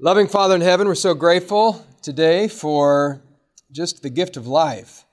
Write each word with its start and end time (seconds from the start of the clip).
Loving 0.00 0.28
Father 0.28 0.54
in 0.54 0.60
heaven, 0.60 0.86
we're 0.86 0.94
so 0.94 1.12
grateful 1.12 1.84
today 2.02 2.46
for 2.46 3.20
just 3.72 4.00
the 4.00 4.08
gift 4.08 4.36
of 4.36 4.46
life. 4.46 5.04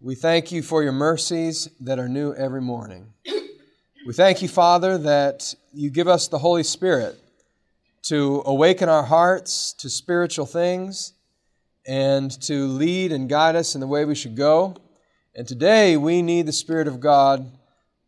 We 0.00 0.14
thank 0.14 0.52
you 0.52 0.62
for 0.62 0.84
your 0.84 0.92
mercies 0.92 1.68
that 1.80 1.98
are 1.98 2.08
new 2.08 2.32
every 2.32 2.60
morning. 2.60 3.12
We 4.06 4.12
thank 4.12 4.42
you, 4.42 4.48
Father, 4.48 4.96
that 4.98 5.52
you 5.72 5.90
give 5.90 6.06
us 6.06 6.28
the 6.28 6.38
Holy 6.38 6.62
Spirit 6.62 7.18
to 8.02 8.44
awaken 8.46 8.88
our 8.88 9.02
hearts 9.02 9.72
to 9.80 9.90
spiritual 9.90 10.46
things 10.46 11.14
and 11.84 12.30
to 12.42 12.68
lead 12.68 13.10
and 13.10 13.28
guide 13.28 13.56
us 13.56 13.74
in 13.74 13.80
the 13.80 13.88
way 13.88 14.04
we 14.04 14.14
should 14.14 14.36
go. 14.36 14.76
And 15.34 15.48
today 15.48 15.96
we 15.96 16.22
need 16.22 16.46
the 16.46 16.52
Spirit 16.52 16.86
of 16.86 17.00
God 17.00 17.50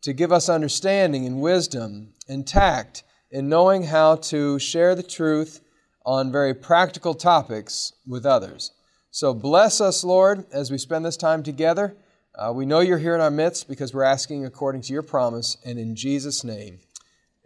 to 0.03 0.13
give 0.13 0.31
us 0.31 0.47
understanding 0.47 1.25
and 1.25 1.41
wisdom 1.41 2.13
and 2.29 2.47
tact 2.47 3.03
in 3.29 3.49
knowing 3.49 3.83
how 3.83 4.15
to 4.15 4.57
share 4.59 4.95
the 4.95 5.03
truth 5.03 5.59
on 6.05 6.31
very 6.31 6.53
practical 6.53 7.13
topics 7.13 7.93
with 8.07 8.25
others. 8.25 8.71
So 9.11 9.33
bless 9.33 9.79
us, 9.79 10.03
Lord, 10.03 10.45
as 10.51 10.71
we 10.71 10.77
spend 10.77 11.05
this 11.05 11.17
time 11.17 11.43
together. 11.43 11.95
Uh, 12.35 12.51
we 12.51 12.65
know 12.65 12.79
you're 12.79 12.97
here 12.97 13.13
in 13.13 13.21
our 13.21 13.29
midst 13.29 13.67
because 13.67 13.93
we're 13.93 14.03
asking 14.03 14.43
according 14.45 14.81
to 14.81 14.93
your 14.93 15.03
promise, 15.03 15.57
and 15.63 15.77
in 15.77 15.95
Jesus' 15.95 16.43
name, 16.43 16.79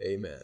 amen. 0.02 0.40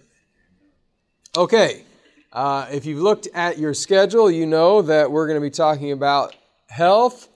Okay, 1.34 1.82
uh, 2.30 2.66
if 2.70 2.84
you've 2.84 3.00
looked 3.00 3.26
at 3.32 3.58
your 3.58 3.72
schedule, 3.72 4.30
you 4.30 4.44
know 4.44 4.82
that 4.82 5.10
we're 5.10 5.26
going 5.26 5.40
to 5.40 5.46
be 5.46 5.50
talking 5.50 5.92
about 5.92 6.36
health 6.68 7.28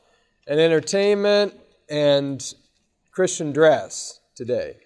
and 0.47 0.61
entertainment 0.61 1.55
and 1.89 2.55
Christian 3.11 3.53
dress 3.53 4.21
today. 4.35 4.77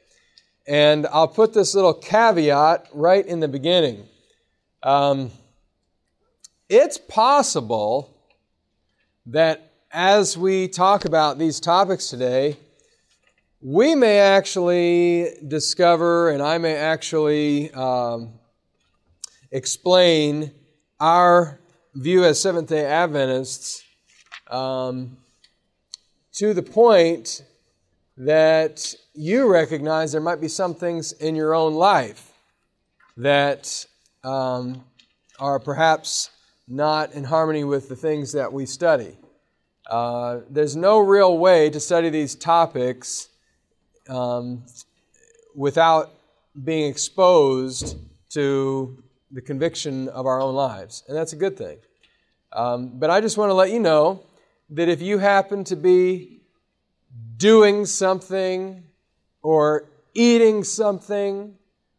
And 0.66 1.06
I'll 1.08 1.28
put 1.28 1.52
this 1.52 1.74
little 1.74 1.94
caveat 1.94 2.86
right 2.94 3.26
in 3.26 3.40
the 3.40 3.48
beginning. 3.48 4.06
Um, 4.82 5.30
it's 6.72 6.96
possible 6.96 8.16
that 9.26 9.72
as 9.92 10.38
we 10.38 10.66
talk 10.68 11.04
about 11.04 11.38
these 11.38 11.60
topics 11.60 12.08
today, 12.08 12.56
we 13.60 13.94
may 13.94 14.18
actually 14.20 15.34
discover, 15.46 16.30
and 16.30 16.42
I 16.42 16.56
may 16.56 16.74
actually 16.74 17.70
um, 17.72 18.32
explain 19.50 20.50
our 20.98 21.60
view 21.94 22.24
as 22.24 22.40
Seventh 22.40 22.70
day 22.70 22.86
Adventists 22.86 23.84
um, 24.50 25.18
to 26.36 26.54
the 26.54 26.62
point 26.62 27.44
that 28.16 28.94
you 29.12 29.46
recognize 29.46 30.10
there 30.10 30.22
might 30.22 30.40
be 30.40 30.48
some 30.48 30.74
things 30.74 31.12
in 31.12 31.36
your 31.36 31.54
own 31.54 31.74
life 31.74 32.32
that 33.18 33.84
um, 34.24 34.82
are 35.38 35.60
perhaps 35.60 36.30
not 36.72 37.12
in 37.12 37.22
harmony 37.22 37.64
with 37.64 37.90
the 37.90 37.96
things 37.96 38.32
that 38.32 38.50
we 38.50 38.64
study. 38.64 39.18
Uh, 39.90 40.40
there's 40.48 40.74
no 40.74 41.00
real 41.00 41.36
way 41.36 41.68
to 41.68 41.78
study 41.78 42.08
these 42.08 42.34
topics 42.34 43.28
um, 44.08 44.64
without 45.54 46.14
being 46.64 46.88
exposed 46.88 47.98
to 48.30 49.02
the 49.30 49.42
conviction 49.42 50.08
of 50.08 50.24
our 50.24 50.40
own 50.40 50.54
lives, 50.54 51.04
and 51.08 51.16
that's 51.16 51.34
a 51.34 51.36
good 51.36 51.58
thing. 51.58 51.76
Um, 52.54 52.98
but 52.98 53.10
I 53.10 53.20
just 53.20 53.36
want 53.36 53.50
to 53.50 53.54
let 53.54 53.70
you 53.70 53.78
know 53.78 54.24
that 54.70 54.88
if 54.88 55.02
you 55.02 55.18
happen 55.18 55.64
to 55.64 55.76
be 55.76 56.40
doing 57.36 57.84
something 57.84 58.82
or 59.42 59.90
eating 60.14 60.64
something 60.64 61.54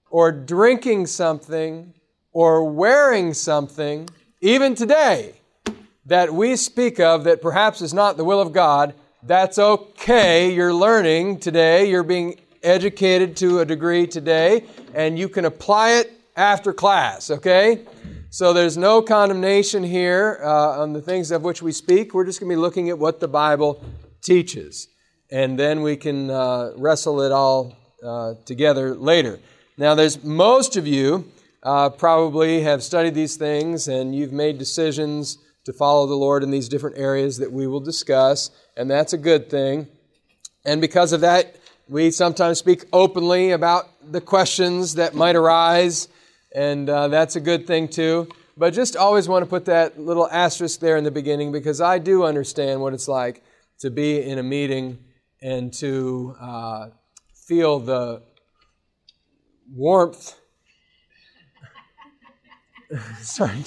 or 0.10 0.32
drinking 0.32 1.06
something 1.06 1.94
or 2.32 2.72
wearing 2.72 3.36
something 3.36 4.10
even 4.44 4.76
today, 4.76 5.36
that 6.06 6.34
we 6.34 6.58
speak 6.58 7.00
of 7.00 7.24
that 7.24 7.42
perhaps 7.42 7.82
is 7.82 7.94
not 7.94 8.18
the 8.18 8.26
will 8.26 8.42
of 8.42 8.52
God, 8.52 8.94
that's 9.24 9.58
okay. 9.58 10.54
You're 10.54 10.74
learning 10.74 11.40
today, 11.40 11.90
you're 11.90 12.04
being 12.04 12.42
educated 12.62 13.38
to 13.38 13.62
a 13.62 13.66
degree 13.66 14.06
today, 14.06 14.66
and 14.94 15.18
you 15.18 15.30
can 15.30 15.46
apply 15.46 15.92
it 15.92 16.12
after 16.36 16.74
class, 16.74 17.32
okay? 17.32 17.86
So 18.32 18.52
there's 18.52 18.76
no 18.76 19.02
condemnation 19.02 19.82
here 19.82 20.42
uh, 20.44 20.82
on 20.82 20.92
the 20.92 21.02
things 21.02 21.32
of 21.32 21.44
which 21.44 21.62
we 21.62 21.72
speak. 21.72 22.14
We're 22.14 22.26
just 22.26 22.42
going 22.42 22.50
to 22.50 22.56
be 22.58 22.60
looking 22.60 22.90
at 22.90 23.00
what 23.00 23.22
the 23.22 23.30
Bible 23.30 23.82
teaches, 24.22 24.90
and 25.32 25.58
then 25.58 25.82
we 25.82 25.96
can 25.96 26.30
uh, 26.30 26.74
wrestle 26.76 27.22
it 27.22 27.32
all 27.32 27.78
uh, 28.04 28.34
together 28.44 28.94
later. 28.94 29.40
Now, 29.78 29.96
there's 29.96 30.22
most 30.22 30.76
of 30.76 30.86
you 30.86 31.32
uh, 31.64 31.90
probably 31.90 32.62
have 32.62 32.84
studied 32.84 33.16
these 33.16 33.36
things 33.36 33.88
and 33.88 34.14
you've 34.14 34.34
made 34.34 34.58
decisions 34.58 35.38
to 35.66 35.74
follow 35.74 36.06
the 36.06 36.16
Lord 36.16 36.44
in 36.44 36.52
these 36.52 36.68
different 36.68 36.98
areas 36.98 37.38
that 37.38 37.52
we 37.52 37.68
will 37.68 37.80
discuss, 37.80 38.52
and 38.76 38.92
that's 38.92 39.14
a 39.14 39.18
good 39.18 39.50
thing. 39.50 39.88
And 40.66 40.82
because 40.82 41.14
of 41.14 41.22
that, 41.22 41.56
we 41.88 42.12
sometimes 42.12 42.60
speak 42.60 42.86
openly 42.92 43.52
about 43.52 43.90
the 44.12 44.22
questions 44.22 44.96
that 44.96 45.14
might 45.14 45.36
arise, 45.36 46.10
and 46.54 46.90
uh, 46.90 47.08
that's 47.08 47.36
a 47.36 47.40
good 47.40 47.66
thing 47.66 47.88
too. 47.88 48.28
But 48.56 48.74
just 48.74 48.96
always 48.96 49.28
want 49.28 49.44
to 49.44 49.50
put 49.50 49.66
that 49.66 50.00
little 50.00 50.30
asterisk 50.30 50.80
there 50.80 50.98
in 50.98 51.04
the 51.04 51.12
beginning 51.12 51.52
because 51.52 51.82
I 51.82 51.98
do 51.98 52.24
understand 52.24 52.82
what 52.82 52.94
it's 52.94 53.08
like 53.08 53.44
to 53.80 53.90
be 53.90 54.22
in 54.22 54.38
a 54.38 54.44
meeting 54.44 55.00
and 55.42 55.74
to 55.76 56.36
uh, 56.40 56.90
feel 57.48 57.80
the 57.80 58.22
warmth 59.72 60.36
sorry, 63.22 63.64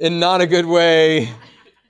in 0.00 0.18
not 0.18 0.40
a 0.40 0.46
good 0.46 0.66
way 0.66 1.30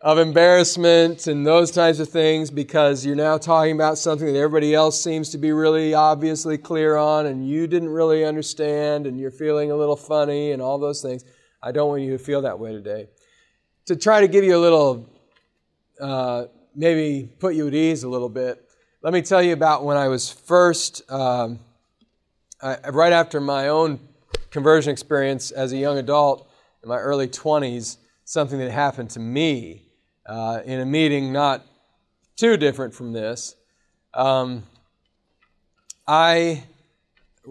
of 0.00 0.18
embarrassment 0.18 1.26
and 1.26 1.46
those 1.46 1.70
types 1.70 1.98
of 1.98 2.08
things 2.08 2.50
because 2.50 3.04
you're 3.04 3.16
now 3.16 3.36
talking 3.36 3.74
about 3.74 3.98
something 3.98 4.26
that 4.26 4.38
everybody 4.38 4.74
else 4.74 5.02
seems 5.02 5.30
to 5.30 5.38
be 5.38 5.50
really 5.50 5.94
obviously 5.94 6.56
clear 6.56 6.96
on 6.96 7.26
and 7.26 7.48
you 7.48 7.66
didn't 7.66 7.88
really 7.88 8.24
understand 8.24 9.06
and 9.06 9.18
you're 9.18 9.30
feeling 9.30 9.70
a 9.70 9.76
little 9.76 9.96
funny 9.96 10.52
and 10.52 10.62
all 10.62 10.78
those 10.78 11.02
things. 11.02 11.24
I 11.62 11.72
don't 11.72 11.88
want 11.88 12.02
you 12.02 12.12
to 12.12 12.18
feel 12.18 12.42
that 12.42 12.58
way 12.58 12.72
today. 12.72 13.08
To 13.86 13.96
try 13.96 14.20
to 14.20 14.28
give 14.28 14.44
you 14.44 14.56
a 14.56 14.60
little, 14.60 15.08
uh, 16.00 16.44
maybe 16.74 17.28
put 17.38 17.54
you 17.54 17.66
at 17.66 17.74
ease 17.74 18.04
a 18.04 18.08
little 18.08 18.28
bit, 18.28 18.62
let 19.02 19.12
me 19.12 19.22
tell 19.22 19.42
you 19.42 19.54
about 19.54 19.84
when 19.84 19.96
I 19.96 20.08
was 20.08 20.30
first, 20.30 21.10
um, 21.10 21.58
I, 22.62 22.90
right 22.90 23.12
after 23.12 23.40
my 23.40 23.68
own 23.68 23.98
conversion 24.56 24.90
experience 24.90 25.50
as 25.50 25.74
a 25.74 25.76
young 25.76 25.98
adult 25.98 26.50
in 26.82 26.88
my 26.88 26.96
early 26.96 27.28
20s, 27.28 27.98
something 28.24 28.58
that 28.58 28.70
happened 28.70 29.10
to 29.10 29.20
me 29.20 29.82
uh, 30.24 30.60
in 30.64 30.80
a 30.80 30.86
meeting 30.86 31.30
not 31.30 31.62
too 32.36 32.56
different 32.56 32.94
from 32.94 33.12
this. 33.12 33.54
Um, 34.14 34.62
I 36.08 36.64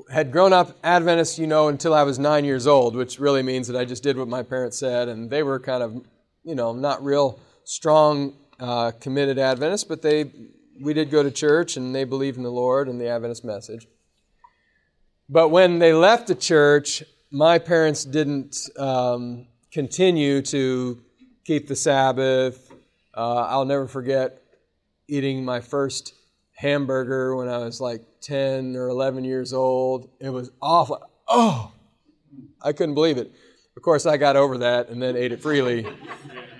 had 0.09 0.31
grown 0.31 0.51
up 0.51 0.75
Adventist, 0.83 1.37
you 1.37 1.45
know, 1.45 1.67
until 1.67 1.93
I 1.93 2.01
was 2.01 2.17
nine 2.17 2.43
years 2.43 2.65
old, 2.65 2.95
which 2.95 3.19
really 3.19 3.43
means 3.43 3.67
that 3.67 3.77
I 3.79 3.85
just 3.85 4.01
did 4.01 4.17
what 4.17 4.27
my 4.27 4.41
parents 4.41 4.79
said, 4.79 5.07
and 5.07 5.29
they 5.29 5.43
were 5.43 5.59
kind 5.59 5.83
of, 5.83 6.03
you 6.43 6.55
know, 6.55 6.73
not 6.73 7.05
real 7.05 7.39
strong, 7.65 8.33
uh, 8.59 8.93
committed 8.99 9.37
Adventists, 9.37 9.83
but 9.83 10.01
they, 10.01 10.31
we 10.81 10.95
did 10.95 11.11
go 11.11 11.21
to 11.21 11.29
church, 11.29 11.77
and 11.77 11.93
they 11.93 12.03
believed 12.03 12.37
in 12.37 12.43
the 12.43 12.51
Lord 12.51 12.89
and 12.89 12.99
the 12.99 13.09
Adventist 13.09 13.45
message. 13.45 13.85
But 15.27 15.49
when 15.49 15.79
they 15.79 15.93
left 15.93 16.27
the 16.27 16.35
church, 16.35 17.03
my 17.31 17.57
parents 17.57 18.05
didn't 18.05 18.57
um, 18.77 19.47
continue 19.71 20.41
to 20.43 21.01
keep 21.43 21.67
the 21.67 21.75
Sabbath. 21.75 22.71
Uh, 23.15 23.41
I'll 23.41 23.65
never 23.65 23.87
forget 23.87 24.41
eating 25.07 25.43
my 25.43 25.61
first 25.61 26.13
hamburger 26.55 27.35
when 27.35 27.47
I 27.47 27.57
was 27.57 27.81
like 27.81 28.03
10 28.21 28.75
or 28.75 28.87
11 28.87 29.23
years 29.23 29.51
old. 29.51 30.09
It 30.19 30.29
was 30.29 30.51
awful. 30.61 31.01
Oh, 31.27 31.71
I 32.61 32.71
couldn't 32.73 32.95
believe 32.95 33.17
it. 33.17 33.31
Of 33.75 33.81
course, 33.81 34.05
I 34.05 34.17
got 34.17 34.35
over 34.35 34.59
that 34.59 34.89
and 34.89 35.01
then 35.01 35.17
ate 35.17 35.31
it 35.31 35.41
freely. 35.41 35.87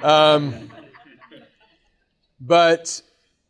Um, 0.02 0.70
but 2.42 3.02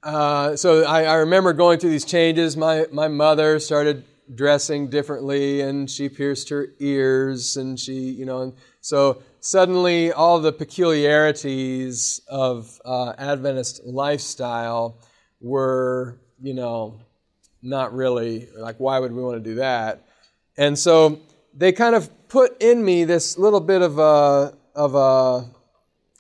uh, 0.03 0.55
so 0.55 0.83
I, 0.83 1.05
I 1.05 1.13
remember 1.15 1.53
going 1.53 1.79
through 1.79 1.89
these 1.89 2.05
changes. 2.05 2.55
My, 2.55 2.85
my 2.91 3.07
mother 3.07 3.59
started 3.59 4.03
dressing 4.33 4.89
differently 4.89 5.61
and 5.61 5.89
she 5.89 6.09
pierced 6.09 6.49
her 6.49 6.69
ears 6.79 7.57
and 7.57 7.79
she, 7.79 7.93
you 7.93 8.25
know, 8.25 8.41
and 8.41 8.53
so 8.81 9.21
suddenly 9.39 10.11
all 10.11 10.39
the 10.39 10.51
peculiarities 10.51 12.21
of 12.27 12.79
uh, 12.85 13.13
Adventist 13.17 13.85
lifestyle 13.85 14.97
were, 15.41 16.19
you 16.41 16.53
know, 16.53 16.99
not 17.61 17.93
really 17.93 18.47
like, 18.57 18.77
why 18.79 18.99
would 18.99 19.11
we 19.11 19.21
want 19.21 19.43
to 19.43 19.49
do 19.49 19.55
that? 19.55 20.07
And 20.57 20.77
so 20.77 21.19
they 21.53 21.71
kind 21.71 21.95
of 21.95 22.09
put 22.27 22.61
in 22.61 22.83
me 22.83 23.03
this 23.03 23.37
little 23.37 23.59
bit 23.59 23.81
of 23.81 23.99
a, 23.99 24.55
of 24.73 24.95
a 24.95 25.49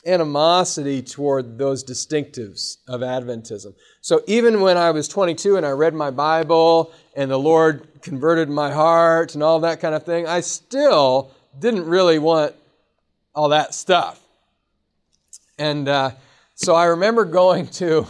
animosity 0.05 1.01
toward 1.01 1.57
those 1.57 1.83
distinctives 1.83 2.77
of 2.87 3.01
Adventism. 3.01 3.73
So 4.01 4.21
even 4.27 4.61
when 4.61 4.77
I 4.77 4.91
was 4.91 5.07
22 5.07 5.57
and 5.57 5.65
I 5.65 5.71
read 5.71 5.93
my 5.93 6.11
Bible 6.11 6.93
and 7.15 7.31
the 7.31 7.39
Lord 7.39 7.87
converted 8.01 8.49
my 8.49 8.71
heart 8.71 9.33
and 9.33 9.43
all 9.43 9.61
that 9.61 9.79
kind 9.79 9.95
of 9.95 10.03
thing, 10.03 10.27
I 10.27 10.41
still 10.41 11.31
didn't 11.57 11.85
really 11.85 12.19
want 12.19 12.53
all 13.33 13.49
that 13.49 13.73
stuff. 13.73 14.21
And 15.57 15.87
uh, 15.87 16.11
so 16.53 16.75
I 16.75 16.85
remember 16.85 17.25
going 17.25 17.67
to 17.67 18.05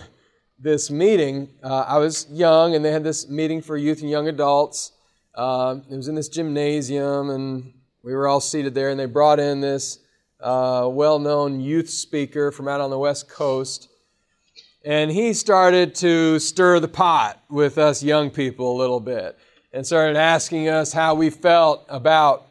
this 0.59 0.89
meeting. 0.89 1.49
Uh, 1.63 1.85
I 1.87 1.97
was 1.97 2.27
young, 2.31 2.75
and 2.75 2.83
they 2.83 2.91
had 2.91 3.03
this 3.03 3.29
meeting 3.29 3.61
for 3.61 3.77
youth 3.77 4.01
and 4.01 4.09
young 4.09 4.27
adults. 4.27 4.91
Uh, 5.33 5.77
it 5.89 5.95
was 5.95 6.07
in 6.07 6.15
this 6.15 6.29
gymnasium, 6.29 7.29
and 7.29 7.73
we 8.03 8.13
were 8.13 8.27
all 8.27 8.39
seated 8.39 8.73
there, 8.73 8.89
and 8.89 8.99
they 8.99 9.05
brought 9.05 9.39
in 9.39 9.61
this 9.61 9.99
uh, 10.45 10.87
well 10.87 11.17
known 11.17 11.59
youth 11.59 11.89
speaker 11.89 12.51
from 12.51 12.67
out 12.67 12.79
on 12.79 12.91
the 12.91 12.99
West 12.99 13.27
Coast. 13.27 13.89
And 14.85 15.09
he 15.09 15.33
started 15.33 15.95
to 15.95 16.37
stir 16.37 16.79
the 16.79 16.87
pot 16.87 17.41
with 17.49 17.79
us 17.79 18.03
young 18.03 18.29
people 18.29 18.71
a 18.71 18.77
little 18.77 18.99
bit 18.99 19.39
and 19.73 19.85
started 19.85 20.15
asking 20.15 20.69
us 20.69 20.93
how 20.93 21.15
we 21.15 21.31
felt 21.31 21.83
about, 21.89 22.45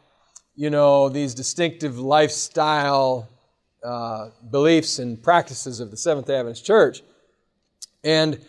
you 0.55 0.69
know, 0.69 1.07
these 1.07 1.33
distinctive 1.33 1.97
lifestyle 1.97 3.29
uh, 3.81 4.27
beliefs 4.51 4.99
and 4.99 5.23
practices 5.23 5.79
of 5.79 5.89
the 5.89 5.97
Seventh 5.97 6.27
day 6.27 6.35
Adventist 6.35 6.65
Church. 6.65 7.01
And 8.03 8.43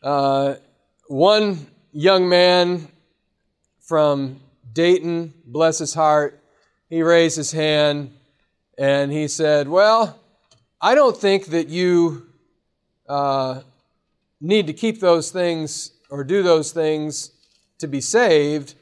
uh, 0.00 0.54
one 1.08 1.66
young 1.92 2.28
man 2.28 2.86
from 3.80 4.38
Dayton, 4.72 5.34
bless 5.44 5.80
his 5.80 5.92
heart, 5.92 6.40
he 6.88 7.02
raised 7.02 7.36
his 7.36 7.50
hand 7.50 8.12
and 8.80 9.12
he 9.12 9.28
said, 9.28 9.68
Well, 9.68 10.18
I 10.80 10.94
don't 10.94 11.16
think 11.16 11.46
that 11.46 11.68
you 11.68 12.26
uh, 13.06 13.60
need 14.40 14.66
to 14.68 14.72
keep 14.72 15.00
those 15.00 15.30
things 15.30 15.92
or 16.10 16.24
do 16.24 16.42
those 16.42 16.72
things 16.72 17.30
to 17.78 17.86
be 17.86 18.00
saved, 18.00 18.74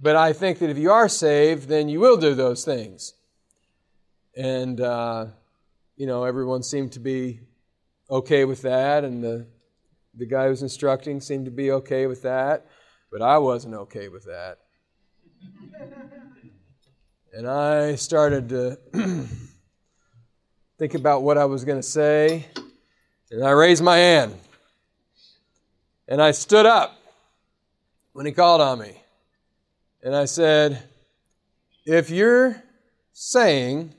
but 0.00 0.16
I 0.16 0.32
think 0.32 0.58
that 0.58 0.70
if 0.70 0.76
you 0.76 0.90
are 0.90 1.08
saved, 1.08 1.68
then 1.68 1.88
you 1.88 2.00
will 2.00 2.16
do 2.16 2.34
those 2.34 2.64
things. 2.64 3.14
And, 4.36 4.80
uh, 4.80 5.26
you 5.96 6.08
know, 6.08 6.24
everyone 6.24 6.64
seemed 6.64 6.90
to 6.92 7.00
be 7.00 7.38
okay 8.10 8.44
with 8.44 8.62
that, 8.62 9.04
and 9.04 9.22
the, 9.22 9.46
the 10.14 10.26
guy 10.26 10.44
who 10.44 10.50
was 10.50 10.62
instructing 10.62 11.20
seemed 11.20 11.44
to 11.44 11.52
be 11.52 11.70
okay 11.70 12.08
with 12.08 12.22
that, 12.22 12.66
but 13.12 13.22
I 13.22 13.38
wasn't 13.38 13.74
okay 13.74 14.08
with 14.08 14.24
that. 14.24 14.58
And 17.36 17.48
I 17.48 17.96
started 17.96 18.48
to 18.50 18.78
think 20.78 20.94
about 20.94 21.24
what 21.24 21.36
I 21.36 21.46
was 21.46 21.64
going 21.64 21.78
to 21.78 21.82
say, 21.82 22.46
and 23.28 23.42
I 23.42 23.50
raised 23.50 23.82
my 23.82 23.96
hand. 23.96 24.36
And 26.06 26.22
I 26.22 26.30
stood 26.30 26.64
up 26.64 26.96
when 28.12 28.24
he 28.24 28.30
called 28.30 28.60
on 28.60 28.78
me. 28.78 29.00
And 30.02 30.14
I 30.14 30.26
said, 30.26 30.80
If 31.84 32.08
you're 32.08 32.62
saying 33.12 33.94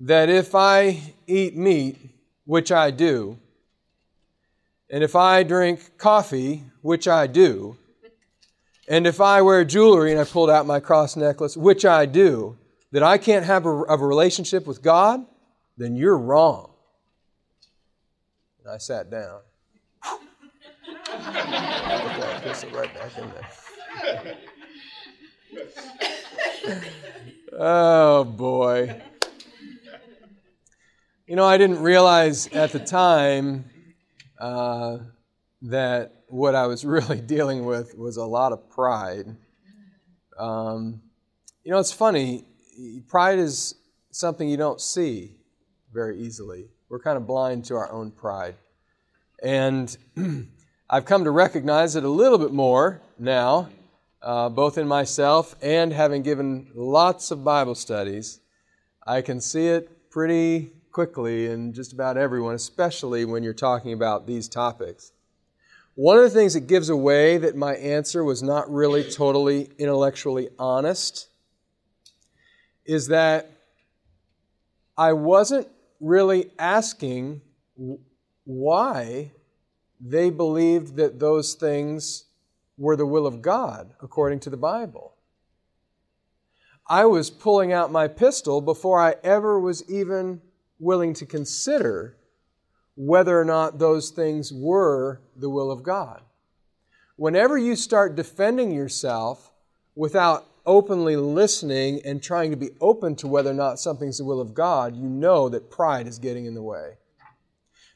that 0.00 0.28
if 0.28 0.56
I 0.56 1.14
eat 1.28 1.56
meat, 1.56 1.98
which 2.46 2.72
I 2.72 2.90
do, 2.90 3.38
and 4.90 5.04
if 5.04 5.14
I 5.14 5.44
drink 5.44 5.98
coffee, 5.98 6.64
which 6.82 7.06
I 7.06 7.28
do, 7.28 7.76
and 8.88 9.06
if 9.06 9.20
I 9.20 9.42
wear 9.42 9.64
jewelry 9.64 10.12
and 10.12 10.20
I 10.20 10.24
pulled 10.24 10.50
out 10.50 10.66
my 10.66 10.80
cross 10.80 11.16
necklace, 11.16 11.56
which 11.56 11.84
I 11.84 12.06
do, 12.06 12.58
that 12.92 13.02
I 13.02 13.18
can't 13.18 13.44
have 13.44 13.66
a, 13.66 13.70
a 13.70 13.96
relationship 13.96 14.66
with 14.66 14.82
God, 14.82 15.24
then 15.76 15.96
you're 15.96 16.18
wrong. 16.18 16.70
And 18.62 18.72
I 18.72 18.78
sat 18.78 19.10
down. 19.10 19.40
right 22.72 22.94
back 22.94 23.18
in 23.18 23.30
there. 23.30 24.36
oh 27.58 28.24
boy. 28.24 29.02
You 31.26 31.36
know, 31.36 31.44
I 31.44 31.56
didn't 31.56 31.80
realize 31.80 32.48
at 32.48 32.72
the 32.72 32.78
time 32.78 33.64
uh, 34.38 34.98
that 35.62 36.23
what 36.34 36.56
I 36.56 36.66
was 36.66 36.84
really 36.96 37.20
dealing 37.20 37.64
with 37.64 37.96
was 37.96 38.16
a 38.16 38.24
lot 38.24 38.52
of 38.52 38.68
pride. 38.68 39.36
Um, 40.36 41.00
you 41.62 41.70
know, 41.70 41.78
it's 41.78 41.92
funny. 41.92 42.44
Pride 43.06 43.38
is 43.38 43.76
something 44.10 44.48
you 44.48 44.56
don't 44.56 44.80
see 44.80 45.36
very 45.92 46.18
easily. 46.18 46.66
We're 46.88 46.98
kind 46.98 47.16
of 47.16 47.26
blind 47.26 47.64
to 47.66 47.76
our 47.76 47.90
own 47.90 48.10
pride. 48.10 48.56
And 49.42 49.96
I've 50.90 51.04
come 51.04 51.22
to 51.22 51.30
recognize 51.30 51.94
it 51.94 52.02
a 52.02 52.08
little 52.08 52.38
bit 52.38 52.52
more 52.52 53.00
now, 53.16 53.68
uh, 54.20 54.48
both 54.48 54.76
in 54.76 54.88
myself 54.88 55.54
and 55.62 55.92
having 55.92 56.22
given 56.22 56.68
lots 56.74 57.30
of 57.30 57.44
Bible 57.44 57.76
studies. 57.76 58.40
I 59.06 59.22
can 59.22 59.40
see 59.40 59.68
it 59.68 60.10
pretty 60.10 60.72
quickly 60.90 61.46
in 61.46 61.72
just 61.72 61.92
about 61.92 62.16
everyone, 62.16 62.56
especially 62.56 63.24
when 63.24 63.44
you're 63.44 63.54
talking 63.54 63.92
about 63.92 64.26
these 64.26 64.48
topics. 64.48 65.12
One 65.96 66.18
of 66.18 66.24
the 66.24 66.30
things 66.30 66.54
that 66.54 66.66
gives 66.66 66.88
away 66.88 67.38
that 67.38 67.54
my 67.54 67.76
answer 67.76 68.24
was 68.24 68.42
not 68.42 68.70
really 68.72 69.08
totally 69.08 69.70
intellectually 69.78 70.48
honest 70.58 71.28
is 72.84 73.08
that 73.08 73.50
I 74.98 75.12
wasn't 75.12 75.68
really 76.00 76.50
asking 76.58 77.42
why 78.44 79.32
they 80.00 80.30
believed 80.30 80.96
that 80.96 81.20
those 81.20 81.54
things 81.54 82.24
were 82.76 82.96
the 82.96 83.06
will 83.06 83.26
of 83.26 83.40
God 83.40 83.94
according 84.02 84.40
to 84.40 84.50
the 84.50 84.56
Bible. 84.56 85.14
I 86.88 87.06
was 87.06 87.30
pulling 87.30 87.72
out 87.72 87.92
my 87.92 88.08
pistol 88.08 88.60
before 88.60 89.00
I 89.00 89.14
ever 89.22 89.60
was 89.60 89.88
even 89.88 90.42
willing 90.80 91.14
to 91.14 91.24
consider 91.24 92.16
whether 92.96 93.40
or 93.40 93.44
not 93.44 93.78
those 93.78 94.10
things 94.10 94.52
were 94.52 95.20
the 95.36 95.50
will 95.50 95.70
of 95.70 95.82
God. 95.82 96.22
Whenever 97.16 97.56
you 97.58 97.76
start 97.76 98.16
defending 98.16 98.72
yourself 98.72 99.52
without 99.94 100.46
openly 100.66 101.16
listening 101.16 102.00
and 102.04 102.22
trying 102.22 102.50
to 102.50 102.56
be 102.56 102.70
open 102.80 103.14
to 103.16 103.26
whether 103.26 103.50
or 103.50 103.54
not 103.54 103.78
something's 103.78 104.18
the 104.18 104.24
will 104.24 104.40
of 104.40 104.54
God, 104.54 104.96
you 104.96 105.08
know 105.08 105.48
that 105.48 105.70
pride 105.70 106.06
is 106.06 106.18
getting 106.18 106.46
in 106.46 106.54
the 106.54 106.62
way. 106.62 106.94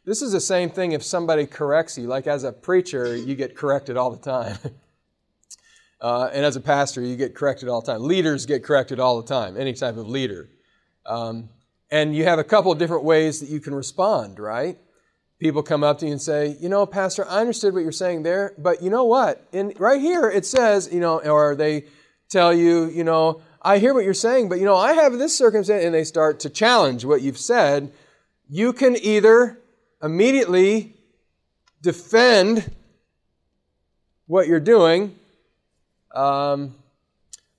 This 0.05 0.23
is 0.23 0.33
the 0.33 0.41
same 0.41 0.71
thing 0.71 0.93
if 0.93 1.03
somebody 1.03 1.47
corrects 1.47 1.99
you. 1.99 2.07
Like 2.07 2.27
as 2.27 2.45
a 2.45 2.53
preacher, 2.53 3.17
you 3.17 3.35
get 3.35 3.57
corrected 3.57 3.97
all 3.97 4.11
the 4.11 4.17
time. 4.17 4.57
uh, 6.01 6.31
and 6.33 6.45
as 6.45 6.57
a 6.57 6.61
pastor, 6.61 7.01
you 7.03 7.17
get 7.17 7.35
corrected 7.35 7.69
all 7.69 7.81
the 7.81 7.93
time. 7.93 8.03
Leaders 8.03 8.47
get 8.47 8.65
corrected 8.65 9.01
all 9.01 9.21
the 9.21 9.29
time, 9.29 9.57
any 9.57 9.73
type 9.73 9.97
of 9.97 10.09
leader. 10.09 10.49
Um, 11.05 11.51
and 11.91 12.15
you 12.15 12.25
have 12.25 12.39
a 12.39 12.45
couple 12.45 12.71
of 12.71 12.79
different 12.79 13.05
ways 13.05 13.41
that 13.41 13.49
you 13.49 13.61
can 13.61 13.75
respond, 13.75 14.39
right? 14.39 14.79
People 15.39 15.63
come 15.63 15.85
up 15.85 15.99
to 16.01 16.07
you 16.07 16.13
and 16.13 16.21
say, 16.21 16.57
you 16.61 16.69
know, 16.69 16.85
Pastor, 16.85 17.25
I 17.29 17.41
understood 17.41 17.73
what 17.73 17.85
you're 17.85 17.93
saying 17.93 18.25
there, 18.25 18.55
but 18.59 18.83
you 18.83 18.91
know 18.91 19.05
what? 19.05 19.47
In 19.53 19.73
right 19.79 20.01
here 20.01 20.29
it 20.29 20.45
says, 20.45 20.89
you 20.93 20.99
know, 20.99 21.21
or 21.21 21.55
they 21.55 21.85
tell 22.29 22.53
you, 22.53 22.87
you 22.87 23.05
know, 23.05 23.41
I 23.63 23.79
hear 23.79 23.95
what 23.95 24.05
you're 24.05 24.15
saying, 24.15 24.49
but 24.49 24.59
you 24.59 24.65
know, 24.65 24.77
I 24.77 24.95
have 24.95 25.13
this 25.19 25.37
circumstance, 25.37 25.85
and 25.85 25.95
they 25.95 26.05
start 26.05 26.41
to 26.41 26.51
challenge 26.51 27.05
what 27.05 27.23
you've 27.23 27.39
said. 27.39 27.93
You 28.49 28.73
can 28.73 28.97
either 28.97 29.59
immediately 30.03 30.95
defend 31.83 32.75
what 34.27 34.47
you're 34.47 34.61
doing, 34.61 35.15
um, 36.15 36.75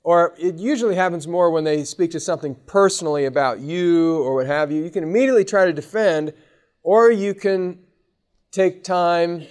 or 0.03 0.33
it 0.37 0.55
usually 0.55 0.95
happens 0.95 1.27
more 1.27 1.51
when 1.51 1.63
they 1.63 1.83
speak 1.83 2.11
to 2.11 2.19
something 2.19 2.55
personally 2.65 3.25
about 3.25 3.59
you 3.59 4.21
or 4.21 4.35
what 4.35 4.47
have 4.47 4.71
you. 4.71 4.83
You 4.83 4.89
can 4.89 5.03
immediately 5.03 5.45
try 5.45 5.65
to 5.65 5.73
defend, 5.73 6.33
or 6.83 7.11
you 7.11 7.33
can 7.33 7.79
take 8.51 8.83
time 8.83 9.45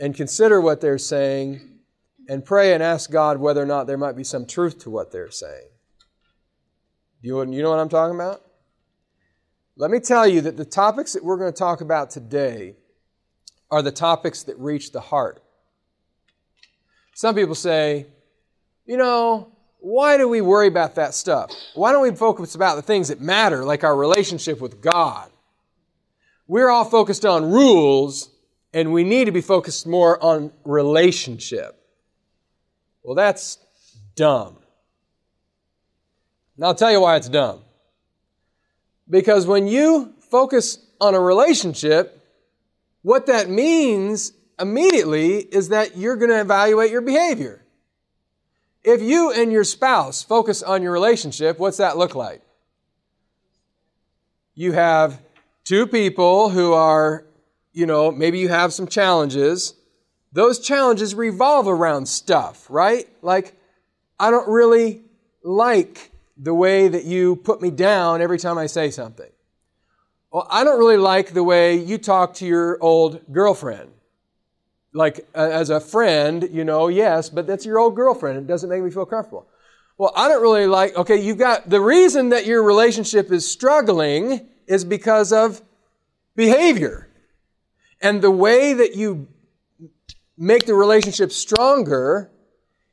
and 0.00 0.14
consider 0.14 0.60
what 0.60 0.80
they're 0.80 0.98
saying 0.98 1.78
and 2.28 2.44
pray 2.44 2.74
and 2.74 2.82
ask 2.82 3.10
God 3.10 3.38
whether 3.38 3.62
or 3.62 3.66
not 3.66 3.86
there 3.86 3.98
might 3.98 4.16
be 4.16 4.24
some 4.24 4.46
truth 4.46 4.78
to 4.80 4.90
what 4.90 5.10
they're 5.10 5.30
saying. 5.30 5.68
You, 7.20 7.40
you 7.50 7.62
know 7.62 7.70
what 7.70 7.78
I'm 7.78 7.88
talking 7.88 8.14
about? 8.14 8.42
Let 9.76 9.90
me 9.90 10.00
tell 10.00 10.26
you 10.26 10.42
that 10.42 10.56
the 10.56 10.64
topics 10.64 11.14
that 11.14 11.24
we're 11.24 11.38
going 11.38 11.52
to 11.52 11.58
talk 11.58 11.80
about 11.80 12.10
today 12.10 12.76
are 13.70 13.80
the 13.80 13.92
topics 13.92 14.42
that 14.44 14.58
reach 14.58 14.92
the 14.92 15.00
heart. 15.00 15.42
Some 17.14 17.34
people 17.34 17.54
say, 17.54 18.06
you 18.84 18.96
know, 18.96 19.52
why 19.78 20.16
do 20.16 20.28
we 20.28 20.40
worry 20.40 20.68
about 20.68 20.94
that 20.96 21.14
stuff? 21.14 21.52
Why 21.74 21.90
don't 21.90 22.02
we 22.02 22.14
focus 22.14 22.54
about 22.54 22.76
the 22.76 22.82
things 22.82 23.08
that 23.08 23.20
matter, 23.20 23.64
like 23.64 23.82
our 23.82 23.96
relationship 23.96 24.60
with 24.60 24.80
God? 24.80 25.31
We're 26.52 26.68
all 26.68 26.84
focused 26.84 27.24
on 27.24 27.50
rules, 27.50 28.28
and 28.74 28.92
we 28.92 29.04
need 29.04 29.24
to 29.24 29.32
be 29.32 29.40
focused 29.40 29.86
more 29.86 30.22
on 30.22 30.52
relationship. 30.66 31.74
Well, 33.02 33.14
that's 33.14 33.56
dumb. 34.16 34.58
And 36.56 36.66
I'll 36.66 36.74
tell 36.74 36.92
you 36.92 37.00
why 37.00 37.16
it's 37.16 37.30
dumb. 37.30 37.60
Because 39.08 39.46
when 39.46 39.66
you 39.66 40.12
focus 40.30 40.76
on 41.00 41.14
a 41.14 41.20
relationship, 41.20 42.22
what 43.00 43.24
that 43.28 43.48
means 43.48 44.34
immediately 44.60 45.38
is 45.38 45.70
that 45.70 45.96
you're 45.96 46.16
going 46.16 46.32
to 46.32 46.42
evaluate 46.42 46.90
your 46.90 47.00
behavior. 47.00 47.64
If 48.84 49.00
you 49.00 49.32
and 49.32 49.50
your 49.50 49.64
spouse 49.64 50.22
focus 50.22 50.62
on 50.62 50.82
your 50.82 50.92
relationship, 50.92 51.58
what's 51.58 51.78
that 51.78 51.96
look 51.96 52.14
like? 52.14 52.42
you 54.54 54.72
have 54.72 55.18
two 55.64 55.86
people 55.86 56.50
who 56.50 56.72
are, 56.72 57.24
you 57.72 57.86
know, 57.86 58.10
maybe 58.10 58.38
you 58.38 58.48
have 58.48 58.72
some 58.72 58.86
challenges. 58.86 59.74
Those 60.32 60.58
challenges 60.58 61.14
revolve 61.14 61.68
around 61.68 62.06
stuff, 62.06 62.66
right? 62.68 63.08
Like, 63.22 63.54
I 64.18 64.30
don't 64.30 64.48
really 64.48 65.02
like 65.42 66.10
the 66.36 66.54
way 66.54 66.88
that 66.88 67.04
you 67.04 67.36
put 67.36 67.60
me 67.60 67.70
down 67.70 68.20
every 68.20 68.38
time 68.38 68.58
I 68.58 68.66
say 68.66 68.90
something. 68.90 69.30
Well, 70.32 70.46
I 70.50 70.64
don't 70.64 70.78
really 70.78 70.96
like 70.96 71.32
the 71.32 71.44
way 71.44 71.76
you 71.76 71.98
talk 71.98 72.34
to 72.34 72.46
your 72.46 72.78
old 72.80 73.20
girlfriend. 73.30 73.90
Like, 74.94 75.26
as 75.34 75.70
a 75.70 75.80
friend, 75.80 76.48
you 76.50 76.64
know, 76.64 76.88
yes, 76.88 77.28
but 77.28 77.46
that's 77.46 77.66
your 77.66 77.78
old 77.78 77.96
girlfriend. 77.96 78.38
It 78.38 78.46
doesn't 78.46 78.68
make 78.68 78.82
me 78.82 78.90
feel 78.90 79.06
comfortable. 79.06 79.46
Well, 79.98 80.12
I 80.16 80.28
don't 80.28 80.42
really 80.42 80.66
like, 80.66 80.96
okay, 80.96 81.16
you've 81.16 81.38
got 81.38 81.68
the 81.68 81.80
reason 81.80 82.30
that 82.30 82.46
your 82.46 82.62
relationship 82.62 83.30
is 83.30 83.48
struggling 83.48 84.48
is 84.66 84.84
because 84.84 85.32
of 85.32 85.62
behavior. 86.36 87.08
And 88.00 88.22
the 88.22 88.30
way 88.30 88.72
that 88.74 88.96
you 88.96 89.28
make 90.36 90.66
the 90.66 90.74
relationship 90.74 91.30
stronger 91.30 92.30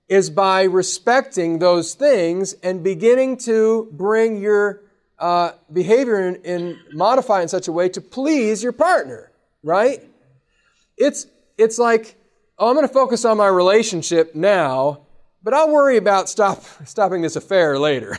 is 0.07 0.29
by 0.29 0.63
respecting 0.63 1.59
those 1.59 1.93
things 1.93 2.53
and 2.63 2.83
beginning 2.83 3.37
to 3.37 3.87
bring 3.91 4.37
your 4.37 4.81
uh, 5.19 5.51
behavior 5.71 6.27
and, 6.27 6.45
and 6.45 6.77
modify 6.93 7.41
in 7.41 7.47
such 7.47 7.67
a 7.67 7.71
way 7.71 7.89
to 7.89 8.01
please 8.01 8.63
your 8.63 8.71
partner, 8.71 9.31
right? 9.63 10.03
It's, 10.97 11.27
it's 11.57 11.77
like, 11.77 12.15
oh, 12.57 12.69
I'm 12.69 12.75
going 12.75 12.87
to 12.87 12.93
focus 12.93 13.25
on 13.25 13.37
my 13.37 13.47
relationship 13.47 14.33
now, 14.33 15.01
but 15.43 15.53
I'll 15.53 15.71
worry 15.71 15.97
about 15.97 16.29
stop, 16.29 16.63
stopping 16.85 17.21
this 17.21 17.35
affair 17.35 17.77
later. 17.77 18.17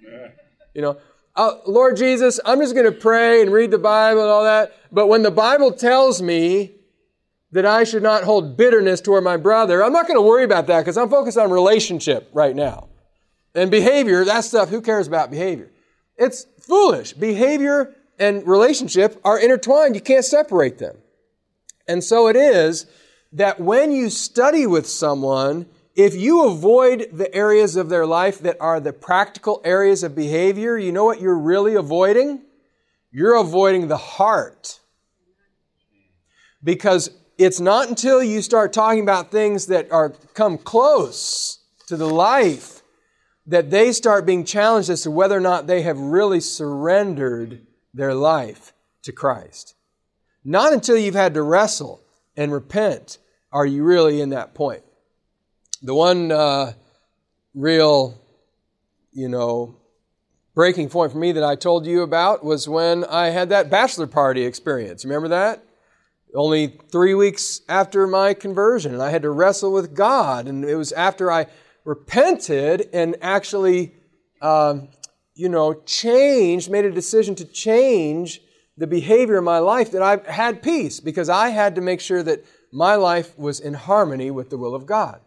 you 0.74 0.82
know, 0.82 0.98
uh, 1.36 1.58
Lord 1.66 1.96
Jesus, 1.96 2.40
I'm 2.44 2.60
just 2.60 2.74
going 2.74 2.86
to 2.86 2.98
pray 2.98 3.42
and 3.42 3.52
read 3.52 3.70
the 3.70 3.78
Bible 3.78 4.22
and 4.22 4.30
all 4.30 4.44
that, 4.44 4.72
but 4.90 5.06
when 5.06 5.22
the 5.22 5.30
Bible 5.30 5.72
tells 5.72 6.20
me 6.20 6.76
that 7.52 7.64
I 7.64 7.84
should 7.84 8.02
not 8.02 8.24
hold 8.24 8.56
bitterness 8.56 9.00
toward 9.00 9.24
my 9.24 9.36
brother. 9.36 9.82
I'm 9.82 9.92
not 9.92 10.06
going 10.06 10.18
to 10.18 10.22
worry 10.22 10.44
about 10.44 10.66
that 10.66 10.80
because 10.80 10.98
I'm 10.98 11.08
focused 11.08 11.38
on 11.38 11.50
relationship 11.50 12.28
right 12.32 12.54
now. 12.54 12.88
And 13.54 13.70
behavior, 13.70 14.24
that 14.24 14.44
stuff, 14.44 14.68
who 14.68 14.82
cares 14.82 15.06
about 15.06 15.30
behavior? 15.30 15.70
It's 16.16 16.46
foolish. 16.60 17.12
Behavior 17.14 17.94
and 18.18 18.46
relationship 18.46 19.20
are 19.24 19.38
intertwined. 19.38 19.94
You 19.94 20.00
can't 20.00 20.24
separate 20.24 20.78
them. 20.78 20.96
And 21.88 22.02
so 22.02 22.28
it 22.28 22.36
is 22.36 22.86
that 23.32 23.60
when 23.60 23.92
you 23.92 24.10
study 24.10 24.66
with 24.66 24.86
someone, 24.86 25.66
if 25.96 26.14
you 26.14 26.44
avoid 26.44 27.08
the 27.10 27.34
areas 27.34 27.74
of 27.74 27.88
their 27.88 28.06
life 28.06 28.40
that 28.40 28.58
are 28.60 28.80
the 28.80 28.92
practical 28.92 29.62
areas 29.64 30.02
of 30.02 30.14
behavior, 30.14 30.76
you 30.76 30.92
know 30.92 31.06
what 31.06 31.22
you're 31.22 31.38
really 31.38 31.74
avoiding? 31.74 32.42
You're 33.10 33.36
avoiding 33.36 33.88
the 33.88 33.96
heart. 33.96 34.78
Because 36.62 37.10
it's 37.38 37.60
not 37.60 37.88
until 37.88 38.22
you 38.22 38.42
start 38.42 38.74
talking 38.74 39.00
about 39.00 39.30
things 39.30 39.66
that 39.66 39.90
are 39.90 40.10
come 40.34 40.58
close 40.58 41.60
to 41.86 41.96
the 41.96 42.08
life 42.08 42.82
that 43.46 43.70
they 43.70 43.92
start 43.92 44.26
being 44.26 44.44
challenged 44.44 44.90
as 44.90 45.02
to 45.02 45.10
whether 45.10 45.36
or 45.36 45.40
not 45.40 45.66
they 45.66 45.80
have 45.82 45.98
really 45.98 46.40
surrendered 46.40 47.66
their 47.94 48.12
life 48.12 48.74
to 49.02 49.12
Christ. 49.12 49.74
Not 50.44 50.74
until 50.74 50.98
you've 50.98 51.14
had 51.14 51.34
to 51.34 51.42
wrestle 51.42 52.02
and 52.36 52.52
repent 52.52 53.16
are 53.50 53.64
you 53.64 53.82
really 53.82 54.20
in 54.20 54.30
that 54.30 54.52
point. 54.52 54.82
The 55.86 55.94
one 55.94 56.32
uh, 56.32 56.72
real, 57.54 58.20
you 59.12 59.28
know, 59.28 59.76
breaking 60.52 60.88
point 60.88 61.12
for 61.12 61.18
me 61.18 61.32
that 61.32 61.44
I 61.44 61.54
told 61.54 61.86
you 61.86 62.02
about 62.02 62.44
was 62.44 62.68
when 62.68 63.04
I 63.04 63.30
had 63.30 63.50
that 63.50 63.70
bachelor 63.70 64.08
party 64.08 64.44
experience. 64.44 65.04
Remember 65.04 65.28
that? 65.28 65.62
only 66.34 66.78
three 66.90 67.14
weeks 67.14 67.62
after 67.68 68.06
my 68.06 68.34
conversion, 68.34 68.92
and 68.92 69.02
I 69.02 69.10
had 69.10 69.22
to 69.22 69.30
wrestle 69.30 69.72
with 69.72 69.94
God. 69.94 70.48
And 70.48 70.64
it 70.64 70.74
was 70.74 70.92
after 70.92 71.30
I 71.30 71.46
repented 71.84 72.90
and 72.92 73.16
actually, 73.22 73.94
um, 74.42 74.88
you 75.34 75.48
know, 75.48 75.82
changed, 75.86 76.70
made 76.70 76.84
a 76.84 76.90
decision 76.90 77.34
to 77.36 77.44
change 77.44 78.40
the 78.76 78.86
behavior 78.86 79.38
of 79.38 79.44
my 79.44 79.60
life 79.60 79.92
that 79.92 80.02
I 80.02 80.30
had 80.30 80.62
peace 80.62 81.00
because 81.00 81.28
I 81.28 81.48
had 81.48 81.76
to 81.76 81.80
make 81.80 82.00
sure 82.00 82.22
that 82.22 82.44
my 82.72 82.96
life 82.96 83.38
was 83.38 83.60
in 83.60 83.72
harmony 83.72 84.30
with 84.30 84.50
the 84.50 84.58
will 84.58 84.74
of 84.74 84.84
God. 84.84 85.20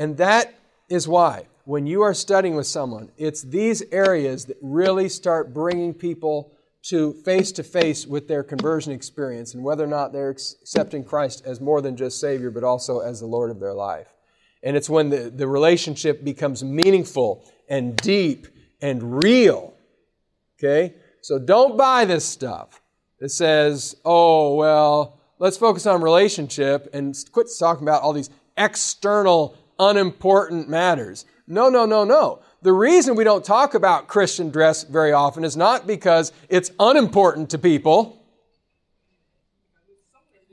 And 0.00 0.16
that 0.16 0.54
is 0.88 1.06
why, 1.06 1.46
when 1.64 1.86
you 1.86 2.00
are 2.00 2.14
studying 2.14 2.56
with 2.56 2.66
someone, 2.66 3.10
it's 3.18 3.42
these 3.42 3.82
areas 3.92 4.46
that 4.46 4.56
really 4.62 5.10
start 5.10 5.52
bringing 5.52 5.92
people 5.92 6.52
to 6.84 7.12
face 7.12 7.52
to 7.52 7.62
face 7.62 8.06
with 8.06 8.26
their 8.26 8.42
conversion 8.42 8.94
experience 8.94 9.52
and 9.52 9.62
whether 9.62 9.84
or 9.84 9.88
not 9.88 10.14
they're 10.14 10.30
accepting 10.30 11.04
Christ 11.04 11.42
as 11.44 11.60
more 11.60 11.82
than 11.82 11.98
just 11.98 12.18
Savior, 12.18 12.50
but 12.50 12.64
also 12.64 13.00
as 13.00 13.20
the 13.20 13.26
Lord 13.26 13.50
of 13.50 13.60
their 13.60 13.74
life. 13.74 14.08
And 14.62 14.74
it's 14.74 14.88
when 14.88 15.10
the, 15.10 15.28
the 15.28 15.46
relationship 15.46 16.24
becomes 16.24 16.64
meaningful 16.64 17.44
and 17.68 17.94
deep 17.98 18.46
and 18.80 19.22
real. 19.22 19.74
Okay? 20.58 20.94
So 21.20 21.38
don't 21.38 21.76
buy 21.76 22.06
this 22.06 22.24
stuff 22.24 22.80
that 23.18 23.28
says, 23.28 23.96
oh, 24.06 24.54
well, 24.54 25.20
let's 25.38 25.58
focus 25.58 25.84
on 25.84 26.00
relationship 26.00 26.88
and 26.94 27.14
quit 27.32 27.48
talking 27.58 27.86
about 27.86 28.00
all 28.00 28.14
these 28.14 28.30
external, 28.56 29.56
unimportant 29.80 30.68
matters. 30.68 31.24
No, 31.48 31.68
no, 31.68 31.86
no, 31.86 32.04
no. 32.04 32.42
The 32.62 32.72
reason 32.72 33.16
we 33.16 33.24
don't 33.24 33.44
talk 33.44 33.74
about 33.74 34.06
Christian 34.06 34.50
dress 34.50 34.84
very 34.84 35.12
often 35.12 35.42
is 35.42 35.56
not 35.56 35.86
because 35.86 36.32
it's 36.48 36.70
unimportant 36.78 37.50
to 37.50 37.58
people. 37.58 38.22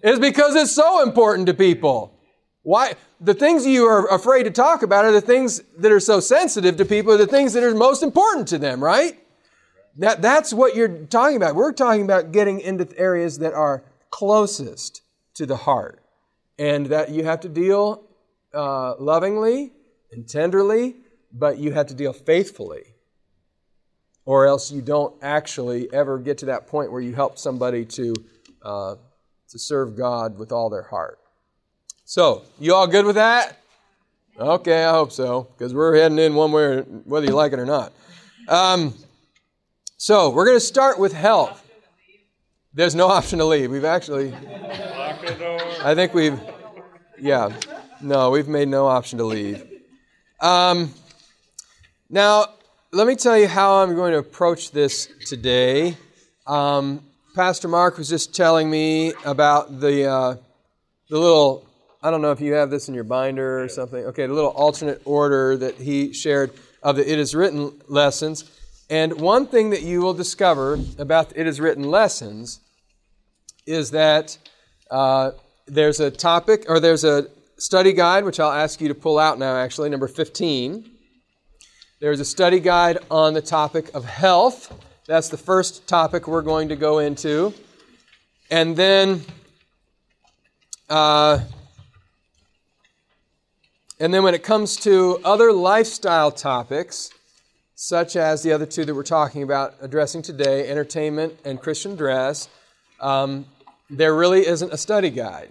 It's 0.02 0.20
because 0.20 0.56
it's 0.56 0.72
so 0.72 1.04
important 1.04 1.48
to 1.48 1.54
people. 1.54 2.18
Why? 2.64 2.94
The 3.20 3.34
things 3.34 3.66
you 3.66 3.86
are 3.86 4.08
afraid 4.08 4.44
to 4.44 4.52
talk 4.52 4.82
about 4.82 5.06
are 5.06 5.12
the 5.12 5.22
things 5.22 5.62
that 5.78 5.92
are 5.92 6.00
so 6.00 6.20
sensitive 6.20 6.78
to 6.78 6.86
people, 6.86 7.14
are 7.14 7.18
the 7.18 7.28
things 7.28 7.54
that 7.54 7.64
are 7.64 7.76
most 7.76 8.04
important 8.04 8.48
to 8.50 8.58
them, 8.58 8.84
right? 8.84 9.20
That, 9.98 10.22
that's 10.22 10.54
what 10.54 10.76
you're 10.76 11.06
talking 11.06 11.38
about. 11.38 11.56
We're 11.56 11.74
talking 11.74 12.04
about 12.04 12.32
getting 12.32 12.60
into 12.60 12.88
areas 12.98 13.40
that 13.40 13.54
are 13.54 13.84
closest 14.10 15.02
to 15.36 15.46
the 15.46 15.58
heart. 15.58 16.02
And 16.60 16.88
that 16.88 17.12
you 17.12 17.24
have 17.24 17.42
to 17.42 17.50
deal 17.50 18.07
uh, 18.58 18.96
lovingly 19.00 19.72
and 20.12 20.28
tenderly 20.28 20.96
but 21.34 21.58
you 21.58 21.72
have 21.72 21.88
to 21.88 21.94
deal 21.94 22.14
faithfully. 22.14 22.84
Or 24.26 24.46
else 24.46 24.72
you 24.72 24.82
don't 24.82 25.16
actually 25.22 25.92
ever 25.94 26.20
get 26.20 26.40
to 26.40 26.48
that 26.48 26.68
point 26.68 26.92
where 26.92 27.02
you 27.02 27.16
help 27.16 27.38
somebody 27.38 27.86
to, 27.86 28.14
uh, 28.62 28.96
to 29.50 29.60
serve 29.60 29.96
God 29.96 30.38
with 30.38 30.52
all 30.52 30.70
their 30.70 30.84
heart. 30.84 31.20
So, 32.04 32.44
you 32.60 32.74
all 32.74 32.88
good 32.88 33.06
with 33.06 33.16
that? 33.16 33.58
Okay, 34.38 34.84
I 34.84 34.92
hope 34.92 35.12
so, 35.12 35.48
because 35.58 35.74
we're 35.74 35.96
heading 35.96 36.20
in 36.20 36.36
one 36.36 36.52
way, 36.52 36.80
whether 36.80 37.26
you 37.26 37.34
like 37.34 37.54
it 37.54 37.60
or 37.60 37.66
not. 37.66 37.92
Um, 38.48 38.94
so, 39.98 40.30
we're 40.30 40.46
going 40.46 40.58
to 40.58 40.62
start 40.62 41.00
with 41.00 41.14
health. 41.14 41.64
There's 42.74 42.96
no 42.96 43.08
option 43.08 43.40
to 43.40 43.46
leave. 43.46 43.72
We've 43.72 43.86
actually, 43.86 44.34
I 44.34 45.96
think 45.96 46.14
we've, 46.14 46.40
yeah, 47.20 47.50
no, 48.02 48.30
we've 48.30 48.48
made 48.48 48.68
no 48.68 48.88
option 48.88 49.18
to 49.20 49.26
leave. 49.26 49.64
Um, 50.40 50.94
now, 52.10 52.46
let 52.92 53.08
me 53.08 53.16
tell 53.16 53.38
you 53.38 53.48
how 53.48 53.84
I'm 53.84 53.96
going 53.96 54.12
to 54.14 54.20
approach 54.20 54.72
this 54.72 55.10
today. 55.26 55.98
Um, 56.46 57.04
Pastor 57.36 57.68
Mark 57.68 57.98
was 57.98 58.10
just 58.10 58.36
telling 58.36 58.70
me 58.70 59.14
about 59.26 59.80
the 59.80 60.06
uh, 60.06 60.36
the 61.10 61.20
little. 61.20 61.68
I 62.02 62.12
don't 62.12 62.22
know 62.22 62.32
if 62.32 62.40
you 62.40 62.54
have 62.54 62.70
this 62.70 62.88
in 62.88 62.94
your 62.94 63.04
binder 63.04 63.64
or 63.64 63.68
something. 63.68 64.06
Okay, 64.06 64.28
the 64.28 64.34
little 64.34 64.52
alternate 64.52 65.02
order 65.06 65.58
that 65.58 65.76
he 65.76 66.14
shared 66.14 66.52
of 66.84 66.96
the 66.96 67.12
It 67.12 67.20
Is 67.20 67.36
Written 67.36 67.82
lessons. 67.88 68.50
And 68.90 69.20
one 69.20 69.48
thing 69.48 69.72
that 69.72 69.82
you 69.82 70.02
will 70.02 70.14
discover 70.14 70.80
about 70.98 71.30
the 71.30 71.42
It 71.42 71.48
Is 71.48 71.60
Written 71.60 71.84
lessons 71.84 72.62
is 73.66 73.92
that 73.92 74.38
uh, 74.90 75.32
there's 75.66 76.00
a 76.00 76.10
topic 76.10 76.66
or 76.70 76.80
there's 76.80 77.04
a 77.04 77.28
study 77.58 77.94
guide, 77.94 78.24
which 78.24 78.40
I'll 78.40 78.52
ask 78.52 78.80
you 78.82 78.88
to 78.88 78.96
pull 78.96 79.20
out 79.20 79.40
now, 79.40 79.58
actually, 79.58 79.90
number 79.90 80.08
15. 80.08 80.90
There's 82.00 82.20
a 82.20 82.26
study 82.26 82.60
guide 82.60 83.00
on 83.10 83.34
the 83.34 83.42
topic 83.42 83.94
of 83.96 84.06
health. 84.06 84.72
That's 85.08 85.30
the 85.30 85.38
first 85.38 85.88
topic 85.88 86.28
we're 86.28 86.44
going 86.44 86.70
to 86.70 86.76
go 86.76 87.00
into. 87.00 87.54
And 88.52 88.76
then, 88.76 89.24
uh, 90.90 91.40
and 94.00 94.14
then 94.14 94.22
when 94.24 94.36
it 94.36 94.44
comes 94.44 94.76
to 94.78 95.20
other 95.26 95.52
lifestyle 95.52 96.32
topics, 96.32 97.10
such 97.74 98.16
as 98.16 98.44
the 98.44 98.52
other 98.52 98.66
two 98.66 98.86
that 98.86 98.94
we're 98.94 99.04
talking 99.04 99.44
about 99.44 99.76
addressing 99.82 100.22
today, 100.22 100.70
entertainment 100.70 101.40
and 101.46 101.60
Christian 101.60 101.96
dress, 101.96 102.48
um, 103.00 103.46
there 103.90 104.16
really 104.16 104.46
isn't 104.46 104.72
a 104.72 104.78
study 104.78 105.10
guide. 105.10 105.50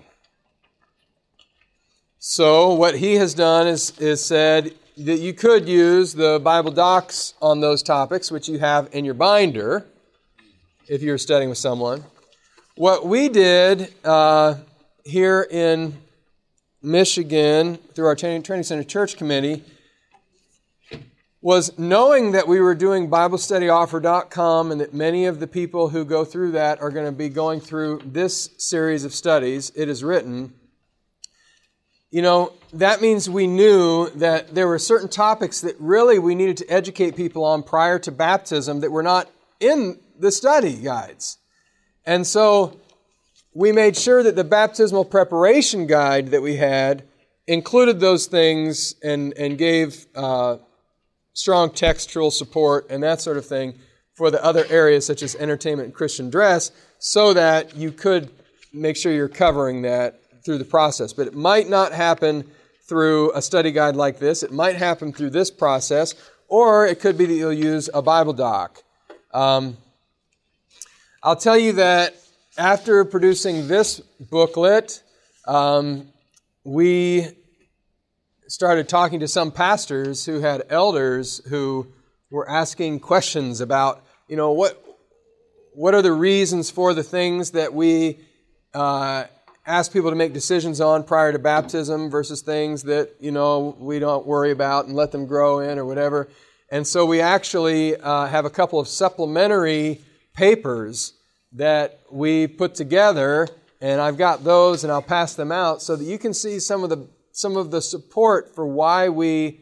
So 2.18 2.74
what 2.74 2.96
he 2.96 3.14
has 3.14 3.34
done 3.34 3.66
is, 3.66 3.98
is 3.98 4.24
said, 4.24 4.74
that 4.96 5.18
you 5.18 5.34
could 5.34 5.68
use 5.68 6.14
the 6.14 6.40
Bible 6.42 6.70
docs 6.70 7.34
on 7.42 7.60
those 7.60 7.82
topics, 7.82 8.30
which 8.30 8.48
you 8.48 8.58
have 8.58 8.88
in 8.92 9.04
your 9.04 9.14
binder. 9.14 9.86
if 10.88 11.02
you're 11.02 11.18
studying 11.18 11.48
with 11.48 11.58
someone. 11.58 12.04
What 12.76 13.06
we 13.06 13.28
did 13.28 13.92
uh, 14.04 14.54
here 15.04 15.46
in 15.50 15.98
Michigan 16.80 17.76
through 17.94 18.06
our 18.06 18.14
Training 18.14 18.44
Center 18.44 18.84
Church 18.84 19.16
Committee 19.16 19.64
was 21.42 21.76
knowing 21.78 22.32
that 22.32 22.46
we 22.46 22.60
were 22.60 22.74
doing 22.74 23.10
BibleStudyOffer.com 23.10 24.70
and 24.70 24.80
that 24.80 24.94
many 24.94 25.26
of 25.26 25.40
the 25.40 25.46
people 25.46 25.88
who 25.88 26.04
go 26.04 26.24
through 26.24 26.52
that 26.52 26.80
are 26.80 26.90
going 26.90 27.06
to 27.06 27.12
be 27.12 27.28
going 27.28 27.60
through 27.60 28.00
this 28.04 28.50
series 28.58 29.04
of 29.04 29.12
studies. 29.12 29.72
It 29.74 29.88
is 29.88 30.04
written. 30.04 30.54
You 32.10 32.22
know, 32.22 32.52
that 32.72 33.00
means 33.00 33.28
we 33.28 33.46
knew 33.46 34.10
that 34.10 34.54
there 34.54 34.68
were 34.68 34.78
certain 34.78 35.08
topics 35.08 35.60
that 35.62 35.74
really 35.78 36.18
we 36.18 36.34
needed 36.34 36.56
to 36.58 36.66
educate 36.68 37.16
people 37.16 37.44
on 37.44 37.62
prior 37.62 37.98
to 38.00 38.12
baptism 38.12 38.80
that 38.80 38.92
were 38.92 39.02
not 39.02 39.28
in 39.60 39.98
the 40.18 40.30
study 40.30 40.74
guides. 40.74 41.38
And 42.04 42.26
so 42.26 42.78
we 43.54 43.72
made 43.72 43.96
sure 43.96 44.22
that 44.22 44.36
the 44.36 44.44
baptismal 44.44 45.04
preparation 45.04 45.86
guide 45.86 46.28
that 46.28 46.42
we 46.42 46.56
had 46.56 47.04
included 47.46 48.00
those 48.00 48.26
things 48.26 48.94
and, 49.02 49.32
and 49.34 49.58
gave 49.58 50.06
uh, 50.14 50.58
strong 51.32 51.70
textual 51.70 52.30
support 52.30 52.86
and 52.90 53.02
that 53.02 53.20
sort 53.20 53.36
of 53.36 53.46
thing 53.46 53.78
for 54.14 54.30
the 54.30 54.42
other 54.44 54.64
areas 54.70 55.04
such 55.04 55.22
as 55.22 55.34
entertainment 55.36 55.86
and 55.86 55.94
Christian 55.94 56.30
dress 56.30 56.70
so 56.98 57.34
that 57.34 57.76
you 57.76 57.92
could 57.92 58.30
make 58.72 58.96
sure 58.96 59.12
you're 59.12 59.28
covering 59.28 59.82
that 59.82 60.20
through 60.46 60.56
the 60.58 60.64
process. 60.64 61.12
But 61.12 61.26
it 61.26 61.34
might 61.34 61.68
not 61.68 61.92
happen 61.92 62.50
through 62.84 63.32
a 63.32 63.42
study 63.42 63.72
guide 63.72 63.96
like 63.96 64.18
this. 64.18 64.42
It 64.42 64.52
might 64.52 64.76
happen 64.76 65.12
through 65.12 65.30
this 65.30 65.50
process, 65.50 66.14
or 66.48 66.86
it 66.86 67.00
could 67.00 67.18
be 67.18 67.26
that 67.26 67.34
you'll 67.34 67.52
use 67.52 67.90
a 67.92 68.00
Bible 68.00 68.32
doc. 68.32 68.82
Um, 69.34 69.76
I'll 71.22 71.36
tell 71.36 71.58
you 71.58 71.72
that 71.72 72.14
after 72.56 73.04
producing 73.04 73.68
this 73.68 74.00
booklet, 74.20 75.02
um, 75.46 76.08
we 76.64 77.26
started 78.48 78.88
talking 78.88 79.20
to 79.20 79.28
some 79.28 79.50
pastors 79.50 80.24
who 80.24 80.40
had 80.40 80.62
elders 80.70 81.42
who 81.48 81.88
were 82.30 82.48
asking 82.48 83.00
questions 83.00 83.60
about, 83.60 84.04
you 84.28 84.36
know, 84.36 84.52
what 84.52 84.82
what 85.74 85.92
are 85.94 86.00
the 86.00 86.12
reasons 86.12 86.70
for 86.70 86.94
the 86.94 87.02
things 87.02 87.50
that 87.50 87.74
we 87.74 88.18
uh, 88.72 89.24
ask 89.66 89.92
people 89.92 90.10
to 90.10 90.16
make 90.16 90.32
decisions 90.32 90.80
on 90.80 91.02
prior 91.02 91.32
to 91.32 91.38
baptism 91.38 92.08
versus 92.08 92.40
things 92.40 92.84
that 92.84 93.14
you 93.18 93.32
know 93.32 93.76
we 93.78 93.98
don't 93.98 94.26
worry 94.26 94.52
about 94.52 94.86
and 94.86 94.94
let 94.94 95.10
them 95.12 95.26
grow 95.26 95.58
in 95.58 95.78
or 95.78 95.84
whatever. 95.84 96.28
And 96.70 96.86
so 96.86 97.04
we 97.04 97.20
actually 97.20 97.96
uh, 97.96 98.26
have 98.26 98.44
a 98.44 98.50
couple 98.50 98.78
of 98.78 98.88
supplementary 98.88 100.00
papers 100.34 101.14
that 101.52 102.00
we 102.10 102.46
put 102.46 102.74
together, 102.74 103.48
and 103.80 104.00
I've 104.00 104.18
got 104.18 104.44
those, 104.44 104.82
and 104.84 104.92
I'll 104.92 105.02
pass 105.02 105.34
them 105.34 105.52
out 105.52 105.82
so 105.82 105.96
that 105.96 106.04
you 106.04 106.18
can 106.18 106.34
see 106.34 106.58
some 106.58 106.82
of 106.82 106.90
the 106.90 107.08
some 107.32 107.56
of 107.56 107.70
the 107.70 107.82
support 107.82 108.54
for 108.54 108.66
why 108.66 109.10
we 109.10 109.60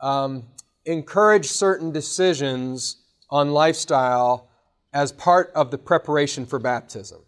um, 0.00 0.44
encourage 0.84 1.46
certain 1.46 1.90
decisions 1.90 3.02
on 3.28 3.50
lifestyle 3.50 4.48
as 4.92 5.10
part 5.10 5.50
of 5.54 5.70
the 5.70 5.78
preparation 5.78 6.44
for 6.46 6.58
baptism. 6.58 7.22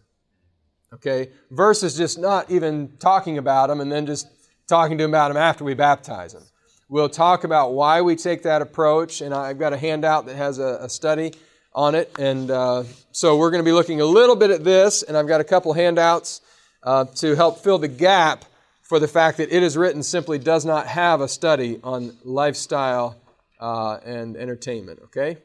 Okay? 0.95 1.29
Versus 1.51 1.95
just 1.95 2.17
not 2.17 2.49
even 2.49 2.97
talking 2.99 3.37
about 3.37 3.67
them 3.67 3.79
and 3.79 3.91
then 3.91 4.05
just 4.05 4.27
talking 4.67 4.97
to 4.97 5.03
them 5.03 5.11
about 5.11 5.29
them 5.29 5.37
after 5.37 5.63
we 5.63 5.73
baptize 5.73 6.33
them. 6.33 6.43
We'll 6.89 7.09
talk 7.09 7.43
about 7.43 7.73
why 7.73 8.01
we 8.01 8.15
take 8.15 8.43
that 8.43 8.61
approach, 8.61 9.21
and 9.21 9.33
I've 9.33 9.57
got 9.57 9.73
a 9.73 9.77
handout 9.77 10.27
that 10.27 10.35
has 10.35 10.59
a, 10.59 10.79
a 10.81 10.89
study 10.89 11.33
on 11.73 11.95
it. 11.95 12.11
And 12.19 12.51
uh, 12.51 12.83
so 13.11 13.37
we're 13.37 13.49
going 13.51 13.63
to 13.63 13.67
be 13.67 13.71
looking 13.71 14.01
a 14.01 14.05
little 14.05 14.35
bit 14.35 14.51
at 14.51 14.63
this, 14.63 15.01
and 15.03 15.17
I've 15.17 15.27
got 15.27 15.41
a 15.41 15.43
couple 15.43 15.73
handouts 15.73 16.41
uh, 16.83 17.05
to 17.15 17.35
help 17.35 17.59
fill 17.59 17.79
the 17.79 17.87
gap 17.87 18.45
for 18.81 18.99
the 18.99 19.07
fact 19.07 19.37
that 19.37 19.51
it 19.51 19.63
is 19.63 19.75
written 19.75 20.03
simply 20.03 20.37
does 20.37 20.63
not 20.63 20.85
have 20.85 21.21
a 21.21 21.27
study 21.27 21.79
on 21.83 22.15
lifestyle 22.23 23.19
uh, 23.59 23.97
and 24.05 24.37
entertainment, 24.37 24.99
okay? 25.05 25.37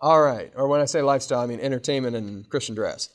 All 0.00 0.20
right, 0.20 0.52
or 0.54 0.68
when 0.68 0.82
I 0.82 0.84
say 0.84 1.00
lifestyle, 1.00 1.40
I 1.40 1.46
mean 1.46 1.60
entertainment 1.60 2.14
and 2.14 2.46
Christian 2.50 2.74
dress. 2.74 3.08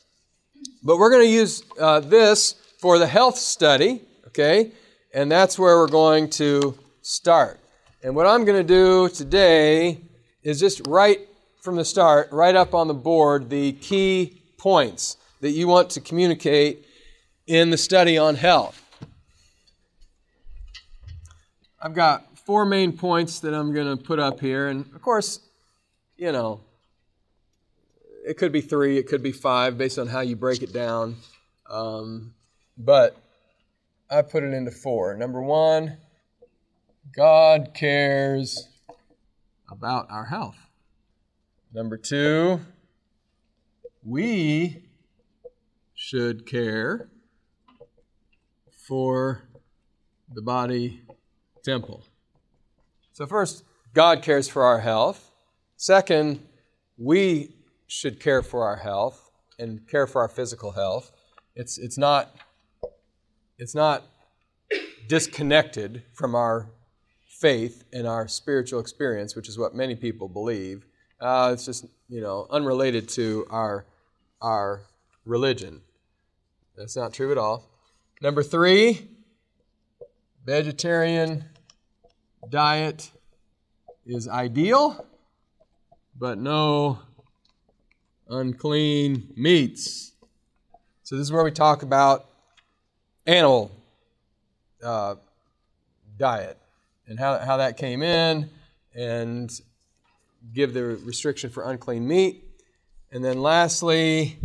But 0.83 0.97
we're 0.97 1.09
going 1.09 1.23
to 1.23 1.31
use 1.31 1.63
uh, 1.79 1.99
this 1.99 2.55
for 2.79 2.97
the 2.97 3.07
health 3.07 3.37
study, 3.37 4.01
okay? 4.27 4.71
And 5.13 5.31
that's 5.31 5.59
where 5.59 5.77
we're 5.77 5.87
going 5.87 6.29
to 6.31 6.77
start. 7.01 7.59
And 8.03 8.15
what 8.15 8.25
I'm 8.25 8.45
going 8.45 8.57
to 8.57 8.67
do 8.67 9.09
today 9.09 10.01
is 10.41 10.59
just 10.59 10.87
write 10.87 11.27
from 11.61 11.75
the 11.75 11.85
start, 11.85 12.31
right 12.31 12.55
up 12.55 12.73
on 12.73 12.87
the 12.87 12.93
board, 12.95 13.49
the 13.49 13.73
key 13.73 14.41
points 14.57 15.17
that 15.41 15.51
you 15.51 15.67
want 15.67 15.91
to 15.91 16.01
communicate 16.01 16.85
in 17.45 17.69
the 17.69 17.77
study 17.77 18.17
on 18.17 18.35
health. 18.35 18.81
I've 21.79 21.93
got 21.93 22.37
four 22.39 22.65
main 22.65 22.97
points 22.97 23.39
that 23.39 23.53
I'm 23.53 23.73
going 23.73 23.97
to 23.97 24.03
put 24.03 24.17
up 24.17 24.39
here. 24.39 24.67
And 24.67 24.85
of 24.95 25.01
course, 25.01 25.39
you 26.17 26.31
know, 26.31 26.61
it 28.25 28.37
could 28.37 28.51
be 28.51 28.61
three, 28.61 28.97
it 28.97 29.07
could 29.07 29.23
be 29.23 29.31
five, 29.31 29.77
based 29.77 29.97
on 29.97 30.07
how 30.07 30.21
you 30.21 30.35
break 30.35 30.61
it 30.61 30.73
down. 30.73 31.17
Um, 31.69 32.33
but 32.77 33.17
I 34.09 34.21
put 34.21 34.43
it 34.43 34.53
into 34.53 34.71
four. 34.71 35.15
Number 35.15 35.41
one, 35.41 35.97
God 37.15 37.71
cares 37.73 38.67
about 39.69 40.07
our 40.09 40.25
health. 40.25 40.57
Number 41.73 41.97
two, 41.97 42.59
we 44.03 44.83
should 45.93 46.45
care 46.45 47.09
for 48.87 49.43
the 50.33 50.41
body 50.41 51.01
temple. 51.63 52.03
So, 53.13 53.25
first, 53.25 53.63
God 53.93 54.21
cares 54.21 54.47
for 54.47 54.63
our 54.63 54.79
health. 54.79 55.31
Second, 55.77 56.45
we 56.97 57.55
should 57.91 58.21
care 58.21 58.41
for 58.41 58.63
our 58.63 58.77
health 58.77 59.31
and 59.59 59.85
care 59.85 60.07
for 60.07 60.21
our 60.21 60.29
physical 60.29 60.71
health. 60.71 61.11
It's, 61.57 61.77
it's, 61.77 61.97
not, 61.97 62.33
it's 63.57 63.75
not 63.75 64.03
disconnected 65.09 66.01
from 66.13 66.33
our 66.33 66.69
faith 67.27 67.83
and 67.91 68.07
our 68.07 68.29
spiritual 68.29 68.79
experience, 68.79 69.35
which 69.35 69.49
is 69.49 69.59
what 69.59 69.75
many 69.75 69.97
people 69.97 70.29
believe. 70.29 70.85
Uh, 71.19 71.49
it's 71.51 71.65
just, 71.65 71.85
you 72.07 72.21
know, 72.21 72.47
unrelated 72.49 73.09
to 73.09 73.45
our, 73.49 73.85
our 74.41 74.83
religion. 75.25 75.81
That's 76.77 76.95
not 76.95 77.11
true 77.11 77.33
at 77.33 77.37
all. 77.37 77.69
Number 78.21 78.41
three, 78.41 79.09
vegetarian 80.45 81.43
diet 82.49 83.11
is 84.05 84.29
ideal, 84.29 85.05
but 86.17 86.37
no 86.37 86.99
unclean 88.31 89.33
meats. 89.35 90.13
So, 91.03 91.17
this 91.17 91.23
is 91.23 91.31
where 91.31 91.43
we 91.43 91.51
talk 91.51 91.83
about 91.83 92.25
animal 93.27 93.71
uh, 94.83 95.15
diet 96.17 96.57
and 97.07 97.19
how, 97.19 97.37
how 97.39 97.57
that 97.57 97.77
came 97.77 98.01
in 98.01 98.49
and 98.95 99.61
give 100.53 100.73
the 100.73 100.83
restriction 100.83 101.49
for 101.49 101.69
unclean 101.69 102.07
meat. 102.07 102.43
And 103.11 103.23
then, 103.23 103.41
lastly, 103.41 104.37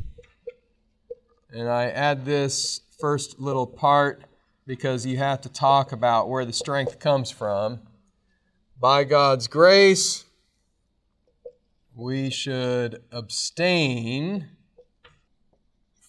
and 1.53 1.69
I 1.69 1.87
add 1.87 2.25
this 2.25 2.81
first 3.01 3.39
little 3.39 3.67
part 3.67 4.23
because 4.67 5.07
you 5.07 5.17
have 5.19 5.41
to 5.43 5.49
talk 5.49 5.93
about 5.93 6.29
where 6.29 6.45
the 6.45 6.53
strength 6.53 6.99
comes 6.99 7.31
from. 7.31 7.81
By 8.79 9.05
God's 9.05 9.47
grace, 9.47 10.26
we 11.97 12.29
should 12.29 13.03
abstain 13.11 14.47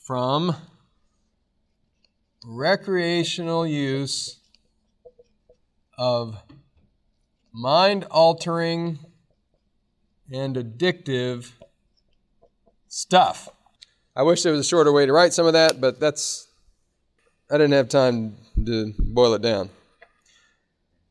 from 0.05 0.53
recreational 2.45 3.65
use 3.65 4.39
of 5.97 6.43
mind 7.53 8.05
altering 8.11 8.99
and 10.29 10.57
addictive 10.57 11.53
stuff. 12.89 13.47
I 14.13 14.23
wish 14.23 14.43
there 14.43 14.51
was 14.51 14.59
a 14.59 14.67
shorter 14.67 14.91
way 14.91 15.05
to 15.05 15.13
write 15.13 15.31
some 15.31 15.47
of 15.47 15.53
that, 15.53 15.79
but 15.79 16.01
that's 16.01 16.49
I 17.49 17.53
didn't 17.57 17.73
have 17.73 17.87
time 17.87 18.35
to 18.65 18.93
boil 18.99 19.33
it 19.35 19.41
down. 19.41 19.69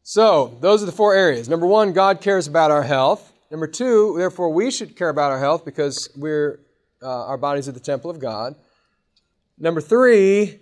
So, 0.02 0.58
those 0.60 0.82
are 0.82 0.86
the 0.86 0.92
four 0.92 1.14
areas. 1.14 1.48
Number 1.48 1.66
one, 1.66 1.94
God 1.94 2.20
cares 2.20 2.46
about 2.46 2.70
our 2.70 2.82
health. 2.82 3.32
Number 3.50 3.68
two, 3.68 4.14
therefore, 4.18 4.52
we 4.52 4.70
should 4.70 4.96
care 4.96 5.08
about 5.08 5.30
our 5.30 5.38
health 5.38 5.64
because 5.64 6.08
we're, 6.16 6.60
uh, 7.02 7.26
our 7.26 7.38
bodies 7.38 7.68
are 7.68 7.72
the 7.72 7.80
temple 7.80 8.10
of 8.10 8.18
God. 8.18 8.56
Number 9.58 9.80
three, 9.80 10.58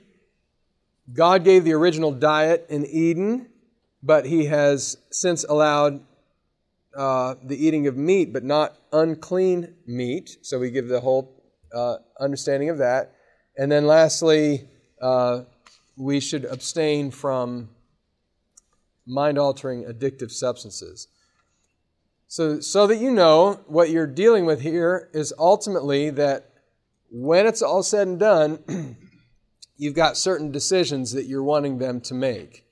God 1.13 1.45
gave 1.45 1.65
the 1.65 1.73
original 1.73 2.13
diet 2.13 2.67
in 2.69 2.85
Eden, 2.85 3.49
but 4.03 4.27
He 4.27 4.47
has 4.47 4.99
since 5.11 5.45
allowed 5.45 6.01
uh, 6.95 7.35
the 7.43 7.57
eating 7.57 7.87
of 7.87 7.97
meat, 7.97 8.33
but 8.33 8.45
not 8.45 8.77
unclean 8.93 9.75
meat. 9.87 10.37
So 10.43 10.59
we 10.59 10.71
give 10.71 10.89
the 10.89 11.01
whole 11.01 11.43
uh, 11.75 11.97
understanding 12.21 12.69
of 12.69 12.79
that. 12.79 13.15
And 13.57 13.73
then 13.73 13.87
lastly, 13.87 14.69
uh, 15.01 15.43
we 15.97 16.21
should 16.21 16.45
abstain 16.45 17.11
from 17.11 17.71
mind 19.07 19.39
altering 19.39 19.85
addictive 19.85 20.31
substances. 20.31 21.09
So, 22.35 22.59
so 22.59 22.89
that 22.89 22.97
you 22.97 23.13
know 23.13 23.61
what 23.69 23.91
you're 23.91 24.09
dealing 24.09 24.45
with 24.45 24.61
here 24.61 25.09
is 25.15 25.33
ultimately 25.39 26.11
that 26.11 26.51
when 27.09 27.47
it's 27.47 27.63
all 27.63 27.85
said 27.85 28.09
and 28.09 28.19
done, 28.19 28.97
you've 29.77 29.95
got 29.95 30.17
certain 30.17 30.51
decisions 30.51 31.13
that 31.13 31.27
you're 31.27 31.45
wanting 31.45 31.79
them 31.79 32.01
to 32.01 32.15
make. 32.15 32.65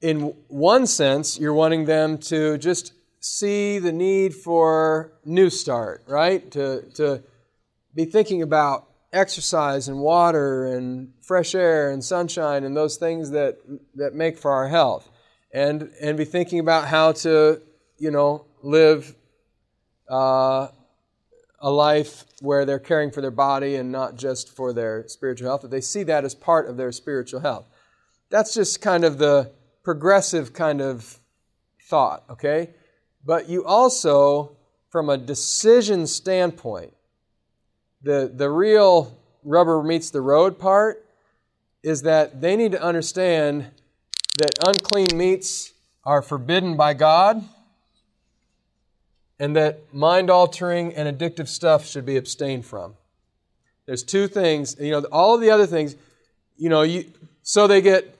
In 0.00 0.34
one 0.46 0.86
sense, 0.86 1.36
you're 1.36 1.52
wanting 1.52 1.86
them 1.86 2.16
to 2.18 2.58
just 2.58 2.92
see 3.18 3.80
the 3.80 3.90
need 3.90 4.36
for 4.36 5.14
new 5.24 5.50
start, 5.50 6.04
right? 6.06 6.48
To, 6.52 6.82
to 6.94 7.24
be 7.92 8.04
thinking 8.04 8.40
about 8.40 8.86
exercise 9.12 9.88
and 9.88 9.98
water 9.98 10.66
and 10.66 11.12
fresh 11.22 11.56
air 11.56 11.90
and 11.90 12.04
sunshine 12.04 12.62
and 12.62 12.76
those 12.76 12.98
things 12.98 13.32
that, 13.32 13.58
that 13.96 14.14
make 14.14 14.38
for 14.38 14.52
our 14.52 14.68
health. 14.68 15.10
And, 15.52 15.90
and 16.00 16.16
be 16.16 16.24
thinking 16.24 16.60
about 16.60 16.86
how 16.86 17.10
to, 17.12 17.60
you 18.02 18.10
know, 18.10 18.44
live 18.62 19.14
uh, 20.10 20.66
a 21.60 21.70
life 21.70 22.24
where 22.40 22.64
they're 22.64 22.80
caring 22.80 23.12
for 23.12 23.20
their 23.20 23.30
body 23.30 23.76
and 23.76 23.92
not 23.92 24.16
just 24.16 24.56
for 24.56 24.72
their 24.72 25.06
spiritual 25.06 25.48
health, 25.48 25.62
that 25.62 25.70
they 25.70 25.80
see 25.80 26.02
that 26.02 26.24
as 26.24 26.34
part 26.34 26.68
of 26.68 26.76
their 26.76 26.90
spiritual 26.90 27.38
health. 27.38 27.68
That's 28.28 28.52
just 28.54 28.82
kind 28.82 29.04
of 29.04 29.18
the 29.18 29.52
progressive 29.84 30.52
kind 30.52 30.80
of 30.80 31.20
thought, 31.82 32.24
okay? 32.28 32.70
But 33.24 33.48
you 33.48 33.64
also, 33.64 34.56
from 34.90 35.08
a 35.08 35.16
decision 35.16 36.08
standpoint, 36.08 36.92
the, 38.02 38.32
the 38.34 38.50
real 38.50 39.16
rubber 39.44 39.80
meets 39.80 40.10
the 40.10 40.22
road 40.22 40.58
part 40.58 41.06
is 41.84 42.02
that 42.02 42.40
they 42.40 42.56
need 42.56 42.72
to 42.72 42.82
understand 42.82 43.70
that 44.38 44.50
unclean 44.66 45.16
meats 45.16 45.72
are 46.04 46.20
forbidden 46.20 46.76
by 46.76 46.94
God 46.94 47.44
and 49.38 49.56
that 49.56 49.92
mind 49.94 50.30
altering 50.30 50.94
and 50.94 51.08
addictive 51.08 51.48
stuff 51.48 51.86
should 51.86 52.06
be 52.06 52.16
abstained 52.16 52.64
from. 52.66 52.94
There's 53.86 54.02
two 54.02 54.28
things, 54.28 54.76
you 54.78 54.92
know, 54.92 55.00
all 55.10 55.34
of 55.34 55.40
the 55.40 55.50
other 55.50 55.66
things, 55.66 55.96
you 56.56 56.68
know, 56.68 56.82
you, 56.82 57.06
so 57.42 57.66
they 57.66 57.80
get 57.80 58.16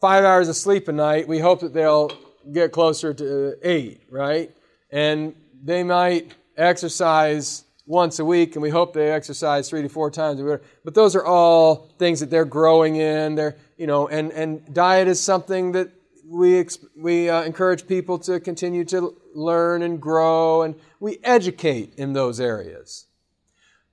five 0.00 0.24
hours 0.24 0.48
of 0.48 0.56
sleep 0.56 0.88
a 0.88 0.92
night, 0.92 1.28
we 1.28 1.38
hope 1.38 1.60
that 1.60 1.72
they'll 1.72 2.10
get 2.52 2.72
closer 2.72 3.14
to 3.14 3.56
eight, 3.62 4.02
right? 4.10 4.50
And 4.90 5.34
they 5.62 5.82
might 5.82 6.32
exercise 6.56 7.64
once 7.86 8.18
a 8.18 8.24
week, 8.24 8.56
and 8.56 8.62
we 8.62 8.70
hope 8.70 8.92
they 8.92 9.10
exercise 9.10 9.68
three 9.68 9.82
to 9.82 9.88
four 9.88 10.10
times. 10.10 10.40
A 10.40 10.44
week. 10.44 10.60
But 10.84 10.94
those 10.94 11.14
are 11.14 11.24
all 11.24 11.88
things 11.98 12.20
that 12.20 12.30
they're 12.30 12.44
growing 12.44 12.96
in. 12.96 13.36
They're, 13.36 13.56
you 13.76 13.86
know, 13.86 14.08
and, 14.08 14.32
and 14.32 14.74
diet 14.74 15.06
is 15.08 15.20
something 15.20 15.72
that 15.72 15.90
we, 16.28 16.66
we 16.96 17.28
uh, 17.28 17.42
encourage 17.42 17.86
people 17.86 18.18
to 18.20 18.40
continue 18.40 18.84
to 18.86 19.16
learn 19.34 19.82
and 19.82 20.00
grow, 20.00 20.62
and 20.62 20.74
we 20.98 21.18
educate 21.22 21.94
in 21.96 22.12
those 22.12 22.40
areas. 22.40 23.06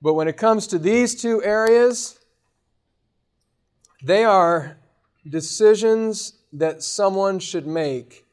But 0.02 0.14
when 0.14 0.28
it 0.28 0.36
comes 0.36 0.66
to 0.68 0.78
these 0.78 1.20
two 1.20 1.42
areas, 1.42 2.18
they 4.02 4.24
are 4.24 4.76
decisions 5.28 6.34
that 6.52 6.82
someone 6.82 7.38
should 7.38 7.66
make 7.66 8.26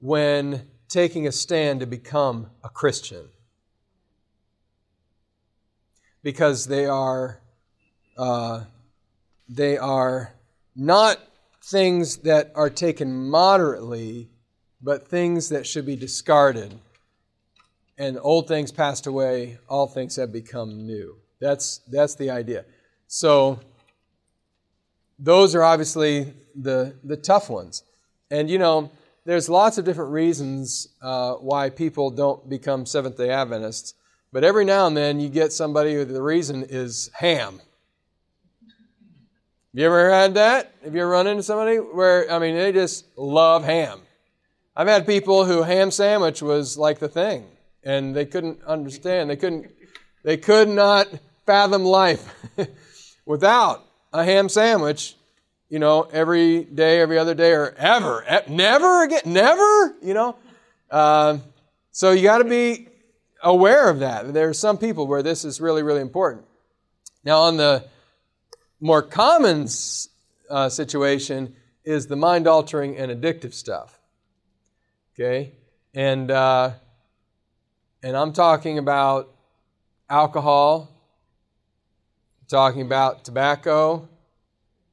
when 0.00 0.66
taking 0.88 1.26
a 1.26 1.32
stand 1.32 1.80
to 1.80 1.86
become 1.86 2.50
a 2.64 2.68
Christian 2.68 3.28
because 6.22 6.66
they 6.66 6.86
are 6.86 7.40
uh, 8.18 8.64
they 9.48 9.76
are 9.78 10.34
not 10.74 11.20
things 11.66 12.18
that 12.18 12.52
are 12.54 12.70
taken 12.70 13.28
moderately, 13.28 14.30
but 14.80 15.08
things 15.08 15.48
that 15.48 15.66
should 15.66 15.84
be 15.84 15.96
discarded. 15.96 16.78
And 17.98 18.18
old 18.20 18.46
things 18.46 18.72
passed 18.72 19.06
away; 19.06 19.58
all 19.68 19.86
things 19.86 20.16
have 20.16 20.32
become 20.32 20.86
new. 20.86 21.16
That's 21.40 21.78
that's 21.90 22.14
the 22.14 22.30
idea. 22.30 22.64
So 23.06 23.60
those 25.18 25.54
are 25.54 25.62
obviously 25.62 26.34
the 26.54 26.96
the 27.04 27.16
tough 27.16 27.50
ones, 27.50 27.82
and 28.30 28.50
you 28.50 28.58
know. 28.58 28.90
There's 29.24 29.48
lots 29.48 29.76
of 29.76 29.84
different 29.84 30.12
reasons 30.12 30.86
uh, 31.02 31.34
why 31.34 31.70
people 31.70 32.10
don't 32.10 32.48
become 32.48 32.86
Seventh 32.86 33.16
day 33.16 33.30
Adventists. 33.30 33.94
But 34.32 34.44
every 34.44 34.64
now 34.64 34.86
and 34.86 34.96
then 34.96 35.18
you 35.18 35.28
get 35.28 35.52
somebody 35.52 35.94
who 35.94 36.04
the 36.04 36.22
reason 36.22 36.64
is 36.68 37.10
ham. 37.12 37.60
Have 39.76 39.80
you 39.82 39.86
ever 39.88 40.10
had 40.10 40.32
that? 40.36 40.72
Have 40.84 40.94
you 40.94 41.02
ever 41.02 41.10
run 41.10 41.26
into 41.26 41.42
somebody 41.42 41.76
where, 41.76 42.32
I 42.32 42.38
mean, 42.38 42.54
they 42.54 42.72
just 42.72 43.04
love 43.14 43.62
ham? 43.62 44.00
I've 44.74 44.88
had 44.88 45.06
people 45.06 45.44
who 45.44 45.64
ham 45.64 45.90
sandwich 45.90 46.40
was 46.40 46.78
like 46.78 46.98
the 46.98 47.10
thing, 47.10 47.44
and 47.84 48.16
they 48.16 48.24
couldn't 48.24 48.64
understand. 48.64 49.28
They 49.28 49.36
couldn't, 49.36 49.70
they 50.22 50.38
could 50.38 50.70
not 50.70 51.08
fathom 51.44 51.84
life 51.84 52.26
without 53.26 53.84
a 54.14 54.24
ham 54.24 54.48
sandwich, 54.48 55.14
you 55.68 55.78
know, 55.78 56.08
every 56.10 56.64
day, 56.64 57.02
every 57.02 57.18
other 57.18 57.34
day, 57.34 57.52
or 57.52 57.74
ever. 57.76 58.24
Never 58.48 59.02
again, 59.02 59.20
never, 59.26 59.94
you 60.00 60.14
know. 60.14 60.36
Uh, 60.90 61.36
so 61.90 62.12
you 62.12 62.22
got 62.22 62.38
to 62.38 62.44
be 62.44 62.88
aware 63.42 63.90
of 63.90 63.98
that. 63.98 64.32
There 64.32 64.48
are 64.48 64.54
some 64.54 64.78
people 64.78 65.06
where 65.06 65.22
this 65.22 65.44
is 65.44 65.60
really, 65.60 65.82
really 65.82 66.00
important. 66.00 66.46
Now, 67.24 67.40
on 67.40 67.58
the 67.58 67.84
more 68.80 69.02
common 69.02 69.68
uh, 70.50 70.68
situation 70.68 71.54
is 71.84 72.06
the 72.06 72.16
mind 72.16 72.46
altering 72.46 72.96
and 72.96 73.10
addictive 73.10 73.54
stuff. 73.54 73.98
Okay? 75.14 75.52
And, 75.94 76.30
uh, 76.30 76.72
and 78.02 78.16
I'm 78.16 78.32
talking 78.32 78.78
about 78.78 79.32
alcohol, 80.10 80.90
I'm 82.40 82.46
talking 82.48 82.82
about 82.82 83.24
tobacco, 83.24 84.08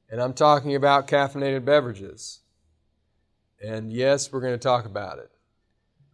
and 0.10 0.22
I'm 0.22 0.34
talking 0.34 0.76
about 0.76 1.08
caffeinated 1.08 1.66
beverages. 1.66 2.40
And 3.64 3.92
yes, 3.92 4.32
we're 4.32 4.42
going 4.42 4.54
to 4.54 4.58
talk 4.58 4.86
about 4.86 5.20
it. 5.20 5.32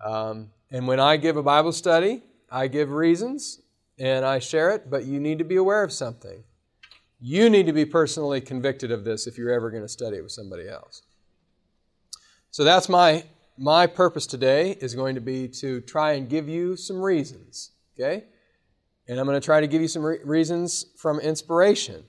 Um, 0.03 0.51
and 0.71 0.87
when 0.87 0.99
I 0.99 1.17
give 1.17 1.35
a 1.35 1.43
Bible 1.43 1.71
study, 1.71 2.23
I 2.49 2.67
give 2.67 2.91
reasons 2.91 3.61
and 3.97 4.23
I 4.25 4.39
share 4.39 4.71
it, 4.71 4.89
but 4.89 5.05
you 5.05 5.19
need 5.19 5.39
to 5.39 5.43
be 5.43 5.57
aware 5.57 5.83
of 5.83 5.91
something. 5.91 6.43
You 7.19 7.49
need 7.49 7.65
to 7.65 7.73
be 7.73 7.85
personally 7.85 8.39
convicted 8.39 8.91
of 8.91 9.03
this 9.03 9.27
if 9.27 9.37
you're 9.37 9.51
ever 9.51 9.69
going 9.69 9.83
to 9.83 9.89
study 9.89 10.17
it 10.17 10.23
with 10.23 10.31
somebody 10.31 10.69
else. 10.69 11.01
So 12.51 12.63
that's 12.63 12.89
my 12.89 13.25
my 13.57 13.87
purpose 13.87 14.25
today 14.25 14.77
is 14.79 14.95
going 14.95 15.15
to 15.15 15.21
be 15.21 15.47
to 15.49 15.81
try 15.81 16.13
and 16.13 16.29
give 16.29 16.47
you 16.47 16.77
some 16.77 17.01
reasons, 17.01 17.71
okay? 17.93 18.23
And 19.05 19.19
I'm 19.19 19.25
going 19.25 19.39
to 19.39 19.45
try 19.45 19.59
to 19.59 19.67
give 19.67 19.81
you 19.81 19.89
some 19.89 20.01
re- 20.01 20.19
reasons 20.23 20.85
from 20.95 21.19
inspiration 21.19 22.05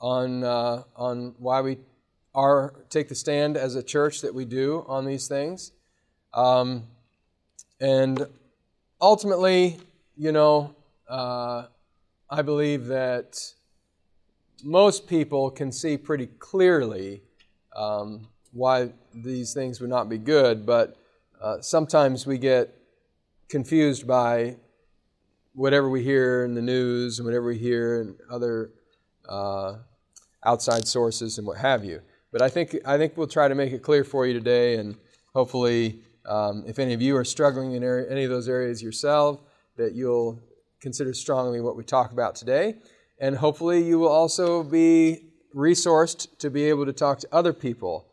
on 0.00 0.44
uh, 0.44 0.84
on 0.94 1.34
why 1.38 1.60
we 1.60 1.78
are 2.34 2.84
take 2.88 3.08
the 3.08 3.14
stand 3.14 3.56
as 3.56 3.74
a 3.74 3.82
church 3.82 4.20
that 4.20 4.32
we 4.32 4.44
do 4.44 4.84
on 4.86 5.04
these 5.04 5.26
things. 5.26 5.72
Um, 6.32 6.84
and 7.80 8.26
ultimately, 9.00 9.80
you 10.16 10.30
know, 10.30 10.76
uh, 11.08 11.64
I 12.30 12.42
believe 12.42 12.86
that 12.86 13.38
most 14.62 15.06
people 15.06 15.50
can 15.50 15.72
see 15.72 15.96
pretty 15.96 16.26
clearly 16.26 17.22
um, 17.74 18.28
why 18.52 18.90
these 19.14 19.54
things 19.54 19.80
would 19.80 19.90
not 19.90 20.08
be 20.08 20.18
good, 20.18 20.64
but 20.66 20.96
uh, 21.40 21.60
sometimes 21.60 22.26
we 22.26 22.38
get 22.38 22.74
confused 23.48 24.06
by 24.06 24.56
whatever 25.54 25.88
we 25.90 26.02
hear 26.02 26.44
in 26.44 26.54
the 26.54 26.62
news 26.62 27.18
and 27.18 27.26
whatever 27.26 27.46
we 27.46 27.58
hear 27.58 28.00
in 28.00 28.16
other 28.30 28.70
uh, 29.28 29.74
outside 30.44 30.86
sources 30.86 31.38
and 31.38 31.46
what 31.46 31.58
have 31.58 31.84
you. 31.84 32.00
But 32.30 32.42
I 32.42 32.48
think 32.48 32.76
I 32.86 32.96
think 32.96 33.16
we'll 33.16 33.26
try 33.26 33.48
to 33.48 33.54
make 33.54 33.72
it 33.72 33.82
clear 33.82 34.04
for 34.04 34.26
you 34.26 34.32
today, 34.32 34.76
and 34.76 34.96
hopefully 35.34 36.00
um, 36.24 36.64
if 36.66 36.78
any 36.78 36.94
of 36.94 37.02
you 37.02 37.16
are 37.16 37.24
struggling 37.24 37.72
in 37.72 37.84
any 37.84 38.24
of 38.24 38.30
those 38.30 38.48
areas 38.48 38.82
yourself, 38.82 39.40
that 39.76 39.94
you'll 39.94 40.40
consider 40.80 41.12
strongly 41.12 41.60
what 41.60 41.76
we 41.76 41.84
talk 41.84 42.12
about 42.12 42.34
today. 42.34 42.76
And 43.22 43.36
hopefully, 43.36 43.80
you 43.82 44.00
will 44.00 44.08
also 44.08 44.64
be 44.64 45.28
resourced 45.54 46.26
to 46.38 46.50
be 46.50 46.64
able 46.64 46.84
to 46.86 46.92
talk 46.92 47.20
to 47.20 47.28
other 47.30 47.52
people 47.52 48.08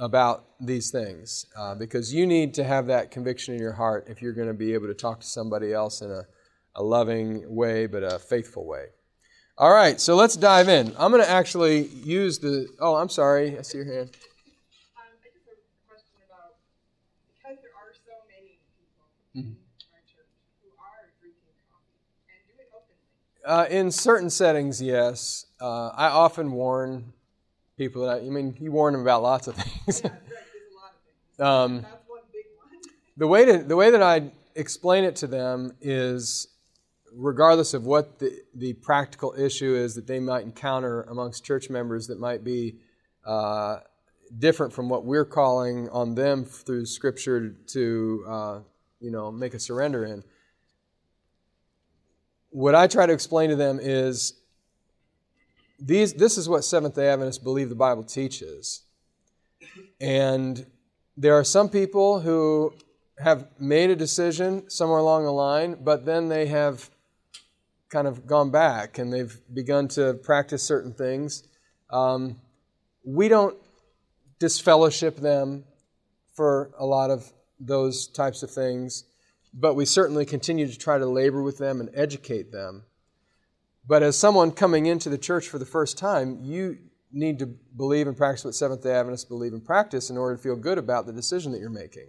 about 0.00 0.46
these 0.60 0.90
things 0.90 1.46
uh, 1.56 1.76
because 1.76 2.12
you 2.12 2.26
need 2.26 2.54
to 2.54 2.64
have 2.64 2.88
that 2.88 3.12
conviction 3.12 3.54
in 3.54 3.60
your 3.60 3.72
heart 3.72 4.06
if 4.08 4.20
you're 4.20 4.32
going 4.32 4.48
to 4.48 4.54
be 4.54 4.74
able 4.74 4.88
to 4.88 4.94
talk 4.94 5.20
to 5.20 5.26
somebody 5.26 5.72
else 5.72 6.00
in 6.00 6.10
a, 6.10 6.26
a 6.74 6.82
loving 6.82 7.54
way 7.54 7.86
but 7.86 8.02
a 8.02 8.18
faithful 8.18 8.66
way. 8.66 8.86
All 9.56 9.72
right, 9.72 10.00
so 10.00 10.16
let's 10.16 10.36
dive 10.36 10.68
in. 10.68 10.88
I'm 10.98 11.12
going 11.12 11.22
to 11.22 11.30
actually 11.30 11.86
use 11.86 12.40
the. 12.40 12.66
Oh, 12.80 12.96
I'm 12.96 13.08
sorry. 13.08 13.56
I 13.56 13.62
see 13.62 13.78
your 13.78 13.92
hand. 13.92 14.10
Uh, 23.48 23.64
in 23.70 23.90
certain 23.90 24.28
settings, 24.28 24.82
yes. 24.82 25.46
Uh, 25.58 25.88
I 25.88 26.08
often 26.08 26.52
warn 26.52 27.14
people 27.78 28.04
that 28.04 28.18
I, 28.18 28.26
I 28.26 28.28
mean, 28.28 28.54
you 28.60 28.70
warn 28.70 28.92
them 28.92 29.00
about 29.00 29.22
lots 29.22 29.48
of 29.48 29.54
things. 29.56 30.02
um, 31.40 31.86
the 33.16 33.26
way 33.26 33.46
to 33.46 33.56
the 33.56 33.74
way 33.74 33.90
that 33.90 34.02
I 34.02 34.32
explain 34.54 35.04
it 35.04 35.16
to 35.16 35.26
them 35.26 35.72
is, 35.80 36.48
regardless 37.14 37.72
of 37.72 37.86
what 37.86 38.18
the 38.18 38.38
the 38.54 38.74
practical 38.74 39.32
issue 39.32 39.74
is 39.74 39.94
that 39.94 40.06
they 40.06 40.20
might 40.20 40.44
encounter 40.44 41.04
amongst 41.04 41.42
church 41.42 41.70
members 41.70 42.06
that 42.08 42.20
might 42.20 42.44
be 42.44 42.76
uh, 43.24 43.78
different 44.38 44.74
from 44.74 44.90
what 44.90 45.06
we're 45.06 45.24
calling 45.24 45.88
on 45.88 46.14
them 46.14 46.44
through 46.44 46.84
Scripture 46.84 47.54
to 47.68 48.24
uh, 48.28 48.60
you 49.00 49.10
know 49.10 49.32
make 49.32 49.54
a 49.54 49.58
surrender 49.58 50.04
in. 50.04 50.22
What 52.58 52.74
I 52.74 52.88
try 52.88 53.06
to 53.06 53.12
explain 53.12 53.50
to 53.50 53.54
them 53.54 53.78
is 53.80 54.32
these, 55.78 56.12
this 56.14 56.36
is 56.36 56.48
what 56.48 56.64
Seventh 56.64 56.96
day 56.96 57.06
Adventists 57.06 57.38
believe 57.38 57.68
the 57.68 57.76
Bible 57.76 58.02
teaches. 58.02 58.82
And 60.00 60.66
there 61.16 61.34
are 61.34 61.44
some 61.44 61.68
people 61.68 62.18
who 62.18 62.74
have 63.16 63.46
made 63.60 63.90
a 63.90 63.94
decision 63.94 64.68
somewhere 64.68 64.98
along 64.98 65.22
the 65.22 65.30
line, 65.30 65.76
but 65.84 66.04
then 66.04 66.28
they 66.28 66.46
have 66.46 66.90
kind 67.90 68.08
of 68.08 68.26
gone 68.26 68.50
back 68.50 68.98
and 68.98 69.12
they've 69.12 69.40
begun 69.54 69.86
to 69.90 70.14
practice 70.14 70.60
certain 70.60 70.92
things. 70.92 71.44
Um, 71.90 72.40
we 73.04 73.28
don't 73.28 73.56
disfellowship 74.40 75.18
them 75.18 75.62
for 76.34 76.72
a 76.76 76.84
lot 76.84 77.10
of 77.10 77.32
those 77.60 78.08
types 78.08 78.42
of 78.42 78.50
things, 78.50 79.04
but 79.52 79.74
we 79.74 79.84
certainly 79.84 80.24
continue 80.24 80.66
to 80.66 80.78
try 80.78 80.98
to 80.98 81.06
labor 81.06 81.42
with 81.42 81.58
them 81.58 81.80
and 81.80 81.90
educate 81.94 82.52
them. 82.52 82.84
But 83.86 84.02
as 84.02 84.18
someone 84.18 84.52
coming 84.52 84.86
into 84.86 85.08
the 85.08 85.18
church 85.18 85.48
for 85.48 85.58
the 85.58 85.64
first 85.64 85.96
time, 85.96 86.38
you 86.42 86.78
need 87.10 87.38
to 87.38 87.46
believe 87.46 88.06
and 88.06 88.16
practice 88.16 88.44
what 88.44 88.54
Seventh 88.54 88.82
day 88.82 88.92
Adventists 88.92 89.24
believe 89.24 89.54
and 89.54 89.64
practice 89.64 90.10
in 90.10 90.18
order 90.18 90.36
to 90.36 90.42
feel 90.42 90.56
good 90.56 90.76
about 90.76 91.06
the 91.06 91.12
decision 91.12 91.52
that 91.52 91.58
you're 91.58 91.70
making. 91.70 92.08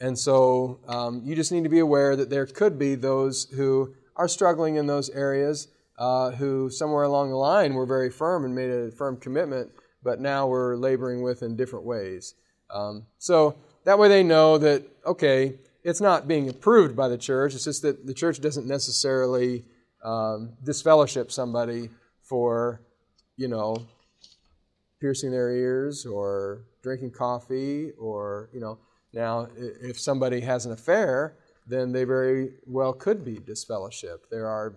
And 0.00 0.18
so 0.18 0.80
um, 0.88 1.22
you 1.24 1.36
just 1.36 1.52
need 1.52 1.62
to 1.62 1.70
be 1.70 1.78
aware 1.78 2.16
that 2.16 2.28
there 2.28 2.44
could 2.46 2.76
be 2.76 2.96
those 2.96 3.44
who 3.44 3.94
are 4.16 4.26
struggling 4.26 4.74
in 4.76 4.88
those 4.88 5.10
areas, 5.10 5.68
uh, 5.96 6.32
who 6.32 6.70
somewhere 6.70 7.04
along 7.04 7.30
the 7.30 7.36
line 7.36 7.74
were 7.74 7.86
very 7.86 8.10
firm 8.10 8.44
and 8.44 8.52
made 8.52 8.70
a 8.70 8.90
firm 8.90 9.16
commitment, 9.16 9.70
but 10.02 10.20
now 10.20 10.48
we're 10.48 10.74
laboring 10.74 11.22
with 11.22 11.42
in 11.42 11.56
different 11.56 11.84
ways. 11.84 12.34
Um, 12.68 13.06
so 13.18 13.56
that 13.84 13.98
way 13.98 14.08
they 14.08 14.24
know 14.24 14.58
that, 14.58 14.82
okay, 15.06 15.54
it's 15.82 16.00
not 16.00 16.28
being 16.28 16.48
approved 16.48 16.96
by 16.96 17.08
the 17.08 17.18
church, 17.18 17.54
it's 17.54 17.64
just 17.64 17.82
that 17.82 18.06
the 18.06 18.14
church 18.14 18.40
doesn't 18.40 18.66
necessarily 18.66 19.64
um, 20.04 20.52
disfellowship 20.64 21.30
somebody 21.30 21.90
for, 22.22 22.80
you 23.36 23.48
know, 23.48 23.86
piercing 25.00 25.30
their 25.30 25.50
ears 25.50 26.06
or 26.06 26.62
drinking 26.82 27.10
coffee 27.10 27.90
or, 27.98 28.48
you 28.52 28.60
know, 28.60 28.78
now 29.12 29.48
if 29.56 29.98
somebody 29.98 30.40
has 30.40 30.64
an 30.66 30.72
affair, 30.72 31.34
then 31.66 31.92
they 31.92 32.04
very 32.04 32.52
well 32.66 32.92
could 32.92 33.24
be 33.24 33.38
disfellowship. 33.38 34.26
There 34.30 34.46
are 34.46 34.74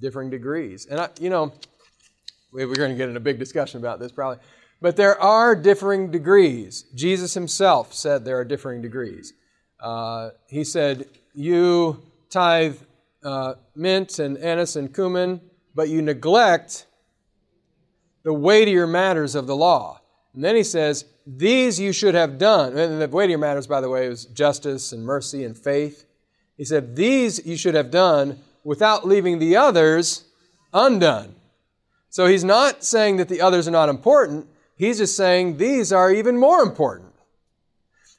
differing 0.00 0.30
degrees. 0.30 0.86
And, 0.86 1.00
I, 1.00 1.08
you 1.20 1.30
know, 1.30 1.52
we're 2.52 2.66
going 2.66 2.90
to 2.90 2.96
get 2.96 3.08
in 3.08 3.16
a 3.16 3.20
big 3.20 3.38
discussion 3.38 3.80
about 3.80 3.98
this 3.98 4.12
probably. 4.12 4.38
But 4.80 4.96
there 4.96 5.20
are 5.20 5.56
differing 5.56 6.10
degrees. 6.10 6.84
Jesus 6.94 7.34
himself 7.34 7.92
said 7.92 8.24
there 8.24 8.38
are 8.38 8.44
differing 8.44 8.80
degrees. 8.82 9.32
Uh, 9.80 10.30
he 10.46 10.64
said, 10.64 11.06
You 11.34 12.02
tithe 12.30 12.76
uh, 13.22 13.54
mint 13.74 14.18
and 14.18 14.38
anise 14.38 14.76
and 14.76 14.92
cumin, 14.94 15.40
but 15.74 15.88
you 15.88 16.02
neglect 16.02 16.86
the 18.24 18.32
weightier 18.32 18.86
matters 18.86 19.34
of 19.34 19.46
the 19.46 19.56
law. 19.56 20.00
And 20.34 20.44
then 20.44 20.56
he 20.56 20.62
says, 20.62 21.04
These 21.26 21.80
you 21.80 21.92
should 21.92 22.14
have 22.14 22.38
done. 22.38 22.76
And 22.76 23.00
the 23.00 23.08
weightier 23.08 23.38
matters, 23.38 23.66
by 23.66 23.80
the 23.80 23.88
way, 23.88 24.08
was 24.08 24.26
justice 24.26 24.92
and 24.92 25.04
mercy 25.04 25.44
and 25.44 25.56
faith. 25.56 26.04
He 26.56 26.64
said, 26.64 26.96
These 26.96 27.46
you 27.46 27.56
should 27.56 27.74
have 27.74 27.90
done 27.90 28.38
without 28.64 29.06
leaving 29.06 29.38
the 29.38 29.56
others 29.56 30.24
undone. 30.72 31.34
So 32.10 32.26
he's 32.26 32.44
not 32.44 32.84
saying 32.84 33.16
that 33.18 33.28
the 33.28 33.40
others 33.40 33.68
are 33.68 33.72
not 33.72 33.88
important. 33.88 34.46
He's 34.76 34.98
just 34.98 35.16
saying 35.16 35.56
these 35.56 35.92
are 35.92 36.10
even 36.10 36.38
more 36.38 36.60
important. 36.62 37.12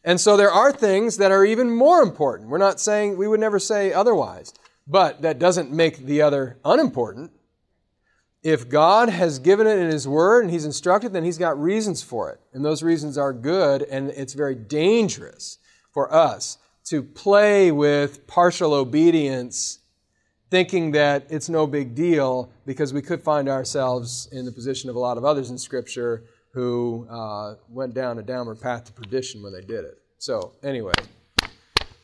And 0.09 0.19
so 0.19 0.35
there 0.35 0.51
are 0.51 0.71
things 0.71 1.17
that 1.17 1.31
are 1.31 1.45
even 1.45 1.69
more 1.69 2.01
important. 2.01 2.49
We're 2.49 2.57
not 2.57 2.79
saying, 2.79 3.15
we 3.15 3.27
would 3.27 3.39
never 3.39 3.59
say 3.59 3.93
otherwise. 3.93 4.55
But 4.87 5.21
that 5.21 5.37
doesn't 5.37 5.69
make 5.71 5.97
the 5.99 6.23
other 6.23 6.57
unimportant. 6.65 7.31
If 8.41 8.69
God 8.69 9.09
has 9.09 9.37
given 9.37 9.67
it 9.67 9.77
in 9.77 9.91
His 9.91 10.07
Word 10.07 10.43
and 10.43 10.51
He's 10.51 10.65
instructed, 10.65 11.13
then 11.13 11.23
He's 11.23 11.37
got 11.37 11.61
reasons 11.61 12.01
for 12.01 12.31
it. 12.31 12.39
And 12.53 12.65
those 12.65 12.81
reasons 12.81 13.19
are 13.19 13.31
good, 13.31 13.83
and 13.83 14.09
it's 14.09 14.33
very 14.33 14.55
dangerous 14.55 15.59
for 15.91 16.11
us 16.11 16.57
to 16.85 17.03
play 17.03 17.71
with 17.71 18.25
partial 18.25 18.73
obedience, 18.73 19.77
thinking 20.49 20.89
that 20.93 21.27
it's 21.29 21.49
no 21.49 21.67
big 21.67 21.93
deal, 21.93 22.51
because 22.65 22.95
we 22.95 23.03
could 23.03 23.21
find 23.21 23.47
ourselves 23.47 24.27
in 24.31 24.45
the 24.45 24.51
position 24.51 24.89
of 24.89 24.95
a 24.95 24.99
lot 24.99 25.19
of 25.19 25.23
others 25.23 25.51
in 25.51 25.57
Scripture 25.59 26.23
who 26.51 27.05
uh, 27.11 27.53
went 27.69 27.93
down 27.93 28.17
a 28.17 28.23
downward 28.23 28.59
path 28.59 28.85
to 28.85 28.91
perdition 28.91 29.43
when 29.43 29.53
they 29.53 29.61
did 29.61 29.85
it. 29.85 29.98
So, 30.19 30.51
anyway. 30.63 30.93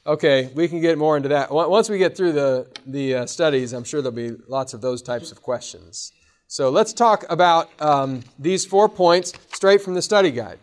Okay, 0.07 0.49
we 0.55 0.67
can 0.67 0.81
get 0.81 0.97
more 0.97 1.17
into 1.17 1.29
that. 1.29 1.51
Once 1.51 1.89
we 1.89 1.97
get 1.97 2.15
through 2.15 2.31
the, 2.31 2.67
the 2.85 3.15
uh, 3.15 3.25
studies, 3.25 3.73
I'm 3.73 3.83
sure 3.83 4.01
there'll 4.01 4.15
be 4.15 4.35
lots 4.47 4.73
of 4.73 4.81
those 4.81 5.01
types 5.01 5.31
of 5.31 5.41
questions. 5.41 6.11
So 6.47 6.69
let's 6.69 6.93
talk 6.93 7.25
about 7.29 7.69
um, 7.81 8.23
these 8.37 8.65
four 8.65 8.87
points 8.87 9.33
straight 9.51 9.81
from 9.81 9.95
the 9.95 10.01
study 10.01 10.31
guide. 10.31 10.59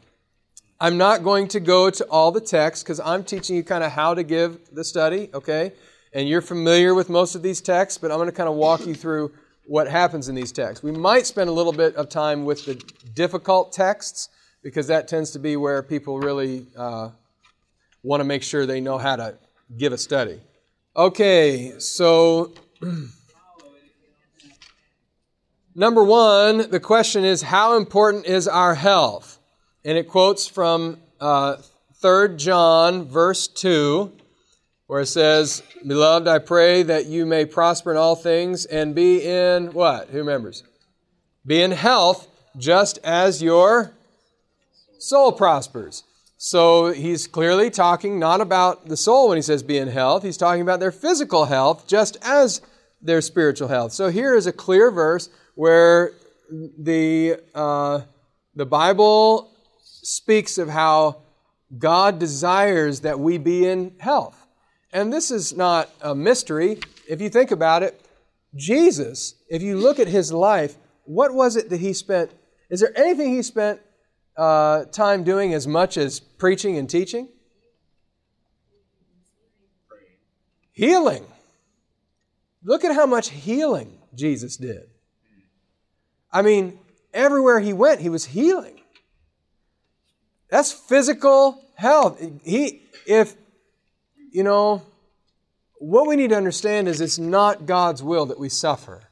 I'm 0.80 0.96
not 0.96 1.24
going 1.24 1.48
to 1.48 1.60
go 1.60 1.90
to 1.90 2.04
all 2.06 2.30
the 2.32 2.40
texts 2.40 2.82
because 2.82 3.00
I'm 3.00 3.22
teaching 3.22 3.56
you 3.56 3.64
kind 3.64 3.84
of 3.84 3.92
how 3.92 4.14
to 4.14 4.22
give 4.22 4.58
the 4.72 4.84
study, 4.84 5.28
okay? 5.34 5.72
And 6.14 6.28
you're 6.28 6.40
familiar 6.40 6.94
with 6.94 7.10
most 7.10 7.34
of 7.34 7.42
these 7.42 7.60
texts, 7.60 7.98
but 7.98 8.10
I'm 8.10 8.18
going 8.18 8.30
to 8.30 8.34
kind 8.34 8.48
of 8.48 8.54
walk 8.54 8.86
you 8.86 8.94
through 8.94 9.32
what 9.66 9.88
happens 9.88 10.28
in 10.28 10.34
these 10.34 10.52
texts. 10.52 10.82
We 10.82 10.92
might 10.92 11.26
spend 11.26 11.50
a 11.50 11.52
little 11.52 11.72
bit 11.72 11.96
of 11.96 12.08
time 12.08 12.44
with 12.44 12.64
the 12.64 12.74
difficult 13.14 13.72
texts 13.72 14.28
because 14.62 14.86
that 14.86 15.08
tends 15.08 15.32
to 15.32 15.38
be 15.38 15.56
where 15.56 15.82
people 15.82 16.18
really 16.18 16.66
uh, 16.76 17.10
want 18.02 18.20
to 18.20 18.24
make 18.24 18.42
sure 18.42 18.66
they 18.66 18.80
know 18.80 18.98
how 18.98 19.16
to 19.16 19.36
give 19.76 19.92
a 19.92 19.98
study. 19.98 20.40
Okay, 20.96 21.78
so 21.78 22.52
number 25.74 26.04
one, 26.04 26.70
the 26.70 26.80
question 26.80 27.24
is 27.24 27.42
how 27.42 27.76
important 27.76 28.26
is 28.26 28.48
our 28.48 28.74
health? 28.74 29.38
And 29.84 29.96
it 29.98 30.08
quotes 30.08 30.46
from 30.46 30.98
uh, 31.20 31.56
3 32.00 32.36
John, 32.36 33.06
verse 33.06 33.48
2 33.48 34.12
where 34.92 35.00
it 35.00 35.06
says, 35.06 35.62
Beloved, 35.86 36.28
I 36.28 36.38
pray 36.38 36.82
that 36.82 37.06
you 37.06 37.24
may 37.24 37.46
prosper 37.46 37.92
in 37.92 37.96
all 37.96 38.14
things 38.14 38.66
and 38.66 38.94
be 38.94 39.22
in 39.22 39.72
what? 39.72 40.10
Who 40.10 40.18
remembers? 40.18 40.64
Be 41.46 41.62
in 41.62 41.70
health 41.70 42.28
just 42.58 42.98
as 43.02 43.42
your 43.42 43.92
soul 44.98 45.32
prospers. 45.32 46.04
So 46.44 46.90
he's 46.90 47.28
clearly 47.28 47.70
talking 47.70 48.18
not 48.18 48.40
about 48.40 48.88
the 48.88 48.96
soul 48.96 49.28
when 49.28 49.38
he 49.38 49.42
says 49.42 49.62
be 49.62 49.78
in 49.78 49.87
health, 49.87 50.24
he's 50.24 50.37
talking 50.37 50.61
about 50.61 50.81
their 50.81 50.90
physical 50.90 51.44
health 51.44 51.87
just 51.87 52.16
as 52.20 52.61
their 53.00 53.20
spiritual 53.20 53.68
health. 53.68 53.92
So 53.92 54.09
here 54.09 54.35
is 54.35 54.48
a 54.48 54.52
clear 54.52 54.90
verse 54.90 55.28
where 55.55 56.11
the, 56.50 57.37
uh, 57.55 58.00
the 58.57 58.66
Bible 58.66 59.52
speaks 60.02 60.59
of 60.59 60.68
how 60.68 61.22
God 61.78 62.18
desires 62.18 63.02
that 63.02 63.20
we 63.20 63.38
be 63.38 63.68
in 63.68 63.94
health. 64.00 64.44
And 64.92 65.12
this 65.12 65.31
is 65.31 65.57
not 65.57 65.90
a 66.00 66.12
mystery. 66.12 66.81
If 67.09 67.20
you 67.20 67.28
think 67.28 67.52
about 67.52 67.85
it, 67.85 68.05
Jesus, 68.57 69.37
if 69.48 69.62
you 69.62 69.76
look 69.76 70.00
at 70.00 70.09
his 70.09 70.33
life, 70.33 70.76
what 71.05 71.33
was 71.33 71.55
it 71.55 71.70
that 71.70 71.78
he 71.78 71.92
spent? 71.92 72.33
Is 72.68 72.81
there 72.81 72.98
anything 72.98 73.33
he 73.33 73.42
spent 73.42 73.81
uh, 74.37 74.85
time 74.87 75.25
doing 75.25 75.55
as 75.55 75.66
much 75.66 75.97
as 75.97 76.21
preaching 76.21 76.77
and 76.79 76.88
teaching? 76.88 77.29
Healing. 80.73 81.25
Look 82.64 82.85
at 82.85 82.95
how 82.95 83.07
much 83.07 83.31
healing 83.31 83.99
Jesus 84.14 84.57
did. 84.57 84.88
I 86.33 86.42
mean, 86.42 86.79
everywhere 87.12 87.61
he 87.61 87.73
went, 87.73 88.01
he 88.01 88.09
was 88.09 88.25
healing. 88.25 88.81
That's 90.49 90.73
physical 90.73 91.62
health. 91.77 92.23
He, 92.42 92.83
if 93.07 93.35
you 94.31 94.42
know, 94.42 94.83
what 95.75 96.07
we 96.07 96.16
need 96.16 96.31
to 96.31 96.37
understand 96.37 96.88
is 96.88 97.01
it's 97.01 97.18
not 97.18 97.66
God's 97.66 98.03
will 98.03 98.27
that 98.27 98.38
we 98.38 98.49
suffer. 98.49 99.03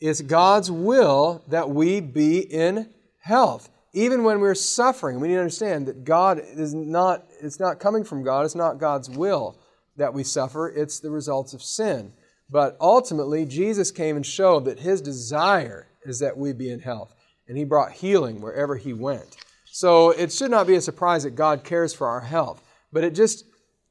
It's 0.00 0.20
God's 0.20 0.70
will 0.70 1.42
that 1.48 1.70
we 1.70 2.00
be 2.00 2.38
in 2.38 2.90
health. 3.20 3.68
Even 3.94 4.24
when 4.24 4.40
we're 4.40 4.54
suffering, 4.54 5.20
we 5.20 5.28
need 5.28 5.34
to 5.34 5.40
understand 5.40 5.86
that 5.86 6.04
God 6.04 6.40
is 6.40 6.74
not, 6.74 7.24
it's 7.40 7.60
not 7.60 7.78
coming 7.78 8.04
from 8.04 8.22
God, 8.22 8.44
it's 8.44 8.54
not 8.54 8.78
God's 8.78 9.08
will 9.08 9.58
that 9.96 10.12
we 10.12 10.24
suffer, 10.24 10.68
it's 10.68 10.98
the 10.98 11.10
results 11.10 11.54
of 11.54 11.62
sin. 11.62 12.12
But 12.50 12.76
ultimately, 12.80 13.46
Jesus 13.46 13.90
came 13.90 14.16
and 14.16 14.26
showed 14.26 14.64
that 14.64 14.80
his 14.80 15.00
desire 15.00 15.86
is 16.04 16.18
that 16.18 16.36
we 16.36 16.52
be 16.52 16.70
in 16.70 16.80
health. 16.80 17.14
And 17.48 17.56
he 17.56 17.64
brought 17.64 17.92
healing 17.92 18.40
wherever 18.40 18.76
he 18.76 18.92
went. 18.92 19.36
So 19.64 20.10
it 20.10 20.32
should 20.32 20.50
not 20.50 20.66
be 20.66 20.74
a 20.74 20.80
surprise 20.80 21.24
that 21.24 21.36
God 21.36 21.64
cares 21.64 21.94
for 21.94 22.06
our 22.06 22.20
health. 22.20 22.62
But 22.92 23.04
it 23.04 23.14
just 23.14 23.44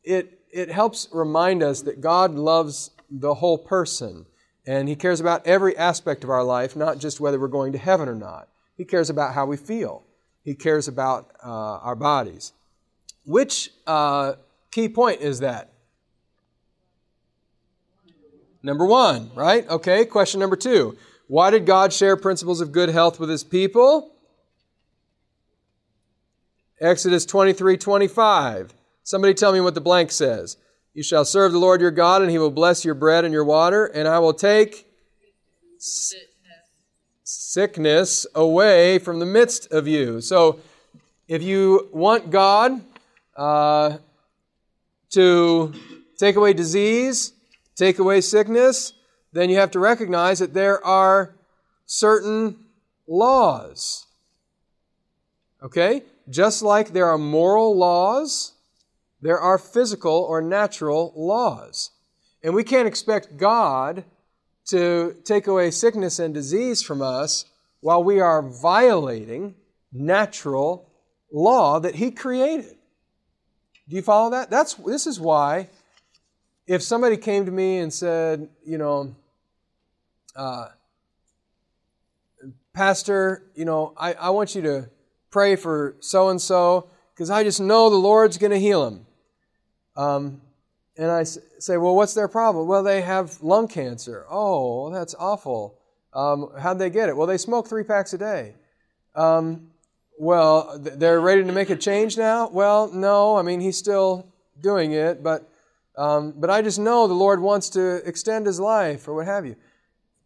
it 0.03 0.39
it 0.51 0.69
helps 0.69 1.07
remind 1.11 1.63
us 1.63 1.81
that 1.81 2.01
God 2.01 2.35
loves 2.35 2.91
the 3.09 3.35
whole 3.35 3.57
person. 3.57 4.25
And 4.65 4.87
he 4.87 4.95
cares 4.95 5.19
about 5.19 5.45
every 5.45 5.77
aspect 5.77 6.23
of 6.23 6.29
our 6.29 6.43
life, 6.43 6.75
not 6.75 6.99
just 6.99 7.19
whether 7.19 7.39
we're 7.39 7.47
going 7.47 7.73
to 7.73 7.77
heaven 7.77 8.07
or 8.07 8.15
not. 8.15 8.47
He 8.77 8.85
cares 8.85 9.09
about 9.09 9.33
how 9.33 9.45
we 9.45 9.57
feel. 9.57 10.03
He 10.43 10.55
cares 10.55 10.87
about 10.87 11.31
uh, 11.43 11.47
our 11.47 11.95
bodies. 11.95 12.53
Which 13.25 13.69
uh, 13.87 14.33
key 14.71 14.89
point 14.89 15.21
is 15.21 15.39
that? 15.39 15.71
Number 18.61 18.85
one, 18.85 19.31
right? 19.35 19.67
Okay, 19.69 20.05
question 20.05 20.39
number 20.39 20.55
two. 20.55 20.97
Why 21.27 21.49
did 21.49 21.65
God 21.65 21.91
share 21.91 22.15
principles 22.15 22.61
of 22.61 22.71
good 22.71 22.89
health 22.89 23.19
with 23.19 23.29
his 23.29 23.43
people? 23.43 24.11
Exodus 26.79 27.25
23 27.25 27.77
25. 27.77 28.73
Somebody 29.03 29.33
tell 29.33 29.51
me 29.51 29.61
what 29.61 29.73
the 29.73 29.81
blank 29.81 30.11
says. 30.11 30.57
You 30.93 31.03
shall 31.03 31.25
serve 31.25 31.51
the 31.51 31.59
Lord 31.59 31.81
your 31.81 31.91
God, 31.91 32.21
and 32.21 32.29
he 32.29 32.37
will 32.37 32.51
bless 32.51 32.85
your 32.85 32.93
bread 32.93 33.25
and 33.25 33.33
your 33.33 33.43
water, 33.43 33.85
and 33.85 34.07
I 34.07 34.19
will 34.19 34.33
take 34.33 34.85
sickness 37.33 38.27
away 38.35 38.99
from 38.99 39.19
the 39.19 39.25
midst 39.25 39.71
of 39.71 39.87
you. 39.87 40.21
So, 40.21 40.59
if 41.27 41.41
you 41.41 41.89
want 41.91 42.29
God 42.29 42.81
uh, 43.35 43.97
to 45.11 45.73
take 46.17 46.35
away 46.35 46.53
disease, 46.53 47.33
take 47.75 47.97
away 47.99 48.21
sickness, 48.21 48.93
then 49.31 49.49
you 49.49 49.57
have 49.57 49.71
to 49.71 49.79
recognize 49.79 50.39
that 50.39 50.53
there 50.53 50.85
are 50.85 51.33
certain 51.85 52.65
laws. 53.07 54.05
Okay? 55.61 56.03
Just 56.29 56.61
like 56.61 56.89
there 56.89 57.07
are 57.07 57.17
moral 57.17 57.75
laws, 57.75 58.53
there 59.21 59.39
are 59.39 59.57
physical 59.57 60.25
or 60.29 60.41
natural 60.41 61.13
laws. 61.15 61.91
And 62.43 62.53
we 62.53 62.63
can't 62.63 62.87
expect 62.87 63.37
God 63.37 64.03
to 64.65 65.15
take 65.23 65.47
away 65.47 65.71
sickness 65.71 66.19
and 66.19 66.33
disease 66.33 66.81
from 66.81 67.01
us 67.01 67.45
while 67.81 68.03
we 68.03 68.19
are 68.19 68.41
violating 68.41 69.55
natural 69.91 70.89
law 71.31 71.79
that 71.79 71.95
He 71.95 72.11
created. 72.11 72.75
Do 73.89 73.95
you 73.95 74.01
follow 74.01 74.31
that? 74.31 74.49
That's, 74.49 74.75
this 74.75 75.05
is 75.05 75.19
why 75.19 75.69
if 76.65 76.81
somebody 76.81 77.17
came 77.17 77.45
to 77.45 77.51
me 77.51 77.79
and 77.79 77.93
said, 77.93 78.49
you 78.65 78.77
know, 78.77 79.15
uh, 80.35 80.67
Pastor, 82.73 83.43
you 83.55 83.65
know, 83.65 83.93
I, 83.97 84.13
I 84.13 84.29
want 84.31 84.55
you 84.55 84.61
to 84.63 84.89
pray 85.29 85.55
for 85.55 85.95
so 85.99 86.29
and 86.29 86.41
so 86.41 86.89
because 87.13 87.29
I 87.29 87.43
just 87.43 87.59
know 87.59 87.89
the 87.89 87.95
Lord's 87.95 88.37
going 88.37 88.51
to 88.51 88.59
heal 88.59 88.87
him. 88.87 89.05
Um, 89.95 90.41
and 90.95 91.09
I 91.09 91.23
say, 91.23 91.77
well, 91.77 91.95
what's 91.95 92.13
their 92.13 92.27
problem? 92.27 92.67
Well, 92.67 92.83
they 92.83 93.01
have 93.01 93.41
lung 93.41 93.67
cancer. 93.67 94.25
Oh, 94.29 94.91
that's 94.91 95.15
awful. 95.17 95.79
Um, 96.13 96.49
how'd 96.59 96.77
they 96.77 96.89
get 96.89 97.09
it? 97.09 97.17
Well, 97.17 97.25
they 97.25 97.37
smoke 97.37 97.67
three 97.67 97.83
packs 97.83 98.13
a 98.13 98.17
day. 98.17 98.53
Um, 99.15 99.71
well, 100.19 100.77
they're 100.79 101.19
ready 101.19 101.43
to 101.43 101.51
make 101.51 101.71
a 101.71 101.75
change 101.75 102.17
now? 102.17 102.47
Well, 102.49 102.91
no. 102.91 103.35
I 103.35 103.41
mean, 103.41 103.59
he's 103.59 103.77
still 103.77 104.31
doing 104.61 104.91
it, 104.91 105.23
but, 105.23 105.49
um, 105.97 106.33
but 106.37 106.51
I 106.51 106.61
just 106.61 106.77
know 106.77 107.07
the 107.07 107.13
Lord 107.15 107.41
wants 107.41 107.69
to 107.71 108.07
extend 108.07 108.45
his 108.45 108.59
life 108.59 109.07
or 109.07 109.15
what 109.15 109.25
have 109.25 109.45
you. 109.45 109.55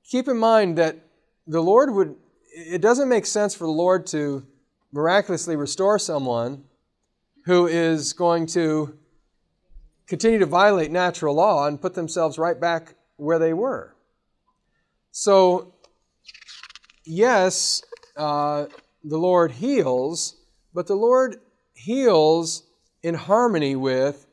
Keep 0.04 0.28
in 0.28 0.38
mind 0.38 0.78
that 0.78 0.98
the 1.48 1.62
Lord 1.62 1.94
would, 1.94 2.16
it 2.54 2.82
doesn't 2.82 3.08
make 3.08 3.26
sense 3.26 3.56
for 3.56 3.64
the 3.64 3.72
Lord 3.72 4.06
to 4.08 4.46
miraculously 4.92 5.56
restore 5.56 5.98
someone 5.98 6.66
who 7.46 7.68
is 7.68 8.12
going 8.12 8.46
to 8.48 8.98
continue 10.08 10.40
to 10.40 10.46
violate 10.46 10.92
natural 10.92 11.36
law 11.36 11.68
and 11.68 11.82
put 11.82 11.94
themselves 11.94 12.38
right 12.38 12.60
back 12.60 12.96
where 13.18 13.40
they 13.40 13.54
were. 13.54 13.96
So, 15.12 15.74
yes, 17.06 17.82
uh, 18.16 18.68
the 19.04 19.18
Lord 19.18 19.52
heals, 19.52 20.36
but 20.74 20.88
the 20.88 20.96
Lord 20.96 21.38
heals 21.74 22.64
in 23.04 23.16
harmony 23.16 23.76
with 23.76 24.28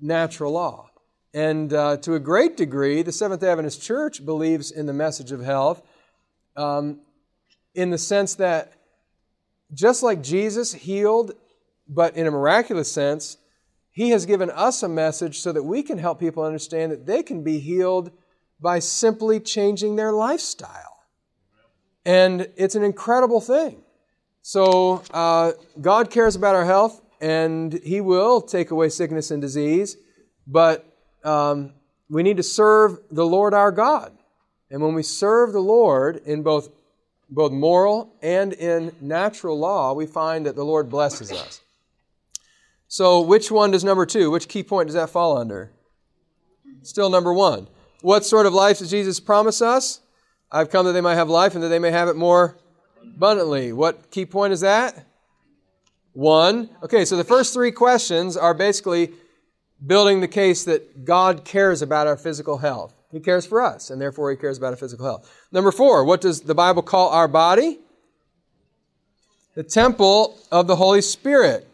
natural 0.00 0.52
law. 0.52 0.90
And 1.32 1.72
uh, 1.72 1.96
to 1.98 2.14
a 2.14 2.20
great 2.20 2.56
degree, 2.56 3.02
the 3.02 3.12
Seventh 3.12 3.42
Adventist 3.42 3.82
Church 3.82 4.24
believes 4.24 4.70
in 4.70 4.86
the 4.86 4.92
message 4.92 5.32
of 5.32 5.40
health 5.40 5.82
um, 6.56 7.00
in 7.74 7.90
the 7.90 7.98
sense 7.98 8.34
that 8.36 8.72
just 9.72 10.02
like 10.02 10.22
Jesus 10.22 10.72
healed, 10.72 11.32
but 11.88 12.16
in 12.16 12.26
a 12.26 12.30
miraculous 12.30 12.90
sense, 12.90 13.36
he 14.00 14.08
has 14.08 14.24
given 14.24 14.48
us 14.48 14.82
a 14.82 14.88
message 14.88 15.40
so 15.40 15.52
that 15.52 15.62
we 15.62 15.82
can 15.82 15.98
help 15.98 16.18
people 16.18 16.42
understand 16.42 16.90
that 16.90 17.04
they 17.04 17.22
can 17.22 17.44
be 17.44 17.58
healed 17.58 18.10
by 18.58 18.78
simply 18.78 19.38
changing 19.38 19.96
their 19.96 20.10
lifestyle. 20.10 21.04
And 22.06 22.48
it's 22.56 22.74
an 22.74 22.82
incredible 22.82 23.42
thing. 23.42 23.82
So, 24.40 25.02
uh, 25.10 25.52
God 25.78 26.10
cares 26.10 26.34
about 26.34 26.54
our 26.54 26.64
health, 26.64 27.02
and 27.20 27.74
He 27.74 28.00
will 28.00 28.40
take 28.40 28.70
away 28.70 28.88
sickness 28.88 29.30
and 29.30 29.42
disease, 29.42 29.98
but 30.46 30.86
um, 31.22 31.74
we 32.08 32.22
need 32.22 32.38
to 32.38 32.42
serve 32.42 33.00
the 33.10 33.26
Lord 33.26 33.52
our 33.52 33.70
God. 33.70 34.16
And 34.70 34.80
when 34.80 34.94
we 34.94 35.02
serve 35.02 35.52
the 35.52 35.60
Lord 35.60 36.22
in 36.24 36.42
both, 36.42 36.70
both 37.28 37.52
moral 37.52 38.14
and 38.22 38.54
in 38.54 38.92
natural 39.02 39.58
law, 39.58 39.92
we 39.92 40.06
find 40.06 40.46
that 40.46 40.56
the 40.56 40.64
Lord 40.64 40.88
blesses 40.88 41.30
us. 41.30 41.60
So, 42.92 43.20
which 43.20 43.52
one 43.52 43.70
does 43.70 43.84
number 43.84 44.04
two, 44.04 44.32
which 44.32 44.48
key 44.48 44.64
point 44.64 44.88
does 44.88 44.96
that 44.96 45.10
fall 45.10 45.38
under? 45.38 45.70
Still 46.82 47.08
number 47.08 47.32
one. 47.32 47.68
What 48.02 48.24
sort 48.24 48.46
of 48.46 48.52
life 48.52 48.80
does 48.80 48.90
Jesus 48.90 49.20
promise 49.20 49.62
us? 49.62 50.00
I've 50.50 50.70
come 50.70 50.86
that 50.86 50.92
they 50.92 51.00
might 51.00 51.14
have 51.14 51.28
life 51.28 51.54
and 51.54 51.62
that 51.62 51.68
they 51.68 51.78
may 51.78 51.92
have 51.92 52.08
it 52.08 52.16
more 52.16 52.58
abundantly. 53.00 53.72
What 53.72 54.10
key 54.10 54.26
point 54.26 54.52
is 54.52 54.62
that? 54.62 55.06
One. 56.14 56.68
Okay, 56.82 57.04
so 57.04 57.16
the 57.16 57.22
first 57.22 57.54
three 57.54 57.70
questions 57.70 58.36
are 58.36 58.54
basically 58.54 59.12
building 59.86 60.20
the 60.20 60.26
case 60.26 60.64
that 60.64 61.04
God 61.04 61.44
cares 61.44 61.82
about 61.82 62.08
our 62.08 62.16
physical 62.16 62.58
health. 62.58 62.92
He 63.12 63.20
cares 63.20 63.46
for 63.46 63.62
us, 63.62 63.90
and 63.90 64.02
therefore 64.02 64.32
He 64.32 64.36
cares 64.36 64.58
about 64.58 64.70
our 64.70 64.76
physical 64.76 65.06
health. 65.06 65.32
Number 65.52 65.70
four, 65.70 66.04
what 66.04 66.20
does 66.20 66.40
the 66.40 66.56
Bible 66.56 66.82
call 66.82 67.10
our 67.10 67.28
body? 67.28 67.78
The 69.54 69.62
temple 69.62 70.36
of 70.50 70.66
the 70.66 70.74
Holy 70.74 71.02
Spirit. 71.02 71.68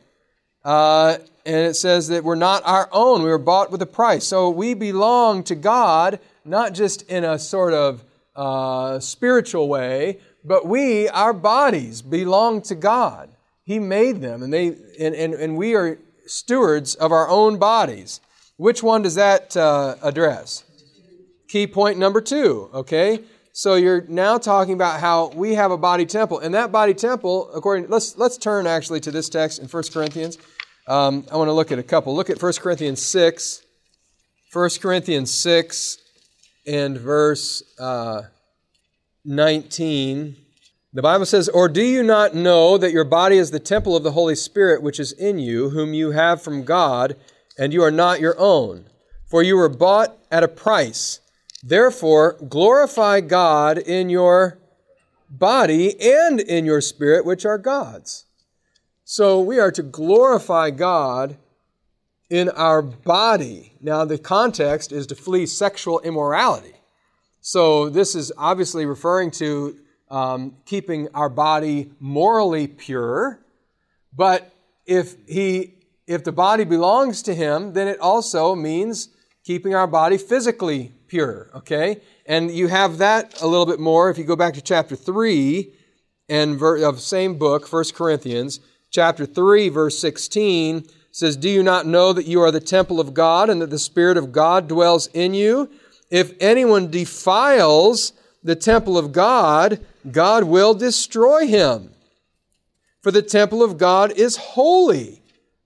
Uh, 0.67 1.19
and 1.45 1.65
it 1.65 1.75
says 1.75 2.09
that 2.09 2.25
we're 2.25 2.35
not 2.35 2.61
our 2.67 2.89
own. 2.91 3.23
We 3.23 3.31
were 3.31 3.39
bought 3.39 3.71
with 3.71 3.81
a 3.83 3.87
price. 3.87 4.27
So 4.27 4.51
we 4.51 4.75
belong 4.75 5.45
to 5.45 5.55
God, 5.55 6.19
not 6.45 6.75
just 6.75 7.03
in 7.03 7.23
a 7.23 7.39
sort 7.39 7.73
of 7.73 8.03
uh, 8.35 8.99
spiritual 8.99 9.69
way, 9.69 10.19
but 10.45 10.67
we, 10.67 11.09
our 11.09 11.33
bodies, 11.33 12.03
belong 12.03 12.63
to 12.63 12.75
God. 12.75 13.31
He 13.63 13.79
made 13.79 14.21
them, 14.21 14.43
and, 14.43 14.53
they, 14.53 14.77
and, 14.99 15.15
and, 15.15 15.35
and 15.35 15.57
we 15.57 15.77
are 15.77 15.99
stewards 16.27 16.97
of 16.97 17.13
our 17.13 17.29
own 17.29 17.59
bodies. 17.59 18.21
Which 18.57 18.83
one 18.83 19.03
does 19.03 19.15
that 19.15 19.57
uh, 19.57 19.95
address? 20.03 20.65
Key 21.47 21.69
point 21.69 21.97
number 21.97 22.21
two, 22.21 22.71
okay? 22.75 23.21
So 23.53 23.77
you're 23.77 24.03
now 24.09 24.37
talking 24.37 24.75
about 24.75 24.99
how 24.99 25.29
we 25.29 25.55
have 25.55 25.71
a 25.71 25.79
body 25.79 26.07
temple, 26.07 26.41
and 26.41 26.55
that 26.55 26.73
body 26.73 26.93
temple, 26.93 27.51
according 27.55 27.89
let's 27.89 28.19
let's 28.19 28.37
turn 28.37 28.67
actually 28.67 29.01
to 29.01 29.11
this 29.11 29.31
text 29.31 29.61
in 29.61 29.67
1 29.67 29.83
Corinthians. 29.93 30.37
Um, 30.89 31.27
I 31.33 31.37
want 31.37 31.49
to 31.49 31.53
look 31.53 31.73
at 31.73 31.79
a 31.79 31.83
couple. 31.83 32.15
Look 32.15 32.31
at 32.31 32.41
1 32.41 32.53
Corinthians 32.61 33.03
6. 33.03 33.63
1 34.53 34.71
Corinthians 34.81 35.35
6 35.35 35.99
and 36.67 36.97
verse 36.97 37.63
uh, 37.81 38.23
19. 39.25 40.37
The 40.93 41.03
Bible 41.03 41.27
says, 41.27 41.49
Or 41.49 41.69
do 41.69 41.83
you 41.83 42.05
not 42.05 42.35
know 42.35 42.79
that 42.79 42.93
your 42.93 43.05
body 43.05 43.37
is 43.37 43.51
the 43.51 43.59
temple 43.59 43.97
of 43.97 44.05
the 44.05 44.13
Holy 44.13 44.37
Spirit 44.37 44.83
which 44.83 45.01
is 45.01 45.13
in 45.13 45.41
you, 45.41 45.71
whom 45.71 45.93
you 45.93 46.13
have 46.13 46.41
from 46.41 46.65
God, 46.65 47.17
and 47.59 47.73
you 47.73 47.83
are 47.83 47.91
not 47.91 48.21
your 48.21 48.39
own? 48.39 48.87
For 49.27 49.43
you 49.43 49.57
were 49.57 49.69
bought 49.69 50.17
at 50.31 50.45
a 50.45 50.49
price. 50.49 51.21
Therefore, 51.65 52.37
glorify 52.49 53.21
God 53.23 53.79
in 53.79 54.09
your 54.09 54.59
body 55.29 56.01
and 56.01 56.39
in 56.39 56.65
your 56.65 56.81
spirit, 56.81 57.27
which 57.27 57.45
are 57.45 57.59
God's. 57.59 58.26
So 59.09 59.39
we 59.39 59.61
are 59.61 59.71
to 59.71 59.85
glorify 59.85 60.71
God 60.71 61.37
in 62.29 62.49
our 62.49 62.83
body. 62.83 63.75
Now, 63.81 64.05
the 64.05 64.19
context 64.19 64.91
is 64.91 65.07
to 65.07 65.15
flee 65.15 65.47
sexual 65.47 66.01
immorality. 66.01 66.75
So 67.41 67.89
this 67.89 68.17
is 68.17 68.33
obviously 68.37 68.85
referring 68.85 69.31
to 69.43 69.77
um, 70.11 70.57
keeping 70.65 71.07
our 71.15 71.29
body 71.29 71.93
morally 72.01 72.67
pure. 72.67 73.39
But 74.13 74.53
if 74.87 75.15
he, 75.29 75.75
if 76.09 76.25
the 76.25 76.33
body 76.33 76.65
belongs 76.65 77.23
to 77.23 77.35
him, 77.35 77.75
then 77.75 77.87
it 77.87 78.01
also 78.01 78.57
means 78.57 79.11
keeping 79.45 79.73
our 79.73 79.87
body 79.87 80.19
physically 80.19 80.91
pure, 81.07 81.53
okay? 81.55 82.01
And 82.27 82.51
you 82.51 82.67
have 82.67 82.99
that 82.99 83.41
a 83.41 83.47
little 83.47 83.67
bit 83.67 83.79
more 83.79 84.11
if 84.11 84.19
you 84.19 84.25
go 84.25 84.35
back 84.35 84.55
to 84.55 84.61
chapter 84.61 84.97
3 84.97 85.73
and 86.29 86.59
ver- 86.59 86.85
of 86.85 86.99
same 86.99 87.39
book, 87.39 87.73
1 87.73 87.85
Corinthians, 87.95 88.59
chapter 88.91 89.27
3 89.27 89.69
verse 89.69 89.99
16 89.99 90.87
says, 91.11 91.37
"Do 91.37 91.49
you 91.49 91.63
not 91.63 91.87
know 91.87 92.13
that 92.13 92.27
you 92.27 92.43
are 92.43 92.51
the 92.51 92.61
temple 92.61 93.01
of 93.01 93.15
God 93.15 93.49
and 93.49 93.63
that 93.63 93.71
the 93.71 93.79
spirit 93.79 94.17
of 94.17 94.33
God 94.33 94.69
dwells 94.69 95.09
in 95.15 95.35
you? 95.35 95.71
If 96.11 96.35
anyone 96.41 96.91
defiles 96.91 98.13
the 98.45 98.55
temple 98.55 98.97
of 98.99 99.13
God, 99.13 99.81
God 100.11 100.45
will 100.45 100.75
destroy 100.75 101.47
him. 101.47 101.93
For 103.01 103.11
the 103.11 103.23
temple 103.23 103.63
of 103.63 103.79
God 103.79 104.13
is 104.13 104.37
holy, 104.37 105.23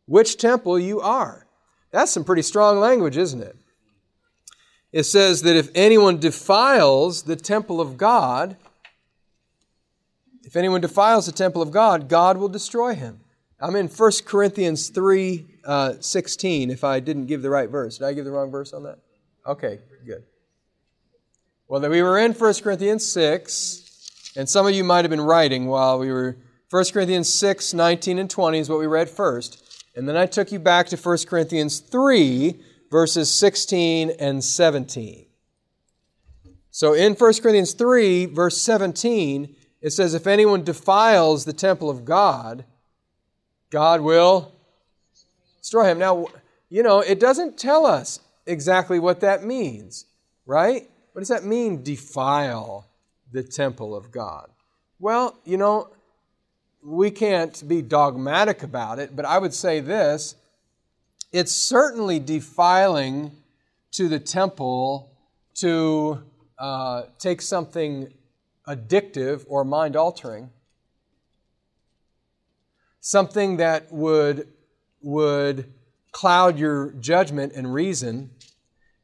which 0.06 0.36
temple 0.36 0.78
you 0.78 1.00
are." 1.00 1.46
That's 1.90 2.12
some 2.12 2.24
pretty 2.24 2.42
strong 2.42 2.78
language, 2.78 3.16
isn't 3.16 3.42
it? 3.42 3.56
It 4.92 5.04
says 5.04 5.42
that 5.42 5.56
if 5.56 5.70
anyone 5.74 6.18
defiles 6.18 7.22
the 7.22 7.36
temple 7.36 7.80
of 7.80 7.96
God, 7.96 8.56
if 10.50 10.56
anyone 10.56 10.80
defiles 10.80 11.26
the 11.26 11.32
temple 11.32 11.62
of 11.62 11.70
God, 11.70 12.08
God 12.08 12.36
will 12.36 12.48
destroy 12.48 12.92
him. 12.92 13.20
I'm 13.60 13.76
in 13.76 13.86
1 13.86 14.12
Corinthians 14.24 14.88
3 14.88 15.46
uh, 15.64 15.92
16, 16.00 16.72
if 16.72 16.82
I 16.82 16.98
didn't 16.98 17.26
give 17.26 17.42
the 17.42 17.50
right 17.50 17.70
verse. 17.70 17.98
Did 17.98 18.06
I 18.06 18.14
give 18.14 18.24
the 18.24 18.32
wrong 18.32 18.50
verse 18.50 18.72
on 18.72 18.82
that? 18.82 18.98
Okay, 19.46 19.78
good. 20.04 20.24
Well, 21.68 21.80
then 21.80 21.92
we 21.92 22.02
were 22.02 22.18
in 22.18 22.32
1 22.32 22.54
Corinthians 22.64 23.06
6, 23.06 24.32
and 24.36 24.48
some 24.48 24.66
of 24.66 24.74
you 24.74 24.82
might 24.82 25.04
have 25.04 25.10
been 25.10 25.20
writing 25.20 25.68
while 25.68 26.00
we 26.00 26.10
were. 26.10 26.36
1 26.70 26.84
Corinthians 26.92 27.32
6, 27.32 27.72
19 27.72 28.18
and 28.18 28.28
20 28.28 28.58
is 28.58 28.68
what 28.68 28.80
we 28.80 28.88
read 28.88 29.08
first. 29.08 29.86
And 29.94 30.08
then 30.08 30.16
I 30.16 30.26
took 30.26 30.50
you 30.50 30.58
back 30.58 30.88
to 30.88 30.96
1 30.96 31.18
Corinthians 31.28 31.78
3, 31.78 32.60
verses 32.90 33.32
16 33.32 34.10
and 34.18 34.42
17. 34.42 35.26
So 36.72 36.94
in 36.94 37.14
1 37.14 37.34
Corinthians 37.34 37.72
3, 37.74 38.26
verse 38.26 38.60
17, 38.60 39.54
it 39.80 39.90
says, 39.90 40.14
If 40.14 40.26
anyone 40.26 40.64
defiles 40.64 41.44
the 41.44 41.52
temple 41.52 41.90
of 41.90 42.04
God, 42.04 42.64
God 43.70 44.00
will 44.00 44.52
destroy 45.58 45.84
him. 45.84 45.98
Now, 45.98 46.26
you 46.68 46.82
know, 46.82 47.00
it 47.00 47.20
doesn't 47.20 47.58
tell 47.58 47.86
us 47.86 48.20
exactly 48.46 48.98
what 48.98 49.20
that 49.20 49.44
means, 49.44 50.06
right? 50.46 50.88
What 51.12 51.20
does 51.20 51.28
that 51.28 51.44
mean, 51.44 51.82
defile 51.82 52.88
the 53.32 53.42
temple 53.42 53.94
of 53.94 54.10
God? 54.10 54.48
Well, 54.98 55.36
you 55.44 55.56
know, 55.56 55.88
we 56.82 57.10
can't 57.10 57.66
be 57.66 57.82
dogmatic 57.82 58.62
about 58.62 58.98
it, 58.98 59.14
but 59.14 59.24
I 59.24 59.38
would 59.38 59.54
say 59.54 59.80
this 59.80 60.34
it's 61.32 61.52
certainly 61.52 62.18
defiling 62.18 63.30
to 63.92 64.08
the 64.08 64.18
temple 64.18 65.12
to 65.54 66.22
uh, 66.58 67.02
take 67.18 67.40
something 67.40 68.12
addictive 68.70 69.44
or 69.48 69.64
mind 69.64 69.96
altering, 69.96 70.50
something 73.00 73.56
that 73.56 73.90
would, 73.92 74.48
would 75.02 75.72
cloud 76.12 76.58
your 76.58 76.92
judgment 76.92 77.52
and 77.54 77.72
reason. 77.72 78.30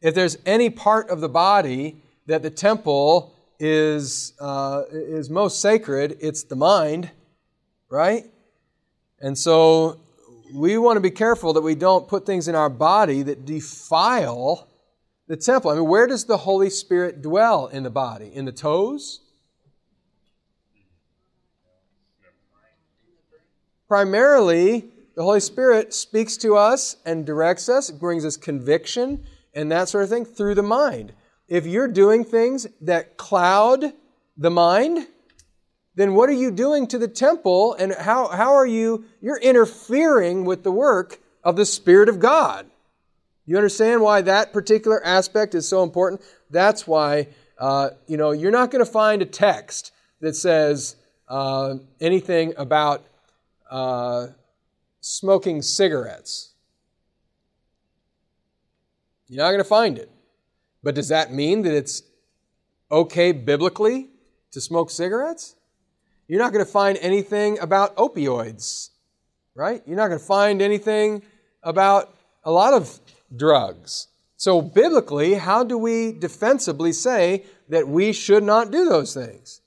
If 0.00 0.14
there's 0.14 0.38
any 0.46 0.70
part 0.70 1.10
of 1.10 1.20
the 1.20 1.28
body 1.28 2.02
that 2.26 2.42
the 2.42 2.50
temple 2.50 3.34
is, 3.58 4.34
uh, 4.40 4.82
is 4.90 5.30
most 5.30 5.60
sacred, 5.60 6.18
it's 6.20 6.44
the 6.44 6.56
mind, 6.56 7.10
right? 7.88 8.24
And 9.20 9.36
so 9.36 10.00
we 10.54 10.78
want 10.78 10.96
to 10.96 11.00
be 11.00 11.10
careful 11.10 11.52
that 11.54 11.62
we 11.62 11.74
don't 11.74 12.06
put 12.06 12.26
things 12.26 12.48
in 12.48 12.54
our 12.54 12.70
body 12.70 13.22
that 13.22 13.44
defile 13.44 14.68
the 15.26 15.36
temple. 15.36 15.70
I 15.70 15.74
mean, 15.74 15.88
where 15.88 16.06
does 16.06 16.24
the 16.24 16.36
Holy 16.36 16.70
Spirit 16.70 17.22
dwell 17.22 17.66
in 17.66 17.82
the 17.82 17.90
body? 17.90 18.30
In 18.32 18.44
the 18.44 18.52
toes? 18.52 19.20
Primarily, 23.88 24.86
the 25.14 25.22
Holy 25.22 25.40
Spirit 25.40 25.94
speaks 25.94 26.36
to 26.38 26.56
us 26.56 26.96
and 27.04 27.24
directs 27.24 27.68
us, 27.68 27.90
brings 27.90 28.24
us 28.24 28.36
conviction 28.36 29.24
and 29.54 29.72
that 29.72 29.88
sort 29.88 30.04
of 30.04 30.10
thing 30.10 30.24
through 30.24 30.54
the 30.54 30.62
mind. 30.62 31.12
If 31.48 31.66
you're 31.66 31.88
doing 31.88 32.24
things 32.24 32.66
that 32.82 33.16
cloud 33.16 33.92
the 34.36 34.50
mind, 34.50 35.06
then 35.94 36.14
what 36.14 36.28
are 36.28 36.32
you 36.32 36.50
doing 36.50 36.86
to 36.88 36.98
the 36.98 37.08
temple 37.08 37.74
and 37.74 37.94
how, 37.94 38.28
how 38.28 38.54
are 38.54 38.66
you, 38.66 39.04
you're 39.20 39.38
interfering 39.38 40.44
with 40.44 40.62
the 40.62 40.72
work 40.72 41.20
of 41.42 41.56
the 41.56 41.64
Spirit 41.64 42.08
of 42.08 42.18
God. 42.18 42.66
You 43.46 43.56
understand 43.56 44.02
why 44.02 44.20
that 44.22 44.52
particular 44.52 45.02
aspect 45.04 45.54
is 45.54 45.68
so 45.68 45.84
important? 45.84 46.20
That's 46.50 46.86
why, 46.86 47.28
uh, 47.58 47.90
you 48.08 48.16
know, 48.16 48.32
you're 48.32 48.50
not 48.50 48.72
going 48.72 48.84
to 48.84 48.90
find 48.90 49.22
a 49.22 49.26
text 49.26 49.92
that 50.20 50.34
says 50.34 50.96
uh, 51.28 51.76
anything 52.00 52.54
about 52.56 53.06
uh, 53.70 54.28
smoking 55.00 55.62
cigarettes. 55.62 56.54
You're 59.28 59.44
not 59.44 59.50
going 59.50 59.58
to 59.58 59.64
find 59.64 59.98
it. 59.98 60.10
But 60.82 60.94
does 60.94 61.08
that 61.08 61.32
mean 61.32 61.62
that 61.62 61.74
it's 61.74 62.02
okay 62.90 63.32
biblically 63.32 64.08
to 64.52 64.60
smoke 64.60 64.90
cigarettes? 64.90 65.56
You're 66.28 66.40
not 66.40 66.52
going 66.52 66.64
to 66.64 66.70
find 66.70 66.98
anything 67.00 67.58
about 67.58 67.96
opioids, 67.96 68.90
right? 69.54 69.82
You're 69.86 69.96
not 69.96 70.08
going 70.08 70.18
to 70.18 70.24
find 70.24 70.60
anything 70.60 71.22
about 71.62 72.14
a 72.44 72.50
lot 72.50 72.72
of 72.72 73.00
drugs. 73.34 74.08
So, 74.36 74.60
biblically, 74.60 75.34
how 75.34 75.64
do 75.64 75.78
we 75.78 76.12
defensively 76.12 76.92
say 76.92 77.44
that 77.68 77.88
we 77.88 78.12
should 78.12 78.42
not 78.42 78.70
do 78.70 78.84
those 78.84 79.14
things? 79.14 79.60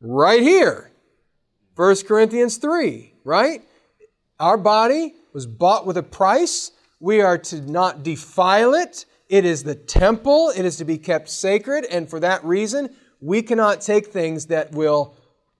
Right 0.00 0.42
here, 0.42 0.89
1 1.80 1.96
Corinthians 2.06 2.58
3, 2.58 3.10
right? 3.24 3.62
Our 4.38 4.58
body 4.58 5.14
was 5.32 5.46
bought 5.46 5.86
with 5.86 5.96
a 5.96 6.02
price. 6.02 6.72
We 7.00 7.22
are 7.22 7.38
to 7.38 7.62
not 7.62 8.02
defile 8.02 8.74
it. 8.74 9.06
It 9.30 9.46
is 9.46 9.62
the 9.62 9.74
temple. 9.74 10.52
It 10.54 10.66
is 10.66 10.76
to 10.76 10.84
be 10.84 10.98
kept 10.98 11.30
sacred. 11.30 11.86
And 11.86 12.06
for 12.06 12.20
that 12.20 12.44
reason, 12.44 12.94
we 13.22 13.40
cannot 13.40 13.80
take 13.80 14.08
things 14.08 14.44
that 14.46 14.72
will 14.72 15.14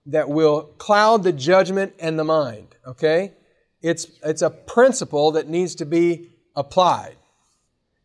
that 0.04 0.28
will 0.28 0.64
cloud 0.76 1.22
the 1.22 1.32
judgment 1.32 1.94
and 1.98 2.18
the 2.18 2.24
mind, 2.24 2.76
okay? 2.86 3.32
It's, 3.80 4.06
it's 4.22 4.42
a 4.42 4.50
principle 4.50 5.32
that 5.32 5.48
needs 5.48 5.74
to 5.76 5.86
be 5.86 6.32
applied. 6.54 7.16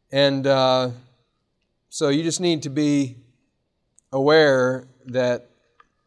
And 0.10 0.48
uh, 0.48 0.92
so 1.90 2.08
you 2.08 2.24
just 2.24 2.40
need 2.40 2.64
to 2.64 2.70
be 2.70 3.18
aware 4.14 4.88
that, 5.08 5.50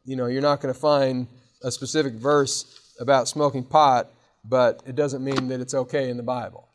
you 0.07 0.17
know, 0.17 0.27
you're 0.27 0.41
not 0.41 0.63
going 0.63 0.73
to 0.73 0.81
find 0.81 1.27
a 1.63 1.71
specific 1.71 2.15
verse 2.15 2.95
about 3.01 3.29
smoking 3.29 3.65
pot, 3.65 4.11
but 4.45 4.83
it 4.87 4.95
doesn't 4.95 5.23
mean 5.23 5.49
that 5.49 5.61
it's 5.61 5.75
okay 5.75 6.11
in 6.11 6.17
the 6.17 6.23
Bible. 6.23 6.69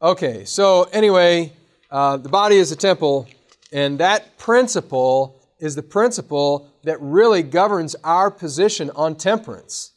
Okay, 0.00 0.44
so 0.44 0.84
anyway, 0.92 1.52
uh, 1.90 2.16
the 2.16 2.28
body 2.28 2.56
is 2.56 2.70
a 2.70 2.76
temple, 2.76 3.26
and 3.72 3.98
that 3.98 4.38
principle 4.38 5.40
is 5.58 5.74
the 5.74 5.82
principle 5.82 6.70
that 6.84 7.00
really 7.00 7.42
governs 7.42 7.96
our 8.04 8.30
position 8.30 8.90
on 8.94 9.14
temperance. 9.14 9.92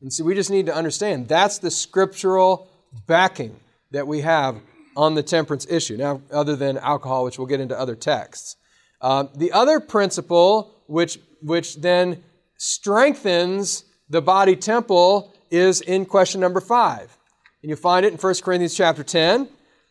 And 0.00 0.12
so 0.12 0.24
we 0.24 0.34
just 0.34 0.50
need 0.50 0.66
to 0.66 0.74
understand 0.74 1.28
that's 1.28 1.58
the 1.58 1.70
scriptural 1.70 2.68
backing 3.06 3.56
that 3.90 4.06
we 4.06 4.20
have 4.20 4.60
on 4.96 5.14
the 5.14 5.22
temperance 5.22 5.66
issue. 5.70 5.96
Now, 5.96 6.20
other 6.32 6.56
than 6.56 6.78
alcohol, 6.78 7.24
which 7.24 7.38
we'll 7.38 7.46
get 7.46 7.60
into 7.60 7.78
other 7.78 7.94
texts. 7.94 8.56
Uh, 9.00 9.26
the 9.34 9.52
other 9.52 9.78
principle, 9.78 10.74
which, 10.86 11.18
which 11.40 11.76
then 11.76 12.22
strengthens 12.58 13.84
the 14.10 14.20
body 14.20 14.56
temple, 14.56 15.32
is 15.50 15.80
in 15.80 16.04
question 16.04 16.40
number 16.40 16.60
five. 16.60 17.16
And 17.62 17.70
you 17.70 17.76
find 17.76 18.04
it 18.04 18.12
in 18.12 18.18
1 18.18 18.34
Corinthians 18.42 18.74
chapter 18.74 19.02
10. 19.02 19.48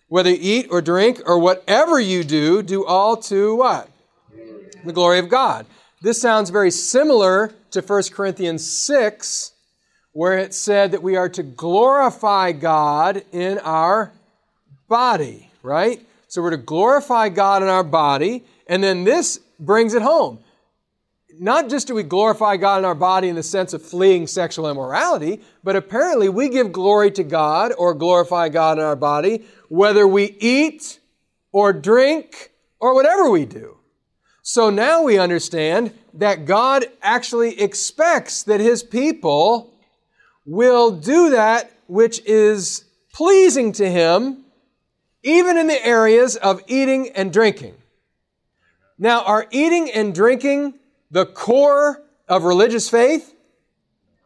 Whether 0.07 0.29
you 0.29 0.37
eat 0.39 0.67
or 0.69 0.81
drink 0.81 1.21
or 1.25 1.39
whatever 1.39 1.99
you 1.99 2.23
do, 2.23 2.61
do 2.61 2.85
all 2.85 3.17
to 3.17 3.55
what? 3.55 3.89
the 4.87 4.93
glory 4.93 5.19
of 5.19 5.29
God. 5.29 5.65
This 6.01 6.21
sounds 6.21 6.49
very 6.49 6.71
similar 6.71 7.53
to 7.71 7.81
1 7.81 8.03
Corinthians 8.13 8.65
6, 8.65 9.51
where 10.13 10.37
it 10.37 10.53
said 10.53 10.91
that 10.91 11.03
we 11.03 11.15
are 11.15 11.29
to 11.29 11.43
glorify 11.43 12.51
God 12.51 13.23
in 13.31 13.59
our 13.59 14.11
body, 14.87 15.51
right? 15.61 16.05
So 16.27 16.41
we're 16.41 16.51
to 16.51 16.57
glorify 16.57 17.29
God 17.29 17.61
in 17.61 17.67
our 17.67 17.83
body, 17.83 18.45
and 18.67 18.83
then 18.83 19.03
this 19.03 19.39
brings 19.59 19.93
it 19.93 20.01
home. 20.01 20.39
Not 21.39 21.69
just 21.69 21.87
do 21.87 21.95
we 21.95 22.03
glorify 22.03 22.57
God 22.57 22.79
in 22.79 22.85
our 22.85 22.95
body 22.95 23.27
in 23.29 23.35
the 23.35 23.43
sense 23.43 23.73
of 23.73 23.81
fleeing 23.81 24.27
sexual 24.27 24.69
immorality, 24.69 25.41
but 25.63 25.75
apparently 25.75 26.29
we 26.29 26.49
give 26.49 26.71
glory 26.71 27.11
to 27.11 27.23
God 27.23 27.73
or 27.77 27.93
glorify 27.93 28.49
God 28.49 28.77
in 28.77 28.83
our 28.83 28.95
body 28.95 29.45
whether 29.69 30.07
we 30.07 30.37
eat 30.39 30.99
or 31.51 31.73
drink 31.73 32.51
or 32.79 32.93
whatever 32.95 33.29
we 33.29 33.45
do. 33.45 33.77
So 34.41 34.69
now 34.69 35.03
we 35.03 35.19
understand 35.19 35.93
that 36.13 36.45
God 36.45 36.85
actually 37.01 37.59
expects 37.59 38.43
that 38.43 38.59
His 38.59 38.81
people 38.81 39.73
will 40.45 40.91
do 40.91 41.31
that 41.31 41.71
which 41.87 42.21
is 42.25 42.85
pleasing 43.13 43.73
to 43.73 43.89
Him 43.89 44.45
even 45.23 45.57
in 45.57 45.67
the 45.67 45.85
areas 45.85 46.37
of 46.37 46.61
eating 46.67 47.09
and 47.09 47.33
drinking. 47.33 47.75
Now, 48.97 49.23
are 49.25 49.47
eating 49.51 49.91
and 49.91 50.15
drinking 50.15 50.75
the 51.11 51.25
core 51.25 52.03
of 52.27 52.43
religious 52.43 52.89
faith? 52.89 53.33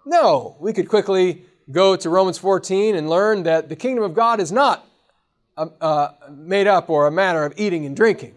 No. 0.05 0.55
We 0.59 0.73
could 0.73 0.89
quickly 0.89 1.45
go 1.71 1.95
to 1.95 2.09
Romans 2.09 2.37
14 2.37 2.95
and 2.95 3.09
learn 3.09 3.43
that 3.43 3.69
the 3.69 3.75
kingdom 3.75 4.03
of 4.03 4.13
God 4.13 4.39
is 4.39 4.51
not 4.51 4.87
uh, 5.57 5.67
uh, 5.79 6.09
made 6.29 6.67
up 6.67 6.89
or 6.89 7.07
a 7.07 7.11
matter 7.11 7.45
of 7.45 7.53
eating 7.57 7.85
and 7.85 7.95
drinking. 7.95 8.35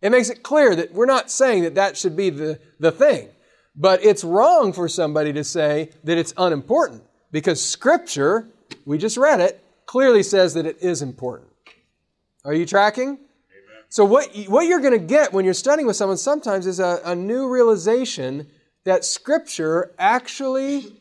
It 0.00 0.10
makes 0.10 0.30
it 0.30 0.42
clear 0.42 0.76
that 0.76 0.92
we're 0.92 1.06
not 1.06 1.30
saying 1.30 1.64
that 1.64 1.74
that 1.74 1.96
should 1.96 2.16
be 2.16 2.30
the, 2.30 2.60
the 2.78 2.92
thing. 2.92 3.28
But 3.74 4.04
it's 4.04 4.24
wrong 4.24 4.72
for 4.72 4.88
somebody 4.88 5.32
to 5.32 5.44
say 5.44 5.90
that 6.04 6.18
it's 6.18 6.34
unimportant 6.36 7.04
because 7.30 7.64
Scripture, 7.64 8.48
we 8.84 8.98
just 8.98 9.16
read 9.16 9.40
it, 9.40 9.62
clearly 9.86 10.22
says 10.22 10.54
that 10.54 10.66
it 10.66 10.78
is 10.80 11.02
important. 11.02 11.48
Are 12.44 12.54
you 12.54 12.66
tracking? 12.66 13.18
So, 13.90 14.04
what, 14.04 14.28
what 14.48 14.66
you're 14.66 14.80
going 14.80 14.98
to 14.98 15.06
get 15.06 15.32
when 15.32 15.44
you're 15.44 15.54
studying 15.54 15.86
with 15.86 15.96
someone 15.96 16.18
sometimes 16.18 16.66
is 16.66 16.78
a, 16.78 17.00
a 17.04 17.14
new 17.14 17.48
realization 17.48 18.46
that 18.84 19.04
Scripture 19.04 19.94
actually 19.98 21.00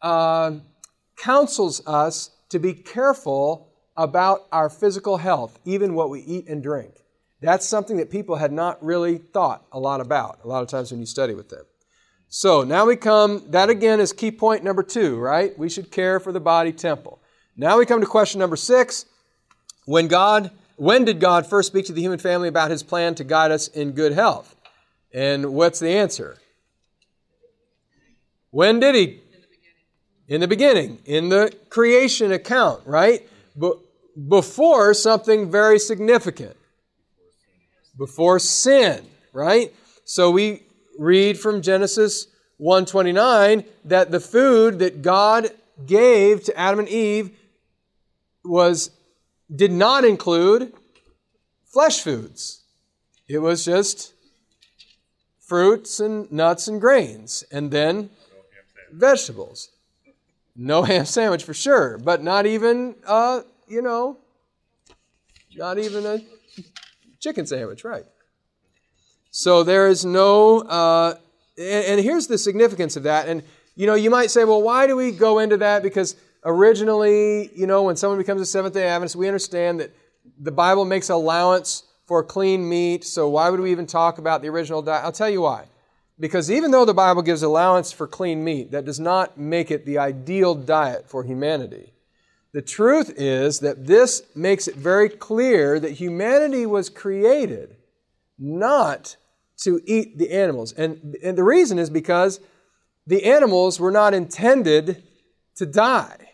uh, 0.00 0.52
counsels 1.16 1.86
us 1.86 2.30
to 2.50 2.58
be 2.58 2.72
careful 2.72 3.68
about 3.96 4.46
our 4.52 4.70
physical 4.70 5.16
health, 5.16 5.58
even 5.64 5.94
what 5.94 6.08
we 6.10 6.20
eat 6.20 6.48
and 6.48 6.62
drink. 6.62 6.94
That's 7.40 7.66
something 7.66 7.96
that 7.96 8.10
people 8.10 8.36
had 8.36 8.52
not 8.52 8.82
really 8.84 9.18
thought 9.18 9.66
a 9.72 9.80
lot 9.80 10.00
about, 10.00 10.40
a 10.44 10.48
lot 10.48 10.62
of 10.62 10.68
times 10.68 10.90
when 10.90 11.00
you 11.00 11.06
study 11.06 11.34
with 11.34 11.48
them. 11.48 11.64
So 12.28 12.62
now 12.62 12.86
we 12.86 12.96
come, 12.96 13.44
that 13.50 13.70
again 13.70 13.98
is 13.98 14.12
key 14.12 14.30
point 14.30 14.62
number 14.62 14.82
two, 14.82 15.18
right? 15.18 15.58
We 15.58 15.68
should 15.68 15.90
care 15.90 16.20
for 16.20 16.32
the 16.32 16.40
body 16.40 16.72
temple. 16.72 17.20
Now 17.56 17.78
we 17.78 17.86
come 17.86 18.00
to 18.00 18.06
question 18.06 18.38
number 18.38 18.56
six. 18.56 19.04
When 19.86 20.06
God, 20.06 20.50
when 20.80 21.04
did 21.04 21.20
God 21.20 21.46
first 21.46 21.66
speak 21.66 21.84
to 21.86 21.92
the 21.92 22.00
human 22.00 22.18
family 22.18 22.48
about 22.48 22.70
his 22.70 22.82
plan 22.82 23.14
to 23.16 23.24
guide 23.24 23.50
us 23.50 23.68
in 23.68 23.92
good 23.92 24.12
health? 24.12 24.56
And 25.12 25.52
what's 25.52 25.78
the 25.78 25.90
answer? 25.90 26.38
When 28.50 28.80
did 28.80 28.94
he? 28.94 29.20
In 30.26 30.40
the 30.40 30.48
beginning, 30.48 31.00
in 31.04 31.28
the 31.28 31.54
creation 31.68 32.32
account, 32.32 32.80
right? 32.86 33.28
But 33.54 33.76
before 34.26 34.94
something 34.94 35.50
very 35.50 35.78
significant. 35.78 36.56
Before 37.98 38.38
sin, 38.38 39.04
right? 39.34 39.74
So 40.06 40.30
we 40.30 40.62
read 40.98 41.38
from 41.38 41.60
Genesis 41.60 42.26
1:29 42.58 43.66
that 43.84 44.10
the 44.10 44.20
food 44.20 44.78
that 44.78 45.02
God 45.02 45.50
gave 45.84 46.42
to 46.44 46.58
Adam 46.58 46.78
and 46.78 46.88
Eve 46.88 47.36
was 48.42 48.90
did 49.54 49.72
not 49.72 50.04
include 50.04 50.72
flesh 51.66 52.00
foods. 52.00 52.62
It 53.28 53.38
was 53.38 53.64
just 53.64 54.12
fruits 55.38 56.00
and 56.00 56.30
nuts 56.30 56.68
and 56.68 56.80
grains 56.80 57.44
and 57.50 57.70
then 57.70 58.10
vegetables. 58.92 59.70
No 60.56 60.82
ham 60.90 61.04
sandwich 61.04 61.44
for 61.44 61.54
sure, 61.54 61.98
but 61.98 62.22
not 62.22 62.46
even 62.46 62.96
uh, 63.06 63.42
you 63.70 63.80
know, 63.80 64.18
not 65.56 65.78
even 65.78 66.04
a 66.04 66.20
chicken 67.20 67.46
sandwich, 67.46 67.84
right? 67.84 68.04
So 69.30 69.62
there 69.62 69.86
is 69.86 70.04
no, 70.04 70.60
uh, 70.60 71.14
and, 71.56 71.84
and 71.84 72.00
here's 72.00 72.26
the 72.26 72.36
significance 72.36 72.96
of 72.96 73.04
that. 73.04 73.28
And, 73.28 73.44
you 73.76 73.86
know, 73.86 73.94
you 73.94 74.10
might 74.10 74.30
say, 74.30 74.44
well, 74.44 74.60
why 74.60 74.88
do 74.88 74.96
we 74.96 75.12
go 75.12 75.38
into 75.38 75.56
that? 75.58 75.84
Because 75.84 76.16
originally, 76.44 77.50
you 77.54 77.66
know, 77.66 77.84
when 77.84 77.96
someone 77.96 78.18
becomes 78.18 78.40
a 78.40 78.46
Seventh 78.46 78.74
day 78.74 78.88
Adventist, 78.88 79.16
we 79.16 79.28
understand 79.28 79.80
that 79.80 79.94
the 80.38 80.52
Bible 80.52 80.84
makes 80.84 81.08
allowance 81.08 81.84
for 82.06 82.24
clean 82.24 82.68
meat, 82.68 83.04
so 83.04 83.28
why 83.28 83.50
would 83.50 83.60
we 83.60 83.70
even 83.70 83.86
talk 83.86 84.18
about 84.18 84.42
the 84.42 84.48
original 84.48 84.82
diet? 84.82 85.04
I'll 85.04 85.12
tell 85.12 85.30
you 85.30 85.42
why. 85.42 85.66
Because 86.18 86.50
even 86.50 86.70
though 86.70 86.84
the 86.84 86.92
Bible 86.92 87.22
gives 87.22 87.42
allowance 87.42 87.92
for 87.92 88.06
clean 88.06 88.44
meat, 88.44 88.72
that 88.72 88.84
does 88.84 89.00
not 89.00 89.38
make 89.38 89.70
it 89.70 89.86
the 89.86 89.98
ideal 89.98 90.54
diet 90.54 91.08
for 91.08 91.24
humanity. 91.24 91.92
The 92.52 92.62
truth 92.62 93.14
is 93.16 93.60
that 93.60 93.86
this 93.86 94.22
makes 94.34 94.66
it 94.66 94.74
very 94.74 95.08
clear 95.08 95.78
that 95.78 95.92
humanity 95.92 96.66
was 96.66 96.90
created 96.90 97.76
not 98.38 99.16
to 99.58 99.80
eat 99.86 100.18
the 100.18 100.32
animals. 100.32 100.72
And, 100.72 101.16
and 101.22 101.38
the 101.38 101.44
reason 101.44 101.78
is 101.78 101.90
because 101.90 102.40
the 103.06 103.24
animals 103.24 103.78
were 103.78 103.92
not 103.92 104.14
intended 104.14 105.02
to 105.56 105.66
die. 105.66 106.29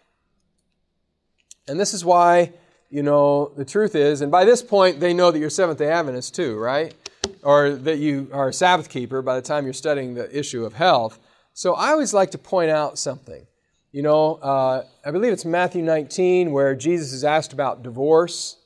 And 1.69 1.79
this 1.81 1.95
is 1.95 2.05
why, 2.05 2.53
you 2.91 3.03
know, 3.03 3.53
the 3.57 3.65
truth 3.65 3.95
is, 3.95 4.21
and 4.21 4.31
by 4.31 4.45
this 4.45 4.63
point, 4.63 5.01
they 5.01 5.13
know 5.13 5.31
that 5.31 5.39
you're 5.39 5.51
Seventh 5.51 5.79
day 5.79 5.91
Adventist 5.91 6.35
too, 6.35 6.57
right? 6.57 6.95
Or 7.43 7.71
that 7.71 7.99
you 7.99 8.29
are 8.33 8.49
a 8.49 8.53
Sabbath 8.53 8.89
keeper 8.89 9.23
by 9.23 9.37
the 9.37 9.43
time 9.43 9.65
you're 9.65 9.73
studying 9.73 10.15
the 10.15 10.37
issue 10.37 10.65
of 10.65 10.75
health. 10.75 11.19
So 11.53 11.75
I 11.75 11.91
always 11.91 12.15
like 12.15 12.33
to 12.33 12.39
point 12.39 12.71
out 12.71 12.99
something. 12.99 13.47
You 13.91 14.03
know, 14.03 14.35
uh, 14.35 14.85
I 15.05 15.11
believe 15.11 15.33
it's 15.33 15.45
Matthew 15.45 15.83
19 15.83 16.53
where 16.53 16.75
Jesus 16.75 17.13
is 17.13 17.25
asked 17.25 17.53
about 17.53 17.83
divorce. 17.83 18.57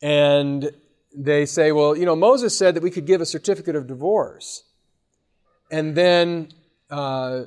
And 0.00 0.70
they 1.14 1.44
say, 1.44 1.72
well, 1.72 1.96
you 1.96 2.06
know, 2.06 2.16
Moses 2.16 2.56
said 2.56 2.76
that 2.76 2.82
we 2.82 2.90
could 2.90 3.06
give 3.06 3.20
a 3.20 3.26
certificate 3.26 3.76
of 3.76 3.86
divorce. 3.86 4.62
And 5.70 5.94
then 5.94 6.48
uh, 6.90 7.44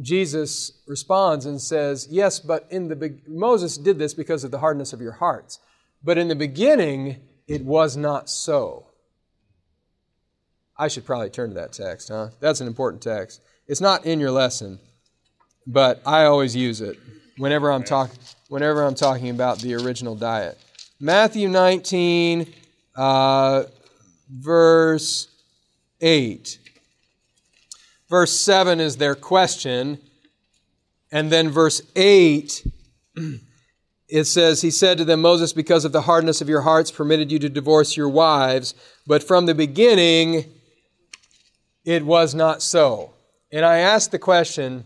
Jesus 0.00 0.72
responds 0.86 1.46
and 1.46 1.60
says, 1.60 2.08
yes, 2.10 2.40
but 2.40 2.66
in 2.70 2.88
the 2.88 2.96
be- 2.96 3.20
Moses 3.26 3.76
did 3.76 3.98
this 3.98 4.14
because 4.14 4.44
of 4.44 4.50
the 4.50 4.58
hardness 4.58 4.92
of 4.92 5.00
your 5.00 5.12
hearts. 5.12 5.58
But 6.02 6.18
in 6.18 6.28
the 6.28 6.34
beginning, 6.34 7.20
it 7.46 7.64
was 7.64 7.96
not 7.96 8.30
so. 8.30 8.86
I 10.76 10.88
should 10.88 11.04
probably 11.04 11.30
turn 11.30 11.50
to 11.50 11.54
that 11.54 11.72
text, 11.72 12.08
huh? 12.08 12.30
That's 12.40 12.60
an 12.60 12.66
important 12.66 13.02
text. 13.02 13.42
It's 13.68 13.80
not 13.80 14.06
in 14.06 14.18
your 14.18 14.30
lesson, 14.30 14.80
but 15.66 16.00
I 16.06 16.24
always 16.24 16.56
use 16.56 16.80
it 16.80 16.98
whenever 17.36 17.70
I'm 17.70 17.84
talking 17.84 18.18
whenever 18.48 18.82
I'm 18.82 18.94
talking 18.94 19.30
about 19.30 19.60
the 19.60 19.74
original 19.74 20.14
diet. 20.14 20.58
Matthew 21.00 21.48
19 21.48 22.52
uh, 22.96 23.64
verse 24.30 25.28
8. 26.00 26.58
Verse 28.12 28.38
7 28.38 28.78
is 28.78 28.98
their 28.98 29.14
question. 29.14 29.98
And 31.10 31.32
then 31.32 31.48
verse 31.48 31.80
8, 31.96 32.66
it 34.08 34.24
says, 34.24 34.60
He 34.60 34.70
said 34.70 34.98
to 34.98 35.06
them, 35.06 35.22
Moses, 35.22 35.54
because 35.54 35.86
of 35.86 35.92
the 35.92 36.02
hardness 36.02 36.42
of 36.42 36.48
your 36.50 36.60
hearts, 36.60 36.90
permitted 36.90 37.32
you 37.32 37.38
to 37.38 37.48
divorce 37.48 37.96
your 37.96 38.10
wives, 38.10 38.74
but 39.06 39.22
from 39.22 39.46
the 39.46 39.54
beginning 39.54 40.44
it 41.86 42.04
was 42.04 42.34
not 42.34 42.60
so. 42.60 43.14
And 43.50 43.64
I 43.64 43.78
asked 43.78 44.10
the 44.10 44.18
question, 44.18 44.84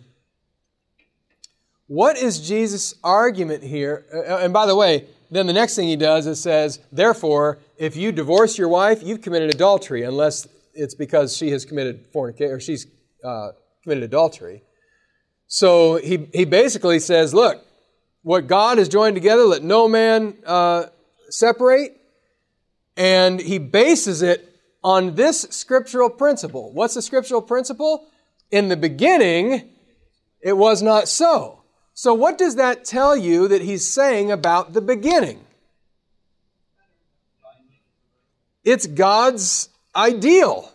what 1.88 2.16
is 2.16 2.46
Jesus' 2.46 2.94
argument 3.02 3.64
here? 3.64 4.06
Uh, 4.14 4.36
and 4.36 4.52
by 4.52 4.66
the 4.66 4.76
way, 4.76 5.06
then 5.32 5.48
the 5.48 5.52
next 5.52 5.74
thing 5.74 5.88
he 5.88 5.96
does 5.96 6.28
is 6.28 6.40
says, 6.40 6.78
therefore, 6.92 7.58
if 7.76 7.96
you 7.96 8.12
divorce 8.12 8.56
your 8.56 8.68
wife, 8.68 9.02
you've 9.02 9.20
committed 9.20 9.52
adultery, 9.52 10.04
unless 10.04 10.46
it's 10.74 10.94
because 10.94 11.36
she 11.36 11.50
has 11.50 11.64
committed 11.64 12.06
fornication 12.12 12.54
or 12.54 12.60
she's 12.60 12.86
uh, 13.26 13.52
committed 13.82 14.04
adultery. 14.04 14.62
So 15.48 15.96
he, 15.96 16.28
he 16.32 16.44
basically 16.44 16.98
says, 16.98 17.34
look, 17.34 17.64
what 18.22 18.46
God 18.46 18.78
has 18.78 18.88
joined 18.88 19.14
together, 19.14 19.44
let 19.44 19.62
no 19.62 19.88
man 19.88 20.36
uh, 20.44 20.86
separate. 21.28 22.00
And 22.96 23.40
he 23.40 23.58
bases 23.58 24.22
it 24.22 24.52
on 24.82 25.14
this 25.14 25.42
scriptural 25.50 26.10
principle. 26.10 26.72
What's 26.72 26.94
the 26.94 27.02
scriptural 27.02 27.42
principle? 27.42 28.06
In 28.50 28.68
the 28.68 28.76
beginning, 28.76 29.70
it 30.40 30.56
was 30.56 30.82
not 30.82 31.08
so. 31.08 31.62
So, 31.94 32.14
what 32.14 32.38
does 32.38 32.56
that 32.56 32.84
tell 32.84 33.16
you 33.16 33.48
that 33.48 33.62
he's 33.62 33.92
saying 33.92 34.30
about 34.30 34.72
the 34.72 34.80
beginning? 34.80 35.40
It's 38.64 38.86
God's 38.86 39.68
ideal 39.94 40.72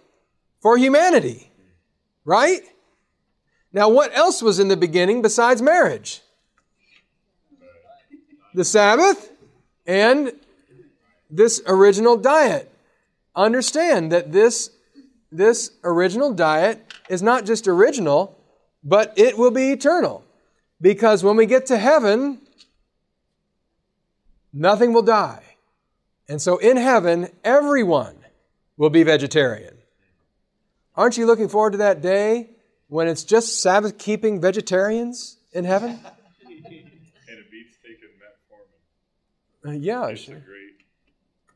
for 0.61 0.77
humanity, 0.77 1.50
right? 2.25 2.61
Now, 3.73 3.89
what 3.89 4.15
else 4.15 4.41
was 4.41 4.59
in 4.59 4.67
the 4.67 4.77
beginning 4.77 5.21
besides 5.21 5.61
marriage? 5.61 6.21
The 8.53 8.65
Sabbath 8.65 9.31
and 9.87 10.33
this 11.29 11.61
original 11.65 12.17
diet. 12.17 12.67
Understand 13.35 14.11
that 14.11 14.33
this, 14.33 14.71
this 15.31 15.71
original 15.83 16.33
diet 16.33 16.85
is 17.09 17.21
not 17.21 17.45
just 17.45 17.67
original, 17.67 18.37
but 18.83 19.13
it 19.17 19.37
will 19.37 19.51
be 19.51 19.71
eternal. 19.71 20.23
Because 20.81 21.23
when 21.23 21.37
we 21.37 21.45
get 21.45 21.67
to 21.67 21.77
heaven, 21.77 22.41
nothing 24.51 24.91
will 24.91 25.03
die. 25.03 25.43
And 26.27 26.41
so 26.41 26.57
in 26.57 26.77
heaven, 26.77 27.29
everyone 27.43 28.15
will 28.77 28.89
be 28.89 29.03
vegetarian. 29.03 29.77
Aren't 31.01 31.17
you 31.17 31.25
looking 31.25 31.47
forward 31.49 31.71
to 31.71 31.77
that 31.79 32.03
day 32.03 32.51
when 32.87 33.07
it's 33.07 33.23
just 33.23 33.59
Sabbath 33.59 33.97
keeping 33.97 34.39
vegetarians 34.39 35.37
in 35.51 35.65
heaven? 35.65 35.99
Uh, 39.63 39.73
yeah, 39.73 40.01
Types 40.01 40.21
sure. 40.21 40.37
of 40.37 40.45
great 40.45 40.73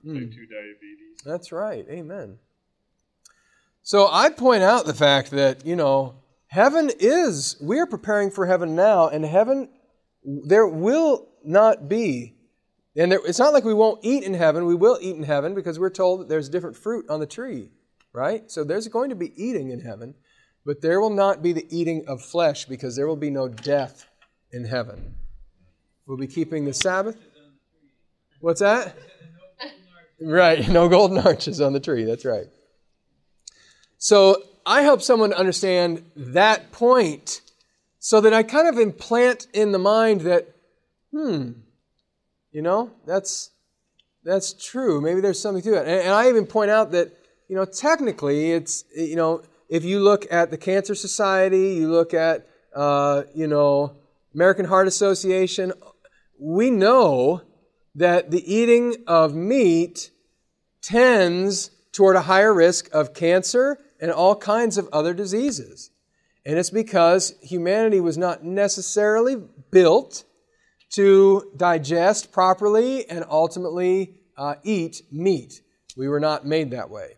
Mm. 0.05 0.29
type 0.29 0.31
2 0.37 0.45
diabetes. 0.45 1.21
That's 1.25 1.51
right. 1.51 1.83
Amen. 1.89 2.37
So 3.81 4.07
I 4.11 4.29
point 4.29 4.61
out 4.61 4.85
the 4.85 4.93
fact 4.93 5.31
that, 5.31 5.65
you 5.65 5.75
know, 5.75 6.13
heaven 6.45 6.91
is, 6.99 7.57
we 7.59 7.79
are 7.79 7.87
preparing 7.87 8.29
for 8.29 8.45
heaven 8.45 8.75
now, 8.75 9.07
and 9.09 9.25
heaven, 9.25 9.69
there 10.23 10.67
will 10.67 11.27
not 11.43 11.89
be, 11.89 12.35
and 12.95 13.11
there, 13.11 13.21
it's 13.25 13.39
not 13.39 13.53
like 13.53 13.63
we 13.63 13.73
won't 13.73 14.01
eat 14.03 14.21
in 14.23 14.35
heaven. 14.35 14.67
We 14.67 14.75
will 14.75 14.99
eat 15.01 15.15
in 15.15 15.23
heaven 15.23 15.55
because 15.55 15.79
we're 15.79 15.89
told 15.89 16.19
that 16.21 16.29
there's 16.29 16.47
different 16.47 16.77
fruit 16.77 17.09
on 17.09 17.19
the 17.19 17.25
tree, 17.25 17.71
right? 18.15 18.49
So 18.49 18.63
there's 18.63 18.87
going 18.87 19.09
to 19.09 19.15
be 19.15 19.33
eating 19.35 19.71
in 19.71 19.81
heaven, 19.81 20.15
but 20.65 20.81
there 20.81 21.01
will 21.01 21.09
not 21.09 21.43
be 21.43 21.51
the 21.51 21.67
eating 21.69 22.05
of 22.07 22.21
flesh 22.21 22.65
because 22.65 22.95
there 22.95 23.07
will 23.07 23.15
be 23.17 23.29
no 23.29 23.47
death 23.47 24.07
in 24.51 24.63
heaven. 24.63 25.15
We'll 26.07 26.17
be 26.17 26.27
keeping 26.27 26.65
the 26.65 26.73
Sabbath. 26.73 27.17
What's 28.39 28.61
that? 28.61 28.95
Right, 30.21 30.67
no 30.69 30.87
golden 30.87 31.17
arches 31.17 31.59
on 31.59 31.73
the 31.73 31.79
tree. 31.79 32.05
That's 32.05 32.23
right. 32.23 32.45
So 33.97 34.43
I 34.65 34.81
help 34.81 35.01
someone 35.01 35.33
understand 35.33 36.03
that 36.15 36.71
point 36.71 37.41
so 37.99 38.21
that 38.21 38.33
I 38.33 38.43
kind 38.43 38.67
of 38.67 38.77
implant 38.77 39.47
in 39.53 39.71
the 39.71 39.79
mind 39.79 40.21
that, 40.21 40.55
hmm, 41.11 41.51
you 42.51 42.61
know, 42.61 42.91
that's 43.05 43.49
that's 44.23 44.53
true. 44.53 45.01
Maybe 45.01 45.21
there's 45.21 45.39
something 45.39 45.63
to 45.63 45.73
it. 45.75 45.87
And, 45.87 46.01
and 46.01 46.13
I 46.13 46.29
even 46.29 46.45
point 46.45 46.71
out 46.71 46.91
that, 46.91 47.15
you 47.47 47.55
know, 47.55 47.65
technically 47.65 48.51
it's, 48.51 48.85
you 48.95 49.15
know, 49.15 49.43
if 49.69 49.83
you 49.83 49.99
look 49.99 50.31
at 50.31 50.51
the 50.51 50.57
Cancer 50.57 50.95
Society, 50.95 51.73
you 51.73 51.89
look 51.89 52.13
at, 52.13 52.47
uh, 52.75 53.23
you 53.33 53.47
know, 53.47 53.97
American 54.33 54.65
Heart 54.65 54.87
Association, 54.87 55.73
we 56.39 56.69
know 56.69 57.41
that 57.95 58.31
the 58.31 58.53
eating 58.53 58.95
of 59.07 59.33
meat 59.33 60.11
tends 60.81 61.71
toward 61.91 62.15
a 62.15 62.21
higher 62.21 62.53
risk 62.53 62.89
of 62.93 63.13
cancer 63.13 63.79
and 64.01 64.11
all 64.11 64.35
kinds 64.35 64.77
of 64.77 64.89
other 64.91 65.13
diseases. 65.13 65.91
And 66.45 66.59
it's 66.59 66.69
because 66.69 67.33
humanity 67.41 67.99
was 67.99 68.17
not 68.17 68.43
necessarily 68.43 69.37
built 69.71 70.25
to 70.95 71.51
digest 71.57 72.31
properly 72.31 73.09
and 73.09 73.25
ultimately 73.29 74.19
uh, 74.37 74.55
eat 74.63 75.01
meat. 75.11 75.61
We 75.97 76.07
were 76.07 76.19
not 76.19 76.45
made 76.45 76.71
that 76.71 76.89
way. 76.89 77.15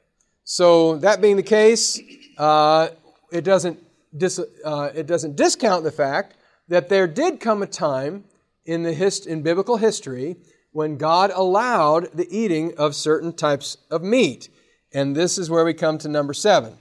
So, 0.49 0.95
that 0.99 1.19
being 1.19 1.35
the 1.35 1.43
case, 1.43 1.99
uh, 2.37 2.87
it, 3.33 3.43
doesn't 3.43 3.83
dis- 4.17 4.39
uh, 4.63 4.91
it 4.95 5.05
doesn't 5.05 5.35
discount 5.35 5.83
the 5.83 5.91
fact 5.91 6.37
that 6.69 6.87
there 6.87 7.05
did 7.05 7.41
come 7.41 7.61
a 7.61 7.67
time 7.67 8.23
in, 8.65 8.83
the 8.83 8.93
hist- 8.93 9.27
in 9.27 9.41
biblical 9.41 9.75
history 9.75 10.37
when 10.71 10.97
God 10.97 11.31
allowed 11.35 12.13
the 12.13 12.29
eating 12.29 12.77
of 12.77 12.95
certain 12.95 13.33
types 13.33 13.75
of 13.91 14.03
meat. 14.03 14.47
And 14.93 15.13
this 15.13 15.37
is 15.37 15.49
where 15.49 15.65
we 15.65 15.73
come 15.73 15.97
to 15.97 16.07
number 16.07 16.33
seven. 16.33 16.71
It 16.71 16.77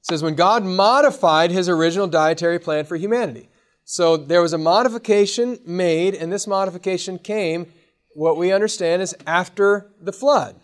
says, 0.00 0.22
when 0.22 0.34
God 0.34 0.64
modified 0.64 1.50
his 1.50 1.68
original 1.68 2.06
dietary 2.06 2.58
plan 2.58 2.86
for 2.86 2.96
humanity. 2.96 3.50
So 3.84 4.16
there 4.16 4.40
was 4.40 4.54
a 4.54 4.58
modification 4.58 5.58
made, 5.66 6.14
and 6.14 6.32
this 6.32 6.46
modification 6.46 7.18
came, 7.18 7.70
what 8.14 8.38
we 8.38 8.50
understand 8.50 9.02
is 9.02 9.14
after 9.26 9.92
the 10.00 10.12
flood. 10.12 10.56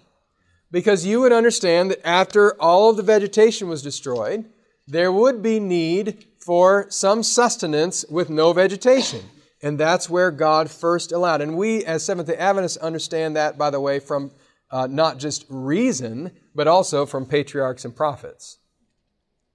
Because 0.72 1.04
you 1.06 1.20
would 1.20 1.32
understand 1.32 1.90
that 1.90 2.04
after 2.04 2.60
all 2.60 2.90
of 2.90 2.96
the 2.96 3.02
vegetation 3.02 3.68
was 3.68 3.82
destroyed, 3.82 4.46
there 4.88 5.12
would 5.12 5.42
be 5.42 5.60
need 5.60 6.24
for 6.40 6.86
some 6.88 7.22
sustenance 7.22 8.04
with 8.10 8.30
no 8.30 8.52
vegetation. 8.52 9.20
And 9.62 9.78
that's 9.78 10.10
where 10.10 10.32
God 10.32 10.70
first 10.70 11.12
allowed. 11.12 11.40
And 11.40 11.56
we, 11.56 11.84
as 11.84 12.02
Seventh 12.02 12.26
day 12.26 12.36
Adventists, 12.36 12.78
understand 12.78 13.36
that, 13.36 13.56
by 13.56 13.70
the 13.70 13.80
way, 13.80 14.00
from 14.00 14.32
uh, 14.70 14.88
not 14.90 15.18
just 15.18 15.44
reason, 15.48 16.32
but 16.54 16.66
also 16.66 17.06
from 17.06 17.26
patriarchs 17.26 17.84
and 17.84 17.94
prophets, 17.94 18.58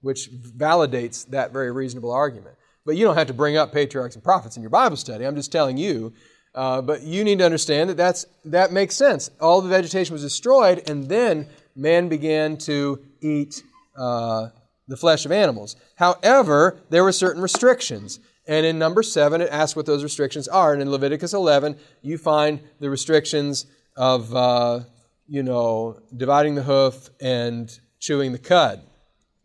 which 0.00 0.30
validates 0.30 1.28
that 1.28 1.52
very 1.52 1.72
reasonable 1.72 2.12
argument. 2.12 2.56
But 2.86 2.96
you 2.96 3.04
don't 3.04 3.16
have 3.16 3.26
to 3.26 3.34
bring 3.34 3.56
up 3.56 3.72
patriarchs 3.72 4.14
and 4.14 4.24
prophets 4.24 4.56
in 4.56 4.62
your 4.62 4.70
Bible 4.70 4.96
study. 4.96 5.26
I'm 5.26 5.36
just 5.36 5.52
telling 5.52 5.76
you. 5.76 6.14
Uh, 6.58 6.82
but 6.82 7.04
you 7.04 7.22
need 7.22 7.38
to 7.38 7.44
understand 7.44 7.88
that 7.88 7.96
that's, 7.96 8.26
that 8.44 8.72
makes 8.72 8.96
sense. 8.96 9.30
All 9.40 9.60
the 9.60 9.68
vegetation 9.68 10.12
was 10.12 10.22
destroyed, 10.22 10.90
and 10.90 11.08
then 11.08 11.46
man 11.76 12.08
began 12.08 12.56
to 12.56 12.98
eat 13.20 13.62
uh, 13.96 14.48
the 14.88 14.96
flesh 14.96 15.24
of 15.24 15.30
animals. 15.30 15.76
However, 15.94 16.80
there 16.90 17.04
were 17.04 17.12
certain 17.12 17.40
restrictions. 17.42 18.18
And 18.48 18.66
in 18.66 18.76
number 18.76 19.04
seven, 19.04 19.40
it 19.40 19.50
asks 19.52 19.76
what 19.76 19.86
those 19.86 20.02
restrictions 20.02 20.48
are. 20.48 20.72
And 20.72 20.82
in 20.82 20.90
Leviticus 20.90 21.32
11, 21.32 21.76
you 22.02 22.18
find 22.18 22.58
the 22.80 22.90
restrictions 22.90 23.66
of, 23.96 24.34
uh, 24.34 24.80
you 25.28 25.44
know, 25.44 26.00
dividing 26.16 26.56
the 26.56 26.64
hoof 26.64 27.08
and 27.20 27.70
chewing 28.00 28.32
the 28.32 28.38
cud, 28.38 28.82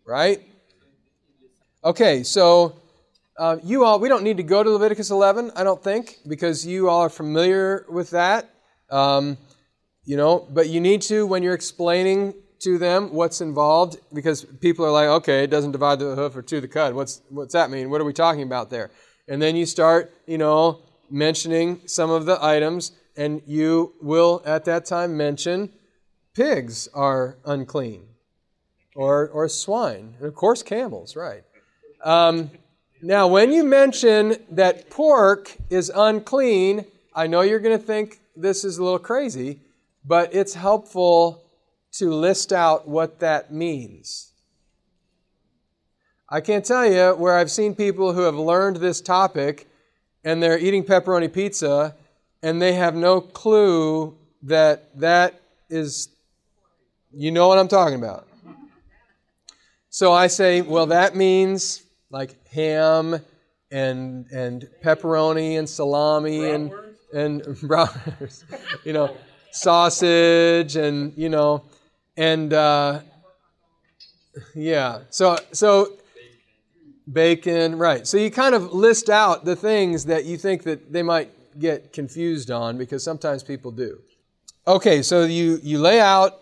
right? 0.03 0.41
Okay, 1.85 2.23
so 2.23 2.79
uh, 3.37 3.57
you 3.63 3.83
all, 3.83 3.99
we 3.99 4.09
don't 4.09 4.23
need 4.23 4.37
to 4.37 4.43
go 4.43 4.63
to 4.63 4.69
Leviticus 4.69 5.09
11, 5.09 5.51
I 5.55 5.63
don't 5.63 5.83
think, 5.83 6.19
because 6.27 6.65
you 6.65 6.89
all 6.89 7.01
are 7.01 7.09
familiar 7.09 7.85
with 7.89 8.11
that. 8.11 8.49
Um, 8.89 9.37
you 10.05 10.17
know, 10.17 10.47
but 10.51 10.69
you 10.69 10.79
need 10.79 11.01
to 11.03 11.25
when 11.25 11.43
you're 11.43 11.53
explaining 11.53 12.35
to 12.59 12.77
them 12.77 13.13
what's 13.13 13.41
involved, 13.41 13.97
because 14.13 14.45
people 14.45 14.85
are 14.85 14.91
like, 14.91 15.07
okay, 15.07 15.43
it 15.43 15.49
doesn't 15.49 15.71
divide 15.71 15.99
the 15.99 16.15
hoof 16.15 16.35
or 16.35 16.41
chew 16.41 16.61
the 16.61 16.67
cud. 16.67 16.93
What's 16.93 17.21
what's 17.29 17.53
that 17.53 17.69
mean? 17.69 17.89
What 17.89 18.01
are 18.01 18.05
we 18.05 18.13
talking 18.13 18.43
about 18.43 18.69
there? 18.69 18.91
And 19.27 19.41
then 19.41 19.55
you 19.55 19.65
start, 19.65 20.13
you 20.27 20.37
know, 20.37 20.81
mentioning 21.09 21.81
some 21.87 22.09
of 22.09 22.25
the 22.25 22.43
items, 22.43 22.91
and 23.17 23.41
you 23.45 23.93
will 24.01 24.41
at 24.45 24.65
that 24.65 24.85
time 24.85 25.17
mention 25.17 25.71
pigs 26.33 26.87
are 26.93 27.37
unclean, 27.45 28.05
or 28.95 29.27
or 29.29 29.49
swine, 29.49 30.15
and 30.19 30.27
of 30.27 30.35
course 30.35 30.63
camels, 30.63 31.15
right? 31.15 31.43
Um, 32.03 32.51
now, 33.05 33.27
when 33.27 33.51
you 33.51 33.65
mention 33.65 34.37
that 34.51 34.89
pork 34.89 35.53
is 35.69 35.91
unclean, 35.93 36.85
I 37.13 37.27
know 37.27 37.41
you're 37.41 37.59
going 37.59 37.77
to 37.77 37.83
think 37.83 38.21
this 38.33 38.63
is 38.63 38.77
a 38.77 38.83
little 38.83 38.97
crazy, 38.97 39.59
but 40.05 40.33
it's 40.33 40.53
helpful 40.53 41.43
to 41.93 42.13
list 42.13 42.53
out 42.53 42.87
what 42.87 43.19
that 43.19 43.51
means. 43.51 44.31
I 46.29 46.39
can't 46.39 46.63
tell 46.63 46.89
you 46.89 47.09
where 47.15 47.37
I've 47.37 47.51
seen 47.51 47.75
people 47.75 48.13
who 48.13 48.21
have 48.21 48.35
learned 48.35 48.77
this 48.77 49.01
topic 49.01 49.67
and 50.23 50.41
they're 50.41 50.57
eating 50.57 50.85
pepperoni 50.85 51.31
pizza 51.31 51.95
and 52.41 52.61
they 52.61 52.71
have 52.71 52.95
no 52.95 53.19
clue 53.19 54.17
that 54.43 54.97
that 55.01 55.41
is, 55.69 56.07
you 57.11 57.31
know 57.31 57.49
what 57.49 57.59
I'm 57.59 57.67
talking 57.67 57.99
about. 57.99 58.29
So 59.89 60.13
I 60.13 60.27
say, 60.27 60.61
well, 60.61 60.85
that 60.85 61.17
means 61.17 61.83
like 62.09 62.42
ham 62.53 63.19
and 63.71 64.27
and 64.31 64.67
pepperoni 64.83 65.57
and 65.57 65.67
salami 65.67 66.49
and 66.49 66.71
and 67.13 67.41
bratwurst, 67.61 68.43
you 68.83 68.93
know, 68.93 69.15
sausage 69.51 70.75
and 70.75 71.13
you 71.17 71.29
know, 71.29 71.63
and 72.17 72.53
uh, 72.53 72.99
yeah. 74.55 75.01
So 75.09 75.37
so 75.51 75.97
bacon, 77.11 77.77
right? 77.77 78.07
So 78.07 78.17
you 78.17 78.31
kind 78.31 78.55
of 78.55 78.73
list 78.73 79.09
out 79.09 79.45
the 79.45 79.55
things 79.55 80.05
that 80.05 80.25
you 80.25 80.37
think 80.37 80.63
that 80.63 80.91
they 80.91 81.03
might 81.03 81.31
get 81.59 81.93
confused 81.93 82.49
on 82.51 82.77
because 82.77 83.03
sometimes 83.03 83.43
people 83.43 83.71
do. 83.71 83.99
Okay, 84.67 85.01
so 85.01 85.23
you 85.23 85.59
you 85.63 85.79
lay 85.79 85.99
out 85.99 86.39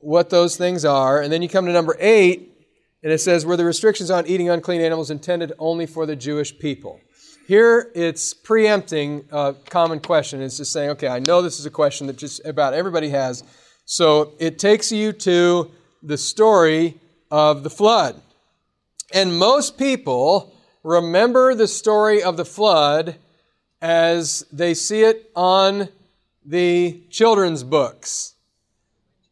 what 0.00 0.30
those 0.30 0.56
things 0.56 0.84
are, 0.84 1.20
and 1.20 1.32
then 1.32 1.42
you 1.42 1.48
come 1.48 1.66
to 1.66 1.72
number 1.72 1.96
eight, 2.00 2.57
and 3.02 3.12
it 3.12 3.18
says, 3.18 3.46
Were 3.46 3.56
the 3.56 3.64
restrictions 3.64 4.10
on 4.10 4.26
eating 4.26 4.48
unclean 4.48 4.80
animals 4.80 5.10
intended 5.10 5.52
only 5.58 5.86
for 5.86 6.06
the 6.06 6.16
Jewish 6.16 6.58
people? 6.58 7.00
Here 7.48 7.90
it's 7.94 8.34
preempting 8.34 9.24
a 9.32 9.54
common 9.70 10.00
question. 10.00 10.42
It's 10.42 10.58
just 10.58 10.70
saying, 10.70 10.90
okay, 10.90 11.08
I 11.08 11.18
know 11.18 11.40
this 11.40 11.58
is 11.58 11.64
a 11.64 11.70
question 11.70 12.06
that 12.08 12.18
just 12.18 12.44
about 12.44 12.74
everybody 12.74 13.08
has. 13.08 13.42
So 13.86 14.34
it 14.38 14.58
takes 14.58 14.92
you 14.92 15.12
to 15.12 15.70
the 16.02 16.18
story 16.18 17.00
of 17.30 17.62
the 17.62 17.70
flood. 17.70 18.20
And 19.14 19.38
most 19.38 19.78
people 19.78 20.54
remember 20.82 21.54
the 21.54 21.68
story 21.68 22.22
of 22.22 22.36
the 22.36 22.44
flood 22.44 23.16
as 23.80 24.44
they 24.52 24.74
see 24.74 25.00
it 25.00 25.30
on 25.34 25.88
the 26.44 27.02
children's 27.08 27.64
books 27.64 28.34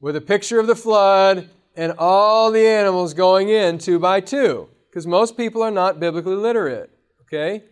with 0.01 0.17
a 0.17 0.23
picture 0.23 0.59
of 0.59 0.67
the 0.67 0.75
flood 0.75 1.51
and 1.77 1.93
all 1.99 2.51
the 2.51 2.67
animals 2.67 3.15
going 3.15 3.49
in 3.49 3.79
two 3.79 3.99
by 3.99 4.21
two, 4.21 4.69
because 4.89 5.07
most 5.07 5.37
people 5.37 5.63
are 5.63 5.71
not 5.71 6.01
biblically 6.01 6.35
literate, 6.35 6.91
okay? 7.23 7.63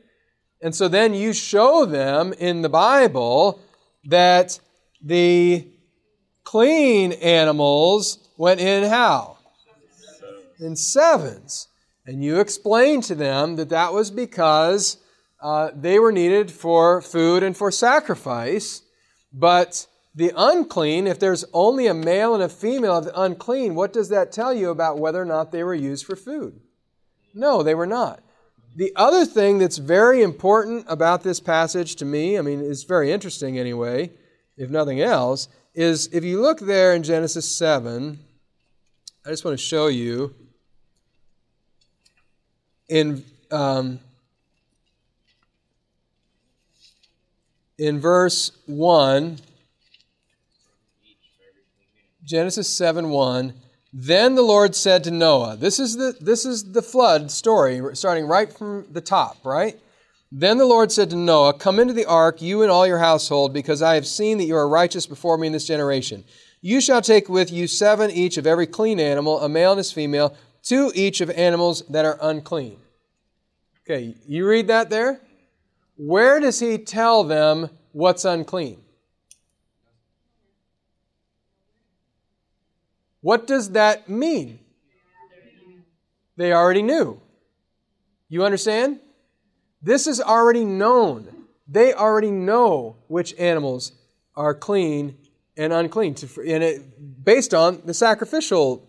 And 0.61 0.75
so 0.75 0.89
then 0.89 1.15
you 1.15 1.33
show 1.33 1.85
them 1.87 2.33
in 2.35 2.63
the 2.63 2.69
Bible 2.69 3.61
that 4.05 4.61
the 5.03 5.67
clean 6.45 7.13
animals 7.13 8.19
went 8.37 8.61
in 8.61 8.89
how? 8.89 9.39
In 10.61 10.77
sevens. 10.77 11.69
And 12.07 12.23
you 12.23 12.41
explain 12.41 13.01
to 13.03 13.15
them 13.15 13.57
that 13.57 13.71
that 13.71 13.93
was 13.93 14.11
because 14.11 14.99
uh, 15.43 15.71
they 15.75 15.99
were 15.99 16.13
needed 16.13 16.51
for 16.51 17.01
food 17.01 17.43
and 17.43 17.57
for 17.57 17.71
sacrifice. 17.71 18.83
But 19.33 19.87
the 20.15 20.33
unclean, 20.37 21.07
if 21.07 21.19
there's 21.19 21.45
only 21.53 21.87
a 21.87 21.95
male 21.95 22.35
and 22.35 22.43
a 22.43 22.49
female 22.49 22.99
of 22.99 23.05
the 23.05 23.21
unclean, 23.21 23.75
what 23.75 23.93
does 23.93 24.11
that 24.11 24.31
tell 24.31 24.55
you 24.55 24.71
about 24.71 24.99
whether 24.99 25.21
or 25.21 25.25
not 25.25 25.51
they 25.51 25.65
were 25.65 25.75
used 25.75 26.07
for 26.07 26.15
food? 26.15 26.61
No, 27.35 27.63
they 27.63 27.75
were 27.75 27.87
not. 27.87 28.23
The 28.77 28.93
other 28.97 29.25
thing 29.25 29.59
that's 29.59 29.79
very 29.79 30.23
important 30.23 30.87
about 30.89 31.23
this 31.23 31.41
passage 31.41 31.97
to 31.97 32.05
me, 32.05 32.39
I 32.39 32.43
mean, 32.43 32.61
it's 32.61 32.85
very 32.85 33.11
interesting 33.11 33.59
anyway, 33.59 34.13
if 34.57 34.71
nothing 34.71 35.01
else, 35.01 35.49
is 35.75 36.09
if 36.13 36.23
you 36.23 36.41
look 36.41 36.61
there 36.61 36.95
in 36.95 37.03
Genesis 37.03 37.57
7, 37.57 38.19
I 39.27 39.31
just 39.31 39.45
want 39.45 39.59
to 39.59 39.65
show 39.65 39.89
you 39.89 40.35
in 42.89 43.25
um, 43.51 43.99
in 47.79 47.99
verse 48.01 48.53
1 48.67 49.39
Genesis 52.25 52.69
7 52.69 53.11
1 53.11 53.55
then 53.97 54.35
the 54.35 54.43
Lord 54.43 54.75
said 54.75 55.05
to 55.05 55.13
Noah, 55.13 55.57
this 55.57 55.79
is 55.79 55.97
the, 55.97 56.17
this 56.21 56.45
is 56.45 56.73
the 56.73 56.83
flood 56.83 57.31
story, 57.31 57.81
starting 57.95 58.27
right 58.27 58.53
from 58.53 58.87
the 58.91 59.01
top, 59.01 59.37
right? 59.45 59.79
Then 60.33 60.59
the 60.59 60.67
Lord 60.67 60.91
said 60.91 61.11
to 61.11 61.17
Noah, 61.17 61.55
Come 61.55 61.79
into 61.79 61.95
the 61.95 62.07
ark, 62.07 62.43
you 62.43 62.63
and 62.63 62.73
all 62.73 62.89
your 62.89 62.99
household, 62.99 63.53
because 63.53 63.83
I 63.83 63.95
have 63.95 64.05
seen 64.05 64.39
that 64.39 64.47
you 64.47 64.57
are 64.57 64.69
righteous 64.69 65.07
before 65.07 65.39
me 65.39 65.47
in 65.47 65.53
this 65.53 65.69
generation. 65.69 66.25
You 66.61 66.81
shall 66.81 67.01
take 67.03 67.29
with 67.29 67.53
you 67.53 67.69
seven 67.69 68.11
each 68.11 68.37
of 68.37 68.49
every 68.49 68.67
clean 68.67 68.99
animal, 68.99 69.41
a 69.41 69.49
male 69.49 69.71
and 69.71 69.79
his 69.79 69.93
female, 69.93 70.37
two 70.65 70.91
each 70.93 71.21
of 71.21 71.31
animals 71.31 71.85
that 71.89 72.05
are 72.05 72.19
unclean. 72.21 72.79
Okay, 73.87 74.17
you 74.27 74.45
read 74.45 74.67
that 74.67 74.91
there? 74.91 75.21
Where 75.97 76.41
does 76.41 76.59
he 76.59 76.79
tell 76.79 77.23
them 77.23 77.71
what's 77.93 78.25
unclean? 78.25 78.84
What 83.25 83.47
does 83.47 83.71
that 83.71 84.07
mean? 84.07 84.59
They 86.37 86.53
already 86.53 86.83
knew. 86.83 87.23
You 88.29 88.45
understand? 88.45 89.01
This 89.81 90.07
is 90.07 90.21
already 90.21 90.67
known. 90.67 91.47
They 91.67 91.95
already 91.95 92.31
know 92.31 92.97
which 93.09 93.35
animals 93.39 93.93
are 94.37 94.53
clean 94.53 95.17
and 95.57 95.73
unclean, 95.73 96.17
and 96.37 96.63
it, 96.63 97.25
based 97.25 97.55
on 97.55 97.81
the 97.87 97.95
sacrificial 97.95 98.87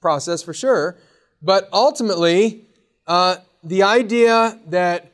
process 0.00 0.40
for 0.40 0.54
sure. 0.54 0.96
But 1.42 1.68
ultimately, 1.72 2.64
uh, 3.08 3.38
the 3.64 3.82
idea 3.82 4.56
that 4.68 5.10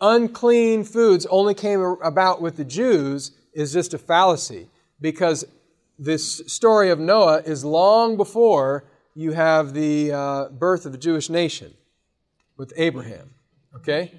unclean 0.00 0.84
foods 0.84 1.26
only 1.26 1.52
came 1.52 1.82
about 2.02 2.40
with 2.40 2.56
the 2.56 2.64
Jews 2.64 3.32
is 3.52 3.70
just 3.70 3.92
a 3.92 3.98
fallacy 3.98 4.70
because 4.98 5.44
this 6.02 6.42
story 6.46 6.90
of 6.90 6.98
Noah 6.98 7.42
is 7.42 7.64
long 7.64 8.16
before 8.16 8.84
you 9.14 9.32
have 9.32 9.72
the 9.72 10.12
uh, 10.12 10.48
birth 10.48 10.84
of 10.84 10.90
the 10.92 10.98
Jewish 10.98 11.30
nation 11.30 11.74
with 12.56 12.72
Abraham. 12.76 13.34
Okay? 13.76 14.12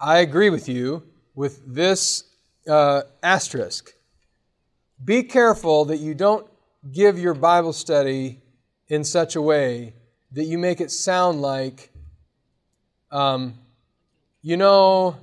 I 0.00 0.18
agree 0.18 0.48
with 0.48 0.68
you 0.68 1.02
with 1.34 1.60
this 1.66 2.24
uh, 2.68 3.02
asterisk. 3.22 3.92
Be 5.04 5.22
careful 5.22 5.84
that 5.86 5.98
you 5.98 6.14
don't 6.14 6.46
give 6.92 7.18
your 7.18 7.34
Bible 7.34 7.72
study 7.72 8.40
in 8.88 9.04
such 9.04 9.36
a 9.36 9.42
way 9.42 9.92
that 10.32 10.44
you 10.44 10.56
make 10.56 10.80
it 10.80 10.90
sound 10.90 11.42
like, 11.42 11.90
um, 13.10 13.54
you 14.40 14.56
know, 14.56 15.16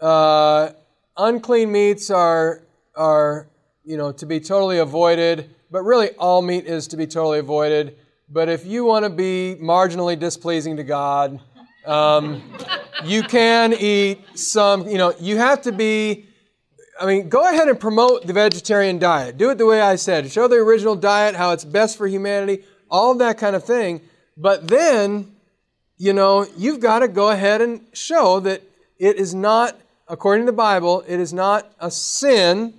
uh, 0.00 0.70
unclean 1.18 1.70
meats 1.72 2.10
are, 2.10 2.62
are, 2.94 3.48
you 3.84 3.96
know, 3.96 4.12
to 4.12 4.24
be 4.24 4.40
totally 4.40 4.78
avoided, 4.78 5.50
but 5.70 5.82
really 5.82 6.10
all 6.12 6.40
meat 6.40 6.64
is 6.66 6.86
to 6.88 6.96
be 6.96 7.06
totally 7.06 7.40
avoided. 7.40 7.96
But 8.30 8.48
if 8.48 8.64
you 8.64 8.84
want 8.84 9.04
to 9.04 9.10
be 9.10 9.56
marginally 9.60 10.18
displeasing 10.18 10.76
to 10.76 10.84
God, 10.84 11.40
um, 11.86 12.42
you 13.04 13.22
can 13.22 13.72
eat 13.72 14.20
some, 14.38 14.88
you 14.88 14.98
know, 14.98 15.14
you 15.18 15.38
have 15.38 15.62
to 15.62 15.72
be, 15.72 16.26
I 17.00 17.06
mean, 17.06 17.28
go 17.28 17.42
ahead 17.48 17.68
and 17.68 17.78
promote 17.78 18.26
the 18.26 18.32
vegetarian 18.32 18.98
diet. 18.98 19.38
Do 19.38 19.50
it 19.50 19.58
the 19.58 19.66
way 19.66 19.80
I 19.80 19.96
said. 19.96 20.30
Show 20.30 20.48
the 20.48 20.56
original 20.56 20.96
diet, 20.96 21.34
how 21.34 21.52
it's 21.52 21.64
best 21.64 21.96
for 21.96 22.06
humanity, 22.06 22.64
all 22.90 23.12
of 23.12 23.18
that 23.18 23.38
kind 23.38 23.56
of 23.56 23.64
thing. 23.64 24.02
But 24.36 24.68
then, 24.68 25.34
you 25.96 26.12
know, 26.12 26.46
you've 26.56 26.80
got 26.80 27.00
to 27.00 27.08
go 27.08 27.30
ahead 27.30 27.60
and 27.60 27.80
show 27.92 28.40
that 28.40 28.62
it 28.98 29.16
is 29.16 29.34
not 29.34 29.76
according 30.08 30.46
to 30.46 30.52
the 30.52 30.56
Bible, 30.56 31.04
it 31.06 31.20
is 31.20 31.32
not 31.32 31.72
a 31.78 31.90
sin 31.90 32.74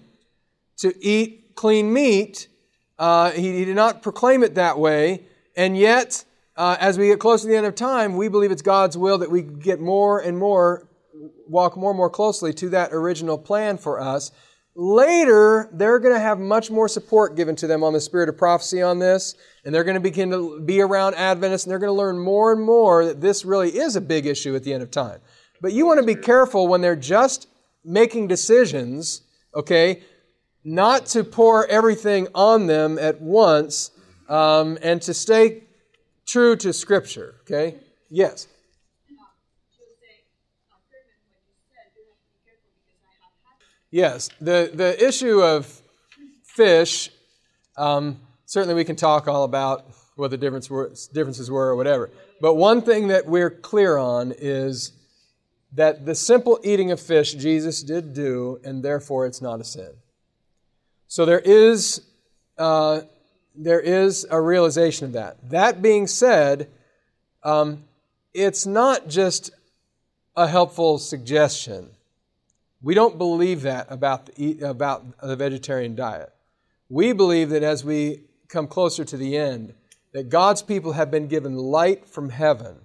to 0.78 0.94
eat 1.04 1.56
clean 1.56 1.92
meat. 1.92 2.48
Uh, 2.98 3.32
he, 3.32 3.58
he, 3.58 3.66
did 3.66 3.76
not 3.76 4.02
proclaim 4.02 4.44
it 4.44 4.56
that 4.56 4.80
way. 4.80 5.24
And 5.56 5.78
yet, 5.78 6.24
uh, 6.56 6.78
as 6.80 6.98
we 6.98 7.08
get 7.08 7.20
close 7.20 7.42
to 7.42 7.48
the 7.48 7.56
end 7.56 7.66
of 7.66 7.76
time, 7.76 8.16
we 8.18 8.28
believe 8.28 8.52
it's 8.52 8.62
God's 8.62 8.98
will 8.98 9.18
that 9.20 9.32
we 9.32 9.42
get 9.42 9.80
more 9.80 10.20
and 10.20 10.38
more, 10.38 10.88
walk 11.48 11.78
more 11.78 11.92
and 11.92 11.98
more 11.98 12.10
closely 12.10 12.54
to 12.54 12.70
that 12.70 12.94
original 12.94 13.38
plan 13.38 13.78
for 13.78 14.00
us. 14.00 14.32
Later, 14.76 15.70
they're 15.74 16.00
going 16.00 16.14
to 16.14 16.20
have 16.20 16.40
much 16.40 16.72
more 16.72 16.88
support 16.88 17.36
given 17.36 17.56
to 17.58 17.68
them 17.68 17.84
on 17.84 17.92
the 17.92 18.00
spirit 18.00 18.30
of 18.30 18.38
prophecy 18.38 18.82
on 18.82 19.00
this, 19.00 19.36
and 19.66 19.76
they're 19.76 19.84
going 19.84 19.96
to 19.96 20.02
begin 20.02 20.32
to 20.32 20.62
be 20.62 20.80
around 20.80 21.16
Adventists, 21.16 21.66
and 21.66 21.72
they're 21.72 21.80
going 21.80 21.94
to 21.94 21.98
learn 21.98 22.18
more 22.18 22.54
and 22.54 22.62
more 22.62 23.04
that 23.04 23.20
this 23.20 23.44
really 23.44 23.72
is 23.72 23.98
a 23.98 24.02
big 24.02 24.26
issue 24.26 24.56
at 24.56 24.64
the 24.64 24.74
end 24.74 24.82
of 24.84 24.92
time. 24.92 25.20
But 25.62 25.74
you 25.74 25.86
want 25.86 26.00
to 26.00 26.06
be 26.06 26.16
careful 26.16 26.68
when 26.68 26.82
they're 26.82 26.96
just 26.96 27.48
making 27.84 28.28
decisions, 28.28 29.22
okay, 29.54 30.04
not 30.64 31.06
to 31.08 31.24
pour 31.24 31.66
everything 31.68 32.28
on 32.36 32.68
them 32.68 32.98
at 33.00 33.22
once 33.22 33.92
um, 34.28 34.78
and 34.82 35.02
to 35.02 35.14
stay 35.14 35.64
true 36.26 36.56
to 36.58 36.72
Scripture, 36.72 37.36
okay? 37.42 37.78
Yes. 38.10 38.48
Yes, 43.92 44.30
the, 44.40 44.70
the 44.72 45.04
issue 45.04 45.42
of 45.42 45.82
fish, 46.44 47.10
um, 47.76 48.20
certainly 48.46 48.76
we 48.76 48.84
can 48.84 48.96
talk 48.96 49.28
all 49.28 49.44
about 49.44 49.86
what 50.16 50.30
the 50.30 50.38
difference 50.38 50.70
were, 50.70 50.94
differences 51.12 51.50
were 51.50 51.70
or 51.70 51.76
whatever. 51.76 52.12
But 52.40 52.54
one 52.54 52.84
thing 52.84 53.08
that 53.08 53.26
we're 53.26 53.50
clear 53.50 53.98
on 53.98 54.32
is 54.38 54.92
that 55.74 56.06
the 56.06 56.16
simple 56.16 56.60
eating 56.64 56.92
of 56.92 57.00
fish 57.00 57.34
Jesus 57.34 57.84
did 57.84 58.14
do, 58.14 58.60
and 58.64 58.84
therefore 58.84 59.26
it's 59.26 59.42
not 59.42 59.60
a 59.60 59.64
sin. 59.64 59.92
So 61.08 61.26
there 61.26 61.40
is, 61.40 62.02
uh, 62.58 63.02
there 63.56 63.80
is 63.80 64.26
a 64.30 64.40
realization 64.40 65.06
of 65.06 65.14
that. 65.14 65.38
That 65.50 65.82
being 65.82 66.08
said, 66.08 66.70
um, 67.44 67.84
it's 68.34 68.66
not 68.66 69.08
just 69.08 69.52
a 70.36 70.48
helpful 70.48 70.98
suggestion. 70.98 71.90
We 72.82 72.94
don't 72.94 73.18
believe 73.18 73.64
that 73.64 73.88
about 73.90 74.28
the, 74.28 74.62
about 74.62 75.20
the 75.22 75.36
vegetarian 75.36 75.96
diet. 75.96 76.32
We 76.88 77.14
believe 77.14 77.50
that 77.50 77.64
as 77.64 77.84
we 77.84 78.22
come 78.48 78.68
closer 78.68 79.04
to 79.06 79.18
the 79.18 79.38
end, 79.38 79.74
that 80.14 80.30
God's 80.30 80.62
people 80.62 80.94
have 80.94 81.12
been 81.12 81.28
given 81.28 81.56
light 81.56 82.08
from 82.08 82.30
heaven, 82.30 82.78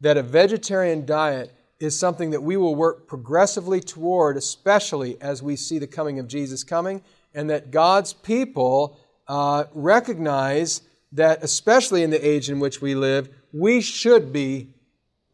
that 0.00 0.16
a 0.16 0.22
vegetarian 0.22 1.04
diet 1.04 1.52
is 1.82 1.98
something 1.98 2.30
that 2.30 2.40
we 2.40 2.56
will 2.56 2.76
work 2.76 3.08
progressively 3.08 3.80
toward, 3.80 4.36
especially 4.36 5.20
as 5.20 5.42
we 5.42 5.56
see 5.56 5.80
the 5.80 5.86
coming 5.86 6.20
of 6.20 6.28
Jesus 6.28 6.62
coming, 6.62 7.02
and 7.34 7.50
that 7.50 7.72
God's 7.72 8.12
people 8.12 9.00
uh, 9.26 9.64
recognize 9.74 10.82
that, 11.10 11.42
especially 11.42 12.04
in 12.04 12.10
the 12.10 12.24
age 12.24 12.48
in 12.48 12.60
which 12.60 12.80
we 12.80 12.94
live, 12.94 13.28
we 13.52 13.80
should 13.80 14.32
be 14.32 14.68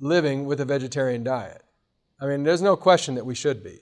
living 0.00 0.46
with 0.46 0.62
a 0.62 0.64
vegetarian 0.64 1.22
diet. 1.22 1.62
I 2.18 2.26
mean, 2.26 2.44
there's 2.44 2.62
no 2.62 2.76
question 2.76 3.16
that 3.16 3.26
we 3.26 3.34
should 3.34 3.62
be. 3.62 3.80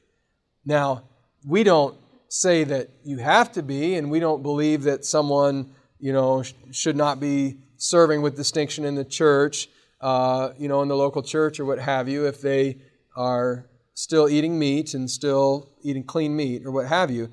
Now, 0.65 1.05
we 1.47 1.63
don't 1.63 1.97
say 2.29 2.65
that 2.65 2.91
you 3.05 3.19
have 3.19 3.53
to 3.53 3.63
be, 3.63 3.95
and 3.95 4.11
we 4.11 4.19
don't 4.19 4.43
believe 4.43 4.83
that 4.83 5.05
someone, 5.05 5.71
you 6.01 6.13
know, 6.13 6.43
should 6.73 6.97
not 6.97 7.21
be 7.21 7.59
serving 7.77 8.23
with 8.23 8.35
distinction 8.35 8.85
in 8.85 8.97
the 8.97 9.05
church 9.05 9.69
uh, 10.01 10.51
you 10.59 10.69
know, 10.69 10.83
in 10.83 10.89
the 10.89 10.97
local 10.97 11.23
church 11.23 11.59
or 11.61 11.65
what 11.65 11.79
have 11.79 12.09
you, 12.09 12.27
if 12.27 12.41
they 12.41 12.79
are 13.17 13.67
still 13.95 14.29
eating 14.29 14.59
meat 14.59 14.95
and 14.95 15.11
still 15.11 15.71
eating 15.83 16.05
clean 16.05 16.37
meat 16.37 16.67
or 16.67 16.71
what 16.71 16.87
have 16.87 17.11
you. 17.11 17.31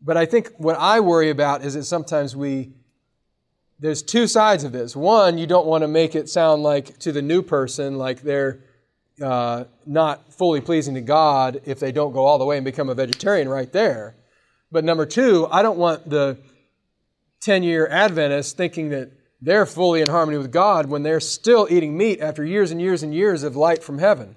But 0.00 0.16
I 0.16 0.26
think 0.26 0.52
what 0.56 0.76
I 0.76 1.00
worry 1.00 1.30
about 1.30 1.64
is 1.64 1.74
that 1.74 1.84
sometimes 1.84 2.34
we, 2.34 2.72
there's 3.78 4.02
two 4.02 4.26
sides 4.26 4.64
of 4.64 4.72
this. 4.72 4.96
One, 4.96 5.38
you 5.38 5.46
don't 5.46 5.66
want 5.66 5.82
to 5.82 5.88
make 5.88 6.14
it 6.14 6.28
sound 6.28 6.62
like 6.62 6.98
to 7.00 7.12
the 7.12 7.22
new 7.22 7.42
person, 7.42 7.98
like 7.98 8.22
they're 8.22 8.60
uh, 9.22 9.64
not 9.84 10.32
fully 10.32 10.60
pleasing 10.60 10.94
to 10.94 11.00
God 11.00 11.60
if 11.64 11.80
they 11.80 11.92
don't 11.92 12.12
go 12.12 12.24
all 12.24 12.38
the 12.38 12.44
way 12.44 12.56
and 12.56 12.64
become 12.64 12.88
a 12.88 12.94
vegetarian 12.94 13.48
right 13.48 13.72
there. 13.72 14.16
But 14.70 14.84
number 14.84 15.06
two, 15.06 15.46
I 15.50 15.62
don't 15.62 15.78
want 15.78 16.08
the 16.08 16.38
10 17.40 17.62
year 17.62 17.86
Adventist 17.88 18.56
thinking 18.56 18.90
that 18.90 19.10
they're 19.40 19.66
fully 19.66 20.00
in 20.00 20.08
harmony 20.08 20.38
with 20.38 20.50
God 20.50 20.86
when 20.86 21.02
they're 21.02 21.20
still 21.20 21.68
eating 21.70 21.96
meat 21.96 22.20
after 22.20 22.44
years 22.44 22.70
and 22.70 22.80
years 22.80 23.02
and 23.02 23.14
years 23.14 23.42
of 23.42 23.56
light 23.56 23.82
from 23.82 23.98
heaven. 23.98 24.36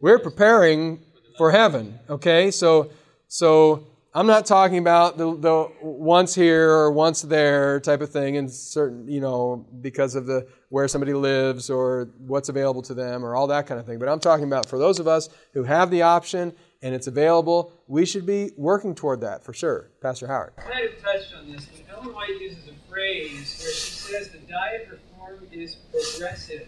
We're 0.00 0.18
preparing 0.18 1.00
for 1.36 1.50
heaven, 1.50 1.98
okay? 2.08 2.50
So, 2.50 2.90
so 3.28 3.86
I'm 4.14 4.26
not 4.26 4.46
talking 4.46 4.78
about 4.78 5.18
the, 5.18 5.36
the 5.36 5.72
once 5.82 6.34
here 6.34 6.70
or 6.70 6.90
once 6.90 7.22
there 7.22 7.80
type 7.80 8.00
of 8.00 8.10
thing, 8.10 8.36
and 8.36 8.50
certain, 8.50 9.08
you 9.08 9.20
know, 9.20 9.66
because 9.80 10.14
of 10.14 10.26
the 10.26 10.48
where 10.68 10.88
somebody 10.88 11.12
lives 11.12 11.68
or 11.68 12.08
what's 12.18 12.48
available 12.48 12.82
to 12.82 12.94
them 12.94 13.24
or 13.24 13.34
all 13.34 13.48
that 13.48 13.66
kind 13.66 13.78
of 13.78 13.86
thing. 13.86 13.98
But 13.98 14.08
I'm 14.08 14.20
talking 14.20 14.44
about 14.44 14.68
for 14.68 14.78
those 14.78 15.00
of 15.00 15.08
us 15.08 15.28
who 15.52 15.64
have 15.64 15.90
the 15.90 16.02
option 16.02 16.54
and 16.82 16.94
it's 16.94 17.06
available, 17.06 17.72
we 17.86 18.06
should 18.06 18.24
be 18.24 18.52
working 18.56 18.94
toward 18.94 19.20
that 19.20 19.44
for 19.44 19.52
sure. 19.52 19.90
Pastor 20.00 20.26
Howard. 20.26 20.54
I 20.58 20.62
kind 20.62 20.88
of 20.88 21.02
touched 21.02 21.34
on 21.34 21.52
this, 21.52 21.66
but 21.66 21.94
Ellen 21.94 22.14
White 22.14 22.40
uses 22.40 22.68
a 22.68 22.90
phrase 22.90 23.60
where 23.62 23.72
she 23.72 23.90
says 23.90 24.30
the 24.30 24.38
diet 24.38 24.88
reform 24.90 25.46
is 25.52 25.76
progressive. 25.92 26.66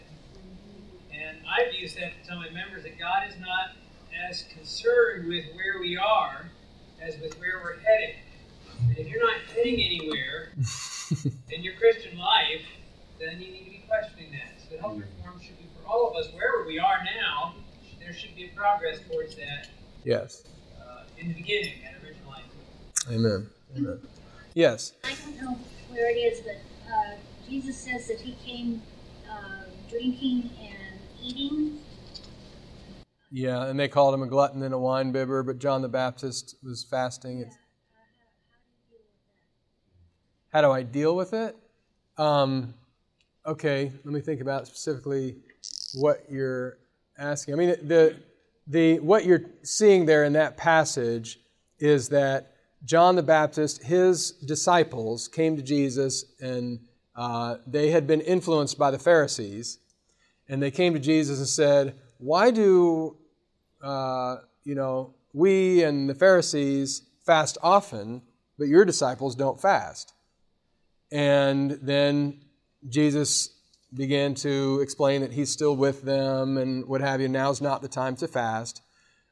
And 1.13 1.39
I've 1.49 1.73
used 1.75 1.97
that 1.97 2.13
to 2.21 2.29
tell 2.29 2.39
my 2.39 2.51
members 2.51 2.83
that 2.83 2.99
God 2.99 3.29
is 3.29 3.35
not 3.41 3.77
as 4.29 4.45
concerned 4.55 5.29
with 5.29 5.45
where 5.55 5.81
we 5.81 5.97
are 5.97 6.47
as 7.01 7.19
with 7.19 7.39
where 7.39 7.61
we're 7.63 7.79
headed. 7.81 8.17
And 8.81 8.99
if 8.99 9.09
you're 9.09 9.25
not 9.25 9.41
heading 9.55 9.81
anywhere 9.81 10.53
in 11.51 11.63
your 11.63 11.75
Christian 11.75 12.19
life, 12.19 12.63
then 13.19 13.41
you 13.41 13.51
need 13.51 13.65
to 13.65 13.71
be 13.71 13.85
questioning 13.89 14.33
that. 14.33 14.61
So 14.61 14.77
the 14.77 14.81
health 14.81 14.99
reform 14.99 15.41
should 15.41 15.59
be 15.59 15.67
for 15.81 15.89
all 15.89 16.11
of 16.11 16.17
us, 16.17 16.33
wherever 16.33 16.67
we 16.67 16.79
are 16.79 16.99
now, 17.05 17.55
there 17.99 18.13
should 18.13 18.35
be 18.37 18.47
a 18.47 18.57
progress 18.57 18.99
towards 19.09 19.37
that 19.37 19.69
Yes. 20.05 20.45
uh, 20.81 21.05
in 21.19 21.29
the 21.29 21.35
beginning, 21.35 21.75
that 21.85 22.03
original 22.05 22.31
life. 22.31 22.45
Amen. 23.11 23.49
Amen. 23.77 24.01
Yes. 24.55 24.95
I 25.05 25.15
don't 25.15 25.41
know 25.41 25.59
where 25.91 26.11
it 26.11 26.19
is, 26.19 26.41
but 26.41 26.57
uh, 26.93 27.15
Jesus 27.49 27.77
says 27.77 28.09
that 28.09 28.21
he 28.21 28.35
came 28.45 28.83
uh, 29.31 29.65
drinking 29.89 30.51
and 30.61 30.99
eating. 31.23 31.79
Yeah, 33.31 33.67
and 33.67 33.79
they 33.79 33.89
called 33.89 34.13
him 34.13 34.23
a 34.23 34.27
glutton 34.27 34.63
and 34.63 34.75
a 34.75 34.79
wine 34.79 35.13
bibber, 35.13 35.43
but 35.43 35.59
John 35.59 35.83
the 35.83 35.89
Baptist 35.89 36.57
was 36.63 36.85
fasting. 36.85 37.41
It's, 37.41 37.57
how 40.53 40.61
do 40.61 40.71
I 40.71 40.83
deal 40.83 41.17
with 41.17 41.33
it? 41.33 41.57
Um, 42.19 42.75
okay, 43.47 43.91
let 44.05 44.13
me 44.13 44.21
think 44.21 44.41
about 44.41 44.67
specifically 44.67 45.37
what 45.95 46.25
you're 46.29 46.79
asking. 47.17 47.55
I 47.55 47.57
mean, 47.57 47.77
the 47.87 48.17
the 48.67 49.01
what 49.01 49.25
you're 49.25 49.45
seeing 49.63 50.07
there 50.07 50.25
in 50.25 50.35
that 50.35 50.57
passage 50.57 51.41
is 51.79 52.09
that 52.11 52.55
John 52.85 53.17
the 53.17 53.23
Baptist, 53.23 53.83
his 53.83 54.33
disciples 54.33 55.29
came 55.29 55.57
to 55.57 55.63
Jesus, 55.63 56.25
and 56.41 56.81
uh, 57.15 57.57
they 57.67 57.91
had 57.91 58.07
been 58.07 58.21
influenced 58.21 58.79
by 58.79 58.91
the 58.91 58.99
Pharisees, 58.99 59.79
and 60.49 60.63
they 60.63 60.71
came 60.71 60.93
to 60.95 61.01
Jesus 61.01 61.39
and 61.39 61.49
said, 61.49 61.97
"Why 62.19 62.51
do 62.51 63.17
uh, 63.83 64.39
you 64.65 64.75
know 64.75 65.15
we 65.33 65.83
and 65.83 66.09
the 66.09 66.15
Pharisees 66.15 67.03
fast 67.25 67.59
often, 67.63 68.23
but 68.59 68.69
your 68.69 68.85
disciples 68.85 69.35
don't 69.35 69.61
fast?" 69.61 70.13
And 71.11 71.73
then 71.83 72.41
Jesus 72.89 73.51
began 73.95 74.35
to 74.35 74.81
explain 74.81 75.21
that 75.21 75.33
he's 75.33 75.51
still 75.51 75.77
with 75.77 76.03
them 76.03 76.57
and 76.57 76.87
what 76.87 77.01
have 77.01 77.21
you. 77.21 77.29
Now's 77.29 77.61
not 77.61 77.83
the 77.83 77.89
time 77.89 78.17
to 78.17 78.29
fast. 78.29 78.83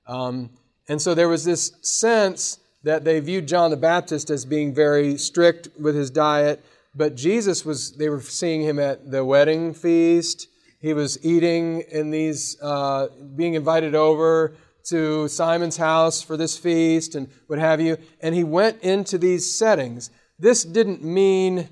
Um, 0.07 0.51
and 0.89 1.01
so 1.01 1.15
there 1.15 1.29
was 1.29 1.45
this 1.45 1.73
sense 1.83 2.59
that 2.83 3.05
they 3.05 3.21
viewed 3.21 3.47
John 3.47 3.71
the 3.71 3.77
Baptist 3.77 4.31
as 4.31 4.45
being 4.45 4.75
very 4.75 5.17
strict 5.17 5.69
with 5.79 5.95
his 5.95 6.11
diet, 6.11 6.65
but 6.95 7.15
Jesus 7.15 7.65
was, 7.65 7.97
they 7.97 8.09
were 8.09 8.21
seeing 8.21 8.63
him 8.63 8.79
at 8.79 9.11
the 9.11 9.25
wedding 9.25 9.75
feast. 9.75 10.49
He 10.81 10.95
was 10.95 11.25
eating 11.25 11.83
in 11.93 12.11
these, 12.11 12.61
uh, 12.61 13.09
being 13.37 13.55
invited 13.55 13.95
over 13.95 14.55
to 14.89 15.29
Simon's 15.29 15.77
house 15.77 16.23
for 16.23 16.37
this 16.37 16.57
feast 16.57 17.15
and 17.15 17.29
what 17.47 17.59
have 17.59 17.81
you. 17.81 17.99
And 18.21 18.35
he 18.35 18.45
went 18.45 18.83
into 18.83 19.19
these 19.19 19.57
settings. 19.57 20.11
This 20.39 20.65
didn't 20.65 21.05
mean 21.05 21.69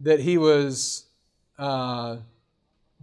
that 0.00 0.20
he 0.20 0.38
was 0.38 1.05
uh, 1.58 2.16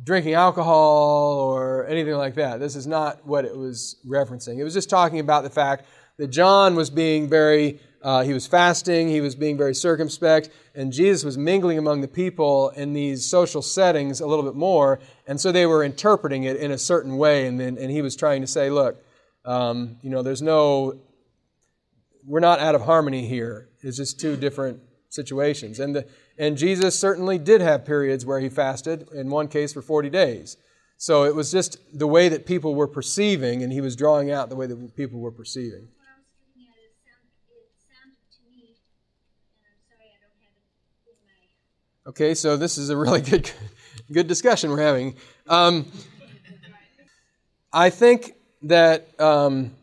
drinking 0.04 0.34
alcohol 0.34 1.40
or 1.40 1.86
anything 1.88 2.16
like 2.16 2.36
that. 2.36 2.60
This 2.60 2.76
is 2.76 2.88
not 2.88 3.26
what 3.26 3.46
it 3.46 3.56
was 3.56 3.98
referencing. 4.08 4.58
It 4.58 4.64
was 4.64 4.74
just 4.74 4.90
talking 4.90 5.20
about 5.20 5.44
the 5.44 5.50
fact 5.50 5.86
that 6.18 6.28
John 6.28 6.76
was 6.76 6.90
being 6.90 7.28
very, 7.28 7.80
uh, 8.02 8.24
he 8.24 8.34
was 8.34 8.46
fasting, 8.46 9.08
he 9.08 9.22
was 9.22 9.36
being 9.36 9.58
very 9.58 9.74
circumspect, 9.74 10.50
and 10.76 10.92
Jesus 10.92 11.24
was 11.24 11.38
mingling 11.38 11.78
among 11.78 12.02
the 12.02 12.08
people 12.08 12.70
in 12.72 12.94
these 12.94 13.26
social 13.26 13.62
settings 13.62 14.22
a 14.22 14.28
little 14.28 14.46
bit 14.46 14.56
more, 14.56 15.00
and 15.26 15.40
so 15.40 15.52
they 15.52 15.66
were 15.66 15.84
interpreting 15.84 16.44
it 16.44 16.58
in 16.58 16.72
a 16.72 16.78
certain 16.78 17.18
way, 17.18 17.48
and, 17.48 17.60
then, 17.60 17.78
and 17.80 17.90
he 17.90 18.02
was 18.02 18.16
trying 18.16 18.42
to 18.42 18.48
say, 18.48 18.70
look, 18.70 19.04
um, 19.46 19.98
you 20.02 20.10
know, 20.10 20.22
there's 20.22 20.42
no, 20.42 21.00
we're 22.26 22.40
not 22.40 22.60
out 22.60 22.76
of 22.76 22.82
harmony 22.82 23.28
here. 23.28 23.70
It's 23.82 23.98
just 23.98 24.20
two 24.20 24.38
different 24.38 24.82
situations. 25.10 25.80
And, 25.80 25.96
the, 25.96 26.08
and 26.38 26.58
Jesus 26.58 26.98
certainly 26.98 27.38
did 27.38 27.62
have 27.62 27.86
periods 27.86 28.26
where 28.26 28.40
he 28.40 28.50
fasted, 28.50 29.08
in 29.14 29.30
one 29.30 29.48
case 29.48 29.74
for 29.74 29.82
40 29.82 30.10
days. 30.10 30.58
So 30.98 31.24
it 31.24 31.36
was 31.36 31.52
just 31.52 31.78
the 31.94 32.08
way 32.08 32.30
that 32.30 32.46
people 32.46 32.76
were 32.76 32.88
perceiving, 32.88 33.62
and 33.62 33.72
he 33.72 33.82
was 33.82 33.96
drawing 33.96 34.32
out 34.32 34.50
the 34.50 34.56
way 34.56 34.68
that 34.68 34.96
people 34.96 35.20
were 35.20 35.32
perceiving. 35.32 35.88
What 35.98 36.08
I 36.08 36.18
was 36.18 36.26
looking 36.40 36.70
at 36.70 36.78
is 36.80 36.94
sound, 37.04 37.28
it 37.50 37.72
sounded 37.78 38.18
to 38.32 38.42
me, 38.50 38.78
and 39.58 39.68
I'm 39.68 39.80
sorry 39.86 40.10
I 40.10 40.20
don't 40.24 40.40
have 40.42 40.54
it 41.06 41.12
in 41.12 41.28
my. 42.06 42.10
Okay, 42.10 42.34
so 42.34 42.58
this 42.58 42.78
is 42.78 42.90
a 42.90 42.98
really 42.98 43.22
good, 43.32 43.52
good 44.12 44.28
discussion 44.28 44.70
we're 44.70 44.82
having. 44.82 45.16
Um, 45.48 45.92
I 47.72 47.90
think 47.90 48.36
that 48.62 49.20
um, 49.20 49.76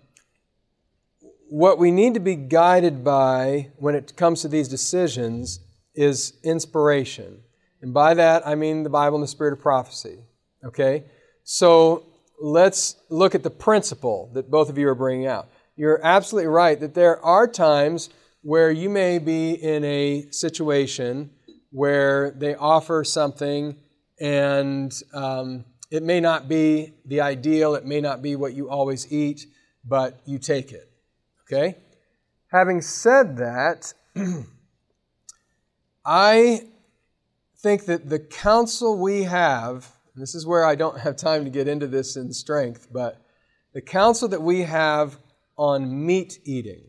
what 1.49 1.79
we 1.79 1.91
need 1.91 2.15
to 2.15 2.21
be 2.21 2.37
guided 2.37 3.05
by 3.05 3.71
when 3.77 3.95
it 3.95 4.17
comes 4.17 4.43
to 4.43 4.49
these 4.49 4.69
decisions 4.69 5.61
is 5.95 6.35
inspiration. 6.45 7.41
And 7.83 7.95
by 7.95 8.15
that, 8.15 8.47
I 8.47 8.55
mean 8.55 8.83
the 8.83 8.91
Bible 8.91 9.17
and 9.17 9.23
the 9.23 9.29
spirit 9.29 9.53
of 9.53 9.61
prophecy. 9.61 10.19
Okay? 10.65 11.05
So 11.45 12.07
let's 12.41 12.97
look 13.09 13.35
at 13.35 13.43
the 13.43 13.51
principle 13.51 14.31
that 14.35 14.51
both 14.51 14.69
of 14.69 14.79
you 14.79 14.89
are 14.89 14.95
bringing 14.95 15.27
out. 15.27 15.49
You're 15.77 16.01
absolutely 16.05 16.49
right 16.49 16.79
that 16.81 16.95
there 16.95 17.25
are 17.25 17.49
times 17.49 18.11
where 18.43 18.71
you 18.71 18.89
may 18.89 19.19
be 19.19 19.53
in 19.53 19.85
a 19.85 20.27
situation 20.31 21.31
where 21.71 22.31
they 22.33 22.55
offer 22.55 23.05
something 23.05 23.77
and 24.21 24.93
um, 25.15 25.65
it 25.91 26.03
may 26.03 26.21
not 26.21 26.49
be 26.49 26.95
the 27.07 27.21
ideal, 27.21 27.75
it 27.75 27.85
may 27.85 28.01
not 28.01 28.23
be 28.23 28.37
what 28.37 28.55
you 28.55 28.69
always 28.69 29.11
eat, 29.13 29.47
but 29.85 30.21
you 30.27 30.39
take 30.39 30.73
it. 30.73 30.91
Okay? 31.43 31.77
Having 32.53 32.83
said 32.83 33.37
that, 33.39 33.93
I 36.13 36.63
think 37.59 37.85
that 37.85 38.09
the 38.09 38.19
counsel 38.19 38.99
we 38.99 39.23
have, 39.23 39.89
this 40.17 40.35
is 40.35 40.45
where 40.45 40.65
I 40.65 40.75
don't 40.75 40.99
have 40.99 41.15
time 41.15 41.45
to 41.45 41.51
get 41.51 41.69
into 41.69 41.87
this 41.87 42.17
in 42.17 42.33
strength, 42.33 42.89
but 42.93 43.25
the 43.75 43.81
counsel 43.81 44.27
that 44.27 44.43
we 44.43 44.63
have 44.63 45.21
on 45.57 46.05
meat 46.05 46.41
eating 46.45 46.83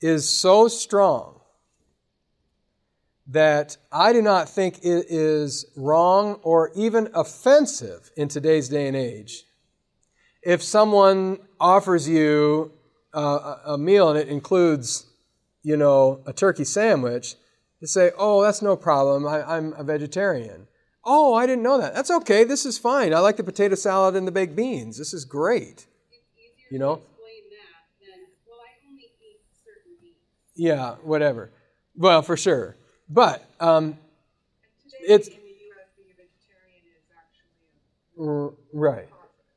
is 0.00 0.28
so 0.28 0.66
strong 0.66 1.42
that 3.28 3.76
I 3.92 4.12
do 4.12 4.20
not 4.20 4.48
think 4.48 4.78
it 4.78 5.06
is 5.08 5.64
wrong 5.76 6.40
or 6.42 6.72
even 6.74 7.08
offensive 7.14 8.10
in 8.16 8.26
today's 8.26 8.68
day 8.68 8.88
and 8.88 8.96
age 8.96 9.44
if 10.42 10.60
someone 10.60 11.38
offers 11.60 12.08
you 12.08 12.72
uh, 13.12 13.58
a 13.64 13.78
meal 13.78 14.10
and 14.10 14.18
it 14.18 14.26
includes, 14.26 15.06
you 15.62 15.76
know, 15.76 16.20
a 16.26 16.32
turkey 16.32 16.64
sandwich, 16.64 17.36
to 17.84 17.88
say, 17.88 18.12
oh, 18.16 18.42
that's 18.42 18.62
no 18.62 18.76
problem. 18.76 19.26
I, 19.26 19.58
am 19.58 19.74
a 19.76 19.84
vegetarian. 19.84 20.66
Oh, 21.04 21.34
I 21.34 21.46
didn't 21.46 21.62
know 21.62 21.78
that. 21.78 21.94
That's 21.94 22.10
okay. 22.10 22.42
This 22.42 22.64
is 22.64 22.78
fine. 22.78 23.12
I 23.12 23.18
like 23.18 23.36
the 23.36 23.44
potato 23.44 23.74
salad 23.74 24.16
and 24.16 24.26
the 24.26 24.32
baked 24.32 24.56
beans. 24.56 24.96
This 24.96 25.12
is 25.12 25.26
great. 25.26 25.86
You 26.70 26.78
know? 26.78 27.02
Yeah, 30.56 30.94
whatever. 31.02 31.50
Well, 31.94 32.22
for 32.22 32.36
sure. 32.36 32.76
But 33.08 33.44
um, 33.60 33.98
it's 35.00 35.28
right. 38.16 39.08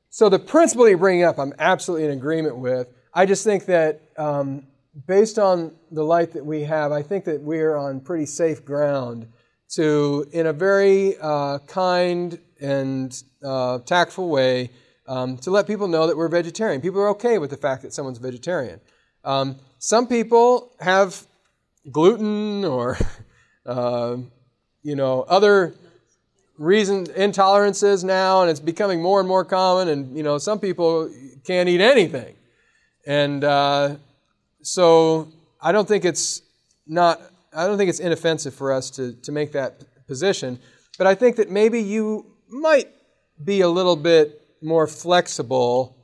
So 0.09 0.27
the 0.27 0.39
principle 0.39 0.89
you're 0.89 0.97
bringing 0.97 1.23
up, 1.23 1.39
I'm 1.39 1.53
absolutely 1.59 2.07
in 2.07 2.11
agreement 2.11 2.57
with. 2.57 2.87
I 3.13 3.25
just 3.25 3.43
think 3.43 3.67
that 3.67 4.01
um, 4.17 4.67
based 5.05 5.37
on 5.37 5.73
the 5.91 6.03
light 6.03 6.33
that 6.33 6.45
we 6.45 6.61
have, 6.61 6.91
I 6.91 7.01
think 7.01 7.25
that 7.25 7.41
we're 7.41 7.75
on 7.75 7.99
pretty 7.99 8.25
safe 8.25 8.65
ground 8.65 9.27
to, 9.75 10.25
in 10.31 10.47
a 10.47 10.53
very 10.53 11.17
uh, 11.21 11.59
kind 11.59 12.39
and 12.59 13.21
uh, 13.43 13.79
tactful 13.79 14.29
way, 14.29 14.71
um, 15.07 15.37
to 15.37 15.51
let 15.51 15.67
people 15.67 15.87
know 15.87 16.07
that 16.07 16.17
we're 16.17 16.27
vegetarian. 16.27 16.81
People 16.81 16.99
are 17.01 17.09
okay 17.09 17.37
with 17.37 17.49
the 17.49 17.57
fact 17.57 17.81
that 17.83 17.93
someone's 17.93 18.17
vegetarian. 18.17 18.79
Um, 19.23 19.57
some 19.77 20.07
people 20.07 20.73
have 20.79 21.25
gluten 21.91 22.65
or, 22.65 22.97
uh, 23.65 24.17
you 24.83 24.95
know, 24.95 25.21
other 25.23 25.75
reason 26.57 27.05
intolerances 27.05 28.03
now, 28.03 28.41
and 28.41 28.49
it's 28.49 28.59
becoming 28.59 29.01
more 29.01 29.19
and 29.19 29.27
more 29.27 29.45
common. 29.45 29.87
And 29.89 30.17
you 30.17 30.23
know, 30.23 30.37
some 30.37 30.59
people 30.59 31.11
can't 31.45 31.69
eat 31.69 31.81
anything, 31.81 32.35
and 33.05 33.43
uh, 33.43 33.95
so 34.67 35.29
I 35.61 35.71
don't 35.71 35.87
think 35.87 36.03
it's 36.03 36.41
not. 36.85 37.21
I 37.53 37.65
don't 37.65 37.77
think 37.77 37.89
it's 37.89 38.01
inoffensive 38.01 38.53
for 38.53 38.73
us 38.73 38.89
to 38.91 39.13
to 39.13 39.31
make 39.31 39.53
that 39.53 39.85
position, 40.07 40.59
but 40.97 41.07
I 41.07 41.15
think 41.15 41.37
that 41.37 41.49
maybe 41.49 41.81
you 41.81 42.25
might 42.49 42.89
be 43.41 43.61
a 43.61 43.69
little 43.69 43.95
bit 43.95 44.41
more 44.61 44.85
flexible 44.85 45.95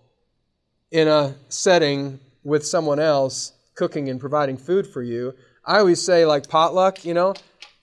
in 0.92 1.10
a 1.10 1.36
setting 1.50 2.22
with 2.46 2.66
someone 2.66 3.00
else 3.00 3.52
cooking 3.76 4.08
and 4.08 4.18
providing 4.18 4.56
food 4.56 4.88
for 4.88 5.02
you. 5.02 5.34
I 5.66 5.80
always 5.80 6.02
say 6.02 6.26
like 6.26 6.48
potluck, 6.48 7.04
you 7.04 7.14
know. 7.14 7.34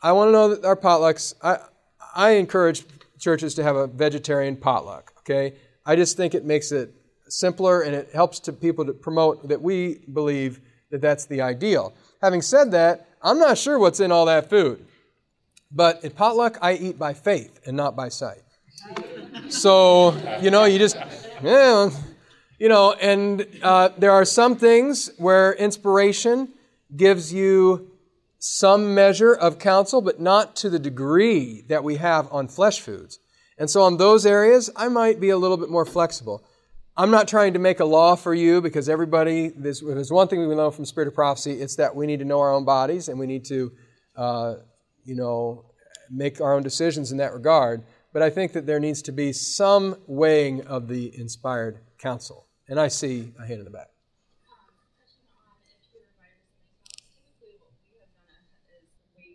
I 0.03 0.13
want 0.13 0.29
to 0.29 0.33
know 0.33 0.55
that 0.55 0.65
our 0.65 0.77
potlucks. 0.77 1.35
I 1.43 1.59
I 2.15 2.31
encourage 2.31 2.85
churches 3.19 3.55
to 3.57 3.63
have 3.63 3.77
a 3.77 3.87
vegetarian 3.87 4.57
potluck. 4.57 5.13
Okay, 5.19 5.57
I 5.85 5.95
just 5.95 6.17
think 6.17 6.35
it 6.35 6.47
makes 6.47 6.73
it 6.73 6.95
simpler 7.29 7.83
and 7.83 7.95
it 7.95 8.09
helps 8.15 8.41
to 8.41 8.53
people 8.53 8.87
to 8.87 8.95
promote 8.95 9.47
that 9.49 9.61
we 9.61 10.01
believe 10.13 10.61
that 10.91 11.01
that's 11.01 11.27
the 11.27 11.41
ideal. 11.41 11.93
Having 12.23 12.43
said 12.43 12.71
that, 12.73 13.09
I'm 13.23 13.39
not 13.39 13.59
sure 13.59 13.79
what's 13.79 14.01
in 14.01 14.13
all 14.13 14.27
that 14.27 14.51
food, 14.51 14.87
but 15.71 16.05
at 16.05 16.15
potluck 16.17 16.59
I 16.61 16.75
eat 16.75 16.99
by 16.99 17.15
faith 17.15 17.61
and 17.67 17.77
not 17.77 17.97
by 17.97 18.09
sight. 18.09 18.43
So 19.49 20.15
you 20.41 20.51
know, 20.51 20.65
you 20.65 20.79
just 20.79 20.97
yeah, 21.43 21.91
you 22.59 22.69
know, 22.69 22.93
and 23.01 23.47
uh, 23.63 23.91
there 23.99 24.13
are 24.13 24.25
some 24.25 24.57
things 24.57 25.11
where 25.17 25.55
inspiration 25.55 26.49
gives 26.97 27.33
you 27.33 27.91
some 28.39 28.95
measure 28.95 29.33
of 29.33 29.59
counsel, 29.59 30.01
but 30.01 30.21
not 30.21 30.57
to 30.57 30.71
the 30.71 30.79
degree 30.79 31.63
that 31.69 31.85
we 31.85 31.97
have 31.97 32.33
on 32.33 32.49
flesh 32.49 32.81
foods. 32.81 33.19
And 33.59 33.69
so, 33.69 33.83
on 33.83 33.99
those 33.99 34.25
areas, 34.25 34.71
I 34.75 34.89
might 34.89 35.21
be 35.21 35.29
a 35.29 35.37
little 35.37 35.59
bit 35.59 35.69
more 35.69 35.85
flexible. 35.85 36.43
I'm 37.01 37.11
not 37.11 37.29
trying 37.29 37.55
to 37.55 37.59
make 37.59 37.81
a 37.81 37.85
law 37.87 38.15
for 38.15 38.35
you 38.35 38.61
because 38.61 38.91
everybody, 38.91 39.49
there's, 39.57 39.81
there's 39.81 40.13
one 40.13 40.29
thing 40.29 40.47
we 40.47 40.55
know 40.55 40.71
from 40.71 40.85
Spirit 40.85 41.09
of 41.09 41.15
Prophecy, 41.15 41.53
it's 41.53 41.77
that 41.77 41.97
we 41.97 42.07
need 42.07 42.19
to 42.19 42.27
know 42.27 42.41
our 42.41 42.53
own 42.53 42.67
bodies 42.67 43.09
and 43.09 43.19
we 43.19 43.27
need 43.27 43.47
to, 43.47 43.73
uh, 44.17 44.57
you 45.07 45.15
know, 45.15 45.65
make 46.11 46.43
our 46.43 46.53
own 46.53 46.63
decisions 46.63 47.11
in 47.11 47.17
that 47.17 47.33
regard. 47.33 47.85
But 48.13 48.21
I 48.21 48.29
think 48.29 48.53
that 48.53 48.67
there 48.67 48.79
needs 48.79 49.01
to 49.03 49.13
be 49.13 49.33
some 49.33 49.97
weighing 50.07 50.67
of 50.67 50.89
the 50.89 51.11
inspired 51.19 51.79
counsel. 51.97 52.47
And 52.69 52.79
I 52.79 52.89
see 52.89 53.33
a 53.39 53.47
hand 53.47 53.61
in 53.61 53.65
the 53.65 53.71
back. 53.71 53.89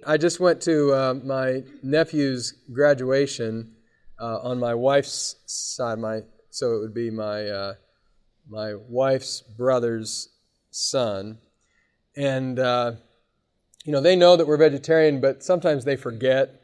I 0.06 0.18
just 0.18 0.40
went 0.40 0.62
to 0.62 0.94
uh, 0.94 1.14
my 1.16 1.64
nephew's 1.82 2.54
graduation 2.72 3.74
uh, 4.22 4.38
on 4.44 4.60
my 4.60 4.76
wife's 4.76 5.38
side. 5.48 5.98
My 5.98 6.22
so 6.56 6.74
it 6.74 6.80
would 6.80 6.94
be 6.94 7.12
my 7.12 7.50
uh, 7.50 7.74
my 8.48 8.76
wife's 8.76 9.42
brother's 9.42 10.30
son, 10.72 11.38
and 12.16 12.58
uh, 12.58 12.94
you 13.84 13.92
know 13.92 14.00
they 14.00 14.16
know 14.16 14.38
that 14.38 14.48
we're 14.48 14.56
vegetarian, 14.56 15.20
but 15.20 15.44
sometimes 15.44 15.84
they 15.84 15.98
forget, 15.98 16.62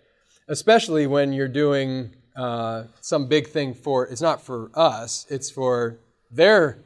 especially 0.47 1.07
when 1.07 1.33
you're 1.33 1.49
doing 1.49 2.15
uh, 2.37 2.83
some 3.01 3.27
big 3.27 3.47
thing 3.47 3.73
for. 3.73 4.07
It's 4.07 4.21
not 4.21 4.41
for 4.41 4.71
us; 4.75 5.27
it's 5.29 5.51
for 5.51 5.99
their 6.31 6.77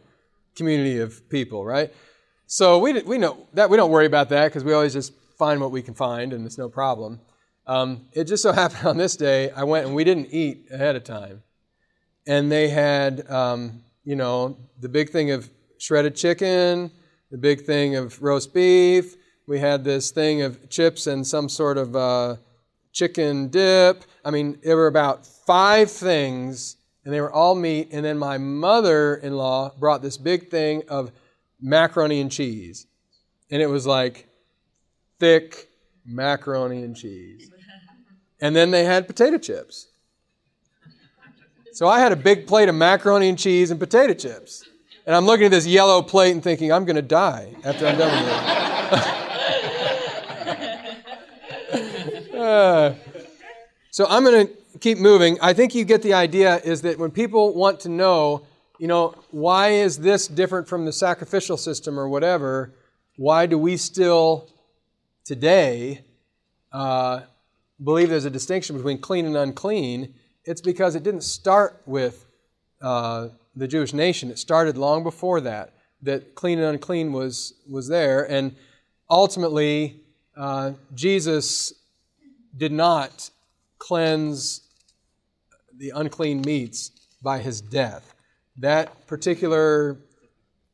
community 0.56 0.98
of 0.98 1.30
people, 1.30 1.64
right? 1.64 1.94
So 2.48 2.80
we 2.80 3.04
we 3.04 3.20
know 3.20 3.46
that 3.54 3.70
we 3.70 3.78
don't 3.78 3.92
worry 3.92 4.08
about 4.08 4.30
that 4.30 4.48
because 4.48 4.64
we 4.64 4.74
always 4.74 4.94
just 4.94 5.14
find 5.38 5.62
what 5.62 5.70
we 5.70 5.84
can 5.84 5.94
find, 5.94 6.34
and 6.34 6.44
it's 6.44 6.58
no 6.58 6.70
problem. 6.70 7.20
Um, 7.68 8.08
it 8.14 8.24
just 8.24 8.42
so 8.42 8.52
happened 8.64 8.88
on 8.88 8.98
this 8.98 9.16
day, 9.16 9.52
I 9.52 9.64
went 9.64 9.86
and 9.86 9.94
we 9.94 10.04
didn't 10.04 10.30
eat 10.32 10.70
ahead 10.72 10.96
of 10.96 11.04
time. 11.04 11.44
And 12.28 12.52
they 12.52 12.70
had, 12.70 13.30
um, 13.30 13.84
you 14.04 14.16
know, 14.16 14.58
the 14.80 14.90
big 14.90 15.10
thing 15.10 15.32
of 15.32 15.50
shredded 15.78 16.16
chicken, 16.16 16.92
the 17.32 17.38
big 17.38 17.66
thing 17.66 17.96
of 17.96 18.22
roast 18.22 18.54
beef. 18.54 19.16
We 19.48 19.60
had 19.60 19.84
this 19.84 20.12
thing 20.12 20.42
of 20.42 20.70
chips 20.70 21.06
and 21.06 21.26
some 21.26 21.50
sort 21.50 21.78
of 21.78 21.96
uh, 21.96 22.36
chicken 22.94 23.50
dip. 23.50 24.04
I 24.24 24.32
mean, 24.32 24.58
there 24.64 24.76
were 24.76 24.88
about 24.88 25.26
five 25.26 25.92
things, 25.92 26.78
and 27.04 27.14
they 27.14 27.22
were 27.22 27.32
all 27.32 27.54
meat. 27.54 27.90
And 27.92 28.04
then 28.04 28.18
my 28.18 28.38
mother 28.38 29.16
in 29.16 29.38
law 29.38 29.72
brought 29.78 30.02
this 30.02 30.18
big 30.18 30.50
thing 30.50 30.84
of 30.88 31.12
macaroni 31.62 32.22
and 32.22 32.32
cheese. 32.32 32.88
And 33.52 33.62
it 33.62 33.68
was 33.68 33.86
like 33.86 34.28
thick 35.20 35.70
macaroni 36.06 36.82
and 36.84 36.96
cheese. 36.96 37.52
And 38.42 38.56
then 38.56 38.72
they 38.72 38.84
had 38.84 39.08
potato 39.08 39.38
chips. 39.38 39.88
So 41.76 41.88
I 41.90 42.00
had 42.00 42.14
a 42.14 42.16
big 42.16 42.48
plate 42.48 42.70
of 42.70 42.76
macaroni 42.76 43.28
and 43.28 43.38
cheese 43.38 43.70
and 43.70 43.78
potato 43.78 44.14
chips. 44.14 44.64
And 45.06 45.14
I'm 45.14 45.26
looking 45.26 45.48
at 45.48 45.52
this 45.52 45.68
yellow 45.68 46.02
plate 46.02 46.32
and 46.32 46.42
thinking, 46.42 46.72
I'm 46.72 46.86
going 46.86 46.96
to 46.96 47.02
die 47.02 47.54
after 47.66 47.86
I'm 47.86 47.98
done 47.98 48.24
with 48.24 48.32
it. 52.32 52.34
uh, 52.40 52.94
so 53.92 54.06
I'm 54.08 54.24
going 54.24 54.48
to 54.48 54.54
keep 54.80 55.00
moving. 55.00 55.38
I 55.42 55.52
think 55.52 55.76
you 55.76 55.84
get 55.84 56.02
the 56.02 56.14
idea 56.14 56.60
is 56.60 56.82
that 56.84 56.98
when 56.98 57.12
people 57.12 57.54
want 57.54 57.82
to 57.82 57.90
know, 57.90 58.48
you 58.80 58.88
know, 58.88 59.14
why 59.32 59.72
is 59.72 59.98
this 59.98 60.30
different 60.30 60.70
from 60.70 60.86
the 60.86 60.94
sacrificial 60.94 61.58
system 61.58 62.00
or 62.00 62.08
whatever, 62.08 62.74
why 63.18 63.48
do 63.48 63.58
we 63.58 63.76
still 63.76 64.50
today 65.26 66.06
uh, 66.72 67.24
believe 67.84 68.08
there's 68.08 68.24
a 68.24 68.30
distinction 68.30 68.78
between 68.78 68.98
clean 68.98 69.26
and 69.26 69.36
unclean, 69.36 70.14
it's 70.46 70.62
because 70.62 70.96
it 70.96 71.04
didn't 71.04 71.24
start 71.24 71.82
with 71.86 72.26
uh, 72.82 73.30
the 73.56 73.68
Jewish 73.68 73.94
nation. 73.94 74.30
It 74.30 74.40
started 74.40 74.78
long 74.78 75.04
before 75.04 75.42
that, 75.42 75.74
that 76.04 76.36
clean 76.36 76.60
and 76.60 76.68
unclean 76.68 77.12
was, 77.12 77.54
was 77.70 77.88
there. 77.88 78.30
And 78.30 78.56
ultimately, 79.10 80.02
uh, 80.38 80.74
Jesus 80.94 81.74
did 82.56 82.72
not 82.72 83.30
cleanse 83.80 84.62
the 85.78 85.92
unclean 85.96 86.42
meats 86.42 86.92
by 87.22 87.40
his 87.40 87.60
death. 87.60 88.14
That 88.58 89.08
particular 89.08 89.98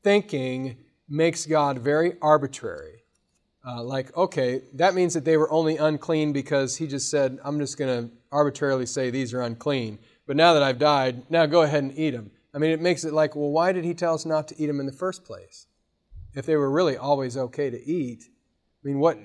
thinking 0.03 0.78
makes 1.09 1.45
God 1.45 1.80
very 1.80 2.13
arbitrary. 2.22 3.03
Uh, 3.65 3.84
like, 3.84 4.15
okay, 4.17 4.61
that 4.74 4.95
means 4.95 5.13
that 5.13 5.24
they 5.24 5.38
were 5.38 5.51
only 5.51 5.78
unclean 5.78 6.34
because 6.34 6.78
he 6.78 6.88
just 6.88 7.09
said, 7.09 7.39
I'm 7.43 7.59
just 7.59 7.78
going 7.78 8.09
to 8.09 8.11
arbitrarily 8.32 8.86
say 8.86 9.10
these 9.10 9.34
are 9.34 9.42
unclean. 9.42 10.00
But 10.28 10.36
now 10.36 10.54
that 10.54 10.64
I've 10.64 10.80
died, 10.80 11.30
now 11.30 11.46
go 11.46 11.62
ahead 11.62 11.84
and 11.84 11.98
eat 11.98 12.12
them. 12.12 12.32
I 12.54 12.58
mean, 12.58 12.72
it 12.72 12.82
makes 12.82 13.04
it 13.04 13.14
like, 13.14 13.36
well, 13.36 13.52
why 13.52 13.72
did 13.72 13.86
he 13.86 13.94
tell 13.94 14.14
us 14.14 14.26
not 14.26 14.48
to 14.50 14.62
eat 14.62 14.68
them 14.68 14.80
in 14.80 14.86
the 14.86 14.92
first 14.92 15.24
place? 15.24 15.68
If 16.34 16.46
they 16.46 16.56
were 16.56 16.72
really 16.72 16.98
always 16.98 17.38
okay 17.38 17.70
to 17.70 17.82
eat. 17.86 18.24
I 18.24 18.88
mean, 18.88 19.00
what? 19.00 19.18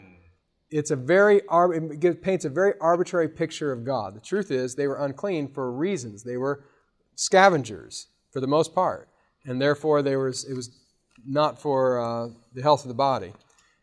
It's 0.71 0.91
a 0.91 0.97
very, 0.97 1.43
it 1.49 2.23
paints 2.23 2.45
a 2.45 2.49
very 2.51 2.73
arbitrary 2.81 3.29
picture 3.29 3.73
of 3.73 3.85
God. 3.85 4.15
The 4.17 4.21
truth 4.21 4.51
is, 4.51 4.75
they 4.75 4.89
were 4.89 5.05
unclean 5.05 5.49
for 5.49 5.71
reasons. 5.71 6.25
They 6.25 6.37
were 6.37 6.65
scavengers 7.15 8.09
for 8.33 8.41
the 8.41 8.49
most 8.49 8.75
part. 8.75 9.09
And 9.45 9.63
therefore, 9.63 10.03
they 10.03 10.17
were, 10.17 10.29
it 10.29 10.55
was 10.55 10.71
not 11.25 11.61
for 11.61 12.01
uh, 12.01 12.29
the 12.53 12.63
health 12.63 12.83
of 12.85 12.89
the 12.89 12.95
body. 12.95 13.33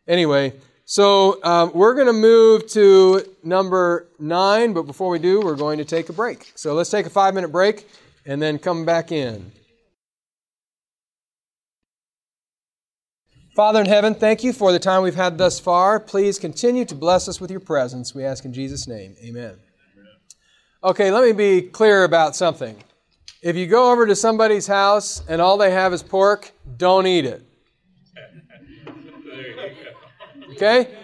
Anyway, 0.06 0.52
so 0.84 1.42
um, 1.42 1.72
we're 1.72 1.94
going 1.94 2.06
to 2.06 2.12
move 2.12 2.68
to 2.72 3.24
number 3.42 4.06
nine, 4.18 4.72
but 4.74 4.82
before 4.82 5.08
we 5.08 5.18
do, 5.18 5.40
we're 5.40 5.56
going 5.56 5.78
to 5.78 5.84
take 5.84 6.08
a 6.10 6.12
break. 6.12 6.52
So 6.54 6.74
let's 6.74 6.90
take 6.90 7.06
a 7.06 7.10
five 7.10 7.34
minute 7.34 7.52
break 7.52 7.88
and 8.26 8.40
then 8.40 8.58
come 8.58 8.84
back 8.84 9.10
in. 9.10 9.50
Father 13.56 13.80
in 13.80 13.86
heaven, 13.86 14.14
thank 14.14 14.42
you 14.42 14.52
for 14.52 14.72
the 14.72 14.80
time 14.80 15.02
we've 15.02 15.14
had 15.14 15.38
thus 15.38 15.60
far. 15.60 16.00
Please 16.00 16.40
continue 16.40 16.84
to 16.84 16.94
bless 16.94 17.28
us 17.28 17.40
with 17.40 17.52
your 17.52 17.60
presence. 17.60 18.12
We 18.12 18.24
ask 18.24 18.44
in 18.44 18.52
Jesus' 18.52 18.88
name. 18.88 19.14
Amen. 19.24 19.56
Okay, 20.82 21.10
let 21.10 21.24
me 21.24 21.32
be 21.32 21.62
clear 21.62 22.04
about 22.04 22.36
something. 22.36 22.76
If 23.42 23.56
you 23.56 23.66
go 23.66 23.92
over 23.92 24.06
to 24.06 24.16
somebody's 24.16 24.66
house 24.66 25.22
and 25.28 25.40
all 25.40 25.56
they 25.56 25.70
have 25.70 25.92
is 25.92 26.02
pork, 26.02 26.50
don't 26.76 27.06
eat 27.06 27.24
it. 27.24 27.42
Okay? 30.54 30.96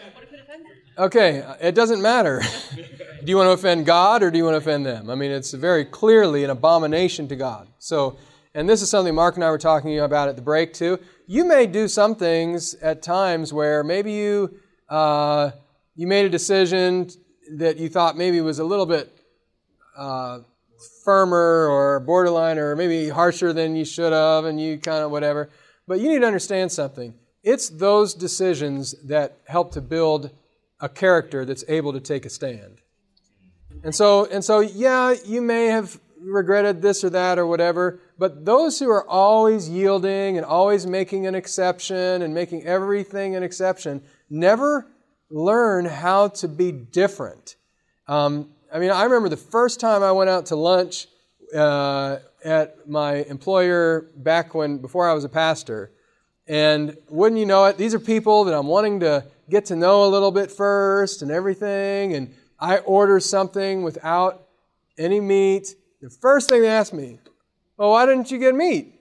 Okay, 0.97 1.43
it 1.61 1.75
doesn't 1.75 2.01
matter. 2.01 2.41
do 3.25 3.27
you 3.27 3.37
want 3.37 3.49
to 3.49 3.53
offend 3.53 3.85
God 3.85 4.23
or 4.23 4.31
do 4.31 4.39
you 4.39 4.45
want 4.45 4.55
to 4.55 4.59
offend 4.59 4.87
them? 4.87 5.11
I 5.11 5.15
mean, 5.15 5.31
it's 5.31 5.53
very 5.53 5.85
clearly 5.85 6.45
an 6.45 6.51
abomination 6.51 7.27
to 7.29 7.37
God. 7.37 7.69
So, 7.79 8.19
and 8.55 8.69
this 8.69 8.81
is 8.83 8.91
something 8.91 9.15
Mark 9.15 9.35
and 9.35 9.45
I 9.45 9.51
were 9.51 9.59
talking 9.59 9.99
about 9.99 10.29
at 10.29 10.37
the 10.37 10.43
break 10.43 10.73
too. 10.73 10.99
You 11.27 11.45
may 11.45 11.67
do 11.67 11.89
some 11.89 12.15
things 12.15 12.75
at 12.75 13.03
times 13.03 13.53
where 13.53 13.83
maybe 13.83 14.13
you 14.13 14.59
uh, 14.89 15.51
you 15.97 16.07
made 16.07 16.27
a 16.27 16.31
decision 16.31 17.09
that 17.57 17.77
you 17.77 17.89
thought 17.89 18.17
maybe 18.17 18.41
was 18.41 18.59
a 18.59 18.65
little 18.65 18.87
bit 18.87 19.13
uh, 19.97 20.41
firmer 21.05 21.67
or 21.69 22.01
borderline 22.01 22.59
or 22.59 22.77
maybe 22.77 23.09
harsher 23.09 23.53
than 23.53 23.75
you 23.75 23.85
should 23.85 24.13
have, 24.13 24.45
and 24.45 24.61
you 24.61 24.79
kind 24.79 25.05
of 25.05 25.11
whatever. 25.11 25.51
But 25.87 26.01
you 26.01 26.09
need 26.09 26.21
to 26.21 26.27
understand 26.27 26.73
something 26.73 27.15
it's 27.43 27.69
those 27.69 28.15
decisions 28.15 28.95
that 29.07 29.39
help 29.47 29.73
to 29.73 29.81
build 29.81 30.31
a 30.81 30.89
character 30.89 31.45
that's 31.45 31.65
able 31.69 31.93
to 31.93 32.01
take 32.01 32.25
a 32.25 32.31
stand. 32.31 32.81
And 33.83 33.95
so, 33.95 34.27
and 34.27 34.45
so, 34.45 34.61
yeah, 34.61 35.15
you 35.25 35.41
may 35.41 35.67
have 35.67 35.99
regretted 36.21 36.83
this 36.83 37.03
or 37.03 37.11
that 37.11 37.39
or 37.39 37.47
whatever, 37.47 38.01
but 38.19 38.45
those 38.45 38.79
who 38.79 38.91
are 38.91 39.09
always 39.09 39.69
yielding 39.69 40.37
and 40.37 40.45
always 40.45 40.87
making 40.87 41.27
an 41.27 41.35
exception 41.35 42.23
and 42.23 42.35
making 42.35 42.65
everything 42.67 43.37
an 43.37 43.43
exception 43.43 44.03
never 44.29 44.87
learn 45.31 45.87
how 45.87 46.29
to 46.29 46.49
be 46.49 46.73
different. 46.73 47.57
Um, 48.07 48.51
I 48.73 48.79
mean, 48.79 48.91
I 48.91 49.05
remember 49.05 49.29
the 49.29 49.37
first 49.37 49.81
time 49.81 50.03
I 50.03 50.13
went 50.13 50.29
out 50.29 50.47
to 50.47 50.57
lunch 50.57 51.07
uh, 51.55 52.19
at 52.45 52.89
my 52.89 53.17
employer 53.25 54.11
back 54.17 54.55
when, 54.55 54.79
before 54.79 55.09
I 55.09 55.15
was 55.15 55.25
a 55.25 55.29
pastor. 55.29 55.93
And 56.51 56.97
wouldn't 57.09 57.39
you 57.39 57.47
know 57.47 57.67
it, 57.67 57.79
these 57.79 57.95
are 57.95 58.01
people 58.01 58.43
that 58.43 58.55
I'm 58.59 58.67
wanting 58.67 58.99
to 59.01 59.25
get 59.49 59.67
to 59.67 59.77
know 59.77 60.05
a 60.05 60.09
little 60.09 60.33
bit 60.33 60.51
first 60.51 61.23
and 61.23 61.31
everything. 61.31 62.15
And 62.15 62.35
I 62.59 62.79
order 62.79 63.21
something 63.21 63.85
without 63.85 64.49
any 64.99 65.21
meat. 65.21 65.77
The 66.03 66.11
first 66.11 66.49
thing 66.49 66.63
they 66.63 66.69
ask 66.69 66.93
me, 66.93 67.21
Oh, 67.79 67.93
why 67.93 68.05
didn't 68.05 68.33
you 68.33 68.39
get 68.39 68.57
meat? 68.57 69.01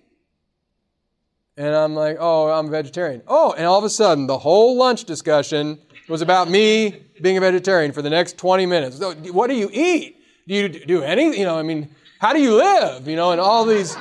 And 1.58 1.74
I'm 1.74 1.96
like, 1.96 2.18
Oh, 2.20 2.52
I'm 2.52 2.68
a 2.68 2.70
vegetarian. 2.70 3.24
Oh, 3.28 3.54
and 3.54 3.66
all 3.66 3.80
of 3.80 3.84
a 3.84 3.90
sudden, 3.90 4.28
the 4.28 4.38
whole 4.38 4.78
lunch 4.78 5.06
discussion 5.06 5.80
was 6.08 6.22
about 6.22 6.52
me 6.52 7.02
being 7.20 7.38
a 7.38 7.42
vegetarian 7.42 7.94
for 7.94 8.04
the 8.04 8.12
next 8.12 8.38
20 8.38 8.68
minutes. 8.68 9.00
What 9.32 9.50
do 9.50 9.56
you 9.56 9.72
eat? 9.74 10.18
Do 10.48 10.54
you 10.54 10.70
do 10.70 11.02
anything? 11.02 11.40
You 11.40 11.46
know, 11.46 11.58
I 11.58 11.64
mean, 11.64 11.96
how 12.20 12.32
do 12.32 12.40
you 12.40 12.56
live? 12.56 13.08
You 13.08 13.16
know, 13.16 13.32
and 13.32 13.42
all 13.42 13.66
these. 13.66 13.98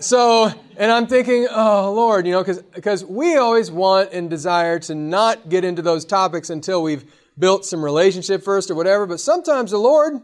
So, 0.00 0.52
and 0.76 0.90
I'm 0.90 1.06
thinking, 1.06 1.46
oh, 1.50 1.92
Lord, 1.94 2.26
you 2.26 2.32
know, 2.32 2.44
because 2.44 3.04
we 3.04 3.36
always 3.36 3.70
want 3.70 4.12
and 4.12 4.28
desire 4.28 4.78
to 4.80 4.94
not 4.94 5.48
get 5.48 5.64
into 5.64 5.82
those 5.82 6.04
topics 6.04 6.50
until 6.50 6.82
we've 6.82 7.04
built 7.38 7.64
some 7.64 7.82
relationship 7.82 8.42
first 8.42 8.70
or 8.70 8.74
whatever. 8.74 9.06
But 9.06 9.20
sometimes 9.20 9.70
the 9.70 9.78
Lord 9.78 10.20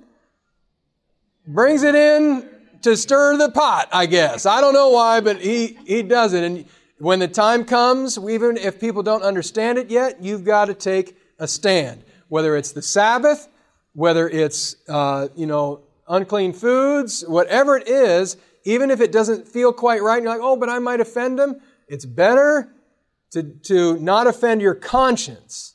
brings 1.46 1.82
it 1.82 1.94
in 1.94 2.48
to 2.82 2.96
stir 2.96 3.36
the 3.36 3.50
pot, 3.50 3.88
I 3.92 4.06
guess. 4.06 4.46
I 4.46 4.60
don't 4.60 4.74
know 4.74 4.90
why, 4.90 5.20
but 5.20 5.40
He, 5.40 5.78
he 5.86 6.02
does 6.02 6.34
it. 6.34 6.44
And 6.44 6.64
when 6.98 7.18
the 7.18 7.28
time 7.28 7.64
comes, 7.64 8.18
even 8.18 8.56
if 8.56 8.80
people 8.80 9.02
don't 9.02 9.22
understand 9.22 9.78
it 9.78 9.90
yet, 9.90 10.22
you've 10.22 10.44
got 10.44 10.66
to 10.66 10.74
take 10.74 11.16
a 11.38 11.48
stand. 11.48 12.04
Whether 12.28 12.56
it's 12.56 12.72
the 12.72 12.82
Sabbath, 12.82 13.48
whether 13.94 14.28
it's, 14.28 14.76
uh, 14.88 15.28
you 15.34 15.46
know, 15.46 15.80
unclean 16.08 16.52
foods, 16.52 17.24
whatever 17.26 17.76
it 17.76 17.88
is, 17.88 18.36
even 18.64 18.90
if 18.90 19.00
it 19.00 19.12
doesn't 19.12 19.48
feel 19.48 19.72
quite 19.72 20.02
right, 20.02 20.22
you're 20.22 20.30
like, 20.30 20.42
oh, 20.42 20.56
but 20.56 20.68
I 20.68 20.78
might 20.78 21.00
offend 21.00 21.38
them, 21.38 21.60
it's 21.88 22.04
better 22.04 22.72
to, 23.30 23.42
to 23.42 23.98
not 23.98 24.26
offend 24.26 24.60
your 24.60 24.74
conscience. 24.74 25.74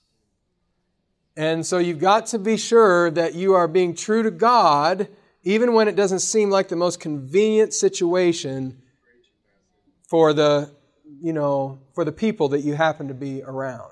And 1.37 1.65
so 1.65 1.77
you've 1.77 1.99
got 1.99 2.27
to 2.27 2.39
be 2.39 2.57
sure 2.57 3.11
that 3.11 3.35
you 3.35 3.53
are 3.53 3.67
being 3.67 3.95
true 3.95 4.23
to 4.23 4.31
God, 4.31 5.09
even 5.43 5.73
when 5.73 5.87
it 5.87 5.95
doesn't 5.95 6.19
seem 6.19 6.49
like 6.49 6.69
the 6.69 6.75
most 6.75 6.99
convenient 6.99 7.73
situation 7.73 8.81
for 10.07 10.33
the, 10.33 10.71
you 11.21 11.33
know, 11.33 11.79
for 11.93 12.05
the 12.05 12.11
people 12.11 12.49
that 12.49 12.61
you 12.61 12.75
happen 12.75 13.07
to 13.09 13.13
be 13.13 13.43
around. 13.43 13.91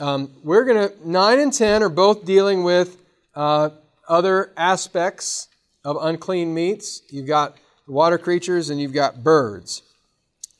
Um, 0.00 0.32
we're 0.42 0.64
going 0.64 0.88
to, 0.88 1.08
9 1.08 1.38
and 1.38 1.52
10 1.52 1.82
are 1.82 1.88
both 1.88 2.24
dealing 2.24 2.64
with 2.64 3.00
uh, 3.34 3.70
other 4.08 4.52
aspects 4.56 5.48
of 5.84 5.96
unclean 6.00 6.52
meats. 6.52 7.02
You've 7.08 7.26
got 7.26 7.56
water 7.86 8.18
creatures 8.18 8.70
and 8.70 8.80
you've 8.80 8.92
got 8.92 9.22
birds. 9.22 9.82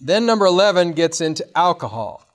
Then 0.00 0.26
number 0.26 0.46
11 0.46 0.92
gets 0.92 1.20
into 1.20 1.46
alcohol. 1.56 2.26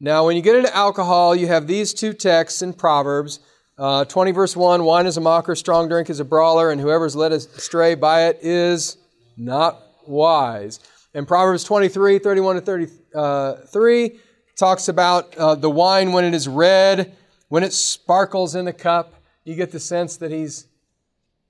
Now, 0.00 0.26
when 0.26 0.36
you 0.36 0.42
get 0.42 0.56
into 0.56 0.74
alcohol, 0.74 1.34
you 1.36 1.46
have 1.46 1.66
these 1.66 1.94
two 1.94 2.12
texts 2.12 2.62
in 2.62 2.72
Proverbs 2.72 3.40
uh, 3.76 4.04
20, 4.04 4.30
verse 4.30 4.56
1 4.56 4.84
Wine 4.84 5.06
is 5.06 5.16
a 5.16 5.20
mocker, 5.20 5.56
strong 5.56 5.88
drink 5.88 6.08
is 6.08 6.20
a 6.20 6.24
brawler, 6.24 6.70
and 6.70 6.80
whoever 6.80 7.06
is 7.06 7.16
led 7.16 7.32
astray 7.32 7.96
by 7.96 8.26
it 8.26 8.38
is 8.40 8.96
not 9.36 9.82
wise. 10.06 10.78
And 11.12 11.26
Proverbs 11.26 11.64
23, 11.64 12.20
31 12.20 12.56
to 12.56 12.60
33 12.60 14.20
talks 14.56 14.88
about 14.88 15.36
uh, 15.36 15.56
the 15.56 15.70
wine 15.70 16.12
when 16.12 16.24
it 16.24 16.34
is 16.34 16.46
red, 16.46 17.16
when 17.48 17.64
it 17.64 17.72
sparkles 17.72 18.54
in 18.54 18.64
the 18.64 18.72
cup 18.72 19.14
you 19.44 19.54
get 19.54 19.70
the 19.70 19.80
sense 19.80 20.16
that 20.16 20.30
he's, 20.30 20.66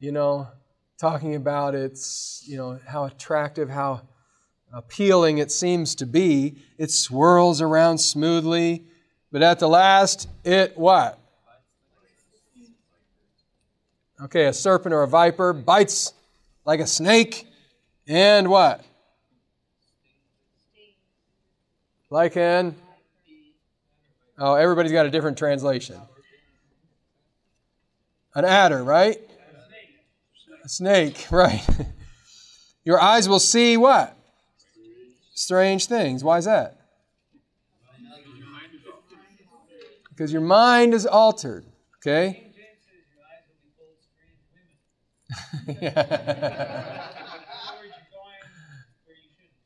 you 0.01 0.13
know, 0.13 0.49
talking 0.99 1.35
about 1.35 1.75
its, 1.75 2.43
you 2.47 2.57
know, 2.57 2.79
how 2.87 3.05
attractive, 3.05 3.69
how 3.69 4.03
appealing 4.73 5.39
it 5.39 5.51
seems 5.51 5.95
to 5.97 6.07
be. 6.07 6.57
It 6.79 6.91
swirls 6.91 7.61
around 7.61 7.99
smoothly, 7.99 8.85
but 9.31 9.43
at 9.43 9.59
the 9.59 9.69
last, 9.69 10.29
it 10.45 10.77
what? 10.77 11.19
Okay, 14.23 14.47
a 14.47 14.53
serpent 14.53 14.95
or 14.95 15.03
a 15.03 15.09
viper 15.09 15.53
bites 15.53 16.13
like 16.65 16.81
a 16.81 16.87
snake, 16.87 17.47
and 18.07 18.49
what? 18.49 18.85
Like 22.11 22.37
an. 22.37 22.77
Oh, 24.39 24.55
everybody's 24.55 24.93
got 24.93 25.07
a 25.07 25.11
different 25.11 25.37
translation. 25.37 26.01
An 28.35 28.45
adder, 28.45 28.83
right? 28.83 29.21
A 30.65 30.69
snake, 30.69 31.27
right. 31.31 31.63
Your 32.85 33.01
eyes 33.01 33.29
will 33.29 33.39
see 33.39 33.77
what? 33.77 34.17
Strange 35.35 35.87
things. 35.87 36.25
Why 36.25 36.39
is 36.39 36.47
that? 36.47 36.79
Because 40.09 40.33
your 40.33 40.43
mind 40.43 40.95
is 40.95 41.07
altered. 41.07 41.67
Okay? 41.99 42.53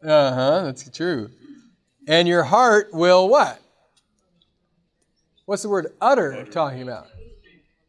uh 0.02 0.34
huh, 0.34 0.62
that's 0.64 0.88
true. 0.90 1.30
And 2.06 2.26
your 2.26 2.42
heart 2.42 2.88
will 2.92 3.28
what? 3.28 3.60
What's 5.44 5.62
the 5.62 5.68
word 5.68 5.92
utter 6.00 6.44
talking 6.46 6.82
about? 6.82 7.06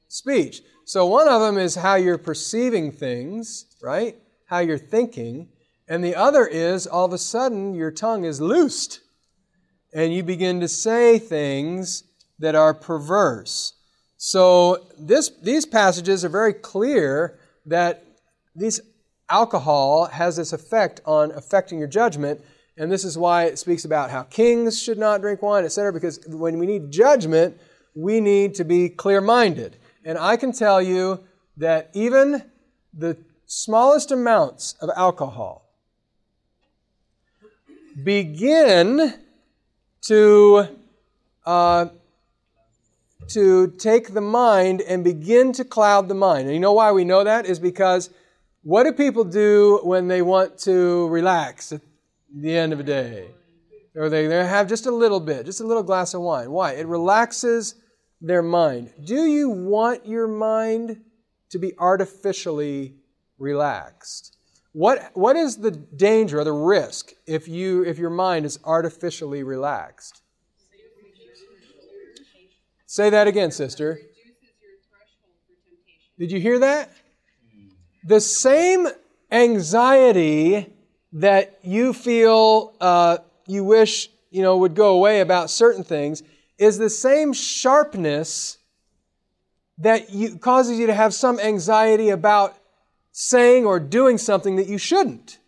Speech. 0.10 0.62
So 0.90 1.06
one 1.06 1.28
of 1.28 1.40
them 1.40 1.60
is 1.60 1.76
how 1.76 1.94
you're 1.98 2.18
perceiving 2.18 2.92
things, 2.92 3.68
right? 3.80 4.16
How 4.48 4.58
you're 4.58 4.80
thinking. 4.80 5.50
And 5.88 6.04
the 6.04 6.16
other 6.16 6.48
is 6.48 6.88
all 6.88 7.06
of 7.06 7.14
a 7.14 7.20
sudden 7.20 7.76
your 7.76 7.92
tongue 7.92 8.24
is 8.24 8.42
loosed 8.42 9.00
and 9.94 10.12
you 10.12 10.24
begin 10.24 10.60
to 10.62 10.68
say 10.68 11.20
things 11.20 12.06
that 12.40 12.56
are 12.56 12.74
perverse. 12.74 13.74
So 14.18 14.88
this, 14.98 15.30
these 15.44 15.64
passages 15.64 16.26
are 16.26 16.30
very 16.30 16.54
clear 16.54 17.38
that 17.68 18.04
this 18.56 18.82
alcohol 19.30 20.08
has 20.08 20.38
this 20.38 20.54
effect 20.54 21.02
on 21.06 21.32
affecting 21.34 21.78
your 21.78 21.88
judgment. 21.88 22.42
And 22.78 22.92
this 22.92 23.04
is 23.04 23.16
why 23.16 23.44
it 23.44 23.60
speaks 23.60 23.86
about 23.86 24.10
how 24.10 24.24
kings 24.24 24.82
should 24.82 24.98
not 24.98 25.22
drink 25.22 25.44
wine, 25.44 25.66
etc. 25.66 25.94
Because 25.94 26.20
when 26.26 26.58
we 26.58 26.66
need 26.66 26.90
judgment, 26.90 27.60
we 27.94 28.20
need 28.20 28.56
to 28.56 28.64
be 28.64 28.90
clear 28.90 29.22
minded. 29.22 29.78
And 30.04 30.18
I 30.18 30.38
can 30.38 30.52
tell 30.52 30.82
you 30.82 31.24
that 31.58 31.90
even 31.94 32.44
the 32.94 33.18
smallest 33.46 34.12
amounts 34.12 34.76
of 34.82 34.90
alcohol 34.96 35.70
begin 38.04 39.14
to, 40.02 40.68
uh, 41.46 41.88
to 43.28 43.68
take 43.78 44.14
the 44.14 44.22
mind 44.22 44.82
and 44.82 45.04
begin 45.04 45.52
to 45.54 45.66
cloud 45.66 46.08
the 46.08 46.16
mind. 46.16 46.46
And 46.46 46.54
you 46.54 46.60
know 46.60 46.74
why 46.74 46.92
we 46.92 47.04
know 47.04 47.24
that? 47.24 47.46
Is 47.46 47.60
because 47.60 48.10
what 48.64 48.84
do 48.84 48.94
people 48.94 49.24
do 49.24 49.80
when 49.84 50.08
they 50.08 50.22
want 50.22 50.58
to 50.60 51.08
relax 51.10 51.72
at 51.72 51.82
the 52.34 52.56
end 52.56 52.74
of 52.74 52.80
a 52.80 52.84
day? 52.84 53.28
Or 53.96 54.10
they, 54.10 54.28
they 54.28 54.46
have 54.46 54.68
just 54.68 54.86
a 54.86 54.92
little 54.92 55.20
bit, 55.20 55.46
just 55.46 55.62
a 55.62 55.68
little 55.68 55.84
glass 55.84 56.14
of 56.14 56.22
wine. 56.22 56.52
Why? 56.52 56.74
It 56.74 56.88
relaxes 56.88 57.76
their 58.22 58.42
mind. 58.42 58.92
Do 59.04 59.26
you 59.26 59.50
want 59.50 60.06
your 60.06 60.28
mind 60.28 61.02
to 61.50 61.60
be 61.60 61.74
artificially 61.78 62.96
relaxed? 63.38 64.36
What, 64.74 65.12
what 65.14 65.36
is 65.36 65.58
the 65.58 65.72
danger 65.72 66.40
or 66.40 66.44
the 66.44 66.52
risk 66.52 67.14
if, 67.26 67.48
you, 67.48 67.84
if 67.84 67.98
your 67.98 68.10
mind 68.10 68.46
is 68.46 68.60
artificially 68.64 69.44
relaxed? 69.44 70.22
Say 72.86 73.10
that 73.10 73.28
again, 73.28 73.52
sister. 73.52 74.00
Did 76.18 76.32
you 76.32 76.40
hear 76.40 76.60
that? 76.60 76.92
The 78.04 78.20
same 78.20 78.88
anxiety 79.32 80.74
that 81.14 81.60
you 81.64 81.94
feel 81.94 82.74
uh, 82.80 83.20
you 83.48 83.64
wish 83.64 84.10
you 84.30 84.42
know 84.42 84.58
would 84.58 84.76
go 84.76 84.96
away 84.96 85.22
about 85.22 85.50
certain 85.50 85.84
things 85.84 86.24
is 86.60 86.78
the 86.78 86.90
same 86.90 87.34
sharpness 87.34 88.58
that 89.78 90.12
you, 90.12 90.38
causes 90.38 90.78
you 90.78 90.88
to 90.88 90.94
have 90.94 91.14
some 91.14 91.40
anxiety 91.40 92.10
about 92.10 92.56
saying 93.12 93.66
or 93.66 93.80
doing 93.80 94.18
something 94.18 94.58
that 94.58 94.68
you 94.68 94.78
shouldn't. 94.78 95.40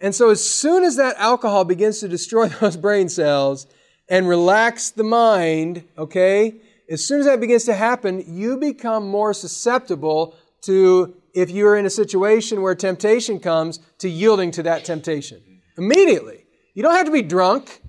And 0.00 0.14
so, 0.14 0.30
as 0.30 0.48
soon 0.48 0.84
as 0.84 0.96
that 0.96 1.16
alcohol 1.18 1.64
begins 1.64 2.00
to 2.00 2.08
destroy 2.08 2.48
those 2.60 2.76
brain 2.76 3.08
cells 3.08 3.66
and 4.08 4.28
relax 4.28 4.90
the 4.90 5.04
mind, 5.04 5.84
okay, 5.98 6.56
as 6.88 7.04
soon 7.04 7.20
as 7.20 7.26
that 7.26 7.40
begins 7.40 7.64
to 7.64 7.74
happen, 7.74 8.22
you 8.26 8.56
become 8.56 9.08
more 9.08 9.32
susceptible 9.32 10.36
to, 10.62 11.14
if 11.34 11.50
you're 11.50 11.76
in 11.76 11.86
a 11.86 11.90
situation 11.90 12.60
where 12.62 12.74
temptation 12.74 13.40
comes, 13.40 13.80
to 13.98 14.08
yielding 14.08 14.50
to 14.52 14.62
that 14.62 14.84
temptation. 14.84 15.42
Immediately. 15.76 16.44
You 16.74 16.82
don't 16.82 16.94
have 16.94 17.06
to 17.06 17.12
be 17.12 17.22
drunk. 17.22 17.80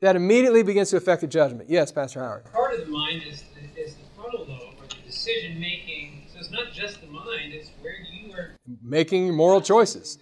That 0.00 0.14
immediately 0.14 0.62
begins 0.62 0.90
to 0.90 0.96
affect 0.96 1.22
the 1.22 1.26
judgment. 1.26 1.68
Yes, 1.68 1.90
Pastor 1.90 2.20
Howard. 2.20 2.44
Part 2.52 2.74
of 2.74 2.86
the 2.86 2.92
mind 2.92 3.22
is, 3.28 3.42
is 3.76 3.94
the 3.94 4.04
frontal 4.14 4.46
lobe, 4.46 4.74
or 4.80 4.86
the 4.86 4.94
decision 5.04 5.58
making. 5.58 6.26
So 6.32 6.38
it's 6.38 6.50
not 6.50 6.72
just 6.72 7.00
the 7.00 7.08
mind, 7.08 7.52
it's 7.52 7.70
where 7.80 7.96
you 8.12 8.32
are 8.32 8.56
Making 8.82 9.34
moral 9.34 9.60
choices. 9.60 10.18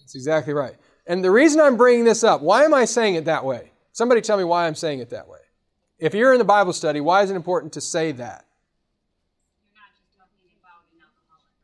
That's 0.00 0.14
exactly 0.14 0.54
right. 0.54 0.76
And 1.06 1.22
the 1.22 1.30
reason 1.30 1.60
I'm 1.60 1.76
bringing 1.76 2.04
this 2.04 2.24
up, 2.24 2.40
why 2.40 2.64
am 2.64 2.72
I 2.72 2.84
saying 2.84 3.16
it 3.16 3.26
that 3.26 3.44
way? 3.44 3.72
Somebody 3.92 4.20
tell 4.20 4.38
me 4.38 4.44
why 4.44 4.66
I'm 4.66 4.74
saying 4.74 5.00
it 5.00 5.10
that 5.10 5.28
way. 5.28 5.38
If 5.98 6.14
you're 6.14 6.32
in 6.32 6.38
the 6.38 6.44
Bible 6.44 6.72
study, 6.72 7.00
why 7.00 7.22
is 7.22 7.30
it 7.30 7.36
important 7.36 7.74
to 7.74 7.80
say 7.80 8.12
that? 8.12 8.46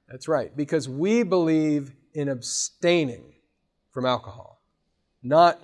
That's 0.09 0.29
right, 0.29 0.57
because 0.57 0.89
we 0.89 1.23
believe 1.23 1.93
in 2.15 2.29
abstaining 2.29 3.35
from 3.91 4.07
alcohol, 4.07 4.61
not 5.23 5.61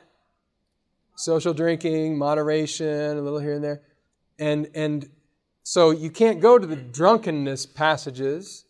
social 1.23 1.55
drinking, 1.55 2.19
moderation, 2.19 3.17
a 3.17 3.21
little 3.21 3.39
here 3.39 3.55
and 3.55 3.65
there. 3.65 3.83
And, 4.39 4.69
and 4.75 5.09
so 5.63 5.91
you 5.91 6.11
can't 6.11 6.41
go 6.41 6.59
to 6.59 6.67
the 6.67 6.77
drunkenness 6.77 7.67
passages. 7.67 8.65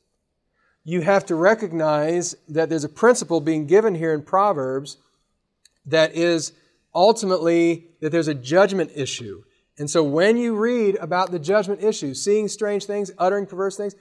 You 0.85 1.01
have 1.01 1.25
to 1.27 1.35
recognize 1.35 2.35
that 2.49 2.69
there's 2.69 2.85
a 2.85 2.89
principle 2.89 3.41
being 3.41 3.67
given 3.67 3.95
here 3.95 4.13
in 4.13 4.23
Proverbs 4.23 4.99
that 5.87 6.15
is 6.15 6.53
ultimately 6.95 7.87
that 8.01 8.13
there's 8.13 8.29
a 8.29 8.35
judgment 8.35 8.91
issue. 8.95 9.43
And 9.79 9.89
so 9.89 10.03
when 10.03 10.37
you 10.37 10.55
read 10.55 10.97
about 10.97 11.31
the 11.31 11.39
judgment 11.39 11.83
issue, 11.83 12.13
seeing 12.13 12.49
strange 12.49 12.85
things, 12.85 13.11
uttering 13.19 13.47
perverse 13.47 13.77
things, 13.77 13.95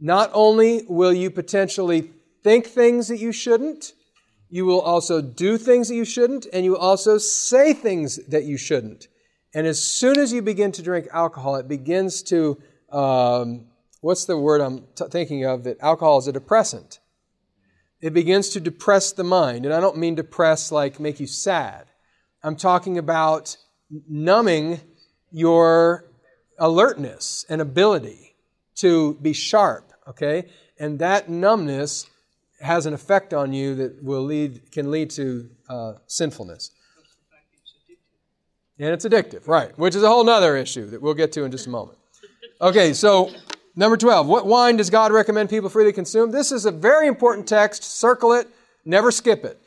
not 0.00 0.30
only 0.32 0.84
will 0.88 1.12
you 1.12 1.30
potentially 1.30 2.10
think 2.42 2.66
things 2.66 3.08
that 3.08 3.18
you 3.18 3.32
shouldn't, 3.32 3.92
you 4.50 4.64
will 4.64 4.80
also 4.80 5.20
do 5.20 5.58
things 5.58 5.88
that 5.88 5.94
you 5.94 6.04
shouldn't, 6.04 6.46
and 6.52 6.64
you 6.64 6.72
will 6.72 6.78
also 6.78 7.18
say 7.18 7.72
things 7.72 8.18
that 8.26 8.44
you 8.44 8.56
shouldn't. 8.56 9.08
And 9.54 9.66
as 9.66 9.82
soon 9.82 10.18
as 10.18 10.32
you 10.32 10.42
begin 10.42 10.72
to 10.72 10.82
drink 10.82 11.08
alcohol, 11.12 11.56
it 11.56 11.68
begins 11.68 12.22
to, 12.24 12.60
um, 12.92 13.66
what's 14.00 14.24
the 14.24 14.38
word 14.38 14.60
I'm 14.60 14.86
t- 14.94 15.04
thinking 15.10 15.44
of? 15.44 15.64
That 15.64 15.80
alcohol 15.80 16.18
is 16.18 16.28
a 16.28 16.32
depressant. 16.32 17.00
It 18.00 18.12
begins 18.12 18.50
to 18.50 18.60
depress 18.60 19.12
the 19.12 19.24
mind. 19.24 19.64
And 19.64 19.74
I 19.74 19.80
don't 19.80 19.96
mean 19.96 20.14
depress 20.14 20.70
like 20.70 21.00
make 21.00 21.20
you 21.20 21.26
sad. 21.26 21.86
I'm 22.42 22.56
talking 22.56 22.98
about 22.98 23.56
numbing 24.08 24.80
your 25.30 26.04
alertness 26.58 27.44
and 27.48 27.60
ability 27.60 28.36
to 28.76 29.14
be 29.14 29.32
sharp, 29.32 29.92
okay? 30.06 30.44
And 30.78 30.98
that 31.00 31.28
numbness 31.28 32.06
has 32.60 32.86
an 32.86 32.94
effect 32.94 33.32
on 33.32 33.52
you 33.52 33.74
that 33.76 34.02
will 34.02 34.22
lead 34.22 34.72
can 34.72 34.90
lead 34.90 35.10
to 35.10 35.48
uh, 35.68 35.94
sinfulness. 36.06 36.72
And 38.78 38.90
it's 38.90 39.04
addictive, 39.04 39.48
right? 39.48 39.76
Which 39.78 39.94
is 39.94 40.02
a 40.02 40.08
whole 40.08 40.28
other 40.28 40.56
issue 40.56 40.86
that 40.90 41.02
we'll 41.02 41.14
get 41.14 41.32
to 41.32 41.44
in 41.44 41.50
just 41.50 41.66
a 41.66 41.70
moment. 41.70 41.98
Okay, 42.60 42.92
so 42.92 43.32
number 43.74 43.96
12. 43.96 44.26
What 44.26 44.46
wine 44.46 44.76
does 44.76 44.88
God 44.88 45.10
recommend 45.10 45.50
people 45.50 45.68
freely 45.68 45.92
consume? 45.92 46.30
This 46.30 46.52
is 46.52 46.64
a 46.64 46.70
very 46.70 47.08
important 47.08 47.48
text. 47.48 47.82
Circle 47.82 48.34
it, 48.34 48.48
never 48.84 49.10
skip 49.10 49.44
it. 49.44 49.60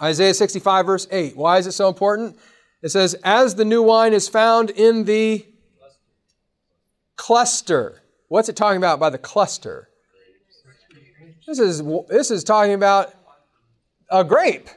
Isaiah 0.00 0.34
65, 0.34 0.86
verse 0.86 1.08
8. 1.10 1.36
Why 1.36 1.58
is 1.58 1.66
it 1.66 1.72
so 1.72 1.88
important? 1.88 2.38
It 2.82 2.90
says, 2.90 3.14
As 3.24 3.54
the 3.54 3.64
new 3.64 3.82
wine 3.82 4.12
is 4.12 4.28
found 4.28 4.70
in 4.70 5.04
the 5.04 5.46
cluster. 7.16 8.02
What's 8.28 8.48
it 8.48 8.56
talking 8.56 8.76
about 8.76 9.00
by 9.00 9.10
the 9.10 9.18
cluster? 9.18 9.88
This 11.46 11.58
is, 11.60 11.82
this 12.08 12.30
is 12.30 12.42
talking 12.42 12.74
about 12.74 13.14
a 14.10 14.24
grape. 14.24 14.68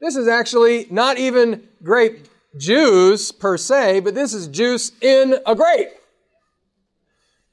This 0.00 0.16
is 0.16 0.28
actually 0.28 0.86
not 0.90 1.16
even 1.18 1.66
grape 1.82 2.28
juice 2.58 3.32
per 3.32 3.56
se, 3.56 4.00
but 4.00 4.14
this 4.14 4.34
is 4.34 4.48
juice 4.48 4.92
in 5.00 5.36
a 5.46 5.54
grape. 5.54 5.88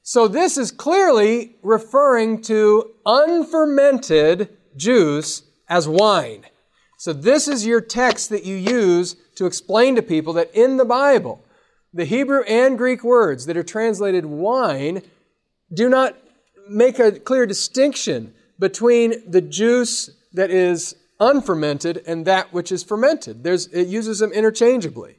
So 0.02 0.28
this 0.28 0.58
is 0.58 0.70
clearly 0.70 1.56
referring 1.62 2.42
to 2.42 2.90
unfermented 3.06 4.50
juice 4.76 5.42
as 5.68 5.88
wine. 5.88 6.44
So 6.98 7.12
this 7.12 7.48
is 7.48 7.64
your 7.64 7.80
text 7.80 8.28
that 8.30 8.44
you 8.44 8.56
use 8.56 9.16
to 9.36 9.46
explain 9.46 9.96
to 9.96 10.02
people 10.02 10.34
that 10.34 10.54
in 10.54 10.76
the 10.76 10.84
Bible, 10.84 11.42
the 11.94 12.04
Hebrew 12.04 12.42
and 12.42 12.76
Greek 12.76 13.02
words 13.02 13.46
that 13.46 13.56
are 13.56 13.62
translated 13.62 14.26
wine 14.26 15.02
do 15.72 15.88
not 15.88 16.16
make 16.70 16.98
a 16.98 17.12
clear 17.12 17.46
distinction 17.46 18.32
between 18.58 19.30
the 19.30 19.40
juice 19.40 20.10
that 20.32 20.50
is 20.50 20.94
unfermented 21.18 22.02
and 22.06 22.26
that 22.26 22.52
which 22.52 22.70
is 22.70 22.82
fermented. 22.82 23.42
There's, 23.42 23.66
it 23.68 23.88
uses 23.88 24.20
them 24.20 24.32
interchangeably. 24.32 25.16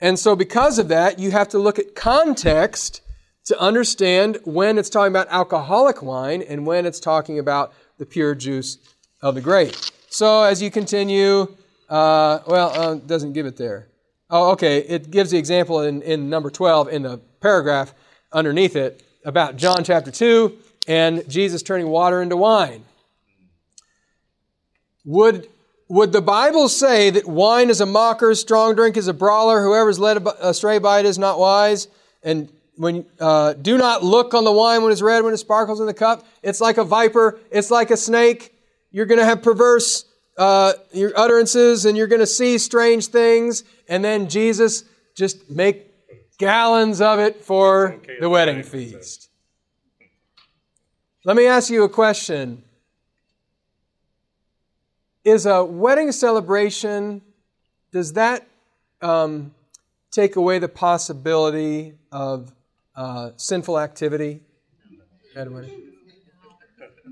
And 0.00 0.18
so, 0.18 0.36
because 0.36 0.78
of 0.78 0.88
that, 0.88 1.18
you 1.18 1.30
have 1.30 1.48
to 1.48 1.58
look 1.58 1.78
at 1.78 1.94
context 1.94 3.00
to 3.46 3.58
understand 3.58 4.38
when 4.44 4.76
it's 4.76 4.90
talking 4.90 5.12
about 5.12 5.28
alcoholic 5.28 6.02
wine 6.02 6.42
and 6.42 6.66
when 6.66 6.84
it's 6.84 7.00
talking 7.00 7.38
about 7.38 7.72
the 7.98 8.04
pure 8.04 8.34
juice 8.34 8.78
of 9.22 9.34
the 9.34 9.40
grape. 9.40 9.74
So, 10.10 10.42
as 10.42 10.60
you 10.60 10.70
continue, 10.70 11.56
uh, 11.88 12.40
well, 12.46 12.72
uh, 12.74 12.94
doesn't 12.96 13.32
give 13.32 13.46
it 13.46 13.56
there. 13.56 13.88
Oh, 14.28 14.52
okay. 14.52 14.78
It 14.80 15.10
gives 15.10 15.30
the 15.30 15.38
example 15.38 15.80
in, 15.80 16.02
in 16.02 16.28
number 16.28 16.50
12 16.50 16.88
in 16.88 17.02
the 17.02 17.18
paragraph 17.40 17.94
underneath 18.32 18.76
it 18.76 19.02
about 19.24 19.56
John 19.56 19.84
chapter 19.84 20.10
2 20.10 20.58
and 20.86 21.28
Jesus 21.28 21.62
turning 21.62 21.88
water 21.88 22.22
into 22.22 22.36
wine. 22.36 22.84
Would, 25.04 25.48
would 25.88 26.12
the 26.12 26.22
Bible 26.22 26.68
say 26.68 27.10
that 27.10 27.26
wine 27.26 27.70
is 27.70 27.80
a 27.80 27.86
mocker, 27.86 28.34
strong 28.34 28.74
drink 28.74 28.96
is 28.96 29.08
a 29.08 29.14
brawler, 29.14 29.62
whoever 29.62 29.88
is 29.88 29.98
led 29.98 30.26
astray 30.40 30.78
by 30.78 31.00
it 31.00 31.06
is 31.06 31.18
not 31.18 31.38
wise? 31.38 31.88
And 32.22 32.50
when 32.76 33.06
uh, 33.18 33.54
do 33.54 33.78
not 33.78 34.04
look 34.04 34.34
on 34.34 34.44
the 34.44 34.52
wine 34.52 34.82
when 34.82 34.92
it's 34.92 35.02
red, 35.02 35.24
when 35.24 35.32
it 35.32 35.38
sparkles 35.38 35.80
in 35.80 35.86
the 35.86 35.94
cup. 35.94 36.26
It's 36.42 36.60
like 36.60 36.76
a 36.76 36.84
viper. 36.84 37.38
It's 37.50 37.70
like 37.70 37.90
a 37.90 37.96
snake. 37.96 38.52
You're 38.90 39.06
going 39.06 39.18
to 39.18 39.24
have 39.24 39.42
perverse 39.42 40.04
uh, 40.36 40.74
your 40.92 41.18
utterances, 41.18 41.86
and 41.86 41.96
you're 41.96 42.06
going 42.06 42.20
to 42.20 42.26
see 42.26 42.58
strange 42.58 43.06
things. 43.06 43.64
And 43.88 44.04
then 44.04 44.28
Jesus 44.28 44.84
just 45.16 45.50
make 45.50 45.86
gallons 46.38 47.00
of 47.00 47.18
it 47.18 47.42
for 47.42 48.00
the 48.20 48.28
wedding 48.28 48.62
feast. 48.62 49.30
Let 51.26 51.34
me 51.34 51.46
ask 51.46 51.70
you 51.70 51.82
a 51.82 51.88
question. 51.88 52.62
Is 55.24 55.44
a 55.44 55.64
wedding 55.64 56.12
celebration, 56.12 57.20
does 57.90 58.12
that 58.12 58.46
um, 59.02 59.52
take 60.12 60.36
away 60.36 60.60
the 60.60 60.68
possibility 60.68 61.94
of 62.12 62.54
uh, 62.94 63.30
sinful 63.34 63.76
activity 63.76 64.38
wedding? 65.34 65.82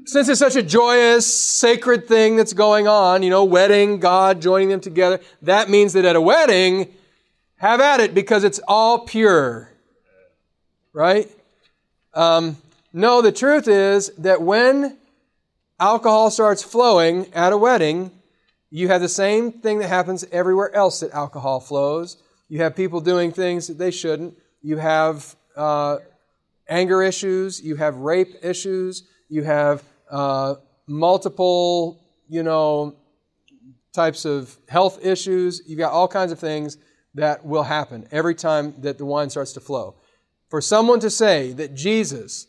Since 0.05 0.29
it's 0.29 0.39
such 0.39 0.55
a 0.55 0.63
joyous, 0.63 1.27
sacred 1.27 2.07
thing 2.07 2.37
that's 2.37 2.53
going 2.53 2.87
on, 2.87 3.25
you 3.25 3.31
know, 3.31 3.43
wedding, 3.43 3.99
God 3.99 4.41
joining 4.41 4.69
them 4.69 4.81
together, 4.81 5.19
that 5.43 5.69
means 5.69 5.93
that 5.95 6.05
at 6.05 6.15
a 6.15 6.21
wedding, 6.21 6.87
have 7.57 7.81
at 7.81 7.99
it 7.99 8.15
because 8.15 8.45
it's 8.45 8.61
all 8.69 9.01
pure. 9.01 9.73
Right? 10.93 11.29
Um, 12.13 12.59
no, 12.97 13.23
the 13.23 13.33
truth 13.33 13.67
is 13.67 14.11
that 14.19 14.41
when 14.41 14.97
alcohol 15.81 16.31
starts 16.31 16.63
flowing 16.63 17.27
at 17.35 17.53
a 17.53 17.59
wedding, 17.59 18.13
you 18.71 18.87
have 18.87 19.01
the 19.01 19.09
same 19.09 19.51
thing 19.51 19.81
that 19.81 19.89
happens 19.89 20.25
everywhere 20.31 20.73
else 20.73 21.01
that 21.01 21.11
alcohol 21.11 21.59
flows. 21.59 22.17
You 22.49 22.61
have 22.61 22.77
people 22.77 23.01
doing 23.01 23.33
things 23.33 23.67
that 23.67 23.79
they 23.79 23.91
shouldn't. 23.91 24.39
You 24.63 24.77
have 24.77 25.35
uh, 25.57 25.99
anger 26.69 27.03
issues. 27.03 27.61
You 27.61 27.75
have 27.75 27.97
rape 27.97 28.37
issues. 28.43 29.03
You 29.29 29.43
have 29.43 29.83
uh, 30.09 30.55
multiple, 30.87 32.01
you 32.29 32.45
know, 32.45 32.95
types 33.93 34.25
of 34.25 34.57
health 34.69 35.05
issues. 35.05 35.63
You've 35.67 35.81
got 35.81 35.91
all 35.91 36.07
kinds 36.07 36.31
of 36.31 36.39
things 36.39 36.77
that 37.15 37.45
will 37.45 37.65
happen 37.65 38.07
every 38.13 38.37
time 38.37 38.73
that 38.83 38.99
the 38.99 39.05
wine 39.05 39.31
starts 39.31 39.53
to 39.55 39.61
flow. 39.61 39.97
For 40.49 40.61
someone 40.61 41.01
to 41.01 41.11
say 41.11 41.53
that 41.55 41.75
Jesus 41.75 42.47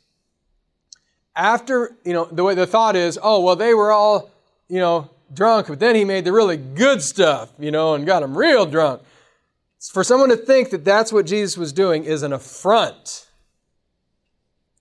after, 1.36 1.96
you 2.04 2.14
know, 2.14 2.26
the 2.26 2.44
way 2.44 2.56
the 2.56 2.68
thought 2.68 2.96
is, 2.96 3.20
oh, 3.22 3.42
well, 3.42 3.56
they 3.56 3.74
were 3.74 3.92
all, 3.92 4.30
you 4.70 4.80
know, 4.80 5.10
drunk, 5.34 5.68
but 5.68 5.80
then 5.80 5.96
he 5.96 6.06
made 6.06 6.24
the 6.24 6.32
really 6.32 6.58
good 6.58 7.02
stuff, 7.02 7.52
you 7.60 7.72
know, 7.72 7.94
and 7.94 8.06
got 8.06 8.22
them 8.22 8.38
real 8.38 8.66
drunk. 8.66 9.02
For 9.92 10.04
someone 10.04 10.30
to 10.30 10.38
think 10.38 10.70
that 10.72 10.86
that's 10.86 11.12
what 11.12 11.26
Jesus 11.26 11.58
was 11.58 11.74
doing 11.74 12.06
is 12.06 12.24
an 12.24 12.34
affront 12.34 13.28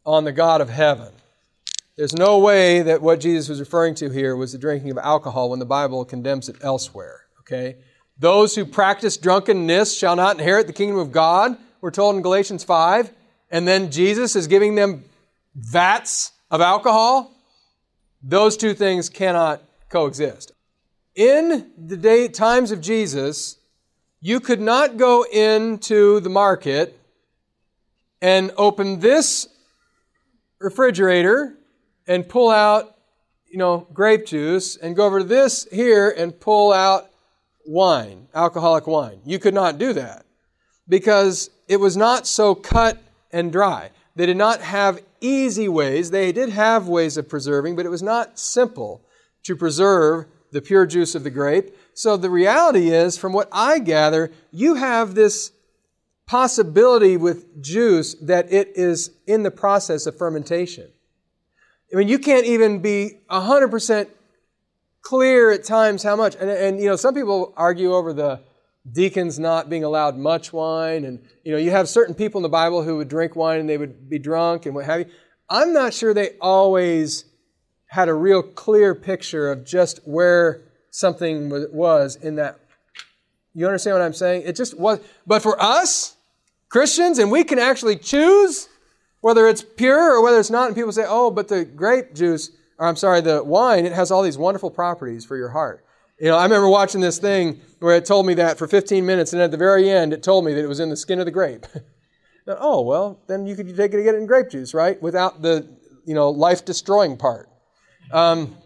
on 0.07 0.25
the 0.25 0.33
God 0.33 0.61
of 0.61 0.69
heaven. 0.69 1.13
There's 1.97 2.15
no 2.15 2.39
way 2.39 2.83
that 2.83 3.03
what 3.03 3.21
Jesus 3.21 3.49
was 3.49 3.61
referring 3.61 3.95
to 3.97 4.11
here 4.11 4.35
was 4.35 4.53
the 4.53 4.59
drinking 4.59 4.91
of 4.91 4.99
alcohol 4.99 5.51
when 5.51 5.59
the 5.59 5.67
Bible 5.67 6.05
condemns 6.05 6.49
it 6.49 6.57
elsewhere. 6.61 7.23
Okay? 7.41 7.77
Those 8.19 8.55
who 8.55 8.65
practice 8.65 9.17
drunkenness 9.17 9.97
shall 9.97 10.17
not 10.17 10.39
inherit 10.39 10.67
the 10.67 10.73
kingdom 10.73 10.99
of 10.99 11.13
God, 11.13 11.57
we're 11.81 11.91
told 11.91 12.17
in 12.17 12.23
Galatians 12.23 12.65
5. 12.65 13.11
And 13.51 13.69
then 13.69 13.91
Jesus 13.91 14.35
is 14.35 14.47
giving 14.47 14.75
them 14.75 15.05
vats 15.55 16.33
of 16.51 16.61
alcohol. 16.61 17.33
Those 18.23 18.57
two 18.57 18.75
things 18.75 19.09
cannot 19.09 19.63
coexist. 19.89 20.53
In 21.15 21.71
the 21.79 21.97
day, 21.97 22.29
times 22.29 22.71
of 22.71 22.81
Jesus, 22.81 23.59
you 24.21 24.41
could 24.41 24.61
not 24.61 24.97
go 24.97 25.25
into 25.25 26.21
the 26.21 26.31
market 26.31 26.99
and 28.23 28.51
open 28.57 29.01
this 29.01 29.49
refrigerator 30.59 31.55
and 32.07 32.29
pull 32.29 32.51
out, 32.51 32.97
you 33.47 33.59
know, 33.59 33.87
grape 33.93 34.27
juice 34.27 34.77
and 34.77 34.97
go 34.97 35.05
over 35.07 35.19
to 35.19 35.25
this 35.25 35.69
here 35.71 36.11
and 36.11 36.41
pull 36.41 36.73
out 36.73 37.11
wine, 37.67 38.29
alcoholic 38.35 38.87
wine. 38.87 39.21
You 39.25 39.39
could 39.39 39.55
not 39.55 39.79
do 39.79 39.93
that 39.93 40.25
because 40.89 41.51
it 41.69 41.77
was 41.77 41.97
not 41.97 42.27
so 42.27 42.55
cut 42.55 42.99
and 43.31 43.53
dry. 43.53 43.91
They 44.17 44.27
did 44.27 44.37
not 44.37 44.61
have 44.61 45.03
easy 45.21 45.69
ways. 45.69 46.11
They 46.11 46.33
did 46.33 46.51
have 46.51 46.89
ways 46.89 47.17
of 47.17 47.29
preserving, 47.29 47.77
but 47.77 47.87
it 47.87 47.91
was 47.91 48.03
not 48.03 48.39
simple 48.39 49.03
to 49.45 49.57
preserve 49.57 50.27
the 50.53 50.63
pure 50.63 50.87
juice 50.87 51.15
of 51.15 51.25
the 51.25 51.31
grape. 51.31 51.77
So 51.95 52.17
the 52.17 52.31
reality 52.31 52.91
is, 52.91 53.19
from 53.19 53.33
what 53.33 53.49
I 53.51 53.81
gather, 53.81 54.31
you 54.53 54.75
have 54.75 55.15
this 55.15 55.51
possibility 56.27 57.17
with 57.17 57.63
juice 57.63 58.15
that 58.15 58.53
it 58.53 58.73
is 58.77 59.11
in 59.27 59.43
the 59.43 59.51
process 59.51 60.07
of 60.07 60.17
fermentation. 60.17 60.91
I 61.93 61.97
mean, 61.97 62.09
you 62.09 62.19
can't 62.19 62.47
even 62.47 62.81
be 62.81 63.19
100% 63.31 64.09
clear 65.03 65.51
at 65.51 65.65
times 65.65 66.03
how 66.03 66.17
much. 66.17 66.35
And, 66.37 66.49
and, 66.49 66.81
you 66.81 66.87
know, 66.87 66.97
some 66.97 67.15
people 67.15 67.53
argue 67.57 67.93
over 67.95 68.13
the 68.13 68.41
deacons 68.91 69.39
not 69.39 69.71
being 69.71 69.85
allowed 69.85 70.17
much 70.17 70.53
wine. 70.53 71.05
And, 71.05 71.25
you 71.43 71.53
know, 71.53 71.59
you 71.59 71.71
have 71.71 71.89
certain 71.89 72.15
people 72.15 72.39
in 72.39 72.43
the 72.43 72.49
Bible 72.49 72.83
who 72.83 72.97
would 72.99 73.09
drink 73.09 73.35
wine 73.35 73.61
and 73.61 73.69
they 73.69 73.79
would 73.79 74.09
be 74.09 74.19
drunk 74.19 74.67
and 74.67 74.75
what 74.75 74.85
have 74.85 75.01
you. 75.01 75.07
I'm 75.49 75.73
not 75.73 75.95
sure 75.95 76.15
they 76.15 76.31
always 76.41 77.25
had 77.87 78.09
a 78.09 78.15
real 78.15 78.43
clear 78.43 78.95
picture 78.95 79.51
of 79.51 79.65
just 79.65 80.01
where 80.05 80.63
something 80.91 81.51
was 81.73 82.17
in 82.17 82.37
that. 82.37 82.61
You 83.55 83.67
understand 83.67 83.95
what 83.95 84.03
I'm 84.03 84.13
saying? 84.13 84.43
It 84.45 84.57
just 84.57 84.79
was. 84.79 85.01
But 85.27 85.43
for 85.43 85.61
us, 85.63 86.17
Christians, 86.69 87.19
and 87.19 87.31
we 87.31 87.45
can 87.45 87.59
actually 87.59 87.97
choose 87.97 88.69
whether 89.21 89.47
it's 89.47 89.63
pure 89.63 90.13
or 90.13 90.23
whether 90.23 90.41
it's 90.41 90.51
not. 90.51 90.67
And 90.67 90.75
people 90.75 90.93
say, 90.93 91.05
oh, 91.07 91.31
but 91.31 91.49
the 91.49 91.65
grape 91.65 92.15
juice, 92.15 92.51
or 92.79 92.89
I'm 92.89 92.97
sorry, 92.97 93.21
the 93.21 93.45
wine, 93.45 93.87
it 93.87 93.93
has 93.93 94.11
all 94.11 94.23
these 94.23 94.37
wonderful 94.37 94.71
properties 94.71 95.25
for 95.25 95.37
your 95.37 95.51
heart. 95.51 95.84
You 96.25 96.31
know, 96.31 96.39
I 96.39 96.45
remember 96.45 96.71
watching 96.71 97.03
this 97.03 97.19
thing 97.19 97.61
where 97.81 97.95
it 97.97 98.07
told 98.07 98.25
me 98.25 98.33
that 98.33 98.57
for 98.57 98.67
15 98.67 99.05
minutes, 99.05 99.35
and 99.35 99.43
at 99.43 99.51
the 99.51 99.59
very 99.59 99.91
end, 99.91 100.15
it 100.15 100.23
told 100.23 100.47
me 100.47 100.55
that 100.55 100.65
it 100.65 100.67
was 100.67 100.81
in 100.81 100.89
the 100.89 100.97
skin 100.97 101.19
of 101.19 101.27
the 101.27 101.31
grape. 101.31 101.67
now, 102.47 102.57
oh, 102.59 102.81
well, 102.81 103.21
then 103.27 103.47
you 103.47 103.55
could 103.55 103.69
take 103.77 103.93
it 103.93 103.97
and 103.97 104.05
get 104.05 104.15
it 104.15 104.23
in 104.23 104.27
grape 104.27 104.49
juice, 104.49 104.73
right? 104.73 105.03
Without 105.03 105.43
the, 105.43 105.69
you 106.07 106.15
know, 106.15 106.31
life 106.31 106.65
destroying 106.65 107.19
part. 107.19 107.51
Um, 108.11 108.57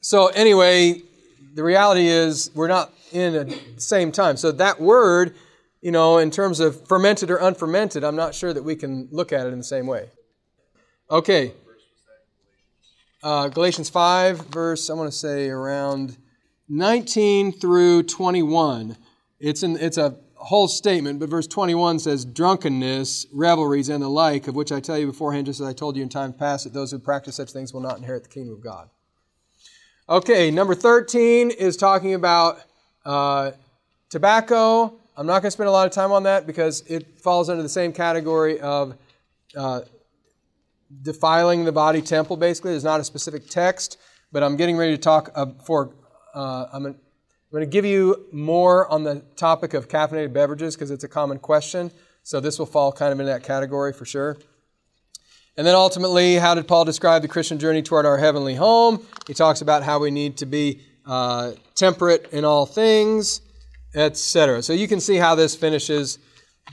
so, 0.00 0.28
anyway, 0.28 1.02
the 1.54 1.64
reality 1.64 2.06
is 2.06 2.52
we're 2.54 2.68
not 2.68 2.92
in 3.10 3.32
the 3.32 3.80
same 3.80 4.12
time. 4.12 4.36
So, 4.36 4.52
that 4.52 4.80
word 4.80 5.34
you 5.80 5.90
know, 5.90 6.18
in 6.18 6.30
terms 6.30 6.60
of 6.60 6.86
fermented 6.86 7.32
or 7.32 7.38
unfermented, 7.38 8.04
I'm 8.04 8.14
not 8.14 8.32
sure 8.32 8.52
that 8.52 8.62
we 8.62 8.76
can 8.76 9.08
look 9.10 9.32
at 9.32 9.48
it 9.48 9.52
in 9.52 9.58
the 9.58 9.64
same 9.64 9.88
way. 9.88 10.08
Okay. 11.10 11.52
Uh, 13.24 13.48
Galatians 13.48 13.90
5, 13.90 14.46
verse, 14.46 14.88
I 14.88 14.94
want 14.94 15.10
to 15.10 15.18
say 15.18 15.48
around 15.48 16.16
19 16.72 17.52
through 17.52 18.04
21. 18.04 18.96
It's, 19.38 19.62
in, 19.62 19.76
it's 19.76 19.98
a 19.98 20.16
whole 20.34 20.68
statement, 20.68 21.20
but 21.20 21.28
verse 21.28 21.46
21 21.46 21.98
says, 21.98 22.24
Drunkenness, 22.24 23.26
revelries, 23.32 23.88
and 23.88 24.02
the 24.02 24.08
like, 24.08 24.48
of 24.48 24.56
which 24.56 24.72
I 24.72 24.80
tell 24.80 24.98
you 24.98 25.06
beforehand, 25.06 25.46
just 25.46 25.60
as 25.60 25.66
I 25.66 25.72
told 25.72 25.96
you 25.96 26.02
in 26.02 26.08
time 26.08 26.32
past, 26.32 26.64
that 26.64 26.72
those 26.72 26.90
who 26.90 26.98
practice 26.98 27.36
such 27.36 27.50
things 27.50 27.72
will 27.72 27.80
not 27.80 27.98
inherit 27.98 28.24
the 28.24 28.28
kingdom 28.28 28.54
of 28.54 28.60
God. 28.60 28.88
Okay, 30.08 30.50
number 30.50 30.74
13 30.74 31.50
is 31.50 31.76
talking 31.76 32.14
about 32.14 32.60
uh, 33.04 33.52
tobacco 34.10 34.98
I'm 35.16 35.26
not 35.26 35.42
going 35.42 35.48
to 35.48 35.50
spend 35.50 35.68
a 35.68 35.72
lot 35.72 35.86
of 35.86 35.92
time 35.92 36.10
on 36.10 36.22
that 36.22 36.46
because 36.46 36.82
it 36.86 37.18
falls 37.18 37.50
under 37.50 37.62
the 37.62 37.68
same 37.68 37.92
category 37.92 38.58
of 38.60 38.96
uh, 39.54 39.82
defiling 41.02 41.64
the 41.64 41.72
body 41.72 42.00
temple, 42.00 42.36
basically. 42.36 42.70
There's 42.70 42.84
not 42.84 43.00
a 43.00 43.04
specific 43.04 43.48
text, 43.48 43.98
but 44.32 44.42
I'm 44.42 44.56
getting 44.56 44.76
ready 44.76 44.92
to 44.92 44.98
talk 44.98 45.30
uh, 45.34 45.46
for, 45.66 45.92
uh, 46.34 46.66
I'm, 46.72 46.82
going 46.82 46.96
to 47.52 47.66
give 47.66 47.84
you 47.84 48.26
more 48.32 48.88
on 48.88 49.04
the 49.04 49.22
topic 49.36 49.74
of 49.74 49.88
caffeinated 49.88 50.32
beverages 50.32 50.74
because 50.74 50.90
it's 50.90 51.04
a 51.04 51.08
common 51.08 51.38
question. 51.38 51.90
So 52.22 52.40
this 52.40 52.58
will 52.58 52.66
fall 52.66 52.92
kind 52.92 53.12
of 53.12 53.20
in 53.20 53.26
that 53.26 53.42
category 53.42 53.92
for 53.92 54.04
sure. 54.04 54.38
And 55.56 55.66
then 55.66 55.74
ultimately, 55.74 56.36
how 56.36 56.54
did 56.54 56.66
Paul 56.66 56.86
describe 56.86 57.20
the 57.20 57.28
Christian 57.28 57.58
journey 57.58 57.82
toward 57.82 58.06
our 58.06 58.16
heavenly 58.16 58.54
home? 58.54 59.06
He 59.26 59.34
talks 59.34 59.60
about 59.60 59.82
how 59.82 59.98
we 59.98 60.10
need 60.10 60.38
to 60.38 60.46
be 60.46 60.80
uh, 61.04 61.52
temperate 61.74 62.30
in 62.32 62.44
all 62.44 62.64
things 62.64 63.42
etc. 63.94 64.62
So 64.62 64.72
you 64.72 64.88
can 64.88 65.00
see 65.00 65.16
how 65.16 65.34
this 65.34 65.54
finishes. 65.54 66.18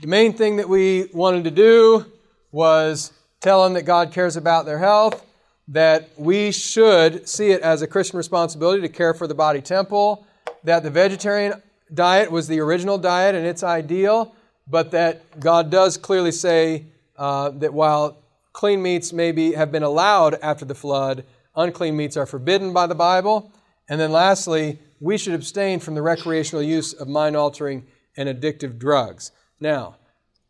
The 0.00 0.06
main 0.06 0.32
thing 0.32 0.56
that 0.56 0.68
we 0.68 1.08
wanted 1.12 1.44
to 1.44 1.50
do 1.50 2.06
was 2.52 3.12
tell 3.40 3.64
them 3.64 3.74
that 3.74 3.82
God 3.82 4.12
cares 4.12 4.36
about 4.36 4.66
their 4.66 4.78
health, 4.78 5.24
that 5.70 6.10
we 6.16 6.50
should 6.50 7.28
see 7.28 7.52
it 7.52 7.62
as 7.62 7.80
a 7.80 7.86
Christian 7.86 8.16
responsibility 8.16 8.82
to 8.82 8.88
care 8.88 9.14
for 9.14 9.28
the 9.28 9.34
body 9.34 9.60
temple, 9.60 10.26
that 10.64 10.82
the 10.82 10.90
vegetarian 10.90 11.62
diet 11.94 12.30
was 12.30 12.48
the 12.48 12.58
original 12.60 12.98
diet 12.98 13.36
and 13.36 13.46
it's 13.46 13.62
ideal, 13.62 14.34
but 14.66 14.90
that 14.90 15.38
God 15.38 15.70
does 15.70 15.96
clearly 15.96 16.32
say 16.32 16.86
uh, 17.16 17.50
that 17.50 17.72
while 17.72 18.18
clean 18.52 18.82
meats 18.82 19.12
maybe 19.12 19.52
have 19.52 19.70
been 19.70 19.84
allowed 19.84 20.34
after 20.42 20.64
the 20.64 20.74
flood, 20.74 21.24
unclean 21.54 21.96
meats 21.96 22.16
are 22.16 22.26
forbidden 22.26 22.72
by 22.72 22.88
the 22.88 22.94
Bible. 22.96 23.52
And 23.88 24.00
then 24.00 24.10
lastly, 24.10 24.80
we 24.98 25.16
should 25.18 25.34
abstain 25.34 25.78
from 25.78 25.94
the 25.94 26.02
recreational 26.02 26.64
use 26.64 26.92
of 26.92 27.06
mind 27.06 27.36
altering 27.36 27.86
and 28.16 28.28
addictive 28.28 28.76
drugs. 28.76 29.30
Now, 29.60 29.96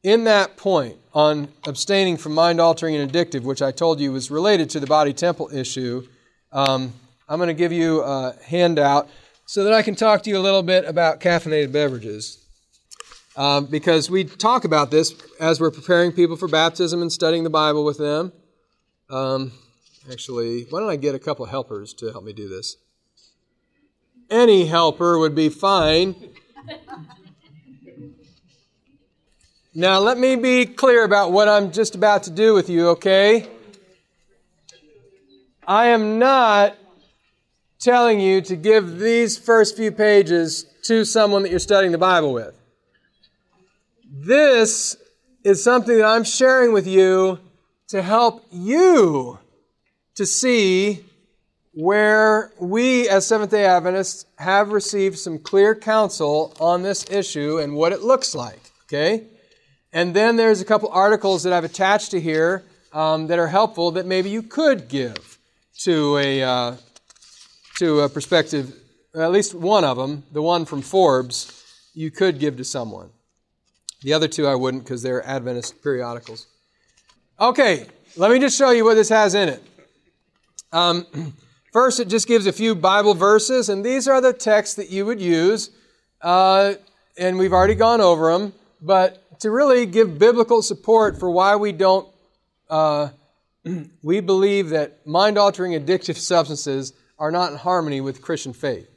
in 0.03 0.25
that 0.25 0.57
point 0.57 0.97
on 1.13 1.49
abstaining 1.67 2.17
from 2.17 2.33
mind 2.35 2.61
altering 2.61 2.97
and 2.97 3.11
addictive, 3.11 3.43
which 3.43 3.63
I 3.63 3.71
told 3.71 4.01
you 4.01 4.13
was 4.13 4.31
related 4.31 4.71
to 4.71 4.81
the 4.81 4.87
body 4.87 5.13
temple 5.13 5.51
issue, 5.53 6.07
um, 6.53 6.93
I'm 7.29 7.39
going 7.39 7.49
to 7.49 7.55
give 7.55 7.73
you 7.73 8.03
a 8.03 8.35
handout 8.45 9.09
so 9.47 9.65
that 9.65 9.73
I 9.73 9.83
can 9.83 9.95
talk 9.95 10.23
to 10.23 10.31
you 10.31 10.39
a 10.39 10.41
little 10.41 10.63
bit 10.63 10.85
about 10.85 11.21
caffeinated 11.21 11.73
beverages. 11.73 12.39
Um, 13.37 13.67
because 13.67 14.11
we 14.11 14.25
talk 14.25 14.65
about 14.65 14.91
this 14.91 15.15
as 15.39 15.61
we're 15.61 15.71
preparing 15.71 16.13
people 16.13 16.37
for 16.37 16.49
baptism 16.49 17.01
and 17.01 17.13
studying 17.13 17.45
the 17.45 17.51
Bible 17.51 17.85
with 17.85 17.97
them. 17.97 18.33
Um, 19.09 19.53
actually, 20.11 20.67
why 20.69 20.81
don't 20.81 20.91
I 20.91 20.97
get 20.97 21.15
a 21.15 21.19
couple 21.19 21.47
helpers 21.47 21.95
to 21.95 22.11
help 22.11 22.25
me 22.25 22.33
do 22.33 22.49
this? 22.49 22.77
any 24.31 24.67
helper 24.67 25.19
would 25.19 25.35
be 25.35 25.49
fine. 25.49 26.15
Now, 29.81 29.99
let 29.99 30.19
me 30.19 30.37
be 30.37 30.67
clear 30.67 31.05
about 31.05 31.33
what 31.33 31.49
I'm 31.49 31.73
just 31.73 31.95
about 31.95 32.25
to 32.25 32.31
do 32.31 32.53
with 32.53 32.69
you, 32.69 32.89
okay? 32.89 33.49
I 35.67 35.87
am 35.87 36.19
not 36.19 36.77
telling 37.79 38.21
you 38.21 38.43
to 38.43 38.57
give 38.57 38.99
these 38.99 39.39
first 39.39 39.79
few 39.79 39.91
pages 39.91 40.67
to 40.83 41.07
someone 41.07 41.45
that 41.45 41.49
you're 41.49 41.59
studying 41.59 41.93
the 41.93 41.97
Bible 41.97 42.35
with. 42.35 42.55
This 44.05 44.99
is 45.45 45.65
something 45.65 45.97
that 45.97 46.05
I'm 46.05 46.25
sharing 46.25 46.75
with 46.75 46.87
you 46.87 47.39
to 47.89 48.03
help 48.03 48.45
you 48.53 49.39
to 50.17 50.27
see 50.27 51.07
where 51.73 52.53
we 52.61 53.09
as 53.09 53.27
Seventh 53.27 53.51
day 53.51 53.65
Adventists 53.65 54.27
have 54.37 54.73
received 54.73 55.19
some 55.19 55.39
clear 55.39 55.75
counsel 55.75 56.55
on 56.61 56.83
this 56.83 57.11
issue 57.11 57.57
and 57.57 57.75
what 57.75 57.95
it 57.95 58.03
looks 58.03 58.35
like. 58.35 58.73
Okay? 58.85 59.25
And 59.93 60.15
then 60.15 60.37
there's 60.37 60.61
a 60.61 60.65
couple 60.65 60.89
articles 60.91 61.43
that 61.43 61.53
I've 61.53 61.65
attached 61.65 62.13
to 62.13 62.21
here 62.21 62.65
um, 62.93 63.27
that 63.27 63.39
are 63.39 63.49
helpful 63.49 63.91
that 63.93 64.07
maybe 64.07 64.31
you 64.31 64.43
could 64.43 64.89
give 64.89 65.39
to 65.81 66.19
a, 66.19 66.43
uh, 66.43 66.77
to 67.79 68.01
a 68.01 68.09
perspective, 68.09 68.75
at 69.15 69.33
least 69.33 69.55
one 69.55 69.85
of 69.85 69.97
them, 69.97 70.23
the 70.33 70.43
one 70.43 70.65
from 70.65 70.83
Forbes, 70.83 71.65
you 71.95 72.11
could 72.11 72.39
give 72.39 72.57
to 72.57 72.65
someone. 72.65 73.11
The 74.03 74.13
other 74.13 74.29
two 74.29 74.47
I 74.47 74.55
wouldn't 74.55 74.85
because 74.85 75.03
they're 75.03 75.27
Adventist 75.27 75.83
periodicals. 75.83 76.47
Okay, 77.41 77.87
let 78.17 78.31
me 78.31 78.39
just 78.39 78.57
show 78.57 78.71
you 78.71 78.85
what 78.85 78.95
this 78.95 79.09
has 79.09 79.35
in 79.35 79.49
it. 79.49 79.63
Um, 80.73 81.07
First, 81.73 82.01
it 82.01 82.09
just 82.09 82.27
gives 82.27 82.47
a 82.47 82.53
few 82.53 82.75
Bible 82.75 83.15
verses, 83.15 83.69
and 83.69 83.85
these 83.85 84.09
are 84.09 84.21
the 84.21 84.33
texts 84.33 84.75
that 84.75 84.91
you 84.91 85.07
would 85.07 85.21
use, 85.21 85.71
uh, 86.21 86.75
and 87.17 87.39
we've 87.39 87.53
already 87.53 87.77
gone 87.77 88.01
over 88.01 88.33
them, 88.33 88.53
but 88.83 89.20
to 89.41 89.51
really 89.51 89.87
give 89.87 90.19
biblical 90.19 90.63
support 90.63 91.19
for 91.19 91.31
why 91.31 91.57
we 91.57 91.73
don't 91.73 92.09
uh, 92.69 93.09
we 94.03 94.21
believe 94.21 94.71
that 94.71 95.07
mind 95.07 95.37
altering 95.37 95.73
addictive 95.73 96.17
substances 96.17 96.93
are 97.19 97.31
not 97.31 97.53
in 97.53 97.59
harmony 97.59 98.01
with 98.01 98.23
Christian 98.23 98.53
faith. 98.53 98.89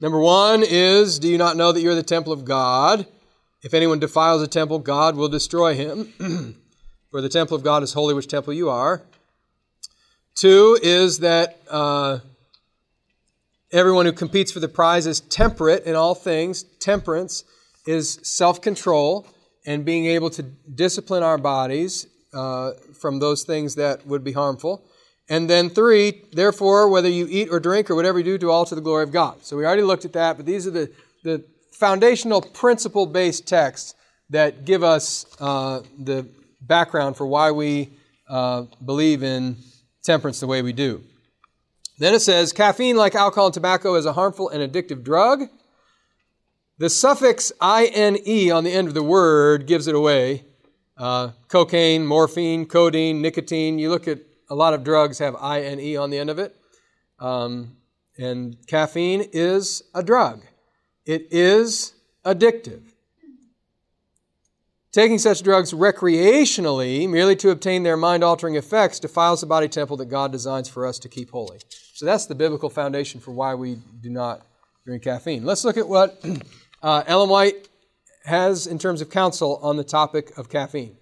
Number 0.00 0.20
one 0.20 0.62
is 0.62 1.18
Do 1.18 1.28
you 1.28 1.38
not 1.38 1.56
know 1.56 1.72
that 1.72 1.80
you're 1.80 1.94
the 1.94 2.02
temple 2.02 2.32
of 2.32 2.44
God? 2.44 3.06
If 3.62 3.74
anyone 3.74 3.98
defiles 3.98 4.40
the 4.40 4.46
temple, 4.46 4.78
God 4.78 5.16
will 5.16 5.28
destroy 5.28 5.74
him. 5.74 6.12
For 7.10 7.20
the 7.20 7.28
temple 7.28 7.56
of 7.56 7.62
God 7.62 7.82
is 7.82 7.94
holy, 7.94 8.14
which 8.14 8.28
temple 8.28 8.52
you 8.52 8.68
are. 8.68 9.02
Two 10.34 10.78
is 10.82 11.20
that 11.20 11.58
uh, 11.70 12.18
everyone 13.72 14.04
who 14.04 14.12
competes 14.12 14.52
for 14.52 14.60
the 14.60 14.68
prize 14.68 15.06
is 15.06 15.20
temperate 15.20 15.84
in 15.84 15.94
all 15.94 16.14
things. 16.14 16.64
Temperance 16.78 17.44
is 17.86 18.18
self 18.22 18.60
control 18.60 19.26
and 19.66 19.84
being 19.84 20.06
able 20.06 20.30
to 20.30 20.42
discipline 20.42 21.22
our 21.22 21.38
bodies 21.38 22.06
uh, 22.32 22.72
from 22.98 23.18
those 23.18 23.42
things 23.42 23.74
that 23.74 24.06
would 24.06 24.22
be 24.22 24.32
harmful. 24.32 24.84
And 25.28 25.50
then 25.50 25.70
three, 25.70 26.22
therefore, 26.32 26.88
whether 26.88 27.08
you 27.08 27.26
eat 27.28 27.48
or 27.50 27.58
drink 27.58 27.90
or 27.90 27.96
whatever 27.96 28.18
you 28.18 28.24
do, 28.24 28.38
do 28.38 28.50
all 28.50 28.64
to 28.64 28.74
the 28.74 28.80
glory 28.80 29.02
of 29.02 29.10
God. 29.10 29.44
So 29.44 29.56
we 29.56 29.64
already 29.64 29.82
looked 29.82 30.04
at 30.04 30.12
that, 30.12 30.36
but 30.36 30.46
these 30.46 30.66
are 30.66 30.70
the, 30.70 30.92
the 31.24 31.44
foundational 31.72 32.40
principle 32.40 33.06
based 33.06 33.46
texts 33.46 33.94
that 34.30 34.64
give 34.64 34.82
us 34.82 35.26
uh, 35.40 35.82
the 35.98 36.28
background 36.60 37.16
for 37.16 37.26
why 37.26 37.50
we 37.50 37.90
uh, 38.28 38.62
believe 38.84 39.22
in 39.22 39.56
temperance 40.04 40.40
the 40.40 40.46
way 40.46 40.62
we 40.62 40.72
do. 40.72 41.02
Then 41.98 42.14
it 42.14 42.20
says 42.20 42.52
caffeine, 42.52 42.96
like 42.96 43.14
alcohol 43.14 43.46
and 43.46 43.54
tobacco, 43.54 43.94
is 43.94 44.06
a 44.06 44.12
harmful 44.12 44.48
and 44.50 44.60
addictive 44.62 45.02
drug. 45.02 45.48
The 46.78 46.90
suffix 46.90 47.52
ine 47.60 48.50
on 48.50 48.64
the 48.64 48.72
end 48.72 48.88
of 48.88 48.94
the 48.94 49.02
word 49.02 49.66
gives 49.66 49.86
it 49.86 49.94
away. 49.94 50.44
Uh, 50.98 51.30
cocaine, 51.48 52.06
morphine, 52.06 52.66
codeine, 52.66 53.22
nicotine. 53.22 53.78
You 53.78 53.88
look 53.90 54.06
at 54.06 54.18
a 54.50 54.54
lot 54.54 54.74
of 54.74 54.84
drugs 54.84 55.18
have 55.18 55.34
ine 55.36 55.96
on 55.96 56.10
the 56.10 56.18
end 56.18 56.28
of 56.28 56.38
it. 56.38 56.54
Um, 57.18 57.76
and 58.18 58.56
caffeine 58.66 59.26
is 59.32 59.82
a 59.94 60.02
drug. 60.02 60.42
It 61.06 61.28
is 61.30 61.94
addictive. 62.24 62.82
Taking 64.92 65.18
such 65.18 65.42
drugs 65.42 65.72
recreationally, 65.72 67.08
merely 67.08 67.36
to 67.36 67.50
obtain 67.50 67.82
their 67.82 67.98
mind 67.98 68.24
altering 68.24 68.54
effects, 68.54 68.98
defiles 68.98 69.42
the 69.42 69.46
body 69.46 69.68
temple 69.68 69.96
that 69.98 70.06
God 70.06 70.32
designs 70.32 70.68
for 70.68 70.86
us 70.86 70.98
to 71.00 71.08
keep 71.08 71.30
holy. 71.30 71.58
So 71.92 72.06
that's 72.06 72.26
the 72.26 72.34
biblical 72.34 72.70
foundation 72.70 73.20
for 73.20 73.32
why 73.32 73.54
we 73.54 73.78
do 74.00 74.08
not 74.08 74.42
drink 74.86 75.02
caffeine. 75.02 75.44
Let's 75.44 75.64
look 75.64 75.76
at 75.76 75.86
what 75.86 76.24
uh, 76.82 77.02
Ellen 77.06 77.28
White 77.28 77.68
has 78.24 78.66
in 78.66 78.78
terms 78.78 79.00
of 79.00 79.10
counsel 79.10 79.58
on 79.62 79.76
the 79.76 79.84
topic 79.84 80.36
of 80.36 80.48
caffeine. 80.48 80.96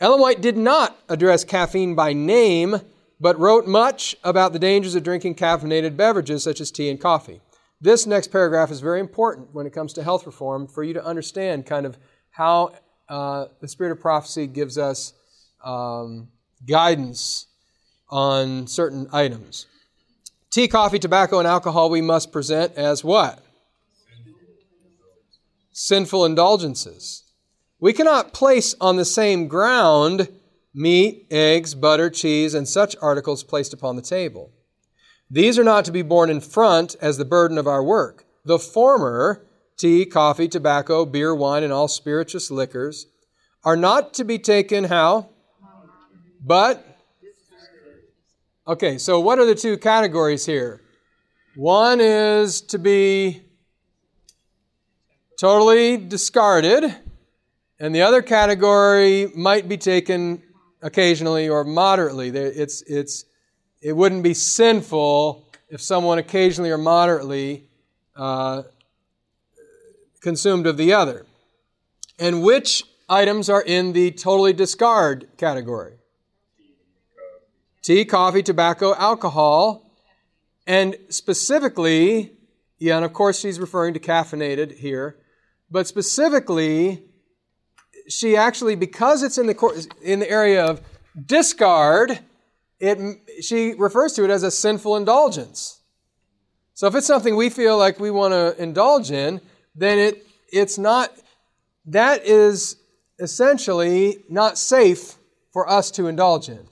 Ellen 0.00 0.20
White 0.20 0.40
did 0.40 0.56
not 0.56 0.96
address 1.08 1.44
caffeine 1.44 1.94
by 1.94 2.12
name, 2.12 2.80
but 3.20 3.38
wrote 3.38 3.66
much 3.66 4.16
about 4.22 4.52
the 4.52 4.58
dangers 4.58 4.94
of 4.94 5.02
drinking 5.02 5.34
caffeinated 5.34 5.96
beverages 5.96 6.44
such 6.44 6.60
as 6.60 6.70
tea 6.70 6.88
and 6.88 7.00
coffee. 7.00 7.40
This 7.80 8.06
next 8.06 8.28
paragraph 8.28 8.70
is 8.70 8.80
very 8.80 9.00
important 9.00 9.52
when 9.52 9.66
it 9.66 9.72
comes 9.72 9.92
to 9.94 10.02
health 10.02 10.26
reform 10.26 10.66
for 10.66 10.82
you 10.82 10.94
to 10.94 11.04
understand 11.04 11.66
kind 11.66 11.86
of 11.86 11.98
how 12.30 12.72
uh, 13.08 13.46
the 13.60 13.68
Spirit 13.68 13.92
of 13.92 14.00
Prophecy 14.00 14.46
gives 14.46 14.78
us 14.78 15.14
um, 15.64 16.28
guidance 16.66 17.46
on 18.08 18.66
certain 18.66 19.08
items. 19.12 19.66
Tea, 20.50 20.68
coffee, 20.68 20.98
tobacco, 20.98 21.38
and 21.38 21.46
alcohol 21.46 21.90
we 21.90 22.00
must 22.00 22.32
present 22.32 22.74
as 22.74 23.04
what? 23.04 23.44
Sinful 25.80 26.24
indulgences. 26.24 27.22
We 27.78 27.92
cannot 27.92 28.32
place 28.32 28.74
on 28.80 28.96
the 28.96 29.04
same 29.04 29.46
ground 29.46 30.28
meat, 30.74 31.28
eggs, 31.30 31.76
butter, 31.76 32.10
cheese, 32.10 32.52
and 32.52 32.68
such 32.68 32.96
articles 33.00 33.44
placed 33.44 33.72
upon 33.72 33.94
the 33.94 34.02
table. 34.02 34.50
These 35.30 35.56
are 35.56 35.62
not 35.62 35.84
to 35.84 35.92
be 35.92 36.02
borne 36.02 36.30
in 36.30 36.40
front 36.40 36.96
as 37.00 37.16
the 37.16 37.24
burden 37.24 37.58
of 37.58 37.68
our 37.68 37.84
work. 37.84 38.24
The 38.44 38.58
former 38.58 39.46
tea, 39.76 40.04
coffee, 40.04 40.48
tobacco, 40.48 41.06
beer, 41.06 41.32
wine, 41.32 41.62
and 41.62 41.72
all 41.72 41.86
spirituous 41.86 42.50
liquors, 42.50 43.06
are 43.62 43.76
not 43.76 44.12
to 44.14 44.24
be 44.24 44.40
taken 44.40 44.82
how? 44.82 45.28
But, 46.44 46.84
okay, 48.66 48.98
so 48.98 49.20
what 49.20 49.38
are 49.38 49.46
the 49.46 49.54
two 49.54 49.76
categories 49.76 50.44
here? 50.44 50.80
One 51.54 52.00
is 52.00 52.62
to 52.62 52.80
be 52.80 53.42
totally 55.38 55.96
discarded, 55.96 56.94
and 57.78 57.94
the 57.94 58.02
other 58.02 58.20
category 58.22 59.30
might 59.36 59.68
be 59.68 59.78
taken 59.78 60.42
occasionally 60.82 61.48
or 61.48 61.64
moderately. 61.64 62.28
It's, 62.28 62.82
it's, 62.82 63.24
it 63.80 63.92
wouldn't 63.92 64.24
be 64.24 64.34
sinful 64.34 65.48
if 65.68 65.80
someone 65.80 66.18
occasionally 66.18 66.70
or 66.70 66.78
moderately 66.78 67.68
uh, 68.16 68.62
consumed 70.20 70.66
of 70.66 70.76
the 70.76 70.92
other. 70.92 71.24
And 72.18 72.42
which 72.42 72.82
items 73.08 73.48
are 73.48 73.62
in 73.62 73.92
the 73.92 74.10
totally 74.10 74.52
discard 74.52 75.28
category? 75.36 75.94
Tea, 77.82 78.04
coffee, 78.04 78.42
tobacco, 78.42 78.92
alcohol, 78.96 79.88
and 80.66 80.96
specifically, 81.10 82.32
yeah, 82.78 82.96
and 82.96 83.04
of 83.04 83.12
course 83.12 83.38
she's 83.38 83.60
referring 83.60 83.94
to 83.94 84.00
caffeinated 84.00 84.76
here, 84.76 85.16
but 85.70 85.86
specifically, 85.86 87.02
she 88.08 88.36
actually, 88.36 88.74
because 88.74 89.22
it's 89.22 89.38
in 89.38 89.46
the 89.46 89.88
in 90.02 90.20
the 90.20 90.30
area 90.30 90.64
of 90.64 90.80
discard, 91.26 92.20
it 92.80 92.98
she 93.42 93.74
refers 93.74 94.12
to 94.14 94.24
it 94.24 94.30
as 94.30 94.42
a 94.42 94.50
sinful 94.50 94.96
indulgence. 94.96 95.78
So 96.78 96.86
if 96.86 96.94
it's 96.94 97.08
something 97.08 97.34
we 97.34 97.50
feel 97.50 97.76
like 97.76 97.98
we 97.98 98.12
want 98.12 98.34
to 98.34 98.54
indulge 98.62 99.10
in, 99.10 99.40
then 99.74 99.98
it, 99.98 100.24
it's 100.52 100.78
not, 100.78 101.12
that 101.86 102.24
is 102.24 102.76
essentially 103.18 104.18
not 104.28 104.56
safe 104.56 105.16
for 105.52 105.68
us 105.68 105.90
to 105.90 106.06
indulge 106.06 106.48
in. 106.48 106.68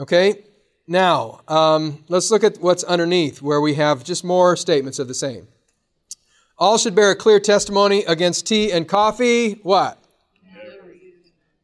Okay? 0.00 0.42
Now, 0.88 1.42
um, 1.46 2.02
let's 2.08 2.32
look 2.32 2.42
at 2.42 2.58
what's 2.60 2.82
underneath, 2.82 3.40
where 3.40 3.60
we 3.60 3.74
have 3.74 4.02
just 4.02 4.24
more 4.24 4.56
statements 4.56 4.98
of 4.98 5.06
the 5.06 5.14
same. 5.14 5.46
All 6.60 6.76
should 6.76 6.94
bear 6.94 7.10
a 7.10 7.16
clear 7.16 7.40
testimony 7.40 8.04
against 8.04 8.46
tea 8.46 8.70
and 8.70 8.86
coffee. 8.86 9.54
What? 9.62 9.96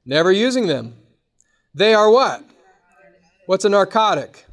Never, 0.06 0.32
using 0.32 0.66
them. 0.68 0.94
They 1.74 1.92
are 1.92 2.10
what? 2.10 2.42
What's 3.44 3.66
a 3.66 3.68
narcotic? 3.68 4.46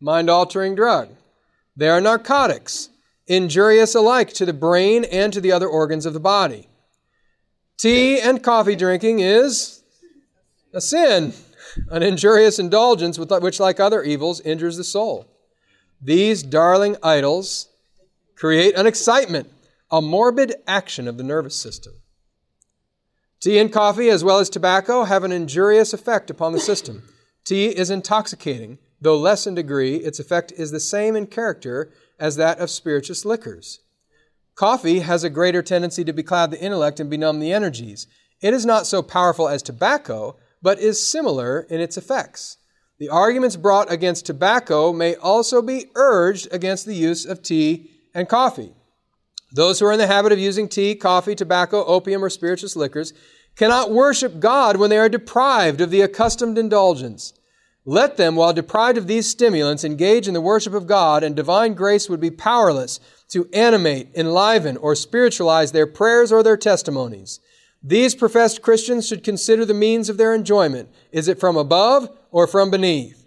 Mind 0.00 0.28
altering 0.28 0.74
drug. 0.74 1.10
They 1.76 1.88
are 1.88 2.00
narcotics 2.00 2.88
injurious 3.28 3.94
alike 3.94 4.32
to 4.32 4.44
the 4.44 4.52
brain 4.52 5.04
and 5.04 5.32
to 5.32 5.40
the 5.40 5.52
other 5.52 5.68
organs 5.68 6.04
of 6.04 6.12
the 6.12 6.20
body. 6.20 6.66
Tea 7.76 8.20
and 8.20 8.42
coffee 8.42 8.74
drinking 8.74 9.20
is 9.20 9.84
a 10.74 10.80
sin, 10.80 11.32
an 11.90 12.02
injurious 12.02 12.58
indulgence 12.58 13.16
which, 13.18 13.60
like 13.60 13.78
other 13.78 14.02
evils, 14.02 14.40
injures 14.40 14.76
the 14.76 14.84
soul. 14.84 15.28
These 16.02 16.42
darling 16.42 16.96
idols 17.02 17.69
create 18.40 18.74
an 18.74 18.86
excitement, 18.86 19.52
a 19.90 20.00
morbid 20.00 20.54
action 20.66 21.06
of 21.06 21.18
the 21.18 21.22
nervous 21.22 21.54
system. 21.54 21.92
Tea 23.38 23.58
and 23.58 23.70
coffee, 23.70 24.08
as 24.08 24.24
well 24.24 24.38
as 24.38 24.48
tobacco, 24.48 25.04
have 25.04 25.24
an 25.24 25.32
injurious 25.32 25.92
effect 25.92 26.30
upon 26.30 26.52
the 26.52 26.58
system. 26.58 27.02
Tea 27.44 27.66
is 27.66 27.90
intoxicating, 27.90 28.78
though 28.98 29.18
less 29.18 29.46
in 29.46 29.54
degree, 29.54 29.96
its 29.96 30.18
effect 30.18 30.52
is 30.52 30.70
the 30.70 30.80
same 30.80 31.16
in 31.16 31.26
character 31.26 31.92
as 32.18 32.36
that 32.36 32.58
of 32.58 32.70
spirituous 32.70 33.26
liquors. 33.26 33.80
Coffee 34.54 35.00
has 35.00 35.22
a 35.22 35.30
greater 35.30 35.62
tendency 35.62 36.02
to 36.04 36.12
becloud 36.12 36.50
the 36.50 36.60
intellect 36.60 36.98
and 36.98 37.12
benumb 37.12 37.40
the 37.40 37.52
energies. 37.52 38.06
It 38.40 38.54
is 38.54 38.64
not 38.64 38.86
so 38.86 39.02
powerful 39.02 39.48
as 39.48 39.62
tobacco, 39.62 40.36
but 40.62 40.78
is 40.78 41.10
similar 41.10 41.60
in 41.68 41.80
its 41.80 41.98
effects. 41.98 42.56
The 42.98 43.10
arguments 43.10 43.56
brought 43.56 43.92
against 43.92 44.24
tobacco 44.24 44.92
may 44.94 45.14
also 45.14 45.60
be 45.60 45.86
urged 45.94 46.48
against 46.52 46.86
the 46.86 46.94
use 46.94 47.26
of 47.26 47.42
tea 47.42 47.89
and 48.14 48.28
coffee. 48.28 48.72
Those 49.52 49.80
who 49.80 49.86
are 49.86 49.92
in 49.92 49.98
the 49.98 50.06
habit 50.06 50.32
of 50.32 50.38
using 50.38 50.68
tea, 50.68 50.94
coffee, 50.94 51.34
tobacco, 51.34 51.84
opium, 51.84 52.22
or 52.24 52.30
spirituous 52.30 52.76
liquors 52.76 53.12
cannot 53.56 53.90
worship 53.90 54.38
God 54.38 54.76
when 54.76 54.90
they 54.90 54.98
are 54.98 55.08
deprived 55.08 55.80
of 55.80 55.90
the 55.90 56.02
accustomed 56.02 56.56
indulgence. 56.56 57.32
Let 57.84 58.16
them, 58.16 58.36
while 58.36 58.52
deprived 58.52 58.98
of 58.98 59.06
these 59.06 59.28
stimulants, 59.28 59.84
engage 59.84 60.28
in 60.28 60.34
the 60.34 60.40
worship 60.40 60.74
of 60.74 60.86
God, 60.86 61.24
and 61.24 61.34
divine 61.34 61.74
grace 61.74 62.08
would 62.08 62.20
be 62.20 62.30
powerless 62.30 63.00
to 63.30 63.48
animate, 63.52 64.10
enliven, 64.14 64.76
or 64.76 64.94
spiritualize 64.94 65.72
their 65.72 65.86
prayers 65.86 66.30
or 66.30 66.42
their 66.42 66.56
testimonies. 66.56 67.40
These 67.82 68.14
professed 68.14 68.60
Christians 68.60 69.08
should 69.08 69.24
consider 69.24 69.64
the 69.64 69.74
means 69.74 70.08
of 70.08 70.18
their 70.18 70.34
enjoyment. 70.34 70.90
Is 71.10 71.26
it 71.26 71.40
from 71.40 71.56
above 71.56 72.10
or 72.30 72.46
from 72.46 72.70
beneath? 72.70 73.26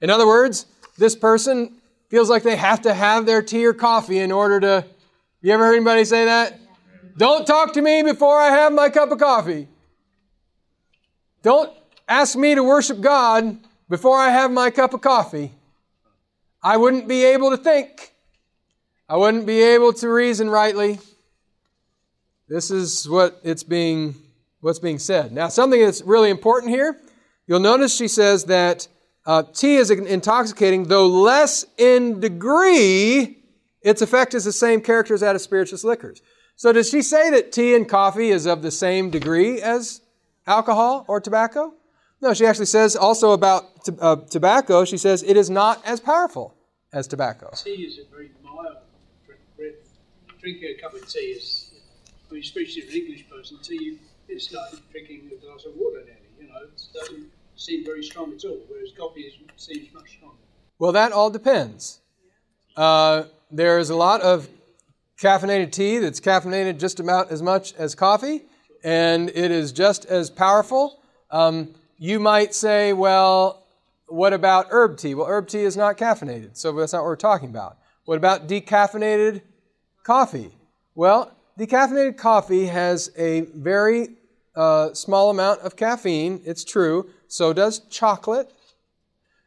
In 0.00 0.10
other 0.10 0.26
words, 0.26 0.66
this 0.98 1.16
person 1.16 1.77
feels 2.08 2.30
like 2.30 2.42
they 2.42 2.56
have 2.56 2.82
to 2.82 2.94
have 2.94 3.26
their 3.26 3.42
tea 3.42 3.66
or 3.66 3.74
coffee 3.74 4.18
in 4.18 4.32
order 4.32 4.60
to. 4.60 4.86
You 5.40 5.52
ever 5.52 5.64
heard 5.66 5.76
anybody 5.76 6.04
say 6.04 6.24
that? 6.24 6.58
Don't 7.16 7.46
talk 7.46 7.74
to 7.74 7.82
me 7.82 8.02
before 8.02 8.38
I 8.38 8.50
have 8.50 8.72
my 8.72 8.88
cup 8.88 9.10
of 9.10 9.18
coffee. 9.18 9.68
Don't 11.42 11.72
ask 12.08 12.36
me 12.36 12.54
to 12.54 12.62
worship 12.62 13.00
God 13.00 13.58
before 13.88 14.16
I 14.16 14.30
have 14.30 14.50
my 14.50 14.70
cup 14.70 14.92
of 14.94 15.00
coffee, 15.00 15.52
I 16.62 16.76
wouldn't 16.76 17.08
be 17.08 17.24
able 17.24 17.50
to 17.50 17.56
think. 17.56 18.12
I 19.08 19.16
wouldn't 19.16 19.46
be 19.46 19.62
able 19.62 19.92
to 19.94 20.08
reason 20.08 20.50
rightly. 20.50 20.98
This 22.48 22.70
is 22.70 23.08
what 23.08 23.40
it's 23.42 23.62
being 23.62 24.14
what's 24.60 24.78
being 24.78 24.98
said. 24.98 25.32
Now, 25.32 25.48
something 25.48 25.80
that's 25.80 26.02
really 26.02 26.30
important 26.30 26.72
here. 26.72 27.00
You'll 27.46 27.60
notice 27.60 27.96
she 27.96 28.08
says 28.08 28.44
that 28.46 28.88
uh, 29.28 29.42
tea 29.42 29.76
is 29.76 29.90
intoxicating, 29.90 30.84
though 30.84 31.06
less 31.06 31.66
in 31.76 32.18
degree. 32.18 33.44
Its 33.82 34.00
effect 34.00 34.32
is 34.32 34.44
the 34.44 34.52
same 34.52 34.80
character 34.80 35.12
as 35.12 35.20
that 35.20 35.36
of 35.36 35.42
spirituous 35.42 35.84
liquors. 35.84 36.22
So, 36.56 36.72
does 36.72 36.88
she 36.88 37.02
say 37.02 37.30
that 37.30 37.52
tea 37.52 37.74
and 37.74 37.86
coffee 37.86 38.30
is 38.30 38.46
of 38.46 38.62
the 38.62 38.70
same 38.70 39.10
degree 39.10 39.60
as 39.60 40.00
alcohol 40.46 41.04
or 41.08 41.20
tobacco? 41.20 41.74
No, 42.22 42.32
she 42.32 42.46
actually 42.46 42.66
says 42.66 42.96
also 42.96 43.32
about 43.32 43.84
t- 43.84 43.92
uh, 44.00 44.16
tobacco, 44.16 44.86
she 44.86 44.96
says 44.96 45.22
it 45.22 45.36
is 45.36 45.50
not 45.50 45.84
as 45.84 46.00
powerful 46.00 46.56
as 46.94 47.06
tobacco. 47.06 47.50
Tea 47.54 47.70
is 47.70 47.98
a 47.98 48.10
very 48.10 48.30
mild 48.42 48.78
drink. 49.26 49.76
Drinking 50.40 50.74
a 50.78 50.80
cup 50.80 50.94
of 50.94 51.06
tea 51.06 51.36
is, 51.36 51.74
especially 52.32 52.82
an 52.82 52.88
English 52.94 53.28
person, 53.28 53.58
tea 53.62 53.98
it's 54.26 54.52
like 54.52 54.72
drinking 54.90 55.30
a 55.32 55.44
glass 55.44 55.66
of 55.66 55.72
water 55.76 55.98
nearly. 55.98 56.28
You 56.40 56.48
know, 56.48 56.60
it 56.64 56.80
doesn't 56.94 57.30
seem 57.58 57.84
very 57.84 58.02
strong 58.02 58.32
at 58.32 58.44
all, 58.44 58.58
whereas 58.68 58.92
coffee 58.96 59.22
is, 59.22 59.34
seems 59.56 59.92
much 59.92 60.16
stronger. 60.16 60.36
Well, 60.78 60.92
that 60.92 61.12
all 61.12 61.28
depends. 61.28 62.00
Uh, 62.76 63.24
there's 63.50 63.90
a 63.90 63.96
lot 63.96 64.20
of 64.20 64.48
caffeinated 65.20 65.72
tea 65.72 65.98
that's 65.98 66.20
caffeinated 66.20 66.78
just 66.78 67.00
about 67.00 67.30
as 67.32 67.42
much 67.42 67.74
as 67.74 67.94
coffee, 67.94 68.42
and 68.84 69.28
it 69.30 69.50
is 69.50 69.72
just 69.72 70.06
as 70.06 70.30
powerful. 70.30 71.00
Um, 71.30 71.74
you 71.98 72.20
might 72.20 72.54
say, 72.54 72.92
well, 72.92 73.66
what 74.06 74.32
about 74.32 74.68
herb 74.70 74.96
tea? 74.96 75.14
Well, 75.14 75.26
herb 75.26 75.48
tea 75.48 75.64
is 75.64 75.76
not 75.76 75.98
caffeinated, 75.98 76.56
so 76.56 76.72
that's 76.72 76.92
not 76.92 77.00
what 77.00 77.06
we're 77.06 77.16
talking 77.16 77.48
about. 77.48 77.76
What 78.04 78.16
about 78.16 78.46
decaffeinated 78.46 79.42
coffee? 80.04 80.52
Well, 80.94 81.36
decaffeinated 81.58 82.16
coffee 82.16 82.66
has 82.66 83.10
a 83.18 83.40
very 83.54 84.10
uh, 84.54 84.94
small 84.94 85.30
amount 85.30 85.60
of 85.60 85.76
caffeine, 85.76 86.40
it's 86.44 86.64
true. 86.64 87.10
So 87.28 87.52
does 87.52 87.80
chocolate. 87.90 88.50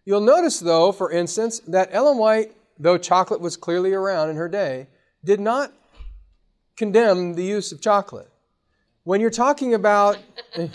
You'll 0.05 0.21
notice, 0.21 0.59
though, 0.59 0.91
for 0.91 1.11
instance, 1.11 1.59
that 1.67 1.89
Ellen 1.91 2.17
White, 2.17 2.53
though 2.79 2.97
chocolate 2.97 3.41
was 3.41 3.57
clearly 3.57 3.91
around 3.93 4.29
in 4.29 4.35
her 4.35 4.47
day, 4.47 4.87
did 5.23 5.39
not 5.39 5.73
condemn 6.77 7.33
the 7.33 7.43
use 7.43 7.71
of 7.71 7.81
chocolate. 7.81 8.29
When 9.03 9.19
you're 9.19 9.29
talking 9.29 9.73
about 9.73 10.17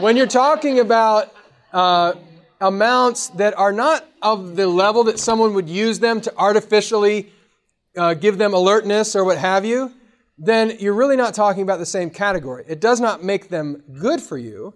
when 0.00 0.16
you're 0.16 0.26
talking 0.26 0.80
about 0.80 1.34
uh, 1.72 2.14
amounts 2.60 3.28
that 3.30 3.56
are 3.58 3.72
not 3.72 4.06
of 4.22 4.56
the 4.56 4.66
level 4.66 5.04
that 5.04 5.18
someone 5.18 5.54
would 5.54 5.68
use 5.68 5.98
them 5.98 6.20
to 6.22 6.36
artificially 6.36 7.32
uh, 7.96 8.14
give 8.14 8.38
them 8.38 8.54
alertness 8.54 9.16
or 9.16 9.24
what 9.24 9.38
have 9.38 9.64
you, 9.64 9.92
then 10.36 10.76
you're 10.80 10.94
really 10.94 11.16
not 11.16 11.34
talking 11.34 11.62
about 11.62 11.78
the 11.78 11.86
same 11.86 12.10
category. 12.10 12.64
It 12.68 12.80
does 12.80 13.00
not 13.00 13.22
make 13.22 13.48
them 13.48 13.82
good 13.98 14.20
for 14.20 14.36
you. 14.36 14.74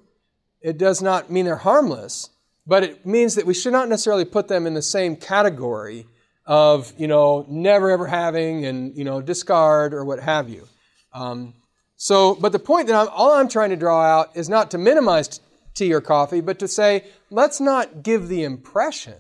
It 0.61 0.79
does 0.79 1.03
not 1.03 1.31
mean 1.31 1.45
they're 1.45 1.57
harmless, 1.57 2.31
but 2.67 2.83
it 2.83 3.07
means 3.07 3.35
that 3.35 3.47
we 3.47 3.55
should 3.55 3.73
not 3.73 3.89
necessarily 3.89 4.25
put 4.25 4.49
them 4.49 4.67
in 4.67 4.75
the 4.75 4.83
same 4.83 5.17
category 5.17 6.07
of, 6.47 6.93
you 6.97 7.07
know, 7.07 7.45
never 7.49 7.91
ever 7.91 8.07
having 8.07 8.65
and, 8.65 8.97
you 8.97 9.05
know, 9.05 9.21
discard 9.21 9.93
or 9.95 10.05
what 10.05 10.21
have 10.21 10.49
you. 10.49 10.67
Um, 11.13 11.55
so, 11.97 12.37
but 12.37 12.53
the 12.53 12.59
point 12.59 12.87
that 12.87 12.95
I'm, 12.95 13.09
all 13.13 13.33
I'm 13.33 13.49
trying 13.49 13.71
to 13.71 13.77
draw 13.77 14.03
out 14.03 14.37
is 14.37 14.49
not 14.49 14.71
to 14.71 14.79
minimize 14.79 15.41
tea 15.75 15.93
or 15.93 16.01
coffee, 16.01 16.41
but 16.41 16.59
to 16.61 16.69
say, 16.69 17.05
let's 17.31 17.61
not 17.61 18.03
give 18.03 18.29
the 18.29 18.45
impression 18.45 19.15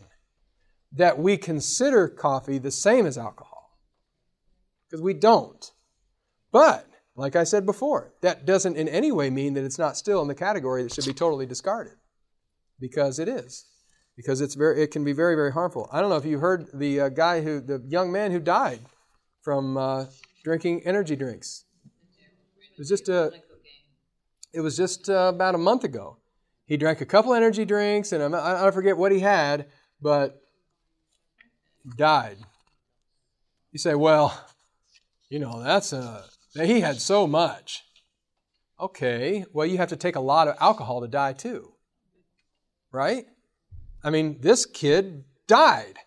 that 0.92 1.18
we 1.18 1.36
consider 1.36 2.08
coffee 2.08 2.58
the 2.58 2.70
same 2.70 3.06
as 3.06 3.18
alcohol. 3.18 3.78
Because 4.88 5.02
we 5.02 5.12
don't. 5.12 5.70
But, 6.50 6.86
like 7.16 7.36
I 7.36 7.44
said 7.44 7.66
before, 7.66 8.12
that 8.22 8.46
doesn't 8.46 8.76
in 8.76 8.88
any 8.88 9.12
way 9.12 9.30
mean 9.30 9.54
that 9.54 9.64
it's 9.64 9.78
not 9.78 9.96
still 9.96 10.22
in 10.22 10.28
the 10.28 10.34
category 10.34 10.82
that 10.82 10.94
should 10.94 11.06
be 11.06 11.12
totally 11.12 11.46
discarded. 11.46 11.94
Because 12.80 13.18
it 13.18 13.28
is. 13.28 13.66
Because 14.16 14.40
it's 14.40 14.54
very, 14.54 14.82
it 14.82 14.90
can 14.90 15.04
be 15.04 15.12
very, 15.12 15.34
very 15.34 15.52
harmful. 15.52 15.88
I 15.92 16.00
don't 16.00 16.10
know 16.10 16.16
if 16.16 16.24
you 16.24 16.38
heard 16.38 16.68
the 16.72 17.00
uh, 17.00 17.08
guy 17.08 17.40
who, 17.40 17.60
the 17.60 17.82
young 17.86 18.10
man 18.10 18.30
who 18.30 18.40
died 18.40 18.80
from 19.42 19.76
uh, 19.76 20.06
drinking 20.44 20.82
energy 20.84 21.16
drinks. 21.16 21.64
It 22.60 22.78
was 22.78 22.88
just 22.88 23.08
a, 23.08 23.32
it 24.52 24.60
was 24.60 24.76
just 24.76 25.08
uh, 25.08 25.32
about 25.34 25.54
a 25.54 25.58
month 25.58 25.84
ago. 25.84 26.18
He 26.66 26.76
drank 26.76 27.00
a 27.00 27.06
couple 27.06 27.34
energy 27.34 27.64
drinks, 27.64 28.12
and 28.12 28.34
I, 28.34 28.66
I 28.66 28.70
forget 28.70 28.96
what 28.96 29.10
he 29.10 29.20
had, 29.20 29.66
but 30.00 30.40
died. 31.96 32.36
You 33.72 33.78
say, 33.78 33.94
well, 33.94 34.38
you 35.30 35.38
know, 35.38 35.62
that's 35.62 35.92
a, 35.92 36.24
he 36.66 36.80
had 36.80 37.00
so 37.00 37.26
much. 37.26 37.84
Okay, 38.80 39.44
well, 39.52 39.66
you 39.66 39.76
have 39.78 39.88
to 39.88 39.96
take 39.96 40.16
a 40.16 40.20
lot 40.20 40.48
of 40.48 40.56
alcohol 40.60 41.00
to 41.00 41.08
die 41.08 41.32
too. 41.32 41.72
Right? 42.92 43.26
I 44.02 44.10
mean, 44.10 44.40
this 44.40 44.64
kid 44.64 45.24
died 45.46 45.98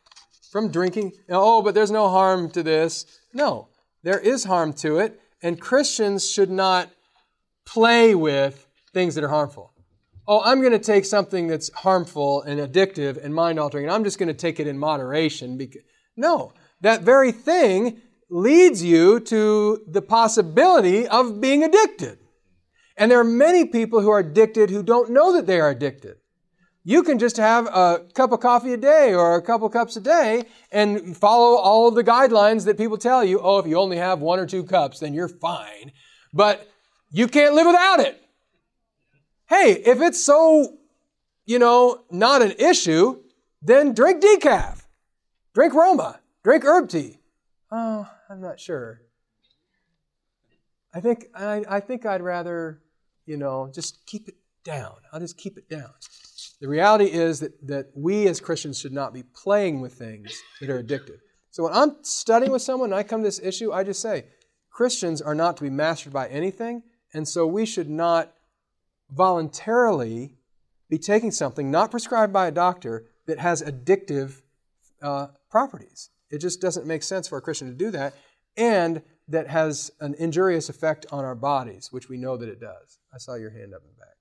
from 0.51 0.71
drinking. 0.71 1.13
Oh, 1.29 1.61
but 1.61 1.75
there's 1.75 1.91
no 1.91 2.09
harm 2.09 2.49
to 2.51 2.63
this. 2.63 3.05
No, 3.33 3.69
there 4.03 4.19
is 4.19 4.45
harm 4.45 4.73
to 4.73 4.99
it 4.99 5.21
and 5.41 5.59
Christians 5.59 6.29
should 6.29 6.51
not 6.51 6.89
play 7.65 8.15
with 8.15 8.67
things 8.93 9.15
that 9.15 9.23
are 9.23 9.29
harmful. 9.29 9.73
Oh, 10.27 10.41
I'm 10.43 10.59
going 10.59 10.71
to 10.71 10.79
take 10.79 11.05
something 11.05 11.47
that's 11.47 11.71
harmful 11.73 12.43
and 12.43 12.59
addictive 12.59 13.23
and 13.23 13.33
mind 13.33 13.59
altering, 13.59 13.85
and 13.85 13.93
I'm 13.93 14.03
just 14.03 14.19
going 14.19 14.27
to 14.27 14.33
take 14.33 14.59
it 14.59 14.67
in 14.67 14.77
moderation. 14.77 15.57
Because... 15.57 15.81
No, 16.15 16.53
that 16.81 17.01
very 17.01 17.31
thing 17.31 18.01
leads 18.31 18.81
you 18.81 19.19
to 19.19 19.83
the 19.85 20.01
possibility 20.01 21.05
of 21.05 21.41
being 21.41 21.63
addicted. 21.63 22.17
And 22.95 23.11
there 23.11 23.19
are 23.19 23.25
many 23.25 23.65
people 23.65 24.01
who 24.01 24.09
are 24.09 24.19
addicted 24.19 24.69
who 24.69 24.81
don't 24.81 25.11
know 25.11 25.33
that 25.33 25.47
they 25.47 25.59
are 25.59 25.69
addicted. 25.69 26.15
You 26.83 27.03
can 27.03 27.19
just 27.19 27.37
have 27.37 27.67
a 27.67 28.05
cup 28.15 28.31
of 28.31 28.39
coffee 28.39 28.73
a 28.73 28.77
day 28.77 29.13
or 29.13 29.35
a 29.35 29.41
couple 29.41 29.69
cups 29.69 29.97
a 29.97 30.01
day 30.01 30.45
and 30.71 31.15
follow 31.15 31.57
all 31.57 31.89
of 31.89 31.95
the 31.95 32.03
guidelines 32.03 32.65
that 32.65 32.77
people 32.77 32.97
tell 32.97 33.23
you. 33.23 33.39
Oh, 33.39 33.59
if 33.59 33.67
you 33.67 33.77
only 33.77 33.97
have 33.97 34.19
one 34.19 34.39
or 34.39 34.47
two 34.47 34.63
cups, 34.63 34.99
then 34.99 35.13
you're 35.13 35.27
fine. 35.27 35.91
But 36.33 36.67
you 37.11 37.27
can't 37.27 37.53
live 37.53 37.67
without 37.67 37.99
it. 37.99 38.19
Hey, 39.47 39.73
if 39.85 40.01
it's 40.01 40.23
so, 40.23 40.77
you 41.45 41.59
know, 41.59 42.03
not 42.09 42.41
an 42.41 42.53
issue, 42.57 43.21
then 43.61 43.93
drink 43.93 44.23
decaf. 44.23 44.83
Drink 45.53 45.73
Roma. 45.73 46.21
Drink 46.43 46.63
herb 46.63 46.89
tea. 46.89 47.19
Oh, 47.71 48.09
I'm 48.31 48.39
not 48.39 48.59
sure. 48.59 49.01
I 50.93 51.01
think 51.01 51.25
I, 51.35 51.63
I 51.67 51.79
think 51.81 52.05
I'd 52.05 52.21
rather, 52.21 52.81
you 53.25 53.35
know, 53.35 53.69
just 53.73 54.05
keep 54.05 54.29
it 54.29 54.35
down. 54.63 54.95
I'll 55.11 55.19
just 55.19 55.37
keep 55.37 55.57
it 55.57 55.69
down. 55.69 55.91
The 56.61 56.69
reality 56.69 57.05
is 57.11 57.41
that, 57.41 57.67
that 57.67 57.87
we 57.93 58.27
as 58.27 58.39
Christians 58.39 58.79
should 58.79 58.93
not 58.93 59.13
be 59.13 59.23
playing 59.23 59.81
with 59.81 59.93
things 59.93 60.41
that 60.61 60.69
are 60.69 60.81
addictive. 60.81 61.17
So 61.49 61.63
when 61.63 61.73
I'm 61.73 61.97
studying 62.03 62.51
with 62.51 62.61
someone 62.61 62.91
and 62.91 62.95
I 62.95 63.03
come 63.03 63.21
to 63.21 63.27
this 63.27 63.41
issue, 63.41 63.73
I 63.73 63.83
just 63.83 64.01
say, 64.01 64.25
Christians 64.69 65.21
are 65.21 65.35
not 65.35 65.57
to 65.57 65.63
be 65.63 65.69
mastered 65.69 66.13
by 66.13 66.29
anything, 66.29 66.83
and 67.13 67.27
so 67.27 67.45
we 67.45 67.65
should 67.65 67.89
not 67.89 68.33
voluntarily 69.09 70.37
be 70.89 70.97
taking 70.97 71.31
something 71.31 71.69
not 71.69 71.91
prescribed 71.91 72.31
by 72.31 72.47
a 72.47 72.51
doctor 72.51 73.07
that 73.25 73.39
has 73.39 73.61
addictive 73.61 74.41
uh, 75.01 75.27
properties. 75.49 76.09
It 76.31 76.39
just 76.39 76.61
doesn't 76.61 76.85
make 76.85 77.03
sense 77.03 77.27
for 77.27 77.37
a 77.37 77.41
Christian 77.41 77.67
to 77.67 77.73
do 77.73 77.91
that, 77.91 78.13
and 78.57 79.01
that 79.27 79.47
has 79.47 79.91
an 79.99 80.15
injurious 80.15 80.69
effect 80.69 81.05
on 81.11 81.23
our 81.25 81.35
bodies, 81.35 81.91
which 81.91 82.09
we 82.09 82.17
know 82.17 82.37
that 82.37 82.49
it 82.49 82.59
does. 82.59 82.99
I 83.13 83.17
saw 83.17 83.35
your 83.35 83.51
hand 83.51 83.73
up 83.73 83.81
in 83.83 83.89
the 83.89 83.99
back. 83.99 84.15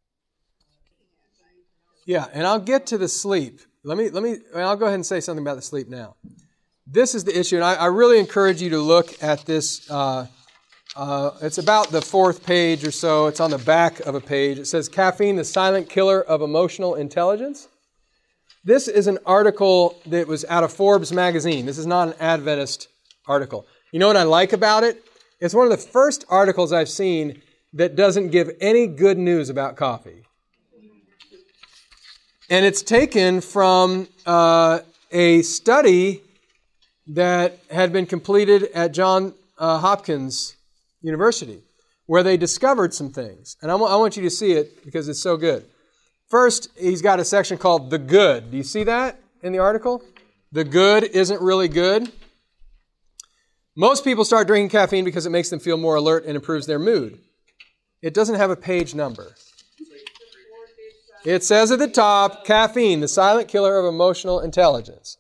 Yeah, 2.07 2.27
and 2.33 2.47
I'll 2.47 2.61
get 2.61 2.87
to 2.89 2.99
the 2.99 3.09
sleep. 3.09 3.61
Let 3.85 3.97
me 3.97 4.11
let 4.11 4.23
me. 4.23 4.39
I'll 4.55 4.77
go 4.77 4.87
ahead 4.87 4.97
and 4.97 5.07
say 5.07 5.21
something 5.21 5.45
about 5.45 5.57
the 5.57 5.63
sleep 5.63 5.89
now. 5.89 6.17
This 6.87 7.15
is 7.15 7.25
the 7.25 7.39
issue, 7.39 7.57
and 7.57 7.65
I, 7.65 7.75
I 7.75 7.87
really 7.87 8.19
encourage 8.19 8.61
you 8.61 8.71
to 8.71 8.81
look 8.81 9.23
at 9.23 9.47
this. 9.47 9.89
Uh, 9.91 10.27
uh, 10.97 11.31
it's 11.41 11.59
about 11.59 11.91
the 11.91 12.03
fourth 12.03 12.45
page 12.45 12.85
or 12.85 12.91
so. 12.91 13.29
It's 13.29 13.39
on 13.39 13.51
the 13.51 13.59
back 13.59 14.01
of 14.01 14.17
a 14.17 14.21
page. 14.21 14.59
It 14.59 14.67
says 14.67 14.89
"Caffeine: 14.89 15.37
The 15.37 15.45
Silent 15.45 15.89
Killer 15.89 16.21
of 16.21 16.43
Emotional 16.43 16.97
Intelligence." 16.97 17.69
This 18.63 18.89
is 18.89 19.07
an 19.07 19.19
article 19.25 19.97
that 20.07 20.27
was 20.27 20.45
out 20.45 20.65
of 20.65 20.73
Forbes 20.73 21.13
magazine. 21.13 21.65
This 21.65 21.79
is 21.79 21.87
not 21.87 22.09
an 22.09 22.15
Adventist 22.21 22.89
article. 23.27 23.67
You 23.91 23.99
know 23.99 24.07
what 24.07 24.19
I 24.19 24.25
like 24.25 24.53
about 24.53 24.85
it? 24.85 25.03
It's 25.41 25.55
one 25.55 25.65
of 25.65 25.71
the 25.71 25.79
first 25.79 26.27
articles 26.29 26.71
I've 26.71 26.91
seen 26.91 27.41
that 27.73 27.97
doesn't 27.97 28.29
give 28.29 28.51
any 28.61 28.87
good 28.87 29.17
news 29.17 29.49
about 29.49 29.77
coffee. 29.77 30.25
And 32.51 32.67
it's 32.67 32.83
taken 32.83 33.41
from 33.41 34.09
uh, 34.27 34.81
a 35.11 35.41
study 35.41 36.21
that 37.07 37.59
had 37.71 37.95
been 37.95 38.05
completed 38.05 38.65
at 38.75 38.93
John 38.93 39.33
uh, 39.57 39.79
Hopkins 39.79 40.57
University, 41.01 41.63
where 42.05 42.23
they 42.23 42.37
discovered 42.37 42.93
some 42.93 43.11
things. 43.11 43.57
And 43.63 43.71
I 43.71 43.75
wa- 43.77 43.87
I 43.87 43.97
want 43.97 44.19
you 44.19 44.23
to 44.25 44.31
see 44.31 44.53
it 44.53 44.85
because 44.85 45.09
it's 45.09 45.23
so 45.23 45.39
good. 45.39 45.65
First, 46.31 46.69
he's 46.79 47.03
got 47.03 47.19
a 47.19 47.25
section 47.25 47.59
called 47.59 47.91
The 47.91 47.99
Good. 47.99 48.53
Do 48.53 48.57
you 48.57 48.63
see 48.63 48.85
that 48.85 49.19
in 49.43 49.53
the 49.53 49.59
article? 49.59 50.03
The 50.53 50.65
good 50.65 51.05
isn't 51.05 51.41
really 51.41 51.69
good. 51.69 52.11
Most 53.77 54.05
people 54.05 54.25
start 54.25 54.47
drinking 54.47 54.71
caffeine 54.71 55.05
because 55.05 55.27
it 55.27 55.31
makes 55.31 55.51
them 55.51 55.59
feel 55.59 55.77
more 55.77 55.97
alert 55.97 56.25
and 56.25 56.37
improves 56.37 56.67
their 56.67 56.79
mood. 56.79 57.19
It 58.01 58.15
doesn't 58.15 58.37
have 58.37 58.51
a 58.51 58.57
page 58.57 58.95
number. 58.95 59.35
It 61.25 61.45
says 61.45 61.71
at 61.71 61.79
the 61.79 61.89
top 61.89 62.45
caffeine, 62.45 63.01
the 63.01 63.09
silent 63.09 63.49
killer 63.49 63.77
of 63.77 63.85
emotional 63.85 64.41
intelligence. 64.41 65.17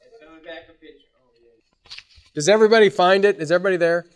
Does 2.34 2.48
everybody 2.48 2.88
find 2.88 3.24
it? 3.24 3.40
Is 3.40 3.50
everybody 3.50 3.76
there? 3.76 4.06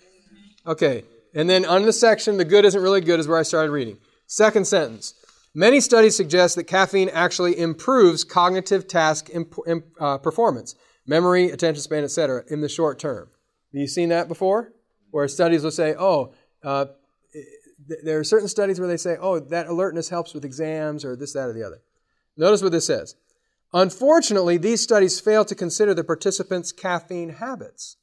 Okay. 0.66 1.04
And 1.34 1.50
then 1.50 1.64
on 1.64 1.82
the 1.82 1.92
section, 1.92 2.36
the 2.36 2.44
good 2.44 2.64
isn't 2.64 2.80
really 2.80 3.00
good, 3.00 3.18
is 3.18 3.26
where 3.26 3.38
I 3.38 3.42
started 3.42 3.72
reading. 3.72 3.98
Second 4.26 4.66
sentence. 4.66 5.14
Many 5.56 5.78
studies 5.80 6.16
suggest 6.16 6.56
that 6.56 6.64
caffeine 6.64 7.08
actually 7.10 7.56
improves 7.58 8.24
cognitive 8.24 8.88
task 8.88 9.30
imp- 9.32 9.54
imp- 9.68 9.86
uh, 10.00 10.18
performance, 10.18 10.74
memory, 11.06 11.50
attention 11.50 11.80
span, 11.80 12.02
etc., 12.02 12.42
in 12.48 12.60
the 12.60 12.68
short 12.68 12.98
term. 12.98 13.28
Have 13.72 13.80
you 13.80 13.86
seen 13.86 14.08
that 14.08 14.26
before? 14.26 14.72
Where 15.12 15.28
studies 15.28 15.62
will 15.62 15.70
say, 15.70 15.94
oh, 15.96 16.34
uh, 16.64 16.86
th- 17.32 18.00
there 18.02 18.18
are 18.18 18.24
certain 18.24 18.48
studies 18.48 18.80
where 18.80 18.88
they 18.88 18.96
say, 18.96 19.16
oh, 19.20 19.38
that 19.38 19.68
alertness 19.68 20.08
helps 20.08 20.34
with 20.34 20.44
exams 20.44 21.04
or 21.04 21.14
this, 21.14 21.34
that, 21.34 21.48
or 21.48 21.52
the 21.52 21.62
other. 21.62 21.82
Notice 22.36 22.60
what 22.60 22.72
this 22.72 22.86
says. 22.86 23.14
Unfortunately, 23.72 24.56
these 24.56 24.82
studies 24.82 25.20
fail 25.20 25.44
to 25.44 25.54
consider 25.54 25.94
the 25.94 26.02
participants' 26.02 26.72
caffeine 26.72 27.30
habits. 27.30 27.96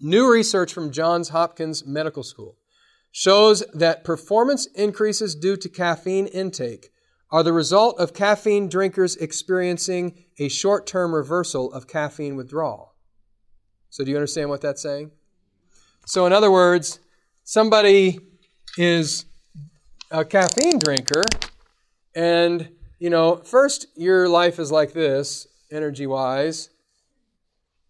New 0.00 0.30
research 0.30 0.74
from 0.74 0.90
Johns 0.90 1.30
Hopkins 1.30 1.86
Medical 1.86 2.22
School 2.22 2.58
shows 3.12 3.62
that 3.74 4.02
performance 4.02 4.66
increases 4.74 5.34
due 5.34 5.56
to 5.58 5.68
caffeine 5.68 6.26
intake 6.26 6.90
are 7.30 7.42
the 7.42 7.52
result 7.52 7.98
of 7.98 8.12
caffeine 8.12 8.68
drinkers 8.68 9.16
experiencing 9.16 10.24
a 10.38 10.48
short 10.48 10.86
term 10.86 11.14
reversal 11.14 11.72
of 11.72 11.86
caffeine 11.86 12.36
withdrawal. 12.36 12.94
So, 13.90 14.04
do 14.04 14.10
you 14.10 14.16
understand 14.16 14.48
what 14.48 14.62
that's 14.62 14.82
saying? 14.82 15.12
So, 16.06 16.26
in 16.26 16.32
other 16.32 16.50
words, 16.50 16.98
somebody 17.44 18.18
is 18.76 19.26
a 20.10 20.24
caffeine 20.24 20.78
drinker, 20.78 21.22
and, 22.14 22.70
you 22.98 23.10
know, 23.10 23.36
first 23.36 23.86
your 23.96 24.28
life 24.28 24.58
is 24.58 24.72
like 24.72 24.92
this, 24.92 25.46
energy 25.70 26.06
wise, 26.06 26.70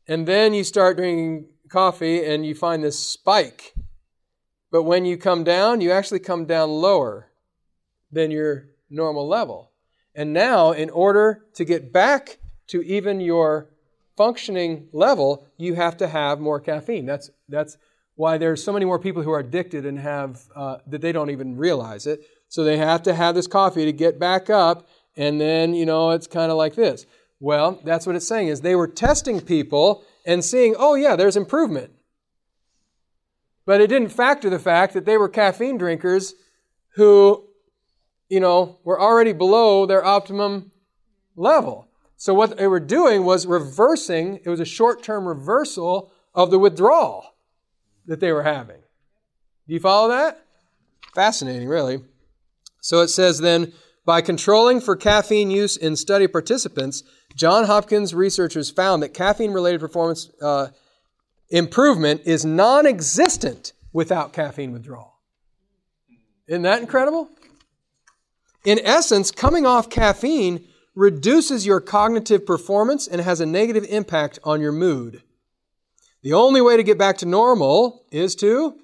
and 0.06 0.26
then 0.26 0.54
you 0.54 0.64
start 0.64 0.96
drinking 0.96 1.46
coffee 1.68 2.24
and 2.24 2.44
you 2.44 2.54
find 2.54 2.82
this 2.82 2.98
spike. 2.98 3.74
But 4.72 4.82
when 4.84 5.04
you 5.04 5.18
come 5.18 5.44
down, 5.44 5.80
you 5.82 5.92
actually 5.92 6.20
come 6.20 6.46
down 6.46 6.70
lower 6.70 7.28
than 8.10 8.30
your 8.30 8.68
normal 8.90 9.28
level. 9.28 9.70
And 10.14 10.32
now, 10.32 10.72
in 10.72 10.90
order 10.90 11.44
to 11.54 11.64
get 11.64 11.92
back 11.92 12.38
to 12.68 12.82
even 12.82 13.20
your 13.20 13.68
functioning 14.16 14.88
level, 14.92 15.46
you 15.58 15.74
have 15.74 15.98
to 15.98 16.08
have 16.08 16.40
more 16.40 16.58
caffeine. 16.58 17.06
That's, 17.06 17.30
that's 17.48 17.76
why 18.14 18.38
there's 18.38 18.64
so 18.64 18.72
many 18.72 18.84
more 18.86 18.98
people 18.98 19.22
who 19.22 19.30
are 19.30 19.40
addicted 19.40 19.84
and 19.84 19.98
have 19.98 20.42
uh, 20.56 20.78
that 20.86 21.02
they 21.02 21.12
don't 21.12 21.30
even 21.30 21.56
realize 21.56 22.06
it. 22.06 22.26
So 22.48 22.64
they 22.64 22.78
have 22.78 23.02
to 23.04 23.14
have 23.14 23.34
this 23.34 23.46
coffee 23.46 23.84
to 23.84 23.92
get 23.92 24.18
back 24.18 24.50
up, 24.50 24.88
and 25.16 25.40
then 25.40 25.74
you 25.74 25.86
know 25.86 26.10
it's 26.10 26.26
kind 26.26 26.50
of 26.50 26.58
like 26.58 26.74
this. 26.74 27.06
Well, 27.40 27.80
that's 27.84 28.06
what 28.06 28.16
it's 28.16 28.28
saying 28.28 28.48
is 28.48 28.60
they 28.60 28.76
were 28.76 28.88
testing 28.88 29.40
people 29.40 30.04
and 30.26 30.44
seeing, 30.44 30.74
oh 30.78 30.94
yeah, 30.94 31.16
there's 31.16 31.36
improvement. 31.36 31.92
But 33.64 33.80
it 33.80 33.86
didn't 33.86 34.08
factor 34.08 34.50
the 34.50 34.58
fact 34.58 34.92
that 34.94 35.04
they 35.04 35.16
were 35.16 35.28
caffeine 35.28 35.78
drinkers 35.78 36.34
who, 36.94 37.48
you 38.28 38.40
know, 38.40 38.78
were 38.84 39.00
already 39.00 39.32
below 39.32 39.86
their 39.86 40.04
optimum 40.04 40.72
level. 41.36 41.88
So 42.16 42.34
what 42.34 42.56
they 42.56 42.66
were 42.66 42.80
doing 42.80 43.24
was 43.24 43.46
reversing, 43.46 44.40
it 44.44 44.48
was 44.48 44.60
a 44.60 44.64
short-term 44.64 45.26
reversal 45.26 46.12
of 46.34 46.50
the 46.50 46.58
withdrawal 46.58 47.34
that 48.06 48.20
they 48.20 48.32
were 48.32 48.42
having. 48.42 48.80
Do 49.66 49.74
you 49.74 49.80
follow 49.80 50.08
that? 50.08 50.44
Fascinating, 51.14 51.68
really. 51.68 52.02
So 52.80 53.00
it 53.00 53.08
says 53.08 53.38
then, 53.38 53.72
by 54.04 54.20
controlling 54.20 54.80
for 54.80 54.96
caffeine 54.96 55.50
use 55.50 55.76
in 55.76 55.94
study 55.94 56.26
participants, 56.26 57.04
John 57.36 57.64
Hopkins 57.64 58.14
researchers 58.14 58.70
found 58.70 59.02
that 59.02 59.14
caffeine 59.14 59.52
related 59.52 59.80
performance 59.80 60.30
uh, 60.40 60.68
improvement 61.52 62.22
is 62.24 62.44
non 62.44 62.86
existent 62.86 63.72
without 63.92 64.32
caffeine 64.32 64.72
withdrawal. 64.72 65.20
Isn't 66.48 66.62
that 66.62 66.80
incredible? 66.80 67.28
In 68.64 68.80
essence, 68.82 69.30
coming 69.30 69.66
off 69.66 69.90
caffeine 69.90 70.66
reduces 70.94 71.66
your 71.66 71.80
cognitive 71.80 72.46
performance 72.46 73.06
and 73.06 73.20
has 73.20 73.40
a 73.40 73.46
negative 73.46 73.84
impact 73.88 74.38
on 74.44 74.60
your 74.60 74.72
mood. 74.72 75.22
The 76.22 76.32
only 76.32 76.60
way 76.60 76.76
to 76.76 76.82
get 76.82 76.98
back 76.98 77.18
to 77.18 77.26
normal 77.26 78.04
is 78.10 78.34
to 78.36 78.78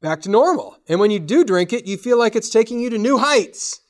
back 0.00 0.22
to 0.22 0.30
normal. 0.30 0.76
And 0.88 0.98
when 0.98 1.10
you 1.10 1.20
do 1.20 1.44
drink 1.44 1.72
it, 1.72 1.86
you 1.86 1.96
feel 1.96 2.18
like 2.18 2.34
it's 2.34 2.50
taking 2.50 2.80
you 2.80 2.90
to 2.90 2.98
new 2.98 3.18
heights. 3.18 3.80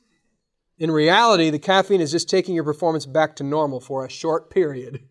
In 0.77 0.91
reality, 0.91 1.49
the 1.49 1.59
caffeine 1.59 2.01
is 2.01 2.11
just 2.11 2.29
taking 2.29 2.55
your 2.55 2.63
performance 2.63 3.05
back 3.05 3.35
to 3.37 3.43
normal 3.43 3.79
for 3.79 4.05
a 4.05 4.09
short 4.09 4.49
period 4.49 5.03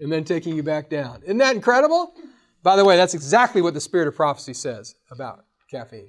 and 0.00 0.12
then 0.12 0.24
taking 0.24 0.56
you 0.56 0.62
back 0.62 0.88
down. 0.88 1.22
Isn't 1.24 1.38
that 1.38 1.54
incredible? 1.54 2.14
By 2.62 2.76
the 2.76 2.84
way, 2.84 2.96
that's 2.96 3.14
exactly 3.14 3.62
what 3.62 3.74
the 3.74 3.80
spirit 3.80 4.08
of 4.08 4.16
prophecy 4.16 4.54
says 4.54 4.94
about 5.10 5.44
caffeine. 5.70 6.08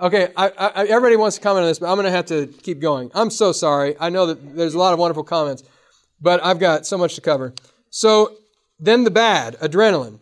Okay, 0.00 0.32
I, 0.34 0.48
I, 0.48 0.86
everybody 0.86 1.16
wants 1.16 1.36
to 1.36 1.42
comment 1.42 1.64
on 1.64 1.68
this, 1.68 1.78
but 1.78 1.90
I'm 1.90 1.96
going 1.96 2.06
to 2.06 2.10
have 2.10 2.26
to 2.26 2.46
keep 2.46 2.80
going. 2.80 3.10
I'm 3.14 3.28
so 3.28 3.52
sorry. 3.52 3.96
I 4.00 4.08
know 4.08 4.26
that 4.26 4.56
there's 4.56 4.74
a 4.74 4.78
lot 4.78 4.94
of 4.94 4.98
wonderful 4.98 5.24
comments, 5.24 5.62
but 6.20 6.42
I've 6.42 6.58
got 6.58 6.86
so 6.86 6.96
much 6.96 7.16
to 7.16 7.20
cover. 7.20 7.54
So, 7.90 8.36
then 8.78 9.04
the 9.04 9.10
bad 9.10 9.56
adrenaline. 9.60 10.20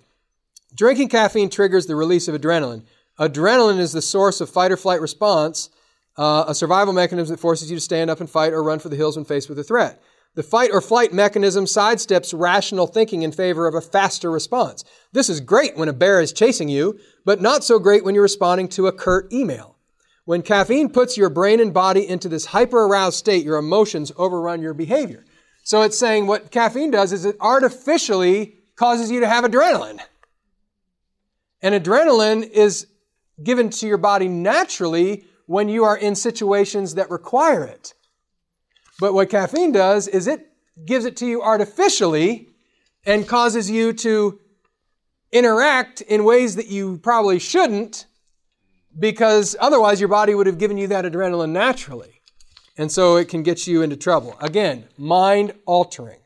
Drinking 0.75 1.11
caffeine 1.11 1.49
triggers 1.49 1.87
the 1.87 1.95
release 1.95 2.27
of 2.27 2.35
adrenaline. 2.35 2.83
Adrenaline 3.21 3.79
is 3.79 3.93
the 3.93 4.03
source 4.03 4.41
of 4.41 4.51
fight 4.51 4.73
or 4.73 4.77
flight 4.77 5.01
response, 5.01 5.71
uh, 6.17 6.45
a 6.49 6.55
survival 6.55 6.93
mechanism 6.93 7.35
that 7.35 7.41
forces 7.41 7.71
you 7.71 7.77
to 7.77 7.81
stand 7.81 8.11
up 8.11 8.19
and 8.21 8.29
fight 8.29 8.53
or 8.53 8.63
run 8.63 8.81
for 8.81 8.89
the 8.89 8.97
hills 8.97 9.17
when 9.17 9.25
faced 9.25 9.49
with 9.49 9.59
a 9.61 9.65
threat. 9.65 10.03
The 10.35 10.43
fight 10.43 10.71
or 10.73 10.81
flight 10.81 11.13
mechanism 11.13 11.65
sidesteps 11.65 12.39
rational 12.39 12.87
thinking 12.87 13.23
in 13.23 13.33
favor 13.33 13.67
of 13.67 13.75
a 13.75 13.81
faster 13.81 14.31
response. 14.31 14.85
This 15.13 15.29
is 15.29 15.41
great 15.41 15.77
when 15.77 15.89
a 15.89 15.93
bear 15.93 16.21
is 16.21 16.33
chasing 16.33 16.69
you, 16.69 16.99
but 17.25 17.41
not 17.41 17.65
so 17.65 17.79
great 17.79 18.05
when 18.05 18.15
you're 18.15 18.23
responding 18.23 18.69
to 18.69 18.87
a 18.87 18.93
curt 18.93 19.33
email. 19.33 19.77
When 20.25 20.43
caffeine 20.43 20.91
puts 20.91 21.17
your 21.17 21.31
brain 21.31 21.59
and 21.59 21.73
body 21.73 22.07
into 22.07 22.29
this 22.29 22.47
hyper 22.47 22.85
aroused 22.85 23.17
state, 23.17 23.45
your 23.45 23.57
emotions 23.57 24.13
overrun 24.17 24.61
your 24.61 24.75
behavior. 24.75 25.25
So 25.65 25.83
it's 25.83 25.99
saying 25.99 26.27
what 26.27 26.51
caffeine 26.51 26.91
does 26.91 27.13
is 27.13 27.25
it 27.25 27.37
artificially 27.41 28.59
causes 28.77 29.11
you 29.11 29.21
to 29.21 29.27
have 29.27 29.45
adrenaline. 29.45 30.01
And 31.63 31.75
adrenaline 31.75 32.49
is 32.49 32.87
given 33.43 33.71
to 33.71 33.87
your 33.87 33.99
body 33.99 34.29
naturally 34.29 35.25
when 35.47 35.69
you 35.69 35.85
are 35.85 35.97
in 35.97 36.15
situations 36.15 36.95
that 36.95 37.11
require 37.11 37.65
it. 37.65 37.95
But 38.99 39.15
what 39.15 39.31
caffeine 39.31 39.73
does 39.73 40.09
is 40.09 40.27
it 40.27 40.49
gives 40.85 41.05
it 41.05 41.17
to 41.19 41.27
you 41.27 41.43
artificially 41.43 42.49
and 43.07 43.27
causes 43.27 43.71
you 43.71 43.93
to 43.93 44.41
interact 45.33 46.01
in 46.01 46.25
ways 46.25 46.57
that 46.57 46.69
you 46.69 46.99
probably 46.99 47.39
shouldn't 47.39 48.07
because 48.99 49.55
otherwise 49.61 50.01
your 50.01 50.09
body 50.09 50.35
would 50.35 50.47
have 50.47 50.59
given 50.59 50.79
you 50.79 50.87
that 50.89 51.05
adrenaline 51.05 51.51
naturally. 51.51 52.21
And 52.77 52.91
so 52.91 53.17
it 53.17 53.29
can 53.29 53.43
get 53.43 53.67
you 53.67 53.83
into 53.83 53.97
trouble. 53.97 54.37
Again, 54.41 54.87
mind 54.97 55.53
altering 55.67 56.21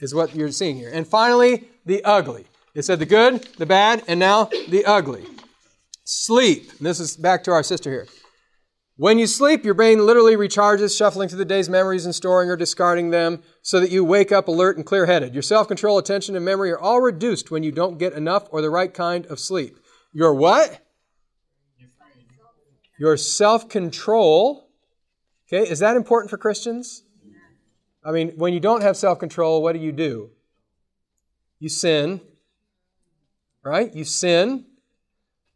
is 0.00 0.14
what 0.14 0.34
you're 0.34 0.50
seeing 0.50 0.76
here. 0.76 0.90
And 0.92 1.06
finally, 1.06 1.68
the 1.84 2.02
ugly. 2.04 2.46
It 2.74 2.82
said 2.82 2.98
the 2.98 3.06
good, 3.06 3.42
the 3.58 3.66
bad, 3.66 4.02
and 4.08 4.18
now 4.18 4.48
the 4.68 4.84
ugly. 4.86 5.26
Sleep. 6.04 6.70
And 6.78 6.86
this 6.86 6.98
is 6.98 7.16
back 7.16 7.44
to 7.44 7.52
our 7.52 7.62
sister 7.62 7.90
here. 7.90 8.06
When 9.02 9.18
you 9.18 9.26
sleep, 9.26 9.64
your 9.64 9.74
brain 9.74 10.06
literally 10.06 10.36
recharges, 10.36 10.96
shuffling 10.96 11.28
through 11.28 11.38
the 11.38 11.44
day's 11.44 11.68
memories 11.68 12.04
and 12.04 12.14
storing 12.14 12.48
or 12.48 12.56
discarding 12.56 13.10
them 13.10 13.42
so 13.60 13.80
that 13.80 13.90
you 13.90 14.04
wake 14.04 14.30
up 14.30 14.46
alert 14.46 14.76
and 14.76 14.86
clear 14.86 15.06
headed. 15.06 15.34
Your 15.34 15.42
self 15.42 15.66
control, 15.66 15.98
attention, 15.98 16.36
and 16.36 16.44
memory 16.44 16.70
are 16.70 16.78
all 16.78 17.00
reduced 17.00 17.50
when 17.50 17.64
you 17.64 17.72
don't 17.72 17.98
get 17.98 18.12
enough 18.12 18.46
or 18.52 18.62
the 18.62 18.70
right 18.70 18.94
kind 18.94 19.26
of 19.26 19.40
sleep. 19.40 19.76
Your 20.12 20.32
what? 20.32 20.86
Your 22.96 23.16
self 23.16 23.68
control. 23.68 24.70
Okay, 25.52 25.68
is 25.68 25.80
that 25.80 25.96
important 25.96 26.30
for 26.30 26.38
Christians? 26.38 27.02
I 28.04 28.12
mean, 28.12 28.34
when 28.36 28.54
you 28.54 28.60
don't 28.60 28.82
have 28.82 28.96
self 28.96 29.18
control, 29.18 29.64
what 29.64 29.72
do 29.72 29.80
you 29.80 29.90
do? 29.90 30.30
You 31.58 31.70
sin, 31.70 32.20
right? 33.64 33.92
You 33.92 34.04
sin. 34.04 34.64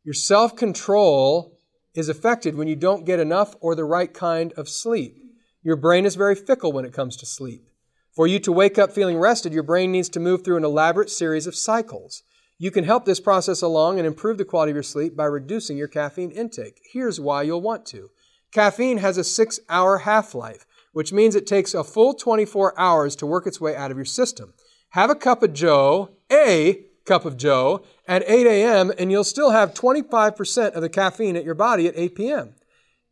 Your 0.02 0.14
self 0.14 0.56
control 0.56 1.55
is 1.96 2.08
affected 2.08 2.54
when 2.54 2.68
you 2.68 2.76
don't 2.76 3.04
get 3.04 3.20
enough 3.20 3.54
or 3.60 3.74
the 3.74 3.84
right 3.84 4.12
kind 4.12 4.52
of 4.54 4.68
sleep. 4.68 5.16
Your 5.62 5.76
brain 5.76 6.04
is 6.04 6.14
very 6.14 6.34
fickle 6.34 6.72
when 6.72 6.84
it 6.84 6.92
comes 6.92 7.16
to 7.16 7.26
sleep. 7.26 7.68
For 8.14 8.26
you 8.26 8.38
to 8.40 8.52
wake 8.52 8.78
up 8.78 8.92
feeling 8.92 9.18
rested, 9.18 9.52
your 9.52 9.62
brain 9.62 9.92
needs 9.92 10.08
to 10.10 10.20
move 10.20 10.44
through 10.44 10.56
an 10.56 10.64
elaborate 10.64 11.10
series 11.10 11.46
of 11.46 11.54
cycles. 11.54 12.22
You 12.58 12.70
can 12.70 12.84
help 12.84 13.04
this 13.04 13.20
process 13.20 13.60
along 13.60 13.98
and 13.98 14.06
improve 14.06 14.38
the 14.38 14.44
quality 14.44 14.70
of 14.70 14.76
your 14.76 14.82
sleep 14.82 15.14
by 15.14 15.26
reducing 15.26 15.76
your 15.76 15.88
caffeine 15.88 16.30
intake. 16.30 16.80
Here's 16.92 17.20
why 17.20 17.42
you'll 17.42 17.60
want 17.60 17.84
to. 17.86 18.08
Caffeine 18.52 18.98
has 18.98 19.18
a 19.18 19.24
six 19.24 19.60
hour 19.68 19.98
half 19.98 20.34
life, 20.34 20.64
which 20.92 21.12
means 21.12 21.34
it 21.34 21.46
takes 21.46 21.74
a 21.74 21.84
full 21.84 22.14
24 22.14 22.78
hours 22.80 23.16
to 23.16 23.26
work 23.26 23.46
its 23.46 23.60
way 23.60 23.76
out 23.76 23.90
of 23.90 23.98
your 23.98 24.06
system. 24.06 24.54
Have 24.90 25.10
a 25.10 25.14
cup 25.14 25.42
of 25.42 25.52
Joe, 25.52 26.16
a 26.32 26.86
cup 27.04 27.26
of 27.26 27.36
Joe, 27.36 27.84
at 28.06 28.22
8 28.26 28.46
a.m., 28.46 28.92
and 28.98 29.10
you'll 29.10 29.24
still 29.24 29.50
have 29.50 29.74
25% 29.74 30.72
of 30.72 30.82
the 30.82 30.88
caffeine 30.88 31.36
at 31.36 31.44
your 31.44 31.54
body 31.54 31.86
at 31.86 31.96
8 31.96 32.14
p.m. 32.14 32.54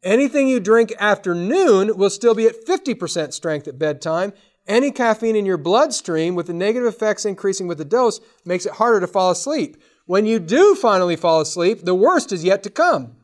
Anything 0.02 0.48
you 0.48 0.60
drink 0.60 0.92
after 0.98 1.34
noon 1.34 1.96
will 1.96 2.10
still 2.10 2.34
be 2.34 2.46
at 2.46 2.66
50% 2.66 3.32
strength 3.32 3.66
at 3.66 3.78
bedtime. 3.78 4.32
Any 4.66 4.90
caffeine 4.90 5.36
in 5.36 5.46
your 5.46 5.56
bloodstream, 5.56 6.34
with 6.34 6.46
the 6.46 6.52
negative 6.52 6.86
effects 6.86 7.24
increasing 7.24 7.66
with 7.66 7.78
the 7.78 7.84
dose, 7.84 8.20
makes 8.44 8.66
it 8.66 8.74
harder 8.74 9.00
to 9.00 9.06
fall 9.06 9.30
asleep. 9.30 9.76
When 10.06 10.26
you 10.26 10.38
do 10.38 10.74
finally 10.74 11.16
fall 11.16 11.40
asleep, 11.40 11.82
the 11.82 11.94
worst 11.94 12.32
is 12.32 12.44
yet 12.44 12.62
to 12.64 12.70
come. 12.70 13.16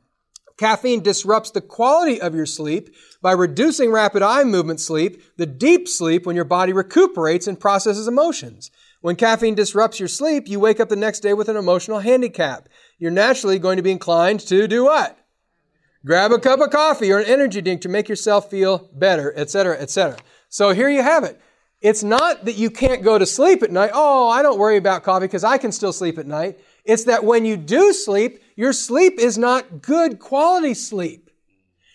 Caffeine 0.56 1.02
disrupts 1.02 1.50
the 1.50 1.62
quality 1.62 2.20
of 2.20 2.34
your 2.34 2.44
sleep 2.44 2.94
by 3.22 3.32
reducing 3.32 3.90
rapid 3.92 4.22
eye 4.22 4.44
movement 4.44 4.80
sleep, 4.80 5.22
the 5.38 5.46
deep 5.46 5.88
sleep 5.88 6.26
when 6.26 6.36
your 6.36 6.44
body 6.44 6.72
recuperates 6.72 7.46
and 7.46 7.58
processes 7.58 8.06
emotions. 8.06 8.70
When 9.00 9.16
caffeine 9.16 9.54
disrupts 9.54 9.98
your 9.98 10.08
sleep, 10.08 10.46
you 10.46 10.60
wake 10.60 10.78
up 10.78 10.90
the 10.90 10.96
next 10.96 11.20
day 11.20 11.32
with 11.32 11.48
an 11.48 11.56
emotional 11.56 12.00
handicap. 12.00 12.68
You're 12.98 13.10
naturally 13.10 13.58
going 13.58 13.78
to 13.78 13.82
be 13.82 13.90
inclined 13.90 14.40
to 14.40 14.68
do 14.68 14.84
what? 14.84 15.16
Grab 16.04 16.32
a 16.32 16.38
cup 16.38 16.60
of 16.60 16.70
coffee 16.70 17.10
or 17.10 17.18
an 17.18 17.26
energy 17.26 17.62
drink 17.62 17.80
to 17.82 17.88
make 17.88 18.08
yourself 18.08 18.50
feel 18.50 18.90
better, 18.92 19.32
etc., 19.36 19.78
etc. 19.78 20.18
So 20.50 20.72
here 20.72 20.90
you 20.90 21.02
have 21.02 21.24
it. 21.24 21.40
It's 21.80 22.02
not 22.02 22.44
that 22.44 22.56
you 22.56 22.70
can't 22.70 23.02
go 23.02 23.18
to 23.18 23.24
sleep 23.24 23.62
at 23.62 23.70
night. 23.70 23.90
Oh, 23.94 24.28
I 24.28 24.42
don't 24.42 24.58
worry 24.58 24.76
about 24.76 25.02
coffee 25.02 25.26
because 25.26 25.44
I 25.44 25.56
can 25.56 25.72
still 25.72 25.94
sleep 25.94 26.18
at 26.18 26.26
night. 26.26 26.58
It's 26.84 27.04
that 27.04 27.24
when 27.24 27.46
you 27.46 27.56
do 27.56 27.94
sleep, 27.94 28.42
your 28.54 28.74
sleep 28.74 29.18
is 29.18 29.38
not 29.38 29.80
good 29.80 30.18
quality 30.18 30.74
sleep. 30.74 31.29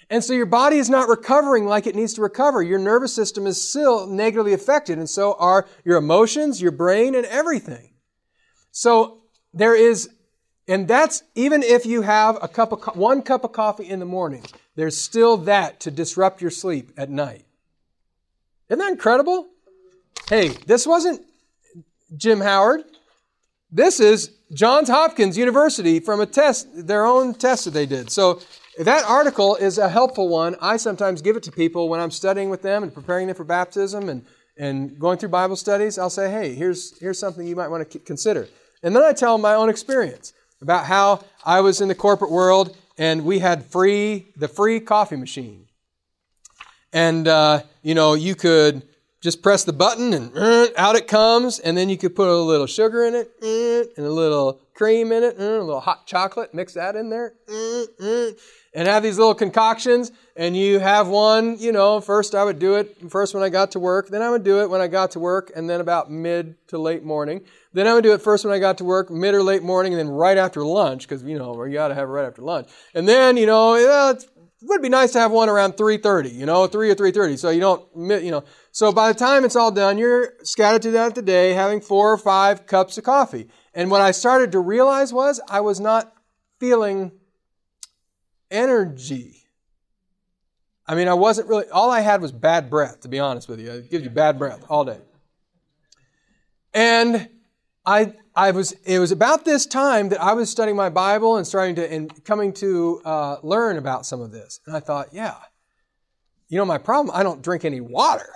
And 0.10 0.24
so 0.24 0.34
your 0.34 0.46
body 0.46 0.78
is 0.78 0.90
not 0.90 1.10
recovering 1.10 1.66
like 1.66 1.88
it 1.88 1.96
needs 1.96 2.14
to 2.16 2.22
recover. 2.22 2.62
Your 2.62 2.80
nervous 2.80 3.14
system 3.14 3.48
is 3.48 3.70
still 3.70 4.08
negatively 4.08 4.54
affected, 4.54 4.98
and 5.00 5.10
so 5.10 5.36
are 5.40 5.68
your 5.84 5.98
emotions, 5.98 6.62
your 6.62 6.72
brain, 6.72 7.16
and 7.16 7.26
everything. 7.26 7.94
So 8.72 9.24
there 9.54 9.76
is, 9.76 10.10
and 10.68 10.88
that's 10.88 11.24
even 11.34 11.64
if 11.64 11.86
you 11.86 12.04
have 12.04 12.38
a 12.42 12.48
cup 12.48 12.72
of 12.72 12.96
one 12.96 13.24
cup 13.24 13.44
of 13.44 13.52
coffee 13.52 13.90
in 13.90 14.00
the 14.00 14.06
morning, 14.06 14.44
there's 14.76 15.00
still 15.00 15.38
that 15.38 15.80
to 15.82 15.92
disrupt 15.92 16.42
your 16.42 16.52
sleep 16.52 16.92
at 16.98 17.10
night. 17.10 17.46
Isn't 18.70 18.80
that 18.80 18.92
incredible? 18.92 19.48
Hey, 20.30 20.50
this 20.50 20.86
wasn't 20.86 21.22
Jim 22.16 22.42
Howard. 22.42 22.84
This 23.72 24.00
is 24.00 24.32
Johns 24.54 24.90
Hopkins 24.90 25.38
University 25.38 26.00
from 26.00 26.20
a 26.20 26.26
test, 26.26 26.68
their 26.88 27.06
own 27.06 27.34
test 27.34 27.66
that 27.66 27.72
they 27.72 27.86
did. 27.86 28.12
So 28.12 28.40
that 28.80 29.06
article 29.06 29.56
is 29.56 29.78
a 29.78 29.90
helpful 29.90 30.28
one. 30.28 30.56
I 30.62 30.78
sometimes 30.78 31.22
give 31.22 31.38
it 31.38 31.44
to 31.44 31.52
people 31.52 31.88
when 31.90 32.00
I'm 32.00 32.12
studying 32.12 32.50
with 32.50 32.62
them 32.62 32.84
and 32.84 32.94
preparing 32.94 33.28
them 33.28 33.36
for 33.36 33.44
baptism 33.44 34.10
and, 34.10 34.26
and 34.58 35.00
going 35.00 35.18
through 35.18 35.30
Bible 35.30 35.56
studies. 35.56 35.98
I'll 35.98 36.10
say, 36.10 36.30
hey, 36.30 36.54
here's, 36.54 36.98
here's 37.00 37.20
something 37.20 37.48
you 37.48 37.56
might 37.56 37.70
want 37.70 37.90
to 37.90 38.00
consider. 38.00 38.48
And 38.84 38.96
then 38.96 39.04
I 39.04 39.14
tell 39.14 39.34
them 39.34 39.42
my 39.42 39.56
own 39.56 39.70
experience 39.70 40.34
about 40.62 40.86
how 40.86 41.24
I 41.46 41.62
was 41.62 41.82
in 41.82 41.88
the 41.88 41.96
corporate 41.96 42.32
world 42.32 42.76
and 42.98 43.26
we 43.26 43.40
had 43.40 43.66
free, 43.66 44.28
the 44.36 44.48
free 44.48 44.80
coffee 44.80 45.18
machine. 45.18 45.68
And, 46.94 47.28
uh, 47.28 47.64
you 47.82 47.94
know, 47.94 48.14
you 48.14 48.36
could 48.36 48.84
just 49.22 49.42
press 49.42 49.64
the 49.64 49.74
button 49.74 50.14
and 50.14 50.38
uh, 50.38 50.68
out 50.78 50.96
it 50.96 51.08
comes. 51.08 51.60
And 51.60 51.76
then 51.78 51.90
you 51.90 51.98
could 51.98 52.16
put 52.16 52.30
a 52.30 52.36
little 52.36 52.68
sugar 52.68 53.04
in 53.06 53.16
it 53.16 53.32
uh, 53.42 53.90
and 53.98 54.06
a 54.06 54.12
little 54.12 54.62
cream 54.76 55.12
in 55.12 55.24
it, 55.24 55.40
uh, 55.40 55.44
a 55.44 55.64
little 55.64 55.82
hot 55.82 56.06
chocolate, 56.06 56.54
mix 56.54 56.74
that 56.74 56.96
in 56.96 57.10
there, 57.10 57.34
and 58.76 58.88
have 58.88 59.02
these 59.02 59.18
little 59.18 59.34
concoctions. 59.34 60.12
And 60.36 60.56
you 60.56 60.80
have 60.80 61.08
one, 61.08 61.58
you 61.58 61.72
know, 61.72 62.02
first 62.02 62.36
I 62.36 62.44
would 62.44 62.60
do 62.60 62.76
it 62.76 63.10
first 63.10 63.34
when 63.34 63.42
I 63.42 63.50
got 63.50 63.72
to 63.72 63.80
work, 63.80 64.10
then 64.10 64.22
I 64.22 64.30
would 64.30 64.44
do 64.44 64.62
it 64.62 64.70
when 64.70 64.82
I 64.82 64.88
got 64.88 65.12
to 65.12 65.20
work, 65.20 65.52
and 65.56 65.68
then 65.68 65.82
about 65.82 66.12
mid 66.12 66.56
to 66.68 66.78
late 66.78 67.04
morning. 67.04 67.46
Then 67.74 67.88
I 67.88 67.94
would 67.94 68.04
do 68.04 68.14
it 68.14 68.22
first 68.22 68.44
when 68.44 68.54
I 68.54 68.60
got 68.60 68.78
to 68.80 68.84
work, 68.84 69.10
mid 69.10 69.34
or 69.34 69.42
late 69.42 69.64
morning, 69.64 69.94
and 69.94 70.00
then 70.00 70.10
right 70.10 70.38
after 70.38 70.64
lunch, 70.64 71.08
because, 71.08 71.24
you 71.24 71.40
know, 71.40 71.64
you 71.64 71.74
got 71.74 71.88
to 71.88 71.96
have 71.96 72.10
it 72.10 72.12
right 72.12 72.26
after 72.26 72.42
lunch. 72.42 72.70
And 72.94 73.08
then, 73.08 73.38
you 73.38 73.46
know, 73.46 73.76
it 73.76 74.26
would 74.62 74.82
be 74.82 74.90
nice 74.90 75.14
to 75.14 75.20
have 75.20 75.32
one 75.32 75.48
around 75.48 75.74
3.30, 75.74 76.34
you 76.34 76.46
know, 76.46 76.68
3 76.68 76.90
or 76.90 76.96
3.30, 76.96 77.38
so 77.38 77.50
you 77.50 77.62
don't, 77.62 77.88
you 78.24 78.32
know, 78.32 78.44
so 78.72 78.92
by 78.92 79.12
the 79.12 79.18
time 79.18 79.46
it's 79.46 79.56
all 79.56 79.72
done, 79.72 79.98
you're 79.98 80.34
scattered 80.44 80.82
throughout 80.82 81.16
the 81.16 81.22
day 81.22 81.54
having 81.54 81.80
four 81.80 82.12
or 82.12 82.18
five 82.18 82.66
cups 82.66 82.98
of 82.98 83.06
coffee. 83.06 83.48
And 83.74 83.90
what 83.90 84.02
I 84.02 84.12
started 84.12 84.52
to 84.52 84.60
realize 84.60 85.14
was 85.14 85.40
I 85.48 85.62
was 85.62 85.80
not 85.80 86.14
feeling 86.60 87.12
energy. 88.52 89.44
I 90.88 90.96
mean, 90.96 91.08
I 91.08 91.14
wasn't 91.16 91.48
really, 91.48 91.70
all 91.70 91.90
I 91.90 92.02
had 92.02 92.22
was 92.22 92.32
bad 92.32 92.70
breath, 92.70 93.02
to 93.02 93.08
be 93.08 93.20
honest 93.20 93.50
with 93.50 93.60
you. 93.60 93.72
It 93.72 93.90
gives 93.90 94.04
you 94.04 94.10
bad 94.10 94.38
breath 94.38 94.64
all 94.70 94.86
day. 94.86 95.00
And 96.74 97.30
I, 97.86 98.14
I 98.36 98.52
was, 98.52 98.74
it 98.84 99.00
was 99.00 99.12
about 99.12 99.46
this 99.46 99.66
time 99.66 100.10
that 100.10 100.22
I 100.22 100.34
was 100.34 100.50
studying 100.50 100.76
my 100.76 100.90
Bible 100.90 101.38
and 101.38 101.48
starting 101.48 101.76
to, 101.76 101.92
and 101.92 102.24
coming 102.26 102.54
to 102.54 103.02
uh, 103.06 103.38
learn 103.42 103.78
about 103.78 104.06
some 104.06 104.22
of 104.22 104.32
this. 104.32 104.60
And 104.68 104.76
I 104.76 104.80
thought, 104.80 105.10
yeah, 105.12 105.36
you 106.50 106.58
know, 106.58 106.66
my 106.66 106.78
problem, 106.78 107.16
I 107.16 107.24
don't 107.24 107.42
drink 107.42 107.66
any 107.66 107.82
water. 107.82 108.30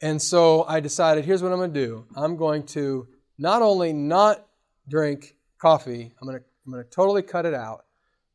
And 0.00 0.22
so 0.22 0.64
I 0.68 0.78
decided, 0.80 1.24
here's 1.24 1.42
what 1.42 1.50
I'm 1.50 1.58
going 1.58 1.72
to 1.72 1.86
do. 1.86 2.06
I'm 2.14 2.36
going 2.36 2.64
to 2.66 3.08
not 3.38 3.62
only 3.62 3.92
not 3.92 4.46
drink 4.88 5.34
coffee, 5.58 6.12
I'm 6.20 6.28
going 6.28 6.38
to, 6.38 6.44
I'm 6.66 6.72
going 6.72 6.84
to 6.84 6.90
totally 6.90 7.22
cut 7.22 7.46
it 7.46 7.54
out, 7.54 7.84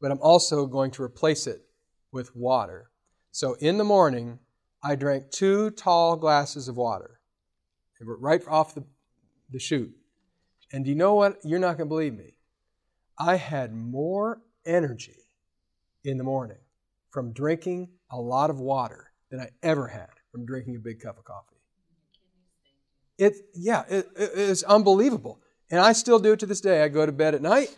but 0.04 0.12
I'm 0.12 0.20
also 0.22 0.66
going 0.66 0.92
to 0.92 1.02
replace 1.02 1.48
it 1.48 1.62
with 2.12 2.36
water. 2.36 2.90
So 3.32 3.54
in 3.62 3.78
the 3.78 3.86
morning, 3.86 4.38
I 4.84 4.96
drank 4.96 5.32
two 5.32 5.70
tall 5.72 6.18
glasses 6.18 6.68
of 6.68 6.76
water. 6.76 7.22
They 7.98 8.06
were 8.06 8.18
right 8.18 8.46
off 8.50 8.76
the, 8.76 8.84
the 9.50 9.60
chute. 9.60 9.96
And 10.74 10.84
do 10.84 10.92
you 10.92 10.98
know 10.98 11.14
what? 11.14 11.38
You're 11.46 11.58
not 11.58 11.78
going 11.78 11.88
to 11.88 11.96
believe 11.96 12.16
me. 12.16 12.36
I 13.18 13.38
had 13.38 13.74
more 13.74 14.42
energy 14.66 15.16
in 16.04 16.18
the 16.18 16.26
morning 16.26 16.58
from 17.10 17.32
drinking 17.32 17.88
a 18.12 18.20
lot 18.20 18.50
of 18.50 18.60
water 18.60 19.14
than 19.32 19.40
I 19.40 19.52
ever 19.64 19.88
had 19.88 20.10
from 20.34 20.46
drinking 20.46 20.76
a 20.76 20.80
big 20.80 21.00
cup 21.00 21.18
of 21.18 21.24
coffee. 21.24 21.56
It, 23.18 23.36
yeah, 23.56 23.86
it, 23.88 24.10
it's 24.18 24.64
unbelievable. 24.64 25.40
And 25.72 25.80
I 25.80 25.94
still 25.94 26.20
do 26.20 26.34
it 26.34 26.40
to 26.42 26.46
this 26.46 26.60
day. 26.60 26.84
I 26.84 26.90
go 26.90 27.06
to 27.06 27.14
bed 27.14 27.36
at 27.36 27.42
night, 27.42 27.78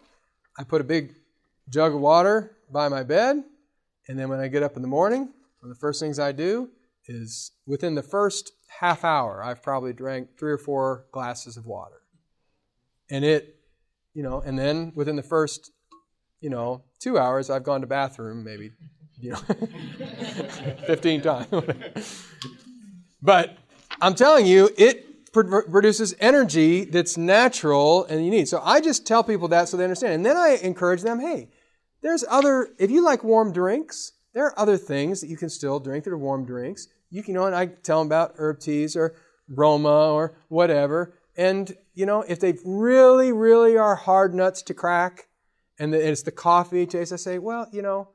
I 0.58 0.64
put 0.64 0.82
a 0.82 0.86
big 0.86 1.14
jug 1.70 1.94
of 1.94 2.02
water 2.02 2.58
by 2.72 2.88
my 2.90 3.04
bed, 3.04 3.44
and 4.08 4.20
then 4.20 4.30
when 4.30 4.40
I 4.40 4.48
get 4.48 4.64
up 4.64 4.76
in 4.76 4.82
the 4.82 4.88
morning, 4.88 5.22
one 5.22 5.72
of 5.72 5.78
the 5.78 5.80
first 5.80 6.00
things 6.00 6.20
I 6.20 6.32
do 6.32 6.70
is 7.08 7.52
within 7.66 7.96
the 7.96 8.04
first 8.04 8.52
half 8.80 9.04
hour, 9.04 9.44
I've 9.44 9.62
probably 9.62 9.94
drank 9.94 10.38
three 10.38 10.52
or 10.52 10.58
four 10.58 11.06
glasses 11.12 11.58
of 11.58 11.66
water. 11.66 12.02
And 13.10 13.24
it, 13.24 13.56
you 14.14 14.24
know, 14.24 14.42
and 14.42 14.58
then 14.58 14.92
within 14.96 15.16
the 15.16 15.24
first, 15.24 15.72
you 16.40 16.50
know, 16.50 16.84
two 17.00 17.18
hours, 17.18 17.50
I've 17.50 17.64
gone 17.64 17.82
to 17.82 17.88
bathroom 17.88 18.44
maybe, 18.44 18.72
you 19.20 19.32
know, 19.32 19.38
15 20.88 21.22
times. 21.22 21.48
but 23.22 23.58
I'm 24.02 24.16
telling 24.16 24.46
you, 24.46 24.70
it 24.78 25.06
produces 25.34 26.16
energy 26.20 26.86
that's 26.86 27.18
natural 27.18 28.06
and 28.06 28.24
you 28.24 28.32
need. 28.32 28.48
So 28.48 28.62
I 28.64 28.80
just 28.80 29.06
tell 29.06 29.24
people 29.24 29.50
that 29.50 29.68
so 29.68 29.78
they 29.78 29.84
understand. 29.84 30.14
And 30.14 30.26
then 30.26 30.38
I 30.38 30.60
encourage 30.62 31.02
them, 31.02 31.20
hey, 31.20 31.50
there's 32.06 32.24
other, 32.30 32.70
if 32.78 32.92
you 32.92 33.04
like 33.04 33.24
warm 33.24 33.52
drinks, 33.52 34.14
there 34.34 34.46
are 34.46 34.60
other 34.60 34.78
things 34.78 35.22
that 35.22 35.28
you 35.28 35.38
can 35.38 35.50
still 35.50 35.80
drink 35.80 36.04
that 36.04 36.12
are 36.12 36.18
warm 36.18 36.46
drinks. 36.46 36.88
You 37.10 37.24
can, 37.24 37.34
you 37.34 37.40
know, 37.40 37.48
and 37.48 37.56
I 37.56 37.68
tell 37.68 38.00
them 38.00 38.08
about 38.08 38.34
herb 38.38 38.60
teas 38.60 38.96
or 38.96 39.16
Roma 39.48 40.12
or 40.12 40.38
whatever. 40.50 41.14
And, 41.38 41.76
you 41.94 42.06
know, 42.06 42.22
if 42.22 42.40
they 42.40 42.56
really, 42.66 43.32
really 43.32 43.78
are 43.78 43.96
hard 43.96 44.34
nuts 44.34 44.62
to 44.64 44.74
crack 44.74 45.28
and 45.80 45.94
it's 45.94 46.24
the 46.24 46.32
coffee 46.32 46.86
taste, 46.86 47.12
I 47.12 47.18
say, 47.18 47.38
well, 47.38 47.68
you 47.72 47.82
know, 47.82 48.10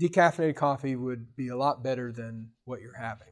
decaffeinated 0.00 0.56
coffee 0.56 0.96
would 0.96 1.36
be 1.36 1.48
a 1.48 1.56
lot 1.56 1.82
better 1.82 2.12
than 2.12 2.50
what 2.64 2.80
you're 2.80 2.96
having. 2.96 3.28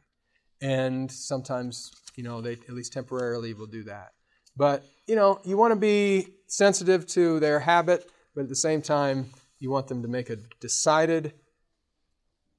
And 0.61 1.11
sometimes 1.11 1.91
you 2.17 2.25
know, 2.25 2.41
they 2.41 2.53
at 2.53 2.71
least 2.71 2.93
temporarily 2.93 3.55
will 3.55 3.67
do 3.67 3.83
that. 3.85 4.13
But, 4.57 4.85
you 5.07 5.17
know, 5.17 5.41
you 5.45 5.57
want 5.57 5.73
to 5.73 5.77
be 5.81 6.27
sensitive 6.47 7.07
to 7.09 7.41
their 7.41 7.61
habit, 7.61 8.11
but 8.35 8.43
at 8.43 8.49
the 8.49 8.57
same 8.57 8.83
time, 8.83 9.31
you 9.61 9.71
want 9.71 9.87
them 9.87 10.03
to 10.03 10.09
make 10.09 10.31
a 10.31 10.37
decided 10.61 11.35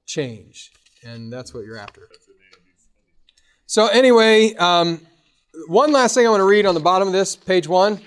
change. 0.06 0.70
And 1.04 1.32
that's 1.32 1.52
what 1.52 1.64
you're 1.64 1.78
after. 1.78 2.08
So, 3.66 3.88
anyway, 3.88 4.54
um, 4.54 5.00
one 5.66 5.92
last 5.92 6.14
thing 6.14 6.26
I 6.26 6.30
want 6.30 6.40
to 6.40 6.46
read 6.46 6.64
on 6.64 6.74
the 6.74 6.80
bottom 6.80 7.08
of 7.08 7.12
this, 7.12 7.36
page 7.36 7.68
one, 7.68 8.00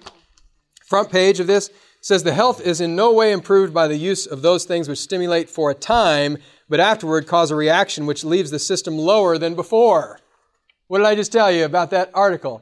front 0.87 1.11
page 1.11 1.39
of 1.39 1.47
this 1.47 1.69
says 2.01 2.23
the 2.23 2.33
health 2.33 2.61
is 2.61 2.81
in 2.81 2.95
no 2.95 3.11
way 3.11 3.31
improved 3.31 3.73
by 3.73 3.87
the 3.87 3.97
use 3.97 4.27
of 4.27 4.43
those 4.43 4.63
things 4.63 4.87
which 4.87 4.99
stimulate 4.99 5.49
for 5.49 5.71
a 5.71 5.73
time, 5.73 6.37
but 6.69 6.79
afterward 6.79 7.27
cause 7.27 7.51
a 7.51 7.55
reaction 7.55 8.05
which 8.05 8.23
leaves 8.23 8.51
the 8.51 8.59
system 8.59 8.97
lower 8.97 9.37
than 9.37 9.55
before. 9.55 10.19
What 10.87 10.99
did 10.99 11.07
I 11.07 11.15
just 11.15 11.31
tell 11.31 11.51
you 11.51 11.65
about 11.65 11.89
that 11.89 12.11
article? 12.13 12.61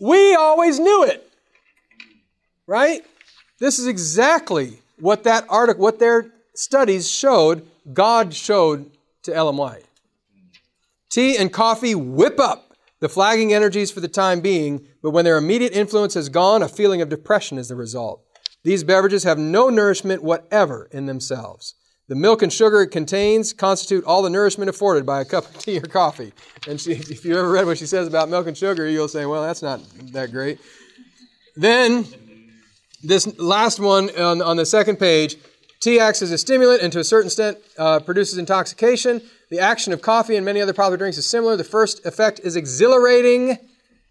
We 0.00 0.34
always 0.34 0.80
knew 0.80 1.04
it. 1.04 1.30
right? 2.66 3.02
This 3.60 3.78
is 3.78 3.86
exactly 3.86 4.81
what 5.02 5.24
that 5.24 5.44
article, 5.48 5.82
what 5.82 5.98
their 5.98 6.30
studies 6.54 7.10
showed, 7.10 7.66
God 7.92 8.32
showed 8.32 8.88
to 9.24 9.34
Ellen 9.34 9.56
White. 9.56 9.84
Tea 11.10 11.36
and 11.36 11.52
coffee 11.52 11.96
whip 11.96 12.38
up 12.38 12.76
the 13.00 13.08
flagging 13.08 13.52
energies 13.52 13.90
for 13.90 13.98
the 13.98 14.06
time 14.06 14.40
being, 14.40 14.86
but 15.02 15.10
when 15.10 15.24
their 15.24 15.38
immediate 15.38 15.72
influence 15.72 16.14
has 16.14 16.28
gone, 16.28 16.62
a 16.62 16.68
feeling 16.68 17.02
of 17.02 17.08
depression 17.08 17.58
is 17.58 17.66
the 17.66 17.74
result. 17.74 18.22
These 18.62 18.84
beverages 18.84 19.24
have 19.24 19.38
no 19.38 19.70
nourishment 19.70 20.22
whatever 20.22 20.88
in 20.92 21.06
themselves. 21.06 21.74
The 22.06 22.14
milk 22.14 22.40
and 22.42 22.52
sugar 22.52 22.82
it 22.82 22.92
contains 22.92 23.52
constitute 23.52 24.04
all 24.04 24.22
the 24.22 24.30
nourishment 24.30 24.70
afforded 24.70 25.04
by 25.04 25.20
a 25.20 25.24
cup 25.24 25.52
of 25.52 25.58
tea 25.64 25.78
or 25.78 25.82
coffee. 25.82 26.32
And 26.68 26.80
she, 26.80 26.92
if 26.92 27.24
you 27.24 27.36
ever 27.36 27.50
read 27.50 27.66
what 27.66 27.78
she 27.78 27.86
says 27.86 28.06
about 28.06 28.28
milk 28.28 28.46
and 28.46 28.56
sugar, 28.56 28.88
you'll 28.88 29.08
say, 29.08 29.26
well, 29.26 29.42
that's 29.42 29.62
not 29.62 29.80
that 30.12 30.30
great. 30.30 30.60
Then, 31.56 32.06
this 33.02 33.38
last 33.38 33.80
one 33.80 34.10
on, 34.18 34.40
on 34.42 34.56
the 34.56 34.66
second 34.66 34.96
page 34.96 35.36
tea 35.82 35.98
acts 35.98 36.22
as 36.22 36.30
a 36.30 36.38
stimulant 36.38 36.80
and 36.80 36.92
to 36.92 37.00
a 37.00 37.04
certain 37.04 37.26
extent 37.26 37.58
uh, 37.76 37.98
produces 38.00 38.38
intoxication. 38.38 39.20
The 39.50 39.58
action 39.58 39.92
of 39.92 40.00
coffee 40.00 40.36
and 40.36 40.44
many 40.44 40.60
other 40.60 40.72
popular 40.72 40.96
drinks 40.96 41.18
is 41.18 41.26
similar. 41.26 41.56
The 41.56 41.64
first 41.64 42.06
effect 42.06 42.40
is 42.42 42.56
exhilarating, 42.56 43.58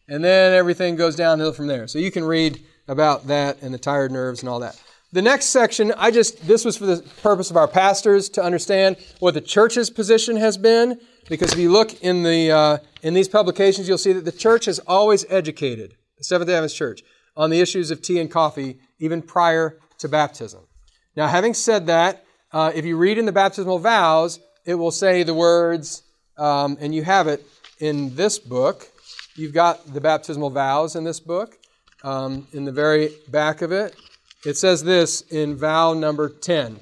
and 0.08 0.24
then 0.24 0.54
everything 0.54 0.98
goes 0.98 1.16
downhill 1.16 1.54
from 1.54 1.68
there. 1.68 1.88
So 1.88 1.98
you 1.98 2.12
can 2.12 2.26
read 2.26 2.62
about 2.88 3.28
that 3.28 3.62
and 3.62 3.74
the 3.74 3.80
tired 3.80 4.12
nerves 4.12 4.42
and 4.42 4.50
all 4.50 4.60
that. 4.60 4.80
The 5.14 5.22
next 5.22 5.46
section, 5.48 5.94
I 5.98 6.12
just, 6.12 6.46
this 6.46 6.64
was 6.64 6.78
for 6.78 6.86
the 6.86 7.02
purpose 7.22 7.50
of 7.50 7.58
our 7.58 7.68
pastors 7.68 8.30
to 8.30 8.44
understand 8.44 8.98
what 9.20 9.34
the 9.34 9.42
church's 9.42 9.90
position 9.90 10.36
has 10.38 10.58
been. 10.58 11.00
Because 11.30 11.54
if 11.54 11.60
you 11.60 11.72
look 11.72 12.02
in, 12.02 12.24
the, 12.24 12.52
uh, 12.52 12.78
in 13.02 13.14
these 13.14 13.28
publications, 13.28 13.88
you'll 13.88 13.98
see 13.98 14.14
that 14.14 14.26
the 14.26 14.32
church 14.32 14.66
has 14.66 14.80
always 14.80 15.26
educated, 15.30 15.96
the 16.18 16.24
Seventh 16.24 16.48
day 16.48 16.56
Adventist 16.56 16.78
Church, 16.78 17.04
on 17.42 17.50
the 17.50 17.60
issues 17.60 17.90
of 17.90 18.04
tea 18.04 18.20
and 18.20 18.30
coffee, 18.30 18.78
even 19.00 19.20
prior 19.20 19.76
to 19.98 20.08
baptism. 20.08 20.62
Now, 21.16 21.26
having 21.26 21.56
said 21.56 21.88
that, 21.88 22.24
uh, 22.52 22.72
if 22.76 22.86
you 22.86 22.96
read 22.98 23.18
in 23.18 23.26
the 23.26 23.32
baptismal 23.32 23.80
vows, 23.80 24.40
it 24.64 24.76
will 24.76 24.92
say 24.92 25.24
the 25.24 25.34
words, 25.34 26.04
um, 26.38 26.78
and 26.80 26.94
you 26.94 27.02
have 27.02 27.28
it 27.28 27.44
in 27.80 28.16
this 28.16 28.38
book. 28.38 28.88
You've 29.36 29.56
got 29.56 29.92
the 29.92 30.00
baptismal 30.00 30.52
vows 30.52 30.96
in 30.96 31.04
this 31.04 31.20
book. 31.20 31.58
Um, 32.04 32.48
in 32.54 32.64
the 32.66 32.72
very 32.72 33.10
back 33.28 33.64
of 33.64 33.72
it, 33.72 33.96
it 34.46 34.56
says 34.56 34.84
this 34.84 35.22
in 35.22 35.56
vow 35.56 35.94
number 35.94 36.30
10 36.30 36.80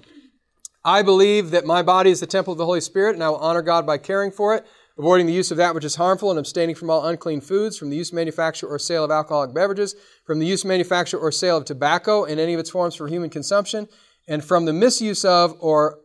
I 0.83 1.03
believe 1.03 1.51
that 1.51 1.65
my 1.65 1.83
body 1.83 2.09
is 2.09 2.19
the 2.19 2.27
temple 2.27 2.51
of 2.51 2.57
the 2.57 2.65
Holy 2.65 2.81
Spirit, 2.81 3.13
and 3.13 3.23
I 3.23 3.29
will 3.29 3.37
honor 3.37 3.61
God 3.61 3.85
by 3.85 3.97
caring 3.97 4.31
for 4.31 4.55
it, 4.55 4.65
avoiding 4.99 5.25
the 5.25 5.33
use 5.33 5.49
of 5.49 5.57
that 5.57 5.73
which 5.73 5.85
is 5.85 5.95
harmful, 5.95 6.29
and 6.29 6.37
abstaining 6.37 6.75
from 6.75 6.89
all 6.89 7.07
unclean 7.07 7.39
foods, 7.39 7.77
from 7.77 7.89
the 7.89 7.95
use, 7.95 8.11
manufacture, 8.11 8.67
or 8.67 8.77
sale 8.77 9.05
of 9.05 9.09
alcoholic 9.09 9.53
beverages, 9.53 9.95
from 10.25 10.39
the 10.39 10.45
use, 10.45 10.65
manufacture, 10.65 11.17
or 11.17 11.31
sale 11.31 11.57
of 11.57 11.65
tobacco 11.65 12.25
in 12.25 12.37
any 12.37 12.53
of 12.53 12.59
its 12.59 12.69
forms 12.69 12.95
for 12.95 13.07
human 13.07 13.29
consumption, 13.29 13.87
and 14.27 14.43
from 14.43 14.65
the 14.65 14.73
misuse 14.73 15.23
of 15.23 15.55
or 15.61 15.99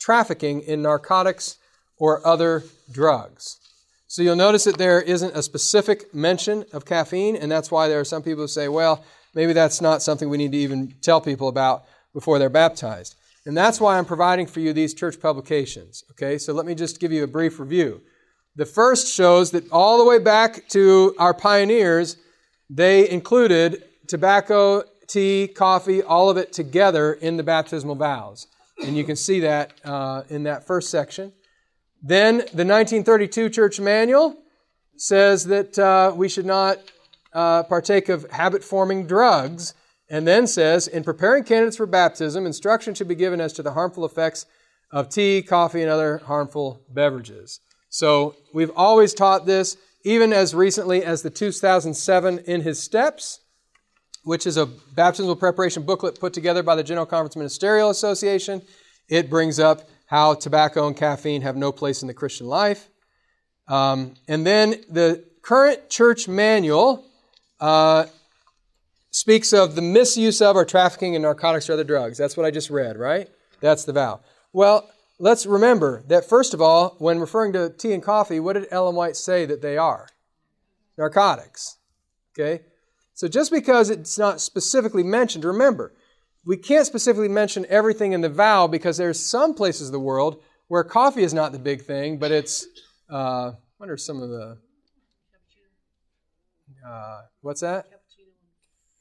trafficking 0.00 0.62
in 0.62 0.80
narcotics 0.80 1.58
or 1.98 2.26
other 2.26 2.64
drugs. 2.90 3.58
So 4.06 4.22
you'll 4.22 4.36
notice 4.36 4.64
that 4.64 4.78
there 4.78 5.02
isn't 5.02 5.36
a 5.36 5.42
specific 5.42 6.12
mention 6.14 6.64
of 6.72 6.86
caffeine, 6.86 7.36
and 7.36 7.52
that's 7.52 7.70
why 7.70 7.86
there 7.86 8.00
are 8.00 8.04
some 8.04 8.22
people 8.22 8.44
who 8.44 8.48
say, 8.48 8.66
well, 8.66 9.04
maybe 9.34 9.52
that's 9.52 9.80
not 9.80 10.02
something 10.02 10.28
we 10.28 10.38
need 10.38 10.52
to 10.52 10.58
even 10.58 10.94
tell 11.02 11.20
people 11.20 11.46
about 11.46 11.84
before 12.14 12.38
they're 12.38 12.48
baptized. 12.48 13.14
And 13.44 13.56
that's 13.56 13.80
why 13.80 13.98
I'm 13.98 14.06
providing 14.06 14.46
for 14.46 14.60
you 14.60 14.72
these 14.72 14.94
church 14.94 15.20
publications. 15.20 16.02
Okay, 16.12 16.38
so 16.38 16.52
let 16.54 16.66
me 16.66 16.74
just 16.74 16.98
give 16.98 17.12
you 17.12 17.22
a 17.22 17.28
brief 17.28 17.60
review. 17.60 18.00
The 18.56 18.66
first 18.66 19.14
shows 19.14 19.52
that 19.52 19.70
all 19.70 19.98
the 19.98 20.04
way 20.04 20.18
back 20.18 20.68
to 20.70 21.14
our 21.18 21.32
pioneers, 21.32 22.16
they 22.68 23.08
included 23.08 23.84
tobacco, 24.08 24.82
tea, 25.06 25.48
coffee, 25.48 26.02
all 26.02 26.30
of 26.30 26.36
it 26.36 26.52
together 26.52 27.12
in 27.14 27.36
the 27.36 27.42
baptismal 27.42 27.94
vows. 27.94 28.46
And 28.84 28.96
you 28.96 29.04
can 29.04 29.16
see 29.16 29.40
that 29.40 29.72
uh, 29.84 30.22
in 30.28 30.44
that 30.44 30.66
first 30.66 30.90
section. 30.90 31.32
Then 32.02 32.38
the 32.38 32.64
1932 32.64 33.50
Church 33.50 33.78
Manual 33.78 34.36
says 34.96 35.44
that 35.46 35.78
uh, 35.78 36.12
we 36.14 36.28
should 36.28 36.46
not 36.46 36.78
uh, 37.32 37.62
partake 37.64 38.08
of 38.08 38.30
habit 38.30 38.64
forming 38.64 39.06
drugs, 39.06 39.74
and 40.08 40.26
then 40.26 40.46
says, 40.46 40.88
in 40.88 41.04
preparing 41.04 41.44
candidates 41.44 41.76
for 41.76 41.86
baptism, 41.86 42.46
instruction 42.46 42.94
should 42.94 43.06
be 43.06 43.14
given 43.14 43.40
as 43.40 43.52
to 43.52 43.62
the 43.62 43.72
harmful 43.72 44.04
effects 44.04 44.46
of 44.90 45.08
tea, 45.08 45.40
coffee, 45.40 45.82
and 45.82 45.90
other 45.90 46.18
harmful 46.18 46.82
beverages. 46.88 47.60
So 47.88 48.34
we've 48.52 48.72
always 48.76 49.14
taught 49.14 49.46
this, 49.46 49.76
even 50.04 50.32
as 50.32 50.54
recently 50.54 51.04
as 51.04 51.22
the 51.22 51.30
2007 51.30 52.38
In 52.40 52.62
His 52.62 52.82
Steps, 52.82 53.40
which 54.24 54.46
is 54.46 54.56
a 54.56 54.66
baptismal 54.66 55.36
preparation 55.36 55.82
booklet 55.82 56.20
put 56.20 56.32
together 56.32 56.62
by 56.62 56.74
the 56.74 56.82
General 56.82 57.06
Conference 57.06 57.36
Ministerial 57.36 57.90
Association. 57.90 58.62
It 59.08 59.30
brings 59.30 59.58
up 59.58 59.88
how 60.06 60.34
tobacco 60.34 60.86
and 60.86 60.96
caffeine 60.96 61.42
have 61.42 61.56
no 61.56 61.72
place 61.72 62.02
in 62.02 62.08
the 62.08 62.14
Christian 62.14 62.46
life. 62.46 62.88
Um, 63.68 64.14
and 64.26 64.44
then 64.44 64.82
the 64.90 65.24
current 65.42 65.88
church 65.88 66.26
manual 66.26 67.06
uh, 67.60 68.06
speaks 69.10 69.52
of 69.52 69.74
the 69.74 69.82
misuse 69.82 70.42
of 70.42 70.56
or 70.56 70.64
trafficking 70.64 71.14
in 71.14 71.22
narcotics 71.22 71.70
or 71.70 71.74
other 71.74 71.84
drugs. 71.84 72.18
That's 72.18 72.36
what 72.36 72.46
I 72.46 72.50
just 72.50 72.70
read, 72.70 72.96
right? 72.98 73.28
That's 73.60 73.84
the 73.84 73.92
vow. 73.92 74.20
Well, 74.52 74.88
let's 75.20 75.44
remember 75.44 76.02
that 76.08 76.28
first 76.28 76.54
of 76.54 76.60
all, 76.60 76.96
when 76.98 77.20
referring 77.20 77.52
to 77.52 77.70
tea 77.70 77.92
and 77.92 78.02
coffee, 78.02 78.40
what 78.40 78.54
did 78.54 78.66
Ellen 78.70 78.96
White 78.96 79.16
say 79.16 79.44
that 79.44 79.62
they 79.62 79.76
are? 79.76 80.08
Narcotics. 80.98 81.76
Okay? 82.32 82.64
So 83.14 83.28
just 83.28 83.52
because 83.52 83.90
it's 83.90 84.18
not 84.18 84.40
specifically 84.40 85.02
mentioned, 85.02 85.44
remember, 85.44 85.94
we 86.44 86.56
can't 86.56 86.86
specifically 86.86 87.28
mention 87.28 87.66
everything 87.68 88.12
in 88.12 88.22
the 88.22 88.30
vow 88.30 88.66
because 88.66 88.96
there's 88.96 89.20
some 89.20 89.52
places 89.52 89.88
of 89.88 89.92
the 89.92 90.00
world 90.00 90.42
where 90.68 90.82
coffee 90.82 91.22
is 91.22 91.34
not 91.34 91.52
the 91.52 91.58
big 91.58 91.82
thing, 91.82 92.18
but 92.18 92.32
it's, 92.32 92.66
uh, 93.10 93.52
what 93.76 93.90
are 93.90 93.98
some 93.98 94.22
of 94.22 94.30
the, 94.30 94.56
uh, 96.86 97.20
what's 97.42 97.60
that? 97.60 97.86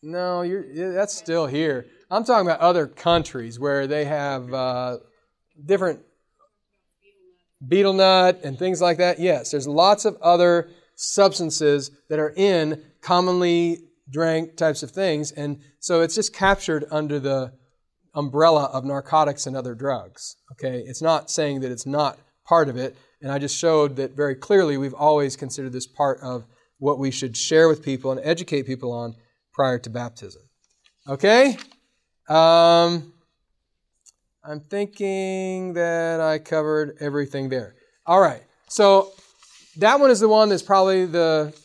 No, 0.01 0.41
you're, 0.41 0.93
that's 0.93 1.15
still 1.15 1.47
here. 1.47 1.87
I'm 2.11 2.25
talking 2.25 2.45
about 2.45 2.59
other 2.59 2.87
countries 2.87 3.57
where 3.57 3.87
they 3.87 4.05
have 4.05 4.53
uh, 4.53 4.97
different 5.65 6.01
betel 7.65 7.93
nut 7.93 8.41
and 8.43 8.57
things 8.57 8.81
like 8.81 8.97
that. 8.97 9.19
Yes, 9.19 9.51
there's 9.51 9.67
lots 9.67 10.05
of 10.05 10.17
other 10.21 10.69
substances 10.95 11.91
that 12.09 12.19
are 12.19 12.33
in 12.35 12.83
commonly 13.01 13.79
drank 14.09 14.57
types 14.57 14.83
of 14.83 14.91
things. 14.91 15.31
And 15.31 15.61
so 15.79 16.01
it's 16.01 16.15
just 16.15 16.33
captured 16.33 16.85
under 16.91 17.19
the 17.19 17.53
umbrella 18.15 18.65
of 18.65 18.83
narcotics 18.83 19.45
and 19.45 19.55
other 19.55 19.75
drugs. 19.75 20.35
Okay, 20.53 20.83
it's 20.85 21.01
not 21.01 21.29
saying 21.29 21.61
that 21.61 21.71
it's 21.71 21.85
not 21.85 22.17
part 22.45 22.69
of 22.69 22.77
it. 22.77 22.97
And 23.21 23.31
I 23.31 23.37
just 23.37 23.57
showed 23.57 23.97
that 23.97 24.15
very 24.15 24.35
clearly 24.35 24.77
we've 24.77 24.93
always 24.93 25.35
considered 25.35 25.73
this 25.73 25.87
part 25.87 26.19
of 26.21 26.45
what 26.77 26.99
we 26.99 27.11
should 27.11 27.35
share 27.35 27.67
with 27.67 27.83
people 27.83 28.11
and 28.11 28.21
educate 28.23 28.65
people 28.65 28.91
on 28.91 29.15
prior 29.53 29.77
to 29.79 29.89
baptism. 29.89 30.41
Okay? 31.07 31.57
Um, 32.27 33.13
I'm 34.49 34.61
thinking 34.61 35.73
that 35.73 36.19
I 36.19 36.39
covered 36.39 36.97
everything 36.99 37.49
there. 37.49 37.75
All 38.07 38.19
right. 38.19 38.41
So 38.67 39.11
that 39.77 39.99
one 39.99 40.09
is 40.09 40.19
the 40.19 40.27
one 40.27 40.49
that's 40.49 40.63
probably 40.63 41.05
the 41.05 41.55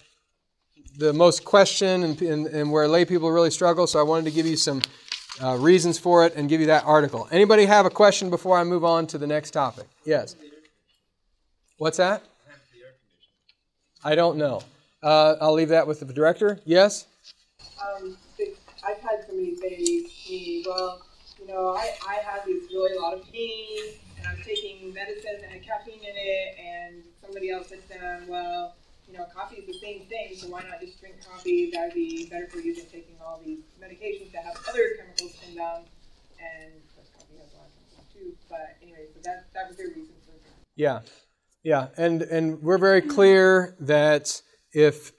the 0.98 1.14
most 1.14 1.46
question 1.46 2.02
and, 2.04 2.20
and, 2.22 2.46
and, 2.46 2.70
where 2.70 2.86
lay 2.86 3.04
people 3.04 3.28
really 3.30 3.50
struggle. 3.50 3.86
So 3.86 3.98
I 3.98 4.02
wanted 4.02 4.26
to 4.26 4.30
give 4.30 4.46
you 4.46 4.56
some 4.56 4.80
uh, 5.42 5.56
reasons 5.56 5.98
for 5.98 6.24
it 6.24 6.36
and 6.36 6.48
give 6.48 6.60
you 6.60 6.68
that 6.68 6.84
article. 6.84 7.26
Anybody 7.32 7.64
have 7.64 7.84
a 7.84 7.90
question 7.90 8.30
before 8.30 8.56
I 8.56 8.62
move 8.62 8.84
on 8.84 9.08
to 9.08 9.18
the 9.18 9.26
next 9.26 9.52
topic? 9.52 9.86
Yes. 10.04 10.36
What's 11.78 11.96
that? 11.96 12.22
I 14.04 14.14
don't 14.14 14.36
know. 14.36 14.62
Uh, 15.02 15.34
I'll 15.40 15.54
leave 15.54 15.70
that 15.70 15.86
with 15.86 16.00
the 16.00 16.12
director. 16.12 16.60
Yes. 16.64 17.06
Um, 17.82 18.16
I've 18.86 18.98
had 18.98 19.24
somebody 19.26 19.56
say 19.56 19.70
to 19.70 20.30
me, 20.30 20.64
"Well, 20.66 21.03
you 21.44 21.52
know, 21.52 21.74
I, 21.76 21.92
I 22.08 22.14
have 22.24 22.46
this 22.46 22.64
really 22.72 22.96
a 22.96 23.00
lot 23.00 23.14
of 23.14 23.30
pain, 23.30 23.80
and 24.18 24.26
I'm 24.26 24.42
taking 24.42 24.94
medicine 24.94 25.44
and 25.50 25.62
caffeine 25.62 26.00
in 26.00 26.14
it," 26.16 26.56
and 26.58 27.02
somebody 27.20 27.50
else 27.50 27.68
said 27.68 28.28
"Well." 28.28 28.74
you 29.06 29.18
know, 29.18 29.26
coffee 29.34 29.56
is 29.56 29.66
the 29.66 29.78
same 29.78 30.06
thing, 30.06 30.34
so 30.34 30.48
why 30.48 30.62
not 30.62 30.80
just 30.80 30.98
drink 30.98 31.16
coffee? 31.24 31.70
That 31.70 31.88
would 31.88 31.94
be 31.94 32.26
better 32.30 32.46
for 32.46 32.58
you 32.58 32.74
than 32.74 32.86
taking 32.86 33.16
all 33.24 33.38
these 33.44 33.60
medications 33.78 34.32
that 34.32 34.44
have 34.44 34.56
other 34.68 34.96
chemicals 34.96 35.36
in 35.46 35.56
them. 35.56 35.82
And 36.40 36.72
of 36.72 36.94
course, 36.96 37.08
coffee 37.16 37.36
has 37.38 37.52
a 37.52 37.56
lot 37.58 37.66
of 37.66 37.74
chemicals 37.76 38.06
too. 38.14 38.34
But 38.48 38.76
anyway, 38.82 39.06
so 39.12 39.20
that, 39.24 39.44
that 39.52 39.68
was 39.68 39.76
their 39.76 39.88
reason 39.88 40.14
for 40.26 40.32
it. 40.32 40.42
Yeah, 40.74 41.00
yeah, 41.62 41.88
and 41.96 42.22
and 42.22 42.62
we're 42.62 42.78
very 42.78 43.02
clear 43.02 43.76
that 43.80 44.40
if 44.72 45.12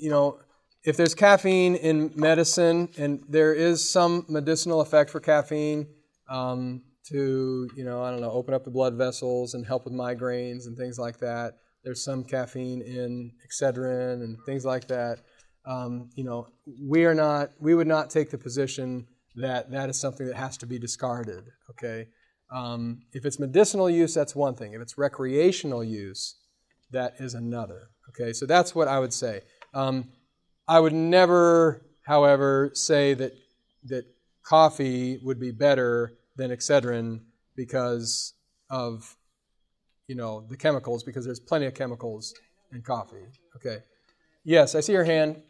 you 0.00 0.10
know 0.10 0.38
if 0.84 0.96
there's 0.96 1.14
caffeine 1.14 1.74
in 1.76 2.12
medicine 2.14 2.88
and 2.98 3.22
there 3.28 3.54
is 3.54 3.88
some 3.88 4.24
medicinal 4.28 4.80
effect 4.80 5.10
for 5.10 5.20
caffeine 5.20 5.86
um, 6.28 6.82
to 7.06 7.68
you 7.76 7.84
know 7.84 8.02
I 8.02 8.10
don't 8.10 8.20
know 8.20 8.30
open 8.30 8.54
up 8.54 8.64
the 8.64 8.70
blood 8.70 8.94
vessels 8.94 9.54
and 9.54 9.66
help 9.66 9.84
with 9.84 9.94
migraines 9.94 10.66
and 10.66 10.76
things 10.76 10.98
like 10.98 11.18
that 11.18 11.54
there's 11.84 12.04
some 12.04 12.24
caffeine 12.24 12.80
in 12.80 13.32
Excedrin 13.46 14.22
and 14.22 14.38
things 14.46 14.64
like 14.64 14.86
that. 14.88 15.20
um, 15.64 16.10
you 16.14 16.24
know, 16.24 16.48
we 16.80 17.04
are 17.04 17.14
not, 17.14 17.50
we 17.60 17.74
would 17.74 17.86
not 17.86 18.10
take 18.10 18.30
the 18.30 18.38
position 18.38 19.06
that 19.36 19.70
that 19.70 19.88
is 19.88 19.98
something 19.98 20.26
that 20.26 20.36
has 20.36 20.56
to 20.58 20.66
be 20.66 20.78
discarded. 20.78 21.44
Okay, 21.70 22.08
um, 22.52 23.02
if 23.12 23.24
it's 23.24 23.38
medicinal 23.38 23.88
use, 23.88 24.12
that's 24.12 24.34
one 24.34 24.54
thing. 24.54 24.74
If 24.74 24.80
it's 24.82 24.98
recreational 24.98 25.84
use, 25.84 26.36
that 26.90 27.14
is 27.18 27.34
another. 27.34 27.88
Okay, 28.10 28.32
so 28.32 28.44
that's 28.44 28.74
what 28.74 28.88
I 28.88 28.98
would 28.98 29.12
say. 29.12 29.42
Um, 29.72 30.08
I 30.68 30.80
would 30.80 30.92
never, 30.92 31.82
however, 32.02 32.70
say 32.74 33.14
that 33.14 33.32
that 33.84 34.04
coffee 34.42 35.18
would 35.22 35.40
be 35.40 35.50
better 35.50 36.12
than 36.36 36.50
Excedrin 36.50 37.20
because 37.56 38.34
of 38.70 39.16
you 40.06 40.14
know 40.14 40.44
the 40.48 40.56
chemicals, 40.56 41.02
because 41.02 41.24
there's 41.24 41.40
plenty 41.40 41.66
of 41.66 41.74
chemicals 41.74 42.34
in 42.72 42.82
coffee. 42.82 43.26
Okay. 43.56 43.78
Yes, 44.44 44.74
I 44.74 44.80
see 44.80 44.92
your 44.92 45.04
hand. 45.04 45.42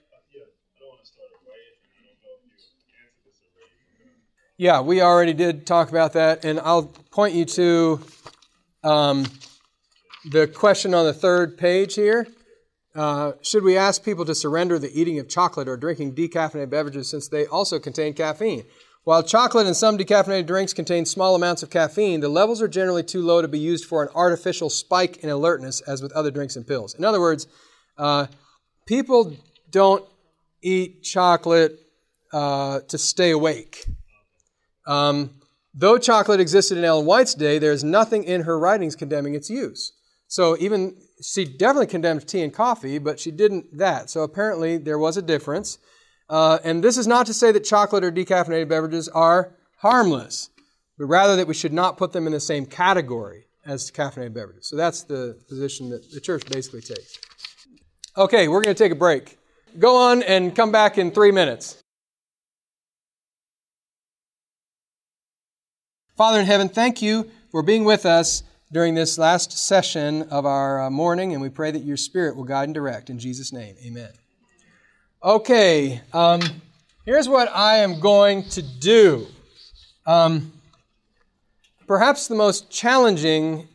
Yeah, 4.59 4.81
we 4.81 5.01
already 5.01 5.33
did 5.33 5.67
talk 5.67 5.89
about 5.89 6.13
that, 6.13 6.45
and 6.45 6.61
I'll 6.61 6.85
point 7.11 7.35
you 7.35 7.45
to 7.47 8.01
um, 8.85 9.27
the 10.31 10.47
question 10.47 10.95
on 10.95 11.07
the 11.07 11.13
third 11.13 11.59
page 11.59 11.95
here. 11.95 12.29
Uh, 12.94 13.32
should 13.40 13.64
we 13.64 13.77
ask 13.77 14.05
people 14.05 14.24
to 14.24 14.35
surrender 14.35 14.78
the 14.78 14.93
eating 14.98 15.19
of 15.19 15.28
chocolate 15.28 15.69
or 15.69 15.77
drinking 15.77 16.14
decaffeinated 16.14 16.70
beverages 16.70 17.09
since 17.09 17.28
they 17.28 17.47
also 17.47 17.78
contain 17.78 18.12
caffeine? 18.12 18.64
While 19.05 19.23
chocolate 19.23 19.66
and 19.66 19.74
some 19.74 19.98
decaffeinated 19.98 20.47
drinks 20.47 20.73
contain 20.73 21.06
small 21.06 21.35
amounts 21.35 21.62
of 21.62 21.70
caffeine, 21.70 22.20
the 22.20 22.28
levels 22.28 22.62
are 22.62 22.69
generally 22.69 23.02
too 23.02 23.23
low 23.23 23.43
to 23.43 23.48
be 23.48 23.59
used 23.59 23.85
for 23.86 24.02
an 24.02 24.10
artificial 24.14 24.70
spike 24.70 25.16
in 25.19 25.31
alertness, 25.31 25.81
as 25.81 26.02
with 26.02 26.12
other 26.12 26.31
drinks 26.31 26.55
and 26.55 26.66
pills. 26.66 26.94
In 26.94 27.05
other 27.05 27.19
words, 27.19 27.48
uh, 27.98 28.27
people 28.86 29.36
don't 29.70 30.05
eat 30.62 31.02
chocolate 31.02 31.81
uh, 32.32 32.81
to 32.89 32.98
stay 32.98 33.31
awake. 33.31 33.86
Um, 34.86 35.31
though 35.74 35.98
chocolate 35.98 36.40
existed 36.40 36.78
in 36.78 36.85
Ellen 36.85 37.06
White's 37.06 37.35
day, 37.35 37.59
there 37.59 37.73
is 37.73 37.82
nothing 37.82 38.23
in 38.23 38.43
her 38.43 38.59
writings 38.59 38.94
condemning 38.94 39.35
its 39.35 39.51
use. 39.51 39.93
So 40.28 40.56
even 40.60 40.97
she 41.23 41.44
definitely 41.44 41.86
condemned 41.86 42.27
tea 42.27 42.43
and 42.43 42.53
coffee, 42.53 42.99
but 42.99 43.19
she 43.20 43.31
didn't 43.31 43.78
that. 43.78 44.11
So 44.11 44.23
apparently 44.23 44.78
there 44.78 44.99
was 44.99 45.16
a 45.16 45.23
difference. 45.23 45.78
Uh, 46.28 46.59
and 46.65 46.82
this 46.82 46.97
is 46.97 47.07
not 47.07 47.27
to 47.27 47.35
say 47.35 47.53
that 47.53 47.61
chocolate 47.61 48.05
or 48.05 48.11
decaffeinated 48.11 48.69
beverages 48.69 49.09
are 49.09 49.55
harmless, 49.78 50.51
but 50.99 51.07
rather 51.07 51.36
that 51.36 51.47
we 51.47 51.55
should 51.55 51.73
not 51.73 51.97
put 51.97 52.12
them 52.12 52.27
in 52.27 52.32
the 52.32 52.40
same 52.40 52.66
category 52.66 53.47
as 53.65 53.90
caffeinated 53.90 54.35
beverages. 54.35 54.66
So 54.66 54.77
that's 54.77 55.03
the 55.03 55.39
position 55.49 55.90
that 55.90 56.11
the 56.11 56.20
church 56.20 56.44
basically 56.47 56.81
takes. 56.81 57.19
Okay, 58.16 58.49
we're 58.49 58.62
going 58.62 58.74
to 58.74 58.82
take 58.82 58.93
a 58.93 58.97
break. 58.97 59.39
Go 59.78 59.97
on 59.97 60.23
and 60.23 60.55
come 60.55 60.73
back 60.73 60.99
in 60.99 61.11
three 61.11 61.32
minutes. 61.32 61.82
Father 66.16 66.40
in 66.40 66.47
heaven, 66.47 66.69
thank 66.69 67.01
you 67.01 67.31
for 67.51 67.62
being 67.62 67.85
with 67.85 68.05
us 68.05 68.43
during 68.73 68.94
this 68.94 69.19
last 69.19 69.53
session 69.53 70.23
of 70.31 70.47
our 70.47 70.85
uh, 70.85 70.90
morning, 70.90 71.35
and 71.35 71.43
we 71.43 71.51
pray 71.51 71.70
that 71.70 71.85
your 71.85 71.99
Spirit 71.99 72.35
will 72.35 72.44
guide 72.44 72.65
and 72.65 72.74
direct. 72.74 73.11
In 73.11 73.19
Jesus' 73.19 73.53
name, 73.53 73.77
amen. 73.85 74.11
Okay, 75.23 76.01
um, 76.15 76.40
here's 77.05 77.28
what 77.28 77.49
I 77.55 77.77
am 77.77 78.01
going 78.01 78.44
to 78.51 78.62
do. 78.62 79.27
Um, 80.07 80.53
perhaps 81.86 82.28
the 82.28 82.35
most 82.35 82.70
challenging 82.70 83.69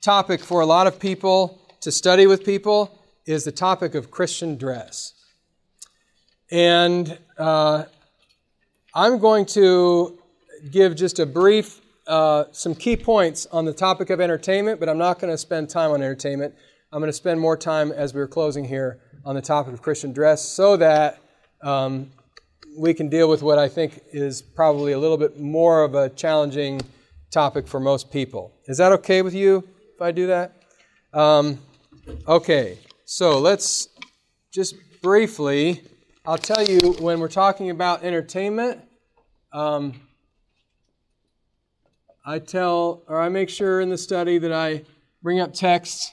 topic 0.00 0.40
for 0.40 0.60
a 0.60 0.66
lot 0.66 0.86
of 0.86 1.00
people 1.00 1.60
to 1.80 1.90
study 1.90 2.26
with 2.28 2.44
people 2.44 2.96
is 3.26 3.44
the 3.44 3.52
topic 3.52 3.96
of 3.96 4.10
Christian 4.10 4.56
dress. 4.56 5.14
And 6.50 7.18
uh, 7.36 7.84
I'm 8.94 9.18
going 9.18 9.46
to 9.46 10.18
give 10.70 10.94
just 10.94 11.18
a 11.18 11.26
brief, 11.26 11.80
uh, 12.08 12.44
some 12.52 12.74
key 12.74 12.96
points 12.96 13.46
on 13.52 13.66
the 13.66 13.72
topic 13.72 14.10
of 14.10 14.20
entertainment, 14.20 14.80
but 14.80 14.88
I'm 14.88 14.98
not 14.98 15.20
going 15.20 15.32
to 15.32 15.38
spend 15.38 15.68
time 15.68 15.90
on 15.90 16.02
entertainment. 16.02 16.54
I'm 16.90 17.00
going 17.00 17.10
to 17.10 17.16
spend 17.16 17.38
more 17.38 17.56
time 17.56 17.92
as 17.92 18.14
we're 18.14 18.26
closing 18.26 18.64
here 18.64 19.00
on 19.24 19.34
the 19.34 19.42
topic 19.42 19.74
of 19.74 19.82
Christian 19.82 20.12
dress 20.12 20.42
so 20.42 20.78
that 20.78 21.18
um, 21.62 22.10
we 22.78 22.94
can 22.94 23.10
deal 23.10 23.28
with 23.28 23.42
what 23.42 23.58
I 23.58 23.68
think 23.68 24.00
is 24.10 24.40
probably 24.40 24.92
a 24.92 24.98
little 24.98 25.18
bit 25.18 25.38
more 25.38 25.84
of 25.84 25.94
a 25.94 26.08
challenging 26.08 26.80
topic 27.30 27.68
for 27.68 27.78
most 27.78 28.10
people. 28.10 28.54
Is 28.64 28.78
that 28.78 28.90
okay 28.92 29.20
with 29.20 29.34
you 29.34 29.68
if 29.94 30.00
I 30.00 30.10
do 30.10 30.28
that? 30.28 30.62
Um, 31.12 31.58
okay. 32.26 32.78
So 33.04 33.38
let's 33.38 33.88
just 34.50 34.76
briefly, 35.02 35.82
I'll 36.24 36.38
tell 36.38 36.64
you 36.64 36.92
when 37.00 37.20
we're 37.20 37.28
talking 37.28 37.68
about 37.68 38.02
entertainment, 38.02 38.80
um, 39.52 40.07
I 42.28 42.40
tell, 42.40 43.04
or 43.08 43.18
I 43.18 43.30
make 43.30 43.48
sure 43.48 43.80
in 43.80 43.88
the 43.88 43.96
study 43.96 44.36
that 44.36 44.52
I 44.52 44.84
bring 45.22 45.40
up 45.40 45.54
texts 45.54 46.12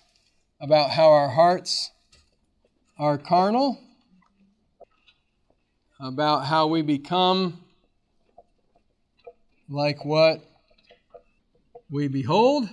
about 0.62 0.92
how 0.92 1.12
our 1.12 1.28
hearts 1.28 1.92
are 2.98 3.18
carnal, 3.18 3.78
about 6.00 6.46
how 6.46 6.68
we 6.68 6.84
become 6.84 7.60
like 9.68 10.06
what 10.06 10.42
we 11.90 12.08
behold, 12.08 12.70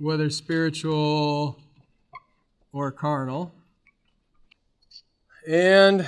whether 0.00 0.30
spiritual 0.30 1.60
or 2.72 2.90
carnal, 2.90 3.54
and 5.46 6.04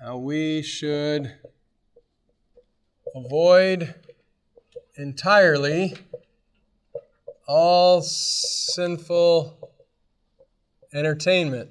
how 0.00 0.18
we 0.18 0.62
should 0.62 1.34
avoid 3.16 3.96
entirely 4.98 5.96
all 7.46 8.02
sinful 8.02 9.56
entertainment. 10.92 11.70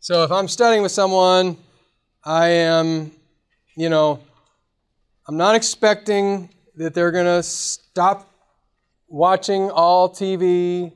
So 0.00 0.24
if 0.24 0.32
I'm 0.32 0.48
studying 0.48 0.82
with 0.82 0.90
someone, 0.90 1.56
I 2.24 2.48
am, 2.48 3.12
you 3.76 3.88
know, 3.88 4.20
I'm 5.28 5.36
not 5.36 5.54
expecting 5.54 6.50
that 6.74 6.92
they're 6.92 7.12
going 7.12 7.26
to 7.26 7.42
stop 7.42 8.30
watching 9.06 9.70
all 9.70 10.10
TV. 10.10 10.92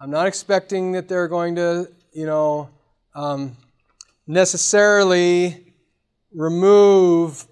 I'm 0.00 0.10
not 0.10 0.26
expecting 0.26 0.92
that 0.92 1.08
they're 1.08 1.28
going 1.28 1.56
to, 1.56 1.90
you 2.12 2.24
know, 2.24 2.70
um, 3.14 3.56
necessarily 4.26 5.74
remove 6.32 7.46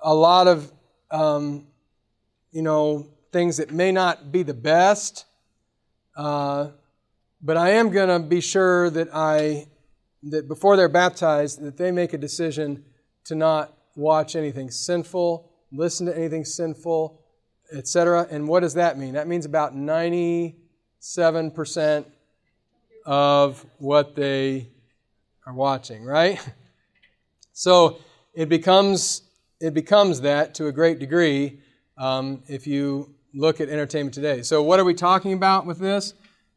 a 0.00 0.12
lot 0.12 0.48
of, 0.48 0.70
um, 1.14 1.66
you 2.50 2.62
know, 2.62 3.06
things 3.30 3.58
that 3.58 3.70
may 3.70 3.92
not 3.92 4.32
be 4.32 4.42
the 4.42 4.52
best. 4.52 5.26
Uh, 6.16 6.70
but 7.40 7.56
I 7.56 7.70
am 7.70 7.90
going 7.90 8.08
to 8.08 8.18
be 8.18 8.40
sure 8.40 8.90
that 8.90 9.14
I, 9.14 9.68
that 10.24 10.48
before 10.48 10.76
they're 10.76 10.88
baptized, 10.88 11.62
that 11.62 11.76
they 11.76 11.92
make 11.92 12.14
a 12.14 12.18
decision 12.18 12.84
to 13.26 13.36
not 13.36 13.72
watch 13.94 14.34
anything 14.34 14.72
sinful, 14.72 15.48
listen 15.70 16.06
to 16.06 16.16
anything 16.16 16.44
sinful, 16.44 17.20
etc. 17.72 18.26
And 18.28 18.48
what 18.48 18.60
does 18.60 18.74
that 18.74 18.98
mean? 18.98 19.14
That 19.14 19.28
means 19.28 19.46
about 19.46 19.72
97% 19.74 22.06
of 23.06 23.64
what 23.78 24.16
they 24.16 24.68
are 25.46 25.54
watching, 25.54 26.04
right? 26.04 26.40
So 27.56 27.98
it 28.32 28.48
becomes 28.48 29.22
it 29.60 29.74
becomes 29.74 30.20
that 30.22 30.54
to 30.56 30.66
a 30.66 30.72
great 30.72 30.98
degree 30.98 31.60
um, 31.98 32.42
if 32.48 32.66
you 32.66 33.14
look 33.34 33.60
at 33.60 33.68
entertainment 33.68 34.14
today. 34.14 34.42
So 34.42 34.62
what 34.62 34.78
are 34.78 34.84
we 34.84 34.94
talking 34.94 35.32
about 35.32 35.66
with 35.66 35.78
this? 35.78 36.14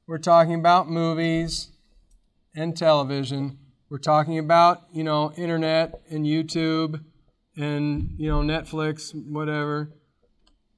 We're 0.07 0.17
talking 0.17 0.55
about 0.55 0.89
movies 0.89 1.71
and 2.55 2.75
television. 2.75 3.57
We're 3.89 3.97
talking 3.99 4.39
about 4.39 4.83
you 4.91 5.03
know 5.03 5.31
internet 5.33 6.01
and 6.09 6.25
YouTube 6.25 7.03
and 7.55 8.15
you 8.17 8.29
know 8.29 8.41
Netflix, 8.41 9.13
whatever. 9.13 9.91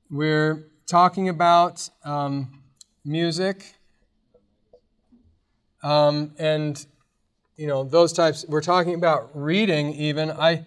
We're 0.10 0.68
talking 0.88 1.30
about 1.30 1.90
um, 2.04 2.64
music 3.06 3.76
um, 5.84 6.34
and 6.38 6.86
you 7.58 7.68
know 7.68 7.84
those 7.84 8.14
types. 8.14 8.46
We're 8.48 8.62
talking 8.62 8.96
about 8.96 9.30
reading. 9.34 9.94
Even 9.94 10.32
I, 10.32 10.66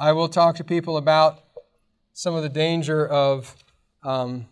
I 0.00 0.12
will 0.12 0.28
talk 0.28 0.54
to 0.56 0.64
people 0.64 0.96
about 0.96 1.40
some 2.12 2.36
of 2.36 2.44
the 2.44 2.48
danger 2.48 3.04
of 3.04 3.56
um, 4.04 4.46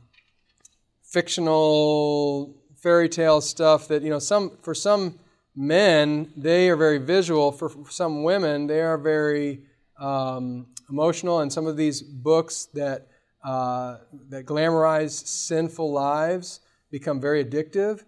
fictional 1.04 2.56
fairy 2.74 3.08
tale 3.08 3.40
stuff. 3.40 3.86
That 3.86 4.02
you 4.02 4.10
know, 4.10 4.18
some 4.18 4.58
for 4.62 4.74
some 4.74 5.20
men 5.54 6.32
they 6.36 6.68
are 6.68 6.74
very 6.74 6.98
visual. 6.98 7.52
For 7.52 7.70
some 7.88 8.24
women 8.24 8.66
they 8.66 8.80
are 8.80 8.98
very 8.98 9.60
um, 10.00 10.66
emotional. 10.90 11.38
And 11.38 11.52
some 11.52 11.68
of 11.68 11.76
these 11.76 12.02
books 12.02 12.64
that 12.74 13.06
uh, 13.44 13.98
that 14.30 14.46
glamorize 14.46 15.26
sinful 15.28 15.92
lives 15.92 16.58
become 16.90 17.20
very 17.20 17.44
addictive. 17.44 18.02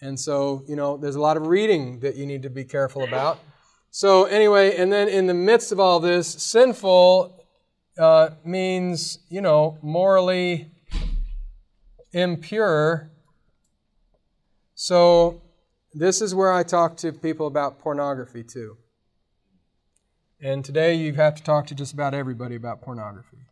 And 0.00 0.18
so, 0.18 0.62
you 0.68 0.76
know, 0.76 0.96
there's 0.96 1.16
a 1.16 1.20
lot 1.20 1.36
of 1.36 1.48
reading 1.48 1.98
that 2.00 2.14
you 2.14 2.24
need 2.24 2.42
to 2.42 2.50
be 2.50 2.62
careful 2.62 3.02
about. 3.02 3.40
So, 3.96 4.24
anyway, 4.24 4.76
and 4.76 4.92
then 4.92 5.08
in 5.08 5.28
the 5.28 5.34
midst 5.34 5.70
of 5.70 5.78
all 5.78 6.00
this, 6.00 6.26
sinful 6.26 7.46
uh, 7.96 8.30
means, 8.44 9.20
you 9.28 9.40
know, 9.40 9.78
morally 9.82 10.72
impure. 12.12 13.12
So, 14.74 15.42
this 15.92 16.20
is 16.20 16.34
where 16.34 16.52
I 16.52 16.64
talk 16.64 16.96
to 16.98 17.12
people 17.12 17.46
about 17.46 17.78
pornography 17.78 18.42
too. 18.42 18.78
And 20.40 20.64
today 20.64 20.96
you 20.96 21.12
have 21.12 21.36
to 21.36 21.42
talk 21.44 21.68
to 21.68 21.76
just 21.76 21.92
about 21.92 22.14
everybody 22.14 22.56
about 22.56 22.82
pornography. 22.82 23.46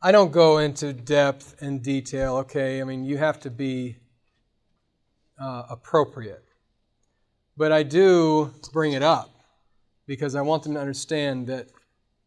I 0.00 0.12
don't 0.12 0.30
go 0.30 0.58
into 0.58 0.92
depth 0.92 1.60
and 1.60 1.82
detail, 1.82 2.36
okay? 2.36 2.80
I 2.80 2.84
mean, 2.84 3.02
you 3.02 3.18
have 3.18 3.40
to 3.40 3.50
be 3.50 3.96
uh, 5.36 5.64
appropriate. 5.68 6.45
But 7.56 7.72
I 7.72 7.82
do 7.82 8.52
bring 8.72 8.92
it 8.92 9.02
up 9.02 9.30
because 10.06 10.34
I 10.34 10.42
want 10.42 10.62
them 10.62 10.74
to 10.74 10.80
understand 10.80 11.46
that 11.46 11.68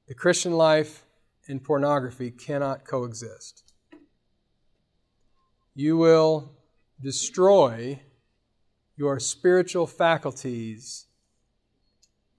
the 0.08 0.16
Christian 0.16 0.54
life 0.54 1.06
and 1.48 1.64
pornography 1.64 2.32
cannot 2.32 2.86
coexist. 2.86 3.64
You 5.76 5.98
will 5.98 6.52
destroy 7.02 8.00
your 8.98 9.20
spiritual 9.20 9.88
faculties 9.88 11.08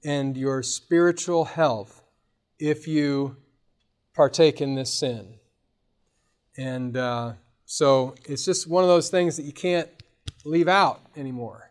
and 0.04 0.36
your 0.36 0.62
spiritual 0.62 1.44
health 1.44 2.02
if 2.58 2.86
you 2.86 3.36
partake 4.14 4.60
in 4.60 4.74
this 4.74 4.92
sin. 4.92 5.34
And 6.58 6.96
uh, 6.96 7.32
so 7.64 8.14
it's 8.26 8.44
just 8.44 8.66
one 8.66 8.84
of 8.84 8.88
those 8.88 9.08
things 9.10 9.36
that 9.36 9.44
you 9.44 9.52
can't 9.52 9.88
leave 10.44 10.68
out 10.68 11.00
anymore. 11.16 11.69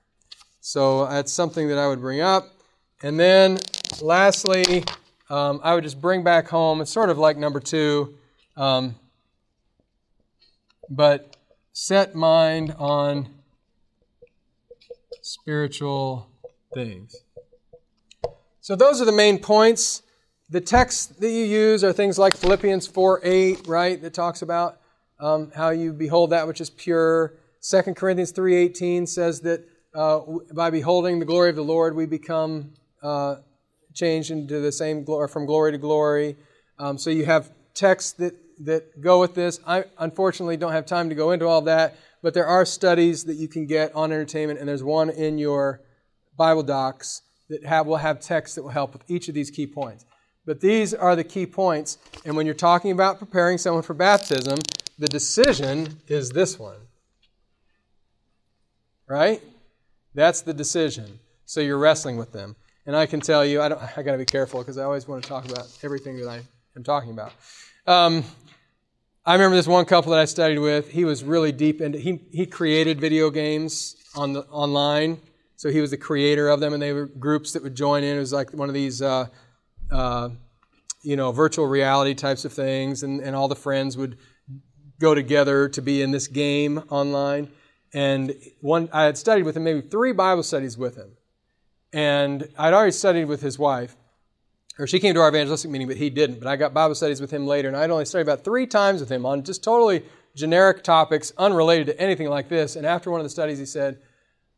So 0.61 1.05
that's 1.05 1.31
something 1.31 1.67
that 1.69 1.77
I 1.77 1.87
would 1.87 2.01
bring 2.01 2.21
up. 2.21 2.49
And 3.01 3.19
then 3.19 3.59
lastly, 4.01 4.83
um, 5.29 5.61
I 5.63 5.73
would 5.73 5.83
just 5.83 6.01
bring 6.01 6.23
back 6.23 6.47
home, 6.47 6.81
it's 6.81 6.91
sort 6.91 7.09
of 7.09 7.17
like 7.17 7.37
number 7.37 7.59
two, 7.59 8.15
um, 8.57 8.95
but 10.89 11.37
set 11.71 12.15
mind 12.15 12.75
on 12.77 13.29
spiritual 15.21 16.27
things. 16.73 17.15
So 18.59 18.75
those 18.75 19.01
are 19.01 19.05
the 19.05 19.11
main 19.11 19.39
points. 19.39 20.01
The 20.49 20.61
texts 20.61 21.05
that 21.07 21.29
you 21.29 21.45
use 21.45 21.83
are 21.83 21.93
things 21.93 22.17
like 22.17 22.35
Philippians 22.35 22.87
4 22.87 23.21
8, 23.23 23.67
right, 23.67 24.01
that 24.01 24.13
talks 24.13 24.41
about 24.41 24.79
um, 25.19 25.51
how 25.55 25.69
you 25.69 25.93
behold 25.93 26.31
that 26.31 26.47
which 26.47 26.59
is 26.59 26.69
pure. 26.69 27.35
2 27.61 27.93
Corinthians 27.93 28.33
3.18 28.33 29.07
says 29.07 29.41
that 29.41 29.67
uh, 29.93 30.21
by 30.53 30.69
beholding 30.69 31.19
the 31.19 31.25
glory 31.25 31.49
of 31.49 31.55
the 31.55 31.63
Lord, 31.63 31.95
we 31.95 32.05
become 32.05 32.73
uh, 33.01 33.37
changed 33.93 34.31
into 34.31 34.59
the 34.59 34.71
same 34.71 35.03
glory, 35.03 35.27
from 35.27 35.45
glory 35.45 35.71
to 35.71 35.77
glory. 35.77 36.37
Um, 36.77 36.97
so 36.97 37.09
you 37.09 37.25
have 37.25 37.51
texts 37.73 38.13
that, 38.13 38.33
that 38.65 39.01
go 39.01 39.19
with 39.19 39.35
this. 39.35 39.59
I 39.65 39.85
unfortunately 39.97 40.57
don't 40.57 40.71
have 40.71 40.85
time 40.85 41.09
to 41.09 41.15
go 41.15 41.31
into 41.31 41.45
all 41.45 41.61
that, 41.63 41.95
but 42.21 42.33
there 42.33 42.45
are 42.45 42.65
studies 42.65 43.23
that 43.25 43.35
you 43.35 43.47
can 43.47 43.65
get 43.65 43.93
on 43.95 44.11
entertainment, 44.11 44.59
and 44.59 44.67
there's 44.67 44.83
one 44.83 45.09
in 45.09 45.37
your 45.37 45.81
Bible 46.37 46.63
docs 46.63 47.21
that 47.49 47.65
have, 47.65 47.87
will 47.87 47.97
have 47.97 48.19
texts 48.19 48.55
that 48.55 48.63
will 48.63 48.69
help 48.69 48.93
with 48.93 49.03
each 49.09 49.27
of 49.27 49.33
these 49.33 49.49
key 49.49 49.67
points. 49.67 50.05
But 50.45 50.61
these 50.61 50.93
are 50.93 51.15
the 51.15 51.23
key 51.23 51.45
points, 51.45 51.97
and 52.25 52.35
when 52.35 52.45
you're 52.45 52.55
talking 52.55 52.91
about 52.91 53.19
preparing 53.19 53.57
someone 53.57 53.83
for 53.83 53.93
baptism, 53.93 54.59
the 54.97 55.07
decision 55.07 55.99
is 56.07 56.29
this 56.31 56.59
one. 56.59 56.79
Right? 59.07 59.41
That's 60.19 60.41
the 60.41 60.53
decision. 60.53 61.17
So 61.45 61.61
you're 61.61 61.77
wrestling 61.77 62.17
with 62.17 62.33
them. 62.33 62.57
And 62.85 62.93
I 62.93 63.05
can 63.05 63.21
tell 63.21 63.45
you, 63.45 63.61
I, 63.61 63.69
don't, 63.69 63.81
I 63.97 64.03
got 64.03 64.11
to 64.11 64.17
be 64.17 64.25
careful 64.25 64.59
because 64.59 64.77
I 64.77 64.83
always 64.83 65.07
want 65.07 65.23
to 65.23 65.29
talk 65.29 65.49
about 65.49 65.65
everything 65.81 66.17
that 66.19 66.27
I 66.27 66.41
am 66.75 66.83
talking 66.83 67.11
about. 67.11 67.31
Um, 67.87 68.25
I 69.25 69.33
remember 69.33 69.55
this 69.55 69.65
one 69.65 69.85
couple 69.85 70.11
that 70.11 70.19
I 70.19 70.25
studied 70.25 70.59
with. 70.59 70.89
He 70.89 71.05
was 71.05 71.23
really 71.23 71.53
deep 71.53 71.79
into. 71.79 71.99
He 71.99 72.19
he 72.31 72.45
created 72.45 72.99
video 72.99 73.29
games 73.29 73.95
on 74.13 74.33
the 74.33 74.41
online, 74.47 75.21
so 75.55 75.69
he 75.69 75.79
was 75.79 75.91
the 75.91 75.97
creator 75.97 76.49
of 76.49 76.59
them, 76.59 76.73
and 76.73 76.81
they 76.81 76.91
were 76.91 77.05
groups 77.05 77.53
that 77.53 77.63
would 77.63 77.75
join 77.75 78.03
in. 78.03 78.17
It 78.17 78.19
was 78.19 78.33
like 78.33 78.51
one 78.51 78.67
of 78.67 78.75
these, 78.75 79.01
uh, 79.01 79.27
uh, 79.89 80.29
you 81.01 81.15
know, 81.15 81.31
virtual 81.31 81.67
reality 81.67 82.13
types 82.13 82.43
of 82.43 82.51
things, 82.51 83.03
and 83.03 83.21
and 83.21 83.37
all 83.37 83.47
the 83.47 83.55
friends 83.55 83.95
would 83.95 84.17
go 84.99 85.15
together 85.15 85.69
to 85.69 85.81
be 85.81 86.01
in 86.01 86.11
this 86.11 86.27
game 86.27 86.79
online. 86.89 87.49
And 87.93 88.35
one, 88.61 88.89
I 88.93 89.03
had 89.03 89.17
studied 89.17 89.43
with 89.43 89.57
him 89.57 89.63
maybe 89.63 89.81
three 89.81 90.11
Bible 90.11 90.43
studies 90.43 90.77
with 90.77 90.95
him, 90.95 91.11
and 91.91 92.47
I'd 92.57 92.73
already 92.73 92.91
studied 92.91 93.25
with 93.25 93.41
his 93.41 93.57
wife, 93.57 93.95
or 94.77 94.85
she 94.85 94.99
came 94.99 95.13
to 95.15 95.21
our 95.21 95.29
evangelistic 95.29 95.71
meeting, 95.71 95.87
but 95.87 95.97
he 95.97 96.09
didn't. 96.09 96.39
But 96.39 96.47
I 96.47 96.55
got 96.55 96.73
Bible 96.73 96.95
studies 96.95 97.19
with 97.19 97.31
him 97.31 97.47
later, 97.47 97.67
and 97.67 97.75
I'd 97.75 97.89
only 97.89 98.05
studied 98.05 98.23
about 98.23 98.43
three 98.43 98.67
times 98.67 98.99
with 98.99 99.11
him 99.11 99.25
on 99.25 99.43
just 99.43 99.63
totally 99.63 100.03
generic 100.35 100.83
topics, 100.83 101.33
unrelated 101.37 101.87
to 101.87 101.99
anything 101.99 102.29
like 102.29 102.47
this. 102.47 102.75
And 102.75 102.85
after 102.85 103.11
one 103.11 103.19
of 103.19 103.25
the 103.25 103.29
studies, 103.29 103.59
he 103.59 103.65
said, 103.65 103.99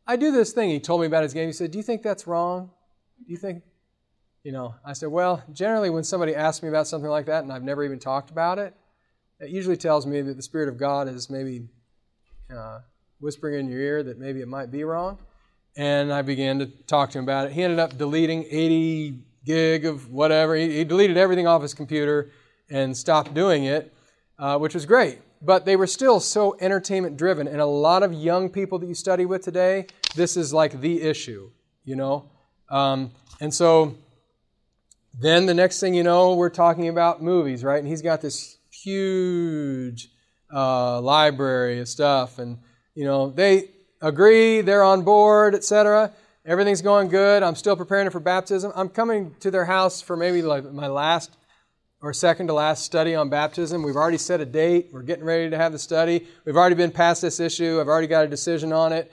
I 0.06 0.16
do 0.16 0.30
this 0.30 0.52
thing. 0.52 0.70
He 0.70 0.80
told 0.80 1.00
me 1.00 1.06
about 1.06 1.22
his 1.22 1.32
game. 1.32 1.48
He 1.48 1.52
said, 1.52 1.70
Do 1.70 1.78
you 1.78 1.84
think 1.84 2.02
that's 2.02 2.26
wrong? 2.26 2.70
Do 3.24 3.32
you 3.32 3.38
think, 3.38 3.62
you 4.42 4.52
know? 4.52 4.74
I 4.84 4.92
said, 4.92 5.08
Well, 5.08 5.42
generally, 5.52 5.90
when 5.90 6.04
somebody 6.04 6.34
asks 6.34 6.62
me 6.62 6.68
about 6.68 6.86
something 6.86 7.10
like 7.10 7.26
that 7.26 7.44
and 7.44 7.52
I've 7.52 7.62
never 7.62 7.84
even 7.84 7.98
talked 7.98 8.30
about 8.30 8.58
it, 8.58 8.74
it 9.40 9.50
usually 9.50 9.76
tells 9.76 10.06
me 10.06 10.20
that 10.22 10.36
the 10.36 10.42
Spirit 10.42 10.68
of 10.68 10.76
God 10.76 11.08
is 11.08 11.30
maybe 11.30 11.68
uh, 12.54 12.80
whispering 13.22 13.60
in 13.60 13.68
your 13.70 13.80
ear 13.80 14.02
that 14.02 14.18
maybe 14.18 14.40
it 14.40 14.48
might 14.48 14.70
be 14.70 14.82
wrong. 14.82 15.16
And 15.76 16.12
I 16.12 16.22
began 16.22 16.58
to 16.58 16.66
talk 16.66 17.10
to 17.10 17.18
him 17.18 17.24
about 17.24 17.46
it. 17.46 17.52
He 17.52 17.62
ended 17.62 17.78
up 17.78 17.96
deleting 17.96 18.44
80 18.50 19.20
gig 19.46 19.86
of 19.86 20.10
whatever. 20.10 20.56
He, 20.56 20.78
he 20.78 20.84
deleted 20.84 21.16
everything 21.16 21.46
off 21.46 21.62
his 21.62 21.72
computer 21.72 22.30
and 22.68 22.96
stopped 22.96 23.32
doing 23.32 23.64
it, 23.64 23.94
uh, 24.38 24.58
which 24.58 24.74
was 24.74 24.84
great. 24.84 25.20
But 25.40 25.64
they 25.64 25.76
were 25.76 25.86
still 25.86 26.18
so 26.18 26.56
entertainment 26.60 27.16
driven. 27.16 27.46
And 27.46 27.60
a 27.60 27.66
lot 27.66 28.02
of 28.02 28.12
young 28.12 28.50
people 28.50 28.80
that 28.80 28.86
you 28.86 28.94
study 28.94 29.24
with 29.24 29.42
today, 29.42 29.86
this 30.16 30.36
is 30.36 30.52
like 30.52 30.80
the 30.80 31.00
issue, 31.00 31.50
you 31.84 31.94
know? 31.94 32.28
Um, 32.70 33.12
and 33.40 33.54
so 33.54 33.96
then 35.18 35.46
the 35.46 35.54
next 35.54 35.78
thing 35.78 35.94
you 35.94 36.02
know, 36.02 36.34
we're 36.34 36.50
talking 36.50 36.88
about 36.88 37.22
movies, 37.22 37.62
right? 37.62 37.78
And 37.78 37.86
he's 37.86 38.02
got 38.02 38.20
this 38.20 38.58
huge 38.70 40.10
uh, 40.52 41.00
library 41.00 41.80
of 41.80 41.88
stuff, 41.88 42.38
and 42.38 42.58
you 42.94 43.04
know 43.04 43.30
they 43.30 43.70
agree, 44.00 44.60
they're 44.60 44.82
on 44.82 45.02
board, 45.02 45.54
etc. 45.54 46.12
Everything's 46.44 46.82
going 46.82 47.08
good. 47.08 47.42
I'm 47.42 47.54
still 47.54 47.76
preparing 47.76 48.10
for 48.10 48.20
baptism. 48.20 48.72
I'm 48.74 48.88
coming 48.88 49.34
to 49.40 49.50
their 49.50 49.64
house 49.64 50.00
for 50.00 50.16
maybe 50.16 50.42
like 50.42 50.64
my 50.72 50.88
last 50.88 51.36
or 52.00 52.12
second 52.12 52.48
to 52.48 52.52
last 52.52 52.84
study 52.84 53.14
on 53.14 53.28
baptism. 53.28 53.82
We've 53.84 53.96
already 53.96 54.18
set 54.18 54.40
a 54.40 54.44
date. 54.44 54.88
We're 54.92 55.02
getting 55.02 55.24
ready 55.24 55.48
to 55.50 55.56
have 55.56 55.70
the 55.70 55.78
study. 55.78 56.26
We've 56.44 56.56
already 56.56 56.74
been 56.74 56.90
past 56.90 57.22
this 57.22 57.38
issue. 57.38 57.80
I've 57.80 57.86
already 57.86 58.08
got 58.08 58.24
a 58.24 58.28
decision 58.28 58.72
on 58.72 58.92
it. 58.92 59.12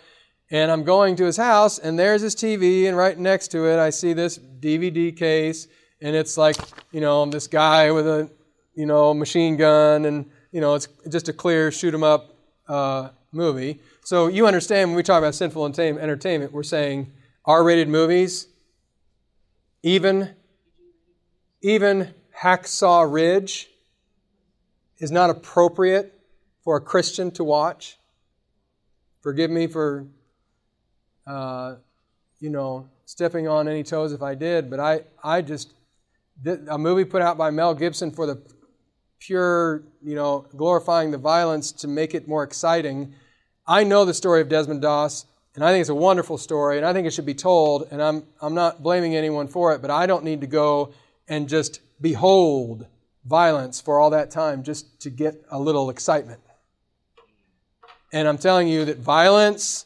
And 0.49 0.71
I'm 0.71 0.83
going 0.83 1.15
to 1.17 1.25
his 1.25 1.37
house, 1.37 1.77
and 1.77 1.99
there's 1.99 2.23
his 2.23 2.33
TV, 2.33 2.87
and 2.87 2.97
right 2.97 3.15
next 3.15 3.49
to 3.49 3.67
it, 3.67 3.77
I 3.77 3.91
see 3.91 4.13
this 4.13 4.39
DVD 4.39 5.15
case, 5.15 5.67
and 6.01 6.15
it's 6.15 6.39
like, 6.39 6.55
you 6.91 7.01
know, 7.01 7.23
this 7.27 7.45
guy 7.45 7.91
with 7.91 8.07
a 8.07 8.31
you 8.79 8.85
know, 8.85 9.13
machine 9.13 9.57
gun, 9.57 10.05
and 10.05 10.25
you 10.53 10.61
know, 10.61 10.73
it's 10.73 10.87
just 11.09 11.27
a 11.27 11.33
clear 11.33 11.69
shoot 11.69 11.93
'em 11.93 12.01
up 12.01 12.33
uh, 12.69 13.09
movie. 13.31 13.79
So 14.03 14.27
you 14.27 14.47
understand 14.47 14.89
when 14.89 14.97
we 14.97 15.03
talk 15.03 15.19
about 15.19 15.35
sinful 15.35 15.65
entertainment, 15.65 16.51
we're 16.51 16.63
saying 16.63 17.11
R-rated 17.45 17.87
movies, 17.87 18.47
even 19.83 20.35
even 21.61 22.13
Hacksaw 22.41 23.11
Ridge 23.11 23.69
is 24.97 25.11
not 25.11 25.29
appropriate 25.29 26.13
for 26.63 26.77
a 26.77 26.81
Christian 26.81 27.31
to 27.31 27.43
watch. 27.43 27.97
Forgive 29.21 29.51
me 29.51 29.67
for, 29.67 30.07
uh, 31.27 31.75
you 32.39 32.49
know, 32.49 32.87
stepping 33.05 33.47
on 33.47 33.67
any 33.67 33.83
toes 33.83 34.13
if 34.13 34.21
I 34.21 34.35
did, 34.35 34.69
but 34.69 34.79
I, 34.79 35.01
I 35.21 35.41
just, 35.41 35.73
a 36.45 36.77
movie 36.77 37.03
put 37.03 37.21
out 37.21 37.37
by 37.37 37.49
Mel 37.49 37.73
Gibson 37.73 38.11
for 38.11 38.25
the 38.25 38.41
pure, 39.19 39.83
you 40.01 40.15
know, 40.15 40.45
glorifying 40.55 41.11
the 41.11 41.17
violence 41.17 41.71
to 41.71 41.87
make 41.87 42.15
it 42.15 42.27
more 42.27 42.43
exciting. 42.43 43.13
I 43.67 43.83
know 43.83 44.05
the 44.05 44.13
story 44.13 44.41
of 44.41 44.49
Desmond 44.49 44.81
Doss, 44.81 45.25
and 45.55 45.63
I 45.63 45.71
think 45.71 45.81
it's 45.81 45.89
a 45.89 45.95
wonderful 45.95 46.37
story, 46.37 46.77
and 46.77 46.85
I 46.85 46.93
think 46.93 47.05
it 47.05 47.11
should 47.11 47.25
be 47.25 47.33
told, 47.33 47.87
and 47.91 48.01
I'm, 48.01 48.23
I'm 48.41 48.53
not 48.53 48.81
blaming 48.81 49.15
anyone 49.15 49.47
for 49.47 49.73
it, 49.73 49.81
but 49.81 49.91
I 49.91 50.05
don't 50.05 50.23
need 50.23 50.41
to 50.41 50.47
go 50.47 50.93
and 51.27 51.49
just 51.49 51.81
behold 52.01 52.87
violence 53.25 53.81
for 53.81 53.99
all 53.99 54.09
that 54.11 54.31
time 54.31 54.63
just 54.63 54.99
to 55.01 55.09
get 55.09 55.35
a 55.51 55.59
little 55.59 55.89
excitement. 55.89 56.39
And 58.11 58.27
I'm 58.27 58.37
telling 58.37 58.67
you 58.67 58.85
that 58.85 58.97
violence 58.97 59.85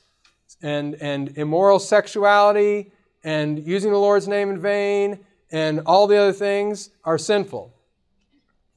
and, 0.61 0.95
and 0.95 1.38
immoral 1.38 1.80
sexuality 1.80 2.91
and 3.23 3.65
using 3.65 3.91
the 3.91 3.97
Lord's 3.97 4.27
name 4.27 4.49
in 4.49 4.60
vain 4.60 5.19
and 5.51 5.81
all 5.85 6.07
the 6.07 6.18
other 6.18 6.34
things 6.34 6.89
are 7.03 7.18
sinful. 7.18 7.73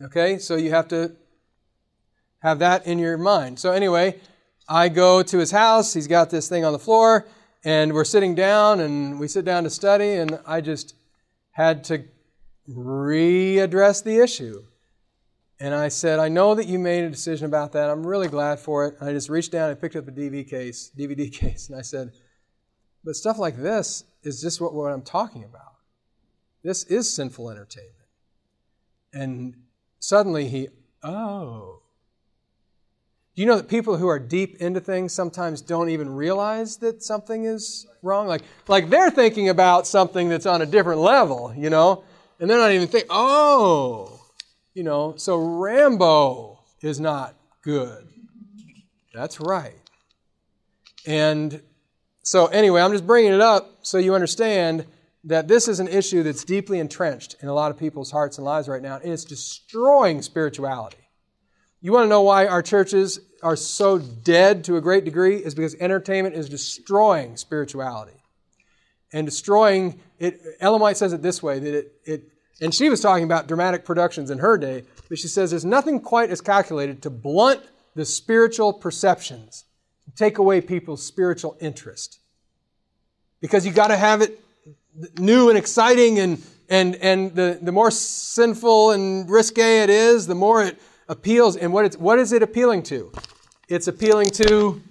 Okay, 0.02 0.38
so 0.38 0.56
you 0.56 0.70
have 0.70 0.88
to 0.88 1.12
have 2.40 2.58
that 2.58 2.86
in 2.86 2.98
your 2.98 3.16
mind. 3.16 3.58
So, 3.58 3.72
anyway, 3.72 4.20
I 4.68 4.90
go 4.90 5.22
to 5.22 5.38
his 5.38 5.50
house. 5.50 5.94
He's 5.94 6.06
got 6.06 6.28
this 6.28 6.48
thing 6.48 6.64
on 6.64 6.72
the 6.72 6.78
floor, 6.78 7.26
and 7.64 7.94
we're 7.94 8.04
sitting 8.04 8.34
down, 8.34 8.80
and 8.80 9.18
we 9.18 9.26
sit 9.26 9.46
down 9.46 9.64
to 9.64 9.70
study, 9.70 10.12
and 10.12 10.38
I 10.46 10.60
just 10.60 10.94
had 11.52 11.82
to 11.84 12.04
readdress 12.68 14.04
the 14.04 14.18
issue. 14.18 14.64
And 15.58 15.74
I 15.74 15.88
said, 15.88 16.18
I 16.18 16.28
know 16.28 16.54
that 16.54 16.66
you 16.66 16.78
made 16.78 17.04
a 17.04 17.08
decision 17.08 17.46
about 17.46 17.72
that. 17.72 17.88
I'm 17.88 18.06
really 18.06 18.28
glad 18.28 18.58
for 18.58 18.86
it. 18.86 18.96
And 19.00 19.08
I 19.08 19.12
just 19.14 19.30
reached 19.30 19.52
down 19.52 19.70
and 19.70 19.80
picked 19.80 19.96
up 19.96 20.06
a 20.06 20.12
DVD 20.12 20.46
case, 20.46 20.90
DVD 20.96 21.32
case, 21.32 21.70
and 21.70 21.78
I 21.78 21.82
said, 21.82 22.12
but 23.02 23.14
stuff 23.14 23.38
like 23.38 23.56
this 23.56 24.04
is 24.24 24.42
just 24.42 24.60
what, 24.60 24.74
what 24.74 24.92
I'm 24.92 25.00
talking 25.00 25.44
about. 25.44 25.76
This 26.62 26.84
is 26.84 27.14
sinful 27.14 27.48
entertainment. 27.50 27.94
And 29.14 29.54
suddenly 30.06 30.48
he, 30.48 30.68
oh. 31.02 31.80
Do 33.34 33.42
you 33.42 33.46
know 33.46 33.56
that 33.56 33.68
people 33.68 33.96
who 33.96 34.06
are 34.06 34.20
deep 34.20 34.56
into 34.60 34.78
things 34.78 35.12
sometimes 35.12 35.60
don't 35.60 35.90
even 35.90 36.08
realize 36.08 36.76
that 36.76 37.02
something 37.02 37.44
is 37.44 37.86
wrong? 38.02 38.28
Like, 38.28 38.42
like 38.68 38.88
they're 38.88 39.10
thinking 39.10 39.48
about 39.48 39.86
something 39.86 40.28
that's 40.28 40.46
on 40.46 40.62
a 40.62 40.66
different 40.66 41.00
level, 41.00 41.52
you 41.56 41.70
know, 41.70 42.04
and 42.38 42.48
they're 42.48 42.56
not 42.56 42.70
even 42.70 42.86
thinking, 42.86 43.10
oh, 43.10 44.20
you 44.74 44.84
know, 44.84 45.14
so 45.16 45.38
Rambo 45.38 46.60
is 46.82 47.00
not 47.00 47.34
good. 47.62 48.06
That's 49.12 49.40
right. 49.40 49.74
And 51.04 51.60
so, 52.22 52.46
anyway, 52.46 52.80
I'm 52.80 52.92
just 52.92 53.06
bringing 53.06 53.32
it 53.32 53.40
up 53.40 53.70
so 53.82 53.98
you 53.98 54.14
understand 54.14 54.86
that 55.26 55.48
this 55.48 55.68
is 55.68 55.80
an 55.80 55.88
issue 55.88 56.22
that's 56.22 56.44
deeply 56.44 56.78
entrenched 56.78 57.36
in 57.42 57.48
a 57.48 57.54
lot 57.54 57.70
of 57.70 57.78
people's 57.78 58.10
hearts 58.10 58.38
and 58.38 58.44
lives 58.44 58.68
right 58.68 58.80
now, 58.80 58.96
and 59.02 59.12
it's 59.12 59.24
destroying 59.24 60.22
spirituality. 60.22 60.96
You 61.80 61.92
want 61.92 62.04
to 62.04 62.08
know 62.08 62.22
why 62.22 62.46
our 62.46 62.62
churches 62.62 63.20
are 63.42 63.56
so 63.56 63.98
dead 63.98 64.64
to 64.64 64.76
a 64.76 64.80
great 64.80 65.04
degree? 65.04 65.36
Is 65.36 65.54
because 65.54 65.74
entertainment 65.76 66.34
is 66.34 66.48
destroying 66.48 67.36
spirituality. 67.36 68.22
And 69.12 69.26
destroying 69.26 70.00
it, 70.18 70.40
Ellen 70.60 70.80
White 70.80 70.96
says 70.96 71.12
it 71.12 71.22
this 71.22 71.42
way 71.42 71.58
that 71.58 71.74
it, 71.74 71.92
it 72.04 72.32
and 72.60 72.74
she 72.74 72.88
was 72.88 73.00
talking 73.00 73.24
about 73.24 73.46
dramatic 73.46 73.84
productions 73.84 74.30
in 74.30 74.38
her 74.38 74.56
day, 74.56 74.84
but 75.08 75.18
she 75.18 75.28
says 75.28 75.50
there's 75.50 75.64
nothing 75.64 76.00
quite 76.00 76.30
as 76.30 76.40
calculated 76.40 77.02
to 77.02 77.10
blunt 77.10 77.60
the 77.94 78.04
spiritual 78.04 78.72
perceptions 78.72 79.64
take 80.16 80.38
away 80.38 80.60
people's 80.60 81.04
spiritual 81.04 81.56
interest. 81.60 82.20
Because 83.40 83.66
you 83.66 83.72
got 83.72 83.88
to 83.88 83.96
have 83.96 84.22
it 84.22 84.40
new 85.18 85.48
and 85.48 85.58
exciting, 85.58 86.18
and, 86.18 86.42
and, 86.68 86.94
and 86.96 87.34
the, 87.34 87.58
the 87.60 87.72
more 87.72 87.90
sinful 87.90 88.92
and 88.92 89.28
risque 89.28 89.82
it 89.82 89.90
is, 89.90 90.26
the 90.26 90.34
more 90.34 90.62
it 90.62 90.80
appeals. 91.08 91.56
And 91.56 91.72
what, 91.72 91.84
it's, 91.84 91.96
what 91.96 92.18
is 92.18 92.32
it 92.32 92.42
appealing 92.42 92.82
to? 92.84 93.12
It's 93.68 93.88
appealing 93.88 94.30
to 94.30 94.82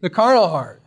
the 0.00 0.10
carnal 0.10 0.48
heart. 0.48 0.82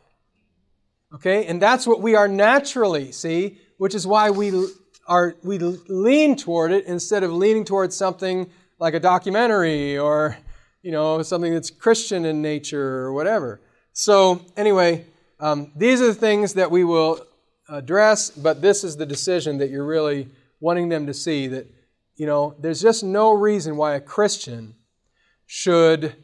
Okay? 1.16 1.46
And 1.46 1.62
that's 1.62 1.86
what 1.86 2.02
we 2.02 2.16
are 2.16 2.28
naturally, 2.28 3.12
see? 3.12 3.60
Which 3.78 3.96
is 3.96 4.08
why 4.08 4.30
we 4.30 4.68
are 5.06 5.36
we 5.44 5.60
lean 5.60 6.38
toward 6.38 6.72
it 6.72 6.86
instead 6.86 7.24
of 7.24 7.34
leaning 7.34 7.66
towards 7.66 7.94
something 7.94 8.50
like 8.80 8.94
a 8.94 9.00
documentary 9.00 9.98
or 9.98 10.38
you 10.84 10.92
know, 10.92 11.22
something 11.24 11.54
that's 11.54 11.72
Christian 11.72 12.26
in 12.26 12.42
nature 12.42 13.00
or 13.00 13.14
whatever. 13.14 13.62
So, 13.94 14.42
anyway, 14.58 15.06
um, 15.40 15.72
these 15.76 16.02
are 16.02 16.08
the 16.08 16.14
things 16.14 16.54
that 16.56 16.70
we 16.70 16.84
will 16.84 17.26
address, 17.70 18.30
but 18.30 18.62
this 18.62 18.84
is 18.84 18.98
the 18.98 19.06
decision 19.06 19.58
that 19.60 19.70
you're 19.70 19.86
really 19.86 20.28
wanting 20.60 20.90
them 20.90 21.08
to 21.08 21.14
see 21.14 21.48
that, 21.48 21.68
you 22.16 22.26
know, 22.26 22.56
there's 22.60 22.82
just 22.82 23.04
no 23.04 23.34
reason 23.34 23.78
why 23.78 23.96
a 23.96 24.02
Christian 24.02 24.76
should 25.46 26.16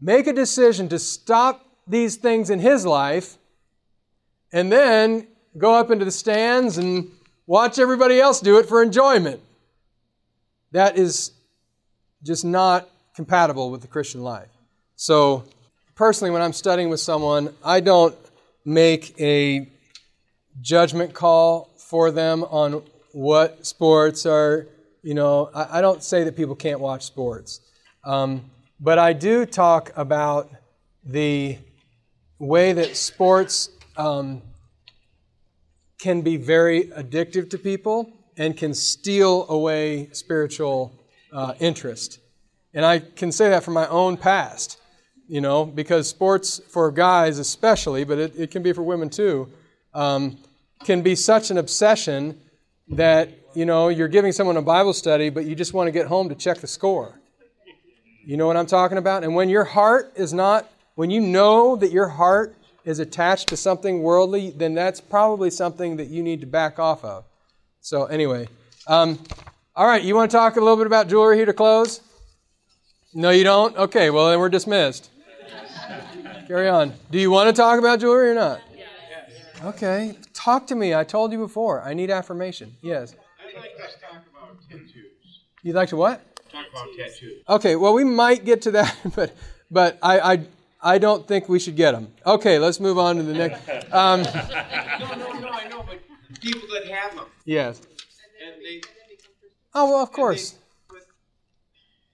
make 0.00 0.26
a 0.26 0.32
decision 0.32 0.88
to 0.88 0.98
stop 0.98 1.64
these 1.86 2.16
things 2.16 2.50
in 2.50 2.58
his 2.58 2.84
life 2.84 3.36
and 4.52 4.70
then 4.70 5.26
go 5.56 5.74
up 5.74 5.90
into 5.90 6.04
the 6.04 6.10
stands 6.10 6.78
and 6.78 7.10
watch 7.46 7.78
everybody 7.78 8.20
else 8.20 8.40
do 8.40 8.58
it 8.58 8.66
for 8.66 8.82
enjoyment. 8.82 9.40
That 10.72 10.98
is 10.98 11.32
just 12.22 12.44
not 12.44 12.88
compatible 13.14 13.70
with 13.70 13.80
the 13.80 13.88
Christian 13.88 14.22
life. 14.22 14.50
So, 14.96 15.44
personally, 15.94 16.30
when 16.30 16.42
I'm 16.42 16.52
studying 16.52 16.90
with 16.90 17.00
someone, 17.00 17.54
I 17.64 17.80
don't 17.80 18.14
make 18.64 19.18
a 19.18 19.68
judgment 20.60 21.14
call 21.14 21.70
for 21.76 22.10
them 22.10 22.44
on 22.44 22.82
what 23.12 23.66
sports 23.66 24.26
are, 24.26 24.66
you 25.02 25.14
know, 25.14 25.50
I, 25.54 25.78
I 25.78 25.80
don't 25.80 26.02
say 26.02 26.24
that 26.24 26.36
people 26.36 26.54
can't 26.54 26.80
watch 26.80 27.04
sports. 27.04 27.60
Um, 28.04 28.50
but 28.80 28.98
I 28.98 29.12
do 29.12 29.44
talk 29.44 29.92
about 29.96 30.50
the 31.04 31.58
way 32.38 32.72
that 32.72 32.96
sports 32.96 33.70
um, 33.96 34.42
can 35.98 36.20
be 36.20 36.36
very 36.36 36.84
addictive 36.84 37.50
to 37.50 37.58
people 37.58 38.12
and 38.36 38.56
can 38.56 38.72
steal 38.72 39.46
away 39.48 40.08
spiritual 40.12 40.92
uh, 41.32 41.54
interest. 41.58 42.20
And 42.72 42.84
I 42.84 43.00
can 43.00 43.32
say 43.32 43.48
that 43.48 43.64
from 43.64 43.74
my 43.74 43.88
own 43.88 44.16
past, 44.16 44.80
you 45.26 45.40
know, 45.40 45.64
because 45.64 46.08
sports 46.08 46.60
for 46.68 46.90
guys 46.92 47.38
especially, 47.38 48.04
but 48.04 48.18
it, 48.18 48.32
it 48.36 48.50
can 48.50 48.62
be 48.62 48.72
for 48.72 48.82
women 48.82 49.10
too, 49.10 49.48
um, 49.92 50.38
can 50.84 51.02
be 51.02 51.14
such 51.14 51.50
an 51.50 51.58
obsession 51.58 52.40
that, 52.88 53.30
you 53.54 53.64
know, 53.64 53.88
you're 53.88 54.08
giving 54.08 54.32
someone 54.32 54.56
a 54.56 54.62
Bible 54.62 54.92
study, 54.92 55.30
but 55.30 55.44
you 55.44 55.54
just 55.54 55.74
want 55.74 55.88
to 55.88 55.92
get 55.92 56.06
home 56.06 56.28
to 56.28 56.34
check 56.34 56.58
the 56.58 56.66
score. 56.66 57.18
You 58.24 58.36
know 58.36 58.46
what 58.46 58.56
I'm 58.56 58.66
talking 58.66 58.98
about? 58.98 59.24
And 59.24 59.34
when 59.34 59.48
your 59.48 59.64
heart 59.64 60.12
is 60.14 60.32
not, 60.32 60.70
when 60.94 61.10
you 61.10 61.20
know 61.20 61.76
that 61.76 61.90
your 61.90 62.08
heart 62.08 62.54
is 62.84 62.98
attached 62.98 63.48
to 63.48 63.56
something 63.56 64.02
worldly, 64.02 64.50
then 64.50 64.74
that's 64.74 65.00
probably 65.00 65.50
something 65.50 65.96
that 65.96 66.08
you 66.08 66.22
need 66.22 66.40
to 66.40 66.46
back 66.46 66.78
off 66.78 67.04
of. 67.04 67.24
So, 67.80 68.04
anyway, 68.06 68.48
um, 68.86 69.18
all 69.74 69.86
right, 69.86 70.02
you 70.02 70.14
want 70.14 70.30
to 70.30 70.36
talk 70.36 70.56
a 70.56 70.60
little 70.60 70.76
bit 70.76 70.86
about 70.86 71.08
jewelry 71.08 71.36
here 71.36 71.46
to 71.46 71.52
close? 71.52 72.00
No, 73.14 73.30
you 73.30 73.44
don't? 73.44 73.76
Okay, 73.76 74.10
well, 74.10 74.30
then 74.30 74.38
we're 74.38 74.48
dismissed. 74.48 75.10
Carry 76.48 76.68
on. 76.68 76.92
Do 77.10 77.18
you 77.18 77.30
want 77.30 77.48
to 77.48 77.52
talk 77.52 77.78
about 77.78 78.00
jewelry 78.00 78.30
or 78.30 78.34
not? 78.34 78.60
Okay, 79.64 80.16
talk 80.34 80.66
to 80.68 80.74
me. 80.74 80.94
I 80.94 81.02
told 81.04 81.32
you 81.32 81.38
before. 81.38 81.82
I 81.82 81.92
need 81.92 82.10
affirmation. 82.10 82.76
Yes. 82.80 83.14
I'd 83.40 83.56
like 83.58 83.76
to 83.76 84.00
talk 84.00 84.22
about 84.30 84.58
tattoos. 84.70 84.94
You'd 85.62 85.74
like 85.74 85.88
to 85.88 85.96
what? 85.96 86.20
Talk 86.50 86.66
about 86.70 86.88
tattoos. 86.96 87.42
Okay, 87.48 87.74
well, 87.76 87.92
we 87.92 88.04
might 88.04 88.44
get 88.44 88.62
to 88.62 88.70
that, 88.72 88.96
but 89.16 89.34
but 89.70 89.98
I 90.02 90.20
I, 90.20 90.46
I 90.80 90.98
don't 90.98 91.26
think 91.26 91.48
we 91.48 91.58
should 91.58 91.74
get 91.76 91.92
them. 91.92 92.12
Okay, 92.24 92.58
let's 92.60 92.78
move 92.78 92.98
on 92.98 93.16
to 93.16 93.22
the 93.24 93.34
next. 93.34 93.68
Um, 93.92 94.22
no, 94.22 94.30
no, 95.16 95.32
no, 95.40 95.48
I 95.48 95.68
know, 95.68 95.84
but 95.84 95.98
people 96.40 96.68
that 96.74 96.88
have 96.88 97.16
them. 97.16 97.26
Yes. 97.44 97.80
And 98.46 98.62
they. 98.62 98.80
Oh 99.74 99.90
well, 99.90 100.02
of 100.02 100.12
course. 100.12 100.56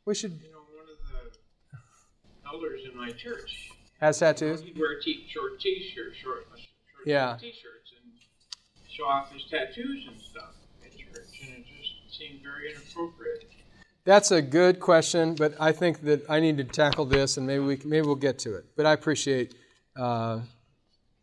We 0.06 0.14
should 0.14 0.32
You 0.32 0.50
know, 0.50 0.58
one 0.74 0.86
of 0.90 0.98
the 1.72 2.48
elders 2.50 2.80
in 2.90 2.96
my 2.96 3.10
church. 3.12 3.70
Has 4.00 4.18
tattoos? 4.18 4.60
He'd 4.62 4.78
wear 4.78 5.00
t- 5.00 5.26
short 5.30 5.60
t-shirts, 5.60 6.16
short, 6.18 6.44
short 6.50 6.53
yeah. 7.06 7.36
t-shirts, 7.40 7.92
and 8.02 8.12
show 8.90 9.04
off 9.04 9.32
his 9.32 9.42
tattoos 9.50 10.06
and 10.08 10.20
stuff 10.20 10.54
at 10.84 10.92
church, 10.92 11.40
and 11.42 11.50
it 11.50 11.64
just 11.66 12.18
seemed 12.18 12.42
very 12.42 12.70
inappropriate. 12.70 13.50
That's 14.04 14.30
a 14.30 14.42
good 14.42 14.80
question, 14.80 15.34
but 15.34 15.54
I 15.58 15.72
think 15.72 16.02
that 16.02 16.28
I 16.28 16.38
need 16.40 16.58
to 16.58 16.64
tackle 16.64 17.06
this, 17.06 17.38
and 17.38 17.46
maybe 17.46 17.64
we 17.64 17.80
maybe 17.84 18.06
we'll 18.06 18.16
get 18.16 18.38
to 18.40 18.54
it. 18.54 18.66
But 18.76 18.84
I 18.84 18.92
appreciate 18.92 19.54
uh, 19.96 20.40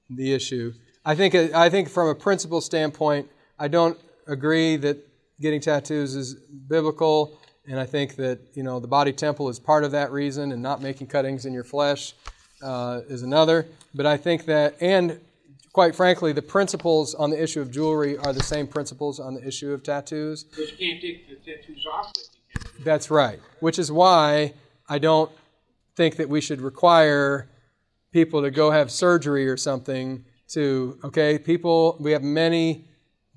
the 0.09 0.33
issue. 0.33 0.73
I 1.05 1.15
think 1.15 1.35
I 1.35 1.69
think 1.69 1.89
from 1.89 2.07
a 2.07 2.15
principle 2.15 2.59
standpoint, 2.59 3.29
I 3.59 3.67
don't 3.67 3.99
agree 4.27 4.77
that 4.77 4.97
getting 5.39 5.61
tattoos 5.61 6.15
is 6.15 6.35
biblical. 6.35 7.37
And 7.67 7.79
I 7.79 7.85
think 7.85 8.15
that 8.15 8.39
you 8.55 8.63
know 8.63 8.79
the 8.79 8.87
body 8.87 9.13
temple 9.13 9.47
is 9.47 9.59
part 9.59 9.83
of 9.83 9.91
that 9.91 10.11
reason, 10.11 10.51
and 10.51 10.63
not 10.63 10.81
making 10.81 11.07
cuttings 11.07 11.45
in 11.45 11.53
your 11.53 11.63
flesh 11.63 12.15
uh, 12.63 13.01
is 13.07 13.21
another. 13.21 13.67
But 13.93 14.07
I 14.07 14.17
think 14.17 14.45
that, 14.45 14.75
and 14.81 15.19
quite 15.73 15.95
frankly, 15.95 16.33
the 16.33 16.41
principles 16.41 17.15
on 17.15 17.29
the 17.29 17.41
issue 17.41 17.61
of 17.61 17.71
jewelry 17.71 18.17
are 18.17 18.33
the 18.33 18.43
same 18.43 18.67
principles 18.67 19.19
on 19.19 19.33
the 19.33 19.45
issue 19.45 19.71
of 19.71 19.83
tattoos. 19.83 20.43
Because 20.43 20.71
you 20.71 20.77
can't 20.77 21.01
take 21.01 21.29
the 21.29 21.35
tattoos 21.35 21.85
off. 21.91 22.11
That's 22.83 23.09
right. 23.09 23.39
Which 23.59 23.79
is 23.79 23.91
why 23.91 24.53
I 24.89 24.99
don't 24.99 25.31
think 25.95 26.17
that 26.17 26.29
we 26.29 26.41
should 26.41 26.61
require 26.61 27.49
people 28.11 28.41
to 28.41 28.51
go 28.51 28.71
have 28.71 28.91
surgery 28.91 29.47
or 29.47 29.55
something 29.55 30.25
to 30.49 30.99
okay 31.01 31.39
people 31.39 31.95
we 32.01 32.11
have 32.11 32.23
many 32.23 32.85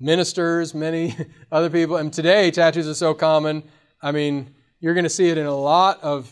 ministers 0.01 0.73
many 0.73 1.15
other 1.51 1.69
people 1.69 1.95
and 1.95 2.11
today 2.11 2.51
tattoos 2.51 2.89
are 2.89 2.93
so 2.93 3.13
common 3.13 3.63
I 4.05 4.11
mean, 4.11 4.53
you're 4.79 4.93
going 4.93 5.05
to 5.05 5.09
see 5.09 5.29
it 5.29 5.37
in 5.39 5.47
a 5.47 5.55
lot 5.55 6.03
of 6.03 6.31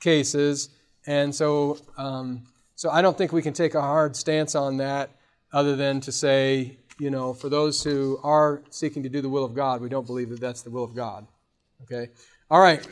cases, 0.00 0.68
and 1.06 1.34
so 1.34 1.78
um, 1.96 2.42
so 2.74 2.90
I 2.90 3.00
don't 3.00 3.16
think 3.16 3.32
we 3.32 3.40
can 3.40 3.54
take 3.54 3.74
a 3.74 3.80
hard 3.80 4.14
stance 4.14 4.54
on 4.54 4.76
that, 4.76 5.10
other 5.52 5.76
than 5.76 6.00
to 6.02 6.12
say, 6.12 6.78
you 6.98 7.10
know, 7.10 7.32
for 7.32 7.48
those 7.48 7.82
who 7.82 8.18
are 8.22 8.62
seeking 8.70 9.02
to 9.02 9.08
do 9.08 9.20
the 9.20 9.28
will 9.28 9.44
of 9.44 9.54
God, 9.54 9.80
we 9.80 9.88
don't 9.88 10.06
believe 10.06 10.28
that 10.30 10.40
that's 10.40 10.62
the 10.62 10.70
will 10.70 10.84
of 10.84 10.94
God. 10.94 11.26
Okay, 11.82 12.08
all 12.50 12.60
right. 12.60 12.86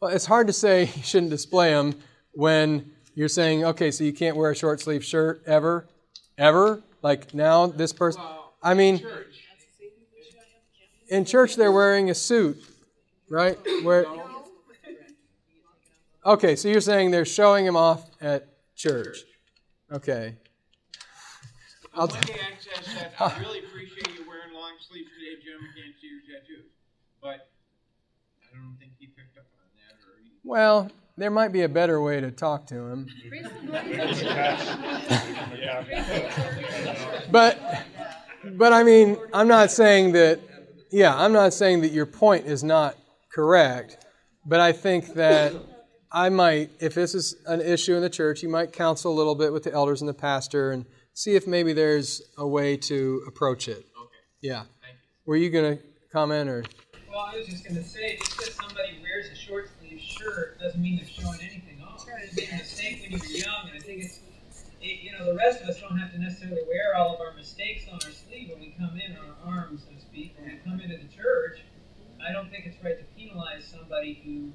Well, 0.00 0.12
it's 0.12 0.26
hard 0.26 0.46
to 0.48 0.52
say 0.52 0.82
you 0.96 1.02
shouldn't 1.02 1.30
display 1.30 1.70
them 1.70 1.94
when 2.32 2.92
you're 3.14 3.28
saying, 3.28 3.64
okay, 3.64 3.90
so 3.90 4.04
you 4.04 4.12
can't 4.12 4.36
wear 4.36 4.50
a 4.50 4.56
short 4.56 4.80
sleeve 4.80 5.04
shirt 5.04 5.42
ever, 5.46 5.86
ever. 6.36 6.82
Like 7.02 7.32
now, 7.32 7.66
this 7.66 7.92
person. 7.92 8.22
I 8.62 8.74
mean, 8.74 9.06
in 11.08 11.24
church 11.24 11.56
they're 11.56 11.72
wearing 11.72 12.10
a 12.10 12.14
suit, 12.14 12.56
right? 13.28 13.58
Where? 13.82 14.06
Okay, 16.26 16.56
so 16.56 16.68
you're 16.68 16.80
saying 16.80 17.10
they're 17.10 17.26
showing 17.26 17.66
him 17.66 17.76
off 17.76 18.06
at 18.20 18.48
church. 18.74 19.18
Okay. 19.94 20.34
On 21.94 22.08
one 22.08 22.16
hand 22.16 22.56
says 22.58 22.94
that 22.96 23.14
I 23.20 23.38
really 23.38 23.60
appreciate 23.60 24.08
you 24.18 24.26
wearing 24.26 24.52
long 24.52 24.72
sleeves 24.88 25.08
today, 25.16 25.40
Jim. 25.40 25.60
I 25.62 25.66
can't 25.78 25.94
see 26.00 26.08
your 26.08 26.20
tattoos. 26.40 26.66
But 27.22 27.48
I 28.42 28.56
don't 28.56 28.76
think 28.80 28.94
he 28.98 29.06
picked 29.06 29.38
up 29.38 29.44
on 29.54 29.68
that 29.76 29.94
or 30.04 30.20
he 30.20 30.32
Well, 30.42 30.90
there 31.16 31.30
might 31.30 31.52
be 31.52 31.62
a 31.62 31.68
better 31.68 32.02
way 32.02 32.20
to 32.20 32.32
talk 32.32 32.66
to 32.66 32.74
him. 32.74 33.06
But 37.30 37.86
but 38.56 38.72
I 38.72 38.82
mean, 38.82 39.16
I'm 39.32 39.46
not 39.46 39.70
saying 39.70 40.10
that 40.12 40.40
yeah, 40.90 41.14
I'm 41.16 41.32
not 41.32 41.54
saying 41.54 41.82
that 41.82 41.92
your 41.92 42.06
point 42.06 42.46
is 42.46 42.64
not 42.64 42.96
correct, 43.32 44.04
but 44.44 44.58
I 44.58 44.72
think 44.72 45.14
that 45.14 45.54
I 46.14 46.28
might 46.28 46.70
if 46.78 46.94
this 46.94 47.12
is 47.12 47.34
an 47.46 47.60
issue 47.60 47.96
in 47.96 48.00
the 48.00 48.08
church, 48.08 48.40
you 48.40 48.48
might 48.48 48.72
counsel 48.72 49.12
a 49.12 49.16
little 49.16 49.34
bit 49.34 49.52
with 49.52 49.64
the 49.64 49.72
elders 49.72 50.00
and 50.00 50.08
the 50.08 50.14
pastor 50.14 50.70
and 50.70 50.86
see 51.12 51.34
if 51.34 51.48
maybe 51.48 51.72
there's 51.72 52.22
a 52.38 52.46
way 52.46 52.76
to 52.76 53.22
approach 53.26 53.66
it. 53.66 53.78
Okay. 53.78 54.14
Yeah. 54.40 54.60
Thank 54.80 54.94
you. 54.94 55.08
Were 55.26 55.36
you 55.36 55.50
going 55.50 55.76
to 55.76 55.82
comment 56.12 56.48
or 56.48 56.64
Well, 57.10 57.18
I 57.18 57.36
was 57.36 57.48
just 57.48 57.64
going 57.64 57.74
to 57.74 57.82
say, 57.82 58.16
just 58.18 58.38
because 58.38 58.54
somebody 58.54 59.00
wears 59.02 59.26
a 59.26 59.34
short 59.34 59.68
sleeve 59.80 60.00
shirt 60.00 60.60
doesn't 60.60 60.80
mean 60.80 60.98
they're 60.98 61.24
showing 61.24 61.40
anything 61.40 61.82
off. 61.82 62.06
It's 62.22 62.36
made 62.36 62.48
a 62.52 62.58
mistake 62.58 63.02
when 63.02 63.10
you 63.10 63.18
were 63.18 63.38
young, 63.50 63.68
and 63.68 63.76
I 63.76 63.80
think 63.80 64.04
it's, 64.04 64.20
it, 64.80 65.02
you 65.02 65.18
know, 65.18 65.26
the 65.26 65.34
rest 65.34 65.62
of 65.62 65.68
us 65.68 65.80
don't 65.80 65.98
have 65.98 66.12
to 66.12 66.18
necessarily 66.18 66.62
wear 66.68 66.94
all 66.96 67.14
of 67.14 67.20
our 67.20 67.34
mistakes 67.34 67.86
on 67.90 67.94
our 67.94 68.14
sleeve 68.14 68.50
when 68.50 68.60
we 68.60 68.74
come 68.78 68.94
in, 68.94 69.16
or 69.16 69.34
our 69.34 69.66
arms, 69.66 69.82
so 69.82 69.94
to 69.94 70.00
speak, 70.00 70.36
when 70.38 70.46
we 70.46 70.58
come 70.62 70.80
into 70.80 70.96
the 70.96 71.12
church. 71.12 71.58
I 72.22 72.32
don't 72.32 72.50
think 72.50 72.66
it's 72.66 72.82
right 72.84 72.96
to 72.98 73.04
penalize 73.18 73.64
somebody 73.66 74.22
who, 74.24 74.30
you 74.30 74.54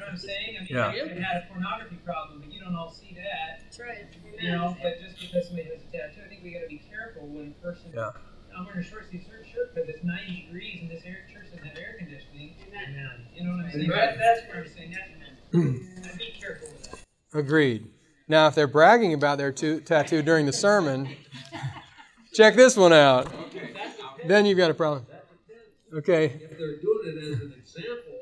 know 0.00 0.06
what 0.06 0.12
I'm 0.12 0.18
saying? 0.18 0.56
I 0.56 0.60
mean, 0.64 0.68
Yeah. 0.70 0.92
you 0.94 1.02
could 1.06 1.22
have 1.22 1.44
a 1.44 1.46
pornography 1.52 1.96
problem, 2.04 2.40
but 2.40 2.52
you 2.52 2.60
don't 2.60 2.74
all 2.74 2.90
see 2.90 3.14
that. 3.14 3.60
That's 3.62 3.78
right. 3.78 4.06
You 4.40 4.50
know, 4.52 4.76
but 4.82 4.98
just 5.00 5.20
because 5.20 5.46
somebody 5.46 5.68
has 5.68 5.82
a 5.82 5.92
tattoo, 5.92 6.22
I 6.24 6.28
think 6.28 6.42
we 6.42 6.52
got 6.52 6.60
to 6.60 6.68
be 6.68 6.82
careful 6.88 7.28
when 7.28 7.54
a 7.54 7.62
person. 7.62 7.92
Yeah. 7.94 8.10
I'm 8.56 8.64
wearing 8.66 8.80
a 8.80 8.82
short 8.82 9.08
sleeve 9.08 9.22
shirt, 9.22 9.46
shirt 9.46 9.74
because 9.74 9.88
it's 9.88 10.02
90 10.02 10.46
degrees 10.46 10.78
and 10.82 10.90
this 10.90 11.04
air, 11.04 11.18
church 11.32 11.50
doesn't 11.52 11.64
have 11.64 11.76
air 11.78 11.94
conditioning. 11.98 12.56
Amen. 12.66 13.26
You 13.34 13.44
know 13.44 13.56
what 13.56 13.66
I'm 13.66 13.70
saying? 13.70 13.84
Amen. 13.92 13.98
That, 13.98 14.18
that's 14.18 14.40
where 14.48 14.62
I'm 14.64 14.68
saying 14.68 14.90
that. 14.90 15.08
Hmm. 15.52 15.76
I'd 16.10 16.18
be 16.18 16.32
careful 16.40 16.68
with 16.68 16.90
that. 16.90 17.38
Agreed. 17.38 17.86
Now, 18.26 18.46
if 18.48 18.54
they're 18.54 18.66
bragging 18.66 19.14
about 19.14 19.38
their 19.38 19.52
tu- 19.52 19.80
tattoo 19.80 20.22
during 20.22 20.46
the 20.46 20.52
sermon, 20.52 21.08
check 22.32 22.54
this 22.54 22.76
one 22.76 22.92
out. 22.92 23.32
Then 24.26 24.46
you've 24.46 24.58
got 24.58 24.70
a 24.70 24.74
problem. 24.74 25.06
Okay. 25.92 26.26
if 26.26 26.50
they're 26.58 26.76
doing 26.80 27.00
it 27.04 27.18
as 27.18 27.40
an 27.40 27.54
example 27.58 27.58
of 27.58 27.66
screw 27.66 27.92
up, 27.94 28.19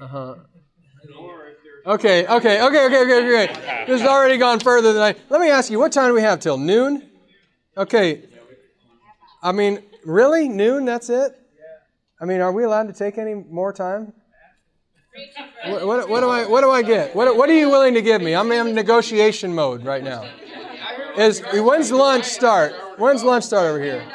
Uh 0.00 0.06
huh. 0.06 0.34
you 1.04 1.10
know, 1.10 1.20
or 1.20 1.48
if 1.48 1.56
there's 1.62 1.86
Okay. 1.86 2.26
Okay. 2.26 2.62
Okay. 2.62 2.86
Okay. 2.86 3.02
Okay. 3.02 3.46
Okay. 3.46 3.84
This 3.86 4.00
has 4.00 4.08
already 4.08 4.36
gone 4.36 4.60
further 4.60 4.92
than 4.92 5.02
I. 5.02 5.14
Let 5.30 5.40
me 5.40 5.50
ask 5.50 5.70
you, 5.70 5.78
what 5.78 5.92
time 5.92 6.08
do 6.08 6.14
we 6.14 6.22
have 6.22 6.40
till 6.40 6.58
noon? 6.58 7.08
Okay. 7.76 8.24
I 9.42 9.52
mean, 9.52 9.82
really, 10.04 10.48
noon? 10.48 10.84
That's 10.84 11.08
it? 11.10 11.32
I 12.20 12.24
mean, 12.24 12.40
are 12.40 12.52
we 12.52 12.64
allowed 12.64 12.88
to 12.88 12.92
take 12.92 13.18
any 13.18 13.34
more 13.34 13.72
time? 13.72 14.12
What, 15.66 15.86
what, 15.86 16.08
what 16.08 16.20
do 16.20 16.28
I 16.28 16.46
what 16.46 16.60
do 16.60 16.70
I 16.70 16.82
get? 16.82 17.14
What, 17.14 17.36
what 17.36 17.48
are 17.48 17.54
you 17.54 17.70
willing 17.70 17.94
to 17.94 18.02
give 18.02 18.20
me? 18.20 18.34
I'm 18.34 18.50
in 18.52 18.74
negotiation 18.74 19.54
mode 19.54 19.84
right 19.84 20.02
now. 20.02 20.28
Is 21.16 21.42
when's 21.54 21.90
lunch 21.90 22.24
start? 22.24 22.72
When's 22.98 23.24
lunch 23.24 23.44
start 23.44 23.66
over 23.66 23.82
here? 23.82 24.06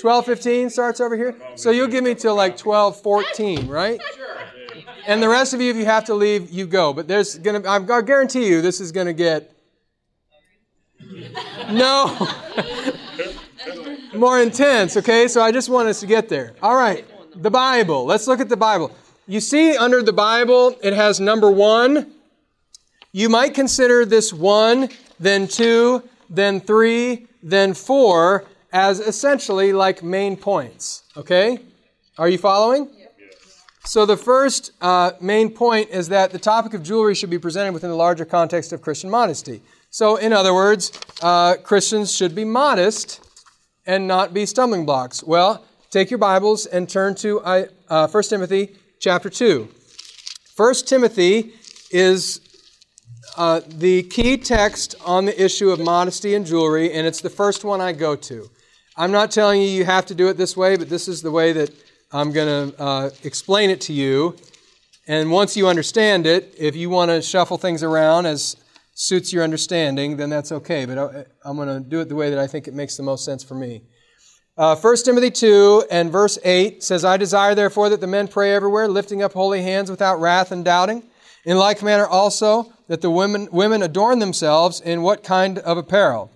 12:15 0.00 0.70
starts 0.70 1.00
over 1.00 1.16
here. 1.16 1.36
So 1.56 1.70
you'll 1.70 1.88
give 1.88 2.02
me 2.02 2.14
till 2.14 2.34
like 2.34 2.56
12:14, 2.56 3.68
right? 3.68 4.00
And 5.06 5.22
the 5.22 5.28
rest 5.28 5.54
of 5.54 5.60
you, 5.60 5.70
if 5.70 5.76
you 5.76 5.84
have 5.86 6.04
to 6.06 6.14
leave, 6.14 6.50
you 6.50 6.66
go. 6.66 6.92
But 6.92 7.08
there's 7.08 7.38
gonna, 7.38 7.68
I 7.68 8.02
guarantee 8.02 8.46
you, 8.46 8.60
this 8.60 8.80
is 8.80 8.92
gonna 8.92 9.12
get 9.12 9.52
no 11.70 12.28
more 14.14 14.40
intense. 14.40 14.96
Okay, 14.96 15.28
so 15.28 15.40
I 15.40 15.52
just 15.52 15.68
want 15.68 15.88
us 15.88 16.00
to 16.00 16.06
get 16.06 16.28
there. 16.28 16.54
All 16.62 16.76
right, 16.76 17.04
the 17.34 17.50
Bible. 17.50 18.04
Let's 18.04 18.26
look 18.26 18.40
at 18.40 18.48
the 18.48 18.56
Bible. 18.56 18.94
You 19.26 19.40
see, 19.40 19.76
under 19.76 20.02
the 20.02 20.12
Bible, 20.12 20.76
it 20.82 20.92
has 20.92 21.20
number 21.20 21.50
one. 21.50 22.12
You 23.12 23.28
might 23.28 23.54
consider 23.54 24.04
this 24.04 24.32
one, 24.32 24.88
then 25.18 25.48
two, 25.48 26.02
then 26.28 26.60
three, 26.60 27.26
then 27.42 27.74
four 27.74 28.44
as 28.72 29.00
essentially 29.00 29.72
like 29.72 30.02
main 30.02 30.36
points. 30.36 31.02
Okay? 31.16 31.58
Are 32.18 32.28
you 32.28 32.38
following? 32.38 32.88
So 33.84 34.04
the 34.04 34.16
first 34.16 34.72
uh, 34.80 35.12
main 35.20 35.50
point 35.50 35.90
is 35.90 36.08
that 36.08 36.30
the 36.30 36.38
topic 36.38 36.74
of 36.74 36.82
jewelry 36.82 37.14
should 37.14 37.30
be 37.30 37.38
presented 37.38 37.72
within 37.72 37.90
the 37.90 37.96
larger 37.96 38.24
context 38.24 38.72
of 38.72 38.82
Christian 38.82 39.10
modesty. 39.10 39.62
So, 39.90 40.16
in 40.16 40.32
other 40.32 40.54
words, 40.54 40.92
uh, 41.22 41.56
Christians 41.56 42.14
should 42.14 42.34
be 42.34 42.44
modest 42.44 43.20
and 43.86 44.06
not 44.06 44.32
be 44.32 44.46
stumbling 44.46 44.86
blocks. 44.86 45.24
Well, 45.24 45.64
take 45.90 46.10
your 46.10 46.18
Bibles 46.18 46.66
and 46.66 46.88
turn 46.88 47.14
to 47.16 47.40
uh, 47.40 47.64
uh, 47.88 48.06
1 48.06 48.22
Timothy 48.24 48.76
chapter 49.00 49.28
2. 49.30 49.68
1 50.56 50.74
Timothy 50.86 51.54
is 51.90 52.40
uh, 53.36 53.62
the 53.66 54.02
key 54.04 54.36
text 54.36 54.94
on 55.04 55.24
the 55.24 55.42
issue 55.42 55.70
of 55.70 55.80
modesty 55.80 56.34
and 56.34 56.46
jewelry, 56.46 56.92
and 56.92 57.06
it's 57.06 57.20
the 57.20 57.30
first 57.30 57.64
one 57.64 57.80
I 57.80 57.92
go 57.92 58.14
to. 58.14 58.48
I'm 58.96 59.10
not 59.10 59.30
telling 59.30 59.62
you 59.62 59.68
you 59.68 59.84
have 59.86 60.06
to 60.06 60.14
do 60.14 60.28
it 60.28 60.36
this 60.36 60.56
way, 60.56 60.76
but 60.76 60.88
this 60.88 61.08
is 61.08 61.22
the 61.22 61.30
way 61.30 61.52
that 61.52 61.70
I'm 62.12 62.32
going 62.32 62.72
to 62.72 62.82
uh, 62.82 63.10
explain 63.22 63.70
it 63.70 63.80
to 63.82 63.92
you. 63.92 64.36
And 65.06 65.30
once 65.30 65.56
you 65.56 65.68
understand 65.68 66.26
it, 66.26 66.54
if 66.58 66.74
you 66.74 66.90
want 66.90 67.10
to 67.10 67.22
shuffle 67.22 67.56
things 67.56 67.82
around 67.82 68.26
as 68.26 68.56
suits 68.94 69.32
your 69.32 69.44
understanding, 69.44 70.16
then 70.16 70.28
that's 70.28 70.50
okay. 70.52 70.84
But 70.84 70.98
I, 70.98 71.24
I'm 71.44 71.56
going 71.56 71.68
to 71.68 71.88
do 71.88 72.00
it 72.00 72.08
the 72.08 72.16
way 72.16 72.30
that 72.30 72.38
I 72.38 72.46
think 72.46 72.66
it 72.66 72.74
makes 72.74 72.96
the 72.96 73.02
most 73.02 73.24
sense 73.24 73.44
for 73.44 73.54
me. 73.54 73.82
Uh, 74.58 74.76
1 74.76 74.96
Timothy 75.04 75.30
2 75.30 75.86
and 75.90 76.10
verse 76.10 76.38
8 76.44 76.82
says, 76.82 77.04
I 77.04 77.16
desire 77.16 77.54
therefore 77.54 77.88
that 77.90 78.00
the 78.00 78.06
men 78.06 78.28
pray 78.28 78.54
everywhere, 78.54 78.88
lifting 78.88 79.22
up 79.22 79.32
holy 79.32 79.62
hands 79.62 79.90
without 79.90 80.20
wrath 80.20 80.52
and 80.52 80.64
doubting. 80.64 81.04
In 81.44 81.56
like 81.56 81.82
manner 81.82 82.06
also, 82.06 82.72
that 82.88 83.00
the 83.00 83.10
women, 83.10 83.48
women 83.52 83.82
adorn 83.82 84.18
themselves 84.18 84.80
in 84.80 85.00
what 85.02 85.22
kind 85.22 85.58
of 85.60 85.78
apparel? 85.78 86.30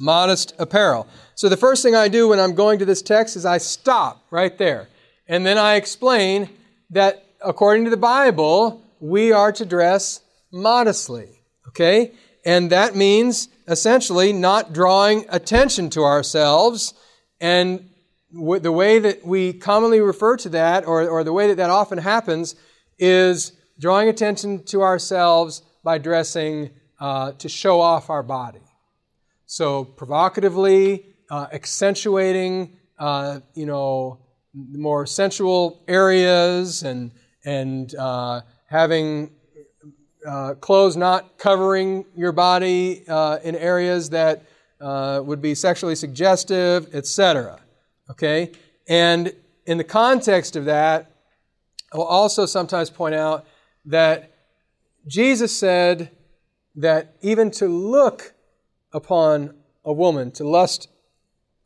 Modest 0.00 0.54
apparel. 0.58 1.06
So 1.38 1.48
the 1.48 1.56
first 1.56 1.84
thing 1.84 1.94
I 1.94 2.08
do 2.08 2.26
when 2.26 2.40
I'm 2.40 2.56
going 2.56 2.80
to 2.80 2.84
this 2.84 3.00
text 3.00 3.36
is 3.36 3.46
I 3.46 3.58
stop 3.58 4.26
right 4.32 4.58
there. 4.58 4.88
And 5.28 5.46
then 5.46 5.56
I 5.56 5.76
explain 5.76 6.50
that 6.90 7.24
according 7.40 7.84
to 7.84 7.90
the 7.90 7.96
Bible, 7.96 8.82
we 8.98 9.30
are 9.30 9.52
to 9.52 9.64
dress 9.64 10.20
modestly. 10.50 11.28
Okay? 11.68 12.10
And 12.44 12.72
that 12.72 12.96
means 12.96 13.46
essentially 13.68 14.32
not 14.32 14.72
drawing 14.72 15.26
attention 15.28 15.90
to 15.90 16.02
ourselves. 16.02 16.92
And 17.40 17.88
w- 18.34 18.60
the 18.60 18.72
way 18.72 18.98
that 18.98 19.24
we 19.24 19.52
commonly 19.52 20.00
refer 20.00 20.36
to 20.38 20.48
that, 20.48 20.88
or, 20.88 21.08
or 21.08 21.22
the 21.22 21.32
way 21.32 21.46
that 21.46 21.58
that 21.58 21.70
often 21.70 21.98
happens, 21.98 22.56
is 22.98 23.52
drawing 23.78 24.08
attention 24.08 24.64
to 24.64 24.82
ourselves 24.82 25.62
by 25.84 25.98
dressing 25.98 26.70
uh, 26.98 27.30
to 27.38 27.48
show 27.48 27.80
off 27.80 28.10
our 28.10 28.24
body. 28.24 28.58
So 29.46 29.84
provocatively, 29.84 31.04
uh, 31.30 31.46
accentuating, 31.52 32.76
uh, 32.98 33.40
you 33.54 33.66
know, 33.66 34.18
more 34.54 35.06
sensual 35.06 35.82
areas 35.86 36.82
and 36.82 37.12
and 37.44 37.94
uh, 37.94 38.40
having 38.66 39.30
uh, 40.26 40.54
clothes 40.54 40.96
not 40.96 41.38
covering 41.38 42.04
your 42.16 42.32
body 42.32 43.04
uh, 43.08 43.38
in 43.42 43.54
areas 43.54 44.10
that 44.10 44.42
uh, 44.80 45.22
would 45.24 45.40
be 45.40 45.54
sexually 45.54 45.94
suggestive, 45.94 46.94
etc. 46.94 47.60
Okay, 48.10 48.52
and 48.88 49.32
in 49.66 49.78
the 49.78 49.84
context 49.84 50.56
of 50.56 50.64
that, 50.64 51.10
I 51.92 51.96
will 51.96 52.04
also 52.04 52.46
sometimes 52.46 52.90
point 52.90 53.14
out 53.14 53.46
that 53.86 54.32
Jesus 55.06 55.56
said 55.56 56.10
that 56.74 57.16
even 57.22 57.50
to 57.52 57.66
look 57.66 58.34
upon 58.92 59.54
a 59.84 59.92
woman, 59.92 60.30
to 60.32 60.46
lust 60.46 60.88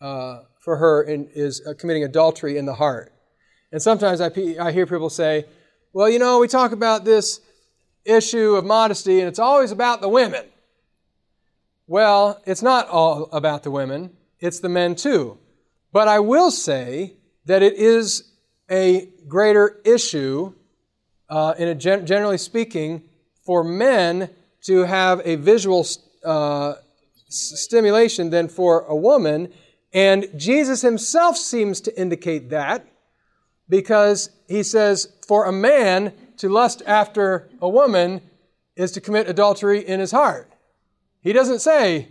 uh, 0.03 0.43
for 0.61 0.77
her, 0.77 1.03
in, 1.05 1.29
is 1.35 1.65
uh, 1.67 1.75
committing 1.79 2.05
adultery 2.05 2.59
in 2.59 2.67
the 2.67 2.75
heart. 2.75 3.13
And 3.71 3.81
sometimes 3.81 4.21
I, 4.21 4.31
I 4.61 4.73
hear 4.73 4.87
people 4.87 5.09
say, 5.09 5.47
well, 5.93 6.11
you 6.11 6.19
know, 6.19 6.41
we 6.41 6.49
talk 6.49 6.73
about 6.73 7.05
this 7.05 7.41
issue 8.05 8.57
of 8.57 8.65
modesty 8.65 9.21
and 9.21 9.29
it's 9.29 9.39
always 9.39 9.71
about 9.71 10.01
the 10.01 10.09
women. 10.09 10.45
Well, 11.87 12.43
it's 12.47 12.63
not 12.63 12.89
all 12.89 13.29
about 13.33 13.63
the 13.63 13.71
women, 13.71 14.11
it's 14.41 14.61
the 14.61 14.69
men 14.69 14.95
too. 14.95 15.39
But 15.93 16.09
I 16.09 16.21
will 16.21 16.51
say 16.51 17.15
that 17.45 17.63
it 17.63 17.75
is 17.75 18.33
a 18.71 19.09
greater 19.29 19.81
issue, 19.85 20.55
uh, 21.29 21.55
in 21.59 21.69
a 21.69 21.75
gen- 21.75 22.07
generally 22.07 22.39
speaking, 22.39 23.03
for 23.45 23.63
men 23.63 24.31
to 24.63 24.85
have 24.85 25.21
a 25.25 25.37
visual 25.37 25.87
uh, 26.25 26.75
stimulation 27.29 28.31
than 28.31 28.49
for 28.49 28.83
a 28.83 28.97
woman. 28.97 29.53
And 29.93 30.29
Jesus 30.37 30.83
himself 30.83 31.37
seems 31.37 31.81
to 31.83 32.01
indicate 32.01 32.51
that 32.51 32.87
because 33.69 34.31
he 34.49 34.63
says, 34.63 35.13
for 35.27 35.47
a 35.47 35.53
man 35.53 36.13
to 36.39 36.49
lust 36.49 36.83
after 36.87 37.49
a 37.61 37.69
woman 37.69 38.21
is 38.77 38.93
to 38.93 39.01
commit 39.01 39.29
adultery 39.29 39.87
in 39.87 40.01
his 40.01 40.11
heart. 40.11 40.51
He 41.21 41.33
doesn't 41.33 41.61
say 41.61 42.09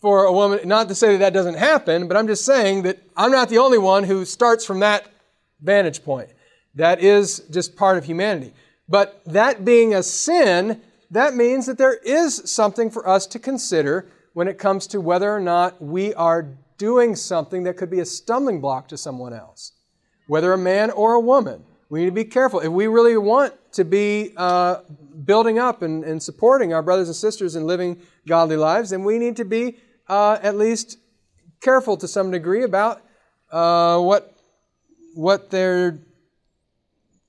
for 0.00 0.24
a 0.24 0.32
woman, 0.32 0.60
not 0.68 0.88
to 0.88 0.94
say 0.94 1.12
that 1.12 1.18
that 1.18 1.32
doesn't 1.32 1.58
happen, 1.58 2.06
but 2.06 2.16
I'm 2.16 2.26
just 2.26 2.44
saying 2.44 2.82
that 2.82 3.02
I'm 3.16 3.32
not 3.32 3.48
the 3.48 3.58
only 3.58 3.78
one 3.78 4.04
who 4.04 4.24
starts 4.24 4.64
from 4.64 4.80
that 4.80 5.06
vantage 5.60 6.04
point. 6.04 6.30
That 6.74 7.00
is 7.00 7.40
just 7.50 7.76
part 7.76 7.98
of 7.98 8.04
humanity. 8.04 8.52
But 8.88 9.20
that 9.26 9.64
being 9.64 9.94
a 9.94 10.02
sin, 10.02 10.80
that 11.10 11.34
means 11.34 11.66
that 11.66 11.78
there 11.78 11.94
is 11.94 12.42
something 12.44 12.90
for 12.90 13.08
us 13.08 13.26
to 13.28 13.38
consider 13.38 14.06
when 14.36 14.48
it 14.48 14.58
comes 14.58 14.86
to 14.86 15.00
whether 15.00 15.34
or 15.34 15.40
not 15.40 15.80
we 15.80 16.12
are 16.12 16.46
doing 16.76 17.16
something 17.16 17.62
that 17.62 17.74
could 17.78 17.88
be 17.88 18.00
a 18.00 18.04
stumbling 18.04 18.60
block 18.60 18.86
to 18.86 18.94
someone 18.94 19.32
else, 19.32 19.72
whether 20.26 20.52
a 20.52 20.58
man 20.58 20.90
or 20.90 21.14
a 21.14 21.20
woman. 21.20 21.64
We 21.88 22.00
need 22.00 22.04
to 22.04 22.12
be 22.12 22.24
careful. 22.24 22.60
If 22.60 22.68
we 22.68 22.86
really 22.86 23.16
want 23.16 23.54
to 23.72 23.82
be 23.82 24.34
uh, 24.36 24.80
building 25.24 25.58
up 25.58 25.80
and, 25.80 26.04
and, 26.04 26.22
supporting 26.22 26.74
our 26.74 26.82
brothers 26.82 27.08
and 27.08 27.16
sisters 27.16 27.56
in 27.56 27.66
living 27.66 27.98
godly 28.28 28.58
lives, 28.58 28.90
then 28.90 29.04
we 29.04 29.18
need 29.18 29.36
to 29.36 29.46
be 29.46 29.78
uh, 30.06 30.36
at 30.42 30.54
least 30.58 30.98
careful 31.62 31.96
to 31.96 32.06
some 32.06 32.30
degree 32.30 32.62
about 32.62 33.00
uh, 33.50 33.98
what, 33.98 34.36
what 35.14 35.48
they're 35.48 35.98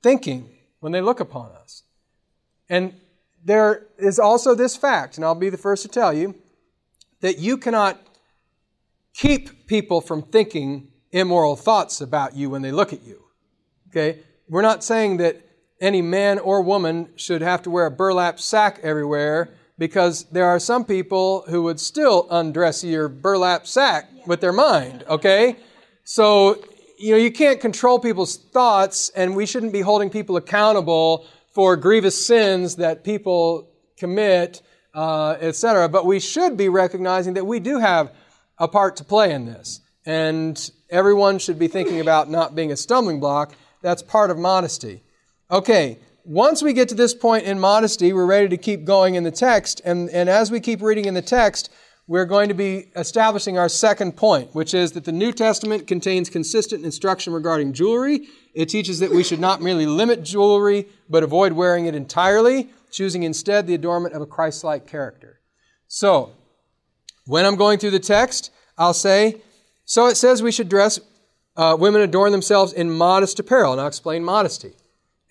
thinking 0.04 0.50
when 0.82 0.92
they 0.92 1.00
look 1.00 1.22
upon 1.22 1.52
us. 1.54 1.84
And 2.68 2.94
there 3.46 3.86
is 3.98 4.20
also 4.20 4.56
this 4.56 4.76
fact, 4.76 5.16
and 5.16 5.24
I'll 5.24 5.36
be 5.36 5.50
the 5.50 5.58
first 5.58 5.84
to 5.84 5.88
tell 5.88 6.12
you, 6.12 6.36
that 7.22 7.40
you 7.40 7.58
cannot 7.58 8.00
keep 9.14 9.68
people 9.68 10.02
from 10.02 10.22
thinking 10.22 10.90
immoral 11.12 11.56
thoughts 11.56 12.02
about 12.02 12.36
you 12.36 12.50
when 12.50 12.62
they 12.62 12.72
look 12.72 12.94
at 12.94 13.04
you. 13.04 13.24
Okay? 13.90 14.20
We're 14.48 14.62
not 14.62 14.84
saying 14.84 15.18
that 15.18 15.42
any 15.82 16.02
man 16.02 16.40
or 16.40 16.62
woman 16.62 17.10
should 17.16 17.42
have 17.42 17.62
to 17.64 17.70
wear 17.70 17.86
a 17.86 17.92
burlap 17.92 18.40
sack 18.40 18.80
everywhere 18.84 19.50
because 19.78 20.24
there 20.26 20.46
are 20.46 20.60
some 20.60 20.86
people 20.86 21.44
who 21.48 21.64
would 21.64 21.80
still 21.80 22.28
undress 22.32 22.84
your 22.84 23.08
burlap 23.08 23.68
sack 23.68 24.10
with 24.26 24.42
their 24.42 24.54
mind, 24.54 25.04
okay? 25.08 25.56
So, 26.04 26.64
you 26.98 27.12
know, 27.12 27.18
you 27.18 27.32
can't 27.32 27.60
control 27.60 28.00
people's 28.00 28.38
thoughts 28.38 29.10
and 29.10 29.36
we 29.36 29.46
shouldn't 29.46 29.74
be 29.74 29.82
holding 29.82 30.10
people 30.10 30.36
accountable 30.38 31.28
for 31.52 31.76
grievous 31.76 32.26
sins 32.26 32.78
that 32.78 33.04
people 33.04 33.70
commit, 33.98 34.62
uh, 34.98 35.38
etc. 35.40 35.88
But 35.88 36.08
we 36.08 36.20
should 36.20 36.58
be 36.58 36.70
recognizing 36.70 37.36
that 37.36 37.46
we 37.46 37.60
do 37.60 37.78
have 37.80 38.12
a 38.58 38.68
part 38.68 38.96
to 38.98 39.04
play 39.04 39.32
in 39.32 39.46
this. 39.46 39.80
And 40.06 40.72
everyone 40.90 41.38
should 41.38 41.60
be 41.60 41.68
thinking 41.68 42.00
about 42.00 42.30
not 42.30 42.56
being 42.56 42.72
a 42.72 42.78
stumbling 42.78 43.20
block 43.20 43.54
that's 43.82 44.02
part 44.02 44.32
of 44.32 44.40
modesty. 44.40 45.04
Okay, 45.52 46.00
once 46.26 46.64
we 46.64 46.74
get 46.74 46.90
to 46.90 46.96
this 46.96 47.14
point 47.14 47.46
in 47.46 47.60
modesty, 47.60 48.12
we're 48.12 48.26
ready 48.26 48.50
to 48.50 48.58
keep 48.58 48.86
going 48.86 49.16
in 49.16 49.24
the 49.24 49.32
text. 49.32 49.82
And, 49.86 50.10
and 50.10 50.30
as 50.30 50.50
we 50.50 50.60
keep 50.60 50.82
reading 50.82 51.06
in 51.06 51.14
the 51.14 51.22
text, 51.22 51.70
we're 52.08 52.26
going 52.26 52.48
to 52.48 52.56
be 52.56 52.90
establishing 52.96 53.58
our 53.58 53.70
second 53.70 54.18
point, 54.18 54.56
which 54.56 54.74
is 54.74 54.94
that 54.94 55.06
the 55.06 55.12
New 55.12 55.32
Testament 55.32 55.88
contains 55.88 56.30
consistent 56.30 56.86
instruction 56.86 57.34
regarding 57.34 57.74
jewelry. 57.74 58.28
It 58.56 58.68
teaches 58.70 59.00
that 59.00 59.12
we 59.12 59.24
should 59.24 59.40
not 59.40 59.62
merely 59.62 59.86
limit 59.86 60.24
jewelry, 60.24 60.88
but 61.08 61.22
avoid 61.22 61.54
wearing 61.54 61.86
it 61.86 61.96
entirely, 61.96 62.70
choosing 62.92 63.24
instead 63.24 63.68
the 63.68 63.74
adornment 63.74 64.16
of 64.16 64.22
a 64.22 64.26
Christ 64.26 64.64
like 64.64 64.88
character. 64.88 65.40
So, 65.88 66.34
when 67.26 67.46
I'm 67.46 67.56
going 67.56 67.80
through 67.80 67.92
the 67.92 68.00
text, 68.00 68.52
I'll 68.78 68.94
say, 68.94 69.42
so 69.86 70.08
it 70.08 70.16
says 70.16 70.42
we 70.42 70.52
should 70.52 70.70
dress 70.70 71.00
uh, 71.58 71.76
women 71.78 72.02
adorn 72.02 72.32
themselves 72.32 72.72
in 72.72 72.90
modest 72.90 73.40
apparel. 73.40 73.72
And 73.74 73.82
I'll 73.82 73.88
explain 73.88 74.24
modesty 74.24 74.74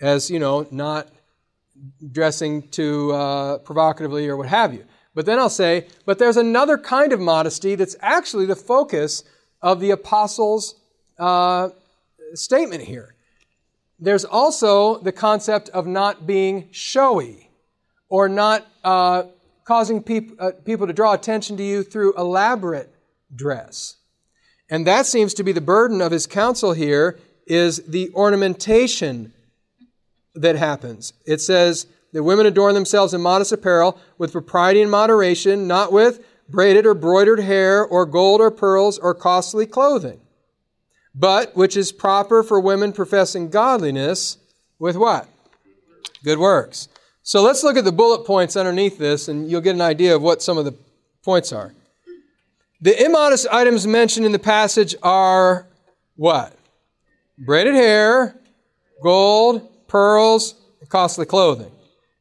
as, 0.01 0.31
you 0.31 0.39
know, 0.39 0.67
not 0.71 1.09
dressing 2.11 2.69
too 2.69 3.13
uh, 3.13 3.59
provocatively 3.59 4.29
or 4.29 4.37
what 4.37 4.49
have 4.49 4.75
you. 4.75 4.85
But 5.15 5.25
then 5.25 5.39
I'll 5.39 5.49
say, 5.49 5.87
but 6.05 6.19
there's 6.19 6.37
another 6.37 6.77
kind 6.77 7.13
of 7.13 7.21
modesty 7.21 7.75
that's 7.75 7.97
actually 8.01 8.47
the 8.47 8.57
focus 8.57 9.25
of 9.63 9.81
the 9.81 9.91
apostles' 9.91 10.75
uh, 11.19 11.71
statement 12.35 12.83
here. 12.83 13.15
There's 13.99 14.27
also 14.27 14.99
the 14.99 15.13
concept 15.13 15.71
of 15.71 15.87
not 15.87 16.27
being 16.27 16.69
showy 16.71 17.46
or 18.09 18.29
not 18.29 18.67
uh, 18.85 19.25
causing 19.65 20.03
peop- 20.03 20.37
uh, 20.41 20.53
people 20.65 20.87
to 20.87 20.93
draw 20.93 21.13
attention 21.13 21.57
to 21.57 21.63
you 21.63 21.83
through 21.83 22.15
elaborate 22.17 22.93
dress. 23.35 23.97
And 24.71 24.87
that 24.87 25.07
seems 25.07 25.35
to 25.35 25.45
be 25.45 25.53
the 25.53 25.61
burden 25.61 26.01
of 26.01 26.13
his 26.13 26.27
counsel 26.27 26.73
here 26.73 27.19
is 27.47 27.83
the 27.85 28.11
ornamentation 28.15 29.33
that 30.35 30.57
happens. 30.57 31.13
It 31.25 31.41
says 31.41 31.87
that 32.13 32.23
women 32.23 32.47
adorn 32.47 32.75
themselves 32.75 33.15
in 33.15 33.21
modest 33.21 33.53
apparel 33.53 33.99
with 34.19 34.33
propriety 34.33 34.83
and 34.83 34.91
moderation, 34.91 35.67
not 35.67 35.93
with 35.93 36.25
braided 36.49 36.87
or 36.87 36.95
broidered 36.95 37.41
hair 37.41 37.85
or 37.85 38.07
gold 38.07 38.41
or 38.41 38.51
pearls 38.51 38.99
or 38.99 39.15
costly 39.15 39.67
clothing, 39.67 40.21
but 41.15 41.57
which 41.57 41.77
is 41.77 41.93
proper 41.93 42.43
for 42.43 42.61
women 42.61 42.93
professing 42.93 43.51
godliness 43.51 44.39
with 44.79 44.97
what? 44.97 45.29
Good 46.23 46.39
works. 46.39 46.89
So 47.27 47.43
let's 47.43 47.65
look 47.65 47.77
at 47.77 47.85
the 47.85 47.91
bullet 47.91 48.25
points 48.25 48.55
underneath 48.57 48.99
this 48.99 49.27
and 49.27 49.51
you'll 49.51 49.61
get 49.61 49.75
an 49.75 49.81
idea 49.81 50.15
of 50.15 50.23
what 50.23 50.43
some 50.43 50.59
of 50.59 50.65
the 50.65 50.77
points 51.25 51.53
are. 51.53 51.75
The 52.81 53.05
immodest 53.05 53.49
items 53.51 53.85
mentioned 53.85 54.25
in 54.25 54.31
the 54.31 54.39
passage 54.39 54.95
are 55.03 55.67
what? 56.15 56.57
Braided 57.37 57.75
hair, 57.75 58.37
gold, 59.03 59.89
pearls, 59.89 60.55
costly 60.89 61.27
clothing. 61.27 61.73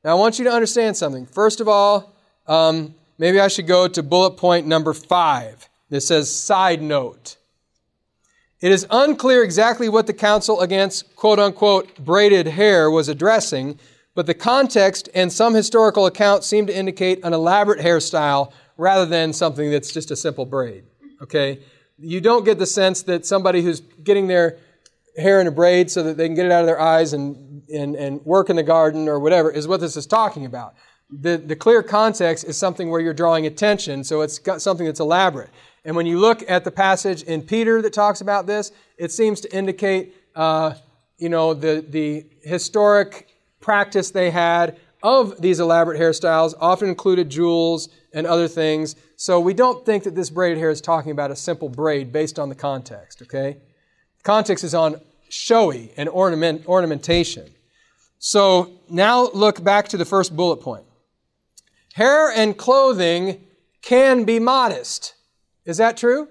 Now, 0.04 0.10
I 0.10 0.14
want 0.16 0.40
you 0.40 0.46
to 0.46 0.52
understand 0.52 0.98
something. 0.98 1.28
First 1.28 1.62
of 1.62 1.68
all, 1.68 2.16
um, 2.48 2.96
maybe 3.20 3.40
I 3.40 3.48
should 3.48 3.68
go 3.68 3.88
to 3.88 4.02
bullet 4.02 4.38
point 4.38 4.66
number 4.66 4.92
five. 4.92 5.70
This 5.88 6.08
says 6.08 6.34
side 6.34 6.82
note. 6.82 7.38
It 8.60 8.72
is 8.72 8.88
unclear 8.90 9.44
exactly 9.44 9.88
what 9.88 10.08
the 10.08 10.14
counsel 10.14 10.62
against 10.62 11.16
quote 11.16 11.38
unquote 11.38 11.96
braided 12.04 12.48
hair 12.48 12.90
was 12.90 13.08
addressing, 13.08 13.78
but 14.16 14.26
the 14.26 14.34
context 14.34 15.10
and 15.14 15.32
some 15.32 15.54
historical 15.54 16.06
accounts 16.06 16.48
seem 16.48 16.66
to 16.68 16.76
indicate 16.76 17.24
an 17.24 17.34
elaborate 17.34 17.80
hairstyle 17.80 18.52
rather 18.78 19.06
than 19.06 19.34
something 19.34 19.70
that's 19.70 19.92
just 19.92 20.10
a 20.10 20.16
simple 20.16 20.46
braid. 20.46 20.86
Okay? 21.22 21.60
You 22.00 22.22
don't 22.22 22.46
get 22.46 22.58
the 22.58 22.66
sense 22.66 23.04
that 23.04 23.26
somebody 23.26 23.62
who's 23.62 23.82
getting 23.82 24.28
their 24.28 24.58
hair 25.18 25.40
in 25.40 25.48
a 25.48 25.52
braid 25.52 25.92
so 25.92 26.04
that 26.04 26.18
they 26.18 26.28
can 26.28 26.36
get 26.36 26.46
it 26.46 26.52
out 26.52 26.62
of 26.62 26.66
their 26.66 26.80
eyes 26.80 27.14
and, 27.14 27.64
and, 27.70 27.96
and 27.96 28.26
work 28.26 28.50
in 28.50 28.56
the 28.56 28.64
garden 28.64 29.08
or 29.08 29.20
whatever 29.20 29.52
is 29.52 29.68
what 29.68 29.80
this 29.80 29.96
is 29.96 30.06
talking 30.06 30.46
about. 30.46 30.76
The, 31.10 31.38
the 31.38 31.56
clear 31.56 31.84
context 31.84 32.46
is 32.46 32.58
something 32.58 32.90
where 32.90 33.00
you're 33.00 33.14
drawing 33.14 33.46
attention, 33.46 34.04
so 34.04 34.22
it's 34.22 34.40
got 34.40 34.62
something 34.62 34.86
that's 34.86 35.00
elaborate. 35.00 35.52
And 35.86 35.96
when 35.96 36.06
you 36.06 36.20
look 36.20 36.44
at 36.50 36.64
the 36.64 36.72
passage 36.72 37.22
in 37.24 37.44
Peter 37.44 37.82
that 37.82 37.94
talks 37.94 38.22
about 38.22 38.48
this, 38.48 38.72
it 38.98 39.12
seems 39.12 39.40
to 39.42 39.56
indicate, 39.56 40.16
uh, 40.36 40.74
you 41.18 41.30
know, 41.30 41.54
the, 41.54 41.86
the 41.88 42.26
historic 42.44 43.35
practice 43.66 44.12
they 44.12 44.30
had 44.30 44.78
of 45.02 45.42
these 45.42 45.60
elaborate 45.60 46.00
hairstyles, 46.00 46.54
often 46.60 46.88
included 46.88 47.30
jewels 47.30 47.90
and 48.14 48.28
other 48.28 48.48
things. 48.48 48.96
So 49.16 49.40
we 49.40 49.56
don't 49.56 49.84
think 49.84 50.04
that 50.04 50.14
this 50.14 50.30
braided 50.30 50.60
hair 50.60 50.70
is 50.70 50.82
talking 50.82 51.12
about 51.12 51.32
a 51.32 51.36
simple 51.36 51.68
braid 51.68 52.12
based 52.12 52.38
on 52.38 52.50
the 52.50 52.56
context, 52.56 53.24
okay? 53.24 53.58
Context 54.22 54.64
is 54.64 54.76
on 54.76 55.02
showy 55.30 55.92
and 55.98 56.08
ornament, 56.08 56.68
ornamentation. 56.68 57.50
So 58.20 58.72
now 58.88 59.30
look 59.34 59.64
back 59.64 59.88
to 59.90 59.98
the 59.98 60.06
first 60.06 60.36
bullet 60.36 60.58
point. 60.58 60.86
Hair 61.96 62.32
and 62.32 62.56
clothing 62.56 63.48
can 63.82 64.26
be 64.26 64.40
modest. 64.40 65.16
Is 65.66 65.78
that 65.78 65.98
true? 65.98 66.28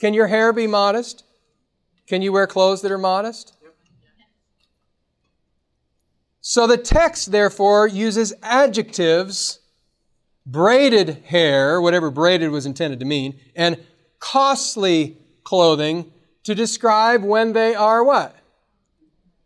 Can 0.00 0.14
your 0.14 0.28
hair 0.28 0.54
be 0.54 0.66
modest? 0.66 1.24
Can 2.06 2.22
you 2.22 2.32
wear 2.32 2.46
clothes 2.46 2.80
that 2.80 2.90
are 2.90 2.98
modest? 2.98 3.54
So 6.42 6.66
the 6.66 6.76
text, 6.76 7.30
therefore, 7.30 7.86
uses 7.86 8.34
adjectives 8.42 9.60
braided 10.44 11.22
hair, 11.26 11.80
whatever 11.80 12.10
braided 12.10 12.50
was 12.50 12.66
intended 12.66 12.98
to 12.98 13.06
mean, 13.06 13.38
and 13.54 13.78
costly 14.18 15.18
clothing 15.44 16.12
to 16.42 16.54
describe 16.54 17.22
when 17.22 17.52
they 17.52 17.76
are 17.76 18.02
what? 18.02 18.36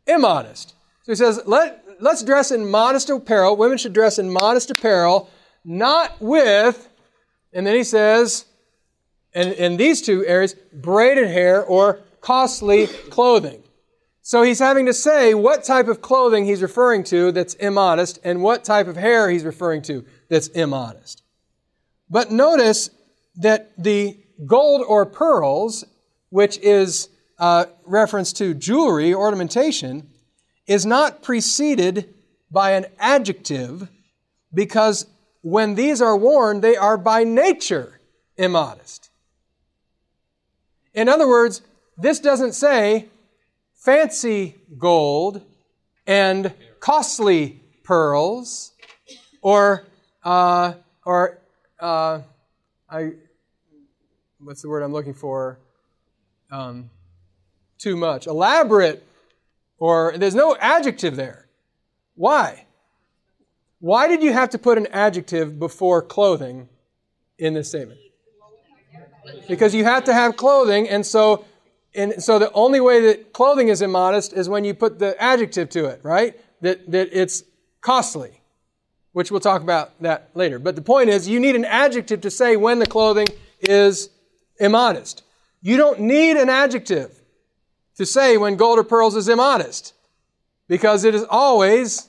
Immodest. 0.06 0.70
So 1.02 1.12
he 1.12 1.16
says, 1.16 1.42
Let, 1.44 1.84
let's 2.00 2.22
dress 2.22 2.50
in 2.50 2.70
modest 2.70 3.10
apparel. 3.10 3.56
Women 3.56 3.76
should 3.76 3.92
dress 3.92 4.18
in 4.18 4.30
modest 4.30 4.70
apparel, 4.70 5.28
not 5.66 6.18
with, 6.18 6.88
and 7.52 7.66
then 7.66 7.76
he 7.76 7.84
says, 7.84 8.46
and 9.34 9.52
in 9.52 9.76
these 9.76 10.00
two 10.00 10.24
areas, 10.24 10.54
braided 10.72 11.28
hair 11.28 11.62
or 11.62 12.00
costly 12.22 12.86
clothing. 12.86 13.62
So 14.26 14.42
he's 14.42 14.58
having 14.58 14.86
to 14.86 14.92
say 14.92 15.34
what 15.34 15.62
type 15.62 15.86
of 15.86 16.02
clothing 16.02 16.46
he's 16.46 16.60
referring 16.60 17.04
to 17.04 17.30
that's 17.30 17.54
immodest 17.54 18.18
and 18.24 18.42
what 18.42 18.64
type 18.64 18.88
of 18.88 18.96
hair 18.96 19.30
he's 19.30 19.44
referring 19.44 19.82
to 19.82 20.04
that's 20.28 20.48
immodest. 20.48 21.22
But 22.10 22.32
notice 22.32 22.90
that 23.36 23.70
the 23.80 24.18
gold 24.44 24.84
or 24.88 25.06
pearls, 25.06 25.84
which 26.30 26.58
is 26.58 27.08
uh, 27.38 27.66
reference 27.84 28.32
to 28.32 28.52
jewelry, 28.52 29.14
ornamentation, 29.14 30.10
is 30.66 30.84
not 30.84 31.22
preceded 31.22 32.12
by 32.50 32.72
an 32.72 32.86
adjective 32.98 33.88
because 34.52 35.06
when 35.42 35.76
these 35.76 36.02
are 36.02 36.16
worn, 36.16 36.62
they 36.62 36.74
are 36.74 36.98
by 36.98 37.22
nature 37.22 38.00
immodest. 38.36 39.08
In 40.94 41.08
other 41.08 41.28
words, 41.28 41.62
this 41.96 42.18
doesn't 42.18 42.54
say 42.54 43.08
fancy 43.86 44.56
gold 44.76 45.40
and 46.08 46.52
costly 46.80 47.62
pearls 47.84 48.72
or 49.42 49.86
uh, 50.24 50.72
or 51.04 51.38
uh, 51.78 52.20
I 52.90 53.12
what's 54.40 54.62
the 54.62 54.68
word 54.68 54.82
I'm 54.82 54.92
looking 54.92 55.14
for? 55.14 55.60
Um, 56.50 56.90
too 57.78 57.96
much. 57.96 58.26
Elaborate, 58.26 59.06
or 59.78 60.18
there's 60.18 60.34
no 60.34 60.56
adjective 60.58 61.14
there. 61.14 61.46
Why? 62.16 62.66
Why 63.78 64.08
did 64.08 64.20
you 64.20 64.32
have 64.32 64.50
to 64.50 64.58
put 64.58 64.78
an 64.78 64.88
adjective 64.88 65.60
before 65.60 66.02
clothing 66.02 66.68
in 67.38 67.54
this 67.54 67.68
statement? 67.68 68.00
Because 69.46 69.76
you 69.76 69.84
have 69.84 70.02
to 70.04 70.12
have 70.12 70.36
clothing, 70.36 70.88
and 70.88 71.06
so 71.06 71.44
and 71.96 72.22
so 72.22 72.38
the 72.38 72.52
only 72.52 72.80
way 72.80 73.00
that 73.06 73.32
clothing 73.32 73.68
is 73.68 73.82
immodest 73.82 74.32
is 74.32 74.48
when 74.48 74.64
you 74.64 74.74
put 74.74 74.98
the 74.98 75.20
adjective 75.22 75.68
to 75.70 75.86
it, 75.86 76.00
right? 76.02 76.38
That 76.60 76.90
that 76.90 77.08
it's 77.12 77.42
costly, 77.80 78.40
which 79.12 79.30
we'll 79.30 79.40
talk 79.40 79.62
about 79.62 80.00
that 80.02 80.30
later. 80.34 80.58
But 80.58 80.76
the 80.76 80.82
point 80.82 81.08
is 81.08 81.28
you 81.28 81.40
need 81.40 81.56
an 81.56 81.64
adjective 81.64 82.20
to 82.22 82.30
say 82.30 82.56
when 82.56 82.78
the 82.78 82.86
clothing 82.86 83.28
is 83.60 84.10
immodest. 84.60 85.22
You 85.62 85.76
don't 85.76 86.00
need 86.00 86.36
an 86.36 86.48
adjective 86.48 87.20
to 87.96 88.06
say 88.06 88.36
when 88.36 88.56
gold 88.56 88.78
or 88.78 88.84
pearls 88.84 89.16
is 89.16 89.28
immodest 89.28 89.94
because 90.68 91.04
it 91.04 91.14
is 91.14 91.24
always 91.28 92.08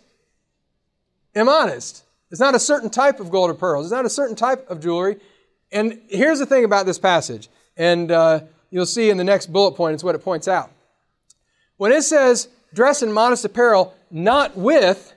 immodest. 1.33 2.03
It's 2.29 2.41
not 2.41 2.55
a 2.55 2.59
certain 2.59 2.89
type 2.89 3.19
of 3.19 3.31
gold 3.31 3.49
or 3.49 3.53
pearls. 3.53 3.85
It's 3.85 3.93
not 3.93 4.05
a 4.05 4.09
certain 4.09 4.35
type 4.35 4.69
of 4.69 4.81
jewelry. 4.81 5.17
And 5.71 6.01
here's 6.09 6.39
the 6.39 6.45
thing 6.45 6.65
about 6.65 6.85
this 6.85 6.99
passage, 6.99 7.49
and 7.75 8.11
uh, 8.11 8.41
you'll 8.69 8.85
see 8.85 9.09
in 9.09 9.17
the 9.17 9.23
next 9.23 9.51
bullet 9.51 9.73
point, 9.73 9.93
it's 9.93 10.03
what 10.03 10.15
it 10.15 10.19
points 10.19 10.47
out. 10.47 10.71
When 11.77 11.91
it 11.91 12.03
says 12.03 12.49
dress 12.73 13.01
in 13.01 13.11
modest 13.11 13.45
apparel, 13.45 13.95
not 14.11 14.57
with, 14.57 15.13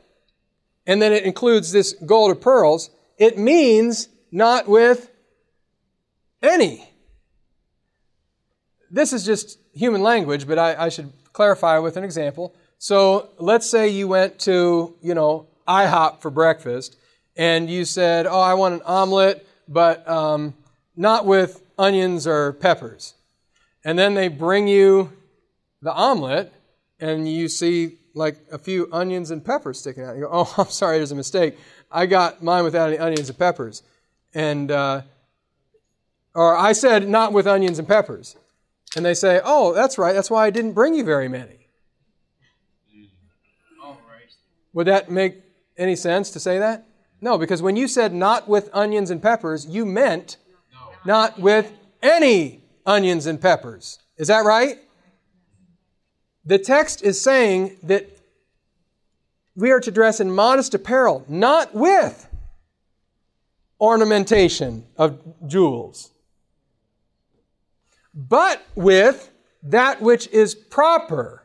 and 0.86 1.00
then 1.00 1.12
it 1.12 1.24
includes 1.24 1.72
this 1.72 1.94
gold 2.06 2.30
or 2.30 2.34
pearls, 2.34 2.90
it 3.18 3.38
means 3.38 4.08
not 4.32 4.68
with 4.68 5.10
any. 6.42 6.88
This 8.90 9.12
is 9.12 9.24
just 9.24 9.58
human 9.72 10.02
language, 10.02 10.46
but 10.46 10.58
I, 10.58 10.86
I 10.86 10.88
should 10.88 11.12
clarify 11.32 11.78
with 11.78 11.96
an 11.96 12.04
example. 12.04 12.54
So 12.78 13.30
let's 13.38 13.68
say 13.68 13.88
you 13.88 14.08
went 14.08 14.38
to, 14.40 14.96
you 15.00 15.14
know, 15.14 15.46
IHOP 15.68 16.20
for 16.20 16.30
breakfast, 16.30 16.96
and 17.36 17.70
you 17.70 17.84
said, 17.84 18.26
"Oh, 18.26 18.40
I 18.40 18.54
want 18.54 18.74
an 18.74 18.82
omelet, 18.84 19.46
but 19.68 20.06
um, 20.08 20.54
not 20.96 21.26
with 21.26 21.62
onions 21.78 22.26
or 22.26 22.54
peppers." 22.54 23.14
And 23.84 23.98
then 23.98 24.14
they 24.14 24.28
bring 24.28 24.68
you 24.68 25.10
the 25.82 25.92
omelet, 25.92 26.52
and 26.98 27.26
you 27.30 27.48
see 27.48 27.96
like 28.14 28.36
a 28.52 28.58
few 28.58 28.88
onions 28.92 29.30
and 29.30 29.44
peppers 29.44 29.78
sticking 29.80 30.04
out. 30.04 30.16
You 30.16 30.22
go, 30.22 30.28
"Oh, 30.32 30.54
I'm 30.58 30.66
sorry, 30.66 30.98
there's 30.98 31.12
a 31.12 31.16
mistake. 31.16 31.56
I 31.90 32.06
got 32.06 32.42
mine 32.42 32.64
without 32.64 32.88
any 32.88 32.98
onions 32.98 33.28
and 33.28 33.38
peppers." 33.38 33.82
And 34.34 34.70
uh, 34.70 35.02
or 36.34 36.56
I 36.56 36.72
said 36.72 37.08
not 37.08 37.32
with 37.32 37.46
onions 37.46 37.78
and 37.78 37.88
peppers. 37.88 38.36
And 38.96 39.04
they 39.04 39.14
say, 39.14 39.40
Oh, 39.44 39.72
that's 39.72 39.98
right, 39.98 40.12
that's 40.12 40.30
why 40.30 40.46
I 40.46 40.50
didn't 40.50 40.72
bring 40.72 40.94
you 40.94 41.04
very 41.04 41.28
many. 41.28 41.66
Right. 43.82 44.30
Would 44.72 44.86
that 44.86 45.10
make 45.10 45.42
any 45.76 45.96
sense 45.96 46.30
to 46.32 46.40
say 46.40 46.58
that? 46.58 46.86
No, 47.20 47.38
because 47.38 47.62
when 47.62 47.76
you 47.76 47.86
said 47.86 48.12
not 48.12 48.48
with 48.48 48.70
onions 48.72 49.10
and 49.10 49.22
peppers, 49.22 49.66
you 49.66 49.84
meant 49.84 50.38
No. 50.72 50.90
not 51.04 51.38
with 51.38 51.72
any 52.02 52.59
onions 52.86 53.26
and 53.26 53.40
peppers. 53.40 53.98
Is 54.16 54.28
that 54.28 54.44
right? 54.44 54.78
The 56.44 56.58
text 56.58 57.02
is 57.02 57.20
saying 57.20 57.78
that 57.82 58.08
we 59.54 59.70
are 59.70 59.80
to 59.80 59.90
dress 59.90 60.20
in 60.20 60.30
modest 60.30 60.74
apparel, 60.74 61.24
not 61.28 61.74
with 61.74 62.28
ornamentation 63.80 64.86
of 64.96 65.18
jewels, 65.46 66.10
but 68.14 68.62
with 68.74 69.30
that 69.62 70.00
which 70.00 70.28
is 70.28 70.54
proper. 70.54 71.44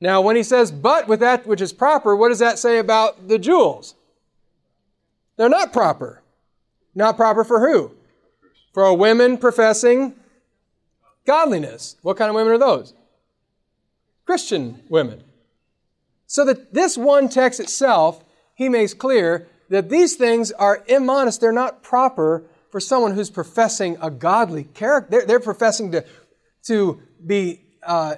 Now, 0.00 0.20
when 0.20 0.36
he 0.36 0.42
says, 0.42 0.70
but 0.70 1.08
with 1.08 1.20
that 1.20 1.46
which 1.46 1.60
is 1.60 1.72
proper, 1.72 2.14
what 2.14 2.28
does 2.28 2.38
that 2.38 2.58
say 2.58 2.78
about 2.78 3.28
the 3.28 3.38
jewels? 3.38 3.94
They're 5.36 5.48
not 5.48 5.72
proper. 5.72 6.22
Not 6.94 7.16
proper 7.16 7.44
for 7.44 7.60
who? 7.60 7.92
For 8.72 8.84
a 8.84 8.94
women 8.94 9.38
professing 9.38 10.14
godliness. 11.26 11.96
What 12.02 12.16
kind 12.16 12.28
of 12.28 12.34
women 12.34 12.52
are 12.52 12.58
those? 12.58 12.94
Christian 14.24 14.82
women. 14.88 15.22
So 16.26 16.44
that 16.44 16.74
this 16.74 16.96
one 16.96 17.28
text 17.28 17.60
itself, 17.60 18.24
he 18.54 18.68
makes 18.68 18.94
clear 18.94 19.46
that 19.68 19.88
these 19.88 20.16
things 20.16 20.52
are 20.52 20.84
immodest. 20.88 21.40
They're 21.40 21.52
not 21.52 21.82
proper 21.82 22.44
for 22.70 22.80
someone 22.80 23.14
who's 23.14 23.30
professing 23.30 23.96
a 24.02 24.10
godly 24.10 24.64
character. 24.64 25.10
They're, 25.10 25.26
they're 25.26 25.40
professing 25.40 25.92
to, 25.92 26.04
to 26.64 27.00
be 27.24 27.60
uh, 27.82 28.16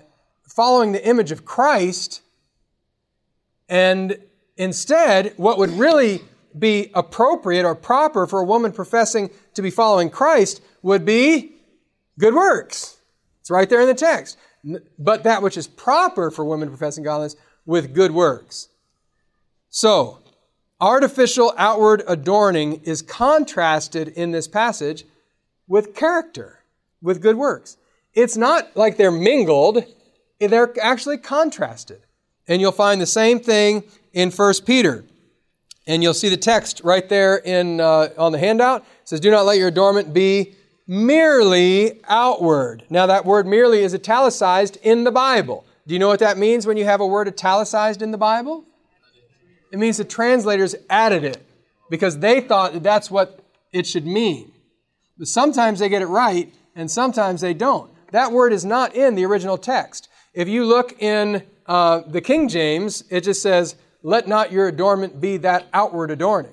following 0.48 0.92
the 0.92 1.06
image 1.06 1.30
of 1.30 1.44
Christ. 1.44 2.22
And 3.68 4.18
instead, 4.56 5.34
what 5.36 5.58
would 5.58 5.70
really 5.70 6.22
be 6.58 6.90
appropriate 6.94 7.64
or 7.64 7.74
proper 7.74 8.26
for 8.26 8.40
a 8.40 8.44
woman 8.44 8.72
professing 8.72 9.30
to 9.54 9.62
be 9.62 9.70
following 9.70 10.10
Christ 10.10 10.62
would 10.82 11.04
be 11.04 11.52
good 12.18 12.34
works. 12.34 12.97
It's 13.48 13.50
right 13.50 13.70
there 13.70 13.80
in 13.80 13.86
the 13.86 13.94
text. 13.94 14.36
But 14.98 15.22
that 15.22 15.40
which 15.42 15.56
is 15.56 15.66
proper 15.66 16.30
for 16.30 16.44
women 16.44 16.68
professing 16.68 17.02
godliness 17.02 17.34
with 17.64 17.94
good 17.94 18.10
works. 18.10 18.68
So, 19.70 20.18
artificial 20.78 21.54
outward 21.56 22.02
adorning 22.06 22.82
is 22.84 23.00
contrasted 23.00 24.08
in 24.08 24.32
this 24.32 24.46
passage 24.46 25.06
with 25.66 25.94
character, 25.94 26.62
with 27.00 27.22
good 27.22 27.36
works. 27.36 27.78
It's 28.12 28.36
not 28.36 28.76
like 28.76 28.98
they're 28.98 29.10
mingled, 29.10 29.82
they're 30.38 30.74
actually 30.78 31.16
contrasted. 31.16 32.02
And 32.48 32.60
you'll 32.60 32.70
find 32.70 33.00
the 33.00 33.06
same 33.06 33.40
thing 33.40 33.84
in 34.12 34.30
1 34.30 34.54
Peter. 34.66 35.06
And 35.86 36.02
you'll 36.02 36.12
see 36.12 36.28
the 36.28 36.36
text 36.36 36.82
right 36.84 37.08
there 37.08 37.36
in, 37.38 37.80
uh, 37.80 38.10
on 38.18 38.32
the 38.32 38.38
handout. 38.38 38.82
It 38.82 39.08
says, 39.08 39.20
Do 39.20 39.30
not 39.30 39.46
let 39.46 39.56
your 39.56 39.68
adornment 39.68 40.12
be 40.12 40.54
merely 40.88 42.00
outward. 42.08 42.82
Now, 42.88 43.06
that 43.06 43.26
word 43.26 43.46
merely 43.46 43.82
is 43.82 43.94
italicized 43.94 44.78
in 44.82 45.04
the 45.04 45.12
Bible. 45.12 45.66
Do 45.86 45.94
you 45.94 46.00
know 46.00 46.08
what 46.08 46.20
that 46.20 46.38
means 46.38 46.66
when 46.66 46.78
you 46.78 46.86
have 46.86 47.00
a 47.00 47.06
word 47.06 47.28
italicized 47.28 48.00
in 48.02 48.10
the 48.10 48.18
Bible? 48.18 48.64
It 49.70 49.78
means 49.78 49.98
the 49.98 50.04
translators 50.04 50.74
added 50.88 51.24
it 51.24 51.38
because 51.90 52.18
they 52.18 52.40
thought 52.40 52.72
that 52.72 52.82
that's 52.82 53.10
what 53.10 53.40
it 53.70 53.86
should 53.86 54.06
mean. 54.06 54.50
But 55.18 55.28
sometimes 55.28 55.78
they 55.78 55.90
get 55.90 56.00
it 56.00 56.06
right 56.06 56.52
and 56.74 56.90
sometimes 56.90 57.42
they 57.42 57.52
don't. 57.52 57.90
That 58.12 58.32
word 58.32 58.54
is 58.54 58.64
not 58.64 58.94
in 58.94 59.14
the 59.14 59.26
original 59.26 59.58
text. 59.58 60.08
If 60.32 60.48
you 60.48 60.64
look 60.64 61.02
in 61.02 61.42
uh, 61.66 62.02
the 62.06 62.22
King 62.22 62.48
James, 62.48 63.04
it 63.10 63.24
just 63.24 63.42
says, 63.42 63.76
Let 64.02 64.26
not 64.26 64.52
your 64.52 64.68
adornment 64.68 65.20
be 65.20 65.36
that 65.38 65.66
outward 65.74 66.10
adorning. 66.10 66.52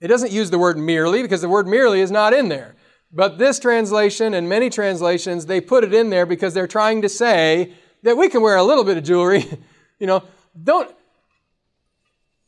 It 0.00 0.08
doesn't 0.08 0.32
use 0.32 0.50
the 0.50 0.58
word 0.58 0.76
merely 0.76 1.22
because 1.22 1.40
the 1.40 1.48
word 1.48 1.66
merely 1.66 2.00
is 2.00 2.10
not 2.10 2.34
in 2.34 2.48
there. 2.48 2.74
But 3.12 3.38
this 3.38 3.58
translation 3.58 4.34
and 4.34 4.48
many 4.48 4.70
translations, 4.70 5.46
they 5.46 5.60
put 5.60 5.82
it 5.82 5.92
in 5.92 6.10
there 6.10 6.26
because 6.26 6.54
they're 6.54 6.68
trying 6.68 7.02
to 7.02 7.08
say 7.08 7.74
that 8.02 8.16
we 8.16 8.28
can 8.28 8.40
wear 8.40 8.56
a 8.56 8.62
little 8.62 8.84
bit 8.84 8.96
of 8.96 9.04
jewelry. 9.04 9.44
you 9.98 10.06
know, 10.06 10.22
don't, 10.62 10.94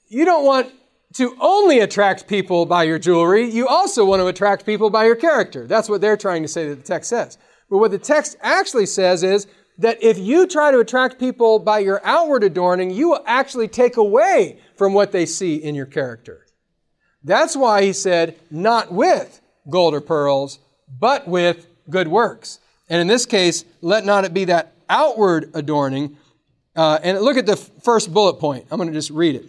you 0.09 0.25
don't 0.25 0.45
want 0.45 0.73
to 1.15 1.37
only 1.41 1.81
attract 1.81 2.27
people 2.27 2.65
by 2.65 2.85
your 2.85 2.99
jewelry, 2.99 3.51
you 3.51 3.67
also 3.69 4.05
want 4.05 4.21
to 4.21 4.27
attract 4.27 4.65
people 4.65 4.89
by 4.89 5.05
your 5.05 5.17
character. 5.17 5.67
That's 5.67 5.89
what 5.89 6.01
they're 6.01 6.17
trying 6.17 6.43
to 6.43 6.49
say 6.49 6.69
that 6.69 6.77
the 6.77 6.83
text 6.83 7.11
says. 7.11 7.39
But 7.69 7.79
what 7.79 7.91
the 7.91 7.99
text 7.99 8.37
actually 8.41 8.87
says 8.87 9.23
is 9.23 9.47
that 9.79 10.03
if 10.03 10.19
you 10.19 10.47
try 10.47 10.71
to 10.71 10.79
attract 10.79 11.19
people 11.19 11.59
by 11.59 11.81
your 11.81 12.01
outward 12.05 12.45
adorning, 12.45 12.91
you 12.91 13.11
will 13.11 13.23
actually 13.27 13.69
take 13.69 13.97
away 13.97 14.61
from 14.77 14.95
what 14.95 15.13
they 15.13 15.27
see 15.27 15.57
in 15.57 15.75
your 15.75 15.87
character. 15.87 16.47
That's 17.25 17.57
why 17.57 17.83
he 17.83 17.93
said, 17.93 18.39
not 18.51 18.93
with 18.93 19.42
gold 19.69 19.95
or 19.95 20.01
pearls, 20.01 20.59
but 20.99 21.27
with 21.27 21.67
good 21.89 22.09
works. 22.09 22.59
And 22.89 23.01
in 23.01 23.07
this 23.07 23.27
case, 23.27 23.65
let 23.81 24.05
not 24.05 24.25
it 24.25 24.35
be 24.35 24.45
that 24.47 24.75
outward 24.89 25.51
adorning. 25.55 26.17
Uh, 26.77 26.99
and 27.03 27.21
look 27.21 27.37
at 27.37 27.47
the 27.47 27.57
first 27.57 28.13
bullet 28.13 28.35
point. 28.35 28.67
I'm 28.71 28.79
going 28.79 28.89
to 28.89 28.95
just 28.95 29.11
read 29.11 29.35
it. 29.37 29.47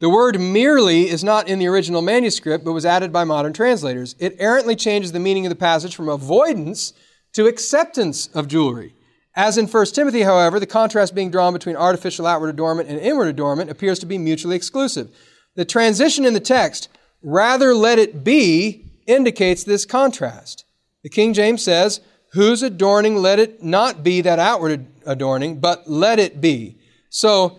The 0.00 0.08
word 0.08 0.40
merely 0.40 1.10
is 1.10 1.22
not 1.22 1.48
in 1.48 1.58
the 1.58 1.66
original 1.66 2.00
manuscript, 2.00 2.64
but 2.64 2.72
was 2.72 2.86
added 2.86 3.12
by 3.12 3.24
modern 3.24 3.52
translators. 3.52 4.14
It 4.18 4.34
errantly 4.38 4.74
changes 4.74 5.12
the 5.12 5.20
meaning 5.20 5.44
of 5.44 5.50
the 5.50 5.56
passage 5.56 5.94
from 5.94 6.08
avoidance 6.08 6.94
to 7.34 7.46
acceptance 7.46 8.28
of 8.28 8.48
jewelry. 8.48 8.94
As 9.36 9.58
in 9.58 9.66
1 9.66 9.86
Timothy, 9.86 10.22
however, 10.22 10.58
the 10.58 10.66
contrast 10.66 11.14
being 11.14 11.30
drawn 11.30 11.52
between 11.52 11.76
artificial 11.76 12.26
outward 12.26 12.48
adornment 12.48 12.88
and 12.88 12.98
inward 12.98 13.28
adornment 13.28 13.70
appears 13.70 13.98
to 14.00 14.06
be 14.06 14.18
mutually 14.18 14.56
exclusive. 14.56 15.14
The 15.54 15.64
transition 15.64 16.24
in 16.24 16.32
the 16.32 16.40
text, 16.40 16.88
rather 17.22 17.74
let 17.74 17.98
it 17.98 18.24
be, 18.24 18.89
indicates 19.10 19.64
this 19.64 19.84
contrast. 19.84 20.64
The 21.02 21.08
King 21.08 21.32
James 21.32 21.62
says, 21.62 22.00
whose 22.32 22.62
adorning 22.62 23.16
let 23.16 23.38
it 23.38 23.62
not 23.62 24.02
be 24.02 24.20
that 24.20 24.38
outward 24.38 24.86
adorning, 25.04 25.58
but 25.60 25.88
let 25.90 26.18
it 26.18 26.40
be. 26.40 26.78
So 27.08 27.58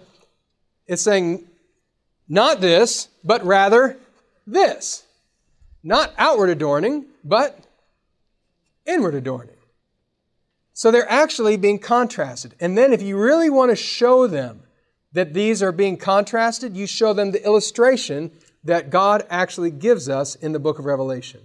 it's 0.88 1.04
saying 1.04 1.48
not 2.30 2.62
this, 2.62 3.10
but 3.24 3.44
rather 3.46 3.98
this. 4.48 5.04
Not 5.84 6.14
outward 6.18 6.50
adorning, 6.50 7.06
but 7.24 7.60
inward 8.86 9.16
adorning. 9.16 9.56
So 10.74 10.90
they're 10.90 11.10
actually 11.12 11.58
being 11.58 11.80
contrasted. 11.80 12.56
And 12.60 12.78
then 12.78 12.94
if 12.94 13.02
you 13.02 13.18
really 13.18 13.50
want 13.50 13.72
to 13.72 13.76
show 13.76 14.28
them 14.28 14.64
that 15.14 15.34
these 15.34 15.62
are 15.62 15.72
being 15.72 15.98
contrasted, 15.98 16.78
you 16.78 16.88
show 16.88 17.14
them 17.14 17.32
the 17.32 17.44
illustration 17.46 18.32
that 18.64 18.90
God 18.90 19.26
actually 19.30 19.72
gives 19.72 20.08
us 20.10 20.36
in 20.36 20.52
the 20.52 20.60
book 20.60 20.80
of 20.80 20.86
Revelation. 20.86 21.42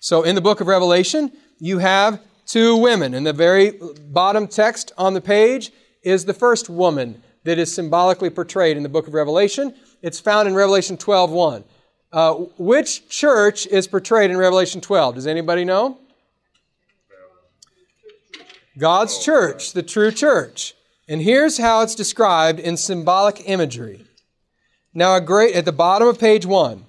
So 0.00 0.22
in 0.22 0.34
the 0.34 0.40
book 0.40 0.60
of 0.60 0.66
Revelation, 0.66 1.32
you 1.58 1.78
have 1.78 2.20
two 2.46 2.76
women. 2.76 3.14
In 3.14 3.24
the 3.24 3.32
very 3.32 3.72
bottom 4.08 4.46
text 4.46 4.92
on 4.96 5.14
the 5.14 5.20
page 5.20 5.72
is 6.02 6.24
the 6.24 6.34
first 6.34 6.70
woman 6.70 7.22
that 7.44 7.58
is 7.58 7.74
symbolically 7.74 8.30
portrayed 8.30 8.76
in 8.76 8.82
the 8.82 8.88
book 8.88 9.06
of 9.06 9.14
Revelation. 9.14 9.74
It's 10.02 10.20
found 10.20 10.48
in 10.48 10.54
Revelation 10.54 10.96
12:1. 10.96 11.64
Uh, 12.12 12.34
which 12.56 13.08
church 13.08 13.66
is 13.66 13.86
portrayed 13.86 14.30
in 14.30 14.36
Revelation 14.36 14.80
12? 14.80 15.16
Does 15.16 15.26
anybody 15.26 15.64
know? 15.64 15.98
God's 18.78 19.24
church, 19.24 19.72
the 19.72 19.82
true 19.82 20.10
church. 20.10 20.74
And 21.08 21.22
here's 21.22 21.58
how 21.58 21.82
it's 21.82 21.94
described 21.94 22.60
in 22.60 22.76
symbolic 22.76 23.48
imagery. 23.48 24.05
Now, 24.96 25.14
a 25.14 25.20
great, 25.20 25.54
at 25.54 25.66
the 25.66 25.72
bottom 25.72 26.08
of 26.08 26.18
page 26.18 26.46
one, 26.46 26.86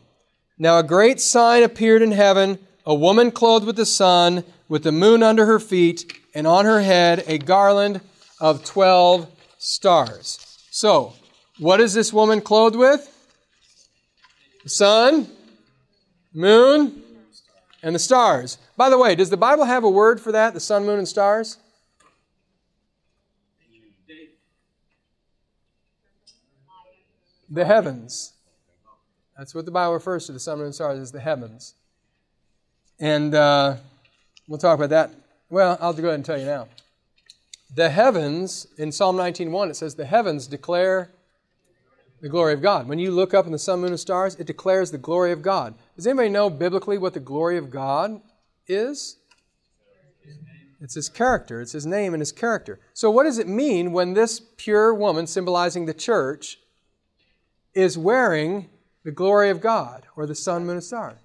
now 0.58 0.80
a 0.80 0.84
great 0.84 1.20
sign 1.20 1.62
appeared 1.62 2.02
in 2.02 2.14
heaven 2.14 2.58
a 2.86 2.96
woman 2.96 3.32
clothed 3.32 3.66
with 3.66 3.76
the 3.76 3.86
sun, 3.86 4.46
with 4.70 4.84
the 4.84 4.94
moon 4.94 5.22
under 5.22 5.46
her 5.46 5.60
feet, 5.60 6.10
and 6.34 6.48
on 6.48 6.64
her 6.64 6.82
head 6.82 7.26
a 7.28 7.38
garland 7.38 8.00
of 8.40 8.64
12 8.64 9.30
stars. 9.58 10.40
So, 10.72 11.16
what 11.60 11.82
is 11.82 11.94
this 11.94 12.14
woman 12.14 12.40
clothed 12.40 12.78
with? 12.78 13.14
The 14.64 14.70
sun, 14.70 15.28
moon, 16.34 17.04
and 17.84 17.94
the 17.94 18.00
stars. 18.00 18.58
By 18.78 18.90
the 18.90 18.98
way, 18.98 19.16
does 19.16 19.32
the 19.32 19.36
Bible 19.36 19.66
have 19.66 19.84
a 19.84 19.90
word 19.90 20.22
for 20.22 20.32
that, 20.32 20.54
the 20.54 20.62
sun, 20.62 20.86
moon, 20.86 21.00
and 21.00 21.08
stars? 21.10 21.58
The 27.50 27.66
heavens. 27.66 28.34
That's 29.38 29.54
what 29.54 29.66
the 29.66 29.72
Bible 29.72 29.94
refers 29.94 30.26
to 30.26 30.32
the 30.32 30.40
sun, 30.40 30.58
moon, 30.58 30.66
and 30.68 30.76
stars 30.76 31.00
as 31.00 31.12
the 31.12 31.20
heavens. 31.20 31.76
And 33.00 33.36
uh, 33.36 33.78
we'll 34.48 34.58
talk 34.58 34.78
about 34.78 34.90
that. 34.90 35.12
Well, 35.50 35.78
I'll 35.80 35.94
go 35.94 36.04
ahead 36.04 36.16
and 36.16 36.26
tell 36.26 36.38
you 36.38 36.46
now. 36.46 36.68
The 37.76 37.90
heavens, 37.90 38.68
in 38.78 38.92
Psalm 38.92 39.16
19.1, 39.16 39.70
it 39.70 39.76
says, 39.76 39.96
the 39.96 40.06
heavens 40.06 40.48
declare 40.48 41.12
the 42.22 42.30
glory 42.30 42.54
of 42.54 42.62
God. 42.62 42.88
When 42.88 42.98
you 42.98 43.12
look 43.12 43.34
up 43.34 43.46
in 43.46 43.52
the 43.52 43.60
sun, 43.60 43.82
moon, 43.82 43.92
and 43.92 44.00
stars, 44.00 44.36
it 44.36 44.48
declares 44.48 44.92
the 44.92 44.98
glory 44.98 45.32
of 45.32 45.42
God. 45.42 45.76
Does 45.96 46.08
anybody 46.08 46.30
know 46.30 46.50
biblically 46.50 46.98
what 46.98 47.14
the 47.14 47.20
glory 47.20 47.58
of 47.58 47.70
God 47.70 48.22
is? 48.68 49.18
It's 50.80 50.96
his 50.96 51.10
character. 51.10 51.62
It's 51.62 51.72
his 51.72 51.86
name 51.86 52.14
and 52.14 52.22
his 52.22 52.32
character. 52.32 52.80
So, 52.94 53.10
what 53.10 53.24
does 53.24 53.40
it 53.40 53.48
mean 53.48 53.94
when 53.94 54.14
this 54.14 54.40
pure 54.58 54.94
woman, 54.94 55.26
symbolizing 55.26 55.86
the 55.86 55.94
church, 55.94 56.60
is 57.78 57.98
wearing 57.98 58.68
the 59.04 59.12
glory 59.12 59.52
of 59.52 59.62
God 59.62 60.08
or 60.16 60.26
the 60.26 60.34
sun, 60.34 60.66
moon, 60.66 60.78
and 60.78 60.84
stars? 60.84 61.20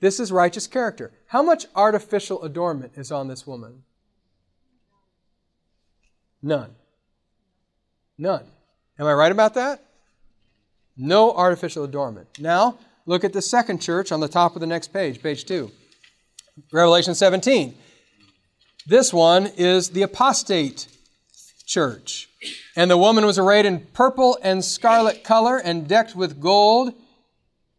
This 0.00 0.18
is 0.18 0.32
righteous 0.32 0.66
character. 0.66 1.12
How 1.26 1.42
much 1.42 1.66
artificial 1.74 2.42
adornment 2.42 2.92
is 2.96 3.12
on 3.12 3.28
this 3.28 3.46
woman? 3.46 3.82
None. 6.42 6.70
None. 8.16 8.44
Am 8.98 9.06
I 9.06 9.12
right 9.12 9.30
about 9.30 9.54
that? 9.54 9.84
No 10.96 11.32
artificial 11.32 11.84
adornment. 11.84 12.28
Now, 12.38 12.78
look 13.04 13.22
at 13.22 13.32
the 13.32 13.42
second 13.42 13.82
church 13.82 14.10
on 14.10 14.20
the 14.20 14.28
top 14.28 14.56
of 14.56 14.60
the 14.60 14.66
next 14.66 14.92
page, 14.92 15.22
page 15.22 15.44
2. 15.44 15.70
Revelation 16.72 17.14
17. 17.14 17.74
This 18.86 19.12
one 19.12 19.46
is 19.58 19.90
the 19.90 20.02
apostate 20.02 20.88
church. 21.66 22.27
And 22.76 22.90
the 22.90 22.98
woman 22.98 23.26
was 23.26 23.38
arrayed 23.38 23.66
in 23.66 23.86
purple 23.92 24.38
and 24.42 24.64
scarlet 24.64 25.24
color 25.24 25.58
and 25.58 25.88
decked 25.88 26.14
with 26.14 26.40
gold 26.40 26.94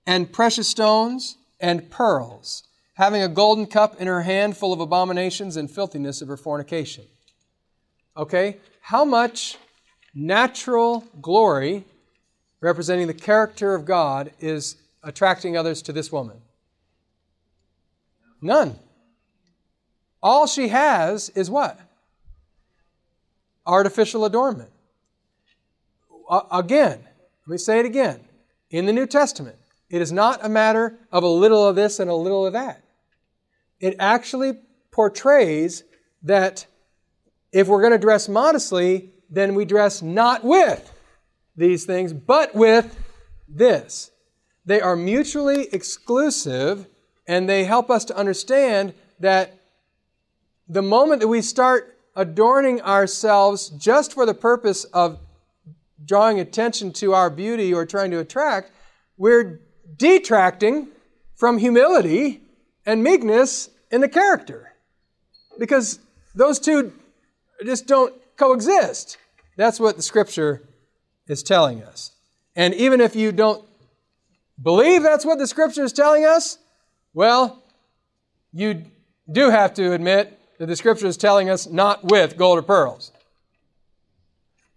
and 0.05 0.31
precious 0.31 0.67
stones 0.67 1.37
and 1.59 1.89
pearls, 1.89 2.63
having 2.95 3.21
a 3.21 3.27
golden 3.29 3.65
cup 3.65 3.99
in 4.01 4.07
her 4.07 4.23
hand 4.23 4.57
full 4.57 4.73
of 4.73 4.79
abominations 4.79 5.55
and 5.55 5.69
filthiness 5.69 6.21
of 6.21 6.27
her 6.27 6.37
fornication. 6.37 7.05
Okay? 8.17 8.57
How 8.81 9.05
much 9.05 9.57
natural 10.13 11.05
glory 11.21 11.85
representing 12.59 13.07
the 13.07 13.13
character 13.13 13.75
of 13.75 13.85
God 13.85 14.31
is 14.39 14.75
attracting 15.03 15.55
others 15.55 15.81
to 15.83 15.93
this 15.93 16.11
woman? 16.11 16.41
None. 18.41 18.77
All 20.21 20.47
she 20.47 20.67
has 20.69 21.29
is 21.29 21.49
what? 21.49 21.79
Artificial 23.69 24.25
adornment. 24.25 24.71
Again, 26.51 26.99
let 27.45 27.51
me 27.51 27.57
say 27.57 27.79
it 27.79 27.85
again. 27.85 28.19
In 28.71 28.87
the 28.87 28.93
New 28.93 29.05
Testament, 29.05 29.57
it 29.91 30.01
is 30.01 30.11
not 30.11 30.43
a 30.43 30.49
matter 30.49 30.97
of 31.11 31.23
a 31.23 31.27
little 31.27 31.67
of 31.67 31.75
this 31.75 31.99
and 31.99 32.09
a 32.09 32.15
little 32.15 32.47
of 32.47 32.53
that. 32.53 32.83
It 33.79 33.95
actually 33.99 34.53
portrays 34.91 35.83
that 36.23 36.65
if 37.51 37.67
we're 37.67 37.81
going 37.81 37.93
to 37.93 37.99
dress 37.99 38.27
modestly, 38.27 39.11
then 39.29 39.53
we 39.53 39.65
dress 39.65 40.01
not 40.01 40.43
with 40.43 40.91
these 41.55 41.85
things, 41.85 42.11
but 42.11 42.55
with 42.55 42.97
this. 43.47 44.09
They 44.65 44.81
are 44.81 44.95
mutually 44.95 45.67
exclusive, 45.71 46.87
and 47.27 47.47
they 47.47 47.65
help 47.65 47.91
us 47.91 48.05
to 48.05 48.17
understand 48.17 48.95
that 49.19 49.59
the 50.67 50.81
moment 50.81 51.21
that 51.21 51.27
we 51.27 51.43
start 51.43 51.98
adorning 52.19 52.81
ourselves 52.81 53.69
just 53.69 54.13
for 54.13 54.25
the 54.25 54.33
purpose 54.33 54.83
of 54.83 55.19
drawing 56.03 56.37
attention 56.41 56.91
to 56.91 57.13
our 57.13 57.29
beauty 57.29 57.73
or 57.73 57.85
trying 57.85 58.11
to 58.11 58.19
attract, 58.19 58.71
we're 59.17 59.61
detracting 59.95 60.89
from 61.35 61.57
humility 61.57 62.41
and 62.85 63.01
meekness 63.01 63.69
in 63.89 64.01
the 64.01 64.09
character. 64.09 64.73
Because 65.57 65.99
those 66.35 66.59
two 66.59 66.91
just 67.65 67.87
don't 67.87 68.13
coexist. 68.35 69.17
That's 69.55 69.79
what 69.79 69.95
the 69.95 70.01
scripture 70.01 70.61
is 71.27 71.41
telling 71.41 71.83
us. 71.83 72.11
And 72.53 72.73
even 72.73 72.99
if 72.99 73.15
you 73.15 73.31
don't 73.31 73.65
believe 74.61 75.03
that's 75.03 75.23
what 75.23 75.37
the 75.37 75.47
scripture 75.47 75.85
is 75.85 75.93
telling 75.93 76.25
us, 76.25 76.57
well, 77.13 77.63
you 78.51 78.83
do 79.31 79.49
have 79.49 79.73
to 79.75 79.93
admit 79.93 80.38
that 80.59 80.67
the 80.67 80.75
scripture 80.75 81.07
is 81.07 81.17
telling 81.17 81.49
us 81.49 81.67
not 81.67 82.03
with 82.03 82.37
gold 82.37 82.59
or 82.59 82.61
pearls. 82.61 83.11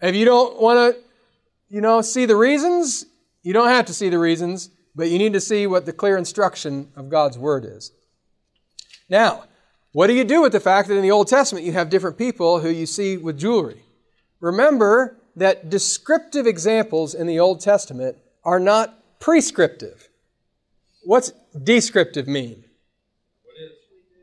If 0.00 0.14
you 0.14 0.24
don't 0.24 0.60
want 0.60 0.94
to, 0.94 1.00
you 1.68 1.80
know, 1.80 2.00
see 2.00 2.24
the 2.24 2.36
reasons, 2.36 3.04
you 3.42 3.52
don't 3.52 3.68
have 3.68 3.86
to 3.86 3.94
see 3.94 4.08
the 4.08 4.18
reasons, 4.18 4.70
but 4.94 5.10
you 5.10 5.18
need 5.18 5.32
to 5.34 5.40
see 5.40 5.66
what 5.66 5.84
the 5.84 5.92
clear 5.92 6.16
instruction 6.16 6.88
of 6.96 7.08
God's 7.08 7.36
word 7.36 7.64
is. 7.64 7.92
Now, 9.08 9.44
what 9.92 10.06
do 10.06 10.14
you 10.14 10.24
do 10.24 10.40
with 10.40 10.52
the 10.52 10.60
fact 10.60 10.88
that 10.88 10.96
in 10.96 11.02
the 11.02 11.10
Old 11.10 11.28
Testament 11.28 11.66
you 11.66 11.72
have 11.72 11.90
different 11.90 12.16
people 12.16 12.60
who 12.60 12.70
you 12.70 12.86
see 12.86 13.16
with 13.16 13.38
jewelry? 13.38 13.82
Remember 14.40 15.18
that 15.36 15.68
descriptive 15.68 16.46
examples 16.46 17.14
in 17.14 17.26
the 17.26 17.40
Old 17.40 17.60
Testament 17.60 18.16
are 18.44 18.60
not 18.60 19.18
prescriptive. 19.18 20.08
What's 21.04 21.32
descriptive 21.62 22.28
mean? 22.28 22.64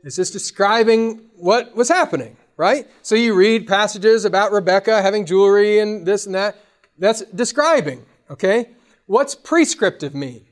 It's 0.02 0.16
just 0.16 0.32
describing 0.32 1.30
what 1.36 1.74
was 1.74 1.88
happening, 1.88 2.36
right? 2.56 2.86
So 3.02 3.14
you 3.14 3.34
read 3.34 3.66
passages 3.66 4.24
about 4.24 4.52
Rebecca 4.52 5.02
having 5.02 5.26
jewelry 5.26 5.78
and 5.78 6.06
this 6.06 6.26
and 6.26 6.34
that. 6.34 6.56
That's 6.98 7.22
describing, 7.26 8.04
okay? 8.30 8.70
What's 9.06 9.34
prescriptive 9.34 10.14
mean? 10.14 10.46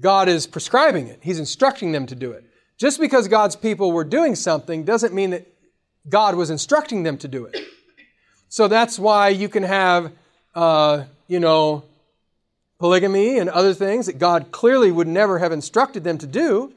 God 0.00 0.28
is 0.28 0.46
prescribing 0.46 1.08
it. 1.08 1.20
He's 1.22 1.38
instructing 1.38 1.92
them 1.92 2.06
to 2.06 2.14
do 2.14 2.32
it. 2.32 2.44
Just 2.78 2.98
because 2.98 3.28
God's 3.28 3.56
people 3.56 3.92
were 3.92 4.04
doing 4.04 4.34
something 4.34 4.84
doesn't 4.84 5.14
mean 5.14 5.30
that 5.30 5.46
God 6.08 6.34
was 6.34 6.50
instructing 6.50 7.02
them 7.02 7.18
to 7.18 7.28
do 7.28 7.44
it. 7.44 7.56
So 8.48 8.68
that's 8.68 8.98
why 8.98 9.28
you 9.28 9.48
can 9.48 9.62
have, 9.62 10.12
uh, 10.54 11.04
you 11.28 11.40
know, 11.40 11.84
polygamy 12.78 13.38
and 13.38 13.48
other 13.48 13.72
things 13.72 14.06
that 14.06 14.18
God 14.18 14.50
clearly 14.50 14.90
would 14.90 15.06
never 15.06 15.38
have 15.38 15.52
instructed 15.52 16.02
them 16.02 16.18
to 16.18 16.26
do. 16.26 16.72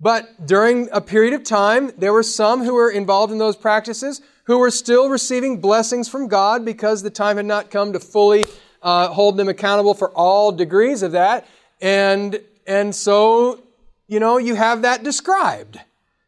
But 0.00 0.46
during 0.46 0.88
a 0.92 1.00
period 1.00 1.32
of 1.32 1.42
time, 1.42 1.92
there 1.96 2.12
were 2.12 2.22
some 2.22 2.64
who 2.64 2.74
were 2.74 2.90
involved 2.90 3.32
in 3.32 3.38
those 3.38 3.56
practices 3.56 4.20
who 4.44 4.58
were 4.58 4.70
still 4.70 5.08
receiving 5.08 5.60
blessings 5.60 6.08
from 6.08 6.28
God 6.28 6.64
because 6.64 7.02
the 7.02 7.10
time 7.10 7.36
had 7.36 7.46
not 7.46 7.70
come 7.70 7.92
to 7.92 8.00
fully 8.00 8.44
uh, 8.82 9.08
hold 9.08 9.36
them 9.36 9.48
accountable 9.48 9.94
for 9.94 10.10
all 10.10 10.52
degrees 10.52 11.02
of 11.02 11.12
that. 11.12 11.46
And, 11.80 12.40
and 12.66 12.94
so, 12.94 13.62
you 14.06 14.20
know, 14.20 14.38
you 14.38 14.54
have 14.54 14.82
that 14.82 15.02
described. 15.02 15.80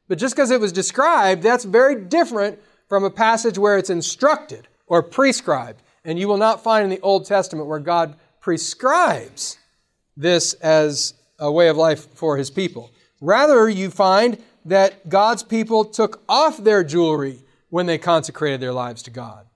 But 0.09 0.19
just 0.19 0.35
because 0.35 0.51
it 0.51 0.61
was 0.61 0.73
described, 0.73 1.43
that's 1.43 1.65
very 1.65 1.95
different 1.95 2.59
from 2.89 3.05
a 3.05 3.11
passage 3.11 3.59
where 3.59 3.79
it's 3.79 3.91
instructed 3.91 4.67
or 4.87 5.03
prescribed. 5.03 5.83
And 6.05 6.19
you 6.19 6.27
will 6.27 6.39
not 6.39 6.65
find 6.65 6.85
in 6.85 6.91
the 6.91 7.01
Old 7.01 7.27
Testament 7.27 7.69
where 7.69 7.79
God 7.79 8.17
prescribes 8.41 9.59
this 10.17 10.55
as 10.55 11.15
a 11.39 11.53
way 11.53 11.69
of 11.69 11.77
life 11.77 12.09
for 12.15 12.37
his 12.37 12.51
people. 12.51 12.91
Rather, 13.21 13.69
you 13.69 13.91
find 13.91 14.39
that 14.65 15.09
God's 15.09 15.43
people 15.43 15.85
took 15.85 16.23
off 16.29 16.59
their 16.59 16.85
jewelry 16.85 17.41
when 17.71 17.87
they 17.87 17.99
consecrated 17.99 18.61
their 18.61 18.73
lives 18.73 19.03
to 19.05 19.11
God. 19.11 19.47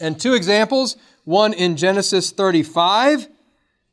And 0.00 0.18
two 0.18 0.34
examples 0.34 0.96
one 1.24 1.52
in 1.52 1.76
Genesis 1.76 2.30
35, 2.30 3.28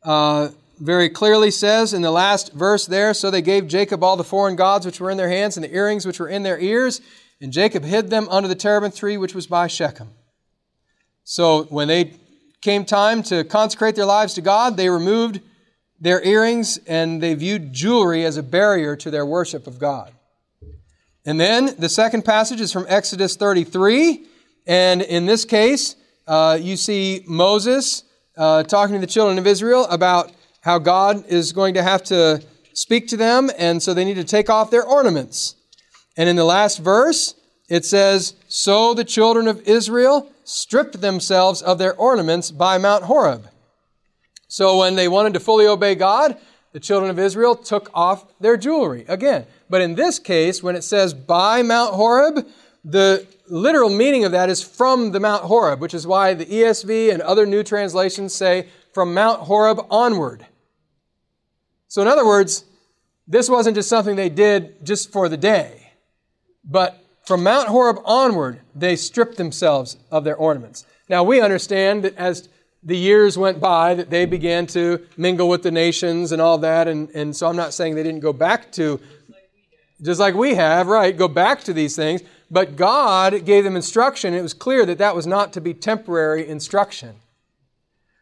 uh, 0.04 0.50
very 0.80 1.10
clearly 1.10 1.52
says 1.52 1.94
in 1.94 2.02
the 2.02 2.12
last 2.12 2.54
verse 2.54 2.86
there 2.86 3.14
So 3.14 3.30
they 3.30 3.42
gave 3.42 3.68
Jacob 3.68 4.04
all 4.04 4.16
the 4.16 4.24
foreign 4.24 4.56
gods 4.56 4.86
which 4.86 5.00
were 5.00 5.12
in 5.12 5.18
their 5.18 5.30
hands 5.30 5.58
and 5.58 5.64
the 5.64 5.74
earrings 5.74 6.06
which 6.06 6.20
were 6.20 6.30
in 6.30 6.44
their 6.44 6.60
ears, 6.60 7.02
and 7.42 7.52
Jacob 7.52 7.84
hid 7.84 8.10
them 8.10 8.28
under 8.30 8.48
the 8.48 8.56
terebinth 8.56 8.96
tree 8.96 9.18
which 9.18 9.36
was 9.36 9.48
by 9.48 9.68
Shechem. 9.68 10.10
So 11.24 11.64
when 11.66 11.88
they 11.88 12.14
came 12.62 12.86
time 12.86 13.22
to 13.24 13.44
consecrate 13.44 13.96
their 13.96 14.06
lives 14.06 14.34
to 14.36 14.42
God, 14.42 14.78
they 14.78 14.90
removed 14.90 15.42
their 16.00 16.24
earrings 16.24 16.78
and 16.88 17.22
they 17.22 17.34
viewed 17.34 17.74
jewelry 17.74 18.26
as 18.26 18.38
a 18.38 18.44
barrier 18.44 18.96
to 18.96 19.10
their 19.10 19.26
worship 19.26 19.68
of 19.68 19.80
God. 19.80 20.12
And 21.26 21.40
then 21.40 21.76
the 21.78 21.90
second 21.90 22.24
passage 22.24 22.62
is 22.62 22.72
from 22.72 22.86
Exodus 22.88 23.36
33. 23.36 24.26
And 24.66 25.02
in 25.02 25.26
this 25.26 25.46
case, 25.46 25.96
uh, 26.26 26.58
you 26.62 26.78
see 26.78 27.24
Moses 27.28 28.04
uh, 28.38 28.64
talking 28.64 28.96
to 28.96 29.02
the 29.02 29.08
children 29.08 29.38
of 29.38 29.48
Israel 29.48 29.86
about 29.86 30.32
how 30.62 30.80
God 30.80 31.26
is 31.28 31.52
going 31.52 31.74
to 31.74 31.84
have 31.84 32.04
to 32.06 32.44
speak 32.74 33.08
to 33.08 33.18
them, 33.18 33.50
and 33.58 33.82
so 33.82 33.94
they 33.94 34.06
need 34.06 34.16
to 34.16 34.24
take 34.24 34.50
off 34.50 34.70
their 34.70 34.84
ornaments. 34.84 35.56
And 36.16 36.30
in 36.30 36.36
the 36.36 36.46
last 36.46 36.80
verse, 36.80 37.36
it 37.70 37.86
says, 37.86 38.36
So 38.48 38.94
the 38.94 39.04
children 39.04 39.48
of 39.48 39.62
Israel 39.68 40.32
stripped 40.44 41.02
themselves 41.02 41.62
of 41.62 41.78
their 41.78 41.96
ornaments 41.96 42.52
by 42.52 42.78
Mount 42.78 43.06
Horeb. 43.06 43.48
So 44.48 44.80
when 44.80 44.96
they 44.96 45.08
wanted 45.08 45.34
to 45.34 45.40
fully 45.40 45.68
obey 45.68 45.96
God, 45.96 46.38
the 46.72 46.80
children 46.80 47.10
of 47.10 47.20
Israel 47.20 47.56
took 47.56 47.90
off 47.94 48.26
their 48.40 48.58
jewelry 48.58 49.06
again. 49.08 49.46
But 49.70 49.82
in 49.82 49.96
this 49.96 50.20
case, 50.20 50.62
when 50.62 50.76
it 50.76 50.84
says 50.84 51.14
by 51.14 51.62
Mount 51.64 51.96
Horeb, 51.96 52.46
the 52.84 53.28
literal 53.50 53.90
meaning 53.90 54.24
of 54.26 54.32
that 54.32 54.50
is 54.50 54.62
from 54.62 55.12
the 55.12 55.20
Mount 55.20 55.44
Horeb, 55.44 55.82
which 55.82 55.94
is 55.94 56.08
why 56.08 56.34
the 56.34 56.46
ESV 56.46 57.12
and 57.12 57.22
other 57.22 57.46
new 57.46 57.64
translations 57.64 58.34
say 58.34 58.68
from 58.94 59.14
Mount 59.14 59.42
Horeb 59.42 59.80
onward. 59.90 60.46
So, 61.88 62.02
in 62.02 62.08
other 62.08 62.26
words, 62.26 62.66
this 63.28 63.50
wasn't 63.50 63.76
just 63.76 63.90
something 63.90 64.16
they 64.16 64.30
did 64.30 64.86
just 64.86 65.12
for 65.12 65.28
the 65.30 65.38
day, 65.38 65.92
but 66.64 67.04
from 67.26 67.44
Mount 67.44 67.68
Horeb 67.68 67.98
onward, 68.06 68.62
they 68.74 68.96
stripped 68.96 69.36
themselves 69.36 69.98
of 70.12 70.24
their 70.24 70.36
ornaments. 70.36 70.86
Now, 71.10 71.24
we 71.24 71.42
understand 71.42 72.04
that 72.04 72.16
as 72.16 72.48
the 72.88 72.98
years 72.98 73.38
went 73.38 73.60
by, 73.60 73.94
that 73.96 74.10
they 74.10 74.26
began 74.26 74.66
to 74.66 75.06
mingle 75.18 75.50
with 75.50 75.62
the 75.62 75.72
nations 75.72 76.32
and 76.32 76.42
all 76.42 76.58
that, 76.60 76.88
and, 76.88 77.10
and 77.10 77.36
so 77.36 77.46
I'm 77.46 77.58
not 77.58 77.74
saying 77.74 77.96
they 77.96 78.04
didn't 78.04 78.22
go 78.22 78.32
back 78.32 78.72
to, 78.74 79.02
just 80.02 80.22
like 80.22 80.36
we 80.36 80.56
have, 80.56 80.88
right, 80.88 81.16
go 81.16 81.28
back 81.28 81.66
to 81.66 81.74
these 81.74 81.98
things, 81.98 82.22
but 82.50 82.78
God 82.78 83.44
gave 83.44 83.66
them 83.66 83.76
instruction. 83.76 84.34
It 84.34 84.42
was 84.42 84.54
clear 84.54 84.86
that 84.86 85.00
that 85.00 85.18
was 85.18 85.28
not 85.28 85.52
to 85.54 85.62
be 85.62 85.74
temporary 85.74 86.48
instruction. 86.48 87.18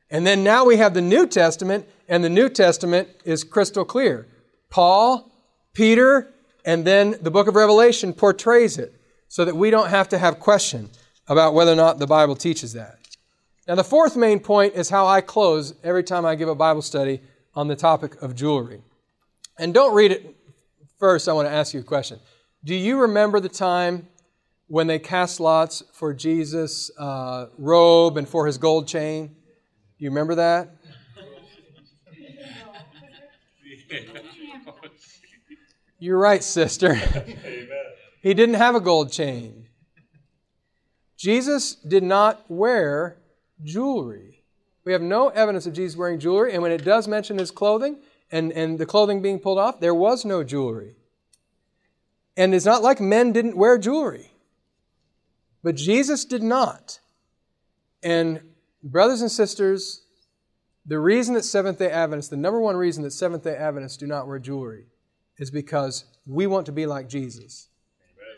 And 0.10 0.26
then 0.26 0.44
now 0.44 0.66
we 0.66 0.78
have 0.78 0.96
the 0.96 1.02
New 1.02 1.28
Testament, 1.28 1.88
and 2.10 2.24
the 2.24 2.30
New 2.30 2.50
Testament 2.50 3.10
is 3.24 3.44
crystal 3.44 3.86
clear. 3.86 4.26
Paul, 4.72 5.32
Peter, 5.76 6.34
and 6.66 6.86
then 6.86 7.18
the 7.22 7.30
book 7.30 7.48
of 7.48 7.56
Revelation 7.56 8.14
portrays 8.14 8.80
it 8.80 9.00
so 9.28 9.46
that 9.46 9.56
we 9.56 9.70
don't 9.70 9.90
have 9.90 10.10
to 10.10 10.18
have 10.18 10.40
question 10.40 10.90
about 11.28 11.54
whether 11.54 11.72
or 11.72 11.76
not 11.76 12.00
the 12.00 12.08
Bible 12.08 12.36
teaches 12.36 12.74
that. 12.74 13.05
Now, 13.68 13.74
the 13.74 13.84
fourth 13.84 14.16
main 14.16 14.40
point 14.40 14.76
is 14.76 14.90
how 14.90 15.08
I 15.08 15.22
close 15.22 15.74
every 15.84 16.04
time 16.04 16.24
I 16.24 16.36
give 16.36 16.48
a 16.48 16.56
Bible 16.56 16.84
study 16.84 17.22
on 17.56 17.68
the 17.68 17.76
topic 17.76 18.22
of 18.22 18.36
jewelry. 18.36 18.82
And 19.58 19.74
don't 19.74 19.96
read 19.96 20.12
it 20.12 20.36
first, 21.00 21.28
I 21.28 21.34
want 21.34 21.48
to 21.48 21.54
ask 21.54 21.74
you 21.74 21.80
a 21.80 21.84
question. 21.84 22.20
Do 22.64 22.76
you 22.76 23.02
remember 23.02 23.40
the 23.40 23.50
time 23.50 24.08
when 24.68 24.86
they 24.86 25.00
cast 25.00 25.40
lots 25.40 25.82
for 25.94 26.14
Jesus' 26.14 26.92
uh, 27.00 27.48
robe 27.58 28.18
and 28.18 28.30
for 28.30 28.46
his 28.46 28.60
gold 28.60 28.88
chain? 28.88 29.36
You 29.98 30.10
remember 30.10 30.36
that? 30.36 30.70
You're 35.98 36.20
right, 36.20 36.44
sister. 36.44 36.94
he 38.22 38.36
didn't 38.36 38.56
have 38.56 38.76
a 38.76 38.80
gold 38.82 39.12
chain. 39.12 39.68
Jesus 41.18 41.74
did 41.74 42.04
not 42.04 42.44
wear 42.48 43.18
jewelry. 43.64 44.44
We 44.84 44.94
have 44.94 45.02
no 45.02 45.30
evidence 45.30 45.66
of 45.66 45.74
Jesus 45.74 45.98
wearing 45.98 46.20
jewelry, 46.20 46.54
and 46.54 46.62
when 46.62 46.72
it 46.72 46.84
does 46.86 47.08
mention 47.08 47.38
his 47.38 47.52
clothing 47.52 47.98
and, 48.32 48.52
and 48.52 48.78
the 48.78 48.86
clothing 48.86 49.22
being 49.22 49.40
pulled 49.40 49.58
off, 49.58 49.80
there 49.80 49.96
was 49.96 50.26
no 50.26 50.44
jewelry. 50.44 50.96
And 52.38 52.54
it's 52.54 52.66
not 52.66 52.84
like 52.84 53.00
men 53.00 53.32
didn't 53.32 53.58
wear 53.58 53.78
jewelry, 53.78 54.32
but 55.64 55.76
Jesus 55.76 56.26
did 56.26 56.44
not. 56.44 57.00
And, 58.04 58.42
brothers 58.84 59.22
and 59.22 59.32
sisters, 59.32 60.04
the 60.86 61.00
reason 61.00 61.34
that 61.34 61.44
Seventh 61.44 61.80
day 61.80 61.90
Adventists, 61.90 62.30
the 62.30 62.38
number 62.38 62.60
one 62.60 62.76
reason 62.76 63.04
that 63.04 63.12
Seventh 63.12 63.44
day 63.44 63.56
Adventists 63.56 63.98
do 63.98 64.06
not 64.06 64.28
wear 64.28 64.38
jewelry, 64.38 64.86
is 65.38 65.50
because 65.50 66.06
we 66.28 66.46
want 66.46 66.68
to 66.68 66.72
be 66.72 66.86
like 66.86 67.10
Jesus. 67.10 67.70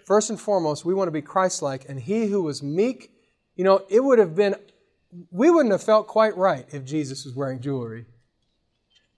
First 0.06 0.30
and 0.30 0.40
foremost, 0.40 0.86
we 0.86 0.94
want 0.94 1.10
to 1.10 1.12
be 1.12 1.22
Christ 1.22 1.62
like, 1.62 1.90
and 1.90 2.00
he 2.00 2.28
who 2.28 2.42
was 2.42 2.64
meek, 2.64 3.12
you 3.56 3.66
know, 3.66 3.84
it 3.90 4.02
would 4.02 4.20
have 4.20 4.36
been, 4.36 4.56
we 5.32 5.50
wouldn't 5.50 5.72
have 5.72 5.84
felt 5.84 6.08
quite 6.08 6.36
right 6.38 6.66
if 6.72 6.86
Jesus 6.86 7.26
was 7.26 7.36
wearing 7.36 7.60
jewelry. 7.60 8.06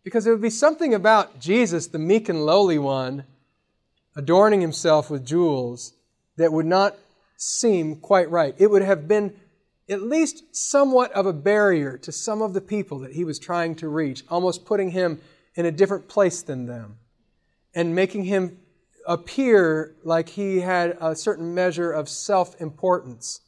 Because 0.04 0.26
it 0.26 0.32
would 0.32 0.42
be 0.42 0.50
something 0.50 0.94
about 0.94 1.40
Jesus, 1.40 1.88
the 1.88 2.00
meek 2.00 2.30
and 2.30 2.46
lowly 2.46 2.78
one, 2.78 3.26
adorning 4.16 4.62
himself 4.62 5.10
with 5.10 5.26
jewels 5.26 5.94
that 6.38 6.54
would 6.54 6.66
not 6.66 6.96
seem 7.38 7.96
quite 7.96 8.30
right. 8.30 8.56
It 8.58 8.70
would 8.72 8.82
have 8.82 9.08
been 9.08 9.36
at 9.90 10.02
least 10.02 10.56
somewhat 10.56 11.12
of 11.14 11.26
a 11.26 11.34
barrier 11.34 11.98
to 11.98 12.12
some 12.12 12.42
of 12.42 12.54
the 12.54 12.62
people 12.62 13.00
that 13.00 13.14
he 13.14 13.24
was 13.24 13.40
trying 13.40 13.76
to 13.76 13.90
reach, 13.90 14.24
almost 14.30 14.66
putting 14.66 14.92
him 14.92 15.20
in 15.56 15.66
a 15.66 15.72
different 15.72 16.08
place 16.08 16.42
than 16.42 16.66
them 16.66 16.98
and 17.74 17.96
making 17.96 18.24
him 18.24 18.58
appear 19.08 19.96
like 20.04 20.30
he 20.30 20.60
had 20.60 20.98
a 21.02 21.16
certain 21.16 21.54
measure 21.54 21.92
of 21.92 22.08
self 22.08 22.60
importance. 22.62 23.42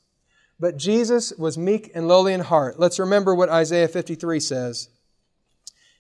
But 0.61 0.77
Jesus 0.77 1.33
was 1.39 1.57
meek 1.57 1.89
and 1.95 2.07
lowly 2.07 2.33
in 2.33 2.41
heart. 2.41 2.79
Let's 2.79 2.99
remember 2.99 3.33
what 3.33 3.49
Isaiah 3.49 3.87
53 3.87 4.39
says 4.39 4.89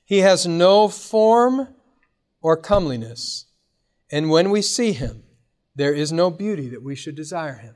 He 0.05 0.19
has 0.19 0.45
no 0.45 0.87
form 0.87 1.67
or 2.43 2.55
comeliness, 2.55 3.47
and 4.11 4.29
when 4.29 4.51
we 4.51 4.61
see 4.61 4.93
him, 4.93 5.23
there 5.75 5.93
is 5.93 6.11
no 6.11 6.29
beauty 6.29 6.69
that 6.69 6.83
we 6.83 6.95
should 6.95 7.15
desire 7.15 7.55
him. 7.55 7.75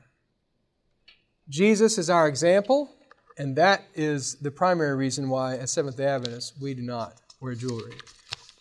Jesus 1.48 1.98
is 1.98 2.08
our 2.08 2.28
example, 2.28 2.94
and 3.36 3.56
that 3.56 3.82
is 3.94 4.36
the 4.36 4.50
primary 4.52 4.94
reason 4.94 5.28
why, 5.28 5.56
as 5.56 5.72
Seventh 5.72 5.96
day 5.96 6.06
Adventists, 6.06 6.52
we 6.60 6.72
do 6.72 6.82
not 6.82 7.20
wear 7.40 7.54
jewelry. 7.54 7.94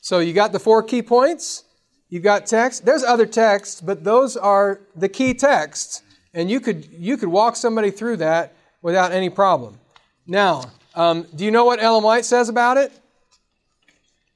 So 0.02 0.18
you 0.18 0.34
got 0.34 0.52
the 0.52 0.60
four 0.60 0.82
key 0.82 1.04
points. 1.04 1.64
You've 2.10 2.24
got 2.24 2.48
text. 2.48 2.86
There's 2.86 3.04
other 3.04 3.26
texts, 3.28 3.82
but 3.82 4.04
those 4.04 4.36
are 4.36 4.82
the 4.96 5.10
key 5.10 5.36
texts. 5.36 6.02
And 6.36 6.52
you 6.52 6.60
could, 6.60 6.86
you 6.92 7.16
could 7.16 7.30
walk 7.30 7.56
somebody 7.56 7.90
through 7.90 8.18
that 8.18 8.54
without 8.82 9.14
any 9.14 9.30
problem. 9.30 9.80
Now, 10.28 10.66
um, 10.94 11.26
do 11.34 11.46
you 11.46 11.52
know 11.52 11.64
what 11.64 11.82
Ellen 11.82 12.04
White 12.04 12.26
says 12.26 12.50
about 12.50 12.78
it? 12.78 12.92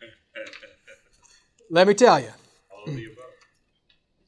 Let 1.69 1.88
me 1.88 1.94
tell 1.94 2.19
you. 2.19 2.32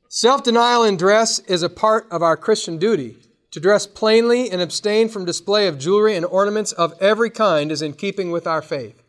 Self 0.09 0.43
denial 0.43 0.83
in 0.83 0.97
dress 0.97 1.39
is 1.39 1.63
a 1.63 1.69
part 1.69 2.05
of 2.11 2.21
our 2.21 2.35
Christian 2.35 2.77
duty. 2.77 3.15
To 3.51 3.59
dress 3.59 3.87
plainly 3.87 4.49
and 4.49 4.61
abstain 4.61 5.09
from 5.09 5.25
display 5.25 5.67
of 5.67 5.77
jewelry 5.77 6.15
and 6.15 6.25
ornaments 6.25 6.71
of 6.73 6.93
every 7.01 7.29
kind 7.29 7.71
is 7.71 7.81
in 7.81 7.93
keeping 7.93 8.31
with 8.31 8.47
our 8.47 8.61
faith. 8.61 9.01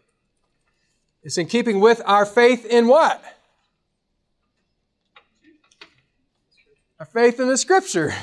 It's 1.22 1.38
in 1.38 1.46
keeping 1.46 1.80
with 1.80 2.00
our 2.06 2.26
faith 2.26 2.64
in 2.64 2.86
what? 2.88 3.22
Our 6.98 7.06
faith 7.06 7.40
in 7.40 7.48
the 7.48 7.56
Scripture. 7.56 8.14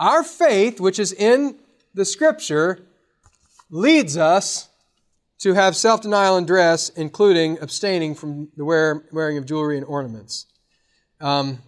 Our 0.00 0.24
faith, 0.24 0.80
which 0.80 0.98
is 0.98 1.12
in 1.12 1.58
the 1.92 2.06
scripture, 2.06 2.80
leads 3.68 4.16
us 4.16 4.70
to 5.40 5.52
have 5.52 5.76
self 5.76 6.00
denial 6.00 6.38
in 6.38 6.46
dress, 6.46 6.88
including 6.88 7.58
abstaining 7.60 8.14
from 8.14 8.48
the 8.56 8.64
wear, 8.64 9.04
wearing 9.12 9.36
of 9.36 9.44
jewelry 9.44 9.76
and 9.76 9.84
ornaments. 9.84 10.46
Um, 11.20 11.58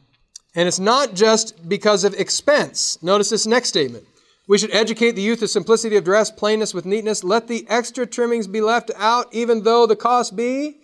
and 0.54 0.66
it's 0.66 0.78
not 0.78 1.14
just 1.14 1.68
because 1.68 2.04
of 2.04 2.14
expense. 2.14 3.02
Notice 3.02 3.28
this 3.28 3.46
next 3.46 3.68
statement. 3.68 4.04
We 4.48 4.56
should 4.56 4.74
educate 4.74 5.12
the 5.12 5.22
youth 5.22 5.42
of 5.42 5.50
simplicity 5.50 5.96
of 5.96 6.04
dress, 6.04 6.30
plainness 6.30 6.72
with 6.72 6.86
neatness. 6.86 7.22
Let 7.22 7.48
the 7.48 7.66
extra 7.68 8.06
trimmings 8.06 8.46
be 8.46 8.62
left 8.62 8.90
out, 8.96 9.26
even 9.32 9.62
though 9.62 9.86
the 9.86 9.96
cost 9.96 10.34
be 10.34 10.78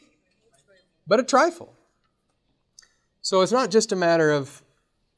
but 1.06 1.18
a 1.18 1.22
trifle. 1.22 1.74
So 3.22 3.40
it's 3.40 3.52
not 3.52 3.70
just 3.70 3.90
a 3.92 3.96
matter 3.96 4.30
of, 4.30 4.62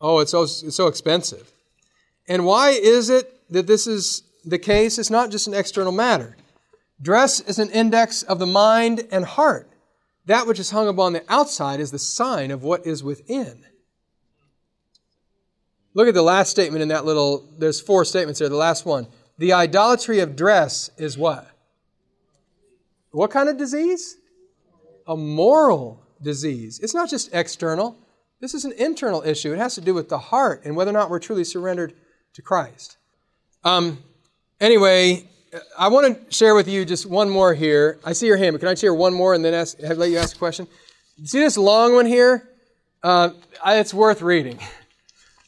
oh, 0.01 0.21
it's 0.21 0.31
so, 0.31 0.43
it's 0.43 0.77
so 0.77 0.87
expensive. 0.87 1.53
And 2.31 2.47
why 2.47 2.71
is 2.71 3.11
it 3.11 3.43
that 3.51 3.67
this 3.67 3.89
is 3.89 4.23
the 4.45 4.59
case? 4.59 4.99
It's 4.99 5.11
not 5.11 5.33
just 5.33 5.49
an 5.49 5.55
external 5.55 5.91
matter. 5.91 6.37
Dress 7.03 7.41
is 7.41 7.59
an 7.59 7.71
index 7.71 8.23
of 8.23 8.39
the 8.39 8.47
mind 8.47 9.09
and 9.11 9.25
heart. 9.25 9.69
That 10.27 10.47
which 10.47 10.61
is 10.61 10.71
hung 10.71 10.87
upon 10.87 11.13
the 11.13 11.25
outside 11.29 11.81
is 11.81 11.91
the 11.91 11.99
sign 11.99 12.53
of 12.53 12.63
what 12.63 12.87
is 12.87 13.03
within. 13.03 13.65
Look 15.93 16.07
at 16.07 16.15
the 16.15 16.23
last 16.23 16.51
statement 16.51 16.83
in 16.83 16.89
that 16.89 17.05
little, 17.05 17.49
there's 17.59 17.81
four 17.81 18.05
statements 18.05 18.39
there. 18.39 18.49
The 18.49 18.55
last 18.55 18.87
one. 18.87 19.09
The 19.39 19.53
idolatry 19.53 20.21
of 20.21 20.37
dress 20.37 20.89
is 20.99 21.19
what? 21.19 21.51
What 23.11 23.33
kind 23.33 23.49
of 23.49 23.57
disease? 23.57 24.19
A 25.09 25.17
moral 25.17 26.07
disease. 26.23 26.79
It's 26.79 26.95
not 26.95 27.11
just 27.11 27.31
external. 27.33 27.99
This 28.39 28.55
is 28.55 28.65
an 28.65 28.73
internal 28.79 29.21
issue. 29.23 29.53
It 29.53 29.59
has 29.59 29.75
to 29.75 29.81
do 29.81 29.95
with 29.95 30.09
the 30.09 30.19
heart 30.19 30.63
and 30.65 30.77
whether 30.77 30.91
or 30.91 30.95
not 30.95 31.11
we're 31.11 31.19
truly 31.19 31.43
surrendered 31.43 31.93
to 32.35 32.43
Christ. 32.43 32.97
Um, 33.65 33.99
anyway, 34.61 35.29
I 35.79 35.89
want 35.89 36.29
to 36.29 36.35
share 36.35 36.55
with 36.55 36.69
you 36.69 36.85
just 36.85 37.07
one 37.07 37.29
more 37.29 37.55
here. 37.55 37.99
I 38.05 38.13
see 38.13 38.27
your 38.27 38.37
hand, 38.37 38.55
but 38.55 38.61
can 38.61 38.69
I 38.69 38.75
share 38.75 38.95
one 38.95 39.15
more 39.15 39.35
and 39.35 39.45
then 39.45 39.55
ask, 39.55 39.77
let 39.81 40.11
you 40.11 40.19
ask 40.19 40.37
a 40.37 40.39
question? 40.39 40.67
See 41.25 41.41
this 41.41 41.59
long 41.59 41.95
one 41.95 42.07
here? 42.07 42.49
Uh, 43.03 43.31
it's 43.67 43.95
worth 43.95 44.23
reading. 44.23 44.59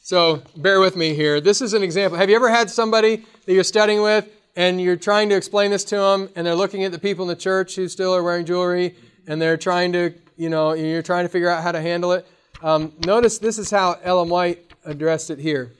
So 0.05 0.43
bear 0.57 0.81
with 0.81 0.97
me 0.97 1.15
here. 1.15 1.39
This 1.39 1.61
is 1.61 1.73
an 1.73 1.81
example. 1.81 2.19
Have 2.19 2.29
you 2.29 2.35
ever 2.35 2.49
had 2.49 2.69
somebody 2.69 3.23
that 3.45 3.53
you're 3.53 3.63
studying 3.63 4.01
with 4.01 4.27
and 4.53 4.81
you're 4.81 4.97
trying 4.97 5.29
to 5.29 5.35
explain 5.35 5.71
this 5.71 5.85
to 5.85 5.95
them 5.95 6.29
and 6.35 6.45
they're 6.45 6.55
looking 6.55 6.83
at 6.83 6.91
the 6.91 6.99
people 6.99 7.23
in 7.23 7.29
the 7.29 7.41
church 7.41 7.77
who 7.77 7.87
still 7.87 8.13
are 8.13 8.21
wearing 8.21 8.45
jewelry 8.45 8.95
and 9.27 9.41
they're 9.41 9.55
trying 9.55 9.93
to, 9.93 10.13
you 10.35 10.49
know, 10.49 10.73
you're 10.73 11.01
trying 11.01 11.23
to 11.23 11.29
figure 11.29 11.49
out 11.49 11.63
how 11.63 11.71
to 11.71 11.79
handle 11.79 12.11
it? 12.11 12.27
Um, 12.61 12.91
notice 13.05 13.37
this 13.37 13.57
is 13.57 13.71
how 13.71 13.97
Ellen 14.03 14.27
White 14.27 14.73
addressed 14.83 15.29
it 15.29 15.39
here, 15.39 15.71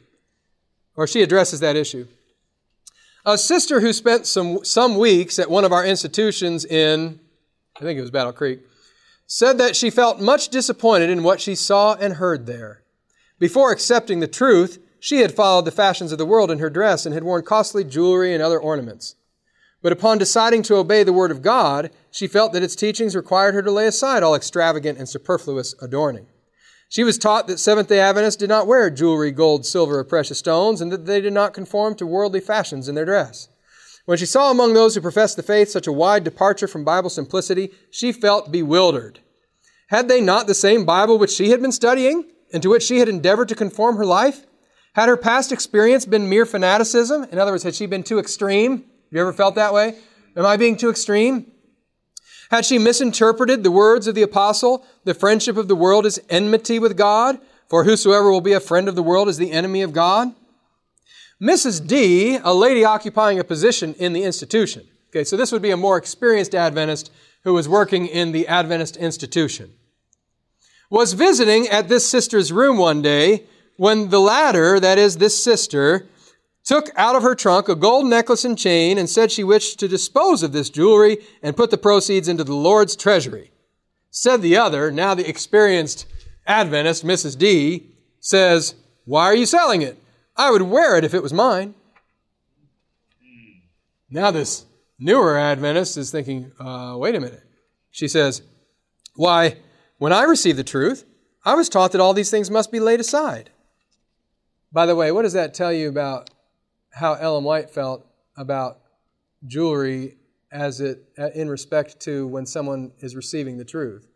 or 0.96 1.08
she 1.08 1.22
addresses 1.22 1.60
that 1.60 1.76
issue. 1.76 2.08
A 3.26 3.38
sister 3.38 3.80
who 3.80 3.94
spent 3.94 4.28
some, 4.28 4.64
some 4.66 4.98
weeks 4.98 5.40
at 5.40 5.50
one 5.50 5.64
of 5.64 5.72
our 5.72 5.86
institutions 5.86 6.66
in, 6.66 7.20
I 7.78 7.80
think 7.80 7.98
it 7.98 8.02
was 8.02 8.12
Battle 8.12 8.34
Creek, 8.34 8.60
said 9.26 9.58
that 9.58 9.76
she 9.76 9.90
felt 9.90 10.20
much 10.20 10.50
disappointed 10.50 11.10
in 11.10 11.24
what 11.24 11.40
she 11.40 11.56
saw 11.56 11.94
and 11.96 12.16
heard 12.16 12.46
there. 12.46 12.84
Before 13.40 13.72
accepting 13.72 14.20
the 14.20 14.28
truth, 14.28 14.80
she 15.00 15.20
had 15.20 15.34
followed 15.34 15.66
the 15.66 15.72
fashions 15.72 16.12
of 16.12 16.18
the 16.18 16.26
world 16.26 16.52
in 16.52 16.60
her 16.60 16.70
dress 16.70 17.06
and 17.06 17.14
had 17.14 17.24
worn 17.24 17.44
costly 17.44 17.84
jewelry 17.84 18.34
and 18.34 18.44
other 18.44 18.60
ornaments. 18.60 19.16
But 19.82 19.92
upon 19.92 20.18
deciding 20.18 20.64
to 20.64 20.76
obey 20.76 21.04
the 21.04 21.12
Word 21.12 21.30
of 21.30 21.42
God, 21.42 21.92
she 22.10 22.28
felt 22.28 22.54
that 22.54 22.64
its 22.64 22.76
teachings 22.76 23.16
required 23.16 23.54
her 23.54 23.62
to 23.62 23.72
lay 23.72 23.86
aside 23.86 24.24
all 24.24 24.34
extravagant 24.34 24.98
and 24.98 25.10
superfluous 25.10 25.76
adorning. 25.82 26.28
She 26.94 27.04
was 27.04 27.18
taught 27.18 27.48
that 27.48 27.58
Seventh 27.58 27.88
day 27.88 28.00
Adventists 28.00 28.36
did 28.36 28.50
not 28.50 28.68
wear 28.68 28.92
jewelry, 28.92 29.32
gold, 29.32 29.66
silver, 29.66 29.98
or 29.98 30.04
precious 30.04 30.38
stones, 30.38 30.80
and 30.80 30.92
that 30.92 31.08
they 31.08 31.22
did 31.22 31.34
not 31.34 31.52
conform 31.52 31.96
to 31.96 32.06
worldly 32.06 32.40
fashions 32.40 32.88
in 32.88 32.94
their 32.94 33.04
dress. 33.04 33.50
When 34.06 34.20
she 34.20 34.28
saw 34.28 34.52
among 34.52 34.76
those 34.76 34.94
who 34.94 35.02
professed 35.02 35.36
the 35.36 35.42
faith 35.42 35.70
such 35.70 35.88
a 35.88 35.92
wide 35.92 36.24
departure 36.24 36.68
from 36.68 36.84
Bible 36.84 37.10
simplicity, 37.10 37.72
she 37.90 38.12
felt 38.12 38.52
bewildered. 38.52 39.22
Had 39.88 40.08
they 40.08 40.22
not 40.22 40.46
the 40.46 40.54
same 40.54 40.86
Bible 40.86 41.18
which 41.18 41.32
she 41.32 41.50
had 41.50 41.64
been 41.64 41.72
studying? 41.72 42.30
and 42.54 42.62
to 42.62 42.70
which 42.70 42.84
she 42.84 43.00
had 43.00 43.10
endeavored 43.10 43.50
to 43.50 43.56
conform 43.56 43.98
her 43.98 44.06
life? 44.06 44.46
Had 44.94 45.10
her 45.10 45.18
past 45.18 45.52
experience 45.52 46.06
been 46.06 46.30
mere 46.30 46.46
fanaticism? 46.46 47.24
In 47.32 47.40
other 47.40 47.52
words, 47.52 47.64
had 47.64 47.74
she 47.74 47.88
been 47.88 48.04
too 48.04 48.20
extreme? 48.20 48.78
Have 48.78 48.84
you 49.10 49.22
ever 49.22 49.34
felt 49.34 49.56
that 49.56 49.74
way? 49.74 49.96
Am 50.38 50.46
I 50.46 50.56
being 50.56 50.78
too 50.78 50.92
extreme? 50.92 51.52
Had 52.54 52.66
she 52.66 52.78
misinterpreted 52.78 53.64
the 53.64 53.72
words 53.72 54.06
of 54.06 54.14
the 54.14 54.22
apostle, 54.22 54.86
the 55.06 55.16
friendship 55.16 55.58
of 55.58 55.68
the 55.68 55.76
world 55.76 56.06
is 56.06 56.22
enmity 56.30 56.78
with 56.78 56.96
God, 56.96 57.40
for 57.68 57.84
whosoever 57.84 58.30
will 58.30 58.42
be 58.42 58.54
a 58.54 58.60
friend 58.60 58.88
of 58.88 58.94
the 58.94 59.02
world 59.02 59.28
is 59.28 59.40
the 59.40 59.52
enemy 59.52 59.82
of 59.82 59.92
God? 59.92 60.36
Mrs. 61.42 61.88
D, 61.88 62.38
a 62.44 62.54
lady 62.54 62.86
occupying 62.86 63.40
a 63.40 63.44
position 63.44 63.96
in 63.96 64.14
the 64.14 64.22
institution. 64.22 64.88
Okay, 65.10 65.24
so 65.24 65.36
this 65.36 65.52
would 65.52 65.64
be 65.64 65.72
a 65.72 65.78
more 65.78 65.98
experienced 65.98 66.54
Adventist 66.54 67.12
who 67.44 67.56
was 67.56 67.68
working 67.68 68.06
in 68.06 68.34
the 68.34 68.48
Adventist 68.48 68.98
institution 68.98 69.74
was 70.92 71.14
visiting 71.14 71.68
at 71.70 71.90
this 71.90 72.08
sister's 72.08 72.52
room 72.52 72.78
one 72.78 73.02
day 73.02 73.48
when 73.78 74.10
the 74.10 74.20
latter, 74.20 74.80
that 74.80 75.00
is, 75.00 75.18
this 75.18 75.44
sister, 75.44 76.06
took 76.64 76.90
out 76.96 77.16
of 77.16 77.24
her 77.24 77.36
trunk 77.36 77.68
a 77.68 77.76
gold 77.76 78.06
necklace 78.06 78.46
and 78.46 78.58
chain 78.58 78.98
and 78.98 79.10
said 79.10 79.32
she 79.32 79.44
wished 79.44 79.80
to 79.80 79.88
dispose 79.88 80.44
of 80.44 80.54
this 80.54 80.70
jewelry 80.70 81.18
and 81.42 81.58
put 81.58 81.72
the 81.72 81.78
proceeds 81.78 82.28
into 82.28 82.44
the 82.44 82.56
Lord's 82.56 82.96
treasury. 82.96 83.52
Said 84.12 84.42
the 84.42 84.58
other, 84.58 84.92
now 84.92 85.14
the 85.14 85.28
experienced 85.28 86.06
Adventist, 86.46 87.06
Mrs. 87.06 87.38
D, 87.38 87.90
says, 88.20 88.76
Why 89.06 89.26
are 89.26 89.36
you 89.36 89.46
selling 89.46 89.82
it? 89.82 89.98
I 90.36 90.52
would 90.52 90.62
wear 90.64 90.98
it 90.98 91.04
if 91.04 91.14
it 91.14 91.24
was 91.24 91.34
mine. 91.34 91.76
Now, 94.10 94.30
this 94.32 94.66
newer 95.00 95.38
Adventist 95.38 95.98
is 95.98 96.12
thinking, 96.12 96.52
uh, 96.60 96.96
Wait 96.98 97.16
a 97.16 97.20
minute. 97.20 97.44
She 97.92 98.08
says, 98.08 98.42
Why, 99.16 99.58
when 99.98 100.14
I 100.14 100.24
received 100.24 100.60
the 100.60 100.64
truth, 100.64 101.06
I 101.46 101.56
was 101.56 101.70
taught 101.70 101.92
that 101.92 102.02
all 102.02 102.14
these 102.14 102.32
things 102.32 102.52
must 102.52 102.72
be 102.72 102.80
laid 102.80 103.00
aside. 103.00 103.50
By 104.72 104.86
the 104.86 104.96
way, 104.96 105.12
what 105.12 105.24
does 105.24 105.34
that 105.34 105.54
tell 105.54 105.74
you 105.74 105.90
about 105.90 106.30
how 106.94 107.14
Ellen 107.16 107.44
White 107.44 107.70
felt 107.70 108.06
about 108.38 108.80
jewelry 109.46 110.18
as 110.52 110.80
it 110.80 111.04
uh, 111.18 111.30
in 111.34 111.50
respect 111.50 112.00
to 112.02 112.28
when 112.28 112.46
someone 112.46 112.92
is 113.00 113.16
receiving 113.16 113.58
the 113.58 113.66
truth 113.66 114.08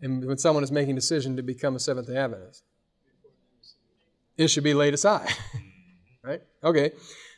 and 0.00 0.24
when 0.24 0.36
someone 0.36 0.62
is 0.62 0.70
making 0.70 0.92
a 0.92 0.96
decision 0.96 1.36
to 1.36 1.42
become 1.42 1.74
a 1.74 1.80
Seventh 1.80 2.08
Day 2.08 2.16
Adventist? 2.16 2.62
It 4.36 4.48
should 4.48 4.64
be 4.64 4.74
laid 4.74 4.92
aside. 4.92 5.28
right? 6.22 6.42
Okay. 6.62 6.92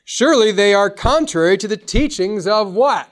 Surely 0.05 0.51
they 0.51 0.75
are 0.75 0.91
contrary 0.91 1.57
to 1.59 1.69
the 1.69 1.77
teachings 1.77 2.47
of 2.47 2.75
what? 2.75 3.09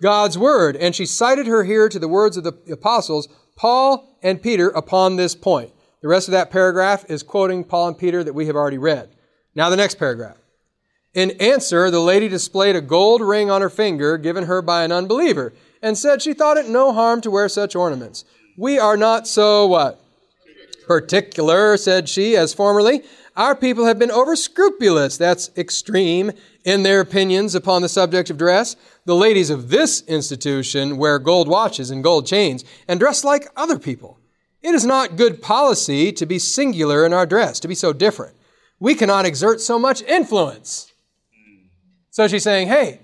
God's 0.00 0.38
word. 0.38 0.76
And 0.76 0.94
she 0.94 1.06
cited 1.06 1.46
her 1.46 1.64
here 1.64 1.88
to 1.88 1.98
the 1.98 2.06
words 2.06 2.36
of 2.36 2.44
the 2.44 2.52
apostles, 2.70 3.28
Paul 3.56 4.18
and 4.22 4.40
Peter, 4.40 4.68
upon 4.68 5.16
this 5.16 5.34
point. 5.34 5.72
The 6.02 6.08
rest 6.08 6.28
of 6.28 6.32
that 6.32 6.50
paragraph 6.50 7.06
is 7.08 7.22
quoting 7.22 7.64
Paul 7.64 7.88
and 7.88 7.98
Peter 7.98 8.22
that 8.22 8.34
we 8.34 8.46
have 8.46 8.54
already 8.54 8.78
read. 8.78 9.15
Now, 9.56 9.70
the 9.70 9.76
next 9.76 9.94
paragraph. 9.94 10.36
In 11.14 11.30
answer, 11.40 11.90
the 11.90 12.00
lady 12.00 12.28
displayed 12.28 12.76
a 12.76 12.82
gold 12.82 13.22
ring 13.22 13.50
on 13.50 13.62
her 13.62 13.70
finger 13.70 14.18
given 14.18 14.44
her 14.44 14.60
by 14.60 14.84
an 14.84 14.92
unbeliever 14.92 15.54
and 15.82 15.96
said 15.96 16.20
she 16.20 16.34
thought 16.34 16.58
it 16.58 16.68
no 16.68 16.92
harm 16.92 17.22
to 17.22 17.30
wear 17.30 17.48
such 17.48 17.74
ornaments. 17.74 18.26
We 18.58 18.78
are 18.78 18.98
not 18.98 19.26
so 19.26 19.66
what? 19.66 19.98
Particular, 20.86 21.78
said 21.78 22.08
she, 22.08 22.36
as 22.36 22.52
formerly. 22.52 23.02
Our 23.34 23.56
people 23.56 23.86
have 23.86 23.98
been 23.98 24.10
over 24.10 24.36
scrupulous, 24.36 25.16
that's 25.16 25.50
extreme, 25.56 26.32
in 26.64 26.82
their 26.82 27.00
opinions 27.00 27.54
upon 27.54 27.80
the 27.80 27.88
subject 27.88 28.28
of 28.28 28.36
dress. 28.36 28.76
The 29.06 29.14
ladies 29.14 29.48
of 29.48 29.70
this 29.70 30.02
institution 30.02 30.98
wear 30.98 31.18
gold 31.18 31.48
watches 31.48 31.90
and 31.90 32.04
gold 32.04 32.26
chains 32.26 32.62
and 32.86 33.00
dress 33.00 33.24
like 33.24 33.48
other 33.56 33.78
people. 33.78 34.18
It 34.62 34.74
is 34.74 34.84
not 34.84 35.16
good 35.16 35.40
policy 35.40 36.12
to 36.12 36.26
be 36.26 36.38
singular 36.38 37.06
in 37.06 37.14
our 37.14 37.26
dress, 37.26 37.58
to 37.60 37.68
be 37.68 37.74
so 37.74 37.94
different. 37.94 38.36
We 38.78 38.94
cannot 38.94 39.26
exert 39.26 39.60
so 39.60 39.78
much 39.78 40.02
influence. 40.02 40.92
So 42.10 42.28
she's 42.28 42.42
saying, 42.42 42.68
hey, 42.68 43.00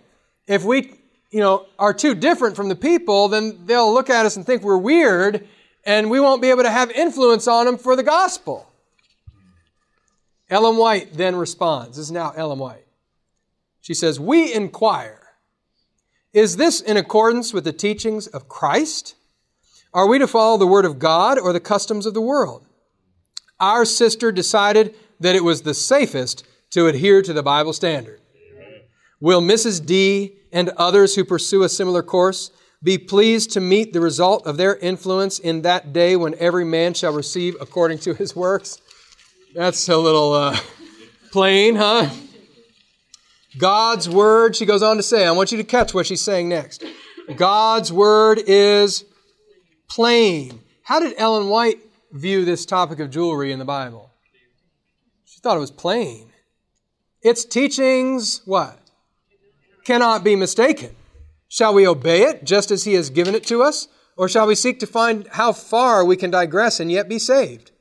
if 0.46 0.64
we, 0.64 0.94
you 1.30 1.40
know, 1.40 1.66
are 1.78 1.94
too 1.94 2.14
different 2.14 2.56
from 2.56 2.68
the 2.68 2.74
people, 2.74 3.28
then 3.28 3.66
they'll 3.66 3.92
look 3.92 4.10
at 4.10 4.26
us 4.26 4.36
and 4.36 4.44
think 4.44 4.62
we're 4.62 4.78
weird 4.78 5.46
and 5.84 6.10
we 6.10 6.20
won't 6.20 6.42
be 6.42 6.50
able 6.50 6.62
to 6.62 6.70
have 6.70 6.90
influence 6.90 7.48
on 7.48 7.66
them 7.66 7.78
for 7.78 7.96
the 7.96 8.02
gospel. 8.02 8.68
Ellen 10.48 10.76
White 10.76 11.14
then 11.14 11.36
responds. 11.36 11.96
This 11.96 12.06
is 12.06 12.12
now 12.12 12.32
Ellen 12.36 12.58
White. 12.58 12.86
She 13.80 13.94
says, 13.94 14.20
We 14.20 14.52
inquire, 14.52 15.20
is 16.32 16.56
this 16.56 16.80
in 16.80 16.96
accordance 16.96 17.52
with 17.52 17.64
the 17.64 17.72
teachings 17.72 18.26
of 18.26 18.48
Christ? 18.48 19.14
Are 19.94 20.06
we 20.06 20.18
to 20.18 20.26
follow 20.26 20.56
the 20.56 20.66
Word 20.66 20.84
of 20.84 20.98
God 20.98 21.38
or 21.38 21.52
the 21.52 21.60
customs 21.60 22.06
of 22.06 22.14
the 22.14 22.20
world? 22.20 22.66
Our 23.60 23.84
sister 23.84 24.32
decided 24.32 24.94
that 25.22 25.36
it 25.36 25.44
was 25.44 25.62
the 25.62 25.74
safest 25.74 26.46
to 26.70 26.86
adhere 26.86 27.22
to 27.22 27.32
the 27.32 27.42
Bible 27.42 27.72
standard. 27.72 28.20
Will 29.20 29.40
Mrs. 29.40 29.84
D 29.84 30.36
and 30.52 30.68
others 30.70 31.14
who 31.14 31.24
pursue 31.24 31.62
a 31.62 31.68
similar 31.68 32.02
course 32.02 32.50
be 32.82 32.98
pleased 32.98 33.52
to 33.52 33.60
meet 33.60 33.92
the 33.92 34.00
result 34.00 34.46
of 34.46 34.56
their 34.56 34.76
influence 34.76 35.38
in 35.38 35.62
that 35.62 35.92
day 35.92 36.16
when 36.16 36.34
every 36.38 36.64
man 36.64 36.94
shall 36.94 37.12
receive 37.12 37.56
according 37.60 37.98
to 37.98 38.14
his 38.14 38.34
works? 38.34 38.80
That's 39.54 39.88
a 39.88 39.96
little, 39.96 40.32
uh, 40.32 40.56
Plain, 41.32 41.76
huh? 41.76 42.10
God's 43.56 44.06
word, 44.06 44.54
she 44.54 44.66
goes 44.66 44.82
on 44.82 44.98
to 44.98 45.02
say, 45.02 45.24
I 45.24 45.30
want 45.30 45.50
you 45.50 45.56
to 45.56 45.64
catch 45.64 45.94
what 45.94 46.06
she's 46.06 46.20
saying 46.20 46.50
next. 46.50 46.84
God's 47.36 47.90
word 47.90 48.38
is 48.46 49.06
plain. 49.88 50.60
How 50.82 51.00
did 51.00 51.14
Ellen 51.16 51.48
White 51.48 51.78
view 52.12 52.44
this 52.44 52.66
topic 52.66 53.00
of 53.00 53.08
jewelry 53.08 53.50
in 53.50 53.58
the 53.58 53.64
Bible? 53.64 54.11
Thought 55.42 55.56
it 55.56 55.60
was 55.60 55.70
plain. 55.70 56.30
Its 57.20 57.44
teachings, 57.44 58.42
what? 58.44 58.78
Cannot 59.84 60.22
be 60.22 60.36
mistaken. 60.36 60.94
Shall 61.48 61.74
we 61.74 61.86
obey 61.86 62.22
it 62.22 62.44
just 62.44 62.70
as 62.70 62.84
He 62.84 62.94
has 62.94 63.10
given 63.10 63.34
it 63.34 63.44
to 63.46 63.62
us? 63.62 63.88
Or 64.16 64.28
shall 64.28 64.46
we 64.46 64.54
seek 64.54 64.78
to 64.80 64.86
find 64.86 65.26
how 65.32 65.52
far 65.52 66.04
we 66.04 66.16
can 66.16 66.30
digress 66.30 66.80
and 66.80 66.90
yet 66.90 67.08
be 67.08 67.18
saved? 67.18 67.72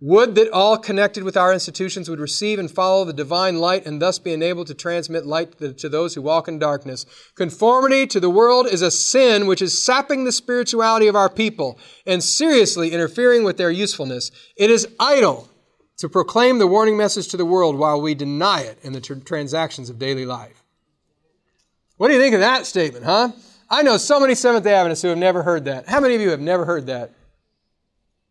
Would 0.00 0.36
that 0.36 0.50
all 0.50 0.78
connected 0.78 1.24
with 1.24 1.36
our 1.36 1.52
institutions 1.52 2.08
would 2.08 2.20
receive 2.20 2.60
and 2.60 2.70
follow 2.70 3.04
the 3.04 3.12
divine 3.12 3.58
light 3.58 3.84
and 3.84 4.00
thus 4.00 4.20
be 4.20 4.32
enabled 4.32 4.68
to 4.68 4.74
transmit 4.74 5.26
light 5.26 5.58
to 5.78 5.88
those 5.88 6.14
who 6.14 6.22
walk 6.22 6.46
in 6.46 6.60
darkness. 6.60 7.04
Conformity 7.34 8.06
to 8.06 8.20
the 8.20 8.30
world 8.30 8.68
is 8.68 8.80
a 8.80 8.92
sin 8.92 9.48
which 9.48 9.60
is 9.60 9.82
sapping 9.82 10.22
the 10.22 10.30
spirituality 10.30 11.08
of 11.08 11.16
our 11.16 11.28
people 11.28 11.80
and 12.06 12.22
seriously 12.22 12.92
interfering 12.92 13.42
with 13.42 13.56
their 13.56 13.72
usefulness. 13.72 14.30
It 14.56 14.70
is 14.70 14.86
idle 15.00 15.48
to 15.98 16.08
proclaim 16.08 16.58
the 16.58 16.66
warning 16.66 16.96
message 16.96 17.28
to 17.28 17.36
the 17.36 17.44
world 17.44 17.76
while 17.76 18.00
we 18.00 18.14
deny 18.14 18.60
it 18.60 18.78
in 18.82 18.92
the 18.92 19.00
tr- 19.00 19.14
transactions 19.14 19.90
of 19.90 19.98
daily 19.98 20.24
life. 20.24 20.62
What 21.96 22.08
do 22.08 22.14
you 22.14 22.20
think 22.20 22.34
of 22.34 22.40
that 22.40 22.66
statement, 22.66 23.04
huh? 23.04 23.32
I 23.68 23.82
know 23.82 23.96
so 23.96 24.20
many 24.20 24.34
Seventh 24.34 24.64
day 24.64 24.74
Adventists 24.74 25.02
who 25.02 25.08
have 25.08 25.18
never 25.18 25.42
heard 25.42 25.64
that. 25.66 25.88
How 25.88 26.00
many 26.00 26.14
of 26.14 26.20
you 26.20 26.30
have 26.30 26.40
never 26.40 26.64
heard 26.64 26.86
that? 26.86 27.12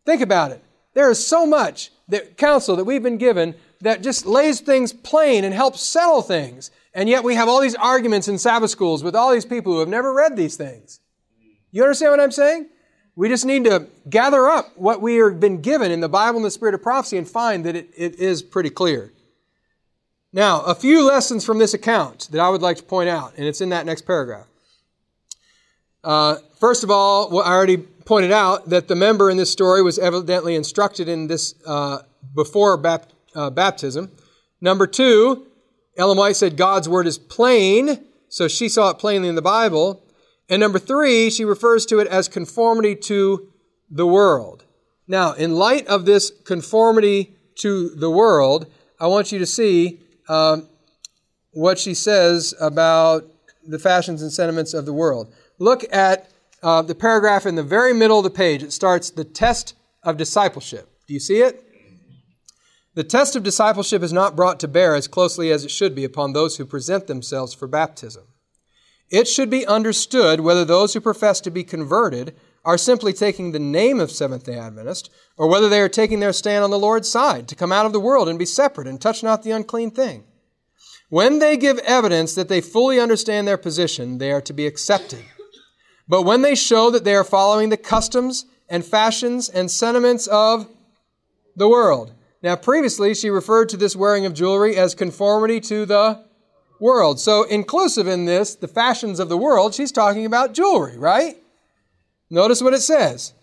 Think 0.06 0.22
about 0.22 0.52
it. 0.52 0.64
There 0.94 1.12
is 1.12 1.26
so 1.26 1.46
much 1.46 1.92
that 2.08 2.38
counsel 2.38 2.78
that 2.78 2.86
we've 2.86 3.04
been 3.04 3.18
given 3.18 3.54
that 3.82 4.02
just 4.02 4.26
lays 4.26 4.62
things 4.62 4.94
plain 4.94 5.44
and 5.44 5.54
helps 5.54 5.82
settle 5.82 6.22
things. 6.22 6.72
And 6.94 7.08
yet 7.10 7.24
we 7.24 7.36
have 7.36 7.50
all 7.50 7.62
these 7.62 7.76
arguments 7.76 8.28
in 8.28 8.40
Sabbath 8.40 8.72
schools 8.72 9.04
with 9.04 9.16
all 9.16 9.32
these 9.32 9.46
people 9.46 9.74
who 9.74 9.80
have 9.80 9.90
never 9.90 10.14
read 10.14 10.36
these 10.36 10.56
things. 10.56 11.02
You 11.72 11.84
understand 11.84 12.12
what 12.12 12.22
I'm 12.22 12.32
saying? 12.32 12.70
We 13.18 13.30
just 13.30 13.46
need 13.46 13.64
to 13.64 13.88
gather 14.08 14.48
up 14.48 14.78
what 14.78 15.02
we 15.02 15.16
have 15.16 15.40
been 15.40 15.60
given 15.60 15.92
in 15.92 16.02
the 16.02 16.08
Bible 16.08 16.38
and 16.38 16.46
the 16.46 16.52
Spirit 16.52 16.76
of 16.76 16.84
prophecy 16.84 17.18
and 17.18 17.28
find 17.28 17.66
that 17.66 17.76
it, 17.76 17.90
it 17.98 18.20
is 18.20 18.44
pretty 18.44 18.70
clear. 18.70 19.12
Now, 20.32 20.62
a 20.62 20.76
few 20.76 21.04
lessons 21.04 21.44
from 21.44 21.58
this 21.58 21.74
account 21.74 22.28
that 22.32 22.40
I 22.40 22.48
would 22.48 22.62
like 22.62 22.78
to 22.78 22.84
point 22.84 23.10
out, 23.10 23.34
and 23.36 23.48
it's 23.48 23.60
in 23.60 23.70
that 23.70 23.88
next 23.88 24.04
paragraph. 24.04 24.46
Uh, 26.04 26.36
first 26.60 26.84
of 26.84 26.92
all, 26.92 27.32
well, 27.32 27.44
I 27.44 27.54
already 27.54 27.78
pointed 27.78 28.32
out 28.32 28.70
that 28.70 28.88
the 28.88 28.96
member 28.96 29.32
in 29.32 29.38
this 29.38 29.52
story 29.52 29.82
was 29.82 29.98
evidently 29.98 30.54
instructed 30.54 31.10
in 31.10 31.26
this 31.26 31.56
uh, 31.66 32.04
before 32.36 32.78
bap- 32.78 33.12
uh, 33.34 33.50
baptism. 33.50 34.12
Number 34.62 34.86
two, 34.86 35.48
Ellen 35.98 36.20
White 36.20 36.36
said 36.36 36.56
God's 36.56 36.88
word 36.88 37.08
is 37.08 37.18
plain, 37.18 38.06
so 38.30 38.48
she 38.48 38.70
saw 38.70 38.92
it 38.92 39.00
plainly 39.00 39.28
in 39.28 39.34
the 39.34 39.42
Bible. 39.42 40.04
And 40.50 40.60
number 40.60 40.80
three, 40.80 41.30
she 41.30 41.46
refers 41.46 41.86
to 41.88 42.00
it 42.00 42.08
as 42.08 42.28
conformity 42.28 42.96
to 42.96 43.52
the 43.90 44.08
world. 44.08 44.66
Now, 45.08 45.34
in 45.34 45.56
light 45.56 45.88
of 45.88 46.06
this 46.06 46.32
conformity 46.46 47.36
to 47.60 47.90
the 47.90 48.10
world, 48.10 48.68
I 49.00 49.08
want 49.08 49.32
you 49.32 49.40
to 49.40 49.46
see 49.46 50.02
um, 50.30 50.68
what 51.52 51.80
she 51.80 51.94
says 51.94 52.54
about 52.60 53.26
the 53.66 53.80
fashions 53.80 54.22
and 54.22 54.32
sentiments 54.32 54.74
of 54.74 54.86
the 54.86 54.94
world. 54.94 55.34
Look 55.60 55.84
at 55.94 56.30
uh, 56.64 56.82
the 56.82 56.96
paragraph 56.96 57.46
in 57.46 57.56
the 57.56 57.64
very 57.64 57.94
middle 57.94 58.20
of 58.20 58.24
the 58.24 58.30
page. 58.30 58.64
It 58.64 58.74
starts 58.74 59.10
the 59.10 59.24
test 59.24 59.76
of 60.04 60.18
discipleship. 60.18 60.90
Do 61.08 61.14
you 61.14 61.20
see 61.20 61.42
it? 61.42 61.64
The 62.96 63.04
test 63.04 63.36
of 63.36 63.44
discipleship 63.44 64.02
is 64.02 64.12
not 64.12 64.36
brought 64.36 64.60
to 64.62 64.68
bear 64.68 64.96
as 64.96 65.08
closely 65.08 65.52
as 65.52 65.64
it 65.64 65.72
should 65.72 65.94
be 65.94 66.04
upon 66.04 66.34
those 66.34 66.58
who 66.58 66.66
present 66.66 67.08
themselves 67.08 67.54
for 67.54 67.68
baptism. 67.68 68.24
It 69.10 69.28
should 69.28 69.50
be 69.50 69.66
understood 69.66 70.42
whether 70.42 70.66
those 70.66 70.94
who 70.94 71.02
profess 71.02 71.40
to 71.42 71.52
be 71.52 71.64
converted 71.64 72.36
are 72.66 72.78
simply 72.78 73.14
taking 73.14 73.52
the 73.52 73.60
name 73.60 74.00
of 74.00 74.12
Seventh 74.12 74.44
day 74.44 74.58
Adventist, 74.58 75.10
or 75.38 75.48
whether 75.48 75.70
they 75.70 75.80
are 75.80 75.88
taking 75.88 76.20
their 76.20 76.34
stand 76.34 76.64
on 76.64 76.70
the 76.70 76.80
Lord's 76.80 77.10
side 77.10 77.48
to 77.48 77.56
come 77.56 77.72
out 77.72 77.86
of 77.86 77.94
the 77.94 78.00
world 78.00 78.28
and 78.28 78.38
be 78.38 78.46
separate 78.46 78.88
and 78.88 79.00
touch 79.00 79.24
not 79.24 79.44
the 79.44 79.52
unclean 79.52 79.92
thing. 79.92 80.26
When 81.10 81.40
they 81.40 81.56
give 81.56 81.78
evidence 81.80 82.36
that 82.36 82.50
they 82.50 82.60
fully 82.60 83.00
understand 83.00 83.48
their 83.48 83.58
position, 83.58 84.18
they 84.18 84.32
are 84.32 84.42
to 84.42 84.52
be 84.52 84.68
accepted. 84.68 85.24
But 86.10 86.24
when 86.24 86.42
they 86.42 86.56
show 86.56 86.90
that 86.92 87.06
they 87.06 87.16
are 87.16 87.24
following 87.24 87.70
the 87.70 87.78
customs 87.78 88.46
and 88.68 88.84
fashions 88.84 89.48
and 89.48 89.72
sentiments 89.72 90.28
of 90.28 90.68
the 91.56 91.70
world. 91.70 92.14
Now, 92.44 92.56
previously, 92.56 93.16
she 93.16 93.30
referred 93.30 93.70
to 93.70 93.78
this 93.78 93.96
wearing 93.96 94.26
of 94.26 94.34
jewelry 94.34 94.76
as 94.76 94.94
conformity 94.94 95.60
to 95.62 95.86
the 95.86 96.27
world. 96.80 97.20
So, 97.20 97.44
inclusive 97.44 98.08
in 98.08 98.26
this, 98.26 98.56
the 98.56 98.68
fashions 98.68 99.20
of 99.20 99.30
the 99.30 99.38
world, 99.38 99.74
she's 99.74 99.92
talking 99.92 100.26
about 100.26 100.54
jewelry, 100.54 100.98
right? 100.98 101.38
Notice 102.30 102.62
what 102.62 102.74
it 102.74 102.82
says. 102.82 103.34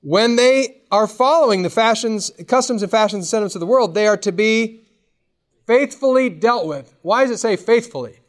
When 0.00 0.36
they 0.36 0.82
are 0.90 1.06
following 1.06 1.62
the 1.62 1.70
fashions, 1.70 2.30
customs 2.46 2.82
and 2.82 2.90
fashions 2.90 3.24
and 3.24 3.26
sentiments 3.26 3.54
of 3.54 3.60
the 3.60 3.66
world, 3.66 3.94
they 3.94 4.06
are 4.06 4.18
to 4.18 4.32
be 4.32 4.82
faithfully 5.66 6.28
dealt 6.28 6.66
with. 6.66 6.94
Why 7.02 7.22
does 7.22 7.30
it 7.30 7.38
say 7.38 7.56
faithfully? 7.56 8.20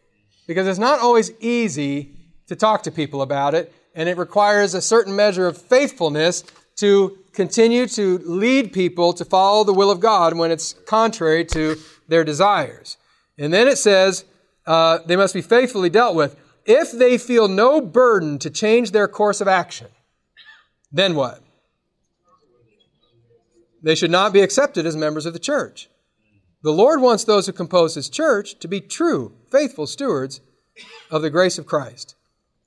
Because 0.48 0.68
it's 0.68 0.80
not 0.80 1.00
always 1.00 1.32
easy 1.40 2.16
to 2.48 2.56
talk 2.56 2.84
to 2.84 2.92
people 2.92 3.22
about 3.22 3.56
it, 3.56 3.74
and 3.94 4.08
it 4.08 4.18
requires 4.18 4.74
a 4.74 4.82
certain 4.82 5.16
measure 5.16 5.48
of 5.48 5.58
faithfulness 5.58 6.44
to 6.78 7.18
continue 7.34 7.88
to 7.88 8.20
lead 8.20 8.72
people 8.72 9.14
to 9.14 9.26
follow 9.26 9.64
the 9.64 9.74
will 9.74 9.92
of 9.92 10.00
God 10.00 10.38
when 10.38 10.52
it's 10.52 10.74
contrary 10.86 11.44
to 11.46 11.78
their 12.08 12.24
desires. 12.24 12.98
And 13.38 13.54
then 13.54 13.68
it 13.68 13.78
says 13.78 14.26
uh, 14.66 15.00
they 15.06 15.16
must 15.16 15.34
be 15.34 15.42
faithfully 15.42 15.90
dealt 15.90 16.16
with. 16.16 16.36
If 16.66 16.92
they 16.92 17.18
feel 17.18 17.48
no 17.48 17.80
burden 17.80 18.40
to 18.40 18.50
change 18.50 18.92
their 18.92 19.08
course 19.08 19.40
of 19.40 19.48
action, 19.48 19.88
then 20.92 21.16
what? 21.16 21.42
They 23.84 23.94
should 23.94 24.12
not 24.12 24.34
be 24.34 24.42
accepted 24.42 24.86
as 24.88 24.96
members 24.96 25.28
of 25.28 25.34
the 25.34 25.40
church. 25.40 25.90
The 26.64 26.72
Lord 26.72 27.02
wants 27.02 27.24
those 27.24 27.46
who 27.46 27.54
compose 27.54 27.94
His 27.94 28.10
church 28.10 28.58
to 28.60 28.68
be 28.68 28.82
true, 28.82 29.34
faithful 29.52 29.86
stewards 29.86 30.42
of 31.12 31.22
the 31.22 31.30
grace 31.30 31.60
of 31.60 31.68
Christ. 31.68 32.16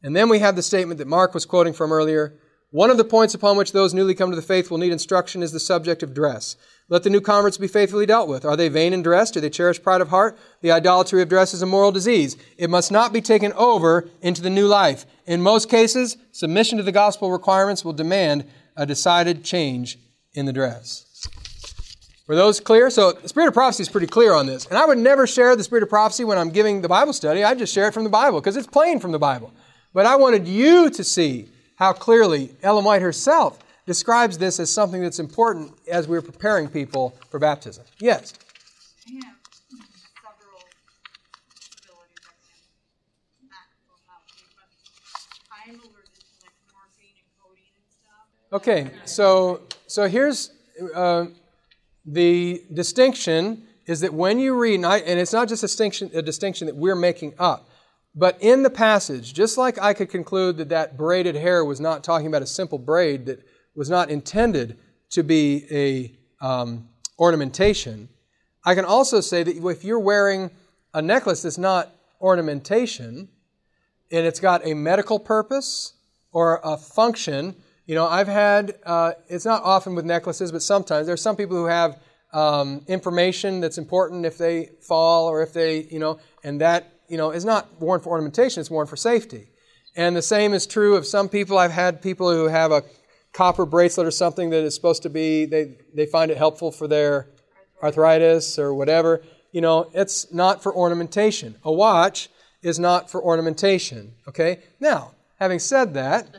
And 0.03 0.15
then 0.15 0.29
we 0.29 0.39
have 0.39 0.55
the 0.55 0.63
statement 0.63 0.99
that 0.99 1.09
Mark 1.09 1.35
was 1.35 1.45
quoting 1.45 1.73
from 1.73 1.91
earlier. 1.91 2.39
One 2.71 2.91
of 2.91 2.99
the 2.99 3.05
points 3.05 3.35
upon 3.35 3.57
which 3.57 3.73
those 3.73 3.95
newly 3.95 4.15
come 4.15 4.31
to 4.31 4.37
the 4.37 4.43
faith 4.43 4.71
will 4.71 4.79
need 4.79 4.93
instruction 4.93 5.43
is 5.43 5.51
the 5.51 5.59
subject 5.59 6.05
of 6.05 6.15
dress. 6.15 6.55
Let 6.91 7.03
the 7.03 7.11
new 7.11 7.21
converts 7.21 7.59
be 7.59 7.69
faithfully 7.69 8.07
dealt 8.07 8.29
with. 8.29 8.47
Are 8.47 8.57
they 8.57 8.71
vain 8.71 8.95
in 8.95 9.03
dress? 9.03 9.31
Do 9.31 9.41
they 9.41 9.51
cherish 9.51 9.83
pride 9.83 10.01
of 10.01 10.09
heart? 10.09 10.39
The 10.63 10.73
idolatry 10.73 11.21
of 11.21 11.29
dress 11.29 11.53
is 11.53 11.61
a 11.61 11.67
moral 11.67 11.93
disease. 11.93 12.37
It 12.57 12.71
must 12.71 12.91
not 12.91 13.13
be 13.13 13.21
taken 13.21 13.53
over 13.53 14.09
into 14.23 14.41
the 14.41 14.49
new 14.49 14.67
life. 14.67 15.05
In 15.27 15.43
most 15.43 15.69
cases, 15.69 16.17
submission 16.33 16.79
to 16.79 16.85
the 16.85 16.93
gospel 16.93 17.31
requirements 17.31 17.85
will 17.85 17.93
demand 17.93 18.47
a 18.75 18.87
decided 18.87 19.45
change 19.45 19.99
in 20.33 20.47
the 20.47 20.53
dress. 20.53 21.05
Were 22.27 22.37
those 22.37 22.59
clear? 22.59 22.89
So 22.89 23.13
the 23.13 23.29
spirit 23.29 23.49
of 23.49 23.55
prophecy 23.55 23.83
is 23.83 23.89
pretty 23.91 24.07
clear 24.07 24.33
on 24.33 24.47
this. 24.47 24.65
And 24.67 24.79
I 24.79 24.87
would 24.87 24.99
never 24.99 25.27
share 25.27 25.57
the 25.57 25.65
spirit 25.65 25.83
of 25.83 25.91
prophecy 25.91 26.25
when 26.25 26.39
I'm 26.39 26.51
giving 26.51 26.81
the 26.81 26.89
Bible 26.89 27.13
study. 27.13 27.45
I 27.45 27.55
just 27.55 27.75
share 27.75 27.89
it 27.89 27.95
from 27.95 28.05
the 28.05 28.11
Bible 28.11 28.41
because 28.41 28.57
it's 28.57 28.67
plain 28.67 28.99
from 28.99 29.13
the 29.13 29.19
Bible. 29.19 29.53
But 29.93 30.07
I 30.07 30.17
wanted 30.17 30.49
you 30.49 30.89
to 30.91 31.05
see 31.05 31.49
how 31.77 31.93
clearly 31.93 32.55
Ellen 32.63 32.85
White 32.85 33.03
herself 33.03 33.59
describes 33.89 34.37
this 34.37 34.61
as 34.61 34.71
something 34.71 35.01
that's 35.01 35.19
important 35.19 35.73
as 35.91 36.07
we're 36.07 36.21
preparing 36.21 36.69
people 36.69 37.17
for 37.31 37.41
baptism. 37.41 37.85
Yes? 37.99 38.35
I 39.09 39.15
have 39.25 39.35
several 40.23 40.61
abilities 41.73 42.21
I 42.21 42.37
can 43.41 43.49
act 43.51 43.73
I'm 45.51 45.75
allergic 45.81 46.21
to 46.21 46.37
like 46.45 46.53
morphine 46.71 47.17
and 47.17 47.31
codeine 47.41 47.73
and 47.81 47.89
stuff. 47.89 48.53
Okay, 48.53 48.91
so 49.07 49.63
so 49.87 50.07
here's 50.07 50.51
uh, 50.95 51.25
the 52.05 52.63
distinction 52.73 53.67
is 53.87 54.01
that 54.01 54.13
when 54.13 54.39
you 54.39 54.55
read, 54.55 54.75
and, 54.75 54.87
I, 54.87 54.99
and 54.99 55.19
it's 55.19 55.33
not 55.33 55.49
just 55.49 55.63
a 55.63 55.67
distinction, 55.67 56.11
a 56.13 56.21
distinction 56.21 56.67
that 56.67 56.77
we're 56.77 56.95
making 56.95 57.33
up. 57.39 57.71
But 58.15 58.37
in 58.41 58.63
the 58.65 58.71
passage, 58.71 59.33
just 59.33 59.57
like 59.57 59.79
I 59.79 59.95
could 59.95 60.11
conclude 60.11 60.59
that 60.59 60.69
that 60.71 60.99
braided 60.99 61.37
hair 61.37 61.65
was 61.65 61.81
not 61.81 62.05
talking 62.05 62.27
about 62.27 62.43
a 62.43 62.47
simple 62.47 62.79
braid 62.79 63.27
that 63.27 63.41
was 63.79 63.89
not 63.89 64.11
intended 64.11 64.77
to 65.11 65.23
be 65.23 65.65
a 65.71 66.45
um, 66.45 66.89
ornamentation, 67.19 68.09
I 68.65 68.75
can 68.75 68.85
also 68.85 69.21
say 69.21 69.43
that 69.45 69.57
if 69.57 69.85
you're 69.85 70.01
wearing 70.01 70.51
a 70.93 71.01
necklace 71.01 71.43
that's 71.43 71.59
not 71.59 71.95
ornamentation 72.21 73.29
and 74.11 74.27
it's 74.27 74.41
got 74.41 74.67
a 74.67 74.75
medical 74.75 75.19
purpose 75.19 75.93
or 76.33 76.61
a 76.65 76.77
function, 76.77 77.55
you 77.87 77.95
know, 77.95 78.07
I've 78.07 78.29
had, 78.29 78.75
uh, 78.85 79.13
it's 79.29 79.45
not 79.45 79.63
often 79.63 79.95
with 79.95 80.05
necklaces, 80.05 80.51
but 80.51 80.63
sometimes 80.63 81.07
there's 81.07 81.23
some 81.23 81.37
people 81.37 81.57
who 81.57 81.67
have 81.67 82.01
um, 82.33 82.83
information 82.89 83.61
that's 83.61 83.79
important 83.79 84.27
if 84.27 84.37
they 84.37 84.71
fall 84.83 85.29
or 85.29 85.41
if 85.43 85.53
they, 85.53 85.85
you 85.85 86.01
know, 86.01 86.19
and 86.43 86.61
that 86.61 86.99
you 87.09 87.17
know, 87.17 87.31
is 87.31 87.45
not 87.45 87.81
worn 87.81 88.01
for 88.01 88.11
ornamentation, 88.11 88.61
it's 88.61 88.71
worn 88.71 88.87
for 88.87 88.97
safety. 88.97 89.49
And 89.97 90.15
the 90.15 90.23
same 90.23 90.53
is 90.53 90.67
true 90.67 90.95
of 90.95 91.07
some 91.07 91.29
people. 91.29 91.59
I've 91.59 91.73
had 91.73 92.03
people 92.03 92.31
who 92.31 92.47
have 92.47 92.71
a 92.71 92.85
copper 93.39 93.65
bracelet 93.65 94.05
or 94.05 94.11
something 94.11 94.51
that 94.51 94.65
is 94.65 94.75
supposed 94.75 95.01
to 95.01 95.09
be, 95.09 95.45
they, 95.45 95.77
they 95.95 96.07
find 96.07 96.29
it 96.29 96.37
helpful 96.37 96.73
for 96.73 96.89
their 96.89 97.29
arthritis 97.81 98.59
or 98.59 98.75
whatever, 98.75 99.23
you 99.53 99.61
know, 99.61 99.89
it's 99.95 100.33
not 100.33 100.61
for 100.61 100.75
ornamentation. 100.75 101.55
A 101.63 101.71
watch 101.71 102.31
is 102.63 102.81
not 102.81 103.09
for 103.09 103.23
ornamentation. 103.23 104.13
Okay? 104.27 104.59
Now, 104.81 105.13
having 105.39 105.61
said 105.61 105.95
that, 105.95 106.37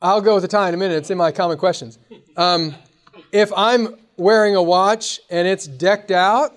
I'll 0.00 0.20
go 0.20 0.34
with 0.34 0.42
the 0.42 0.48
tie 0.48 0.68
in 0.68 0.74
a 0.74 0.76
minute. 0.76 0.98
It's 0.98 1.10
in 1.10 1.18
my 1.18 1.32
common 1.32 1.58
questions. 1.58 1.98
Um, 2.36 2.76
if 3.32 3.52
I'm 3.56 3.96
wearing 4.16 4.54
a 4.54 4.62
watch 4.62 5.18
and 5.30 5.48
it's 5.48 5.66
decked 5.66 6.12
out, 6.12 6.52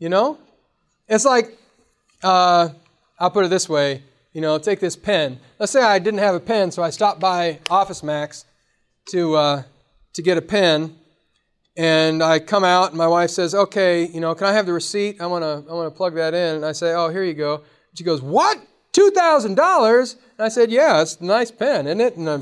you 0.00 0.08
know, 0.08 0.36
it's 1.08 1.24
like, 1.24 1.56
uh, 2.24 2.70
I'll 3.20 3.30
put 3.30 3.44
it 3.44 3.50
this 3.50 3.68
way. 3.68 4.02
You 4.32 4.40
know, 4.40 4.56
take 4.58 4.80
this 4.80 4.96
pen. 4.96 5.38
Let's 5.58 5.72
say 5.72 5.82
I 5.82 5.98
didn't 5.98 6.20
have 6.20 6.34
a 6.34 6.40
pen, 6.40 6.70
so 6.70 6.82
I 6.82 6.88
stopped 6.88 7.20
by 7.20 7.60
Office 7.68 8.02
Max 8.02 8.46
to 9.10 9.34
uh, 9.34 9.62
to 10.14 10.22
get 10.22 10.38
a 10.38 10.42
pen, 10.42 10.96
and 11.76 12.22
I 12.22 12.38
come 12.38 12.64
out, 12.64 12.88
and 12.88 12.98
my 12.98 13.06
wife 13.06 13.30
says, 13.30 13.54
"Okay, 13.54 14.06
you 14.06 14.20
know, 14.20 14.34
can 14.34 14.46
I 14.46 14.52
have 14.52 14.64
the 14.64 14.72
receipt? 14.72 15.20
I 15.20 15.26
want 15.26 15.42
to 15.42 15.70
I 15.70 15.74
want 15.74 15.92
to 15.92 15.96
plug 15.96 16.14
that 16.14 16.32
in." 16.32 16.56
And 16.56 16.64
I 16.64 16.72
say, 16.72 16.94
"Oh, 16.94 17.10
here 17.10 17.24
you 17.24 17.34
go." 17.34 17.62
She 17.94 18.04
goes, 18.04 18.22
"What? 18.22 18.58
Two 18.92 19.10
thousand 19.10 19.56
dollars?" 19.56 20.16
And 20.38 20.46
I 20.46 20.48
said, 20.48 20.70
"Yeah, 20.70 21.02
it's 21.02 21.16
a 21.16 21.24
nice 21.24 21.50
pen, 21.50 21.86
isn't 21.86 22.00
it?" 22.00 22.16
And 22.16 22.28
I 22.28 22.38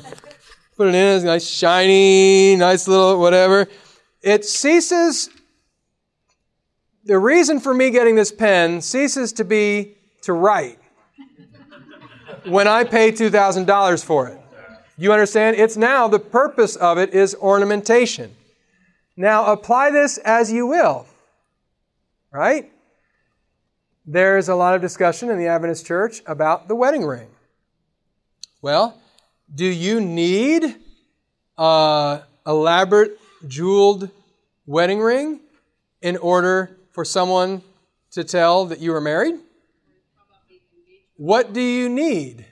put 0.76 0.86
it 0.86 0.94
in. 0.94 1.16
It's 1.16 1.24
nice, 1.24 1.48
shiny, 1.48 2.54
nice 2.54 2.86
little 2.86 3.18
whatever. 3.18 3.66
It 4.22 4.44
ceases. 4.44 5.28
The 7.04 7.18
reason 7.18 7.58
for 7.58 7.74
me 7.74 7.90
getting 7.90 8.14
this 8.14 8.30
pen 8.30 8.80
ceases 8.80 9.32
to 9.34 9.44
be 9.44 9.96
to 10.22 10.32
write 10.32 10.79
when 12.46 12.68
I 12.68 12.84
pay 12.84 13.10
two 13.10 13.30
thousand 13.30 13.66
dollars 13.66 14.02
for 14.02 14.28
it. 14.28 14.38
You 14.96 15.12
understand? 15.12 15.56
It's 15.56 15.76
now 15.76 16.08
the 16.08 16.18
purpose 16.18 16.76
of 16.76 16.98
it 16.98 17.14
is 17.14 17.34
ornamentation. 17.36 18.34
Now 19.16 19.52
apply 19.52 19.90
this 19.90 20.18
as 20.18 20.52
you 20.52 20.66
will. 20.66 21.06
Right? 22.32 22.70
There's 24.06 24.48
a 24.48 24.54
lot 24.54 24.74
of 24.74 24.80
discussion 24.80 25.30
in 25.30 25.38
the 25.38 25.46
Adventist 25.46 25.86
church 25.86 26.22
about 26.26 26.68
the 26.68 26.74
wedding 26.74 27.04
ring. 27.04 27.28
Well, 28.62 29.00
do 29.54 29.64
you 29.64 30.00
need 30.00 30.76
a 31.56 32.22
elaborate 32.46 33.18
jeweled 33.48 34.10
wedding 34.66 35.00
ring 35.00 35.40
in 36.02 36.16
order 36.16 36.76
for 36.92 37.04
someone 37.04 37.62
to 38.12 38.24
tell 38.24 38.66
that 38.66 38.80
you 38.80 38.94
are 38.94 39.00
married? 39.00 39.36
What 41.20 41.52
do 41.52 41.60
you 41.60 41.90
need? 41.90 42.46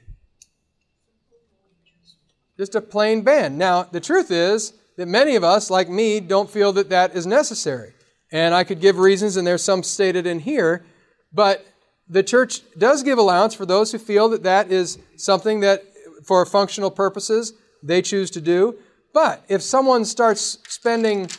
Just 2.58 2.74
a 2.74 2.82
plain 2.82 3.22
band. 3.22 3.56
Now, 3.56 3.84
the 3.84 3.98
truth 3.98 4.30
is 4.30 4.74
that 4.98 5.08
many 5.08 5.36
of 5.36 5.42
us, 5.42 5.70
like 5.70 5.88
me, 5.88 6.20
don't 6.20 6.50
feel 6.50 6.74
that 6.74 6.90
that 6.90 7.16
is 7.16 7.26
necessary. 7.26 7.94
And 8.30 8.54
I 8.54 8.64
could 8.64 8.82
give 8.82 8.98
reasons, 8.98 9.38
and 9.38 9.46
there's 9.46 9.64
some 9.64 9.82
stated 9.82 10.26
in 10.26 10.40
here, 10.40 10.84
but 11.32 11.66
the 12.10 12.22
church 12.22 12.60
does 12.76 13.02
give 13.02 13.16
allowance 13.16 13.54
for 13.54 13.64
those 13.64 13.90
who 13.90 13.96
feel 13.96 14.28
that 14.28 14.42
that 14.42 14.70
is 14.70 14.98
something 15.16 15.60
that, 15.60 15.82
for 16.26 16.44
functional 16.44 16.90
purposes, 16.90 17.54
they 17.82 18.02
choose 18.02 18.30
to 18.32 18.40
do. 18.42 18.76
But 19.14 19.46
if 19.48 19.62
someone 19.62 20.04
starts 20.04 20.58
spending, 20.68 21.30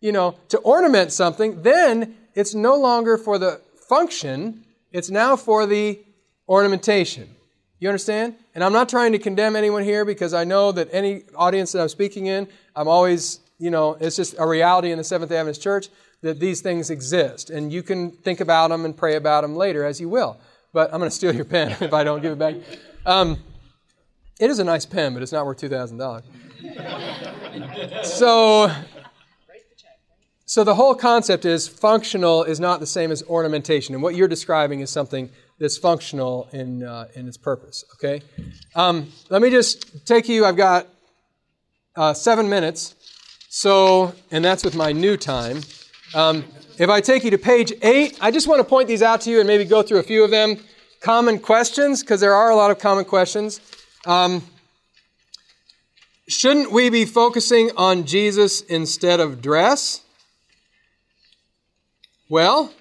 you 0.00 0.12
know, 0.12 0.36
to 0.48 0.56
ornament 0.60 1.12
something, 1.12 1.60
then 1.60 2.16
it's 2.34 2.54
no 2.54 2.76
longer 2.76 3.18
for 3.18 3.36
the 3.36 3.60
function, 3.86 4.64
it's 4.92 5.10
now 5.10 5.36
for 5.36 5.66
the 5.66 6.00
ornamentation. 6.48 7.28
You 7.78 7.88
understand? 7.88 8.34
And 8.54 8.62
I'm 8.62 8.72
not 8.72 8.88
trying 8.88 9.12
to 9.12 9.18
condemn 9.18 9.56
anyone 9.56 9.82
here 9.82 10.04
because 10.04 10.34
I 10.34 10.44
know 10.44 10.70
that 10.72 10.88
any 10.92 11.22
audience 11.34 11.72
that 11.72 11.80
I'm 11.80 11.88
speaking 11.88 12.26
in, 12.26 12.46
I'm 12.76 12.88
always, 12.88 13.40
you 13.58 13.70
know, 13.70 13.96
it's 14.00 14.16
just 14.16 14.34
a 14.38 14.46
reality 14.46 14.92
in 14.92 14.98
the 14.98 15.04
Seventh 15.04 15.30
day 15.30 15.38
Adventist 15.38 15.62
Church 15.62 15.88
that 16.20 16.38
these 16.38 16.60
things 16.60 16.90
exist. 16.90 17.48
And 17.48 17.72
you 17.72 17.82
can 17.82 18.10
think 18.10 18.40
about 18.40 18.68
them 18.68 18.84
and 18.84 18.94
pray 18.94 19.16
about 19.16 19.40
them 19.40 19.56
later 19.56 19.84
as 19.84 19.98
you 20.00 20.10
will. 20.10 20.38
But 20.72 20.92
I'm 20.92 20.98
going 20.98 21.10
to 21.10 21.16
steal 21.16 21.34
your 21.34 21.46
pen 21.46 21.70
if 21.80 21.94
I 21.94 22.04
don't 22.04 22.20
give 22.20 22.32
it 22.32 22.38
back. 22.38 22.56
Um, 23.06 23.38
it 24.38 24.50
is 24.50 24.58
a 24.58 24.64
nice 24.64 24.84
pen, 24.84 25.14
but 25.14 25.22
it's 25.22 25.32
not 25.32 25.46
worth 25.46 25.58
$2,000. 25.60 26.22
so, 28.04 28.70
so 30.50 30.64
the 30.64 30.74
whole 30.74 30.96
concept 30.96 31.44
is 31.44 31.68
functional 31.68 32.42
is 32.42 32.58
not 32.58 32.80
the 32.80 32.86
same 32.86 33.12
as 33.12 33.22
ornamentation. 33.22 33.94
And 33.94 34.02
what 34.02 34.16
you're 34.16 34.26
describing 34.26 34.80
is 34.80 34.90
something 34.90 35.30
that's 35.60 35.78
functional 35.78 36.48
in, 36.52 36.82
uh, 36.82 37.06
in 37.14 37.28
its 37.28 37.36
purpose. 37.36 37.84
Okay? 37.94 38.20
Um, 38.74 39.12
let 39.28 39.42
me 39.42 39.50
just 39.50 40.04
take 40.08 40.28
you, 40.28 40.44
I've 40.44 40.56
got 40.56 40.88
uh, 41.94 42.14
seven 42.14 42.48
minutes. 42.48 42.96
So, 43.48 44.12
and 44.32 44.44
that's 44.44 44.64
with 44.64 44.74
my 44.74 44.90
new 44.90 45.16
time. 45.16 45.60
Um, 46.16 46.44
if 46.80 46.90
I 46.90 47.00
take 47.00 47.22
you 47.22 47.30
to 47.30 47.38
page 47.38 47.72
eight, 47.82 48.18
I 48.20 48.32
just 48.32 48.48
want 48.48 48.58
to 48.58 48.64
point 48.64 48.88
these 48.88 49.02
out 49.02 49.20
to 49.20 49.30
you 49.30 49.38
and 49.38 49.46
maybe 49.46 49.64
go 49.64 49.84
through 49.84 49.98
a 50.00 50.02
few 50.02 50.24
of 50.24 50.32
them. 50.32 50.56
Common 51.00 51.38
questions, 51.38 52.02
because 52.02 52.20
there 52.20 52.34
are 52.34 52.50
a 52.50 52.56
lot 52.56 52.72
of 52.72 52.80
common 52.80 53.04
questions. 53.04 53.60
Um, 54.04 54.42
shouldn't 56.26 56.72
we 56.72 56.90
be 56.90 57.04
focusing 57.04 57.70
on 57.76 58.04
Jesus 58.04 58.62
instead 58.62 59.20
of 59.20 59.40
dress? 59.40 60.00
Well, 62.30 62.72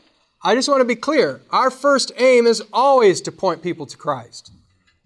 I 0.44 0.54
just 0.54 0.70
want 0.70 0.82
to 0.82 0.86
be 0.86 0.96
clear. 0.96 1.42
Our 1.50 1.72
first 1.72 2.12
aim 2.18 2.46
is 2.46 2.62
always 2.72 3.20
to 3.22 3.32
point 3.32 3.64
people 3.64 3.88
to 3.88 3.98
Christ. 3.98 4.52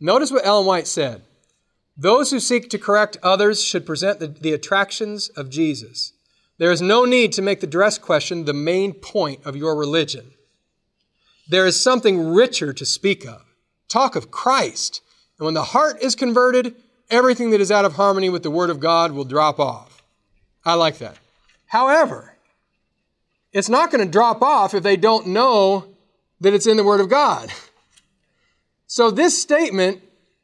Notice 0.02 0.32
what 0.32 0.46
Ellen 0.46 0.66
White 0.66 0.86
said. 0.86 1.22
Those 1.96 2.30
who 2.30 2.42
seek 2.42 2.70
to 2.70 2.78
correct 2.78 3.16
others 3.24 3.64
should 3.64 3.86
present 3.86 4.20
the, 4.20 4.28
the, 4.28 4.52
attractions 4.52 5.30
of 5.30 5.50
Jesus. 5.50 6.12
There 6.58 6.74
is 6.74 6.82
no 6.82 7.06
need 7.06 7.32
to 7.34 7.42
make 7.42 7.62
the 7.62 7.68
dress 7.68 7.98
question 7.98 8.44
the 8.44 8.54
main 8.54 8.92
point 8.92 9.40
of 9.46 9.56
your 9.56 9.78
religion. 9.78 10.32
There 11.48 11.66
is 11.66 11.80
something 11.80 12.34
richer 12.34 12.74
to 12.74 12.86
speak 12.86 13.26
of. 13.26 13.46
Talk 13.88 14.18
of 14.18 14.30
Christ. 14.30 15.02
And 15.40 15.46
when 15.46 15.54
the 15.54 15.64
heart 15.64 16.02
is 16.02 16.16
converted, 16.16 16.76
everything 17.10 17.52
that 17.52 17.62
is 17.62 17.72
out 17.72 17.86
of 17.86 17.94
harmony 17.94 18.30
with 18.30 18.44
the 18.44 18.52
Word 18.52 18.70
of 18.70 18.82
God 18.82 19.14
will 19.14 19.24
drop 19.24 19.58
off. 19.58 20.04
I 20.66 20.74
like 20.74 20.98
that. 20.98 21.16
However, 21.68 22.33
it's 23.54 23.70
not 23.70 23.92
going 23.92 24.06
to 24.06 24.12
drop 24.12 24.42
off 24.42 24.74
if 24.74 24.84
they 24.84 24.98
don't 24.98 25.28
know 25.28 25.88
that 26.42 26.54
it's 26.54 26.68
in 26.68 26.76
the 26.76 26.84
Word 26.84 27.00
of 27.00 27.10
God. 27.10 27.52
So 28.88 29.10
this 29.10 29.42
statement 29.42 30.02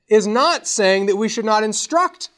is 0.08 0.26
not 0.26 0.68
saying 0.68 1.08
that 1.08 1.18
we 1.18 1.28
should 1.28 1.46
not 1.46 1.64
instruct 1.64 2.30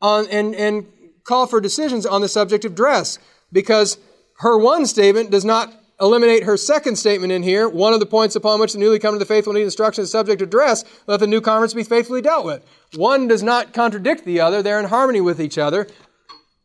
on 0.00 0.26
and, 0.30 0.54
and 0.54 0.86
call 1.24 1.46
for 1.46 1.60
decisions 1.60 2.06
on 2.06 2.20
the 2.20 2.28
subject 2.28 2.64
of 2.64 2.74
dress, 2.74 3.18
because 3.52 3.98
her 4.38 4.58
one 4.58 4.86
statement 4.86 5.30
does 5.30 5.44
not 5.44 5.72
eliminate 6.00 6.42
her 6.42 6.56
second 6.56 6.96
statement 6.96 7.32
in 7.32 7.44
here. 7.44 7.68
One 7.68 7.92
of 7.92 8.00
the 8.00 8.06
points 8.06 8.34
upon 8.34 8.58
which 8.58 8.72
the 8.72 8.80
newly 8.80 8.98
come 8.98 9.14
to 9.14 9.18
the 9.18 9.24
faith 9.24 9.46
will 9.46 9.52
need 9.52 9.62
instruction 9.62 10.02
is 10.02 10.10
subject 10.10 10.40
to 10.40 10.46
dress, 10.46 10.84
let 11.06 11.20
the 11.20 11.28
new 11.28 11.40
converts 11.40 11.74
be 11.74 11.84
faithfully 11.84 12.22
dealt 12.22 12.44
with. 12.44 12.64
One 12.94 13.28
does 13.28 13.42
not 13.42 13.72
contradict 13.72 14.24
the 14.24 14.40
other, 14.40 14.62
they're 14.62 14.80
in 14.80 14.86
harmony 14.86 15.20
with 15.20 15.40
each 15.40 15.58
other. 15.58 15.86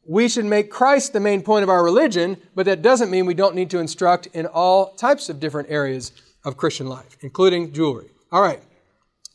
We 0.08 0.30
should 0.30 0.46
make 0.46 0.72
Christ 0.72 1.12
the 1.12 1.20
main 1.20 1.42
point 1.42 1.64
of 1.64 1.70
our 1.70 1.84
religion, 1.84 2.38
but 2.56 2.66
that 2.66 2.82
doesn't 2.82 3.12
mean 3.12 3.26
we 3.26 3.34
don't 3.34 3.56
need 3.56 3.70
to 3.72 3.80
instruct 3.80 4.28
in 4.28 4.46
all 4.46 4.94
types 4.94 5.28
of 5.28 5.40
different 5.40 5.70
areas 5.70 6.14
of 6.46 6.56
Christian 6.56 6.88
life, 6.88 7.18
including 7.22 7.74
jewelry. 7.74 8.10
All 8.32 8.42
right. 8.42 8.62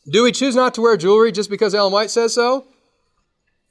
Do 0.09 0.23
we 0.23 0.31
choose 0.31 0.55
not 0.55 0.73
to 0.73 0.81
wear 0.81 0.97
jewelry 0.97 1.31
just 1.31 1.49
because 1.49 1.75
Ellen 1.75 1.93
White 1.93 2.09
says 2.09 2.33
so? 2.33 2.65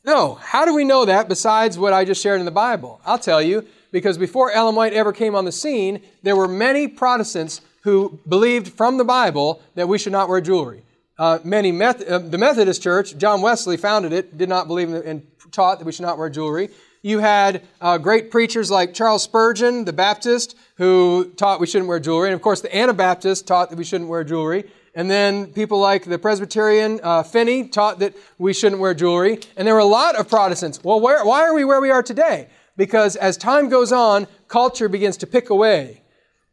No. 0.04 0.34
How 0.36 0.64
do 0.64 0.74
we 0.74 0.84
know 0.84 1.04
that 1.04 1.28
besides 1.28 1.76
what 1.76 1.92
I 1.92 2.04
just 2.04 2.22
shared 2.22 2.38
in 2.38 2.46
the 2.46 2.52
Bible? 2.52 3.00
I'll 3.04 3.18
tell 3.18 3.42
you, 3.42 3.66
because 3.90 4.16
before 4.16 4.52
Ellen 4.52 4.76
White 4.76 4.92
ever 4.92 5.12
came 5.12 5.34
on 5.34 5.44
the 5.44 5.52
scene, 5.52 6.02
there 6.22 6.36
were 6.36 6.48
many 6.48 6.86
Protestants 6.86 7.60
who 7.82 8.20
believed 8.28 8.68
from 8.68 8.96
the 8.96 9.04
Bible 9.04 9.60
that 9.74 9.88
we 9.88 9.98
should 9.98 10.12
not 10.12 10.28
wear 10.28 10.40
jewelry. 10.40 10.82
Uh, 11.18 11.40
many 11.44 11.72
Meth- 11.72 12.08
uh, 12.08 12.18
the 12.18 12.38
Methodist 12.38 12.82
Church, 12.82 13.16
John 13.18 13.42
Wesley 13.42 13.76
founded 13.76 14.12
it, 14.12 14.38
did 14.38 14.48
not 14.48 14.66
believe 14.66 14.88
in, 14.88 15.02
and 15.02 15.26
taught 15.50 15.78
that 15.78 15.84
we 15.84 15.92
should 15.92 16.06
not 16.06 16.16
wear 16.16 16.30
jewelry. 16.30 16.70
You 17.04 17.18
had 17.18 17.62
uh, 17.80 17.98
great 17.98 18.30
preachers 18.30 18.70
like 18.70 18.94
Charles 18.94 19.24
Spurgeon, 19.24 19.84
the 19.84 19.92
Baptist, 19.92 20.56
who 20.76 21.32
taught 21.36 21.58
we 21.58 21.66
shouldn't 21.66 21.88
wear 21.88 21.98
jewelry. 21.98 22.28
And 22.28 22.34
of 22.34 22.42
course, 22.42 22.60
the 22.60 22.74
Anabaptists 22.74 23.42
taught 23.42 23.70
that 23.70 23.76
we 23.76 23.82
shouldn't 23.82 24.08
wear 24.08 24.22
jewelry. 24.22 24.70
And 24.94 25.10
then 25.10 25.46
people 25.46 25.80
like 25.80 26.04
the 26.04 26.18
Presbyterian 26.18 27.00
uh, 27.02 27.24
Finney 27.24 27.66
taught 27.66 27.98
that 27.98 28.14
we 28.38 28.52
shouldn't 28.52 28.80
wear 28.80 28.94
jewelry. 28.94 29.40
And 29.56 29.66
there 29.66 29.74
were 29.74 29.80
a 29.80 29.84
lot 29.84 30.14
of 30.14 30.28
Protestants. 30.28 30.82
Well, 30.84 31.00
where, 31.00 31.24
why 31.24 31.42
are 31.42 31.54
we 31.54 31.64
where 31.64 31.80
we 31.80 31.90
are 31.90 32.04
today? 32.04 32.48
Because 32.76 33.16
as 33.16 33.36
time 33.36 33.68
goes 33.68 33.90
on, 33.90 34.28
culture 34.46 34.88
begins 34.88 35.16
to 35.18 35.26
pick 35.26 35.50
away, 35.50 36.02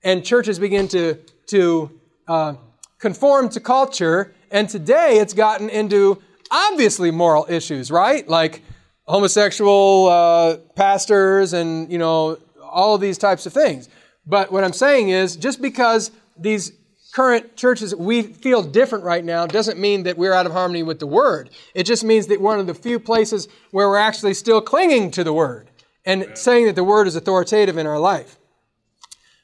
and 0.04 0.26
churches 0.26 0.58
begin 0.58 0.88
to, 0.90 1.20
to 1.48 2.00
uh, 2.28 2.56
conform 2.98 3.50
to 3.50 3.60
culture. 3.60 4.34
And 4.50 4.68
today 4.68 5.20
it's 5.20 5.34
gotten 5.34 5.70
into 5.70 6.22
obviously 6.50 7.12
moral 7.12 7.46
issues, 7.50 7.92
right? 7.92 8.28
Like 8.28 8.64
homosexual 9.10 10.08
uh, 10.08 10.58
pastors 10.76 11.54
and, 11.54 11.92
you 11.92 11.98
know, 11.98 12.38
all 12.62 12.94
of 12.96 13.02
these 13.02 13.18
types 13.18 13.46
of 13.48 13.54
things. 13.54 13.90
But 14.26 14.52
what 14.52 14.64
I'm 14.64 14.74
saying 14.74 15.10
is 15.10 15.36
just 15.36 15.62
because 15.62 16.12
these 16.38 16.72
current 17.12 17.56
churches 17.56 17.96
we 17.96 18.22
feel 18.22 18.62
different 18.62 19.04
right 19.04 19.26
now 19.26 19.48
doesn't 19.48 19.80
mean 19.80 20.04
that 20.04 20.16
we're 20.16 20.34
out 20.34 20.46
of 20.46 20.52
harmony 20.52 20.84
with 20.84 21.00
the 21.00 21.08
Word. 21.08 21.50
It 21.74 21.86
just 21.86 22.04
means 22.04 22.28
that 22.28 22.40
we're 22.40 22.52
one 22.52 22.60
of 22.60 22.68
the 22.68 22.76
few 22.76 23.00
places 23.00 23.48
where 23.72 23.90
we're 23.90 23.98
actually 23.98 24.36
still 24.36 24.62
clinging 24.62 25.10
to 25.12 25.24
the 25.24 25.34
Word. 25.34 25.66
and 26.06 26.38
saying 26.38 26.66
that 26.66 26.76
the 26.76 26.84
word 26.84 27.08
is 27.08 27.16
authoritative 27.16 27.78
in 27.78 27.86
our 27.86 28.00
life. 28.00 28.38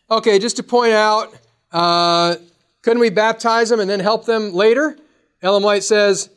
Okay, 0.09 0.39
just 0.39 0.57
to 0.57 0.63
point 0.63 0.93
out, 0.93 1.33
uh, 1.71 2.35
couldn't 2.81 2.99
we 2.99 3.09
baptize 3.09 3.69
them 3.69 3.79
and 3.79 3.89
then 3.89 3.99
help 3.99 4.25
them 4.25 4.53
later? 4.53 4.97
Ellen 5.41 5.63
White 5.63 5.83
says, 5.83 6.29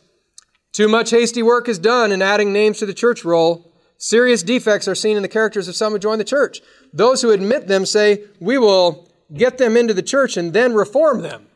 too 0.78 0.86
much 0.86 1.10
hasty 1.10 1.42
work 1.42 1.68
is 1.68 1.76
done 1.76 2.12
in 2.12 2.23
adding 2.23 2.52
names 2.52 2.78
to 2.78 2.86
the 2.86 2.94
church 2.94 3.24
roll. 3.24 3.68
Serious 3.97 4.44
defects 4.44 4.86
are 4.86 4.94
seen 4.94 5.16
in 5.16 5.24
the 5.24 5.28
characters 5.28 5.66
of 5.66 5.74
some 5.74 5.92
who 5.92 5.98
join 5.98 6.18
the 6.18 6.24
church. 6.24 6.60
Those 6.92 7.20
who 7.20 7.32
admit 7.32 7.66
them 7.66 7.84
say, 7.84 8.23
we 8.39 8.58
will 8.58 9.10
get 9.34 9.58
them 9.58 9.76
into 9.76 9.92
the 9.92 10.05
church 10.05 10.36
and 10.36 10.52
then 10.52 10.74
reform 10.74 11.23
them. 11.23 11.48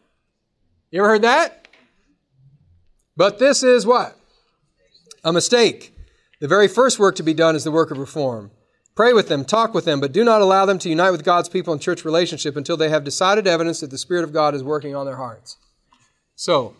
You 0.90 1.02
ever 1.02 1.08
heard 1.08 1.22
that? 1.22 1.68
But 3.16 3.38
this 3.38 3.62
is 3.62 3.86
what? 3.86 4.18
A 5.22 5.32
mistake. 5.32 5.96
The 6.40 6.48
very 6.48 6.66
first 6.66 6.98
work 6.98 7.14
to 7.14 7.22
be 7.22 7.32
done 7.32 7.54
is 7.54 7.62
the 7.62 7.70
work 7.70 7.92
of 7.92 7.98
reform. 7.98 8.50
Pray 8.96 9.12
with 9.12 9.28
them, 9.28 9.44
talk 9.44 9.72
with 9.72 9.84
them, 9.84 10.00
but 10.00 10.10
do 10.10 10.24
not 10.24 10.40
allow 10.40 10.66
them 10.66 10.80
to 10.80 10.88
unite 10.88 11.12
with 11.12 11.22
God's 11.22 11.48
people 11.48 11.72
in 11.72 11.78
church 11.78 12.04
relationship 12.04 12.56
until 12.56 12.76
they 12.76 12.88
have 12.88 13.04
decided 13.04 13.46
evidence 13.46 13.78
that 13.78 13.90
the 13.90 13.98
Spirit 13.98 14.24
of 14.24 14.32
God 14.32 14.52
is 14.52 14.64
working 14.64 14.96
on 14.96 15.06
their 15.06 15.14
hearts. 15.14 15.58
So, 16.34 16.74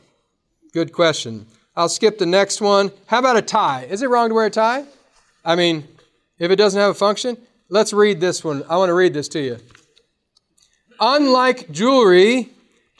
good 0.73 0.93
question. 0.93 1.47
I'll 1.75 1.89
skip 1.89 2.19
the 2.19 2.27
next 2.27 2.61
one. 2.61 2.93
How 3.07 3.19
about 3.19 3.37
a 3.37 3.43
tie? 3.43 3.87
Is 3.89 4.03
it 4.03 4.11
wrong 4.11 4.29
to 4.29 4.35
wear 4.35 4.47
a 4.47 4.51
tie? 4.51 4.85
I 5.45 5.57
mean, 5.57 5.89
if 6.39 6.51
it 6.51 6.57
doesn't 6.57 6.79
have 6.79 6.91
a 6.91 6.95
function, 6.95 7.39
let's 7.71 7.93
read 7.95 8.21
this 8.21 8.45
one. 8.45 8.63
I 8.69 8.77
want 8.77 8.91
to 8.91 8.95
read 8.95 9.15
this 9.15 9.29
to 9.29 9.41
you. 9.41 9.59
Unlike 11.01 11.71
jewelry, 11.71 12.51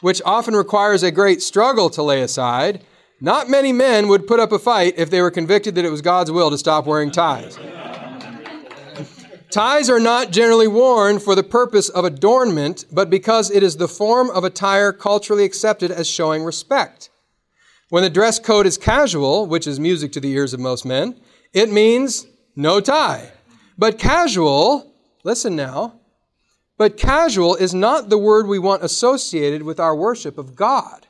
which 0.01 0.21
often 0.25 0.55
requires 0.55 1.03
a 1.03 1.11
great 1.11 1.41
struggle 1.41 1.89
to 1.91 2.01
lay 2.01 2.21
aside, 2.21 2.81
not 3.21 3.47
many 3.47 3.71
men 3.71 4.07
would 4.07 4.27
put 4.27 4.39
up 4.39 4.51
a 4.51 4.59
fight 4.59 4.95
if 4.97 5.09
they 5.09 5.21
were 5.21 5.31
convicted 5.31 5.75
that 5.75 5.85
it 5.85 5.91
was 5.91 6.01
God's 6.01 6.31
will 6.31 6.49
to 6.49 6.57
stop 6.57 6.87
wearing 6.87 7.11
ties. 7.11 7.57
ties 9.51 9.89
are 9.89 9.99
not 9.99 10.31
generally 10.31 10.67
worn 10.67 11.19
for 11.19 11.35
the 11.35 11.43
purpose 11.43 11.89
of 11.89 12.05
adornment, 12.05 12.85
but 12.91 13.09
because 13.09 13.51
it 13.51 13.61
is 13.61 13.77
the 13.77 13.87
form 13.87 14.31
of 14.31 14.43
attire 14.43 14.91
culturally 14.91 15.45
accepted 15.45 15.91
as 15.91 16.09
showing 16.09 16.43
respect. 16.43 17.11
When 17.93 18.01
the 18.01 18.09
dress 18.09 18.39
code 18.39 18.65
is 18.65 18.79
casual, 18.79 19.45
which 19.45 19.67
is 19.67 19.79
music 19.79 20.13
to 20.13 20.19
the 20.19 20.31
ears 20.31 20.51
of 20.51 20.59
most 20.59 20.83
men, 20.83 21.15
it 21.53 21.71
means 21.71 22.25
no 22.55 22.79
tie. 22.79 23.33
But 23.77 23.99
casual, 23.99 24.95
listen 25.23 25.55
now, 25.55 25.99
but 26.75 26.97
casual 26.97 27.53
is 27.53 27.71
not 27.71 28.09
the 28.09 28.17
word 28.17 28.47
we 28.47 28.57
want 28.57 28.83
associated 28.83 29.61
with 29.61 29.79
our 29.79 29.95
worship 29.95 30.39
of 30.39 30.55
God. 30.55 31.05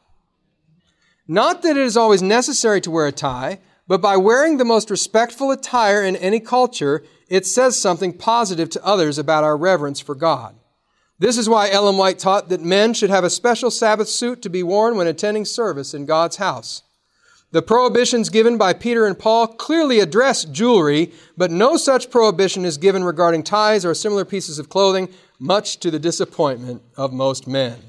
Not 1.25 1.61
that 1.61 1.77
it 1.77 1.85
is 1.85 1.95
always 1.95 2.21
necessary 2.21 2.81
to 2.81 2.91
wear 2.91 3.07
a 3.07 3.13
tie, 3.13 3.59
but 3.87 4.01
by 4.01 4.17
wearing 4.17 4.57
the 4.57 4.65
most 4.65 4.89
respectful 4.89 5.51
attire 5.51 6.03
in 6.03 6.17
any 6.17 6.41
culture, 6.41 7.01
it 7.29 7.45
says 7.45 7.79
something 7.79 8.11
positive 8.11 8.69
to 8.71 8.85
others 8.85 9.17
about 9.17 9.45
our 9.45 9.55
reverence 9.55 10.01
for 10.01 10.15
God. 10.15 10.53
This 11.23 11.37
is 11.37 11.47
why 11.47 11.69
Ellen 11.69 11.95
White 11.95 12.19
taught 12.19 12.49
that 12.49 12.59
men 12.59 12.93
should 12.93 13.09
have 13.09 13.23
a 13.23 13.29
special 13.29 13.71
Sabbath 13.71 14.09
suit 14.09 14.41
to 14.41 14.49
be 14.49 14.61
worn 14.61 14.97
when 14.97 15.07
attending 15.07 15.45
service 15.45 15.93
in 15.93 16.05
God's 16.05 16.35
house. 16.35 16.81
The 17.51 17.61
prohibitions 17.61 18.27
given 18.27 18.57
by 18.57 18.73
Peter 18.73 19.05
and 19.05 19.17
Paul 19.17 19.47
clearly 19.47 20.01
address 20.01 20.43
jewelry, 20.43 21.13
but 21.37 21.49
no 21.49 21.77
such 21.77 22.11
prohibition 22.11 22.65
is 22.65 22.75
given 22.77 23.05
regarding 23.05 23.43
ties 23.43 23.85
or 23.85 23.93
similar 23.93 24.25
pieces 24.25 24.59
of 24.59 24.67
clothing, 24.67 25.07
much 25.39 25.79
to 25.79 25.89
the 25.89 25.97
disappointment 25.97 26.81
of 26.97 27.13
most 27.13 27.47
men. 27.47 27.79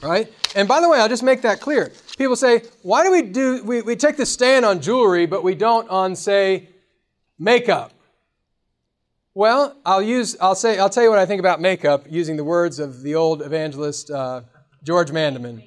Right? 0.00 0.32
And 0.54 0.68
by 0.68 0.80
the 0.80 0.88
way, 0.88 1.00
I'll 1.00 1.08
just 1.08 1.24
make 1.24 1.42
that 1.42 1.60
clear. 1.60 1.90
People 2.16 2.36
say, 2.36 2.62
why 2.82 3.02
do 3.02 3.10
we 3.10 3.22
do, 3.22 3.64
we, 3.64 3.82
we 3.82 3.96
take 3.96 4.16
the 4.16 4.26
stand 4.26 4.64
on 4.64 4.80
jewelry, 4.80 5.26
but 5.26 5.42
we 5.42 5.56
don't 5.56 5.90
on, 5.90 6.14
say, 6.14 6.68
makeup? 7.36 7.93
Well, 9.36 9.76
I'll 9.84 10.00
use, 10.00 10.36
I'll 10.40 10.54
say, 10.54 10.78
I'll 10.78 10.88
tell 10.88 11.02
you 11.02 11.10
what 11.10 11.18
I 11.18 11.26
think 11.26 11.40
about 11.40 11.60
makeup 11.60 12.06
using 12.08 12.36
the 12.36 12.44
words 12.44 12.78
of 12.78 13.02
the 13.02 13.16
old 13.16 13.42
evangelist 13.42 14.08
uh, 14.08 14.42
George 14.84 15.10
Vandeman. 15.10 15.66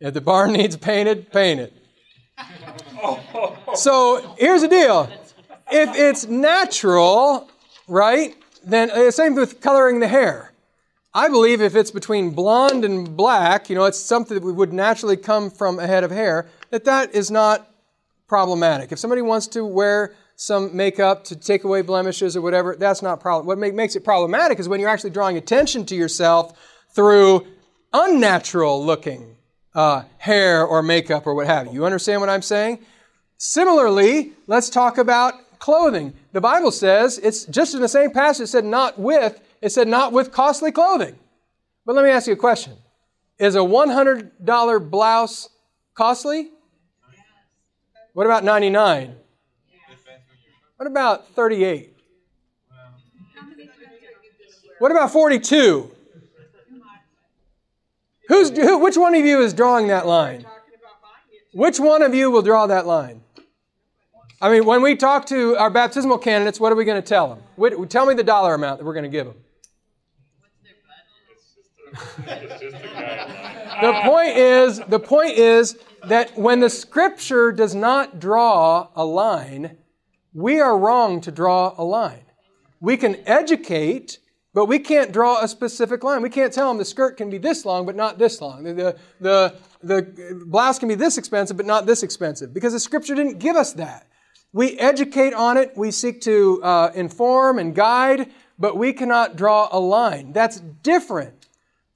If 0.00 0.14
the 0.14 0.20
barn 0.20 0.52
needs 0.54 0.76
painted, 0.76 1.30
paint 1.30 1.60
it. 1.60 1.72
So 3.76 4.34
here's 4.36 4.62
the 4.62 4.68
deal. 4.68 5.08
If 5.70 5.94
it's 5.94 6.26
natural, 6.26 7.48
right, 7.86 8.34
then 8.64 8.90
uh, 8.90 9.12
same 9.12 9.36
with 9.36 9.60
coloring 9.60 10.00
the 10.00 10.08
hair. 10.08 10.52
I 11.14 11.28
believe 11.28 11.62
if 11.62 11.76
it's 11.76 11.92
between 11.92 12.30
blonde 12.30 12.84
and 12.84 13.16
black, 13.16 13.70
you 13.70 13.76
know, 13.76 13.84
it's 13.84 14.00
something 14.00 14.36
that 14.36 14.42
would 14.44 14.72
naturally 14.72 15.16
come 15.16 15.50
from 15.50 15.78
a 15.78 15.86
head 15.86 16.02
of 16.02 16.10
hair, 16.10 16.48
that 16.70 16.84
that 16.86 17.14
is 17.14 17.30
not 17.30 17.70
problematic. 18.26 18.90
If 18.90 18.98
somebody 18.98 19.22
wants 19.22 19.46
to 19.48 19.64
wear 19.64 20.16
some 20.36 20.76
makeup 20.76 21.24
to 21.24 21.36
take 21.36 21.64
away 21.64 21.82
blemishes 21.82 22.36
or 22.36 22.40
whatever, 22.40 22.76
that's 22.78 23.02
not 23.02 23.20
problem. 23.20 23.46
What 23.46 23.58
make, 23.58 23.74
makes 23.74 23.96
it 23.96 24.04
problematic 24.04 24.58
is 24.58 24.68
when 24.68 24.80
you're 24.80 24.88
actually 24.88 25.10
drawing 25.10 25.36
attention 25.36 25.86
to 25.86 25.94
yourself 25.94 26.58
through 26.94 27.46
unnatural 27.92 28.84
looking 28.84 29.36
uh, 29.74 30.02
hair 30.18 30.64
or 30.64 30.82
makeup 30.82 31.26
or 31.26 31.34
what 31.34 31.46
have 31.46 31.66
you. 31.66 31.74
You 31.74 31.84
understand 31.84 32.20
what 32.20 32.30
I'm 32.30 32.42
saying? 32.42 32.84
Similarly, 33.38 34.32
let's 34.46 34.70
talk 34.70 34.98
about 34.98 35.34
clothing. 35.58 36.14
The 36.32 36.40
Bible 36.40 36.70
says 36.70 37.18
it's 37.18 37.44
just 37.44 37.74
in 37.74 37.80
the 37.80 37.88
same 37.88 38.10
passage. 38.10 38.44
It 38.44 38.48
said 38.48 38.64
not 38.64 38.98
with 38.98 39.40
it 39.64 39.72
said, 39.72 39.88
not 39.88 40.12
with 40.12 40.30
costly 40.30 40.70
clothing. 40.70 41.18
But 41.86 41.94
let 41.94 42.04
me 42.04 42.10
ask 42.10 42.26
you 42.26 42.34
a 42.34 42.36
question 42.36 42.74
Is 43.38 43.54
a 43.54 43.60
$100 43.60 44.90
blouse 44.90 45.48
costly? 45.94 46.50
What 48.12 48.26
about 48.26 48.44
99? 48.44 49.16
What 50.76 50.86
about 50.86 51.28
38? 51.28 51.94
What 54.78 54.90
about 54.90 55.12
42? 55.12 55.90
Who's, 58.28 58.50
who, 58.50 58.78
which 58.78 58.96
one 58.96 59.14
of 59.14 59.24
you 59.24 59.40
is 59.40 59.52
drawing 59.52 59.88
that 59.88 60.06
line? 60.06 60.44
Which 61.52 61.78
one 61.78 62.02
of 62.02 62.14
you 62.14 62.30
will 62.30 62.42
draw 62.42 62.66
that 62.66 62.86
line? 62.86 63.20
I 64.40 64.50
mean, 64.50 64.64
when 64.66 64.82
we 64.82 64.96
talk 64.96 65.26
to 65.26 65.56
our 65.56 65.70
baptismal 65.70 66.18
candidates, 66.18 66.58
what 66.58 66.72
are 66.72 66.74
we 66.76 66.84
going 66.84 67.00
to 67.00 67.08
tell 67.08 67.40
them? 67.56 67.88
Tell 67.88 68.06
me 68.06 68.14
the 68.14 68.24
dollar 68.24 68.54
amount 68.54 68.78
that 68.78 68.84
we're 68.84 68.94
going 68.94 69.04
to 69.04 69.08
give 69.08 69.26
them. 69.26 69.36
the 73.80 74.00
point 74.04 74.36
is, 74.36 74.80
the 74.88 74.98
point 74.98 75.38
is 75.38 75.76
that 76.08 76.36
when 76.36 76.58
the 76.60 76.68
scripture 76.68 77.52
does 77.52 77.74
not 77.74 78.18
draw 78.18 78.88
a 78.96 79.04
line, 79.04 79.78
we 80.34 80.60
are 80.60 80.76
wrong 80.76 81.20
to 81.22 81.30
draw 81.30 81.74
a 81.78 81.84
line. 81.84 82.24
We 82.80 82.96
can 82.96 83.16
educate, 83.26 84.18
but 84.52 84.66
we 84.66 84.78
can't 84.80 85.12
draw 85.12 85.42
a 85.42 85.48
specific 85.48 86.04
line. 86.04 86.20
We 86.20 86.28
can't 86.28 86.52
tell 86.52 86.68
them 86.68 86.78
the 86.78 86.84
skirt 86.84 87.16
can 87.16 87.30
be 87.30 87.38
this 87.38 87.64
long, 87.64 87.86
but 87.86 87.96
not 87.96 88.18
this 88.18 88.40
long. 88.40 88.64
The, 88.64 88.96
the, 89.20 89.54
the 89.82 90.44
blouse 90.46 90.78
can 90.78 90.88
be 90.88 90.96
this 90.96 91.16
expensive, 91.16 91.56
but 91.56 91.66
not 91.66 91.86
this 91.86 92.02
expensive, 92.02 92.52
because 92.52 92.72
the 92.72 92.80
scripture 92.80 93.14
didn't 93.14 93.38
give 93.38 93.56
us 93.56 93.72
that. 93.74 94.08
We 94.52 94.78
educate 94.78 95.34
on 95.34 95.56
it, 95.56 95.72
we 95.76 95.90
seek 95.90 96.20
to 96.22 96.62
uh, 96.62 96.92
inform 96.94 97.58
and 97.58 97.74
guide, 97.74 98.30
but 98.58 98.76
we 98.76 98.92
cannot 98.92 99.36
draw 99.36 99.68
a 99.72 99.80
line. 99.80 100.32
That's 100.32 100.60
different 100.60 101.46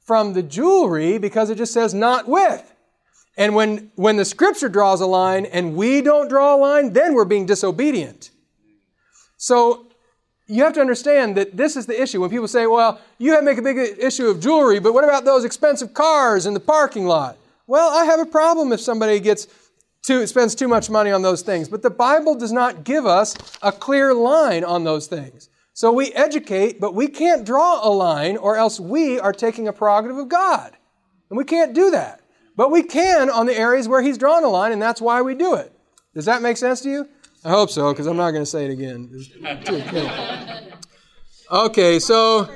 from 0.01 0.33
the 0.33 0.43
jewelry 0.43 1.19
because 1.19 1.51
it 1.51 1.59
just 1.59 1.73
says 1.73 1.93
not 1.93 2.27
with. 2.27 2.75
And 3.39 3.55
when, 3.55 3.93
when 3.95 4.17
the 4.17 4.25
scripture 4.25 4.69
draws 4.69 5.01
a 5.01 5.07
line 5.07 5.47
and 5.47 5.77
we 5.77 6.03
don't 6.03 6.29
draw 6.29 6.57
a 6.57 6.59
line, 6.59 6.93
then 6.93 7.15
we're 7.15 7.25
being 7.25 7.47
disobedient. 7.47 8.31
So 9.37 9.87
you 10.49 10.65
have 10.65 10.73
to 10.73 10.81
understand 10.81 11.37
that 11.37 11.57
this 11.57 11.77
is 11.77 11.87
the 11.87 12.01
issue. 12.01 12.21
When 12.21 12.31
people 12.31 12.49
say, 12.49 12.67
well, 12.67 13.01
you 13.17 13.41
make 13.43 13.57
a 13.57 13.63
big 13.63 13.79
issue 13.79 14.27
of 14.27 14.41
jewelry, 14.41 14.81
but 14.81 14.93
what 14.93 15.05
about 15.05 15.25
those 15.25 15.45
expensive 15.45 15.95
cars 15.95 16.47
in 16.47 16.53
the 16.53 16.61
parking 16.61 17.07
lot? 17.07 17.37
Well, 17.69 17.97
I 17.97 18.05
have 18.07 18.19
a 18.19 18.27
problem 18.27 18.73
if 18.73 18.81
somebody 18.81 19.21
gets 19.21 19.47
too, 20.03 20.27
spends 20.27 20.57
too 20.57 20.67
much 20.67 20.91
money 20.91 21.13
on 21.13 21.23
those 21.23 21.43
things. 21.43 21.69
But 21.69 21.83
the 21.83 21.91
Bible 21.91 22.35
does 22.35 22.51
not 22.51 22.83
give 22.83 23.07
us 23.07 23.37
a 23.63 23.71
clear 23.71 24.15
line 24.15 24.65
on 24.65 24.83
those 24.83 25.07
things. 25.07 25.49
So 25.75 25.93
we 25.93 26.13
educate, 26.13 26.81
but 26.81 26.93
we 26.93 27.07
can't 27.07 27.45
draw 27.45 27.87
a 27.87 27.91
line, 27.91 28.37
or 28.37 28.57
else 28.57 28.81
we 28.81 29.21
are 29.21 29.33
taking 29.33 29.69
a 29.69 29.73
prerogative 29.73 30.17
of 30.17 30.29
God. 30.29 30.77
And 31.31 31.37
we 31.37 31.45
can't 31.45 31.73
do 31.73 31.93
that. 31.93 32.21
But 32.59 32.73
we 32.73 32.83
can 32.83 33.31
on 33.31 33.47
the 33.47 33.57
areas 33.57 33.87
where 33.87 34.03
He's 34.03 34.19
drawn 34.19 34.43
a 34.43 34.49
line, 34.49 34.73
and 34.73 34.83
that's 34.83 35.01
why 35.01 35.23
we 35.23 35.37
do 35.37 35.55
it. 35.55 35.73
Does 36.13 36.25
that 36.25 36.43
make 36.43 36.57
sense 36.57 36.81
to 36.81 36.91
you? 36.91 37.09
I 37.45 37.51
hope 37.51 37.71
so, 37.71 37.93
because 37.93 38.09
I'm 38.09 38.17
not 38.17 38.33
going 38.33 38.43
to 38.43 38.51
say 38.51 38.67
it 38.67 38.73
again. 38.73 39.09
Okay, 41.51 41.99
so, 41.99 42.47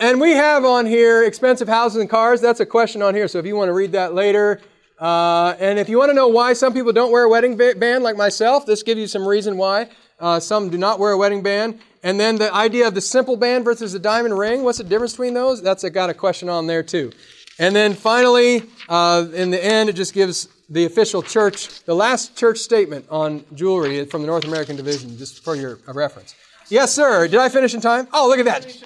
and 0.00 0.20
we 0.20 0.32
have 0.32 0.64
on 0.64 0.84
here 0.84 1.22
expensive 1.22 1.68
houses 1.68 2.00
and 2.00 2.10
cars. 2.10 2.40
That's 2.40 2.58
a 2.58 2.66
question 2.66 3.02
on 3.02 3.14
here, 3.14 3.28
so 3.28 3.38
if 3.38 3.46
you 3.46 3.54
want 3.54 3.68
to 3.68 3.72
read 3.72 3.92
that 3.92 4.14
later. 4.14 4.60
Uh, 4.98 5.54
and 5.60 5.78
if 5.78 5.88
you 5.88 5.96
want 5.96 6.10
to 6.10 6.14
know 6.14 6.26
why 6.26 6.54
some 6.54 6.74
people 6.74 6.92
don't 6.92 7.12
wear 7.12 7.22
a 7.22 7.28
wedding 7.28 7.56
band 7.56 8.02
like 8.02 8.16
myself, 8.16 8.66
this 8.66 8.82
gives 8.82 8.98
you 9.00 9.06
some 9.06 9.24
reason 9.24 9.56
why. 9.56 9.88
Uh, 10.18 10.40
some 10.40 10.70
do 10.70 10.76
not 10.76 10.98
wear 10.98 11.12
a 11.12 11.16
wedding 11.16 11.40
band. 11.40 11.78
And 12.02 12.18
then 12.18 12.34
the 12.34 12.52
idea 12.52 12.88
of 12.88 12.94
the 12.96 13.00
simple 13.00 13.36
band 13.36 13.64
versus 13.64 13.92
the 13.92 14.00
diamond 14.00 14.36
ring, 14.36 14.64
what's 14.64 14.78
the 14.78 14.84
difference 14.84 15.12
between 15.12 15.34
those? 15.34 15.62
That's 15.62 15.84
a, 15.84 15.90
got 15.90 16.10
a 16.10 16.14
question 16.14 16.48
on 16.48 16.66
there 16.66 16.82
too. 16.82 17.12
And 17.58 17.74
then 17.74 17.94
finally, 17.94 18.62
uh, 18.88 19.26
in 19.34 19.50
the 19.50 19.62
end, 19.62 19.88
it 19.88 19.94
just 19.94 20.14
gives 20.14 20.48
the 20.68 20.84
official 20.84 21.22
church, 21.22 21.82
the 21.84 21.94
last 21.94 22.36
church 22.36 22.58
statement 22.58 23.06
on 23.10 23.44
jewelry 23.54 24.04
from 24.04 24.20
the 24.20 24.26
North 24.26 24.44
American 24.44 24.76
Division, 24.76 25.16
just 25.18 25.42
for 25.42 25.56
your 25.56 25.78
reference. 25.86 26.34
Yes, 26.68 26.92
sir. 26.92 27.26
Did 27.26 27.40
I 27.40 27.48
finish 27.48 27.74
in 27.74 27.80
time? 27.80 28.06
Oh, 28.12 28.28
look 28.28 28.38
at 28.38 28.44
that. 28.44 28.84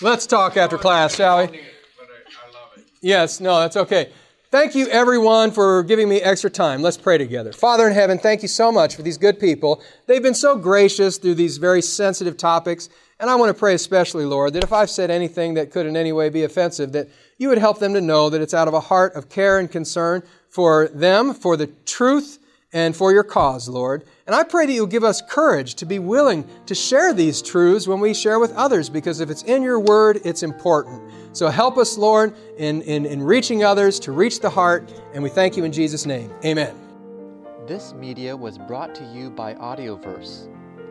Let's 0.00 0.26
talk 0.26 0.56
after 0.56 0.78
class, 0.78 1.16
shall 1.16 1.46
we? 1.46 1.60
Yes, 3.00 3.40
no, 3.40 3.60
that's 3.60 3.76
okay. 3.76 4.10
Thank 4.50 4.74
you, 4.76 4.86
everyone, 4.88 5.50
for 5.50 5.82
giving 5.82 6.08
me 6.08 6.20
extra 6.20 6.48
time. 6.48 6.80
Let's 6.80 6.96
pray 6.96 7.18
together. 7.18 7.52
Father 7.52 7.88
in 7.88 7.92
heaven, 7.92 8.18
thank 8.18 8.42
you 8.42 8.48
so 8.48 8.70
much 8.70 8.94
for 8.94 9.02
these 9.02 9.18
good 9.18 9.40
people. 9.40 9.82
They've 10.06 10.22
been 10.22 10.34
so 10.34 10.56
gracious 10.56 11.18
through 11.18 11.34
these 11.34 11.58
very 11.58 11.82
sensitive 11.82 12.36
topics. 12.36 12.88
And 13.24 13.30
I 13.30 13.36
want 13.36 13.48
to 13.48 13.58
pray 13.58 13.72
especially, 13.72 14.26
Lord, 14.26 14.52
that 14.52 14.64
if 14.64 14.70
I've 14.70 14.90
said 14.90 15.10
anything 15.10 15.54
that 15.54 15.70
could 15.70 15.86
in 15.86 15.96
any 15.96 16.12
way 16.12 16.28
be 16.28 16.42
offensive, 16.42 16.92
that 16.92 17.08
you 17.38 17.48
would 17.48 17.56
help 17.56 17.78
them 17.78 17.94
to 17.94 18.00
know 18.02 18.28
that 18.28 18.42
it's 18.42 18.52
out 18.52 18.68
of 18.68 18.74
a 18.74 18.80
heart 18.80 19.14
of 19.14 19.30
care 19.30 19.58
and 19.58 19.70
concern 19.70 20.22
for 20.50 20.88
them, 20.88 21.32
for 21.32 21.56
the 21.56 21.68
truth, 21.86 22.38
and 22.74 22.94
for 22.94 23.12
your 23.12 23.22
cause, 23.22 23.66
Lord. 23.66 24.04
And 24.26 24.36
I 24.36 24.42
pray 24.44 24.66
that 24.66 24.72
you'll 24.74 24.86
give 24.86 25.04
us 25.04 25.22
courage 25.26 25.74
to 25.76 25.86
be 25.86 25.98
willing 25.98 26.46
to 26.66 26.74
share 26.74 27.14
these 27.14 27.40
truths 27.40 27.88
when 27.88 27.98
we 27.98 28.12
share 28.12 28.38
with 28.38 28.52
others, 28.56 28.90
because 28.90 29.20
if 29.20 29.30
it's 29.30 29.44
in 29.44 29.62
your 29.62 29.80
word, 29.80 30.20
it's 30.22 30.42
important. 30.42 31.10
So 31.32 31.48
help 31.48 31.78
us, 31.78 31.96
Lord, 31.96 32.34
in, 32.58 32.82
in, 32.82 33.06
in 33.06 33.22
reaching 33.22 33.64
others, 33.64 33.98
to 34.00 34.12
reach 34.12 34.40
the 34.40 34.50
heart, 34.50 34.92
and 35.14 35.22
we 35.22 35.30
thank 35.30 35.56
you 35.56 35.64
in 35.64 35.72
Jesus' 35.72 36.04
name. 36.04 36.30
Amen. 36.44 36.76
This 37.66 37.94
media 37.94 38.36
was 38.36 38.58
brought 38.58 38.94
to 38.96 39.04
you 39.14 39.30
by 39.30 39.54
Audioverse, 39.54 40.53